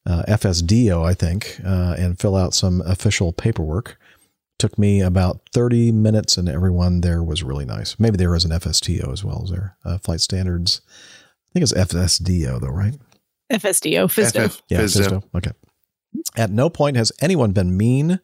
uh, 0.07 0.23
FSDO, 0.28 1.05
I 1.05 1.15
think, 1.15 1.61
uh, 1.65 1.97
and 1.99 2.19
fill 2.19 2.37
out 2.37 2.55
some 2.55 2.81
official 2.83 3.33
paperwork. 3.33 3.99
Took 4.59 4.78
me 4.78 5.03
about 5.03 5.41
30 5.53 5.93
minutes, 5.93 6.39
and 6.39 6.49
everyone 6.49 7.03
there 7.03 7.23
was 7.23 7.43
really 7.43 7.66
nice. 7.66 7.99
Maybe 7.99 8.16
there 8.16 8.31
was 8.31 8.45
an 8.45 8.53
FSTO 8.53 9.12
as 9.12 9.23
well 9.23 9.43
as 9.45 9.51
there. 9.51 9.77
Uh, 9.85 9.99
flight 9.99 10.20
standards. 10.20 10.81
I 11.51 11.53
think 11.53 11.62
it's 11.62 11.74
FSDO, 11.74 12.61
though, 12.61 12.69
right? 12.69 12.95
FSDO, 13.53 14.07
FISDO. 14.07 14.49
FF, 14.51 14.62
Yeah, 14.69 14.81
FSDO. 14.83 15.09
FSDO. 15.09 15.23
Okay. 15.37 15.51
At 16.37 16.51
no 16.51 16.70
point 16.70 16.97
has 16.97 17.12
anyone 17.20 17.53
been 17.53 17.77
mean 17.77 18.20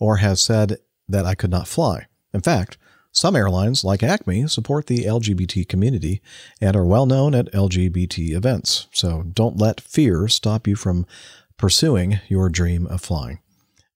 or 0.00 0.16
has 0.16 0.40
said 0.42 0.78
that 1.08 1.24
I 1.24 1.34
could 1.34 1.50
not 1.50 1.68
fly. 1.68 2.06
In 2.34 2.40
fact, 2.40 2.76
some 3.16 3.34
airlines, 3.34 3.82
like 3.82 4.02
Acme, 4.02 4.46
support 4.46 4.88
the 4.88 5.04
LGBT 5.04 5.66
community 5.66 6.20
and 6.60 6.76
are 6.76 6.84
well 6.84 7.06
known 7.06 7.34
at 7.34 7.50
LGBT 7.52 8.32
events. 8.32 8.88
So 8.92 9.22
don't 9.22 9.56
let 9.56 9.80
fear 9.80 10.28
stop 10.28 10.66
you 10.66 10.76
from 10.76 11.06
pursuing 11.56 12.20
your 12.28 12.50
dream 12.50 12.86
of 12.86 13.00
flying. 13.00 13.38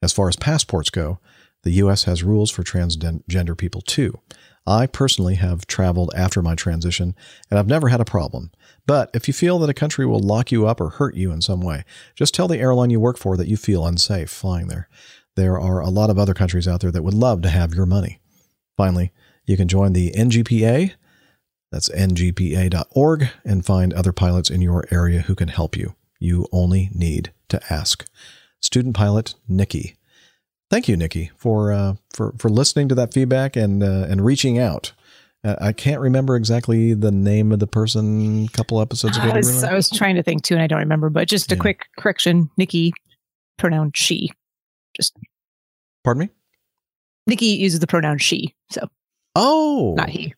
As 0.02 0.14
far 0.14 0.30
as 0.30 0.36
passports 0.36 0.88
go, 0.88 1.18
the 1.64 1.72
U.S. 1.72 2.04
has 2.04 2.22
rules 2.22 2.50
for 2.50 2.62
transgender 2.62 3.58
people 3.58 3.82
too. 3.82 4.18
I 4.66 4.86
personally 4.86 5.34
have 5.34 5.66
traveled 5.66 6.10
after 6.16 6.40
my 6.40 6.54
transition 6.54 7.14
and 7.50 7.58
I've 7.58 7.68
never 7.68 7.88
had 7.88 8.00
a 8.00 8.06
problem. 8.06 8.50
But 8.86 9.10
if 9.12 9.28
you 9.28 9.34
feel 9.34 9.58
that 9.58 9.68
a 9.68 9.74
country 9.74 10.06
will 10.06 10.20
lock 10.20 10.50
you 10.50 10.66
up 10.66 10.80
or 10.80 10.88
hurt 10.88 11.14
you 11.14 11.30
in 11.30 11.42
some 11.42 11.60
way, 11.60 11.84
just 12.14 12.32
tell 12.32 12.48
the 12.48 12.58
airline 12.58 12.88
you 12.88 12.98
work 12.98 13.18
for 13.18 13.36
that 13.36 13.48
you 13.48 13.58
feel 13.58 13.86
unsafe 13.86 14.30
flying 14.30 14.68
there. 14.68 14.88
There 15.36 15.60
are 15.60 15.80
a 15.80 15.90
lot 15.90 16.08
of 16.08 16.18
other 16.18 16.32
countries 16.32 16.66
out 16.66 16.80
there 16.80 16.90
that 16.90 17.02
would 17.02 17.12
love 17.12 17.42
to 17.42 17.50
have 17.50 17.74
your 17.74 17.84
money. 17.84 18.19
Finally, 18.80 19.12
you 19.44 19.58
can 19.58 19.68
join 19.68 19.92
the 19.92 20.10
NGPA, 20.12 20.92
that's 21.70 21.90
ngpa.org, 21.90 23.28
and 23.44 23.66
find 23.66 23.92
other 23.92 24.10
pilots 24.10 24.48
in 24.48 24.62
your 24.62 24.86
area 24.90 25.20
who 25.20 25.34
can 25.34 25.48
help 25.48 25.76
you. 25.76 25.96
You 26.18 26.46
only 26.50 26.88
need 26.94 27.30
to 27.50 27.60
ask. 27.70 28.06
Student 28.62 28.96
pilot 28.96 29.34
Nikki. 29.46 29.96
Thank 30.70 30.88
you, 30.88 30.96
Nikki, 30.96 31.30
for 31.36 31.72
uh, 31.72 31.96
for 32.14 32.32
for 32.38 32.48
listening 32.48 32.88
to 32.88 32.94
that 32.94 33.12
feedback 33.12 33.54
and 33.54 33.82
uh, 33.82 34.06
and 34.08 34.24
reaching 34.24 34.58
out. 34.58 34.92
Uh, 35.44 35.56
I 35.60 35.72
can't 35.74 36.00
remember 36.00 36.34
exactly 36.34 36.94
the 36.94 37.10
name 37.12 37.52
of 37.52 37.58
the 37.58 37.66
person 37.66 38.46
a 38.46 38.48
couple 38.48 38.80
episodes 38.80 39.18
ago. 39.18 39.28
I 39.28 39.36
was. 39.36 39.62
I 39.62 39.74
was 39.74 39.90
trying 39.90 40.14
to 40.14 40.22
think 40.22 40.42
too, 40.42 40.54
and 40.54 40.62
I 40.62 40.66
don't 40.66 40.78
remember. 40.78 41.10
But 41.10 41.28
just 41.28 41.52
a 41.52 41.54
Yeah. 41.54 41.60
quick 41.60 41.80
correction: 41.98 42.48
Nikki, 42.56 42.94
pronoun 43.58 43.92
she. 43.94 44.30
Just 44.96 45.18
Pardon 46.02 46.20
me. 46.22 46.28
Nikki 47.30 47.46
uses 47.46 47.80
the 47.80 47.86
pronoun 47.86 48.18
she, 48.18 48.54
so 48.70 48.88
Oh, 49.34 49.94
not 49.96 50.10
he. 50.10 50.34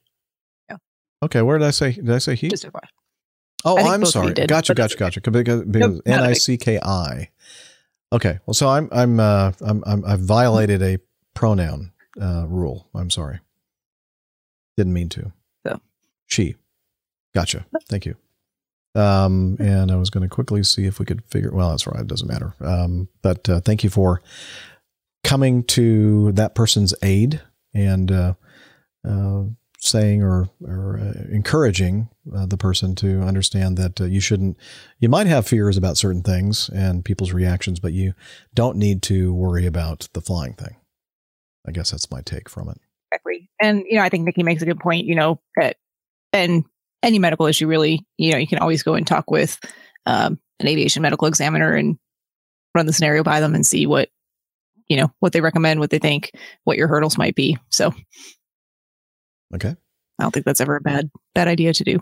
Okay, 1.25 1.41
where 1.41 1.57
did 1.59 1.67
I 1.67 1.71
say? 1.71 1.93
Did 1.93 2.11
I 2.11 2.19
say 2.19 2.35
he? 2.35 2.49
Just 2.49 2.65
a 2.65 2.71
Oh, 3.65 3.77
I 3.77 3.83
think 3.83 3.95
I'm 3.95 4.01
both 4.01 4.09
of 4.17 4.23
you 4.25 4.29
sorry. 4.29 4.35
did, 4.35 4.49
gotcha, 4.49 4.75
gotcha, 4.75 4.97
gotcha. 4.97 5.21
Because, 5.21 5.65
Nope, 5.67 6.03
N 6.05 6.21
I 6.21 6.33
C 6.33 6.57
K 6.57 6.81
I. 6.83 7.29
Okay, 8.13 8.41
well, 8.45 8.55
so 8.55 8.69
I'm 8.69 8.89
I'm 8.93 9.21
uh 9.21 9.53
I'm, 9.61 9.83
I'm 9.87 10.05
I've 10.05 10.21
violated 10.21 10.83
a 10.83 10.99
pronoun 11.35 11.93
uh, 12.21 12.45
rule. 12.49 12.89
I'm 12.95 13.09
sorry. 13.09 13.39
Didn't 14.77 14.93
mean 14.93 15.09
to. 15.11 15.33
So. 15.67 15.81
She. 16.27 16.57
Gotcha. 17.35 17.65
Thank 17.89 18.05
you. 18.05 18.17
Um, 18.95 19.57
and 19.59 19.91
I 19.91 19.97
was 19.97 20.11
going 20.11 20.23
to 20.23 20.29
quickly 20.29 20.63
see 20.65 20.85
if 20.87 20.99
we 20.99 21.07
could 21.07 21.23
figure. 21.31 21.51
Well, 21.53 21.71
that's 21.71 21.87
right. 21.87 22.01
It 22.01 22.09
doesn't 22.09 22.29
matter. 22.29 22.55
Um, 22.61 23.09
but 23.23 23.49
uh, 23.49 23.61
thank 23.61 23.85
you 23.85 23.91
for 23.91 24.21
coming 25.25 25.65
to 25.65 26.33
that 26.33 26.55
person's 26.55 26.95
aid 27.03 27.41
and 27.75 28.11
uh, 28.11 28.35
uh, 29.09 29.45
saying 29.79 30.23
or 30.23 30.49
or 30.65 30.99
uh, 30.99 31.35
encouraging 31.35 32.09
uh, 32.35 32.47
the 32.47 32.57
person 32.57 32.95
to 32.95 33.23
understand 33.23 33.77
that 33.77 34.01
uh, 34.01 34.05
you 34.05 34.21
shouldn't. 34.21 34.57
You 34.99 35.09
might 35.09 35.27
have 35.27 35.47
fears 35.47 35.77
about 35.77 35.97
certain 35.97 36.23
things 36.23 36.69
and 36.69 37.05
people's 37.05 37.33
reactions, 37.33 37.81
but 37.81 37.93
you 37.93 38.15
don't 38.55 38.77
need 38.77 39.03
to 39.03 39.35
worry 39.35 39.67
about 39.67 40.09
the 40.13 40.21
flying 40.21 40.55
thing. 40.55 40.77
I 41.67 41.73
guess 41.73 41.91
that's 41.91 42.11
my 42.11 42.21
take 42.23 42.49
from 42.49 42.69
it. 42.69 42.79
Exactly. 43.13 43.51
And, 43.61 43.85
you 43.89 43.97
know, 43.97 44.03
I 44.03 44.09
think 44.09 44.25
Nikki 44.25 44.43
makes 44.43 44.63
a 44.63 44.67
good 44.67 44.81
point, 44.81 45.07
you 45.07 45.15
know, 45.15 45.41
that, 45.57 45.77
and 46.33 46.65
any 47.03 47.19
medical 47.19 47.47
issue 47.47 47.67
really, 47.67 48.07
you 48.17 48.33
know, 48.33 48.39
you 48.39 48.47
can 48.47 48.59
always 48.59 48.83
go 48.83 48.95
and 48.95 49.07
talk 49.07 49.31
with 49.31 49.59
um, 50.07 50.39
an 50.61 50.67
aviation 50.67 51.03
medical 51.03 51.29
examiner 51.29 51.75
and 51.75 51.99
run 52.75 52.87
the 52.87 52.93
scenario 52.93 53.23
by 53.23 53.41
them 53.41 53.55
and 53.55 53.67
see 53.67 53.87
what, 53.87 54.09
you 54.89 54.97
know, 54.97 55.13
what 55.21 55.33
they 55.33 55.41
recommend, 55.41 55.81
what 55.81 55.91
they 55.91 55.99
think, 55.99 56.33
what 56.65 56.77
your 56.77 56.89
hurdles 56.89 57.19
might 57.19 57.35
be. 57.35 57.59
So 57.71 57.93
Okay. 59.55 59.77
I 60.19 60.23
don't 60.23 60.33
think 60.33 60.47
that's 60.47 60.61
ever 60.61 60.77
a 60.77 60.81
bad, 60.81 61.11
bad 61.35 61.49
idea 61.49 61.73
to 61.75 61.85
do. 61.85 61.99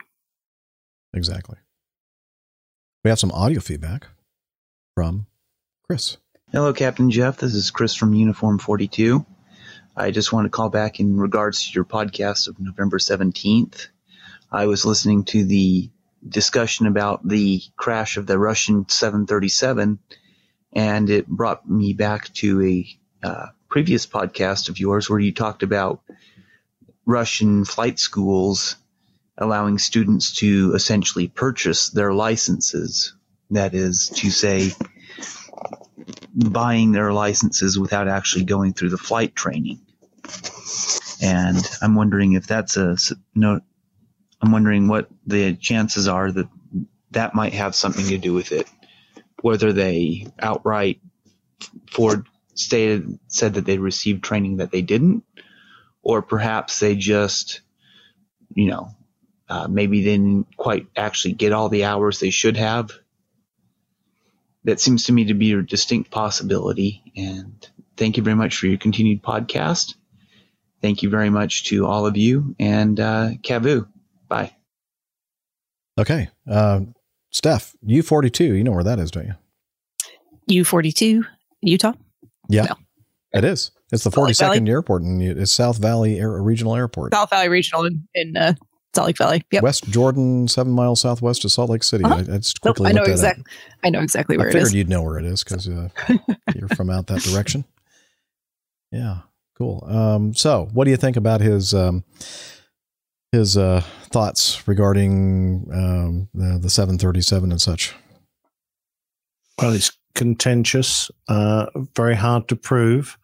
Exactly. 1.14 1.56
We 3.02 3.10
have 3.10 3.18
some 3.18 3.32
audio 3.32 3.60
feedback 3.60 4.06
from 4.94 5.26
Chris. 5.86 6.18
Hello, 6.52 6.72
Captain 6.72 7.10
Jeff. 7.10 7.38
This 7.38 7.54
is 7.54 7.70
Chris 7.70 7.94
from 7.94 8.12
Uniform 8.14 8.58
42. 8.58 9.24
I 9.96 10.10
just 10.10 10.32
want 10.32 10.46
to 10.46 10.50
call 10.50 10.68
back 10.68 11.00
in 11.00 11.16
regards 11.16 11.64
to 11.66 11.72
your 11.72 11.84
podcast 11.84 12.48
of 12.48 12.60
November 12.60 12.98
17th. 12.98 13.88
I 14.52 14.66
was 14.66 14.84
listening 14.84 15.24
to 15.26 15.44
the 15.44 15.90
discussion 16.28 16.86
about 16.86 17.26
the 17.26 17.62
crash 17.76 18.16
of 18.16 18.26
the 18.26 18.38
Russian 18.38 18.88
737, 18.88 19.98
and 20.72 21.10
it 21.10 21.26
brought 21.26 21.68
me 21.68 21.92
back 21.92 22.32
to 22.34 22.62
a 22.62 22.86
uh, 23.22 23.46
previous 23.68 24.06
podcast 24.06 24.68
of 24.68 24.78
yours 24.78 25.08
where 25.08 25.18
you 25.18 25.32
talked 25.32 25.62
about 25.62 26.00
Russian 27.06 27.64
flight 27.64 27.98
schools 27.98 28.76
allowing 29.36 29.78
students 29.78 30.36
to 30.36 30.72
essentially 30.74 31.26
purchase 31.28 31.88
their 31.88 32.12
licenses. 32.12 33.14
That 33.50 33.74
is 33.74 34.10
to 34.10 34.30
say, 34.30 34.70
buying 36.34 36.92
their 36.92 37.12
licenses 37.12 37.78
without 37.78 38.06
actually 38.06 38.44
going 38.44 38.74
through 38.74 38.90
the 38.90 38.98
flight 38.98 39.34
training. 39.34 39.80
And 41.22 41.58
I'm 41.82 41.94
wondering 41.94 42.34
if 42.34 42.46
that's 42.46 42.76
a 42.76 42.96
no. 43.34 43.60
I'm 44.40 44.52
wondering 44.52 44.88
what 44.88 45.08
the 45.26 45.54
chances 45.54 46.08
are 46.08 46.30
that 46.30 46.48
that 47.10 47.34
might 47.34 47.52
have 47.54 47.74
something 47.74 48.06
to 48.06 48.18
do 48.18 48.32
with 48.32 48.52
it. 48.52 48.66
Whether 49.42 49.72
they 49.72 50.26
outright 50.38 51.00
Ford 51.90 52.26
stated 52.54 53.18
said 53.28 53.54
that 53.54 53.64
they 53.64 53.78
received 53.78 54.24
training 54.24 54.58
that 54.58 54.70
they 54.70 54.82
didn't, 54.82 55.24
or 56.02 56.22
perhaps 56.22 56.80
they 56.80 56.96
just, 56.96 57.60
you 58.54 58.66
know, 58.66 58.90
uh, 59.48 59.66
maybe 59.68 60.02
they 60.02 60.12
didn't 60.16 60.56
quite 60.56 60.86
actually 60.96 61.34
get 61.34 61.52
all 61.52 61.68
the 61.68 61.84
hours 61.84 62.20
they 62.20 62.30
should 62.30 62.56
have 62.56 62.90
that 64.64 64.80
seems 64.80 65.06
to 65.06 65.12
me 65.12 65.24
to 65.26 65.34
be 65.34 65.52
a 65.52 65.62
distinct 65.62 66.10
possibility. 66.10 67.02
And 67.16 67.66
thank 67.96 68.16
you 68.16 68.22
very 68.22 68.36
much 68.36 68.56
for 68.56 68.66
your 68.66 68.78
continued 68.78 69.22
podcast. 69.22 69.94
Thank 70.82 71.02
you 71.02 71.10
very 71.10 71.30
much 71.30 71.64
to 71.64 71.86
all 71.86 72.06
of 72.06 72.16
you 72.16 72.54
and 72.58 72.98
uh, 72.98 73.30
Cavu. 73.42 73.88
Bye. 74.28 74.54
Okay. 75.98 76.28
Uh, 76.48 76.80
Steph, 77.30 77.74
U42, 77.86 78.40
you 78.56 78.64
know 78.64 78.72
where 78.72 78.84
that 78.84 78.98
is, 78.98 79.10
don't 79.10 79.26
you? 80.48 80.62
U42, 80.62 81.24
Utah. 81.62 81.92
Yeah. 82.48 82.74
It 83.32 83.44
is. 83.44 83.70
It's 83.92 84.04
the 84.04 84.10
42nd 84.10 84.68
airport 84.68 85.02
and 85.02 85.22
it's 85.22 85.52
South 85.52 85.78
Valley 85.78 86.18
Air, 86.18 86.42
Regional 86.42 86.76
Airport. 86.76 87.12
South 87.14 87.30
Valley 87.30 87.48
Regional 87.48 87.84
in, 87.84 88.06
in 88.14 88.36
uh, 88.36 88.54
Salt 88.94 89.06
Lake 89.06 89.18
Valley. 89.18 89.42
Yep. 89.52 89.62
West 89.62 89.84
Jordan, 89.84 90.48
seven 90.48 90.72
miles 90.72 91.00
southwest 91.00 91.44
of 91.44 91.52
Salt 91.52 91.70
Lake 91.70 91.82
City. 91.82 92.04
Uh-huh. 92.04 92.16
I, 92.16 92.18
I 92.20 92.38
just 92.38 92.64
Nope, 92.64 92.76
quickly 92.76 92.90
I 92.90 92.92
know 92.92 93.02
looked 93.02 93.20
that 93.20 93.32
up. 93.32 93.36
exactly. 93.38 93.44
I 93.84 93.90
know 93.90 94.00
exactly 94.00 94.36
where 94.38 94.48
it 94.48 94.54
is. 94.54 94.62
I 94.62 94.64
figured 94.66 94.74
you'd 94.78 94.88
know 94.88 95.02
where 95.02 95.18
it 95.18 95.24
is 95.24 95.44
because 95.44 95.68
uh, 95.68 95.88
you're 96.54 96.68
from 96.68 96.90
out 96.90 97.06
that 97.08 97.22
direction. 97.22 97.64
Yeah, 98.90 99.18
cool. 99.56 99.84
Um, 99.86 100.34
so, 100.34 100.68
what 100.72 100.84
do 100.84 100.90
you 100.90 100.96
think 100.96 101.16
about 101.16 101.40
his 101.40 101.72
um, 101.74 102.04
his 103.32 103.56
uh, 103.56 103.82
thoughts 104.12 104.66
regarding 104.66 105.66
um, 105.72 106.28
the, 106.34 106.58
the 106.62 106.70
737 106.70 107.52
and 107.52 107.60
such? 107.60 107.94
Well, 109.60 109.72
it's 109.72 109.92
contentious, 110.14 111.10
uh, 111.28 111.66
very 111.94 112.16
hard 112.16 112.48
to 112.48 112.56
prove, 112.56 113.16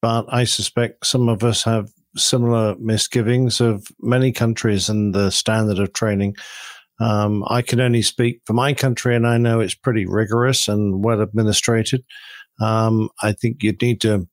but 0.00 0.26
I 0.28 0.44
suspect 0.44 1.06
some 1.06 1.28
of 1.28 1.44
us 1.44 1.64
have 1.64 1.90
similar 2.16 2.76
misgivings 2.78 3.60
of 3.60 3.86
many 4.00 4.32
countries 4.32 4.88
and 4.88 5.14
the 5.14 5.30
standard 5.30 5.78
of 5.78 5.92
training. 5.92 6.36
Um, 7.00 7.44
I 7.48 7.62
can 7.62 7.80
only 7.80 8.02
speak 8.02 8.40
for 8.46 8.52
my 8.52 8.74
country, 8.74 9.16
and 9.16 9.26
I 9.26 9.38
know 9.38 9.60
it's 9.60 9.74
pretty 9.74 10.06
rigorous 10.06 10.68
and 10.68 11.04
well 11.04 11.20
administrated. 11.20 12.04
Um, 12.60 13.08
I 13.22 13.32
think 13.32 13.62
you'd 13.62 13.80
need 13.80 14.00
to 14.02 14.28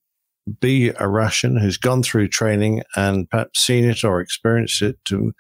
be 0.59 0.91
a 0.99 1.07
Russian 1.07 1.57
who's 1.57 1.77
gone 1.77 2.03
through 2.03 2.29
training 2.29 2.83
and 2.95 3.29
perhaps 3.29 3.65
seen 3.65 3.85
it 3.85 4.03
or 4.03 4.21
experienced 4.21 4.81
it 4.81 4.97
to 5.05 5.33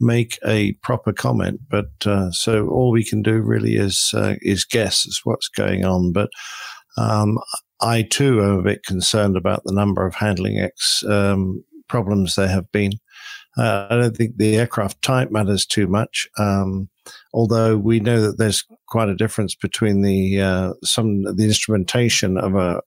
make 0.00 0.38
a 0.44 0.72
proper 0.82 1.12
comment. 1.12 1.60
But 1.68 1.90
uh, 2.06 2.30
so 2.30 2.68
all 2.68 2.90
we 2.90 3.04
can 3.04 3.22
do 3.22 3.40
really 3.40 3.76
is 3.76 4.10
uh, 4.14 4.34
is 4.40 4.64
guess 4.64 5.06
as 5.06 5.20
what's 5.24 5.48
going 5.48 5.84
on. 5.84 6.12
But 6.12 6.30
um, 6.96 7.38
I 7.80 8.02
too 8.02 8.42
am 8.42 8.58
a 8.58 8.62
bit 8.62 8.84
concerned 8.84 9.36
about 9.36 9.62
the 9.64 9.74
number 9.74 10.06
of 10.06 10.14
handling 10.14 10.58
X 10.58 11.04
um, 11.08 11.64
problems 11.88 12.36
there 12.36 12.48
have 12.48 12.70
been. 12.72 12.92
Uh, 13.56 13.86
I 13.88 13.96
don't 13.96 14.16
think 14.16 14.36
the 14.36 14.56
aircraft 14.56 15.00
type 15.02 15.30
matters 15.30 15.64
too 15.64 15.86
much, 15.86 16.26
um, 16.38 16.88
although 17.32 17.76
we 17.76 18.00
know 18.00 18.20
that 18.20 18.38
there's 18.38 18.64
quite 18.88 19.08
a 19.08 19.14
difference 19.14 19.54
between 19.54 20.02
the 20.02 20.40
uh, 20.40 20.72
some 20.82 21.22
the 21.22 21.44
instrumentation 21.44 22.36
of 22.36 22.56
a, 22.56 22.78
a 22.78 22.82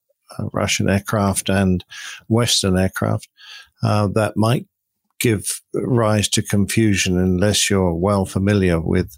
Russian 0.52 0.88
aircraft 0.88 1.48
and 1.48 1.84
Western 2.28 2.78
aircraft 2.78 3.28
uh, 3.82 4.08
that 4.08 4.36
might 4.36 4.66
give 5.20 5.60
rise 5.74 6.28
to 6.28 6.42
confusion 6.42 7.18
unless 7.18 7.68
you're 7.68 7.94
well 7.94 8.24
familiar 8.24 8.80
with 8.80 9.16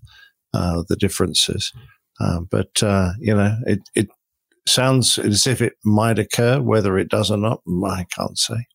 uh, 0.54 0.82
the 0.88 0.96
differences. 0.96 1.72
Uh, 2.20 2.40
but 2.50 2.82
uh, 2.82 3.12
you 3.18 3.34
know, 3.34 3.56
it 3.66 3.80
it 3.94 4.08
sounds 4.66 5.18
as 5.18 5.46
if 5.46 5.60
it 5.62 5.74
might 5.84 6.18
occur. 6.18 6.60
Whether 6.60 6.98
it 6.98 7.08
does 7.08 7.30
or 7.30 7.38
not, 7.38 7.60
I 7.84 8.06
can't 8.10 8.38
say. 8.38 8.66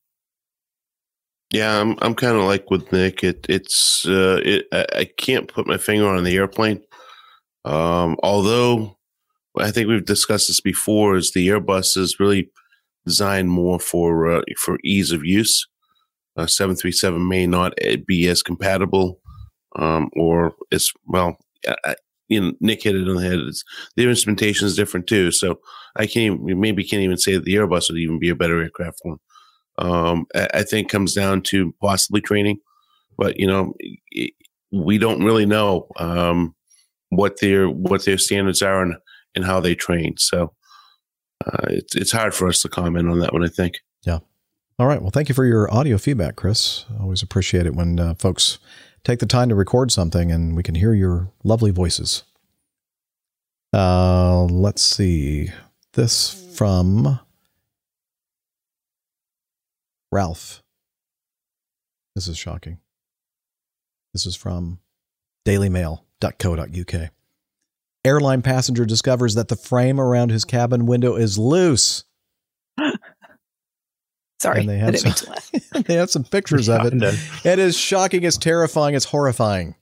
Yeah, 1.51 1.79
I'm 1.79 1.95
I'm 2.01 2.15
kind 2.15 2.35
of 2.37 2.43
like 2.43 2.71
with 2.71 2.91
Nick. 2.91 3.23
It 3.23 3.45
it's 3.47 4.05
uh, 4.07 4.41
it 4.43 4.65
I, 4.71 4.85
I 4.95 5.05
can't 5.17 5.51
put 5.51 5.67
my 5.67 5.77
finger 5.77 6.07
on 6.07 6.23
the 6.23 6.35
airplane. 6.35 6.81
Um, 7.65 8.17
although 8.21 8.94
I 9.59 9.71
think 9.71 9.87
we've 9.87 10.05
discussed 10.05 10.47
this 10.47 10.61
before, 10.61 11.15
is 11.15 11.31
the 11.31 11.47
Airbus 11.47 11.97
is 11.97 12.19
really 12.19 12.49
designed 13.05 13.49
more 13.49 13.79
for 13.79 14.31
uh, 14.31 14.41
for 14.57 14.77
ease 14.83 15.11
of 15.11 15.23
use. 15.23 15.67
Uh, 16.37 16.47
737 16.47 17.27
may 17.27 17.47
not 17.47 17.73
eh, 17.81 17.97
be 18.05 18.27
as 18.27 18.43
compatible, 18.43 19.19
um, 19.77 20.09
or 20.17 20.53
as 20.71 20.91
well. 21.07 21.37
I, 21.85 21.95
you 22.27 22.41
know, 22.41 22.53
Nick 22.59 22.83
hit 22.83 22.95
it 22.95 23.07
on 23.07 23.15
the 23.15 23.21
head. 23.23 23.39
It's, 23.39 23.63
their 23.95 24.09
instrumentation 24.09 24.67
is 24.67 24.75
different 24.75 25.07
too, 25.07 25.31
so 25.31 25.59
I 25.95 26.07
can't 26.07 26.41
maybe 26.43 26.83
can't 26.83 27.03
even 27.03 27.17
say 27.17 27.35
that 27.35 27.45
the 27.45 27.55
Airbus 27.55 27.89
would 27.89 27.99
even 27.99 28.19
be 28.19 28.29
a 28.29 28.35
better 28.35 28.61
aircraft 28.61 28.99
for 29.01 29.13
'em 29.13 29.19
um, 29.77 30.25
I, 30.35 30.47
I 30.55 30.63
think 30.63 30.89
comes 30.89 31.13
down 31.13 31.41
to 31.43 31.73
possibly 31.81 32.21
training, 32.21 32.59
but 33.17 33.37
you 33.39 33.47
know, 33.47 33.73
it, 34.11 34.33
we 34.71 34.97
don't 34.97 35.23
really 35.23 35.45
know 35.45 35.87
um, 35.97 36.55
what 37.09 37.39
their 37.39 37.69
what 37.69 38.05
their 38.05 38.17
standards 38.17 38.61
are 38.61 38.81
and, 38.81 38.95
and 39.35 39.45
how 39.45 39.59
they 39.59 39.75
train. 39.75 40.15
So 40.17 40.53
uh, 41.45 41.67
it's 41.69 41.95
it's 41.95 42.11
hard 42.11 42.33
for 42.33 42.47
us 42.47 42.61
to 42.61 42.69
comment 42.69 43.09
on 43.09 43.19
that 43.19 43.33
one. 43.33 43.43
I 43.43 43.49
think. 43.49 43.79
Yeah. 44.05 44.19
All 44.79 44.87
right. 44.87 45.01
Well, 45.01 45.11
thank 45.11 45.29
you 45.29 45.35
for 45.35 45.45
your 45.45 45.73
audio 45.73 45.97
feedback, 45.97 46.35
Chris. 46.35 46.85
Always 46.99 47.21
appreciate 47.21 47.65
it 47.65 47.75
when 47.75 47.99
uh, 47.99 48.15
folks 48.15 48.59
take 49.03 49.19
the 49.19 49.25
time 49.25 49.49
to 49.49 49.55
record 49.55 49.91
something 49.91 50.31
and 50.31 50.55
we 50.55 50.63
can 50.63 50.75
hear 50.75 50.93
your 50.93 51.31
lovely 51.43 51.71
voices. 51.71 52.23
Uh, 53.71 54.43
let's 54.43 54.81
see. 54.81 55.49
This 55.93 56.33
from 56.55 57.19
Ralph. 60.11 60.61
This 62.15 62.27
is 62.27 62.37
shocking. 62.37 62.79
This 64.13 64.25
is 64.25 64.35
from 64.35 64.79
dailymail.co.uk. 65.45 67.11
Airline 68.05 68.41
passenger 68.41 68.85
discovers 68.85 69.35
that 69.35 69.47
the 69.47 69.55
frame 69.55 69.99
around 69.99 70.29
his 70.29 70.45
cabin 70.45 70.85
window 70.85 71.15
is 71.15 71.37
loose. 71.37 72.03
Sorry, 74.39 74.59
And 74.61 74.69
they 74.69 74.75
I 74.75 74.77
have 74.77 74.99
some- 74.99 75.81
they 75.87 75.95
have 75.95 76.11
some 76.11 76.23
pictures 76.23 76.69
of 76.69 76.85
it. 76.85 76.93
I. 77.03 77.49
It 77.49 77.59
is 77.59 77.75
shocking. 77.77 78.23
It's 78.23 78.37
terrifying. 78.37 78.93
It's 78.95 79.05
horrifying. 79.05 79.75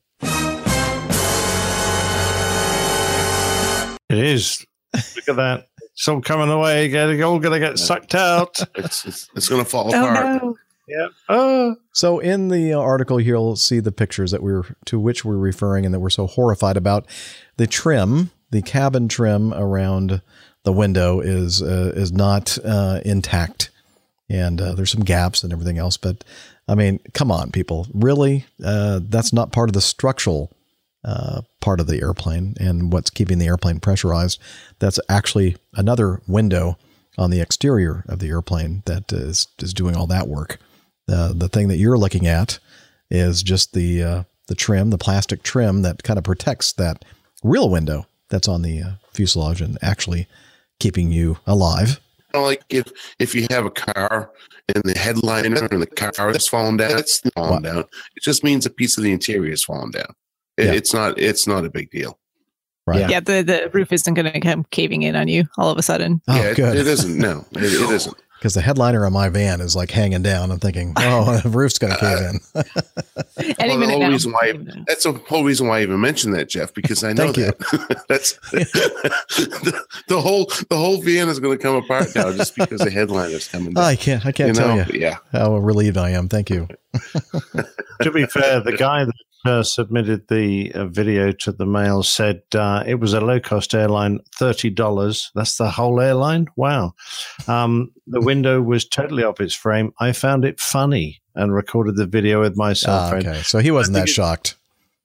It 4.10 4.20
is. 4.20 4.66
Look 4.94 5.28
at 5.30 5.36
that. 5.38 5.68
It's 5.94 6.08
all 6.08 6.22
coming 6.22 6.50
away. 6.50 6.88
Get 6.90 7.10
all 7.24 7.40
going 7.40 7.60
to 7.60 7.68
get 7.68 7.80
sucked 7.80 8.14
out. 8.16 8.60
It's 8.76 9.06
it's, 9.06 9.30
it's 9.36 9.50
going 9.50 9.64
to 9.64 9.70
fall 9.70 9.94
Oh 9.94 10.00
apart. 10.10 10.44
no! 10.44 10.56
Yeah. 10.88 11.08
Oh. 11.30 11.76
So 11.94 12.20
in 12.20 12.50
the 12.50 12.74
uh, 12.74 12.80
article, 12.80 13.20
you'll 13.20 13.56
see 13.56 13.80
the 13.80 13.92
pictures 13.92 14.32
that 14.32 14.44
we're 14.44 14.64
to 14.86 15.00
which 15.00 15.24
we're 15.26 15.38
referring, 15.38 15.86
and 15.86 15.94
that 15.94 16.00
we're 16.00 16.10
so 16.12 16.28
horrified 16.28 16.78
about. 16.78 17.08
The 17.58 17.68
trim, 17.68 18.32
the 18.52 18.62
cabin 18.62 19.08
trim 19.08 19.54
around 19.54 20.22
the 20.64 20.74
window 20.74 21.20
is 21.20 21.62
uh, 21.62 21.92
is 21.96 22.12
not 22.12 22.58
uh, 22.64 23.02
intact, 23.06 23.70
and 24.30 24.60
uh, 24.62 24.74
there's 24.74 24.92
some 24.92 25.04
gaps 25.04 25.44
and 25.44 25.52
everything 25.52 25.78
else. 25.78 25.98
But 25.98 26.24
I 26.68 26.76
mean, 26.76 27.00
come 27.14 27.32
on, 27.32 27.52
people, 27.52 27.88
really? 27.94 28.46
Uh, 28.64 29.02
that's 29.04 29.34
not 29.34 29.52
part 29.52 29.70
of 29.70 29.74
the 29.74 29.82
structural 29.82 30.52
uh, 31.04 31.42
part 31.60 31.80
of 31.80 31.88
the 31.88 32.02
airplane 32.02 32.56
and 32.60 32.94
what's 32.94 33.10
keeping 33.10 33.40
the 33.40 33.48
airplane 33.48 33.80
pressurized. 33.80 34.40
That's 34.80 35.00
actually 35.10 35.58
another 35.74 36.22
window 36.28 36.78
on 37.18 37.30
the 37.30 37.42
exterior 37.42 38.06
of 38.08 38.20
the 38.20 38.30
airplane 38.30 38.84
that 38.86 39.12
is 39.12 39.48
is 39.60 39.74
doing 39.74 39.96
all 39.96 40.08
that 40.08 40.28
work. 40.28 40.60
The 41.06 41.50
thing 41.52 41.68
that 41.68 41.78
you're 41.78 41.98
looking 41.98 42.26
at 42.26 42.60
is 43.12 43.44
just 43.44 43.74
the 43.74 44.04
uh, 44.04 44.24
the 44.48 44.56
trim, 44.56 44.90
the 44.90 44.98
plastic 44.98 45.44
trim 45.44 45.84
that 45.84 46.04
kind 46.04 46.18
of 46.18 46.24
protects 46.24 46.72
that 46.74 47.06
real 47.44 47.70
window 47.70 48.06
that's 48.30 48.48
on 48.48 48.62
the 48.62 48.82
uh, 48.82 48.92
fuselage 49.14 49.62
and 49.62 49.78
actually 49.82 50.28
keeping 50.80 51.12
you 51.12 51.38
alive. 51.46 52.00
Like 52.34 52.64
if 52.70 52.86
if 53.20 53.36
you 53.36 53.46
have 53.52 53.66
a 53.66 53.70
car 53.70 54.32
and 54.74 54.84
the 54.84 54.98
headliner 54.98 55.66
and 55.66 55.82
the 55.82 55.86
car 55.88 56.32
is 56.32 56.48
falling 56.48 56.78
down, 56.78 56.98
it's 56.98 57.24
not 57.26 57.34
falling 57.36 57.62
down. 57.62 57.78
It 58.16 58.24
just 58.24 58.44
means 58.44 58.66
a 58.66 58.72
piece 58.72 58.98
of 58.98 59.04
the 59.04 59.12
interior 59.12 59.52
is 59.52 59.64
falling 59.64 59.92
down. 59.92 60.16
It, 60.58 60.66
Yeah. 60.66 60.72
It's 60.72 60.94
not 60.94 61.20
it's 61.20 61.46
not 61.46 61.64
a 61.64 61.70
big 61.70 61.92
deal. 61.92 62.18
Right. 62.88 63.08
Yeah, 63.10 63.20
the, 63.22 63.44
the 63.44 63.70
roof 63.72 63.94
isn't 63.94 64.14
going 64.14 64.30
to 64.30 64.40
come 64.42 64.66
caving 64.72 65.04
in 65.04 65.16
on 65.16 65.28
you 65.30 65.46
all 65.58 65.70
of 65.70 65.78
a 65.78 65.82
sudden. 65.84 66.22
Oh, 66.28 66.36
yeah, 66.36 66.50
it- 66.50 66.60
It, 66.60 66.88
isn't. 66.88 67.18
No, 67.18 67.46
it, 67.54 67.64
it 67.64 67.90
isn't. 67.90 68.18
Because 68.44 68.56
the 68.56 68.62
headliner 68.62 69.06
on 69.06 69.14
my 69.14 69.30
van 69.30 69.62
is 69.62 69.74
like 69.74 69.90
hanging 69.90 70.22
down. 70.22 70.52
I'm 70.52 70.60
thinking, 70.60 70.92
oh, 70.98 71.38
the 71.38 71.48
roof's 71.48 71.80
going 71.80 71.94
to 71.94 72.00
cave 72.00 72.18
in. 72.20 73.56
Any 73.58 73.78
Well, 73.78 73.88
the 73.88 73.94
whole 73.94 74.10
reason 74.10 74.34
why 74.34 74.54
that's 74.86 75.06
the 75.06 75.14
whole 75.14 75.46
reason 75.46 75.68
why 75.70 75.80
I 75.80 75.84
even 75.84 76.02
mentioned 76.02 76.34
that, 76.34 76.50
Jeff, 76.50 76.74
because 76.74 77.06
I 77.06 77.14
know 77.14 77.32
that 77.32 78.04
that's 78.10 78.34
the, 78.52 79.86
the 80.10 80.20
whole 80.20 80.48
the 80.70 80.76
whole 80.76 81.02
van 81.02 81.30
is 81.30 81.40
going 81.40 81.58
to 81.58 81.64
come 81.64 81.78
apart 81.78 82.14
now 82.16 82.34
just 82.34 82.58
because 82.58 82.82
the 82.82 82.92
headliner's 82.92 83.48
coming 83.48 83.76
down. 83.76 83.84
I 83.86 83.96
can't. 83.96 84.26
I 84.26 84.34
can't 84.34 84.50
You 84.50 84.56
tell 84.56 84.76
know, 84.76 84.86
you 84.92 85.00
yeah. 85.00 85.20
how 85.32 85.56
relieved 85.56 85.96
I 85.96 86.10
am. 86.10 86.28
Thank 86.28 86.50
you. 86.50 86.68
to 88.02 88.12
be 88.12 88.26
fair, 88.26 88.60
the 88.60 88.76
guy 88.78 89.06
that 89.06 89.14
uh, 89.46 89.64
submitted 89.64 90.28
the 90.30 90.72
uh, 90.74 90.86
video 90.86 91.32
to 91.32 91.52
the 91.52 91.66
mail 91.66 92.04
said 92.04 92.42
uh, 92.56 92.84
it 92.88 92.96
was 92.96 93.14
a 93.14 93.22
low 93.22 93.40
cost 93.40 93.74
airline, 93.76 94.20
$30. 94.40 95.32
That's 95.36 95.58
the 95.58 95.72
whole 95.72 96.00
airline? 96.00 96.48
Wow. 96.56 96.94
Um, 97.48 97.92
the 98.08 98.22
window 98.32 98.62
was 98.62 98.86
totally 98.88 99.24
off 99.24 99.42
its 99.42 99.54
frame. 99.54 99.94
I 100.00 100.12
found 100.14 100.46
it 100.46 100.60
funny 100.60 101.22
and 101.36 101.54
recorded 101.54 101.96
the 101.98 102.06
video 102.06 102.40
with 102.42 102.56
my 102.56 102.74
cell 102.74 102.96
Ah, 103.12 103.16
okay, 103.16 103.42
so 103.44 103.60
he 103.60 103.72
wasn't 103.72 103.96
that 103.96 104.08
shocked. 104.10 104.56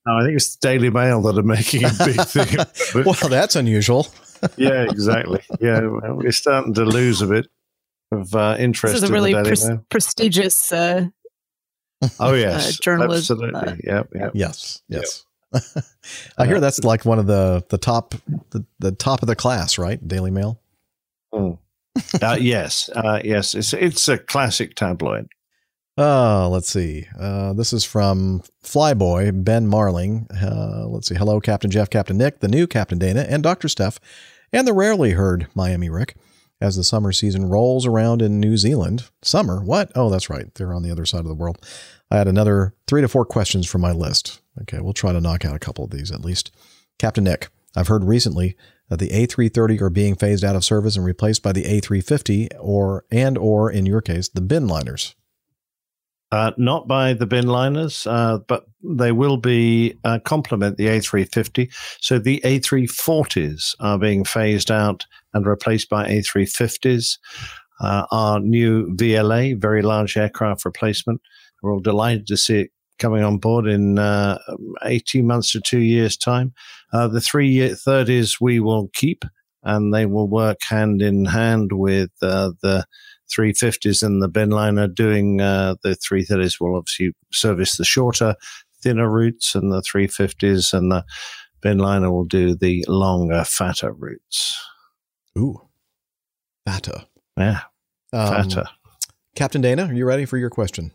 No, 0.06 0.18
I 0.18 0.22
think 0.24 0.36
it's 0.36 0.56
the 0.56 0.66
Daily 0.68 0.90
Mail 0.90 1.20
that 1.22 1.36
are 1.38 1.42
making 1.42 1.84
a 1.84 1.90
big 2.04 2.20
thing. 2.26 2.56
But- 2.94 3.06
Well, 3.06 3.30
that's 3.30 3.56
unusual. 3.56 4.06
yeah, 4.56 4.84
exactly. 4.88 5.40
Yeah, 5.60 5.80
well, 5.80 6.14
we're 6.16 6.30
starting 6.32 6.74
to 6.74 6.84
lose 6.84 7.20
a 7.22 7.26
bit 7.26 7.48
of 8.12 8.34
uh, 8.34 8.56
interest 8.58 8.94
This 8.94 9.02
is 9.02 9.10
a 9.10 9.12
in 9.12 9.12
really 9.12 9.34
the 9.34 9.42
pres- 9.42 9.68
prestigious 9.90 10.72
uh, 10.72 11.08
Oh, 12.20 12.34
yes. 12.34 12.78
journalism, 12.78 13.42
Absolutely. 13.42 13.90
uh, 13.90 13.96
yep, 13.96 14.08
yep. 14.14 14.30
Yes, 14.34 14.82
yes. 14.88 15.24
I 16.38 16.46
hear 16.46 16.60
that's 16.60 16.84
like 16.84 17.04
one 17.04 17.18
of 17.18 17.26
the 17.26 17.64
the 17.70 17.78
top 17.78 18.14
the, 18.50 18.64
the 18.78 18.92
top 18.92 19.22
of 19.22 19.28
the 19.28 19.36
class, 19.36 19.78
right? 19.78 20.06
Daily 20.06 20.30
Mail. 20.30 20.60
Mm. 21.32 21.58
uh, 22.22 22.36
yes, 22.38 22.90
uh, 22.94 23.20
yes, 23.24 23.54
it's 23.54 23.72
it's 23.72 24.08
a 24.08 24.18
classic 24.18 24.74
tabloid. 24.74 25.28
Uh, 25.96 26.48
let's 26.48 26.70
see. 26.70 27.06
Uh, 27.18 27.52
this 27.54 27.72
is 27.72 27.84
from 27.84 28.40
Flyboy 28.62 29.42
Ben 29.42 29.66
Marling. 29.66 30.28
Uh, 30.30 30.86
let's 30.86 31.08
see. 31.08 31.16
Hello, 31.16 31.40
Captain 31.40 31.70
Jeff, 31.70 31.90
Captain 31.90 32.16
Nick, 32.16 32.38
the 32.38 32.46
new 32.46 32.68
Captain 32.68 32.98
Dana, 32.98 33.26
and 33.28 33.42
Dr. 33.42 33.68
Steph, 33.68 33.98
and 34.52 34.64
the 34.64 34.72
rarely 34.72 35.12
heard 35.12 35.48
Miami 35.56 35.90
Rick. 35.90 36.14
As 36.60 36.74
the 36.74 36.82
summer 36.82 37.12
season 37.12 37.48
rolls 37.48 37.86
around 37.86 38.20
in 38.20 38.40
New 38.40 38.56
Zealand, 38.56 39.04
summer, 39.22 39.62
what? 39.62 39.92
Oh, 39.94 40.10
that's 40.10 40.28
right. 40.28 40.52
They're 40.54 40.74
on 40.74 40.82
the 40.82 40.90
other 40.90 41.06
side 41.06 41.20
of 41.20 41.28
the 41.28 41.34
world. 41.34 41.64
I 42.10 42.16
had 42.16 42.26
another 42.26 42.74
three 42.88 43.00
to 43.00 43.08
four 43.08 43.24
questions 43.24 43.66
from 43.66 43.80
my 43.80 43.92
list. 43.92 44.40
Okay, 44.62 44.80
we'll 44.80 44.92
try 44.92 45.12
to 45.12 45.20
knock 45.20 45.44
out 45.44 45.54
a 45.54 45.60
couple 45.60 45.84
of 45.84 45.90
these 45.90 46.10
at 46.10 46.24
least. 46.24 46.50
Captain 46.98 47.22
Nick, 47.22 47.48
I've 47.76 47.86
heard 47.86 48.02
recently 48.02 48.56
that 48.88 48.98
the 48.98 49.10
A330 49.10 49.80
are 49.80 49.90
being 49.90 50.16
phased 50.16 50.42
out 50.42 50.56
of 50.56 50.64
service 50.64 50.96
and 50.96 51.04
replaced 51.04 51.42
by 51.42 51.52
the 51.52 51.64
A350 51.64 52.48
or 52.58 53.04
and 53.10 53.38
or 53.38 53.70
in 53.70 53.86
your 53.86 54.00
case 54.00 54.28
the 54.28 54.40
bin 54.40 54.66
liners. 54.66 55.14
Uh, 56.30 56.50
not 56.58 56.86
by 56.86 57.14
the 57.14 57.26
bin 57.26 57.46
liners, 57.46 58.06
uh, 58.06 58.38
but 58.48 58.66
they 58.82 59.12
will 59.12 59.38
be 59.38 59.94
uh, 60.04 60.18
complement 60.26 60.76
the 60.76 60.86
A350. 60.86 61.72
So 62.00 62.18
the 62.18 62.42
A340s 62.44 63.74
are 63.80 63.98
being 63.98 64.24
phased 64.24 64.70
out 64.70 65.06
and 65.32 65.46
replaced 65.46 65.88
by 65.88 66.06
A350s. 66.06 67.18
Uh, 67.80 68.04
our 68.10 68.40
new 68.40 68.94
VLA, 68.96 69.58
very 69.58 69.80
large 69.80 70.18
aircraft 70.18 70.66
replacement. 70.66 71.22
We're 71.62 71.72
all 71.72 71.80
delighted 71.80 72.26
to 72.26 72.36
see 72.36 72.60
it 72.60 72.70
coming 72.98 73.22
on 73.22 73.38
board 73.38 73.66
in 73.66 73.98
uh, 73.98 74.38
18 74.82 75.26
months 75.26 75.52
to 75.52 75.60
two 75.60 75.80
years' 75.80 76.16
time. 76.16 76.52
Uh, 76.92 77.08
the 77.08 77.20
three 77.20 77.48
year 77.48 77.70
30s 77.70 78.36
we 78.40 78.60
will 78.60 78.90
keep, 78.92 79.24
and 79.62 79.94
they 79.94 80.04
will 80.04 80.28
work 80.28 80.58
hand 80.68 81.00
in 81.00 81.24
hand 81.24 81.70
with 81.72 82.10
the 82.20 82.84
350s 83.28 84.02
and 84.02 84.22
the 84.22 84.28
bin 84.28 84.50
liner 84.50 84.86
doing 84.88 85.40
uh, 85.40 85.76
the 85.82 85.90
330s 85.90 86.60
will 86.60 86.76
obviously 86.76 87.12
service 87.32 87.76
the 87.76 87.84
shorter, 87.84 88.34
thinner 88.82 89.10
routes, 89.10 89.54
and 89.54 89.72
the 89.72 89.82
350s 89.82 90.72
and 90.72 90.90
the 90.90 91.04
bin 91.60 91.78
liner 91.78 92.10
will 92.10 92.24
do 92.24 92.54
the 92.54 92.84
longer, 92.88 93.44
fatter 93.44 93.92
routes. 93.92 94.56
Ooh, 95.36 95.60
fatter. 96.66 97.04
Yeah, 97.36 97.60
Um, 98.12 98.28
fatter. 98.28 98.64
Captain 99.36 99.60
Dana, 99.60 99.86
are 99.86 99.94
you 99.94 100.04
ready 100.04 100.24
for 100.24 100.36
your 100.36 100.50
question? 100.50 100.90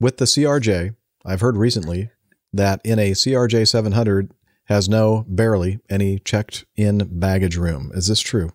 With 0.00 0.16
the 0.16 0.24
CRJ, 0.24 0.96
I've 1.24 1.40
heard 1.40 1.56
recently 1.56 2.10
that 2.52 2.80
in 2.84 2.98
a 2.98 3.12
CRJ 3.12 3.68
700 3.68 4.32
has 4.64 4.88
no, 4.88 5.24
barely 5.28 5.78
any 5.88 6.18
checked 6.18 6.64
in 6.76 6.98
baggage 7.20 7.56
room. 7.56 7.90
Is 7.94 8.08
this 8.08 8.20
true? 8.20 8.50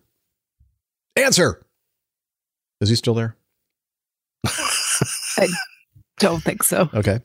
Answer. 1.16 1.62
Is 2.80 2.88
he 2.88 2.94
still 2.96 3.14
there? 3.14 3.36
I 4.46 5.48
don't 6.18 6.42
think 6.42 6.62
so. 6.62 6.88
Okay. 6.94 7.20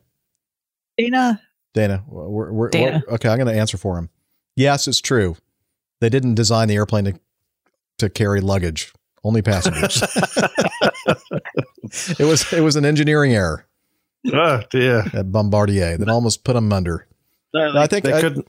Dana, 0.98 1.41
Dana, 1.73 2.03
we're, 2.07 2.51
we're, 2.51 2.69
Dana. 2.69 3.01
we're- 3.06 3.15
okay, 3.15 3.30
I'm 3.30 3.38
going 3.38 3.48
to 3.53 3.59
answer 3.59 3.77
for 3.77 3.98
him. 3.98 4.09
Yes, 4.56 4.88
it's 4.88 5.01
true. 5.01 5.35
They 6.01 6.09
didn't 6.09 6.35
design 6.35 6.67
the 6.67 6.75
airplane 6.75 7.06
to, 7.06 7.19
to 7.99 8.09
carry 8.09 8.41
luggage, 8.41 8.93
only 9.23 9.41
passengers. 9.41 10.03
it 12.19 12.25
was 12.25 12.51
it 12.53 12.61
was 12.61 12.75
an 12.75 12.85
engineering 12.85 13.33
error 13.33 13.65
Oh 14.32 14.61
dear! 14.69 15.03
at 15.14 15.32
Bombardier 15.32 15.98
that 15.98 16.09
almost 16.09 16.43
put 16.43 16.53
them 16.53 16.72
under. 16.72 17.07
No, 17.53 17.77
I 17.77 17.88
think 17.88 18.06
they 18.06 18.14
I- 18.14 18.22
couldn't. 18.22 18.48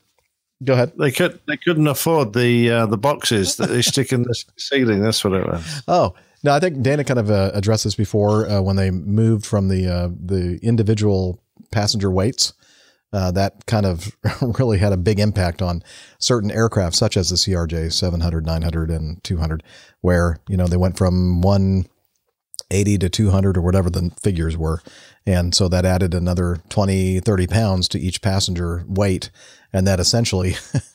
Go 0.62 0.74
ahead. 0.74 0.92
They 0.98 1.10
could. 1.10 1.40
They 1.46 1.56
couldn't 1.56 1.86
afford 1.88 2.32
the 2.32 2.70
uh, 2.70 2.86
the 2.86 2.96
boxes 2.96 3.56
that 3.56 3.68
they 3.70 3.82
stick 3.82 4.12
in 4.12 4.22
the 4.22 4.34
ceiling. 4.56 5.00
That's 5.02 5.22
what 5.24 5.32
it 5.34 5.46
was. 5.46 5.82
Oh 5.88 6.14
no, 6.44 6.52
I 6.52 6.60
think 6.60 6.82
Dana 6.82 7.04
kind 7.04 7.18
of 7.18 7.30
uh, 7.30 7.50
addressed 7.54 7.84
this 7.84 7.94
before 7.94 8.48
uh, 8.48 8.60
when 8.60 8.76
they 8.76 8.90
moved 8.90 9.46
from 9.46 9.68
the 9.68 9.88
uh, 9.88 10.08
the 10.08 10.60
individual 10.62 11.42
passenger 11.72 12.10
weights. 12.10 12.52
Uh, 13.14 13.30
that 13.30 13.64
kind 13.66 13.86
of 13.86 14.14
really 14.58 14.76
had 14.78 14.92
a 14.92 14.98
big 14.98 15.18
impact 15.18 15.62
on 15.62 15.82
certain 16.18 16.50
aircraft, 16.50 16.96
such 16.96 17.16
as 17.16 17.30
the 17.30 17.36
CRJ 17.36 17.92
700, 17.92 18.44
900, 18.44 18.90
and 18.90 19.24
200, 19.24 19.62
where 20.02 20.38
you 20.46 20.56
know 20.56 20.66
they 20.66 20.76
went 20.76 20.98
from 20.98 21.40
180 21.40 22.98
to 22.98 23.08
200 23.08 23.56
or 23.56 23.62
whatever 23.62 23.88
the 23.88 24.10
figures 24.20 24.54
were, 24.54 24.82
and 25.26 25.54
so 25.54 25.66
that 25.68 25.86
added 25.86 26.12
another 26.12 26.58
20, 26.68 27.20
30 27.20 27.46
pounds 27.46 27.88
to 27.88 27.98
each 27.98 28.20
passenger 28.20 28.84
weight, 28.86 29.30
and 29.72 29.86
that 29.86 29.98
essentially 29.98 30.56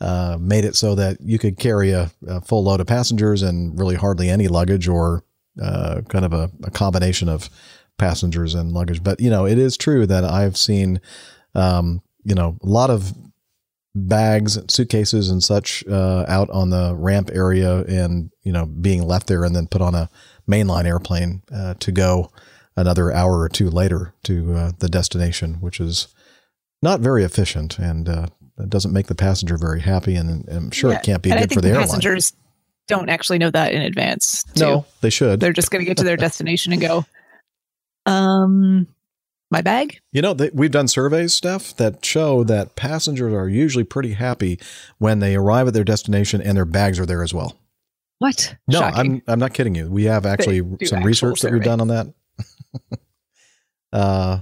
uh, 0.00 0.36
made 0.40 0.64
it 0.64 0.76
so 0.76 0.94
that 0.94 1.18
you 1.20 1.38
could 1.38 1.58
carry 1.58 1.90
a, 1.90 2.10
a 2.26 2.40
full 2.40 2.64
load 2.64 2.80
of 2.80 2.86
passengers 2.86 3.42
and 3.42 3.78
really 3.78 3.96
hardly 3.96 4.28
any 4.28 4.48
luggage 4.48 4.88
or 4.88 5.24
uh, 5.62 6.02
kind 6.08 6.24
of 6.24 6.32
a, 6.32 6.50
a 6.64 6.70
combination 6.70 7.28
of 7.28 7.48
passengers 7.98 8.54
and 8.54 8.72
luggage. 8.72 9.02
But, 9.02 9.20
you 9.20 9.30
know, 9.30 9.46
it 9.46 9.58
is 9.58 9.76
true 9.76 10.06
that 10.06 10.24
I've 10.24 10.56
seen, 10.56 11.00
um, 11.54 12.02
you 12.24 12.34
know, 12.34 12.58
a 12.62 12.66
lot 12.66 12.90
of 12.90 13.14
bags, 13.94 14.58
suitcases, 14.68 15.30
and 15.30 15.42
such 15.42 15.82
uh, 15.86 16.26
out 16.28 16.50
on 16.50 16.68
the 16.68 16.94
ramp 16.94 17.30
area 17.32 17.82
and, 17.84 18.30
you 18.42 18.52
know, 18.52 18.66
being 18.66 19.02
left 19.02 19.26
there 19.28 19.44
and 19.44 19.56
then 19.56 19.66
put 19.66 19.80
on 19.80 19.94
a 19.94 20.10
mainline 20.48 20.84
airplane 20.84 21.42
uh, 21.50 21.74
to 21.80 21.90
go 21.90 22.30
another 22.76 23.10
hour 23.10 23.40
or 23.40 23.48
two 23.48 23.70
later 23.70 24.12
to 24.24 24.54
uh, 24.54 24.72
the 24.78 24.88
destination, 24.88 25.54
which 25.54 25.80
is 25.80 26.08
not 26.82 27.00
very 27.00 27.24
efficient 27.24 27.78
and 27.78 28.08
uh, 28.08 28.26
it 28.58 28.70
doesn't 28.70 28.92
make 28.92 29.06
the 29.06 29.14
passenger 29.14 29.56
very 29.58 29.80
happy. 29.80 30.14
And, 30.16 30.28
and 30.48 30.48
I'm 30.48 30.70
sure 30.70 30.90
Yeah. 30.92 30.98
it 30.98 31.02
can't 31.04 31.22
be 31.22 31.30
and 31.30 31.38
I 31.38 31.42
good 31.42 31.50
think 31.50 31.58
for 31.58 31.62
the, 31.62 31.68
airline. 31.68 31.86
passengers 31.86 32.32
don't 32.88 33.08
actually 33.08 33.38
know 33.38 33.50
that 33.50 33.72
in 33.72 33.82
advance. 33.82 34.44
Too. 34.54 34.60
No, 34.64 34.86
they 35.00 35.10
should. 35.10 35.40
They're 35.40 35.52
just 35.52 35.70
going 35.70 35.80
to 35.84 35.86
get 35.86 35.96
to 35.98 36.04
their 36.04 36.16
destination 36.16 36.72
and 36.72 36.80
go, 36.80 37.04
um, 38.06 38.86
my 39.50 39.60
bag. 39.62 40.00
You 40.12 40.22
know, 40.22 40.34
they, 40.34 40.50
we've 40.52 40.70
done 40.70 40.88
surveys, 40.88 41.34
Steph, 41.34 41.76
that 41.76 42.04
show 42.04 42.44
that 42.44 42.76
passengers 42.76 43.32
are 43.32 43.48
usually 43.48 43.84
pretty 43.84 44.12
happy 44.12 44.58
when 44.98 45.18
they 45.20 45.34
arrive 45.36 45.68
at 45.68 45.74
their 45.74 45.84
destination 45.84 46.40
and 46.40 46.56
their 46.56 46.64
bags 46.64 46.98
are 46.98 47.06
there 47.06 47.22
as 47.22 47.32
well. 47.34 47.56
What? 48.18 48.56
No, 48.66 48.78
Shocking. 48.80 48.98
I'm 48.98 49.22
I'm 49.26 49.38
not 49.38 49.52
kidding 49.52 49.74
you. 49.74 49.88
We 49.90 50.04
have 50.04 50.24
actually 50.24 50.60
some 50.60 50.76
actual 50.80 51.00
research 51.02 51.40
that 51.42 51.52
we've 51.52 51.62
done 51.62 51.80
on 51.82 51.88
that. 51.88 52.06
uh, 53.92 54.40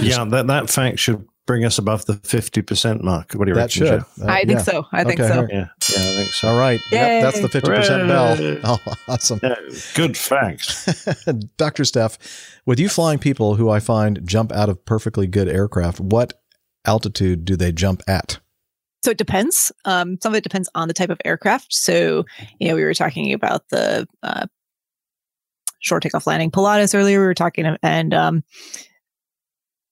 Yeah, 0.00 0.24
that 0.26 0.46
that 0.48 0.70
fact 0.70 0.98
should 0.98 1.26
bring 1.46 1.64
us 1.64 1.78
above 1.78 2.06
the 2.06 2.14
fifty 2.16 2.62
percent 2.62 3.04
mark. 3.04 3.32
What 3.34 3.44
do 3.44 3.50
you 3.50 3.54
That 3.54 3.76
reckon? 3.76 4.04
should. 4.16 4.24
Uh, 4.26 4.30
I 4.32 4.44
think 4.44 4.60
so. 4.60 4.86
I 4.92 5.04
think 5.04 5.20
so. 5.20 5.46
Yeah, 5.50 5.58
yeah, 5.58 5.66
I 5.80 6.16
think 6.16 6.28
so. 6.28 6.48
All 6.48 6.58
right. 6.58 6.80
Yep, 6.90 7.22
that's 7.22 7.40
the 7.40 7.48
50% 7.48 8.08
bell. 8.08 8.60
Oh, 8.64 8.94
awesome. 9.08 9.40
Good 9.94 10.16
fact. 10.16 10.88
Dr. 11.56 11.84
Steph, 11.84 12.18
with 12.66 12.78
you 12.80 12.88
flying 12.88 13.18
people 13.18 13.56
who 13.56 13.68
I 13.68 13.80
find 13.80 14.20
jump 14.26 14.52
out 14.52 14.68
of 14.68 14.84
perfectly 14.84 15.26
good 15.26 15.48
aircraft, 15.48 16.00
what 16.00 16.32
altitude 16.86 17.44
do 17.44 17.56
they 17.56 17.72
jump 17.72 18.02
at? 18.08 18.38
So 19.04 19.10
it 19.10 19.18
depends. 19.18 19.70
Um, 19.84 20.18
some 20.22 20.32
of 20.32 20.38
it 20.38 20.44
depends 20.44 20.70
on 20.74 20.88
the 20.88 20.94
type 20.94 21.10
of 21.10 21.20
aircraft. 21.26 21.74
So, 21.74 22.24
you 22.58 22.68
know, 22.68 22.74
we 22.74 22.84
were 22.84 22.94
talking 22.94 23.34
about 23.34 23.68
the 23.68 24.08
uh, 24.22 24.46
short 25.80 26.02
takeoff 26.02 26.26
landing 26.26 26.50
Pilatus 26.50 26.94
earlier. 26.94 27.20
We 27.20 27.26
were 27.26 27.34
talking, 27.34 27.76
and 27.82 28.14
um, 28.14 28.44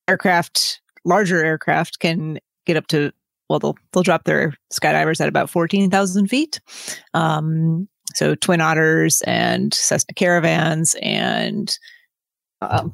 aircraft, 0.09 0.81
larger 1.05 1.45
aircraft 1.45 1.99
can 1.99 2.39
get 2.67 2.77
up 2.77 2.87
to, 2.89 3.13
well, 3.49 3.59
they'll, 3.59 3.77
they'll 3.93 4.03
drop 4.03 4.25
their 4.25 4.55
skydivers 4.73 5.21
at 5.21 5.29
about 5.29 5.51
14,000 5.51 6.29
feet. 6.29 6.61
Um, 7.15 7.89
so 8.15 8.35
Twin 8.35 8.61
Otters 8.61 9.23
and 9.23 9.73
Cessna 9.75 10.15
Caravans 10.15 10.95
and, 11.03 11.77
um, 12.61 12.93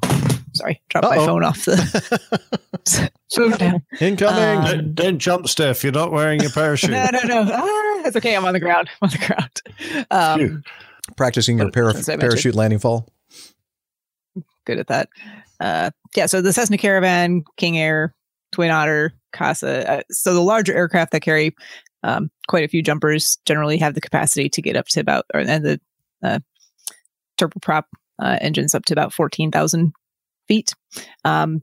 sorry, 0.53 0.81
dropped 0.89 1.07
my 1.07 1.17
Uh-oh. 1.17 1.25
phone 1.25 1.43
off 1.43 1.65
the 1.65 3.11
phone 3.35 3.51
down. 3.51 3.83
Incoming. 3.99 4.57
Um, 4.59 4.65
don't, 4.65 4.95
don't 4.95 5.19
jump, 5.19 5.47
Steph. 5.47 5.83
You're 5.83 5.93
not 5.93 6.11
wearing 6.11 6.39
your 6.41 6.49
parachute. 6.51 6.89
No, 6.91 7.07
no, 7.11 7.19
no. 7.43 7.51
Ah, 7.53 8.01
it's 8.07 8.15
okay. 8.17 8.35
I'm 8.35 8.45
on 8.45 8.53
the 8.53 8.59
ground. 8.59 8.89
I'm 9.01 9.09
on 9.09 9.11
the 9.11 9.25
ground. 9.27 10.07
Um, 10.09 10.63
Practicing 11.17 11.57
your 11.59 11.69
para- 11.71 11.93
Since 11.93 12.07
I 12.09 12.13
mentioned- 12.13 12.31
parachute 12.31 12.55
landing 12.55 12.79
fall? 12.79 13.07
good 14.65 14.79
at 14.79 14.87
that. 14.87 15.09
Uh, 15.59 15.91
yeah. 16.15 16.25
So 16.25 16.41
the 16.41 16.53
Cessna 16.53 16.77
Caravan, 16.77 17.43
King 17.57 17.77
Air, 17.77 18.15
Twin 18.51 18.71
Otter, 18.71 19.13
Casa. 19.33 19.89
Uh, 19.89 20.01
so 20.11 20.33
the 20.33 20.41
larger 20.41 20.73
aircraft 20.73 21.11
that 21.11 21.21
carry 21.21 21.55
um, 22.03 22.31
quite 22.47 22.63
a 22.63 22.67
few 22.69 22.81
jumpers 22.81 23.37
generally 23.45 23.77
have 23.77 23.93
the 23.93 24.01
capacity 24.01 24.49
to 24.49 24.61
get 24.61 24.75
up 24.75 24.87
to 24.87 24.99
about, 24.99 25.25
or 25.33 25.41
and 25.41 25.65
the 25.65 25.81
uh, 26.23 26.39
turboprop 27.37 27.83
uh, 28.21 28.37
engines 28.41 28.73
up 28.73 28.85
to 28.85 28.93
about 28.93 29.13
fourteen 29.13 29.51
thousand 29.51 29.93
feet. 30.47 30.73
Um, 31.25 31.61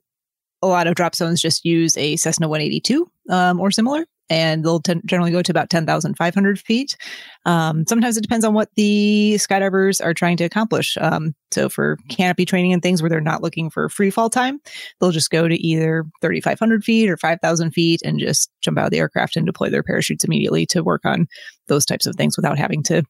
a 0.62 0.66
lot 0.66 0.86
of 0.86 0.94
drop 0.94 1.15
zones 1.15 1.41
just 1.41 1.65
use 1.65 1.97
a 1.99 2.16
Cessna 2.16 2.49
182 2.49 3.10
um, 3.28 3.60
or 3.60 3.70
similar, 3.70 4.07
and 4.29 4.65
they'll 4.65 4.81
ten- 4.81 5.03
generally 5.05 5.31
go 5.31 5.43
to 5.43 5.53
about 5.53 5.71
10,500 5.71 6.59
feet. 6.59 6.97
Um, 7.45 7.85
sometimes 7.87 8.17
it 8.17 8.23
depends 8.23 8.45
on 8.45 8.55
what 8.55 8.71
the 8.77 9.35
skydivers 9.37 10.05
are 10.05 10.15
trying 10.15 10.37
to 10.39 10.45
accomplish. 10.45 10.97
Um, 11.01 11.35
so 11.53 11.69
for 11.69 11.97
canopy 12.09 12.45
training 12.45 12.73
and 12.73 12.83
things 12.83 13.03
where 13.03 13.09
they're 13.09 13.21
not 13.21 13.43
looking 13.43 13.71
for 13.71 13.89
free 13.89 14.11
fall 14.11 14.31
time, 14.31 14.61
they'll 15.01 15.13
just 15.13 15.31
go 15.31 15.49
to 15.49 15.57
either 15.57 16.05
3,500 16.23 16.85
feet 16.85 17.09
or 17.09 17.17
5,000 17.17 17.71
feet 17.71 18.01
and 18.05 18.19
just 18.19 18.51
jump 18.61 18.79
out 18.79 18.87
of 18.87 18.91
the 18.91 18.99
aircraft 18.99 19.37
and 19.37 19.47
deploy 19.47 19.71
their 19.71 19.83
parachutes 19.83 20.25
immediately 20.25 20.67
to 20.67 20.83
work 20.83 21.05
on 21.05 21.27
those 21.69 21.87
types 21.87 22.07
of 22.07 22.17
things 22.17 22.37
without 22.37 22.59
having 22.59 22.83
to 22.85 23.03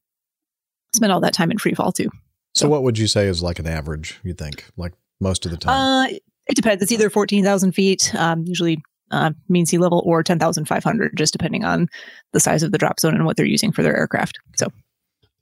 spend 0.95 1.13
all 1.13 1.21
that 1.21 1.35
time 1.35 1.51
in 1.51 1.59
free 1.59 1.75
fall 1.75 1.93
too. 1.93 2.11
So, 2.55 2.69
what 2.69 2.83
would 2.83 2.97
you 2.97 3.07
say 3.07 3.27
is 3.27 3.43
like 3.43 3.59
an 3.59 3.67
average, 3.67 4.19
you 4.23 4.33
think? 4.33 4.65
Like 4.79 4.95
most 5.21 5.45
of 5.45 5.51
the 5.51 5.59
time? 5.59 6.15
Uh, 6.15 6.17
it 6.47 6.55
depends. 6.55 6.83
It's 6.83 6.93
either 6.93 7.11
14,000 7.11 7.73
feet, 7.73 8.15
um, 8.15 8.45
usually 8.47 8.83
uh, 9.11 9.31
mean 9.49 9.67
sea 9.67 9.79
level, 9.79 10.03
or 10.05 10.23
10,500, 10.23 11.17
just 11.17 11.33
depending 11.33 11.65
on 11.65 11.89
the 12.33 12.41
size 12.41 12.63
of 12.63 12.73
the 12.73 12.79
drop 12.79 13.01
zone 13.01 13.15
and 13.15 13.25
what 13.25 13.37
they're 13.37 13.47
using 13.47 13.73
for 13.73 13.83
their 13.83 13.97
aircraft. 13.97 14.39
So, 14.57 14.69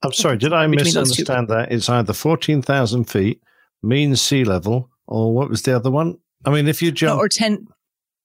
I'm 0.03 0.13
sorry, 0.13 0.37
did 0.37 0.53
I 0.53 0.67
Between 0.67 0.93
those 0.93 0.93
two. 0.93 1.23
misunderstand 1.23 1.49
that? 1.49 1.73
It's 1.73 1.89
either 1.89 2.13
14,000 2.13 3.05
feet, 3.05 3.41
mean 3.83 4.17
sea 4.17 4.45
level, 4.45 4.91
or 5.07 5.35
what 5.35 5.49
was 5.49 5.63
the 5.63 5.75
other 5.75 5.91
one? 5.91 6.19
I 6.45 6.51
mean, 6.51 6.69
if 6.69 6.83
you 6.83 6.91
no, 6.91 6.95
jump 6.95 7.21
or 7.21 7.29
10 7.29 7.67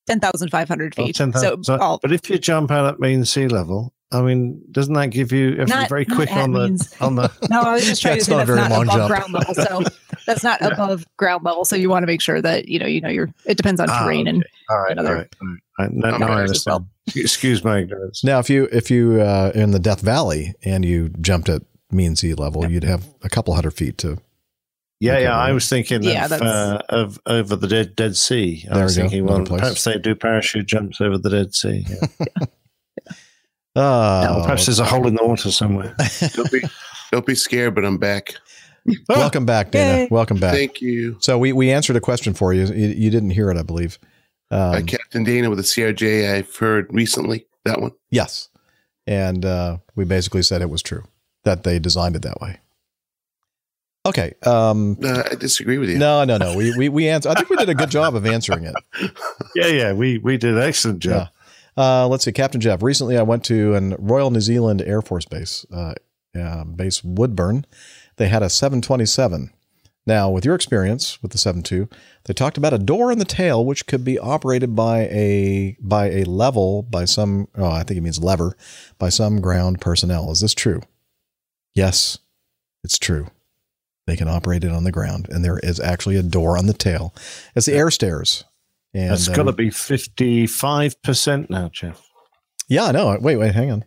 10,500 0.07 0.95
oh, 0.97 1.05
feet. 1.05 1.15
10,000 1.15 1.41
so, 1.41 1.61
so- 1.61 1.81
all, 1.81 1.99
but 2.01 2.11
if 2.11 2.29
you 2.29 2.37
jump 2.39 2.71
out 2.71 2.85
at 2.93 2.99
mean 2.99 3.23
sea 3.25 3.47
level, 3.47 3.93
I 4.11 4.21
mean, 4.21 4.61
doesn't 4.71 4.93
that 4.95 5.11
give 5.11 5.31
you 5.31 5.51
if 5.51 5.57
you're 5.57 5.67
Not- 5.67 5.89
very 5.89 6.05
quick 6.05 6.31
on 6.31 6.51
the 6.53 6.67
means- 6.69 6.93
on 6.99 7.15
the 7.15 7.31
no, 7.49 7.61
I 7.61 7.73
was 7.73 7.85
just 7.85 8.01
trying 8.01 8.17
to 8.17 8.23
say 8.25 8.35
that's 8.35 8.47
very 8.47 8.59
not 8.59 8.71
long 8.71 8.83
above 8.83 8.97
jump. 8.97 9.09
ground 9.09 9.33
level. 9.33 9.53
So 9.53 9.83
that's 10.25 10.43
not 10.43 10.61
above 10.61 11.05
ground 11.17 11.43
level. 11.43 11.65
So 11.65 11.75
you 11.75 11.89
want 11.89 12.03
to 12.03 12.07
make 12.07 12.21
sure 12.21 12.41
that, 12.41 12.67
you 12.67 12.79
know, 12.79 12.85
you 12.85 13.01
know, 13.01 13.09
you're, 13.09 13.29
it 13.45 13.57
depends 13.57 13.79
on 13.81 13.89
Ah, 13.89 14.03
terrain 14.03 14.27
and 14.27 14.45
all 14.69 14.79
right, 14.79 14.97
all 14.97 15.05
other- 15.05 15.15
right, 15.15 15.35
all 15.41 15.47
right. 15.47 15.59
I, 15.79 15.87
no, 15.91 16.07
I 16.07 16.11
factors 16.19 16.51
as 16.51 16.65
well. 16.65 16.75
understand. 16.75 16.85
Excuse 17.25 17.63
my 17.63 17.79
ignorance. 17.79 18.23
Now, 18.23 18.39
if 18.39 18.49
you 18.49 18.67
if 18.71 18.91
you 18.91 19.21
uh, 19.21 19.51
in 19.55 19.71
the 19.71 19.79
Death 19.79 20.01
Valley 20.01 20.53
and 20.63 20.83
you 20.85 21.09
jumped 21.21 21.47
at 21.49 21.61
mean 21.91 22.15
sea 22.15 22.33
level, 22.33 22.69
you'd 22.69 22.83
have 22.83 23.07
a 23.23 23.29
couple 23.29 23.53
hundred 23.55 23.71
feet 23.71 23.97
to. 23.99 24.17
Yeah, 24.99 25.13
Okay, 25.13 25.23
yeah. 25.23 25.37
I 25.37 25.53
was 25.53 25.69
thinking 25.69 26.03
Yeah, 26.03 26.25
of, 26.25 26.31
uh, 26.33 26.81
of 26.89 27.19
over 27.25 27.55
the 27.55 27.67
Dead 27.67 27.95
Dead 27.95 28.17
Sea. 28.17 28.67
I 28.69 28.73
There 28.75 28.83
was 28.83 28.97
we 28.97 29.03
go, 29.03 29.09
thinking, 29.09 29.23
another 29.23 29.37
well, 29.39 29.45
place. 29.47 29.61
perhaps 29.61 29.83
they 29.85 29.97
do 29.97 30.13
parachute 30.13 30.65
jumps 30.67 30.99
over 30.99 31.17
the 31.17 31.29
Dead 31.29 31.53
Sea. 31.55 31.85
Yeah. 33.75 33.81
Uh, 33.81 34.35
Or 34.39 34.41
perhaps 34.43 34.65
there's 34.65 34.79
a 34.79 34.83
hole 34.85 35.07
in 35.07 35.15
the 35.15 35.23
water 35.25 35.51
somewhere. 35.51 35.95
Don't 36.33 36.51
be, 36.51 36.61
don't 37.11 37.25
be 37.25 37.35
scared, 37.35 37.75
but 37.75 37.85
I'm 37.85 37.97
back. 37.97 38.33
Welcome 39.07 39.45
back, 39.45 39.71
Dana. 39.71 39.99
Yay. 40.03 40.07
Welcome 40.09 40.39
back. 40.39 40.53
Thank 40.53 40.81
you. 40.81 41.17
So 41.19 41.37
we 41.37 41.53
we 41.53 41.71
answered 41.71 41.95
a 41.95 42.01
question 42.01 42.33
for 42.33 42.53
you. 42.53 42.65
You, 42.65 42.87
you 42.87 43.09
didn't 43.09 43.31
hear 43.31 43.49
it, 43.51 43.57
I 43.57 43.63
believe. 43.63 43.99
Um, 44.51 44.59
uh, 44.59 44.81
Captain 44.85 45.23
Dana 45.23 45.49
with 45.49 45.59
the 45.59 45.63
CRJ 45.63 46.33
I've 46.33 46.55
heard 46.55 46.87
recently. 46.93 47.45
That 47.65 47.81
one. 47.81 47.91
Yes. 48.09 48.49
And 49.05 49.45
uh, 49.45 49.77
we 49.95 50.05
basically 50.05 50.41
said 50.43 50.61
it 50.61 50.69
was 50.69 50.81
true 50.81 51.03
that 51.43 51.63
they 51.63 51.79
designed 51.79 52.15
it 52.15 52.21
that 52.23 52.39
way. 52.41 52.59
Okay. 54.05 54.33
Um, 54.43 54.97
Uh, 55.03 55.23
I 55.31 55.35
disagree 55.35 55.77
with 55.77 55.89
you. 55.89 55.97
no, 55.97 56.23
no, 56.23 56.37
no. 56.37 56.55
We 56.55 56.75
we 56.77 56.89
we 56.89 57.07
answered. 57.09 57.29
I 57.31 57.33
think 57.35 57.49
we 57.49 57.57
did 57.57 57.69
a 57.69 57.75
good 57.75 57.91
job 57.91 58.15
of 58.15 58.25
answering 58.25 58.63
it. 58.65 58.75
yeah, 59.55 59.67
yeah. 59.67 59.93
We 59.93 60.17
we 60.17 60.37
did 60.37 60.55
an 60.55 60.63
excellent 60.63 60.99
job. 60.99 61.29
Uh, 61.77 62.07
let's 62.07 62.25
see, 62.25 62.31
Captain 62.31 62.59
Jeff. 62.59 62.81
Recently, 62.81 63.17
I 63.17 63.21
went 63.21 63.43
to 63.45 63.75
an 63.75 63.95
Royal 63.99 64.31
New 64.31 64.41
Zealand 64.41 64.81
Air 64.81 65.01
Force 65.01 65.25
Base, 65.25 65.65
uh, 65.71 65.93
uh, 66.37 66.63
base 66.65 67.03
Woodbourne. 67.03 67.65
They 68.19 68.27
had 68.27 68.43
a 68.43 68.49
727. 68.49 69.51
Now, 70.05 70.29
with 70.29 70.43
your 70.43 70.53
experience 70.53 71.21
with 71.21 71.31
the 71.31 71.37
72, 71.37 71.87
they 72.25 72.33
talked 72.33 72.57
about 72.57 72.73
a 72.73 72.77
door 72.77 73.13
in 73.13 73.17
the 73.17 73.23
tail 73.25 73.63
which 73.65 73.87
could 73.87 74.03
be 74.03 74.19
operated 74.19 74.75
by 74.75 75.03
a 75.03 75.77
by 75.79 76.09
a 76.09 76.23
level 76.25 76.83
by 76.83 77.05
some. 77.05 77.47
Oh, 77.55 77.69
I 77.69 77.83
think 77.83 77.97
it 77.97 78.01
means 78.01 78.21
lever 78.21 78.57
by 78.97 79.07
some 79.07 79.39
ground 79.39 79.79
personnel. 79.79 80.31
Is 80.31 80.41
this 80.41 80.53
true? 80.53 80.81
Yes, 81.73 82.19
it's 82.83 82.99
true. 82.99 83.27
They 84.05 84.17
can 84.17 84.27
operate 84.27 84.65
it 84.65 84.71
on 84.71 84.83
the 84.83 84.91
ground, 84.91 85.29
and 85.29 85.45
there 85.45 85.59
is 85.59 85.79
actually 85.79 86.17
a 86.17 86.23
door 86.23 86.57
on 86.57 86.65
the 86.65 86.73
tail. 86.73 87.15
It's 87.55 87.67
the 87.67 87.73
air 87.73 87.89
stairs. 87.89 88.43
And 88.93 89.11
That's 89.11 89.29
uh, 89.29 89.33
got 89.33 89.43
to 89.43 89.53
be 89.53 89.69
fifty-five 89.69 91.01
percent 91.03 91.49
now, 91.49 91.69
Jeff. 91.71 92.01
Yeah, 92.67 92.85
I 92.85 92.91
know. 92.91 93.17
Wait, 93.21 93.37
wait, 93.37 93.55
hang 93.55 93.71
on. 93.71 93.85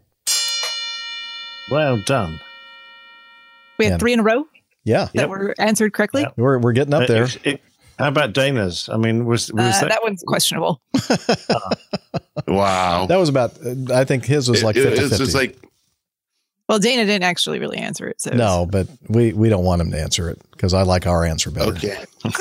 Well 1.70 1.98
done. 1.98 2.40
We 3.82 3.86
had 3.86 3.92
Yeah. 3.94 3.98
three 3.98 4.12
in 4.12 4.20
a 4.20 4.22
row 4.22 4.46
Yeah, 4.84 5.08
that 5.14 5.28
were 5.28 5.54
answered 5.58 5.92
correctly. 5.92 6.24
we're 6.36 6.58
we're 6.58 6.72
getting 6.72 6.94
up 6.94 7.02
Uh, 7.02 7.06
there. 7.06 7.24
it- 7.24 7.38
it- 7.44 7.60
how 7.98 8.08
about 8.08 8.32
Dana's? 8.32 8.88
I 8.92 8.96
mean, 8.96 9.26
was 9.26 9.52
was 9.52 9.76
Uh, 9.76 9.80
that, 9.80 9.88
that 9.90 10.02
one's 10.02 10.22
questionable. 10.26 10.80
Wow. 12.48 13.06
That 13.06 13.18
was 13.18 13.28
about. 13.28 13.52
uh, 13.64 13.94
I 13.94 14.04
think 14.04 14.24
his 14.24 14.48
was 14.50 14.62
like 14.64 14.76
It- 14.76 14.86
it- 14.86 14.98
50 14.98 15.04
it's 15.04 15.18
just 15.18 15.34
like 15.34 15.56
Well, 16.68 16.78
Dana 16.78 17.04
didn't 17.04 17.24
actually 17.24 17.58
really 17.58 17.78
answer 17.78 18.08
it. 18.08 18.20
So 18.20 18.30
no, 18.30 18.66
but 18.70 18.86
we 19.08 19.32
we 19.32 19.48
don't 19.48 19.64
want 19.64 19.82
him 19.82 19.90
to 19.92 20.00
answer 20.00 20.30
it 20.30 20.40
because 20.52 20.74
I 20.74 20.82
like 20.82 21.06
our 21.06 21.24
answer 21.24 21.50
better. 21.50 21.72
okay. 21.72 22.04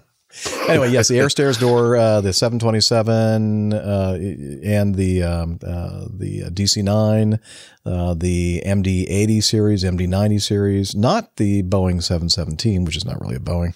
Anyway, 0.68 0.90
yes, 0.90 1.08
the 1.08 1.18
air 1.18 1.28
stairs 1.28 1.58
door, 1.58 1.96
uh, 1.96 2.20
the 2.20 2.32
727, 2.32 3.72
uh, 3.72 4.18
and 4.62 4.94
the 4.94 5.22
um, 5.22 5.58
uh, 5.66 6.06
the 6.08 6.42
DC 6.50 6.82
9, 6.84 7.40
uh, 7.84 8.14
the 8.14 8.62
MD 8.64 9.06
80 9.08 9.40
series, 9.40 9.82
MD 9.82 10.08
90 10.08 10.38
series, 10.38 10.94
not 10.94 11.34
the 11.36 11.64
Boeing 11.64 12.02
717, 12.02 12.84
which 12.84 12.96
is 12.96 13.04
not 13.04 13.20
really 13.20 13.34
a 13.34 13.40
Boeing. 13.40 13.74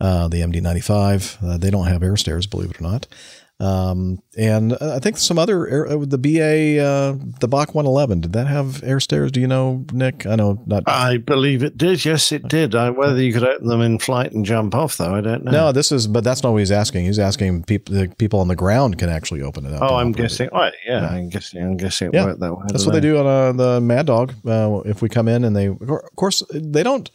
Uh, 0.00 0.28
the 0.28 0.40
MD 0.40 0.60
95, 0.60 1.38
uh, 1.42 1.56
they 1.56 1.70
don't 1.70 1.86
have 1.86 2.02
air 2.02 2.16
stairs, 2.16 2.46
believe 2.46 2.70
it 2.70 2.80
or 2.80 2.84
not. 2.84 3.06
Um, 3.60 4.20
and 4.36 4.72
uh, 4.72 4.96
I 4.96 4.98
think 4.98 5.16
some 5.16 5.38
other 5.38 5.66
air, 5.68 5.86
uh, 5.88 6.04
the 6.04 6.18
BA, 6.18 6.82
uh, 6.84 7.14
the 7.38 7.46
BAC 7.46 7.72
111, 7.74 8.20
did 8.20 8.32
that 8.32 8.48
have 8.48 8.82
air 8.82 8.98
stairs? 8.98 9.30
Do 9.30 9.40
you 9.40 9.46
know, 9.46 9.84
Nick? 9.92 10.26
I 10.26 10.34
know 10.34 10.60
not. 10.66 10.82
I 10.88 11.18
believe 11.18 11.62
it 11.62 11.78
did. 11.78 12.04
Yes, 12.04 12.32
it 12.32 12.48
did. 12.48 12.74
I, 12.74 12.90
whether 12.90 13.22
you 13.22 13.32
could 13.32 13.44
open 13.44 13.68
them 13.68 13.80
in 13.80 14.00
flight 14.00 14.32
and 14.32 14.44
jump 14.44 14.74
off, 14.74 14.96
though, 14.96 15.14
I 15.14 15.20
don't 15.20 15.44
know. 15.44 15.52
No, 15.52 15.72
this 15.72 15.92
is, 15.92 16.08
but 16.08 16.24
that's 16.24 16.42
not 16.42 16.50
what 16.50 16.58
he's 16.58 16.72
asking. 16.72 17.04
He's 17.04 17.20
asking 17.20 17.62
people, 17.62 17.94
the 17.94 18.08
people 18.18 18.40
on 18.40 18.48
the 18.48 18.56
ground 18.56 18.98
can 18.98 19.08
actually 19.08 19.42
open 19.42 19.64
it 19.66 19.72
up. 19.72 19.82
Oh, 19.88 19.96
I'm 19.96 20.10
guessing. 20.10 20.48
Right, 20.52 20.74
yeah, 20.84 21.06
I'm 21.06 21.28
guessing. 21.28 21.62
I'm 21.62 21.76
guessing 21.76 22.08
it 22.08 22.14
Yeah, 22.14 22.24
worked 22.24 22.40
that 22.40 22.52
way. 22.52 22.64
That's 22.68 22.84
what 22.84 22.92
they 22.92 23.00
do 23.00 23.18
on 23.18 23.26
uh, 23.26 23.52
the 23.52 23.80
Mad 23.80 24.06
Dog. 24.06 24.34
Uh, 24.44 24.80
if 24.84 25.00
we 25.00 25.08
come 25.08 25.28
in 25.28 25.44
and 25.44 25.54
they, 25.54 25.68
of 25.68 26.16
course, 26.16 26.42
they 26.52 26.82
don't. 26.82 27.08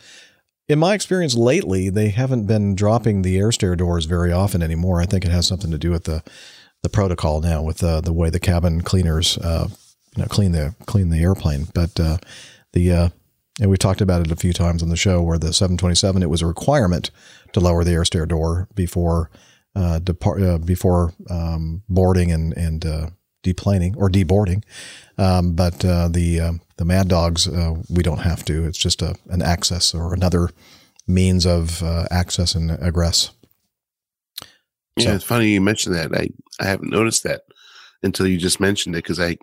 In 0.70 0.78
my 0.78 0.94
experience 0.94 1.34
lately, 1.34 1.90
they 1.90 2.10
haven't 2.10 2.46
been 2.46 2.76
dropping 2.76 3.24
the 3.24 3.40
air 3.40 3.52
stair 3.52 3.76
doors 3.76 4.06
very 4.06 4.32
often 4.32 4.62
anymore. 4.62 5.02
I 5.02 5.08
think 5.08 5.26
it 5.26 5.32
has 5.32 5.48
something 5.48 5.72
to 5.72 5.80
do 5.80 5.90
with 5.90 6.04
the 6.04 6.24
the 6.84 6.90
protocol 6.90 7.42
now, 7.42 7.64
with 7.64 7.80
the 7.80 8.02
the 8.02 8.14
way 8.14 8.30
the 8.30 8.40
cabin 8.40 8.82
cleaners, 8.82 9.40
uh, 9.40 9.68
you 10.16 10.22
know, 10.22 10.28
clean 10.28 10.52
the 10.52 10.76
clean 10.86 11.10
the 11.10 11.24
airplane. 11.24 11.66
But 11.74 12.00
uh, 12.00 12.18
the 12.74 12.92
uh, 12.92 13.10
and 13.60 13.72
we 13.72 13.78
talked 13.78 14.00
about 14.00 14.22
it 14.22 14.32
a 14.32 14.36
few 14.36 14.54
times 14.54 14.84
on 14.84 14.90
the 14.90 14.96
show 14.96 15.24
where 15.24 15.40
the 15.40 15.54
727 15.54 16.22
it 16.22 16.30
was 16.30 16.44
a 16.44 16.48
requirement 16.48 17.10
to 17.54 17.60
lower 17.60 17.84
the 17.84 17.94
air 17.94 18.06
stair 18.06 18.28
door 18.28 18.68
before 18.76 19.32
uh, 19.76 19.98
depart 19.98 20.40
uh, 20.40 20.60
before 20.60 21.14
um, 21.32 21.82
boarding 21.90 22.32
and 22.32 22.54
and 22.54 22.86
uh, 22.86 23.10
deplaning 23.44 23.96
or 23.98 24.08
deboarding. 24.08 24.64
Um, 25.20 25.54
but 25.54 25.84
uh, 25.84 26.08
the 26.08 26.40
um 26.40 26.62
the 26.78 26.86
Mad 26.86 27.10
Dogs 27.10 27.48
uh, 27.48 27.76
we 27.90 28.04
don't 28.04 28.20
have 28.20 28.46
to. 28.46 28.66
It's 28.66 28.78
just 28.78 29.02
a 29.02 29.16
an 29.30 29.42
access 29.42 29.94
or 29.94 30.14
another 30.14 30.50
means 31.08 31.46
of 31.46 31.84
uh, 31.84 32.06
access 32.10 32.56
and 32.56 32.72
egress. 32.82 33.32
Yeah, 34.98 35.16
it's 35.16 35.24
funny 35.24 35.50
you 35.50 35.62
mentioned 35.62 35.96
that. 35.96 36.14
I, 36.16 36.30
I 36.60 36.66
haven't 36.68 36.92
noticed 36.92 37.24
that 37.24 37.42
until 38.04 38.28
you 38.28 38.38
just 38.38 38.60
mentioned 38.60 38.96
it 38.96 39.04
because 39.04 39.20
I 39.20 39.38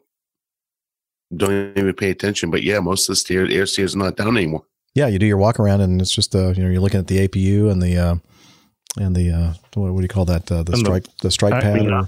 don't 1.34 1.76
even 1.76 1.92
pay 1.94 2.10
attention. 2.10 2.50
But 2.50 2.62
yeah, 2.62 2.80
most 2.80 3.08
of 3.08 3.12
the 3.12 3.16
stair, 3.16 3.46
air 3.46 3.66
stairs 3.66 3.94
are 3.94 3.98
not 3.98 4.16
down 4.16 4.36
anymore. 4.36 4.64
Yeah, 4.94 5.08
you 5.08 5.18
do 5.18 5.26
your 5.26 5.36
walk 5.36 5.60
around 5.60 5.82
and 5.82 6.00
it's 6.00 6.10
just 6.14 6.34
uh, 6.34 6.48
you 6.56 6.62
know 6.62 6.70
you're 6.70 6.80
looking 6.80 7.00
at 7.00 7.06
the 7.06 7.26
APU 7.28 7.70
and 7.70 7.82
the 7.82 7.98
uh, 7.98 8.16
and 8.98 9.14
the 9.14 9.30
uh, 9.30 9.54
what, 9.74 9.92
what 9.92 10.00
do 10.00 10.04
you 10.04 10.08
call 10.08 10.24
that 10.26 10.50
uh, 10.50 10.62
the 10.62 10.72
And 10.72 10.80
strike 10.80 11.16
the 11.18 11.30
strike 11.30 11.62
pad. 11.62 11.86
Or, 11.86 12.06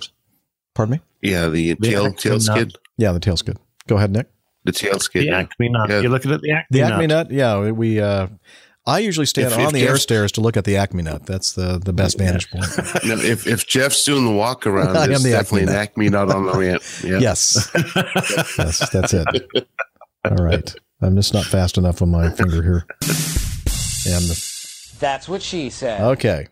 pardon 0.75 0.93
me. 0.95 1.01
Yeah, 1.21 1.49
the 1.49 1.75
The 1.75 1.91
tail 1.91 2.13
tail 2.13 2.33
nut. 2.35 2.43
skid. 2.43 2.79
Yeah, 2.99 3.13
the 3.13 3.21
tail's 3.21 3.41
good. 3.43 3.57
Go 3.87 3.97
ahead, 3.97 4.11
Nick. 4.11 4.27
The 4.65 4.73
tail's 4.73 5.09
good. 5.09 5.23
The 5.23 5.27
yeah. 5.27 5.39
Acme 5.39 5.69
nut. 5.71 5.89
Yeah. 5.89 6.01
You're 6.01 6.11
looking 6.11 6.33
at 6.33 6.43
the 6.43 6.51
Acme 6.53 6.79
The 6.79 6.85
nut. 6.85 6.93
Acme 6.93 7.07
nut. 7.07 7.31
Yeah, 7.31 7.71
we. 7.71 8.01
Uh, 8.01 8.27
I 8.87 8.99
usually 9.01 9.27
stand 9.27 9.53
If- 9.53 9.59
on 9.59 9.65
if 9.67 9.73
the 9.73 9.83
air 9.83 9.97
stairs 9.99 10.33
to 10.33 10.41
look 10.41 10.57
at 10.57 10.65
the 10.65 10.77
Acme 10.77 11.03
nut. 11.03 11.25
That's 11.27 11.53
the 11.53 11.79
the 11.79 11.93
best 11.93 12.19
vantage 12.19 12.51
point. 12.51 12.67
No, 13.05 13.15
if 13.17 13.47
if 13.47 13.67
Jeff's 13.67 14.05
doing 14.05 14.25
the 14.25 14.33
walk 14.33 14.67
around, 14.67 14.97
I 14.97 15.05
am 15.05 15.23
the 15.23 15.31
definitely 15.31 15.35
Acme 15.35 15.61
an 15.61 15.67
nut. 15.67 15.77
acme 15.77 16.09
nut 16.11 16.31
on 16.31 16.47
the 16.47 16.53
ramp. 16.59 16.83
Yeah. 17.05 17.19
Yes. 17.19 17.71
yes, 18.59 18.91
that's 18.91 19.15
it. 19.15 19.27
All 20.25 20.37
right. 20.45 20.75
I'm 21.01 21.15
just 21.17 21.33
not 21.33 21.45
fast 21.45 21.79
enough 21.79 22.03
on 22.03 22.11
my 22.11 22.29
finger 22.31 22.63
here. 22.63 22.85
And 24.07 24.25
That's 24.99 25.29
what 25.29 25.43
she 25.43 25.71
said. 25.71 26.01
okay. 26.01 26.49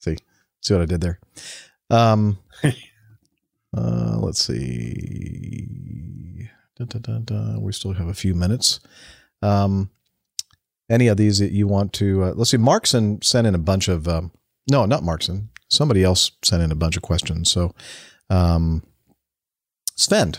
see, 0.00 0.16
see 0.60 0.74
what 0.74 0.82
I 0.82 0.86
did 0.86 1.00
there. 1.00 1.20
Um, 1.90 2.38
uh, 3.76 4.16
let's 4.18 4.44
see. 4.44 6.48
Dun, 6.76 6.88
dun, 6.88 7.24
dun. 7.24 7.62
We 7.62 7.72
still 7.72 7.92
have 7.92 8.08
a 8.08 8.14
few 8.14 8.34
minutes. 8.34 8.80
Um, 9.42 9.90
any 10.90 11.08
of 11.08 11.16
these 11.16 11.38
that 11.38 11.52
you 11.52 11.68
want 11.68 11.92
to? 11.94 12.24
Uh, 12.24 12.32
let's 12.34 12.50
see. 12.50 12.56
Markson 12.56 13.22
sent 13.22 13.46
in 13.46 13.54
a 13.54 13.58
bunch 13.58 13.88
of. 13.88 14.08
Um, 14.08 14.32
no, 14.70 14.86
not 14.86 15.02
Markson. 15.02 15.48
Somebody 15.68 16.02
else 16.02 16.32
sent 16.42 16.62
in 16.62 16.72
a 16.72 16.76
bunch 16.76 16.96
of 16.96 17.02
questions. 17.02 17.50
So, 17.50 17.74
um, 18.28 18.82
Sven, 19.96 20.34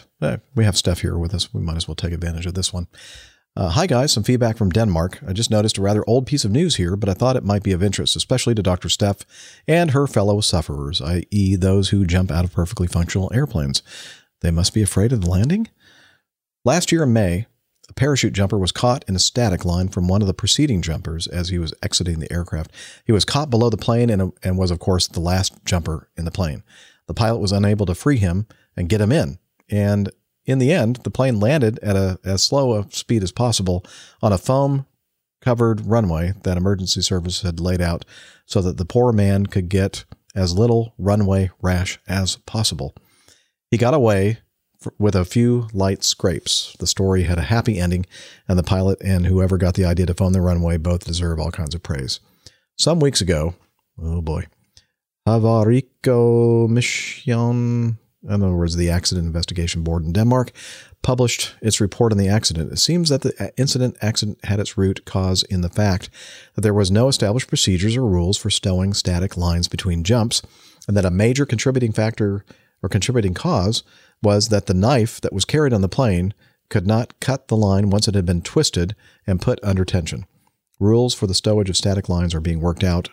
we 0.56 0.66
have 0.66 0.78
Steph 0.78 1.02
here 1.02 1.18
with 1.18 1.34
us. 1.34 1.54
We 1.54 1.62
might 1.62 1.78
as 1.78 1.88
well 1.88 1.96
take 1.96 2.12
advantage 2.12 2.46
of 2.46 2.54
this 2.54 2.74
one. 2.74 2.88
Uh, 3.54 3.70
hi, 3.70 3.86
guys. 3.86 4.14
Some 4.14 4.24
feedback 4.24 4.56
from 4.58 4.70
Denmark. 4.70 5.20
I 5.28 5.34
just 5.34 5.52
noticed 5.52 5.78
a 5.78 5.82
rather 5.82 6.06
old 6.08 6.26
piece 6.26 6.46
of 6.46 6.52
news 6.52 6.78
here, 6.78 6.96
but 6.96 7.10
I 7.10 7.14
thought 7.14 7.36
it 7.36 7.44
might 7.44 7.64
be 7.64 7.74
of 7.74 7.84
interest, 7.84 8.16
especially 8.16 8.56
to 8.56 8.64
Dr. 8.64 8.88
Steph 8.88 9.26
and 9.68 9.92
her 9.92 10.08
fellow 10.08 10.40
sufferers, 10.40 11.02
i.e., 11.02 11.56
those 11.58 11.90
who 11.90 12.06
jump 12.06 12.32
out 12.32 12.46
of 12.46 12.54
perfectly 12.54 12.88
functional 12.88 13.30
airplanes. 13.34 13.84
They 14.40 14.52
must 14.52 14.74
be 14.74 14.82
afraid 14.82 15.12
of 15.12 15.22
the 15.22 15.30
landing? 15.30 15.68
Last 16.64 16.94
year 16.94 17.04
in 17.04 17.12
May, 17.12 17.48
A 17.92 17.94
parachute 17.94 18.32
jumper 18.32 18.58
was 18.58 18.72
caught 18.72 19.04
in 19.10 19.18
a 19.18 19.20
static 19.20 19.66
line 19.66 19.90
from 19.90 20.08
one 20.08 20.22
of 20.22 20.28
the 20.28 20.34
preceding 20.34 20.82
jumpers 20.82 21.28
as 21.28 21.50
he 21.50 21.60
was 21.60 21.74
exiting 21.84 22.20
the 22.20 22.32
aircraft. 22.32 22.72
He 23.04 23.12
was 23.12 23.26
caught 23.26 23.50
below 23.50 23.70
the 23.70 23.76
plane 23.76 24.10
and, 24.10 24.32
and 24.42 24.58
was, 24.58 24.72
of 24.72 24.80
course, 24.80 25.08
the 25.08 25.20
last 25.20 25.66
jumper 25.66 26.08
in 26.16 26.24
the 26.24 26.32
plane. 26.32 26.64
The 27.08 27.14
pilot 27.14 27.40
was 27.40 27.52
unable 27.52 27.86
to 27.88 27.94
free 27.94 28.16
him 28.16 28.48
and 28.78 28.88
get 28.88 29.02
him 29.02 29.12
in. 29.12 29.40
And 29.70 30.10
in 30.46 30.60
the 30.60 30.72
end, 30.72 30.98
the 30.98 31.12
plane 31.12 31.40
landed 31.40 31.80
at 31.80 31.96
a 31.96 32.20
as 32.24 32.44
slow 32.44 32.74
a 32.74 32.92
speed 32.92 33.24
as 33.24 33.32
possible 33.32 33.86
on 34.22 34.34
a 34.34 34.38
foam 34.38 34.86
covered 35.42 35.86
runway 35.86 36.34
that 36.44 36.58
emergency 36.58 37.02
service 37.02 37.42
had 37.42 37.60
laid 37.60 37.82
out 37.82 38.06
so 38.46 38.62
that 38.62 38.78
the 38.78 38.86
poor 38.86 39.12
man 39.12 39.48
could 39.48 39.70
get 39.70 40.06
as 40.36 40.58
little 40.58 40.94
runway 40.98 41.50
rash 41.62 42.00
as 42.08 42.38
possible. 42.38 42.96
He 43.70 43.78
got 43.78 43.94
away 43.94 44.40
with 44.98 45.16
a 45.16 45.26
few 45.26 45.68
light 45.74 46.04
scrapes. 46.04 46.76
The 46.80 46.88
story 46.88 47.24
had 47.24 47.38
a 47.38 47.44
happy 47.44 47.80
ending, 47.80 48.08
and 48.48 48.58
the 48.58 48.64
pilot 48.64 49.00
and 49.02 49.28
whoever 49.28 49.58
got 49.58 49.76
the 49.76 49.86
idea 49.86 50.08
to 50.08 50.14
foam 50.14 50.34
the 50.34 50.42
runway 50.42 50.76
both 50.78 51.06
deserve 51.06 51.40
all 51.40 51.52
kinds 51.52 51.76
of 51.76 51.84
praise. 51.84 52.20
Some 52.78 53.00
weeks 53.00 53.22
ago, 53.22 53.54
oh 54.02 54.22
boy, 54.22 54.48
Havarikommissionen, 55.28 57.98
in 58.24 58.44
other 58.44 58.56
words, 58.56 58.76
the 58.76 58.90
Accident 58.90 59.26
Investigation 59.26 59.84
Board 59.84 60.06
in 60.06 60.14
Denmark, 60.14 60.52
published 61.02 61.56
its 61.62 61.82
report 61.82 62.12
on 62.12 62.18
the 62.18 62.28
accident. 62.28 62.72
It 62.72 62.78
seems 62.78 63.10
that 63.10 63.22
the 63.22 63.52
incident 63.58 63.98
accident 64.02 64.40
had 64.46 64.60
its 64.60 64.78
root 64.78 65.06
cause 65.06 65.44
in 65.44 65.62
the 65.62 65.70
fact 65.70 66.10
that 66.56 66.62
there 66.62 66.74
was 66.74 66.92
no 66.92 67.08
established 67.08 67.48
procedures 67.48 67.98
or 67.98 68.06
rules 68.06 68.38
for 68.38 68.50
stowing 68.50 68.94
static 68.94 69.36
lines 69.36 69.68
between 69.68 70.04
jumps, 70.04 70.42
and 70.88 70.96
that 70.96 71.06
a 71.06 71.12
major 71.12 71.46
contributing 71.46 71.92
factor 71.92 72.46
or 72.84 72.90
contributing 72.90 73.34
cause 73.34 73.84
was 74.22 74.50
that 74.50 74.68
the 74.68 74.74
knife 74.74 75.20
that 75.22 75.34
was 75.34 75.46
carried 75.46 75.74
on 75.74 75.82
the 75.82 75.90
plane 75.90 76.34
could 76.70 76.86
not 76.88 77.20
cut 77.20 77.48
the 77.48 77.58
line 77.58 77.90
once 77.90 78.08
it 78.08 78.16
had 78.16 78.26
been 78.26 78.42
twisted 78.42 78.96
and 79.26 79.42
put 79.42 79.60
under 79.64 79.84
tension. 79.84 80.26
Rules 80.80 81.14
for 81.14 81.28
the 81.28 81.34
stowage 81.34 81.70
of 81.70 81.78
static 81.78 82.08
lines 82.08 82.34
are 82.34 82.40
being 82.40 82.62
worked 82.62 82.84
out, 82.84 83.10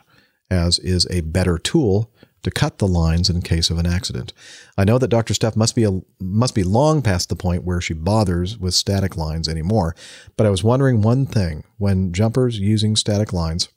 as 0.51 0.79
is 0.79 1.07
a 1.11 1.23
better 1.23 1.59
tool 1.59 2.11
to 2.43 2.51
cut 2.51 2.79
the 2.79 2.89
lines 2.89 3.29
in 3.29 3.43
case 3.43 3.71
of 3.71 3.79
an 3.79 3.87
accident. 3.87 4.33
I 4.77 4.85
know 4.85 4.99
that 4.99 5.09
Dr. 5.09 5.35
Steph 5.35 5.57
must 5.57 5.75
be 5.75 5.85
a, 5.85 6.01
must 6.21 6.55
be 6.55 6.63
long 6.63 7.03
past 7.03 7.29
the 7.29 7.37
point 7.37 7.65
where 7.65 7.81
she 7.81 7.95
bothers 7.95 8.59
with 8.59 8.75
static 8.75 9.17
lines 9.17 9.49
anymore, 9.49 9.95
but 10.37 10.47
I 10.47 10.51
was 10.51 10.65
wondering 10.65 11.03
one 11.03 11.27
thing 11.27 11.65
when 11.77 12.13
jumpers 12.13 12.59
using 12.59 12.97
static 12.97 13.33
lines 13.33 13.69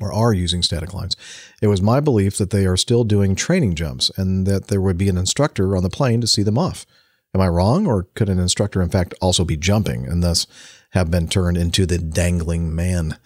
or 0.00 0.12
are 0.12 0.32
using 0.32 0.62
static 0.62 0.94
lines. 0.94 1.16
It 1.60 1.66
was 1.66 1.82
my 1.82 2.00
belief 2.00 2.38
that 2.38 2.50
they 2.50 2.66
are 2.66 2.76
still 2.76 3.04
doing 3.04 3.34
training 3.34 3.74
jumps 3.74 4.10
and 4.16 4.46
that 4.46 4.68
there 4.68 4.80
would 4.80 4.98
be 4.98 5.08
an 5.08 5.18
instructor 5.18 5.76
on 5.76 5.82
the 5.82 5.90
plane 5.90 6.20
to 6.20 6.26
see 6.26 6.42
them 6.42 6.58
off. 6.58 6.86
Am 7.34 7.40
I 7.40 7.48
wrong, 7.48 7.86
or 7.86 8.04
could 8.14 8.28
an 8.28 8.40
instructor, 8.40 8.82
in 8.82 8.88
fact, 8.88 9.14
also 9.20 9.44
be 9.44 9.56
jumping 9.56 10.06
and 10.06 10.22
thus 10.22 10.46
have 10.90 11.10
been 11.10 11.28
turned 11.28 11.56
into 11.56 11.86
the 11.86 11.98
dangling 11.98 12.74
man? 12.74 13.18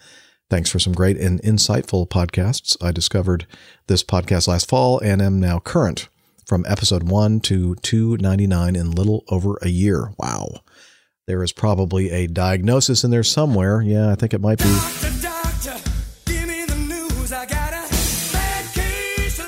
Thanks 0.49 0.69
for 0.69 0.77
some 0.77 0.93
great 0.93 1.17
and 1.17 1.41
insightful 1.41 2.07
podcasts. 2.07 2.77
I 2.81 2.91
discovered 2.91 3.47
this 3.87 4.03
podcast 4.03 4.47
last 4.47 4.69
fall 4.69 4.99
and 4.99 5.21
am 5.21 5.39
now 5.39 5.59
current 5.59 6.07
from 6.45 6.65
episode 6.67 7.03
1 7.09 7.39
to 7.41 7.75
299 7.75 8.75
in 8.75 8.91
little 8.91 9.23
over 9.29 9.57
a 9.63 9.69
year. 9.69 10.11
Wow. 10.19 10.61
There 11.25 11.41
is 11.41 11.51
probably 11.51 12.11
a 12.11 12.27
diagnosis 12.27 13.03
in 13.03 13.09
there 13.09 13.23
somewhere. 13.23 13.81
Yeah, 13.81 14.11
I 14.11 14.15
think 14.15 14.35
it 14.35 14.41
might 14.41 14.59
be. 14.59 14.65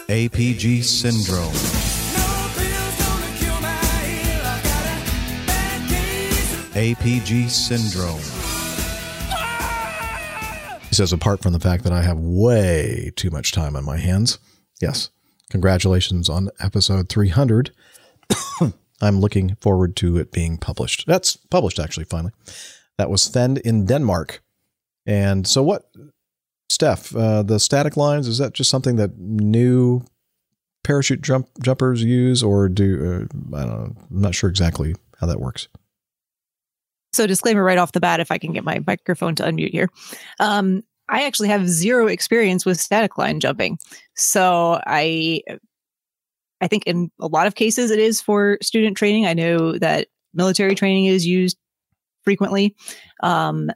APG 0.10 0.84
syndrome. 0.84 1.54
APG 6.74 7.50
syndrome. 7.50 8.47
Says, 10.98 11.14
apart 11.14 11.44
from 11.44 11.54
the 11.54 11.60
fact 11.60 11.84
that 11.84 11.94
I 11.94 12.02
have 12.02 12.18
way 12.18 13.12
too 13.16 13.30
much 13.30 13.52
time 13.52 13.76
on 13.76 13.86
my 13.86 13.98
hands. 13.98 14.40
Yes. 14.82 15.12
Congratulations 15.52 16.28
on 16.28 16.50
episode 16.60 17.08
300. 17.08 17.70
I'm 19.02 19.20
looking 19.20 19.58
forward 19.62 19.96
to 19.98 20.18
it 20.18 20.32
being 20.32 20.58
published. 20.58 21.06
That's 21.06 21.36
published, 21.36 21.78
actually, 21.78 22.06
finally. 22.06 22.32
That 22.98 23.12
was 23.12 23.22
Svend 23.22 23.62
in 23.62 23.86
Denmark. 23.86 24.42
And 25.06 25.46
so, 25.46 25.62
what, 25.62 25.84
Steph, 26.68 27.16
uh, 27.16 27.44
the 27.44 27.60
static 27.60 27.96
lines, 27.96 28.28
is 28.28 28.40
that 28.40 28.56
just 28.56 28.72
something 28.72 28.96
that 28.96 29.20
new 29.20 30.04
parachute 30.84 31.22
jump 31.22 31.48
jumpers 31.62 32.04
use, 32.04 32.42
or 32.42 32.70
do, 32.70 33.28
uh, 33.54 33.56
I 33.56 33.66
don't 33.66 33.70
know, 33.70 33.96
I'm 34.10 34.22
not 34.22 34.34
sure 34.34 34.50
exactly 34.50 34.96
how 35.20 35.28
that 35.28 35.40
works. 35.40 35.68
So, 37.18 37.28
disclaimer 37.28 37.64
right 37.64 37.78
off 37.78 37.92
the 37.94 38.00
bat, 38.00 38.20
if 38.20 38.32
I 38.32 38.38
can 38.38 38.54
get 38.54 38.64
my 38.64 38.80
microphone 38.86 39.36
to 39.36 39.44
unmute 39.44 39.72
here. 39.72 39.90
Um, 40.40 40.84
I 41.10 41.24
actually 41.24 41.48
have 41.50 41.68
zero 41.68 42.08
experience 42.08 42.66
with 42.66 42.80
static 42.80 43.18
line 43.18 43.40
jumping. 43.40 43.80
So, 44.16 44.80
I 44.86 45.42
I 46.62 46.68
think 46.68 46.84
in 46.86 47.10
a 47.20 47.28
lot 47.28 47.48
of 47.48 47.56
cases 47.56 47.92
it 47.92 48.00
is 48.00 48.22
for 48.22 48.58
student 48.62 48.98
training. 48.98 49.26
I 49.26 49.34
know 49.34 49.78
that 49.80 50.08
military 50.34 50.76
training 50.76 51.06
is 51.06 51.26
used 51.26 51.58
frequently. 52.24 52.76
Um, 53.24 53.72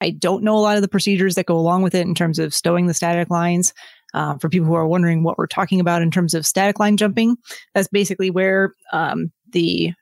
I 0.00 0.10
don't 0.10 0.42
know 0.42 0.56
a 0.56 0.60
lot 0.60 0.76
of 0.76 0.82
the 0.82 0.88
procedures 0.88 1.34
that 1.36 1.46
go 1.46 1.56
along 1.56 1.82
with 1.82 1.94
it 1.94 2.06
in 2.06 2.14
terms 2.14 2.38
of 2.38 2.54
stowing 2.54 2.86
the 2.86 2.94
static 2.94 3.30
lines. 3.30 3.72
Um, 4.12 4.40
for 4.40 4.48
people 4.48 4.66
who 4.66 4.74
are 4.74 4.88
wondering 4.88 5.22
what 5.22 5.38
we're 5.38 5.46
talking 5.46 5.78
about 5.78 6.02
in 6.02 6.10
terms 6.10 6.34
of 6.34 6.44
static 6.44 6.80
line 6.80 6.96
jumping, 6.96 7.36
that's 7.74 7.86
basically 7.86 8.28
where 8.28 8.74
um, 8.92 9.30
the 9.52 9.92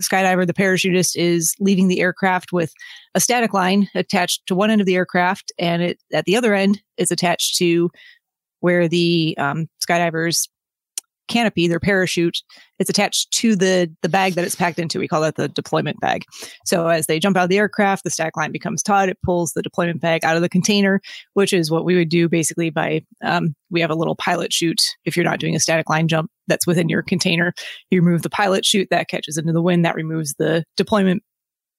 skydiver, 0.00 0.46
the 0.46 0.54
parachutist, 0.54 1.16
is 1.16 1.54
leaving 1.60 1.88
the 1.88 2.00
aircraft 2.00 2.52
with 2.52 2.72
a 3.14 3.20
static 3.20 3.52
line 3.52 3.88
attached 3.94 4.46
to 4.46 4.54
one 4.54 4.70
end 4.70 4.80
of 4.80 4.86
the 4.86 4.96
aircraft, 4.96 5.52
and 5.58 5.82
it 5.82 5.98
at 6.12 6.24
the 6.24 6.36
other 6.36 6.54
end 6.54 6.80
is 6.96 7.10
attached 7.10 7.56
to 7.58 7.90
where 8.60 8.88
the 8.88 9.36
um, 9.38 9.68
skydiver's 9.86 10.48
canopy, 11.28 11.68
their 11.68 11.80
parachute, 11.80 12.38
is 12.78 12.88
attached 12.88 13.30
to 13.32 13.54
the 13.56 13.90
the 14.02 14.08
bag 14.08 14.34
that 14.34 14.44
it's 14.44 14.56
packed 14.56 14.78
into. 14.78 14.98
We 14.98 15.08
call 15.08 15.20
that 15.22 15.36
the 15.36 15.48
deployment 15.48 16.00
bag. 16.00 16.24
So 16.64 16.88
as 16.88 17.06
they 17.06 17.18
jump 17.18 17.36
out 17.36 17.44
of 17.44 17.48
the 17.48 17.58
aircraft, 17.58 18.04
the 18.04 18.10
static 18.10 18.36
line 18.36 18.52
becomes 18.52 18.82
taut. 18.82 19.08
It 19.08 19.18
pulls 19.24 19.52
the 19.52 19.62
deployment 19.62 20.00
bag 20.00 20.24
out 20.24 20.36
of 20.36 20.42
the 20.42 20.48
container, 20.48 21.00
which 21.34 21.52
is 21.52 21.70
what 21.70 21.84
we 21.84 21.96
would 21.96 22.08
do 22.08 22.28
basically 22.28 22.70
by 22.70 23.02
um, 23.22 23.54
we 23.70 23.80
have 23.80 23.90
a 23.90 23.94
little 23.94 24.16
pilot 24.16 24.52
chute. 24.52 24.82
If 25.04 25.16
you're 25.16 25.24
not 25.24 25.40
doing 25.40 25.54
a 25.54 25.60
static 25.60 25.88
line 25.88 26.08
jump 26.08 26.30
that's 26.46 26.66
within 26.66 26.88
your 26.88 27.02
container, 27.02 27.52
you 27.90 28.02
remove 28.02 28.22
the 28.22 28.30
pilot 28.30 28.64
chute 28.64 28.88
that 28.90 29.08
catches 29.08 29.36
into 29.36 29.52
the 29.52 29.62
wind 29.62 29.84
that 29.84 29.94
removes 29.94 30.34
the 30.38 30.64
deployment 30.76 31.22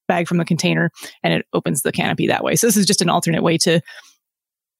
bag 0.08 0.26
from 0.26 0.38
the 0.38 0.44
container 0.44 0.90
and 1.22 1.32
it 1.32 1.46
opens 1.52 1.82
the 1.82 1.92
canopy 1.92 2.26
that 2.26 2.42
way. 2.42 2.56
So 2.56 2.66
this 2.66 2.76
is 2.76 2.86
just 2.86 3.00
an 3.00 3.08
alternate 3.08 3.42
way 3.42 3.56
to 3.58 3.80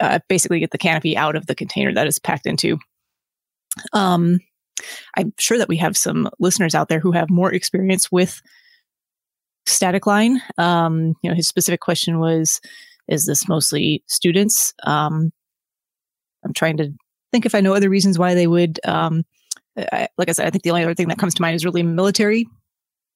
uh, 0.01 0.19
basically 0.29 0.59
get 0.59 0.71
the 0.73 0.79
canopy 0.79 1.17
out 1.17 1.37
of 1.37 1.47
the 1.47 1.55
container 1.55 1.95
that 1.95 2.07
is 2.07 2.19
packed 2.19 2.47
into. 2.47 2.79
Um, 3.93 4.41
I'm 5.17 5.33
sure 5.39 5.59
that 5.59 5.69
we 5.69 5.77
have 5.79 5.97
some 5.97 6.29
listeners 6.39 6.75
out 6.75 6.89
there 6.89 7.01
who 7.01 7.13
have 7.13 7.31
more 7.31 7.53
experience 7.53 8.11
with 8.11 8.41
static 9.67 10.07
line. 10.07 10.41
Um, 10.59 11.15
you 11.23 11.31
know, 11.31 11.37
his 11.37 11.49
specific 11.49 11.81
question 11.81 12.19
was, 12.19 12.61
is 13.09 13.27
this 13.27 13.49
mostly 13.49 14.03
students? 14.07 14.75
Um, 14.85 15.33
I'm 16.45 16.53
trying 16.53 16.77
to 16.79 16.93
think 17.33 17.47
if 17.47 17.55
I 17.55 17.61
know 17.61 17.75
other 17.75 17.91
reasons 17.91 18.19
why 18.19 18.35
they 18.35 18.47
would. 18.47 18.81
Um, 18.85 19.25
I, 19.77 20.09
like 20.19 20.29
I 20.29 20.33
said, 20.33 20.47
I 20.47 20.51
think 20.51 20.65
the 20.65 20.71
only 20.71 20.85
other 20.85 20.95
thing 20.95 21.09
that 21.09 21.19
comes 21.19 21.35
to 21.35 21.43
mind 21.43 21.57
is 21.57 21.65
really 21.65 21.83
military 21.83 22.47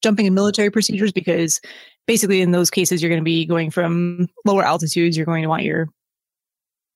jumping 0.05 0.27
in 0.27 0.35
military 0.35 0.71
procedures 0.71 1.13
because 1.13 1.61
basically 2.07 2.43
in 2.43 2.53
those 2.53 2.71
cases 2.71 3.03
you're 3.03 3.09
going 3.09 3.21
to 3.21 3.25
be 3.25 3.47
going 3.47 3.71
from 3.71 4.29
lower 4.45 4.65
altitudes. 4.65 5.17
You're 5.17 5.27
going 5.27 5.43
to 5.43 5.49
want 5.49 5.65
your 5.65 5.89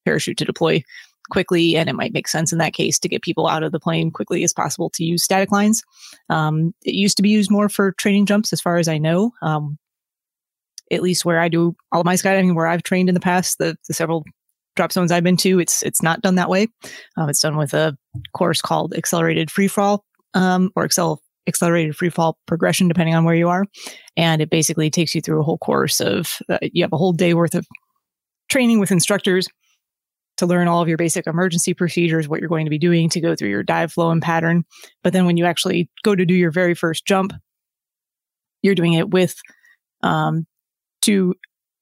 parachute 0.04 0.36
to 0.36 0.44
deploy 0.44 0.82
quickly, 1.30 1.76
and 1.76 1.88
it 1.88 1.94
might 1.94 2.12
make 2.12 2.28
sense 2.28 2.52
in 2.52 2.58
that 2.58 2.72
case 2.72 2.98
to 2.98 3.08
get 3.08 3.22
people 3.22 3.46
out 3.46 3.62
of 3.62 3.72
the 3.72 3.80
plane 3.80 4.10
quickly 4.10 4.44
as 4.44 4.52
possible 4.52 4.90
to 4.90 5.04
use 5.04 5.22
static 5.22 5.52
lines. 5.52 5.82
Um, 6.28 6.74
it 6.84 6.94
used 6.94 7.16
to 7.18 7.22
be 7.22 7.30
used 7.30 7.50
more 7.50 7.68
for 7.68 7.92
training 7.92 8.26
jumps, 8.26 8.52
as 8.52 8.60
far 8.60 8.78
as 8.78 8.88
I 8.88 8.98
know. 8.98 9.32
Um, 9.42 9.78
at 10.90 11.02
least 11.02 11.24
where 11.24 11.40
I 11.40 11.48
do 11.48 11.76
all 11.92 12.00
of 12.00 12.06
my 12.06 12.14
skydiving, 12.14 12.54
where 12.54 12.66
I've 12.66 12.82
trained 12.82 13.08
in 13.08 13.14
the 13.14 13.20
past, 13.20 13.58
the, 13.58 13.76
the 13.88 13.94
several 13.94 14.24
drop 14.74 14.92
zones 14.92 15.12
I've 15.12 15.24
been 15.24 15.36
to, 15.38 15.58
it's 15.58 15.82
it's 15.82 16.02
not 16.02 16.22
done 16.22 16.36
that 16.36 16.48
way. 16.48 16.68
Um, 17.16 17.28
it's 17.28 17.40
done 17.40 17.56
with 17.56 17.74
a 17.74 17.96
course 18.32 18.62
called 18.62 18.94
accelerated 18.94 19.50
free 19.50 19.68
fall 19.68 20.04
um, 20.34 20.70
or 20.76 20.84
excel 20.84 21.20
accelerated 21.46 21.96
free 21.96 22.10
fall 22.10 22.38
progression, 22.46 22.88
depending 22.88 23.14
on 23.14 23.24
where 23.24 23.34
you 23.34 23.48
are, 23.48 23.66
and 24.16 24.40
it 24.40 24.50
basically 24.50 24.90
takes 24.90 25.14
you 25.14 25.20
through 25.20 25.40
a 25.40 25.44
whole 25.44 25.58
course 25.58 26.00
of 26.00 26.38
uh, 26.48 26.58
you 26.62 26.82
have 26.84 26.92
a 26.92 26.96
whole 26.96 27.12
day 27.12 27.34
worth 27.34 27.54
of 27.54 27.66
training 28.48 28.80
with 28.80 28.90
instructors 28.90 29.48
to 30.38 30.46
learn 30.46 30.68
all 30.68 30.80
of 30.80 30.88
your 30.88 30.96
basic 30.96 31.26
emergency 31.26 31.74
procedures, 31.74 32.28
what 32.28 32.40
you're 32.40 32.48
going 32.48 32.66
to 32.66 32.70
be 32.70 32.78
doing 32.78 33.08
to 33.10 33.20
go 33.20 33.36
through 33.36 33.50
your 33.50 33.62
dive 33.62 33.92
flow 33.92 34.10
and 34.10 34.22
pattern. 34.22 34.64
But 35.02 35.12
then 35.12 35.26
when 35.26 35.36
you 35.36 35.44
actually 35.44 35.90
go 36.02 36.14
to 36.14 36.24
do 36.24 36.34
your 36.34 36.50
very 36.50 36.74
first 36.74 37.04
jump, 37.04 37.32
you're 38.62 38.74
doing 38.74 38.94
it 38.94 39.10
with 39.10 39.36
um, 40.02 40.46
two 41.00 41.34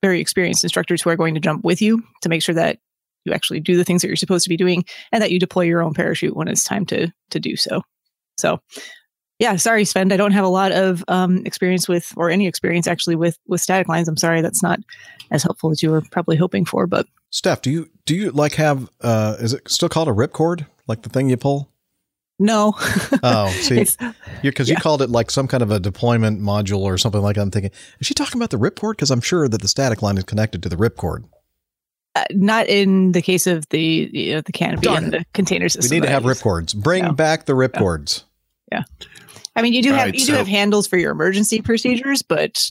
very 0.02 0.20
experienced 0.20 0.64
instructors 0.64 1.02
who 1.02 1.10
are 1.10 1.16
going 1.16 1.34
to 1.34 1.40
jump 1.40 1.64
with 1.64 1.80
you 1.80 2.02
to 2.22 2.28
make 2.28 2.42
sure 2.42 2.54
that 2.54 2.78
you 3.24 3.32
actually 3.32 3.60
do 3.60 3.76
the 3.76 3.84
things 3.84 4.02
that 4.02 4.08
you're 4.08 4.16
supposed 4.16 4.44
to 4.44 4.50
be 4.50 4.56
doing 4.56 4.84
and 5.12 5.22
that 5.22 5.30
you 5.30 5.38
deploy 5.38 5.62
your 5.62 5.82
own 5.82 5.94
parachute 5.94 6.36
when 6.36 6.48
it's 6.48 6.64
time 6.64 6.86
to 6.86 7.08
to 7.30 7.40
do 7.40 7.56
so. 7.56 7.82
So 8.38 8.60
yeah, 9.38 9.56
sorry, 9.56 9.84
Sven. 9.84 10.10
I 10.12 10.16
don't 10.16 10.32
have 10.32 10.44
a 10.44 10.48
lot 10.48 10.72
of 10.72 11.04
um, 11.08 11.44
experience 11.44 11.88
with, 11.88 12.12
or 12.16 12.30
any 12.30 12.46
experience 12.46 12.86
actually 12.86 13.16
with 13.16 13.38
with 13.46 13.60
static 13.60 13.88
lines. 13.88 14.08
I'm 14.08 14.16
sorry, 14.16 14.40
that's 14.42 14.62
not 14.62 14.80
as 15.30 15.42
helpful 15.42 15.70
as 15.70 15.82
you 15.82 15.90
were 15.90 16.02
probably 16.10 16.36
hoping 16.36 16.64
for. 16.64 16.86
But 16.86 17.06
Steph, 17.30 17.62
do 17.62 17.70
you 17.70 17.90
do 18.04 18.14
you 18.14 18.30
like 18.30 18.54
have 18.54 18.88
uh 19.00 19.36
is 19.40 19.52
it 19.52 19.68
still 19.70 19.88
called 19.88 20.08
a 20.08 20.12
ripcord? 20.12 20.66
Like 20.86 21.02
the 21.02 21.08
thing 21.08 21.28
you 21.28 21.36
pull? 21.36 21.68
no, 22.38 22.74
Oh, 23.22 23.48
see, 23.60 23.86
because 24.42 24.68
you 24.68 24.76
called 24.76 25.00
it 25.02 25.08
like 25.10 25.30
some 25.30 25.48
kind 25.48 25.62
of 25.62 25.70
a 25.70 25.80
deployment 25.80 26.40
module 26.40 26.80
or 26.80 26.98
something 26.98 27.22
like 27.22 27.36
that. 27.36 27.42
I'm 27.42 27.50
thinking, 27.50 27.70
is 27.98 28.06
she 28.06 28.12
talking 28.14 28.38
about 28.38 28.50
the 28.50 28.58
ripcord? 28.58 28.92
Because 28.92 29.10
I'm 29.10 29.22
sure 29.22 29.48
that 29.48 29.62
the 29.62 29.68
static 29.68 30.02
line 30.02 30.18
is 30.18 30.24
connected 30.24 30.62
to 30.62 30.68
the 30.68 30.76
ripcord. 30.76 31.24
uh, 32.14 32.24
not 32.32 32.66
in 32.68 33.12
the 33.12 33.22
case 33.22 33.46
of 33.46 33.66
the 33.70 34.10
you 34.12 34.34
know, 34.34 34.40
the 34.42 34.52
canopy 34.52 34.82
Darn 34.82 35.04
and 35.04 35.12
the 35.14 35.24
container 35.34 35.68
system. 35.70 35.94
We 35.94 36.00
need 36.00 36.06
to 36.06 36.12
have 36.12 36.24
ripcords. 36.24 36.74
Bring 36.76 37.04
No. 37.04 37.12
back 37.12 37.46
the 37.46 37.54
ripcords. 37.54 38.24
Yeah, 38.70 38.82
I 39.56 39.62
mean, 39.62 39.72
you 39.72 39.82
do 39.82 39.92
have 39.92 40.06
right, 40.06 40.14
you 40.14 40.26
do 40.26 40.34
have 40.34 40.46
handles 40.46 40.86
for 40.86 40.98
your 40.98 41.12
emergency 41.12 41.62
procedures, 41.62 42.22
but 42.22 42.70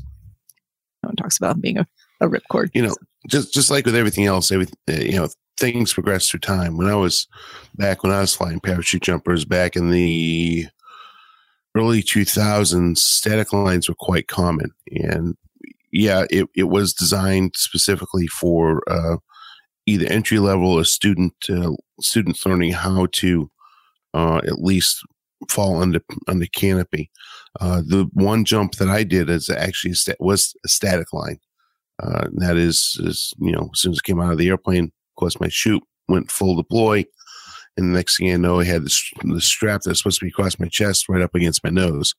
no 1.04 1.08
one 1.10 1.16
talks 1.16 1.38
about 1.38 1.60
being 1.60 1.80
a, 1.80 1.88
a 2.22 2.28
ripcord. 2.28 2.70
you 2.74 2.84
know, 2.84 2.96
just 3.28 3.54
just 3.54 3.72
like 3.72 3.86
with 3.86 3.96
everything 3.96 4.26
else, 4.26 4.52
every 4.52 4.68
uh, 4.90 4.94
you 4.94 5.16
know, 5.16 5.28
things 5.58 5.94
progress 5.94 6.30
through 6.30 6.42
time. 6.42 6.78
When 6.78 6.88
I 6.88 6.96
was 6.96 7.28
back 7.76 8.04
when 8.04 8.12
I 8.12 8.22
was 8.22 8.36
flying 8.36 8.60
parachute 8.60 9.02
jumpers 9.02 9.46
back 9.46 9.76
in 9.76 9.90
the 9.90 10.68
early 11.76 12.04
2000s, 12.04 12.98
static 12.98 13.52
lines 13.52 13.90
were 13.90 13.96
quite 13.96 14.28
common, 14.28 14.70
and 14.92 15.36
yeah, 15.92 16.26
it 16.30 16.48
it 16.56 16.66
was 16.66 16.94
designed 16.94 17.54
specifically 17.56 18.28
for 18.28 18.84
uh, 18.88 19.18
either 19.88 20.06
entry 20.08 20.40
level 20.40 20.72
or 20.72 20.84
student 20.84 21.34
uh, 21.50 21.72
students 22.00 22.46
learning 22.46 22.74
how 22.74 23.08
to 23.14 23.50
uh, 24.14 24.42
at 24.46 24.62
least 24.62 25.04
fall 25.50 25.82
under 25.82 26.02
under 26.28 26.46
canopy. 26.48 27.10
Uh, 27.60 27.82
the 27.86 28.08
one 28.14 28.46
jump 28.46 28.74
that 28.74 28.90
I 28.90 29.04
did 29.04 29.30
is 29.30 29.50
actually 29.50 29.92
a 29.92 29.96
sta- 29.96 30.16
was 30.20 30.56
a 30.66 30.68
static 30.68 31.14
line. 31.14 31.40
Uh, 32.02 32.28
that 32.34 32.58
is, 32.58 33.00
is, 33.04 33.34
you 33.40 33.52
know, 33.52 33.70
as 33.74 33.80
soon 33.80 33.92
as 33.94 34.00
I 34.04 34.08
came 34.08 34.20
out 34.20 34.32
of 34.32 34.38
the 34.38 34.50
airplane, 34.50 34.86
of 34.86 35.16
course, 35.18 35.40
my 35.40 35.48
chute 35.48 35.84
went 36.08 36.32
full 36.32 36.56
deploy. 36.56 37.06
And 37.78 37.90
the 37.90 37.98
next 37.98 38.18
thing 38.18 38.32
I 38.32 38.38
know, 38.38 38.60
I 38.60 38.66
had 38.66 38.84
the 38.84 39.42
strap 39.42 39.82
that's 39.84 40.00
supposed 40.00 40.20
to 40.20 40.26
be 40.26 40.30
across 40.30 40.60
my 40.60 40.68
chest 40.68 41.10
right 41.10 41.22
up 41.22 41.36
against 41.36 41.64
my 41.64 41.70
nose. 41.70 42.14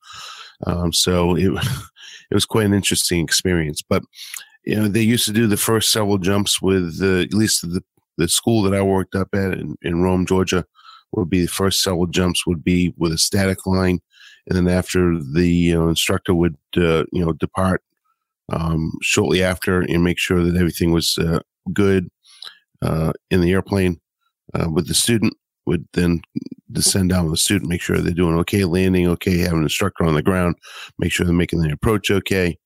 Um, 0.66 0.92
so 0.92 1.34
it, 1.36 1.46
it 2.30 2.34
was 2.34 2.46
quite 2.46 2.66
an 2.66 2.74
interesting 2.74 3.22
experience. 3.22 3.82
But, 3.82 4.02
you 4.64 4.76
know, 4.76 4.88
they 4.88 5.02
used 5.02 5.26
to 5.26 5.32
do 5.32 5.46
the 5.46 5.56
first 5.56 5.92
several 5.92 6.18
jumps 6.18 6.60
with, 6.60 6.98
uh, 7.02 7.20
at 7.20 7.34
least 7.34 7.62
the, 7.62 7.82
the 8.18 8.28
school 8.28 8.62
that 8.62 8.74
I 8.74 8.82
worked 8.82 9.14
up 9.14 9.28
at 9.34 9.52
in, 9.52 9.76
in 9.82 10.02
Rome, 10.02 10.26
Georgia, 10.26 10.64
would 11.17 11.31
be 11.31 11.43
the 11.43 11.49
first 11.49 11.83
several 11.83 12.07
jumps 12.07 12.47
would 12.47 12.62
be 12.65 12.95
with 12.97 13.12
a 13.12 13.19
static 13.19 13.67
line. 13.67 14.01
And 14.49 14.57
then 14.57 14.69
after 14.69 15.19
the 15.19 15.49
you 15.49 15.75
know, 15.75 15.89
instructor 15.89 16.35
would, 16.35 16.57
uh, 16.77 17.05
you 17.12 17.25
know, 17.25 17.33
depart 17.33 17.83
um, 18.53 18.93
shortly 19.03 19.43
after 19.43 19.81
and 19.81 20.05
make 20.05 20.19
sure 20.19 20.43
that 20.45 20.57
everything 20.57 20.93
was 20.93 21.19
uh, 21.19 21.41
good 21.73 22.09
uh, 22.83 23.12
in 23.31 23.41
the 23.41 23.53
airplane 23.53 24.01
uh, 24.55 24.70
with 24.70 24.86
the 24.89 24.95
student 24.95 25.35
would 25.67 25.86
then 25.95 26.20
descend 26.70 27.11
down 27.11 27.25
with 27.25 27.33
the 27.33 27.39
student 27.39 27.69
make 27.69 27.81
sure 27.81 27.99
they're 27.99 28.12
doing 28.12 28.36
okay 28.36 28.65
landing 28.65 29.09
okay 29.09 29.39
have 29.39 29.53
an 29.53 29.62
instructor 29.62 30.05
on 30.05 30.15
the 30.15 30.23
ground 30.23 30.55
make 30.99 31.12
sure 31.12 31.27
they're 31.27 31.35
making 31.35 31.61
the 31.61 31.73
approach 31.73 32.11
okay 32.11 32.57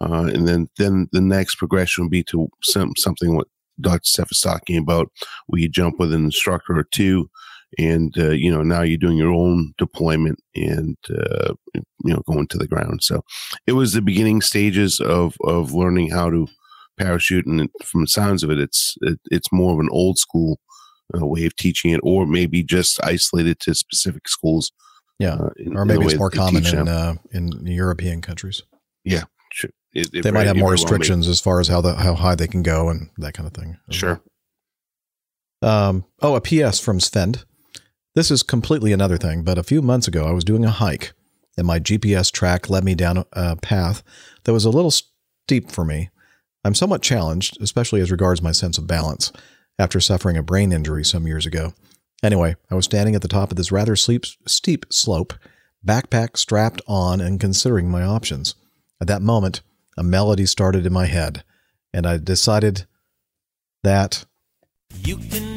uh, 0.00 0.28
and 0.32 0.48
then 0.48 0.68
then 0.78 1.08
the 1.12 1.20
next 1.20 1.56
progression 1.56 2.04
would 2.04 2.10
be 2.10 2.22
to 2.24 2.48
some 2.62 2.92
something 2.96 3.36
what 3.36 3.46
dr 3.80 4.04
steph 4.04 4.32
is 4.32 4.40
talking 4.40 4.76
about 4.76 5.08
where 5.46 5.60
you 5.60 5.68
jump 5.68 5.98
with 5.98 6.12
an 6.12 6.24
instructor 6.24 6.76
or 6.76 6.84
two 6.92 7.28
and 7.78 8.14
uh, 8.18 8.30
you 8.30 8.50
know 8.50 8.62
now 8.62 8.82
you're 8.82 8.98
doing 8.98 9.16
your 9.16 9.32
own 9.32 9.72
deployment 9.78 10.38
and 10.54 10.96
uh, 11.10 11.54
you 11.74 11.82
know 12.12 12.22
going 12.26 12.46
to 12.48 12.58
the 12.58 12.66
ground 12.68 13.02
so 13.02 13.22
it 13.66 13.72
was 13.72 13.92
the 13.92 14.02
beginning 14.02 14.40
stages 14.42 15.00
of 15.00 15.36
of 15.44 15.72
learning 15.72 16.10
how 16.10 16.28
to 16.30 16.46
parachute 16.98 17.46
and 17.46 17.68
from 17.84 18.02
the 18.02 18.06
sounds 18.06 18.42
of 18.42 18.50
it 18.50 18.58
it's 18.58 18.96
it, 19.02 19.18
it's 19.30 19.50
more 19.52 19.72
of 19.72 19.78
an 19.80 19.88
old 19.90 20.18
school 20.18 20.58
uh, 21.14 21.24
way 21.26 21.46
of 21.46 21.56
teaching 21.56 21.90
it 21.90 22.00
or 22.02 22.26
maybe 22.26 22.62
just 22.62 23.02
isolated 23.04 23.58
to 23.60 23.74
specific 23.74 24.28
schools 24.28 24.70
Yeah, 25.18 25.34
uh, 25.34 25.50
in- 25.56 25.76
or 25.76 25.84
maybe 25.84 26.04
it's 26.04 26.16
more 26.16 26.30
common 26.30 26.66
in 26.66 26.88
uh, 26.88 27.14
in 27.32 27.66
European 27.66 28.20
countries. 28.20 28.62
yeah 29.04 29.24
sure. 29.52 29.70
It- 29.94 30.10
it 30.14 30.22
they 30.22 30.30
might 30.30 30.46
have 30.46 30.56
more 30.56 30.64
well 30.66 30.72
restrictions 30.72 31.28
as 31.28 31.40
far 31.40 31.60
as 31.60 31.68
how 31.68 31.80
the 31.80 31.94
how 31.94 32.14
high 32.14 32.34
they 32.34 32.46
can 32.48 32.62
go 32.62 32.88
and 32.90 33.08
that 33.18 33.32
kind 33.34 33.46
of 33.46 33.54
thing. 33.54 33.76
sure 33.90 34.20
Um, 35.62 36.04
oh, 36.20 36.34
a 36.34 36.40
PS 36.40 36.80
from 36.80 36.98
Svend. 36.98 37.44
This 38.14 38.30
is 38.30 38.42
completely 38.42 38.92
another 38.92 39.16
thing, 39.16 39.42
but 39.42 39.56
a 39.56 39.62
few 39.62 39.80
months 39.80 40.06
ago, 40.06 40.26
I 40.26 40.32
was 40.32 40.44
doing 40.44 40.66
a 40.66 40.70
hike, 40.70 41.14
and 41.56 41.66
my 41.66 41.80
GPS 41.80 42.30
track 42.30 42.68
led 42.68 42.84
me 42.84 42.94
down 42.94 43.24
a 43.32 43.56
path 43.56 44.02
that 44.44 44.52
was 44.52 44.66
a 44.66 44.70
little 44.70 44.90
steep 44.90 45.70
for 45.70 45.84
me. 45.84 46.10
I'm 46.62 46.74
somewhat 46.74 47.00
challenged, 47.00 47.60
especially 47.60 48.02
as 48.02 48.10
regards 48.10 48.42
my 48.42 48.52
sense 48.52 48.76
of 48.76 48.86
balance, 48.86 49.32
after 49.78 49.98
suffering 49.98 50.36
a 50.36 50.42
brain 50.42 50.72
injury 50.72 51.04
some 51.04 51.26
years 51.26 51.46
ago. 51.46 51.72
Anyway, 52.22 52.54
I 52.70 52.74
was 52.74 52.84
standing 52.84 53.14
at 53.14 53.22
the 53.22 53.28
top 53.28 53.50
of 53.50 53.56
this 53.56 53.72
rather 53.72 53.96
sleep, 53.96 54.26
steep 54.46 54.86
slope, 54.90 55.32
backpack 55.84 56.36
strapped 56.36 56.82
on 56.86 57.20
and 57.20 57.40
considering 57.40 57.90
my 57.90 58.02
options. 58.02 58.54
At 59.00 59.08
that 59.08 59.22
moment, 59.22 59.62
a 59.96 60.02
melody 60.02 60.46
started 60.46 60.84
in 60.84 60.92
my 60.92 61.06
head, 61.06 61.44
and 61.94 62.06
I 62.06 62.18
decided 62.18 62.86
that 63.82 64.26
You 65.02 65.16
can 65.16 65.56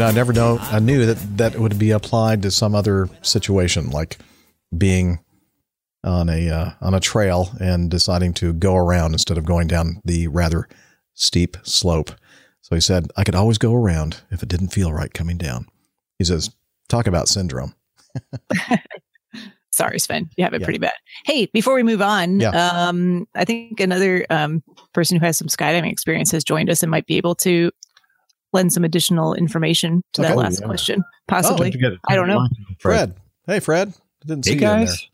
You 0.00 0.06
know, 0.06 0.12
I 0.12 0.14
never 0.14 0.32
know. 0.32 0.56
I 0.58 0.78
knew 0.78 1.04
that 1.04 1.36
that 1.36 1.58
would 1.58 1.78
be 1.78 1.90
applied 1.90 2.40
to 2.44 2.50
some 2.50 2.74
other 2.74 3.10
situation, 3.20 3.90
like 3.90 4.16
being 4.74 5.18
on 6.02 6.30
a 6.30 6.48
uh, 6.48 6.70
on 6.80 6.94
a 6.94 7.00
trail 7.00 7.50
and 7.60 7.90
deciding 7.90 8.32
to 8.34 8.54
go 8.54 8.74
around 8.76 9.12
instead 9.12 9.36
of 9.36 9.44
going 9.44 9.68
down 9.68 10.00
the 10.06 10.26
rather 10.28 10.66
steep 11.12 11.58
slope. 11.64 12.12
So 12.62 12.74
he 12.74 12.80
said, 12.80 13.08
I 13.18 13.24
could 13.24 13.34
always 13.34 13.58
go 13.58 13.74
around 13.74 14.22
if 14.30 14.42
it 14.42 14.48
didn't 14.48 14.68
feel 14.68 14.90
right 14.90 15.12
coming 15.12 15.36
down. 15.36 15.66
He 16.18 16.24
says, 16.24 16.48
talk 16.88 17.06
about 17.06 17.28
syndrome. 17.28 17.74
Sorry, 19.70 19.98
Sven, 19.98 20.30
you 20.38 20.44
have 20.44 20.54
it 20.54 20.62
Yeah. 20.62 20.64
pretty 20.66 20.78
bad. 20.78 20.94
Hey, 21.26 21.44
before 21.52 21.74
we 21.74 21.82
move 21.82 22.00
on, 22.00 22.40
Yeah. 22.40 22.52
um, 22.88 23.28
I 23.34 23.44
think 23.44 23.80
another 23.80 24.24
um, 24.30 24.62
person 24.94 25.18
who 25.18 25.26
has 25.26 25.36
some 25.36 25.48
skydiving 25.48 25.92
experience 25.92 26.30
has 26.30 26.42
joined 26.42 26.70
us 26.70 26.82
and 26.82 26.90
might 26.90 27.04
be 27.06 27.18
able 27.18 27.34
to 27.34 27.70
lend 28.52 28.72
some 28.72 28.84
additional 28.84 29.34
information 29.34 30.02
to 30.14 30.22
that 30.22 30.36
last 30.36 30.60
Yeah. 30.60 30.66
question. 30.66 31.02
Possibly, 31.28 31.70
Don't 31.70 31.98
I 32.08 32.14
don't 32.14 32.28
know. 32.28 32.46
Fred. 32.78 33.16
Hey, 33.46 33.60
Fred. 33.60 33.88
I 34.22 34.26
didn't 34.26 34.44
see 34.44 34.52
Hey 34.52 34.60
you 34.60 34.66
in 34.66 34.80
guys, 34.86 35.08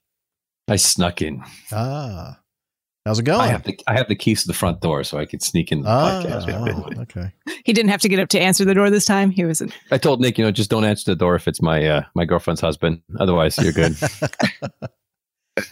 I 0.68 0.76
snuck 0.76 1.22
in. 1.22 1.42
Ah, 1.72 2.40
how's 3.04 3.20
it 3.20 3.24
going? 3.24 3.40
I 3.40 3.46
have 3.48 3.62
the 3.62 3.78
I 3.86 3.94
have 3.94 4.08
the 4.08 4.16
keys 4.16 4.42
to 4.42 4.48
the 4.48 4.54
front 4.54 4.80
door, 4.80 5.04
so 5.04 5.18
I 5.18 5.26
could 5.26 5.42
sneak 5.42 5.70
in 5.70 5.82
the 5.82 5.88
ah, 5.88 6.22
podcast. 6.24 6.96
oh, 6.96 7.02
okay. 7.02 7.32
He 7.64 7.72
didn't 7.72 7.90
have 7.90 8.00
to 8.00 8.08
get 8.08 8.18
up 8.18 8.28
to 8.30 8.40
answer 8.40 8.64
the 8.64 8.74
door 8.74 8.90
this 8.90 9.04
time. 9.04 9.30
He 9.30 9.44
was. 9.44 9.62
I 9.90 9.98
told 9.98 10.20
Nick, 10.20 10.38
you 10.38 10.44
know, 10.44 10.50
just 10.50 10.70
don't 10.70 10.84
answer 10.84 11.10
the 11.10 11.16
door 11.16 11.36
if 11.36 11.46
it's 11.46 11.62
my 11.62 11.86
uh, 11.86 12.02
my 12.14 12.24
girlfriend's 12.24 12.60
husband. 12.60 13.02
Otherwise, 13.20 13.58
you're 13.58 13.72
good. 13.72 13.96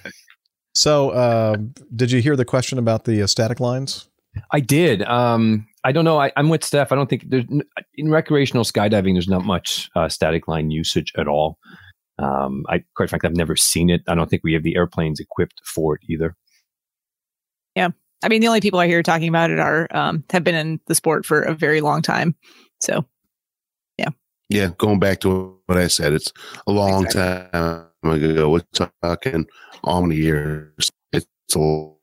So, 0.76 1.10
uh, 1.10 1.57
did 1.94 2.10
you 2.10 2.20
hear 2.20 2.34
the 2.34 2.44
question 2.44 2.78
about 2.78 3.05
the 3.05 3.23
uh, 3.23 3.26
static 3.28 3.60
lines? 3.60 4.09
I 4.51 4.61
did. 4.61 5.03
Um, 5.03 5.67
I 5.85 5.93
don't 5.93 6.05
know. 6.05 6.21
I, 6.21 6.33
I'm 6.37 6.49
with 6.49 6.65
Steph. 6.65 6.93
I 6.93 6.95
don't 6.95 7.09
think 7.09 7.25
there's 7.29 7.45
in 7.95 8.11
recreational 8.11 8.65
skydiving. 8.65 9.15
There's 9.15 9.29
not 9.29 9.45
much 9.45 9.91
uh, 9.95 10.09
static 10.09 10.49
line 10.49 10.71
usage 10.71 11.13
at 11.17 11.29
all. 11.29 11.59
Um, 12.19 12.65
I 12.69 12.85
quite 12.97 13.11
frankly, 13.11 13.29
I've 13.29 13.37
never 13.37 13.57
seen 13.57 13.91
it. 13.91 14.03
I 14.07 14.15
don't 14.15 14.31
think 14.31 14.43
we 14.45 14.55
have 14.55 14.63
the 14.63 14.77
airplanes 14.77 15.21
equipped 15.21 15.61
for 15.65 15.97
it 15.97 16.03
either. 16.09 16.37
Yeah, 17.75 17.91
I 18.23 18.29
mean, 18.29 18.41
the 18.41 18.49
only 18.49 18.61
people 18.61 18.79
I 18.79 18.87
hear 18.87 19.03
talking 19.03 19.29
about 19.29 19.51
it 19.51 19.59
are 19.59 19.89
um, 19.91 20.25
have 20.31 20.45
been 20.45 20.55
in 20.55 20.81
the 20.87 20.95
sport 20.95 21.27
for 21.27 21.43
a 21.43 21.55
very 21.55 21.81
long 21.81 22.03
time. 22.03 22.37
So, 22.81 23.05
yeah 23.99 24.11
yeah. 24.49 24.71
going 24.79 24.99
back 24.99 25.21
to 25.21 25.59
what 25.67 25.79
i 25.79 25.87
said 25.87 26.13
it's 26.13 26.33
a 26.67 26.73
long 26.73 27.07
time 27.07 27.87
ago 28.03 28.51
we're 28.51 28.87
talking 29.03 29.47
how 29.85 30.01
many 30.01 30.17
years 30.17 30.91
it's 31.13 31.27
a 31.57 31.59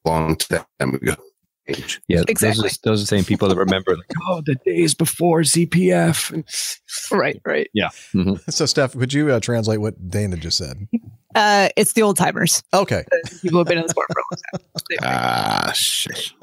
long 0.05 0.35
time 0.35 0.65
ago 0.79 1.15
Yeah, 2.07 2.23
Exactly. 2.27 2.63
those, 2.63 2.73
are, 2.73 2.77
those 2.83 2.99
are 2.99 3.03
the 3.03 3.07
same 3.07 3.23
people 3.23 3.47
that 3.47 3.55
remember, 3.55 3.95
like, 3.95 4.11
oh, 4.27 4.41
the 4.45 4.55
days 4.65 4.93
before 4.93 5.41
ZPF. 5.41 6.43
right, 7.11 7.39
right. 7.45 7.69
Yeah. 7.73 7.89
Mhm. 8.13 8.41
So, 8.51 8.65
Steph, 8.65 8.95
would 8.95 9.13
you 9.13 9.31
uh, 9.31 9.39
translate 9.39 9.79
what 9.79 10.09
Dana 10.09 10.35
just 10.37 10.57
said? 10.57 10.87
Uh, 11.35 11.69
it's 11.77 11.93
the 11.93 12.01
old 12.01 12.17
timers. 12.17 12.61
Okay. 12.73 13.05
People 13.41 13.59
who've 13.59 13.67
been 13.67 13.77
in 13.77 13.83
the 13.83 13.89
sport 13.89 14.07
for 14.11 14.19
a 14.19 14.23
long 14.31 14.67
time. 14.99 14.99
ah 15.03 15.71
shit 15.73 16.33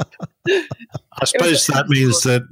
I 0.48 1.24
suppose 1.26 1.66
that 1.66 1.86
means 1.88 2.22
that 2.22 2.42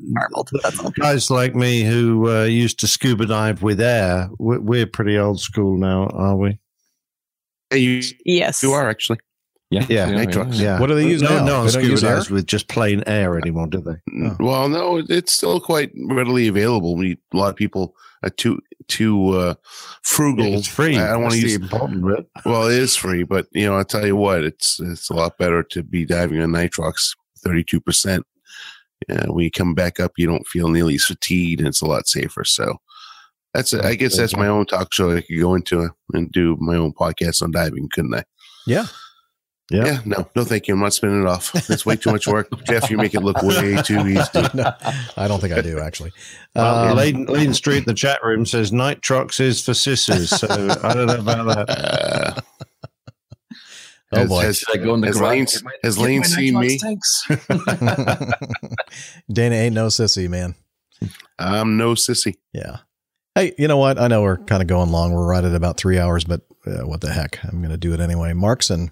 guys 1.00 1.30
like 1.30 1.54
me 1.54 1.82
who 1.82 2.28
uh, 2.30 2.44
used 2.44 2.78
to 2.80 2.86
scuba 2.88 3.24
dive 3.26 3.62
with 3.62 3.80
air, 3.80 4.28
we're, 4.38 4.60
we're 4.60 4.86
pretty 4.86 5.16
old 5.16 5.40
school 5.40 5.78
now, 5.78 6.08
are 6.08 6.36
we? 6.36 6.58
You, 7.72 8.02
Yes. 8.26 8.62
you 8.62 8.72
are 8.72 8.88
actually. 8.90 9.18
Yeah, 9.70 9.84
Yeah, 9.88 10.08
nitrox. 10.10 10.58
yeah. 10.60 10.78
What 10.78 10.86
do 10.86 10.94
they 10.94 11.08
use 11.08 11.22
no, 11.22 11.28
now? 11.28 11.44
No 11.44 11.58
one 11.58 11.66
They 11.66 11.72
don't 11.72 11.82
scuba 11.82 11.88
use 11.88 12.04
air? 12.04 12.14
dives 12.14 12.30
with 12.30 12.46
just 12.46 12.68
plain 12.68 13.02
air 13.06 13.36
anymore, 13.36 13.66
do 13.66 13.80
they? 13.80 13.96
N- 14.14 14.36
Well, 14.38 14.68
no, 14.68 15.02
it's 15.08 15.32
still 15.32 15.58
quite 15.60 15.90
readily 16.08 16.46
available. 16.46 16.94
We 16.96 17.18
a 17.34 17.36
lot 17.36 17.50
of 17.50 17.56
people 17.56 17.94
are 18.22 18.30
too 18.30 18.60
too 18.88 19.30
uh, 19.30 19.54
frugal. 20.02 20.54
It's 20.54 20.68
free. 20.68 20.96
I 20.96 21.08
don't 21.12 21.22
want 21.22 21.34
to 21.34 21.40
use 21.40 21.58
the 21.58 21.62
important 21.64 22.06
bit. 22.06 22.26
Well, 22.44 22.68
it 22.68 22.78
is 22.78 22.94
free, 22.94 23.24
but 23.24 23.46
you 23.52 23.66
know, 23.66 23.76
I 23.76 23.82
tell 23.82 24.06
you 24.06 24.14
what, 24.14 24.44
it's 24.44 24.78
it's 24.78 25.10
a 25.10 25.14
lot 25.14 25.36
better 25.36 25.62
to 25.64 25.82
be 25.82 26.04
diving 26.04 26.40
on 26.40 26.50
nitrox, 26.50 27.16
thirty 27.44 27.64
two 27.64 27.80
percent. 27.80 28.24
Yeah, 29.08 29.26
when 29.26 29.44
you 29.44 29.50
come 29.50 29.74
back 29.74 29.98
up, 30.00 30.12
you 30.16 30.26
don't 30.26 30.46
feel 30.46 30.68
nearly 30.68 30.94
as 30.94 31.04
fatigued, 31.04 31.58
and 31.60 31.68
it's 31.68 31.82
a 31.82 31.86
lot 31.86 32.06
safer. 32.06 32.44
So 32.44 32.76
that's 33.52 33.72
a, 33.72 33.84
I 33.84 33.96
guess 33.96 34.16
that's 34.16 34.36
my 34.36 34.46
own 34.46 34.66
talk 34.66 34.92
show. 34.94 35.10
I 35.16 35.22
could 35.22 35.40
go 35.40 35.54
into 35.56 35.90
and 36.12 36.30
do 36.30 36.56
my 36.60 36.76
own 36.76 36.92
podcast 36.92 37.42
on 37.42 37.50
diving, 37.50 37.88
couldn't 37.92 38.14
I? 38.14 38.22
Yeah. 38.66 38.86
Yeah. 39.68 39.98
no, 40.04 40.28
no, 40.36 40.44
thank 40.44 40.68
you. 40.68 40.74
I'm 40.74 40.80
not 40.80 40.94
spinning 40.94 41.22
it 41.22 41.26
off. 41.26 41.52
That's 41.66 41.84
way 41.84 41.96
too 41.96 42.12
much 42.12 42.28
work, 42.28 42.48
Jeff. 42.66 42.88
You 42.88 42.96
make 42.98 43.14
it 43.14 43.20
look 43.24 43.42
way 43.42 43.82
too 43.82 44.06
easy. 44.06 44.22
no, 44.54 44.72
I 45.16 45.26
don't 45.26 45.40
think 45.40 45.54
I 45.54 45.60
do 45.60 45.80
actually. 45.80 46.12
Well, 46.54 46.90
Um, 46.90 46.96
Lane, 46.96 47.24
Lane 47.26 47.52
Street 47.52 47.78
in 47.78 47.84
the 47.84 47.94
chat 47.94 48.22
room 48.22 48.46
says 48.46 48.70
nitrox 48.70 49.40
is 49.40 49.60
for 49.64 49.74
sissies. 49.74 50.30
So 50.30 50.46
I 50.82 50.94
don't 50.94 51.06
know 51.06 51.18
about 51.20 51.66
that. 51.66 52.44
Oh, 54.12 54.18
Has- 54.18 54.28
boy. 54.28 54.42
Has, 54.42 54.58
Should 54.58 54.80
I 54.80 54.84
go 54.84 54.94
in 54.94 55.00
the 55.00 55.08
has? 55.08 55.20
Lane, 55.20 55.46
has 55.82 55.98
Lane 55.98 56.22
seen 56.22 56.60
me? 56.60 56.78
tanks? 56.78 57.26
Dana 59.32 59.54
ain't 59.56 59.74
no 59.74 59.88
sissy, 59.88 60.28
man. 60.28 60.54
I'm 61.40 61.76
no 61.76 61.94
sissy. 61.94 62.36
Yeah. 62.52 62.78
Hey, 63.34 63.52
you 63.58 63.66
know 63.66 63.76
what? 63.78 63.98
I 63.98 64.06
know 64.06 64.22
we're 64.22 64.38
kind 64.38 64.62
of 64.62 64.68
going 64.68 64.90
long. 64.92 65.12
We're 65.12 65.26
right 65.26 65.44
at 65.44 65.54
about 65.56 65.76
three 65.76 65.98
hours, 65.98 66.24
but 66.24 66.42
uh, 66.66 66.86
what 66.86 67.00
the 67.00 67.12
heck? 67.12 67.44
I'm 67.44 67.58
going 67.58 67.70
to 67.72 67.76
do 67.76 67.92
it 67.94 68.00
anyway. 68.00 68.32
Markson 68.32 68.90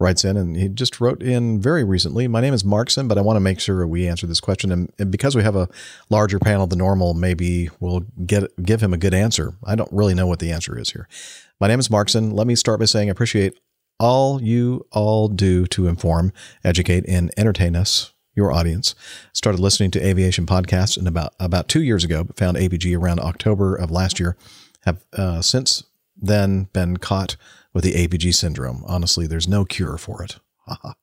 writes 0.00 0.24
in, 0.24 0.36
and 0.36 0.56
he 0.56 0.68
just 0.68 1.00
wrote 1.00 1.22
in 1.22 1.60
very 1.60 1.82
recently. 1.82 2.28
My 2.28 2.40
name 2.40 2.54
is 2.54 2.62
Markson, 2.62 3.08
but 3.08 3.18
I 3.18 3.20
want 3.20 3.36
to 3.36 3.40
make 3.40 3.58
sure 3.58 3.84
we 3.86 4.06
answer 4.06 4.26
this 4.26 4.40
question. 4.40 4.70
And, 4.70 4.92
and 4.98 5.10
because 5.10 5.34
we 5.34 5.42
have 5.42 5.56
a 5.56 5.68
larger 6.08 6.38
panel 6.38 6.68
than 6.68 6.78
normal, 6.78 7.14
maybe 7.14 7.68
we'll 7.80 8.04
get 8.24 8.44
give 8.62 8.80
him 8.80 8.94
a 8.94 8.98
good 8.98 9.14
answer. 9.14 9.54
I 9.64 9.74
don't 9.74 9.92
really 9.92 10.14
know 10.14 10.26
what 10.26 10.38
the 10.38 10.52
answer 10.52 10.78
is 10.78 10.90
here. 10.90 11.08
My 11.60 11.66
name 11.66 11.80
is 11.80 11.88
Markson. 11.88 12.32
Let 12.32 12.46
me 12.46 12.54
start 12.54 12.78
by 12.78 12.84
saying 12.84 13.08
I 13.08 13.12
appreciate 13.12 13.58
all 13.98 14.40
you 14.40 14.86
all 14.92 15.26
do 15.26 15.66
to 15.66 15.88
inform, 15.88 16.32
educate, 16.62 17.04
and 17.08 17.32
entertain 17.36 17.74
us, 17.74 18.12
your 18.36 18.52
audience. 18.52 18.94
Started 19.32 19.60
listening 19.60 19.90
to 19.92 20.06
aviation 20.06 20.46
podcasts 20.46 20.96
in 20.96 21.08
about 21.08 21.34
about 21.40 21.66
two 21.66 21.82
years 21.82 22.04
ago, 22.04 22.22
but 22.22 22.38
found 22.38 22.56
ABG 22.56 22.96
around 22.96 23.18
October 23.18 23.74
of 23.74 23.90
last 23.90 24.20
year. 24.20 24.36
Have 24.82 25.04
uh, 25.12 25.42
since 25.42 25.82
then 26.16 26.68
been 26.72 26.98
caught 26.98 27.36
with 27.72 27.84
the 27.84 27.94
ABG 27.94 28.34
syndrome. 28.34 28.82
Honestly, 28.86 29.26
there's 29.26 29.48
no 29.48 29.64
cure 29.64 29.98
for 29.98 30.22
it. 30.22 30.38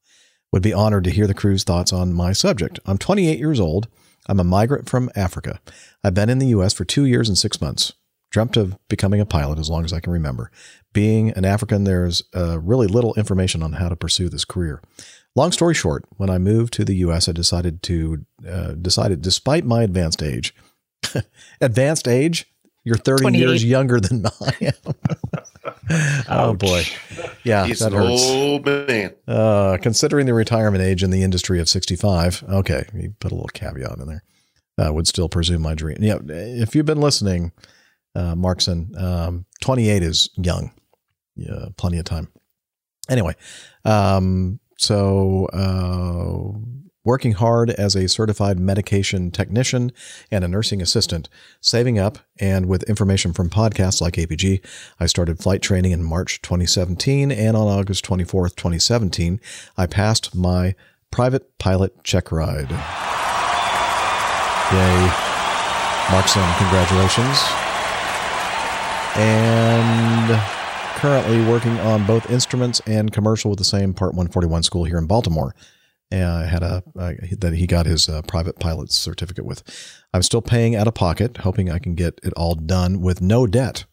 Would 0.51 0.61
be 0.61 0.73
honored 0.73 1.03
to 1.05 1.11
hear 1.11 1.27
the 1.27 1.33
crew's 1.33 1.63
thoughts 1.63 1.91
on 1.91 2.13
my 2.13 2.31
subject. 2.31 2.79
I'm 2.85 2.97
28 2.97 3.37
years 3.37 3.59
old. 3.59 3.87
I'm 4.27 4.39
a 4.39 4.43
migrant 4.43 4.89
from 4.89 5.09
Africa. 5.15 5.59
I've 6.03 6.13
been 6.13 6.29
in 6.29 6.39
the 6.39 6.47
U.S. 6.47 6.73
for 6.73 6.85
two 6.85 7.05
years 7.05 7.27
and 7.27 7.37
six 7.37 7.61
months. 7.61 7.93
Dreamt 8.31 8.57
of 8.57 8.77
becoming 8.89 9.21
a 9.21 9.25
pilot 9.25 9.59
as 9.59 9.69
long 9.69 9.85
as 9.85 9.93
I 9.93 9.99
can 9.99 10.11
remember. 10.11 10.51
Being 10.93 11.31
an 11.31 11.45
African, 11.45 11.83
there's 11.83 12.23
uh, 12.35 12.59
really 12.59 12.87
little 12.87 13.13
information 13.15 13.61
on 13.61 13.73
how 13.73 13.89
to 13.89 13.95
pursue 13.95 14.29
this 14.29 14.45
career. 14.45 14.81
Long 15.35 15.51
story 15.51 15.73
short, 15.73 16.05
when 16.17 16.29
I 16.29 16.37
moved 16.37 16.73
to 16.73 16.85
the 16.85 16.95
U.S., 16.97 17.29
I 17.29 17.33
decided 17.33 17.83
to 17.83 18.25
uh, 18.49 18.71
decided, 18.71 19.21
despite 19.21 19.65
my 19.65 19.83
advanced 19.83 20.23
age, 20.23 20.55
advanced 21.61 22.07
age, 22.07 22.47
you're 22.83 22.97
30 22.97 23.37
years 23.37 23.63
younger 23.63 23.99
than 23.99 24.25
I 24.41 24.53
am. 24.61 24.93
Oh 26.29 26.53
boy, 26.57 26.83
yeah, 27.43 27.65
He's 27.65 27.79
that 27.79 27.91
hurts. 27.93 28.23
old 28.23 28.65
man. 28.65 29.13
Uh, 29.27 29.77
considering 29.81 30.25
the 30.25 30.33
retirement 30.33 30.83
age 30.83 31.03
in 31.03 31.09
the 31.11 31.23
industry 31.23 31.59
of 31.59 31.69
65, 31.69 32.43
okay, 32.49 32.85
you 32.93 33.13
put 33.19 33.31
a 33.31 33.35
little 33.35 33.49
caveat 33.49 33.97
in 33.97 34.07
there. 34.07 34.23
I 34.77 34.89
would 34.89 35.07
still 35.07 35.29
presume 35.29 35.61
my 35.61 35.73
dream. 35.73 35.97
Yeah, 36.01 36.17
if 36.27 36.75
you've 36.75 36.85
been 36.85 36.99
listening, 37.01 37.51
uh, 38.15 38.35
Markson, 38.35 38.99
um, 39.01 39.45
28 39.61 40.03
is 40.03 40.29
young. 40.35 40.71
Yeah, 41.35 41.67
plenty 41.77 41.97
of 41.97 42.05
time. 42.05 42.27
Anyway, 43.09 43.35
um, 43.85 44.59
so 44.77 45.45
uh, 45.53 46.57
working 47.05 47.33
hard 47.33 47.69
as 47.69 47.95
a 47.95 48.09
certified 48.09 48.59
medication 48.59 49.31
technician 49.31 49.93
and 50.29 50.43
a 50.43 50.47
nursing 50.47 50.81
assistant, 50.81 51.29
saving 51.61 51.97
up, 51.97 52.17
and 52.39 52.65
with 52.65 52.83
information 52.83 53.31
from 53.31 53.49
podcasts 53.49 54.01
like 54.01 54.15
APG, 54.15 54.59
I 54.99 55.05
started 55.05 55.39
flight 55.39 55.61
training 55.61 55.91
in 55.91 56.03
March 56.03 56.41
2017, 56.41 57.31
and 57.31 57.55
on 57.55 57.67
August 57.67 58.03
24th, 58.03 58.55
2017, 58.55 59.39
I 59.77 59.85
passed 59.85 60.35
my 60.35 60.75
private 61.11 61.57
pilot 61.59 62.03
check 62.03 62.31
ride. 62.31 62.71
Yay. 64.73 65.09
Markson, 66.07 66.57
congratulations. 66.57 67.39
And 69.17 70.41
currently 70.97 71.45
working 71.45 71.79
on 71.79 72.05
both 72.05 72.29
instruments 72.31 72.81
and 72.87 73.11
commercial 73.13 73.51
with 73.51 73.59
the 73.59 73.65
same 73.65 73.93
Part 73.93 74.13
141 74.13 74.63
school 74.63 74.83
here 74.85 74.97
in 74.97 75.05
Baltimore. 75.05 75.55
I 76.11 76.45
had 76.45 76.63
a 76.63 76.83
uh, 76.97 77.13
that 77.39 77.53
he 77.55 77.67
got 77.67 77.85
his 77.85 78.07
uh, 78.07 78.21
private 78.23 78.59
pilot 78.59 78.91
certificate 78.91 79.45
with. 79.45 79.63
I'm 80.13 80.23
still 80.23 80.41
paying 80.41 80.75
out 80.75 80.87
of 80.87 80.93
pocket, 80.93 81.37
hoping 81.37 81.69
I 81.69 81.79
can 81.79 81.95
get 81.95 82.19
it 82.23 82.33
all 82.33 82.55
done 82.55 83.01
with 83.01 83.21
no 83.21 83.47
debt 83.47 83.85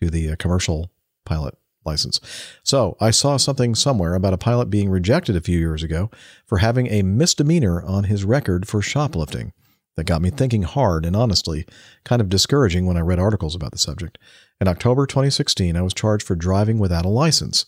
to 0.00 0.10
the 0.10 0.30
uh, 0.30 0.36
commercial 0.36 0.90
pilot 1.24 1.56
license. 1.84 2.20
So 2.62 2.96
I 3.00 3.10
saw 3.10 3.36
something 3.36 3.74
somewhere 3.74 4.14
about 4.14 4.32
a 4.32 4.38
pilot 4.38 4.70
being 4.70 4.88
rejected 4.88 5.36
a 5.36 5.40
few 5.40 5.58
years 5.58 5.82
ago 5.82 6.10
for 6.46 6.58
having 6.58 6.86
a 6.86 7.02
misdemeanor 7.02 7.82
on 7.82 8.04
his 8.04 8.24
record 8.24 8.68
for 8.68 8.80
shoplifting. 8.80 9.52
That 9.96 10.04
got 10.04 10.22
me 10.22 10.30
thinking 10.30 10.62
hard 10.62 11.04
and 11.04 11.14
honestly, 11.14 11.66
kind 12.02 12.22
of 12.22 12.30
discouraging 12.30 12.86
when 12.86 12.96
I 12.96 13.00
read 13.00 13.18
articles 13.18 13.54
about 13.54 13.72
the 13.72 13.78
subject. 13.78 14.16
In 14.58 14.66
October 14.66 15.06
2016, 15.06 15.76
I 15.76 15.82
was 15.82 15.92
charged 15.92 16.26
for 16.26 16.34
driving 16.34 16.78
without 16.78 17.04
a 17.04 17.10
license. 17.10 17.66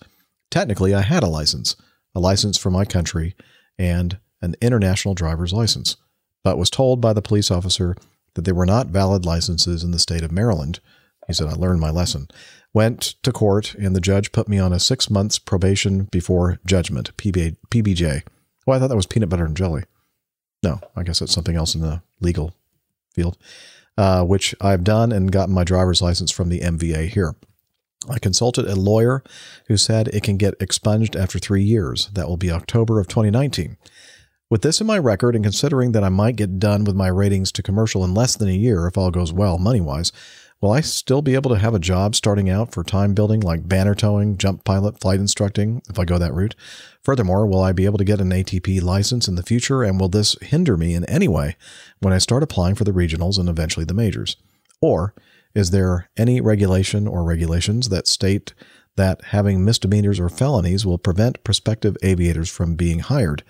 Technically, 0.50 0.94
I 0.94 1.02
had 1.02 1.22
a 1.22 1.28
license, 1.28 1.76
a 2.14 2.20
license 2.20 2.56
for 2.56 2.70
my 2.70 2.86
country, 2.86 3.34
and 3.78 4.18
an 4.42 4.54
international 4.60 5.14
driver's 5.14 5.52
license, 5.52 5.96
but 6.42 6.58
was 6.58 6.70
told 6.70 7.00
by 7.00 7.12
the 7.12 7.22
police 7.22 7.50
officer 7.50 7.96
that 8.34 8.42
they 8.42 8.52
were 8.52 8.66
not 8.66 8.88
valid 8.88 9.24
licenses 9.24 9.82
in 9.82 9.90
the 9.90 9.98
state 9.98 10.22
of 10.22 10.32
Maryland. 10.32 10.80
He 11.26 11.32
said, 11.32 11.48
I 11.48 11.52
learned 11.52 11.80
my 11.80 11.90
lesson. 11.90 12.28
Went 12.72 13.00
to 13.22 13.32
court, 13.32 13.74
and 13.74 13.94
the 13.94 14.00
judge 14.00 14.32
put 14.32 14.48
me 14.48 14.58
on 14.58 14.72
a 14.72 14.80
six 14.80 15.08
months 15.08 15.38
probation 15.38 16.04
before 16.04 16.58
judgment, 16.66 17.16
PB, 17.16 17.56
PBJ. 17.70 18.22
Oh, 18.66 18.72
I 18.72 18.78
thought 18.78 18.88
that 18.88 18.96
was 18.96 19.06
peanut 19.06 19.28
butter 19.28 19.44
and 19.44 19.56
jelly. 19.56 19.84
No, 20.62 20.80
I 20.96 21.02
guess 21.02 21.20
that's 21.20 21.32
something 21.32 21.56
else 21.56 21.74
in 21.74 21.82
the 21.82 22.02
legal 22.20 22.54
field, 23.12 23.38
uh, 23.96 24.24
which 24.24 24.54
I've 24.60 24.82
done 24.82 25.12
and 25.12 25.30
gotten 25.30 25.54
my 25.54 25.64
driver's 25.64 26.02
license 26.02 26.30
from 26.30 26.48
the 26.48 26.60
MVA 26.60 27.08
here. 27.08 27.34
I 28.08 28.18
consulted 28.18 28.66
a 28.66 28.74
lawyer 28.74 29.22
who 29.66 29.76
said 29.76 30.08
it 30.08 30.22
can 30.22 30.36
get 30.36 30.54
expunged 30.60 31.16
after 31.16 31.38
three 31.38 31.62
years. 31.62 32.10
That 32.12 32.28
will 32.28 32.36
be 32.36 32.50
October 32.50 33.00
of 33.00 33.08
2019. 33.08 33.76
With 34.50 34.62
this 34.62 34.80
in 34.80 34.86
my 34.86 34.98
record, 34.98 35.34
and 35.34 35.44
considering 35.44 35.92
that 35.92 36.04
I 36.04 36.10
might 36.10 36.36
get 36.36 36.58
done 36.58 36.84
with 36.84 36.94
my 36.94 37.08
ratings 37.08 37.50
to 37.52 37.62
commercial 37.62 38.04
in 38.04 38.14
less 38.14 38.36
than 38.36 38.48
a 38.48 38.52
year 38.52 38.86
if 38.86 38.98
all 38.98 39.10
goes 39.10 39.32
well 39.32 39.58
money 39.58 39.80
wise, 39.80 40.12
will 40.60 40.70
I 40.70 40.80
still 40.80 41.22
be 41.22 41.34
able 41.34 41.50
to 41.50 41.58
have 41.58 41.74
a 41.74 41.78
job 41.78 42.14
starting 42.14 42.50
out 42.50 42.72
for 42.72 42.84
time 42.84 43.14
building 43.14 43.40
like 43.40 43.66
banner 43.66 43.94
towing, 43.94 44.36
jump 44.36 44.62
pilot, 44.64 45.00
flight 45.00 45.18
instructing 45.18 45.82
if 45.88 45.98
I 45.98 46.04
go 46.04 46.18
that 46.18 46.34
route? 46.34 46.54
Furthermore, 47.02 47.46
will 47.46 47.60
I 47.60 47.72
be 47.72 47.86
able 47.86 47.98
to 47.98 48.04
get 48.04 48.20
an 48.20 48.30
ATP 48.30 48.82
license 48.82 49.28
in 49.28 49.34
the 49.34 49.42
future, 49.42 49.82
and 49.82 49.98
will 49.98 50.08
this 50.08 50.36
hinder 50.42 50.76
me 50.76 50.94
in 50.94 51.04
any 51.06 51.26
way 51.26 51.56
when 52.00 52.12
I 52.12 52.18
start 52.18 52.42
applying 52.42 52.74
for 52.74 52.84
the 52.84 52.92
regionals 52.92 53.38
and 53.38 53.48
eventually 53.48 53.84
the 53.84 53.94
majors? 53.94 54.36
Or 54.80 55.14
is 55.54 55.70
there 55.70 56.08
any 56.16 56.40
regulation 56.40 57.06
or 57.06 57.24
regulations 57.24 57.88
that 57.88 58.08
state 58.08 58.54
that 58.96 59.22
having 59.26 59.64
misdemeanors 59.64 60.20
or 60.20 60.28
felonies 60.28 60.86
will 60.86 60.98
prevent 60.98 61.42
prospective 61.44 61.96
aviators 62.02 62.50
from 62.50 62.76
being 62.76 63.00
hired? 63.00 63.42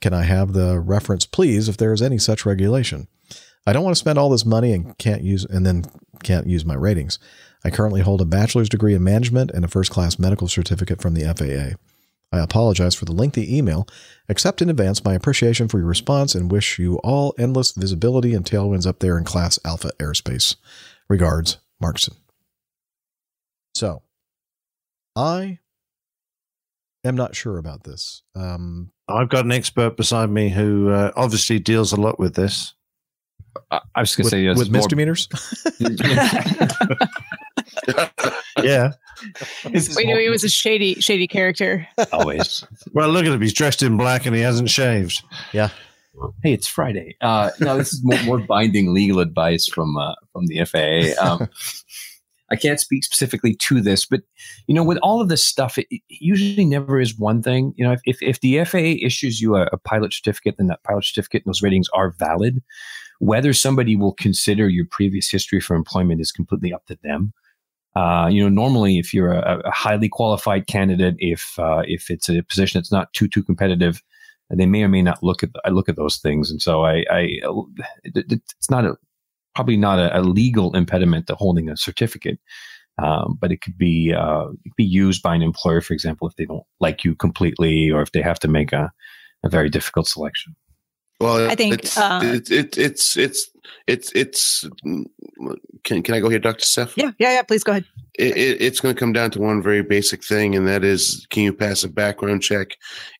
Can 0.00 0.14
I 0.14 0.22
have 0.22 0.52
the 0.52 0.80
reference, 0.80 1.26
please, 1.26 1.68
if 1.68 1.76
there 1.76 1.92
is 1.92 2.02
any 2.02 2.18
such 2.18 2.46
regulation? 2.46 3.08
I 3.66 3.72
don't 3.72 3.84
want 3.84 3.94
to 3.94 4.00
spend 4.00 4.18
all 4.18 4.30
this 4.30 4.46
money 4.46 4.72
and 4.72 4.96
can't 4.96 5.22
use 5.22 5.44
and 5.44 5.66
then 5.66 5.84
can't 6.22 6.46
use 6.46 6.64
my 6.64 6.74
ratings. 6.74 7.18
I 7.62 7.70
currently 7.70 8.00
hold 8.00 8.22
a 8.22 8.26
bachelor's 8.26 8.70
degree 8.70 8.94
in 8.94 9.04
management 9.04 9.50
and 9.50 9.64
a 9.64 9.68
first 9.68 9.90
class 9.90 10.18
medical 10.18 10.48
certificate 10.48 11.02
from 11.02 11.14
the 11.14 11.24
FAA. 11.24 11.76
I 12.32 12.42
apologize 12.42 12.94
for 12.94 13.04
the 13.04 13.12
lengthy 13.12 13.56
email, 13.56 13.86
accept 14.28 14.62
in 14.62 14.70
advance 14.70 15.04
my 15.04 15.14
appreciation 15.14 15.68
for 15.68 15.78
your 15.78 15.88
response, 15.88 16.34
and 16.34 16.50
wish 16.50 16.78
you 16.78 16.98
all 16.98 17.34
endless 17.38 17.72
visibility 17.72 18.34
and 18.34 18.44
tailwinds 18.44 18.86
up 18.86 19.00
there 19.00 19.18
in 19.18 19.24
Class 19.24 19.58
Alpha 19.64 19.90
Airspace. 19.98 20.56
Regards, 21.10 21.58
Markson. 21.82 22.14
So, 23.74 24.02
I 25.16 25.58
am 27.02 27.16
not 27.16 27.34
sure 27.34 27.58
about 27.58 27.82
this. 27.82 28.22
Um, 28.36 28.92
I've 29.08 29.28
got 29.28 29.44
an 29.44 29.50
expert 29.50 29.96
beside 29.96 30.30
me 30.30 30.50
who 30.50 30.90
uh, 30.90 31.10
obviously 31.16 31.58
deals 31.58 31.92
a 31.92 32.00
lot 32.00 32.20
with 32.20 32.36
this. 32.36 32.74
I, 33.72 33.80
I 33.96 34.02
was 34.02 34.14
going 34.14 34.26
to 34.26 34.30
say 34.30 34.44
yes, 34.44 34.56
with 34.56 34.70
misdemeanors. 34.70 35.26
yeah, 38.62 38.92
we 39.96 40.04
knew 40.04 40.16
he 40.16 40.28
was 40.28 40.44
a 40.44 40.48
shady, 40.48 40.94
shady 41.00 41.26
character. 41.26 41.88
Always. 42.12 42.64
Well, 42.92 43.08
look 43.08 43.26
at 43.26 43.32
him. 43.32 43.40
He's 43.40 43.52
dressed 43.52 43.82
in 43.82 43.96
black 43.96 44.26
and 44.26 44.36
he 44.36 44.42
hasn't 44.42 44.70
shaved. 44.70 45.24
Yeah. 45.52 45.70
Hey, 46.42 46.52
it's 46.52 46.66
Friday. 46.66 47.16
Uh, 47.20 47.50
no, 47.60 47.76
this 47.76 47.92
is 47.92 48.04
more, 48.04 48.22
more 48.24 48.38
binding 48.38 48.92
legal 48.92 49.20
advice 49.20 49.66
from 49.66 49.96
uh, 49.96 50.14
from 50.32 50.46
the 50.46 50.64
FAA. 50.64 51.22
Um, 51.24 51.48
I 52.50 52.56
can't 52.56 52.80
speak 52.80 53.04
specifically 53.04 53.54
to 53.54 53.80
this, 53.80 54.06
but 54.06 54.22
you 54.66 54.74
know, 54.74 54.82
with 54.82 54.98
all 54.98 55.20
of 55.20 55.28
this 55.28 55.44
stuff, 55.44 55.78
it, 55.78 55.86
it 55.90 56.02
usually 56.08 56.64
never 56.64 57.00
is 57.00 57.18
one 57.18 57.42
thing. 57.42 57.72
You 57.76 57.84
know, 57.84 57.92
if 57.92 58.00
if, 58.04 58.22
if 58.22 58.40
the 58.40 58.64
FAA 58.64 59.04
issues 59.06 59.40
you 59.40 59.56
a, 59.56 59.68
a 59.72 59.78
pilot 59.78 60.12
certificate, 60.12 60.56
then 60.58 60.66
that 60.66 60.82
pilot 60.82 61.04
certificate 61.04 61.42
and 61.44 61.50
those 61.50 61.62
ratings 61.62 61.88
are 61.94 62.10
valid. 62.18 62.62
Whether 63.20 63.52
somebody 63.52 63.96
will 63.96 64.14
consider 64.14 64.68
your 64.68 64.86
previous 64.90 65.30
history 65.30 65.60
for 65.60 65.76
employment 65.76 66.20
is 66.20 66.32
completely 66.32 66.72
up 66.72 66.86
to 66.86 66.98
them. 67.02 67.32
Uh, 67.94 68.28
you 68.30 68.42
know, 68.42 68.48
normally, 68.48 68.98
if 68.98 69.12
you're 69.12 69.32
a, 69.32 69.60
a 69.64 69.70
highly 69.70 70.08
qualified 70.08 70.66
candidate, 70.66 71.16
if 71.18 71.58
uh, 71.58 71.82
if 71.86 72.10
it's 72.10 72.28
a 72.28 72.42
position 72.42 72.78
that's 72.78 72.92
not 72.92 73.12
too 73.12 73.28
too 73.28 73.42
competitive, 73.42 74.02
they 74.58 74.66
may 74.66 74.82
or 74.82 74.88
may 74.88 75.02
not 75.02 75.22
look 75.22 75.42
at 75.42 75.50
I 75.64 75.70
look 75.70 75.88
at 75.88 75.96
those 75.96 76.16
things, 76.16 76.50
and 76.50 76.60
so 76.60 76.84
I, 76.84 77.04
I 77.10 77.28
it's 78.04 78.70
not 78.70 78.84
a 78.84 78.96
probably 79.54 79.76
not 79.76 79.98
a, 79.98 80.18
a, 80.18 80.22
legal 80.22 80.74
impediment 80.76 81.26
to 81.26 81.34
holding 81.34 81.68
a 81.68 81.76
certificate, 81.76 82.38
um, 83.02 83.36
but 83.40 83.52
it 83.52 83.60
could 83.60 83.76
be 83.76 84.12
uh, 84.12 84.46
it 84.64 84.70
could 84.70 84.76
be 84.76 84.84
used 84.84 85.22
by 85.22 85.34
an 85.34 85.42
employer, 85.42 85.80
for 85.80 85.92
example, 85.92 86.28
if 86.28 86.36
they 86.36 86.46
don't 86.46 86.64
like 86.80 87.04
you 87.04 87.14
completely, 87.14 87.90
or 87.90 88.02
if 88.02 88.12
they 88.12 88.22
have 88.22 88.38
to 88.40 88.48
make 88.48 88.72
a, 88.72 88.90
a 89.44 89.48
very 89.48 89.68
difficult 89.68 90.08
selection. 90.08 90.54
Well, 91.20 91.50
I 91.50 91.54
think, 91.54 91.74
it's, 91.74 91.98
uh, 91.98 92.20
it, 92.22 92.50
it, 92.50 92.78
it's 92.78 93.16
it's 93.16 93.50
it's 93.86 94.10
it's. 94.14 94.66
Can 95.84 96.02
can 96.02 96.14
I 96.14 96.20
go 96.20 96.30
here, 96.30 96.38
Doctor 96.38 96.64
Steph? 96.64 96.96
Yeah, 96.96 97.10
yeah, 97.18 97.34
yeah. 97.34 97.42
Please 97.42 97.62
go 97.62 97.72
ahead. 97.72 97.84
It, 98.18 98.36
it, 98.36 98.60
it's 98.60 98.80
going 98.80 98.94
to 98.94 98.98
come 98.98 99.12
down 99.12 99.30
to 99.32 99.40
one 99.40 99.62
very 99.62 99.82
basic 99.82 100.24
thing, 100.24 100.56
and 100.56 100.66
that 100.66 100.82
is, 100.82 101.26
can 101.30 101.42
you 101.42 101.52
pass 101.52 101.84
a 101.84 101.88
background 101.88 102.42
check, 102.42 102.76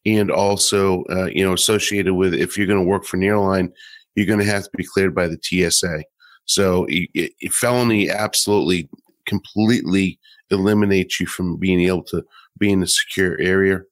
and 0.06 0.30
also, 0.30 1.04
uh, 1.04 1.26
you 1.26 1.44
know, 1.44 1.52
associated 1.52 2.14
with 2.14 2.34
if 2.34 2.56
you're 2.56 2.66
going 2.66 2.82
to 2.82 2.88
work 2.88 3.04
for 3.04 3.18
an 3.18 3.22
airline, 3.22 3.70
you're 4.14 4.26
going 4.26 4.38
to 4.38 4.44
have 4.44 4.64
to 4.64 4.76
be 4.76 4.84
cleared 4.84 5.14
by 5.14 5.28
the 5.28 5.38
TSA. 5.42 6.02
So, 6.46 6.86
it, 6.88 7.32
felony 7.52 8.10
absolutely 8.10 8.88
completely 9.26 10.18
eliminates 10.50 11.20
you 11.20 11.26
from 11.26 11.56
being 11.56 11.80
able 11.82 12.02
to 12.04 12.24
be 12.58 12.72
in 12.72 12.82
a 12.82 12.86
secure 12.86 13.38
area. 13.40 13.82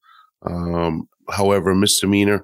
Um, 0.42 1.08
however, 1.30 1.74
misdemeanor 1.74 2.42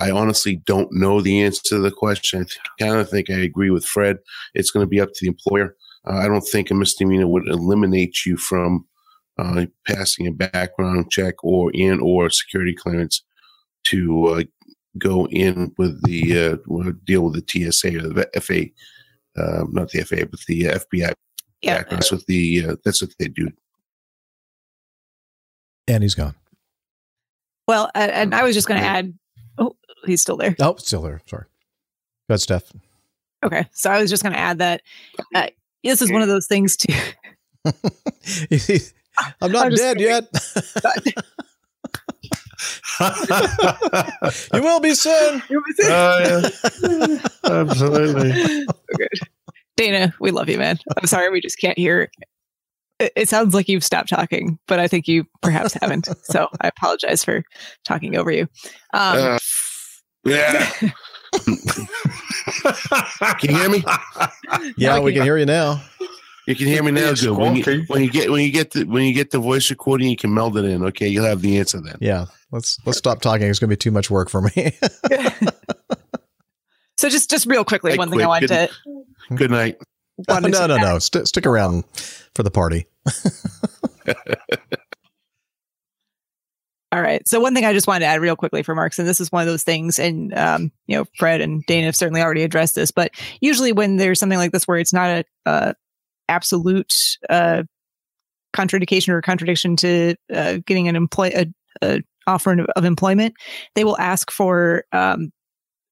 I 0.00 0.10
honestly 0.10 0.56
don't 0.56 0.92
know 0.92 1.20
the 1.20 1.42
answer 1.42 1.62
to 1.66 1.78
the 1.78 1.90
question. 1.90 2.46
I 2.80 2.84
kind 2.84 3.00
of 3.00 3.10
think 3.10 3.30
I 3.30 3.34
agree 3.34 3.70
with 3.70 3.84
Fred. 3.84 4.18
It's 4.54 4.70
going 4.70 4.84
to 4.84 4.88
be 4.88 5.00
up 5.00 5.08
to 5.08 5.18
the 5.20 5.28
employer. 5.28 5.74
Uh, 6.06 6.18
I 6.18 6.28
don't 6.28 6.40
think 6.40 6.70
a 6.70 6.74
misdemeanor 6.74 7.26
would 7.26 7.48
eliminate 7.48 8.24
you 8.24 8.36
from 8.36 8.86
uh, 9.38 9.66
passing 9.86 10.26
a 10.26 10.32
background 10.32 11.10
check 11.10 11.34
or 11.42 11.70
in 11.72 12.00
or 12.00 12.30
security 12.30 12.74
clearance 12.74 13.22
to 13.84 14.26
uh, 14.26 14.42
go 14.98 15.26
in 15.28 15.72
with 15.78 16.02
the 16.04 16.38
uh, 16.38 16.92
deal 17.04 17.22
with 17.22 17.34
the 17.34 17.70
TSA 17.70 17.96
or 17.98 18.08
the 18.08 18.28
FA, 18.40 18.64
uh, 19.40 19.64
not 19.70 19.90
the 19.90 20.02
FA, 20.04 20.26
but 20.26 20.40
the 20.46 20.62
FBI. 20.62 21.12
Yeah, 21.62 21.82
that's 21.90 22.12
what 22.12 22.24
the 22.26 22.66
uh, 22.68 22.76
that's 22.84 23.02
what 23.02 23.12
they 23.18 23.26
do. 23.26 23.48
And 25.88 26.02
he's 26.04 26.14
gone. 26.14 26.34
Well, 27.66 27.90
and 27.94 28.34
I 28.34 28.44
was 28.44 28.54
just 28.54 28.68
going 28.68 28.80
to 28.80 28.86
add 28.86 29.12
he's 30.04 30.22
still 30.22 30.36
there. 30.36 30.54
Oh, 30.60 30.76
still 30.76 31.02
there. 31.02 31.20
Sorry. 31.26 31.44
Go 32.28 32.32
ahead, 32.34 32.40
Steph. 32.40 32.72
Okay. 33.44 33.66
So 33.72 33.90
I 33.90 34.00
was 34.00 34.10
just 34.10 34.22
going 34.22 34.32
to 34.32 34.38
add 34.38 34.58
that 34.58 34.82
uh, 35.34 35.48
this 35.84 36.02
is 36.02 36.10
one 36.12 36.22
of 36.22 36.28
those 36.28 36.46
things 36.46 36.76
too. 36.76 36.92
I'm 39.40 39.52
not 39.52 39.66
I'm 39.66 39.70
just 39.72 39.82
dead 39.82 39.98
kidding. 39.98 40.12
yet. 40.12 41.14
you 44.52 44.62
will 44.62 44.80
be 44.80 44.94
soon. 44.94 45.42
Oh, 45.84 46.50
yeah. 46.82 47.18
Absolutely. 47.44 48.66
Okay. 48.94 49.08
Dana, 49.76 50.12
we 50.20 50.30
love 50.32 50.48
you, 50.48 50.58
man. 50.58 50.78
I'm 50.96 51.06
sorry 51.06 51.30
we 51.30 51.40
just 51.40 51.58
can't 51.58 51.78
hear. 51.78 52.10
It, 52.98 53.12
it 53.14 53.28
sounds 53.28 53.54
like 53.54 53.68
you've 53.68 53.84
stopped 53.84 54.08
talking, 54.08 54.58
but 54.66 54.80
I 54.80 54.88
think 54.88 55.06
you 55.06 55.24
perhaps 55.40 55.74
haven't. 55.74 56.08
So 56.24 56.48
I 56.60 56.68
apologize 56.68 57.24
for 57.24 57.44
talking 57.84 58.16
over 58.16 58.32
you. 58.32 58.42
Um, 58.92 59.18
Uh, 59.18 59.38
yeah. 60.24 60.70
can 63.38 63.50
you 63.50 63.56
hear 63.56 63.70
me? 63.70 63.84
Yeah, 64.76 65.00
we 65.00 65.12
can 65.12 65.22
hear 65.22 65.36
you 65.36 65.46
now. 65.46 65.82
You 66.46 66.54
can 66.56 66.66
hear 66.66 66.82
me 66.82 66.90
now. 66.92 67.10
It's 67.10 67.22
Good. 67.22 67.36
When 67.36 67.56
you, 67.56 67.84
when 67.88 68.02
you 68.02 68.10
get 68.10 68.30
when 68.30 68.42
you 68.42 68.50
get 68.50 68.70
the 68.70 68.84
when 68.84 69.04
you 69.04 69.12
get 69.12 69.30
the 69.30 69.38
voice 69.38 69.68
recording, 69.70 70.08
you 70.08 70.16
can 70.16 70.32
meld 70.32 70.56
it 70.56 70.64
in. 70.64 70.82
Okay, 70.84 71.06
you'll 71.08 71.26
have 71.26 71.42
the 71.42 71.58
answer 71.58 71.80
then. 71.80 71.96
Yeah. 72.00 72.24
Let's 72.50 72.78
let's 72.86 72.96
stop 72.96 73.20
talking. 73.20 73.46
It's 73.46 73.58
going 73.58 73.68
to 73.68 73.72
be 73.72 73.76
too 73.76 73.90
much 73.90 74.10
work 74.10 74.30
for 74.30 74.40
me. 74.40 74.50
so 76.96 77.10
just 77.10 77.28
just 77.28 77.44
real 77.44 77.64
quickly, 77.66 77.92
Hey, 77.92 77.98
one 77.98 78.08
thing 78.08 78.20
I 78.22 78.38
quick, 78.38 78.50
wanted 78.50 78.70
good- 79.28 79.36
Good 79.38 79.50
night. 79.50 79.78
to 80.28 80.34
wanted 80.34 80.52
no, 80.52 80.66
no, 80.66 80.76
no. 80.78 80.98
St- 80.98 81.28
stick 81.28 81.44
around 81.44 81.84
for 82.34 82.42
the 82.42 82.50
party. 82.50 82.86
All 86.98 87.04
right. 87.04 87.26
So 87.28 87.38
one 87.38 87.54
thing 87.54 87.64
I 87.64 87.72
just 87.72 87.86
wanted 87.86 88.00
to 88.00 88.06
add 88.06 88.20
real 88.20 88.34
quickly 88.34 88.64
for 88.64 88.74
Marks, 88.74 88.98
and 88.98 89.06
this 89.06 89.20
is 89.20 89.30
one 89.30 89.42
of 89.42 89.46
those 89.46 89.62
things, 89.62 90.00
and 90.00 90.36
um, 90.36 90.72
you 90.88 90.96
know, 90.96 91.04
Fred 91.16 91.40
and 91.40 91.62
Dana 91.68 91.86
have 91.86 91.94
certainly 91.94 92.20
already 92.20 92.42
addressed 92.42 92.74
this, 92.74 92.90
but 92.90 93.12
usually 93.40 93.70
when 93.70 93.98
there's 93.98 94.18
something 94.18 94.36
like 94.36 94.50
this 94.50 94.66
where 94.66 94.78
it's 94.78 94.92
not 94.92 95.08
a, 95.08 95.24
uh 95.46 95.72
absolute 96.28 97.16
uh, 97.30 97.62
contradiction 98.52 99.14
or 99.14 99.22
contradiction 99.22 99.76
to 99.76 100.16
uh, 100.34 100.58
getting 100.66 100.88
an 100.88 100.96
employ 100.96 101.30
a, 101.36 101.46
a 101.82 102.02
offer 102.26 102.58
of- 102.58 102.66
of 102.74 102.84
employment, 102.84 103.32
they 103.76 103.84
will 103.84 103.98
ask 103.98 104.32
for 104.32 104.82
um, 104.90 105.30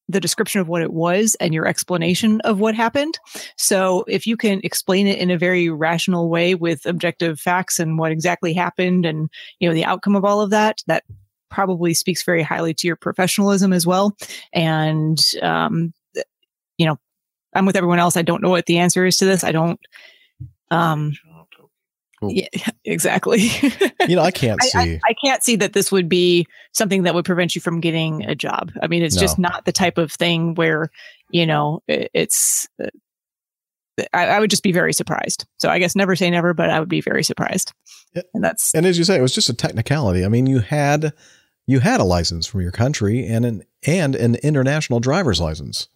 the 0.08 0.20
description 0.20 0.60
of 0.60 0.68
what 0.68 0.82
it 0.82 0.92
was 0.92 1.34
and 1.40 1.52
your 1.52 1.66
explanation 1.66 2.40
of 2.42 2.60
what 2.60 2.74
happened. 2.74 3.18
So 3.56 4.04
if 4.06 4.26
you 4.26 4.36
can 4.36 4.60
explain 4.62 5.06
it 5.06 5.18
in 5.18 5.30
a 5.30 5.38
very 5.38 5.68
rational 5.68 6.28
way 6.28 6.54
with 6.54 6.86
objective 6.86 7.40
facts 7.40 7.78
and 7.78 7.98
what 7.98 8.12
exactly 8.12 8.52
happened 8.52 9.04
and 9.04 9.28
you 9.58 9.68
know 9.68 9.74
the 9.74 9.84
outcome 9.84 10.14
of 10.14 10.24
all 10.24 10.40
of 10.40 10.50
that, 10.50 10.82
that 10.86 11.04
probably 11.50 11.94
speaks 11.94 12.22
very 12.22 12.42
highly 12.42 12.74
to 12.74 12.86
your 12.86 12.96
professionalism 12.96 13.72
as 13.72 13.86
well. 13.86 14.16
And 14.52 15.18
um, 15.42 15.92
you 16.78 16.86
know, 16.86 16.98
I'm 17.54 17.66
with 17.66 17.76
everyone 17.76 17.98
else. 17.98 18.16
I 18.16 18.22
don't 18.22 18.42
know 18.42 18.50
what 18.50 18.66
the 18.66 18.78
answer 18.78 19.06
is 19.06 19.16
to 19.18 19.24
this. 19.24 19.44
I 19.44 19.52
don't. 19.52 19.80
Um, 20.70 21.12
yeah, 22.22 22.46
exactly. 22.84 23.50
You 24.08 24.16
know, 24.16 24.22
I 24.22 24.30
can't 24.32 24.60
I, 24.62 24.66
I, 24.78 24.84
see. 24.84 25.00
I 25.04 25.14
can't 25.24 25.42
see 25.44 25.56
that 25.56 25.72
this 25.72 25.90
would 25.92 26.08
be 26.08 26.46
something 26.72 27.02
that 27.04 27.14
would 27.14 27.24
prevent 27.24 27.54
you 27.54 27.60
from 27.60 27.80
getting 27.80 28.24
a 28.24 28.34
job. 28.34 28.72
I 28.82 28.86
mean, 28.86 29.02
it's 29.02 29.16
just 29.16 29.38
not 29.38 29.64
the 29.64 29.72
type 29.72 29.98
of 29.98 30.12
thing 30.12 30.54
where, 30.54 30.90
you 31.30 31.46
know, 31.46 31.82
it- 31.88 32.10
it's, 32.14 32.66
uh, 32.82 32.88
I, 34.12 34.26
I 34.26 34.40
would 34.40 34.50
just 34.50 34.62
be 34.62 34.72
very 34.72 34.92
surprised. 34.92 35.46
So 35.58 35.70
I 35.70 35.78
guess 35.78 35.96
never 35.96 36.16
say 36.16 36.28
never, 36.30 36.52
but 36.52 36.68
I 36.70 36.80
would 36.80 36.88
be 36.88 37.00
very 37.00 37.22
surprised. 37.24 37.72
And 38.34 38.44
that's, 38.44 38.74
And 38.74 38.84
as 38.84 38.98
you 38.98 39.04
say, 39.04 39.16
it 39.16 39.22
was 39.22 39.34
just 39.34 39.48
a 39.48 39.54
technicality. 39.54 40.24
I 40.24 40.28
mean, 40.28 40.46
you 40.46 40.58
had 40.60 41.12
you 41.66 41.80
had 41.80 42.00
a 42.00 42.04
license 42.04 42.46
from 42.46 42.60
your 42.60 42.70
country 42.72 43.26
and 43.26 43.44
an 43.44 43.62
and 43.86 44.14
an 44.14 44.36
international 44.36 45.00
driver's 45.00 45.40
license. 45.40 45.88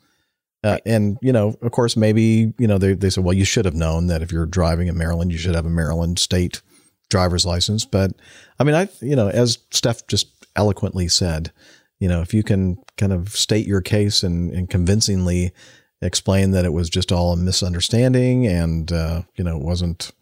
Uh, 0.62 0.78
and 0.84 1.16
you 1.22 1.32
know, 1.32 1.54
of 1.62 1.72
course, 1.72 1.96
maybe 1.96 2.52
you 2.58 2.66
know 2.66 2.78
they 2.78 2.94
they 2.94 3.10
said, 3.10 3.24
well, 3.24 3.34
you 3.34 3.44
should 3.44 3.64
have 3.64 3.74
known 3.74 4.08
that 4.08 4.22
if 4.22 4.30
you're 4.30 4.46
driving 4.46 4.88
in 4.88 4.98
Maryland, 4.98 5.32
you 5.32 5.38
should 5.38 5.54
have 5.54 5.66
a 5.66 5.70
Maryland 5.70 6.18
state 6.18 6.60
driver's 7.08 7.46
license. 7.46 7.84
But 7.84 8.12
I 8.58 8.64
mean, 8.64 8.74
I 8.74 8.88
you 9.00 9.16
know, 9.16 9.28
as 9.28 9.58
Steph 9.70 10.06
just 10.06 10.28
eloquently 10.56 11.08
said, 11.08 11.52
you 11.98 12.08
know, 12.08 12.20
if 12.20 12.34
you 12.34 12.42
can 12.42 12.78
kind 12.96 13.12
of 13.12 13.30
state 13.30 13.66
your 13.66 13.80
case 13.80 14.22
and, 14.22 14.50
and 14.52 14.68
convincingly 14.68 15.52
explain 16.02 16.50
that 16.52 16.64
it 16.64 16.72
was 16.72 16.88
just 16.88 17.12
all 17.12 17.32
a 17.32 17.36
misunderstanding 17.36 18.46
and 18.46 18.90
uh, 18.92 19.22
you 19.36 19.44
know 19.44 19.56
it 19.56 19.62
wasn't 19.62 20.12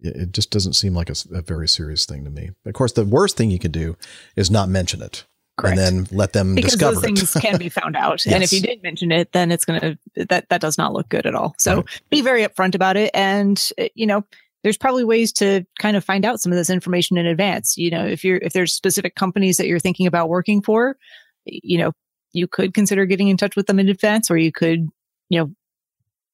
it 0.00 0.16
it 0.16 0.32
just 0.32 0.50
doesn't 0.50 0.74
seem 0.74 0.94
like 0.94 1.10
a 1.10 1.42
very 1.42 1.68
serious 1.68 2.06
thing 2.06 2.24
to 2.24 2.30
me. 2.30 2.50
Of 2.64 2.74
course, 2.74 2.92
the 2.92 3.04
worst 3.04 3.36
thing 3.36 3.50
you 3.50 3.58
could 3.58 3.72
do 3.72 3.96
is 4.36 4.50
not 4.50 4.68
mention 4.68 5.02
it 5.02 5.24
Correct. 5.56 5.78
and 5.78 6.06
then 6.08 6.16
let 6.16 6.32
them 6.32 6.54
because 6.54 6.72
discover 6.72 6.94
those 6.96 7.04
things 7.04 7.36
it. 7.36 7.40
can 7.40 7.58
be 7.58 7.68
found 7.80 7.96
out. 7.96 8.26
And 8.26 8.42
if 8.42 8.52
you 8.52 8.58
Yes. 8.58 8.66
did 8.66 8.82
mention 8.82 9.12
it, 9.12 9.32
then 9.32 9.52
it's 9.52 9.64
going 9.64 9.80
to, 9.80 10.26
that, 10.26 10.48
that 10.48 10.60
does 10.60 10.76
not 10.78 10.92
look 10.92 11.08
good 11.08 11.26
at 11.26 11.34
all. 11.34 11.54
So 11.58 11.84
be 12.10 12.22
very 12.22 12.42
upfront 12.44 12.74
about 12.74 12.96
it. 12.96 13.10
And, 13.14 13.70
uh, 13.78 13.84
you 13.94 14.06
know, 14.06 14.24
there's 14.64 14.76
probably 14.78 15.04
ways 15.04 15.32
to 15.34 15.64
kind 15.78 15.96
of 15.96 16.04
find 16.04 16.24
out 16.24 16.40
some 16.40 16.50
of 16.50 16.56
this 16.58 16.70
information 16.70 17.16
in 17.18 17.26
advance. 17.26 17.76
You 17.76 17.90
know, 17.90 18.04
if 18.04 18.24
you're, 18.24 18.38
if 18.38 18.52
there's 18.52 18.72
specific 18.72 19.14
companies 19.14 19.58
that 19.58 19.66
you're 19.66 19.78
thinking 19.78 20.06
about 20.06 20.28
working 20.28 20.60
for, 20.62 20.96
you 21.44 21.78
know, 21.78 21.92
you 22.32 22.48
could 22.48 22.74
consider 22.74 23.06
getting 23.06 23.28
in 23.28 23.36
touch 23.36 23.54
with 23.54 23.66
them 23.66 23.78
in 23.78 23.88
advance, 23.88 24.30
or 24.30 24.36
you 24.36 24.50
could, 24.50 24.88
you 25.28 25.38
know, 25.38 25.50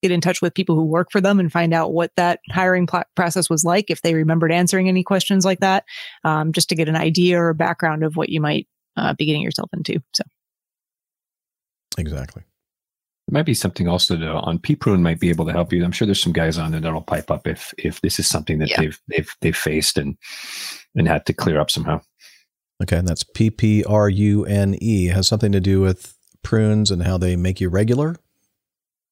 get 0.03 0.13
in 0.13 0.23
touch 0.23 0.41
with 0.41 0.55
people 0.55 0.77
who 0.77 0.85
work 0.85 1.09
for 1.13 1.21
them 1.21 1.39
and 1.39 1.53
find 1.53 1.75
out 1.75 1.93
what 1.93 2.11
that 2.17 2.41
hiring 2.51 2.87
pl- 2.87 3.03
process 3.17 3.51
was 3.51 3.65
like, 3.65 3.91
if 3.91 4.01
they 4.01 4.15
remembered 4.15 4.51
answering 4.51 4.89
any 4.89 5.03
questions 5.03 5.45
like 5.45 5.61
that, 5.61 5.85
um, 6.25 6.53
just 6.53 6.71
to 6.71 6.75
get 6.75 6.89
an 6.89 6.97
idea 6.97 7.39
or 7.39 7.51
a 7.51 7.55
background 7.55 8.03
of 8.03 8.17
what 8.17 8.31
you 8.31 8.41
might 8.41 8.67
uh, 8.97 9.15
be 9.15 9.27
getting 9.27 9.43
yourself 9.43 9.71
into. 9.73 10.01
So. 10.15 10.23
Exactly. 11.99 12.43
It 13.29 13.33
might 13.35 13.47
be 13.47 13.55
something 13.55 13.87
also 13.87 14.17
to, 14.17 14.29
on 14.29 14.59
Prune 14.59 15.03
might 15.03 15.21
be 15.21 15.29
able 15.29 15.47
to 15.47 15.53
help 15.53 15.73
you. 15.73 15.85
I'm 15.85 15.93
sure 15.93 16.07
there's 16.07 16.23
some 16.23 16.33
guys 16.33 16.59
on 16.59 16.73
there 16.73 16.81
that'll 16.81 17.01
pipe 17.01 17.31
up 17.31 17.47
if 17.47 17.73
if 17.79 18.01
this 18.01 18.19
is 18.19 18.27
something 18.27 18.59
that 18.59 18.71
Yeah. 18.71 18.81
they've 18.81 19.01
they've 19.09 19.37
they've 19.41 19.57
faced 19.57 19.99
and 19.99 20.17
and 20.97 21.07
had 21.07 21.27
to 21.27 21.33
clear 21.33 21.61
up 21.61 21.71
somehow. 21.71 22.01
Okay, 22.83 22.97
and 22.97 23.07
that's 23.07 23.23
P 23.23 23.51
P 23.51 23.85
R 23.85 24.09
U 24.09 24.45
N 24.47 24.75
E. 24.81 25.07
Has 25.07 25.29
something 25.29 25.53
to 25.53 25.61
do 25.61 25.81
with 25.81 26.15
prunes 26.43 26.91
and 26.91 27.03
how 27.03 27.19
they 27.19 27.37
make 27.37 27.61
you 27.61 27.69
regular. 27.69 28.17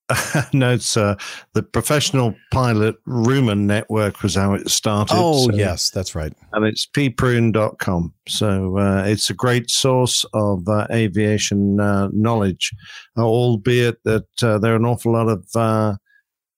no, 0.52 0.72
it's 0.72 0.96
uh, 0.96 1.16
the 1.52 1.62
professional 1.62 2.34
pilot 2.50 2.96
Rumour 3.04 3.54
network 3.54 4.22
was 4.22 4.36
how 4.36 4.54
it 4.54 4.68
started. 4.70 5.14
Oh 5.16 5.50
so- 5.50 5.54
yes, 5.54 5.90
that's 5.90 6.14
right. 6.14 6.32
and 6.52 6.64
it's 6.64 6.86
pprune.com. 6.86 8.14
So 8.26 8.78
uh, 8.78 9.04
it's 9.06 9.28
a 9.28 9.34
great 9.34 9.70
source 9.70 10.24
of 10.32 10.66
uh, 10.68 10.86
aviation 10.90 11.80
uh, 11.80 12.08
knowledge, 12.12 12.72
albeit 13.18 14.02
that 14.04 14.42
uh, 14.42 14.58
there 14.58 14.72
are 14.72 14.76
an 14.76 14.86
awful 14.86 15.12
lot 15.12 15.28
of 15.28 15.46
uh, 15.54 15.96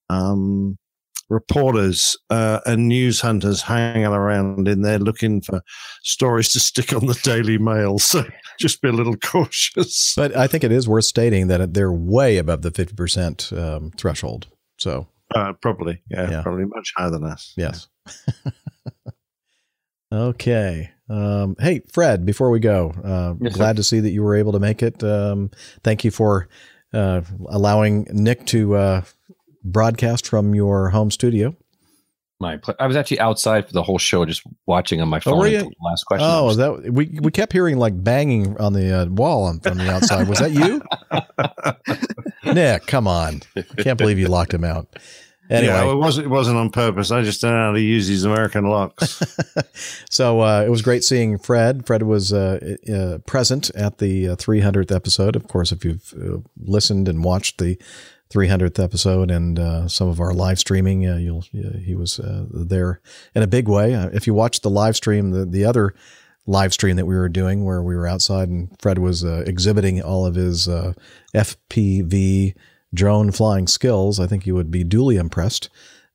um, 0.08 0.78
reporters 1.30 2.16
uh, 2.28 2.60
and 2.66 2.88
news 2.88 3.20
hunters 3.22 3.62
hanging 3.62 4.04
around 4.04 4.68
in 4.68 4.82
there 4.82 4.98
looking 4.98 5.40
for 5.40 5.62
stories 6.02 6.52
to 6.52 6.60
stick 6.60 6.92
on 6.92 7.06
the 7.06 7.18
Daily 7.22 7.56
Mail. 7.56 7.98
So 7.98 8.24
just 8.60 8.82
be 8.82 8.88
a 8.88 8.92
little 8.92 9.16
cautious. 9.16 10.12
But 10.16 10.36
I 10.36 10.46
think 10.46 10.62
it 10.64 10.72
is 10.72 10.86
worth 10.88 11.04
stating 11.06 11.46
that 11.46 11.72
they're 11.72 11.92
way 11.92 12.36
above 12.36 12.60
the 12.62 12.70
fifty 12.70 12.94
percent 12.94 13.50
um, 13.56 13.92
threshold. 13.96 14.48
So 14.78 15.08
Uh, 15.34 15.52
probably, 15.62 16.02
yeah, 16.10 16.30
Yeah. 16.30 16.42
probably 16.42 16.64
much 16.66 16.92
higher 16.96 17.10
than 17.10 17.24
us. 17.24 17.54
yes. 17.56 17.88
okay. 20.12 20.90
Um, 21.08 21.56
hey, 21.58 21.80
Fred. 21.92 22.24
Before 22.26 22.50
we 22.50 22.60
go, 22.60 22.90
uh, 23.04 23.34
Yes, 23.40 23.52
sir. 23.52 23.56
glad 23.58 23.76
to 23.76 23.82
see 23.82 24.00
that 24.00 24.10
you 24.10 24.22
were 24.22 24.36
able 24.36 24.52
to 24.52 24.58
make 24.60 24.82
it. 24.82 25.02
Um, 25.02 25.50
thank 25.82 26.04
you 26.04 26.10
for 26.10 26.48
uh, 26.92 27.22
allowing 27.48 28.06
Nick 28.12 28.46
to 28.46 28.74
uh, 28.74 29.02
broadcast 29.62 30.26
from 30.26 30.54
your 30.54 30.90
home 30.90 31.10
studio. 31.10 31.56
My 32.42 32.56
pl- 32.56 32.74
I 32.80 32.86
was 32.86 32.96
actually 32.96 33.20
outside 33.20 33.66
for 33.66 33.74
the 33.74 33.82
whole 33.82 33.98
show, 33.98 34.24
just 34.24 34.42
watching 34.66 35.02
on 35.02 35.08
my 35.08 35.20
phone. 35.20 35.38
were 35.38 35.46
you? 35.46 35.58
the 35.58 35.70
Last 35.84 36.04
question. 36.04 36.26
Oh, 36.28 36.48
is 36.48 36.56
that 36.56 36.90
we 36.90 37.18
we 37.20 37.30
kept 37.30 37.52
hearing 37.52 37.76
like 37.76 38.02
banging 38.02 38.56
on 38.58 38.72
the 38.72 39.02
uh, 39.02 39.06
wall 39.06 39.44
on, 39.44 39.60
from 39.60 39.76
the 39.76 39.90
outside. 39.90 40.26
Was 40.26 40.38
that 40.38 40.52
you, 40.52 40.82
Nick? 42.54 42.86
Come 42.86 43.06
on, 43.06 43.42
can't 43.78 43.98
believe 43.98 44.18
you 44.18 44.28
locked 44.28 44.54
him 44.54 44.64
out. 44.64 44.96
Anyway, 45.50 45.72
Yeah, 45.72 45.90
it 45.90 45.96
wasn't. 45.96 46.26
It 46.26 46.30
wasn't 46.30 46.56
on 46.56 46.70
purpose. 46.70 47.10
I 47.10 47.22
just 47.22 47.42
don't 47.42 47.50
know 47.50 47.66
how 47.66 47.72
to 47.72 47.80
use 47.80 48.06
these 48.06 48.24
American 48.24 48.66
locks. 48.66 49.20
so 50.08 50.40
uh, 50.40 50.62
it 50.64 50.70
was 50.70 50.80
great 50.80 51.02
seeing 51.02 51.38
Fred. 51.38 51.86
Fred 51.86 52.04
was 52.04 52.32
uh, 52.32 52.76
uh, 52.90 53.18
present 53.26 53.68
at 53.70 53.98
the 53.98 54.28
uh, 54.28 54.36
300th 54.36 54.94
episode. 54.94 55.34
Of 55.34 55.48
course, 55.48 55.72
if 55.72 55.84
you've 55.84 56.14
uh, 56.16 56.38
listened 56.56 57.08
and 57.08 57.24
watched 57.24 57.58
the 57.58 57.76
300th 58.30 58.82
episode 58.82 59.30
and 59.30 59.58
uh, 59.58 59.88
some 59.88 60.08
of 60.08 60.20
our 60.20 60.32
live 60.32 60.58
streaming, 60.58 61.06
uh, 61.08 61.16
you'll 61.16 61.44
uh, 61.54 61.78
he 61.78 61.94
was 61.94 62.20
uh, 62.20 62.46
there 62.50 63.00
in 63.34 63.42
a 63.42 63.46
big 63.46 63.68
way. 63.68 63.94
Uh, 63.94 64.08
if 64.12 64.26
you 64.26 64.34
watched 64.34 64.62
the 64.62 64.70
live 64.70 64.96
stream, 64.96 65.30
the 65.32 65.44
the 65.44 65.64
other 65.64 65.94
live 66.46 66.72
stream 66.72 66.96
that 66.96 67.06
we 67.06 67.14
were 67.14 67.28
doing 67.28 67.64
where 67.64 67.82
we 67.82 67.94
were 67.94 68.06
outside 68.06 68.48
and 68.48 68.68
Fred 68.80 68.98
was 68.98 69.24
uh, 69.24 69.44
exhibiting 69.46 70.00
all 70.02 70.24
of 70.26 70.34
his 70.34 70.68
uh, 70.68 70.92
FPV 71.34 72.54
drone 72.92 73.30
flying 73.30 73.66
skills, 73.66 74.18
I 74.18 74.26
think 74.26 74.46
you 74.46 74.54
would 74.54 74.70
be 74.70 74.82
duly 74.84 75.16
impressed. 75.16 75.68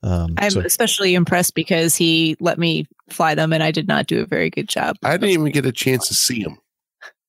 Um, 0.04 0.36
I'm 0.38 0.52
so- 0.52 0.60
especially 0.62 1.16
impressed 1.16 1.56
because 1.56 1.96
he 1.96 2.36
let 2.40 2.58
me 2.60 2.86
fly 3.10 3.36
them 3.36 3.54
and 3.54 3.64
I 3.64 3.72
did 3.72 3.88
not 3.88 4.08
do 4.08 4.22
a 4.22 4.26
very 4.26 4.50
good 4.50 4.68
job. 4.68 4.98
I 5.04 5.12
didn't 5.18 5.30
even 5.30 5.52
get 5.52 5.66
a 5.66 5.72
chance 5.72 6.08
to 6.10 6.16
see 6.16 6.42
him. 6.42 6.58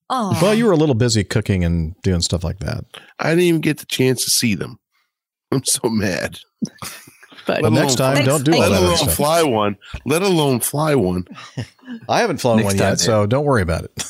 Oh, 0.08 0.38
well, 0.40 0.54
you 0.54 0.66
were 0.66 0.72
a 0.72 0.76
little 0.76 0.94
busy 0.94 1.24
cooking 1.24 1.64
and 1.64 1.94
doing 2.02 2.20
stuff 2.20 2.44
like 2.44 2.58
that. 2.60 2.84
I 3.18 3.30
didn't 3.30 3.44
even 3.44 3.60
get 3.60 3.78
the 3.78 3.86
chance 3.86 4.24
to 4.24 4.30
see 4.30 4.54
them. 4.54 4.78
I'm 5.52 5.64
so 5.64 5.88
mad. 5.88 6.38
But 7.46 7.62
Well, 7.62 7.70
next 7.70 7.94
time, 7.96 8.24
don't 8.24 8.44
do 8.44 8.52
all 8.54 8.58
let 8.60 8.68
that 8.70 8.76
other 8.76 8.86
alone 8.86 8.96
stuff. 8.98 9.14
fly 9.14 9.42
one. 9.42 9.76
Let 10.04 10.22
alone 10.22 10.60
fly 10.60 10.94
one. 10.94 11.26
I 12.08 12.20
haven't 12.20 12.38
flown 12.38 12.56
Next 12.56 12.66
one 12.66 12.76
time, 12.76 12.88
yet, 12.92 13.00
so 13.00 13.26
don't 13.26 13.44
worry 13.44 13.62
about 13.62 13.84
it. 13.84 14.04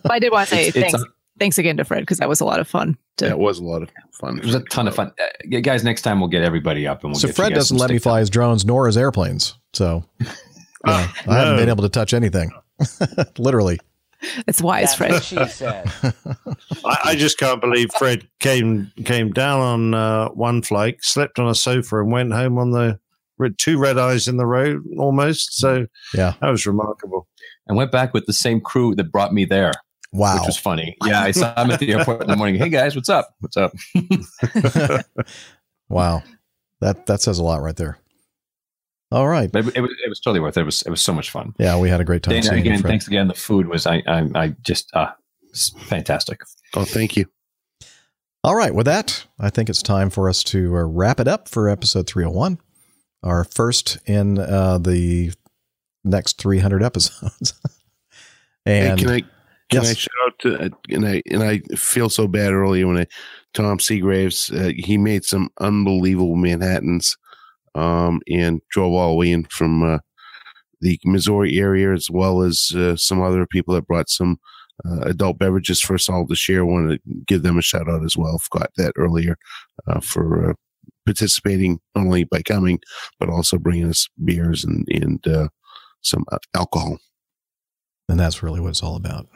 I 0.10 0.18
did 0.20 0.30
want 0.32 0.48
to 0.48 0.54
say 0.54 0.68
It's- 0.68 0.76
it's 0.84 0.92
thanks. 0.92 1.02
a- 1.08 1.12
thanks 1.40 1.58
again 1.58 1.76
to 1.76 1.84
Fred 1.84 2.00
because 2.00 2.18
that 2.18 2.28
was 2.28 2.40
a 2.40 2.44
lot 2.44 2.58
of 2.60 2.68
fun. 2.68 2.96
To, 3.18 3.24
That 3.26 3.38
was 3.38 3.58
a 3.58 3.64
lot 3.64 3.82
of 3.82 3.90
fun. 4.20 4.38
It 4.38 4.44
was 4.44 4.54
a 4.54 4.60
ton 4.60 4.86
of 4.88 4.94
fun. 4.94 5.12
Uh, 5.20 5.60
guys, 5.60 5.82
next 5.84 6.02
time 6.02 6.20
we'll 6.20 6.28
get 6.28 6.42
everybody 6.42 6.86
up 6.86 7.02
and 7.04 7.12
we'll 7.12 7.20
so 7.20 7.28
get 7.28 7.36
Fred 7.36 7.52
doesn't 7.54 7.76
let 7.76 7.90
me 7.90 7.96
stick- 7.96 8.02
fly 8.04 8.20
his 8.20 8.30
drones 8.30 8.64
nor 8.64 8.86
his 8.86 8.96
airplanes. 8.96 9.54
So 9.72 10.04
yeah, 10.20 10.28
I 10.86 11.00
haven't 11.34 11.54
no. 11.54 11.56
been 11.56 11.68
able 11.68 11.82
to 11.82 11.88
touch 11.88 12.12
anything. 12.14 12.50
Literally. 13.38 13.78
It's 14.46 14.60
wise, 14.60 14.96
That's 14.96 14.96
Fred. 14.96 15.22
she 15.22 15.44
said. 15.48 15.90
I, 16.84 16.98
I 17.04 17.14
just 17.16 17.38
can't 17.38 17.60
believe 17.60 17.90
Fred 17.98 18.28
came 18.40 18.90
came 19.04 19.30
down 19.32 19.60
on 19.60 19.94
uh, 19.94 20.28
one 20.30 20.62
flight, 20.62 20.96
slept 21.02 21.38
on 21.38 21.48
a 21.48 21.54
sofa, 21.54 22.00
and 22.00 22.10
went 22.12 22.32
home 22.32 22.58
on 22.58 22.72
the 22.72 22.98
with 23.38 23.56
two 23.56 23.78
red 23.78 23.96
eyes 23.98 24.26
in 24.26 24.36
the 24.36 24.46
road 24.46 24.82
almost. 24.98 25.56
So 25.58 25.86
Yeah. 26.14 26.34
that 26.40 26.50
was 26.50 26.66
remarkable. 26.66 27.28
and 27.68 27.76
went 27.76 27.92
back 27.92 28.12
with 28.14 28.26
the 28.26 28.32
same 28.32 28.60
crew 28.60 28.94
that 28.96 29.12
brought 29.12 29.32
me 29.32 29.44
there, 29.44 29.72
Wow. 30.12 30.34
which 30.38 30.46
was 30.46 30.56
funny. 30.56 30.96
Yeah, 31.04 31.20
I 31.22 31.30
saw 31.30 31.54
him 31.62 31.70
at 31.70 31.78
the 31.78 31.92
airport 31.92 32.22
in 32.22 32.28
the 32.28 32.34
morning. 32.36 32.56
Hey 32.56 32.70
guys, 32.70 32.96
what's 32.96 33.08
up? 33.10 33.28
What's 33.40 33.56
up? 33.56 33.72
wow. 35.88 36.22
That 36.80 37.06
that 37.06 37.20
says 37.20 37.38
a 37.38 37.44
lot 37.44 37.60
right 37.60 37.76
there. 37.76 37.98
All 39.10 39.28
right. 39.28 39.50
But 39.50 39.68
it, 39.68 39.76
it 39.76 39.80
was 39.80 39.90
it 40.04 40.08
was 40.08 40.20
totally 40.20 40.40
worth 40.40 40.56
it. 40.56 40.60
It 40.60 40.64
was 40.64 40.82
it 40.82 40.90
was 40.90 41.00
so 41.00 41.12
much 41.12 41.30
fun. 41.30 41.54
Yeah, 41.58 41.78
we 41.78 41.88
had 41.88 42.00
a 42.00 42.04
great 42.04 42.22
time 42.22 42.40
Dana, 42.40 42.56
again, 42.56 42.82
thanks 42.82 43.06
again. 43.06 43.28
The 43.28 43.34
food 43.34 43.68
was 43.68 43.86
I 43.86 44.02
I, 44.06 44.28
I 44.34 44.48
just 44.62 44.94
uh 44.94 45.10
it's 45.50 45.70
fantastic. 45.88 46.42
Oh, 46.74 46.84
thank 46.84 47.16
you. 47.16 47.26
All 48.44 48.54
right. 48.54 48.74
With 48.74 48.86
that, 48.86 49.26
I 49.40 49.50
think 49.50 49.68
it's 49.68 49.82
time 49.82 50.10
for 50.10 50.28
us 50.28 50.44
to 50.44 50.76
uh, 50.76 50.82
wrap 50.82 51.20
it 51.20 51.26
up 51.26 51.48
for 51.48 51.68
episode 51.68 52.06
301, 52.06 52.58
our 53.22 53.44
first 53.44 53.98
in 54.06 54.38
uh, 54.38 54.78
the 54.78 55.32
next 56.04 56.38
300 56.40 56.82
episodes. 56.82 57.54
Hey, 58.64 58.86
and 58.90 58.98
can 58.98 59.08
I 59.08 59.20
can 59.70 59.82
Yes. 59.82 59.90
I 59.90 59.94
shout 59.94 60.10
out 60.26 60.38
to 60.40 60.58
uh, 60.58 60.68
and 60.90 61.06
I 61.06 61.22
and 61.30 61.42
I 61.42 61.60
feel 61.74 62.10
so 62.10 62.26
bad 62.26 62.52
earlier 62.52 62.86
when 62.86 62.98
I 62.98 63.06
Tom 63.54 63.78
Seagraves 63.78 64.50
uh, 64.50 64.72
he 64.76 64.98
made 64.98 65.24
some 65.24 65.48
unbelievable 65.58 66.36
Manhattan's 66.36 67.16
um 67.74 68.20
and 68.28 68.60
drove 68.70 68.92
all 68.92 69.10
the 69.10 69.14
way 69.16 69.30
in 69.30 69.44
from 69.44 69.82
uh, 69.82 69.98
the 70.80 70.98
Missouri 71.04 71.58
area 71.58 71.92
as 71.92 72.08
well 72.10 72.42
as 72.42 72.72
uh, 72.76 72.96
some 72.96 73.20
other 73.20 73.46
people 73.46 73.74
that 73.74 73.86
brought 73.86 74.08
some 74.08 74.38
uh, 74.86 75.00
adult 75.00 75.38
beverages 75.38 75.80
for 75.80 75.94
us 75.94 76.08
all 76.08 76.26
to 76.26 76.36
share. 76.36 76.64
Want 76.64 76.90
to 76.90 76.98
give 77.26 77.42
them 77.42 77.58
a 77.58 77.62
shout 77.62 77.88
out 77.88 78.04
as 78.04 78.16
well. 78.16 78.38
Forgot 78.38 78.70
that 78.76 78.92
earlier 78.96 79.36
uh, 79.88 80.00
for 80.00 80.50
uh, 80.50 80.54
participating 81.04 81.80
not 81.94 82.02
only 82.04 82.24
by 82.24 82.42
coming 82.42 82.78
but 83.18 83.28
also 83.28 83.58
bringing 83.58 83.88
us 83.88 84.08
beers 84.24 84.64
and 84.64 84.86
and 84.90 85.26
uh, 85.26 85.48
some 86.02 86.24
uh, 86.30 86.38
alcohol. 86.54 86.98
and 88.08 88.20
that's 88.20 88.42
really 88.42 88.60
what 88.60 88.68
it's 88.70 88.82
all 88.82 88.94
about. 88.96 89.26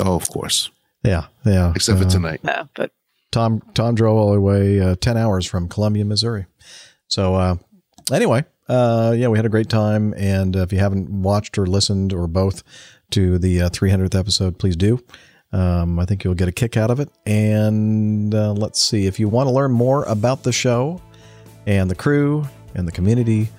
Oh, 0.00 0.14
of 0.16 0.28
course. 0.30 0.70
Yeah. 1.04 1.26
Yeah. 1.44 1.72
Except 1.76 1.98
for 1.98 2.08
tonight. 2.08 2.40
Yeah, 2.44 2.64
but 2.74 2.92
Tom 3.30 3.60
Tom 3.74 3.94
drove 3.94 4.16
all 4.16 4.32
the 4.32 4.40
way 4.40 4.80
uh, 4.80 4.94
ten 4.96 5.16
hours 5.16 5.46
from 5.46 5.68
Columbia, 5.68 6.04
Missouri. 6.04 6.46
So 7.12 7.34
uh, 7.34 7.56
anyway, 8.10 8.46
uh, 8.70 9.14
yeah, 9.14 9.28
we 9.28 9.36
had 9.36 9.44
a 9.44 9.50
great 9.50 9.68
time. 9.68 10.14
And 10.16 10.56
if 10.56 10.72
you 10.72 10.78
haven't 10.78 11.10
watched 11.10 11.58
or 11.58 11.66
listened 11.66 12.14
or 12.14 12.26
both 12.26 12.62
to 13.10 13.38
the 13.38 13.60
uh, 13.60 13.68
300th 13.68 14.18
episode, 14.18 14.58
please 14.58 14.76
do. 14.76 14.98
Um, 15.52 15.98
I 15.98 16.06
think 16.06 16.24
you'll 16.24 16.32
get 16.32 16.48
a 16.48 16.52
kick 16.52 16.78
out 16.78 16.90
of 16.90 17.00
it. 17.00 17.10
And 17.26 18.34
uh, 18.34 18.52
let's 18.54 18.80
see 18.80 19.04
if 19.04 19.20
you 19.20 19.28
want 19.28 19.46
to 19.46 19.52
learn 19.52 19.72
more 19.72 20.04
about 20.04 20.42
the 20.42 20.52
show 20.52 21.02
and 21.66 21.90
the 21.90 21.94
crew 21.94 22.46
and 22.74 22.88
the 22.88 22.92
community, 22.92 23.50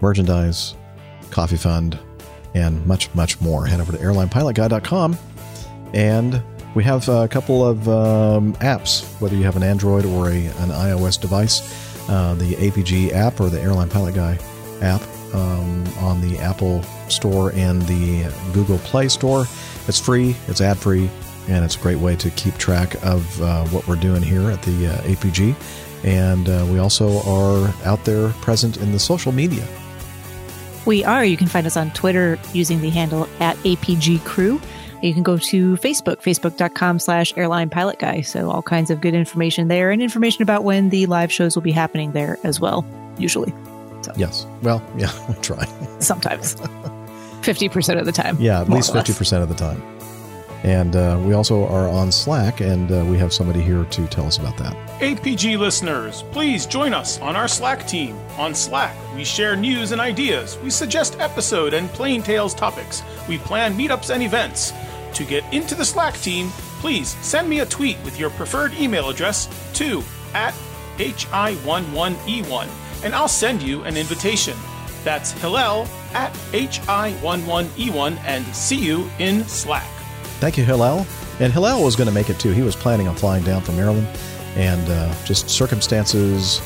merchandise, 0.00 0.74
coffee 1.30 1.56
fund, 1.56 1.96
and 2.56 2.84
much 2.84 3.14
much 3.14 3.40
more. 3.40 3.64
Head 3.64 3.80
over 3.80 3.92
to 3.92 3.98
airlinepilotguy.com 3.98 5.16
and 5.94 6.42
we 6.74 6.82
have 6.82 7.08
a 7.08 7.28
couple 7.28 7.64
of 7.64 7.88
um, 7.88 8.54
apps, 8.54 9.04
whether 9.20 9.36
you 9.36 9.44
have 9.44 9.56
an 9.56 9.62
Android 9.62 10.04
or 10.04 10.30
a, 10.30 10.46
an 10.46 10.70
iOS 10.70 11.20
device. 11.20 11.87
Uh, 12.08 12.34
the 12.34 12.54
APG 12.54 13.12
app 13.12 13.38
or 13.38 13.50
the 13.50 13.60
Airline 13.60 13.90
Pilot 13.90 14.14
Guy 14.14 14.38
app 14.80 15.02
um, 15.34 15.86
on 15.98 16.20
the 16.20 16.38
Apple 16.38 16.82
Store 17.08 17.52
and 17.52 17.82
the 17.82 18.32
Google 18.52 18.78
Play 18.78 19.08
Store. 19.08 19.44
It's 19.86 20.00
free, 20.00 20.34
it's 20.46 20.60
ad 20.60 20.78
free, 20.78 21.10
and 21.48 21.64
it's 21.64 21.76
a 21.76 21.80
great 21.80 21.98
way 21.98 22.16
to 22.16 22.30
keep 22.30 22.54
track 22.56 22.94
of 23.04 23.42
uh, 23.42 23.64
what 23.66 23.86
we're 23.86 23.96
doing 23.96 24.22
here 24.22 24.50
at 24.50 24.62
the 24.62 24.86
uh, 24.86 24.98
APG. 25.02 25.54
And 26.04 26.48
uh, 26.48 26.66
we 26.70 26.78
also 26.78 27.20
are 27.28 27.74
out 27.84 28.04
there 28.04 28.30
present 28.40 28.76
in 28.76 28.92
the 28.92 28.98
social 28.98 29.32
media. 29.32 29.66
we 30.86 31.04
are. 31.04 31.24
You 31.24 31.36
can 31.36 31.48
find 31.48 31.66
us 31.66 31.76
on 31.76 31.90
Twitter 31.90 32.38
using 32.52 32.80
the 32.80 32.90
handle 32.90 33.28
at 33.40 33.56
APG 33.58 34.24
Crew. 34.24 34.60
You 35.02 35.14
can 35.14 35.22
go 35.22 35.38
to 35.38 35.76
Facebook, 35.76 36.22
facebook.com 36.22 36.98
slash 36.98 37.32
airline 37.36 37.70
pilot 37.70 37.98
guy. 37.98 38.22
So 38.22 38.50
all 38.50 38.62
kinds 38.62 38.90
of 38.90 39.00
good 39.00 39.14
information 39.14 39.68
there 39.68 39.90
and 39.90 40.02
information 40.02 40.42
about 40.42 40.64
when 40.64 40.90
the 40.90 41.06
live 41.06 41.32
shows 41.32 41.54
will 41.54 41.62
be 41.62 41.72
happening 41.72 42.12
there 42.12 42.38
as 42.44 42.60
well, 42.60 42.84
usually. 43.18 43.52
Yes. 44.16 44.46
Well, 44.62 44.82
yeah, 44.96 45.12
we 45.28 45.34
try. 45.36 45.64
Sometimes. 46.00 46.54
50% 47.42 47.98
of 47.98 48.06
the 48.06 48.12
time. 48.12 48.36
Yeah, 48.40 48.60
at 48.60 48.68
least 48.68 48.92
50% 48.92 49.42
of 49.42 49.48
the 49.48 49.54
time. 49.54 49.82
And 50.64 50.96
uh, 50.96 51.20
we 51.24 51.34
also 51.34 51.66
are 51.66 51.88
on 51.88 52.10
Slack, 52.10 52.60
and 52.60 52.90
uh, 52.90 53.04
we 53.06 53.16
have 53.18 53.32
somebody 53.32 53.60
here 53.60 53.84
to 53.84 54.06
tell 54.08 54.26
us 54.26 54.38
about 54.38 54.56
that. 54.58 54.74
APG 55.00 55.58
listeners, 55.58 56.24
please 56.32 56.66
join 56.66 56.92
us 56.92 57.20
on 57.20 57.36
our 57.36 57.46
Slack 57.46 57.86
team. 57.86 58.18
On 58.36 58.54
Slack, 58.54 58.96
we 59.14 59.24
share 59.24 59.54
news 59.54 59.92
and 59.92 60.00
ideas, 60.00 60.58
we 60.58 60.70
suggest 60.70 61.18
episode 61.20 61.74
and 61.74 61.88
Plane 61.90 62.22
Tales 62.22 62.54
topics, 62.54 63.02
we 63.28 63.38
plan 63.38 63.76
meetups 63.76 64.12
and 64.12 64.22
events. 64.22 64.72
To 65.14 65.24
get 65.24 65.44
into 65.52 65.74
the 65.74 65.84
Slack 65.84 66.14
team, 66.18 66.50
please 66.80 67.16
send 67.24 67.48
me 67.48 67.60
a 67.60 67.66
tweet 67.66 67.98
with 68.04 68.18
your 68.18 68.30
preferred 68.30 68.74
email 68.74 69.08
address 69.08 69.48
to 69.74 70.02
at 70.34 70.54
hi11e1 70.98 72.68
and 73.04 73.14
I'll 73.14 73.28
send 73.28 73.62
you 73.62 73.82
an 73.84 73.96
invitation. 73.96 74.56
That's 75.04 75.30
Hillel 75.30 75.86
at 76.14 76.32
hi11e1 76.52 78.18
and 78.24 78.44
see 78.54 78.76
you 78.76 79.08
in 79.18 79.44
Slack. 79.44 79.97
Thank 80.40 80.56
you, 80.56 80.64
Hillel. 80.64 81.06
And 81.40 81.52
Hillel 81.52 81.84
was 81.84 81.96
going 81.96 82.08
to 82.08 82.14
make 82.14 82.30
it 82.30 82.38
too. 82.38 82.50
He 82.50 82.62
was 82.62 82.76
planning 82.76 83.08
on 83.08 83.14
flying 83.14 83.44
down 83.44 83.62
from 83.62 83.76
Maryland, 83.76 84.06
and 84.56 84.88
uh, 84.88 85.14
just 85.24 85.48
circumstances 85.50 86.60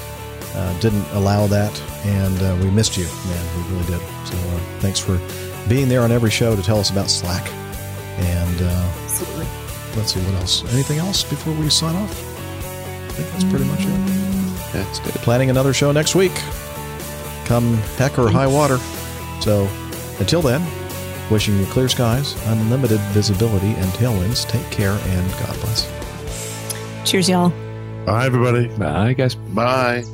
uh, 0.54 0.78
didn't 0.80 1.06
allow 1.12 1.46
that. 1.46 1.80
And 2.04 2.42
uh, 2.42 2.56
we 2.62 2.70
missed 2.70 2.96
you, 2.96 3.04
man. 3.04 3.56
We 3.56 3.74
really 3.74 3.86
did. 3.86 4.00
So 4.26 4.36
uh, 4.36 4.58
thanks 4.80 4.98
for 4.98 5.20
being 5.68 5.88
there 5.88 6.02
on 6.02 6.12
every 6.12 6.30
show 6.30 6.56
to 6.56 6.62
tell 6.62 6.78
us 6.78 6.90
about 6.90 7.10
Slack. 7.10 7.50
And 8.18 8.62
uh, 8.62 8.92
Absolutely. 9.04 9.46
let's 9.96 10.14
see 10.14 10.20
what 10.20 10.34
else. 10.40 10.72
Anything 10.72 10.98
else 10.98 11.24
before 11.24 11.54
we 11.54 11.68
sign 11.70 11.96
off? 11.96 12.10
I 12.10 13.14
think 13.14 13.30
that's 13.30 13.44
pretty 13.44 13.64
much 13.64 13.80
it. 13.80 14.72
That's 14.72 14.98
it. 15.00 15.14
Planning 15.22 15.50
another 15.50 15.72
show 15.72 15.92
next 15.92 16.14
week. 16.14 16.32
Come 17.44 17.76
heck 17.98 18.18
or 18.18 18.30
high 18.30 18.46
water. 18.46 18.78
So 19.40 19.68
until 20.18 20.40
then, 20.40 20.62
wishing 21.30 21.58
you 21.58 21.66
clear 21.66 21.88
skies, 21.88 22.34
unlimited 22.48 23.00
visibility, 23.12 23.72
and 23.74 23.90
tailwinds. 23.92 24.48
Take 24.48 24.68
care 24.70 24.92
and 24.92 25.30
God 25.32 25.54
bless. 25.60 25.90
Cheers, 27.04 27.28
y'all. 27.28 27.52
Bye, 28.06 28.26
everybody. 28.26 28.68
Bye, 28.78 29.12
guys. 29.14 29.34
Bye. 29.34 30.04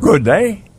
Good 0.00 0.24
day. 0.24 0.69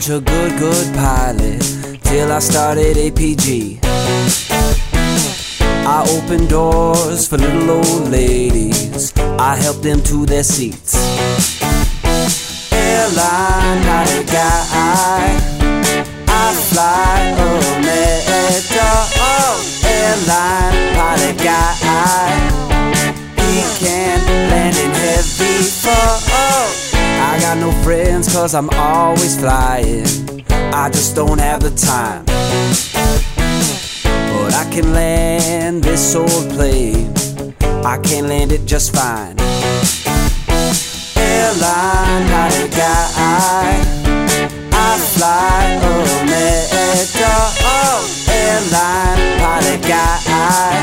Such 0.00 0.16
a 0.16 0.20
good, 0.20 0.58
good 0.58 0.94
pilot 0.94 1.60
till 2.02 2.32
I 2.32 2.38
started 2.38 2.96
APG. 2.96 3.78
I 5.84 6.04
opened 6.08 6.48
doors 6.48 7.28
for 7.28 7.36
little 7.36 7.70
old 7.70 8.08
ladies. 8.08 9.12
I 9.18 9.56
helped 9.56 9.82
them 9.82 10.02
to 10.04 10.24
their 10.24 10.42
seats. 10.42 10.94
Airline 12.72 13.82
pilot 13.84 14.26
guy. 14.26 15.36
I 16.28 16.54
fly 16.70 17.20
America. 17.76 18.88
Oh, 19.20 19.60
airline 19.84 20.94
pilot 20.94 21.36
guy. 21.44 22.32
He 23.36 23.84
can 23.84 24.18
land 24.50 24.76
in 24.76 24.90
heavy 24.92 25.62
fog. 25.62 26.69
Got 27.50 27.58
no 27.58 27.72
friends 27.82 28.32
cause 28.32 28.54
I'm 28.54 28.70
always 28.74 29.36
flying. 29.36 30.06
I 30.72 30.88
just 30.88 31.16
don't 31.16 31.40
have 31.40 31.60
the 31.60 31.72
time. 31.72 32.24
But 34.04 34.54
I 34.54 34.70
can 34.70 34.92
land 34.92 35.82
this 35.82 36.14
old 36.14 36.48
plane. 36.50 37.12
I 37.84 37.98
can 38.04 38.28
land 38.28 38.52
it 38.52 38.66
just 38.66 38.94
fine. 38.94 39.34
Airline 41.16 42.28
pilot 42.30 42.70
guy. 42.70 43.82
I 44.70 44.98
fly 45.10 45.74
America. 46.22 47.32
Oh, 47.66 48.06
airline 48.30 49.40
pilot 49.40 49.82
guy. 49.82 50.78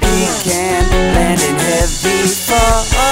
He 0.00 0.26
can 0.42 0.82
land 1.14 1.40
in 1.40 1.54
heavy 1.54 2.26
fog. 2.26 2.86
Oh. 2.92 3.09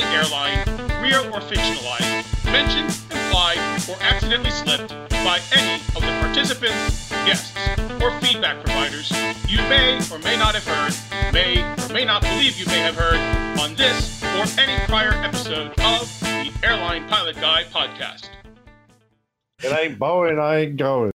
Any 0.00 0.14
airline, 0.14 0.64
real 1.02 1.24
or 1.34 1.40
fictionalized, 1.40 2.44
mentioned, 2.44 2.86
implied, 3.10 3.58
or 3.88 3.96
accidentally 4.00 4.50
slipped 4.50 4.90
by 5.10 5.40
any 5.52 5.82
of 5.96 6.02
the 6.02 6.18
participants, 6.20 7.10
guests, 7.26 7.56
or 8.00 8.10
feedback 8.20 8.62
providers 8.64 9.10
you 9.48 9.58
may 9.68 9.98
or 10.12 10.18
may 10.20 10.36
not 10.36 10.54
have 10.54 10.64
heard, 10.64 11.32
may 11.32 11.62
or 11.62 11.92
may 11.92 12.04
not 12.04 12.22
believe 12.22 12.58
you 12.58 12.66
may 12.66 12.78
have 12.78 12.94
heard 12.94 13.18
on 13.58 13.74
this 13.74 14.22
or 14.22 14.60
any 14.60 14.78
prior 14.86 15.12
episode 15.24 15.70
of 15.80 16.20
the 16.20 16.52
Airline 16.62 17.08
Pilot 17.08 17.36
Guy 17.36 17.64
podcast. 17.64 18.28
It 19.62 19.76
ain't 19.76 19.98
Boeing, 19.98 20.38
I 20.38 20.58
ain't 20.58 20.76
going. 20.76 21.10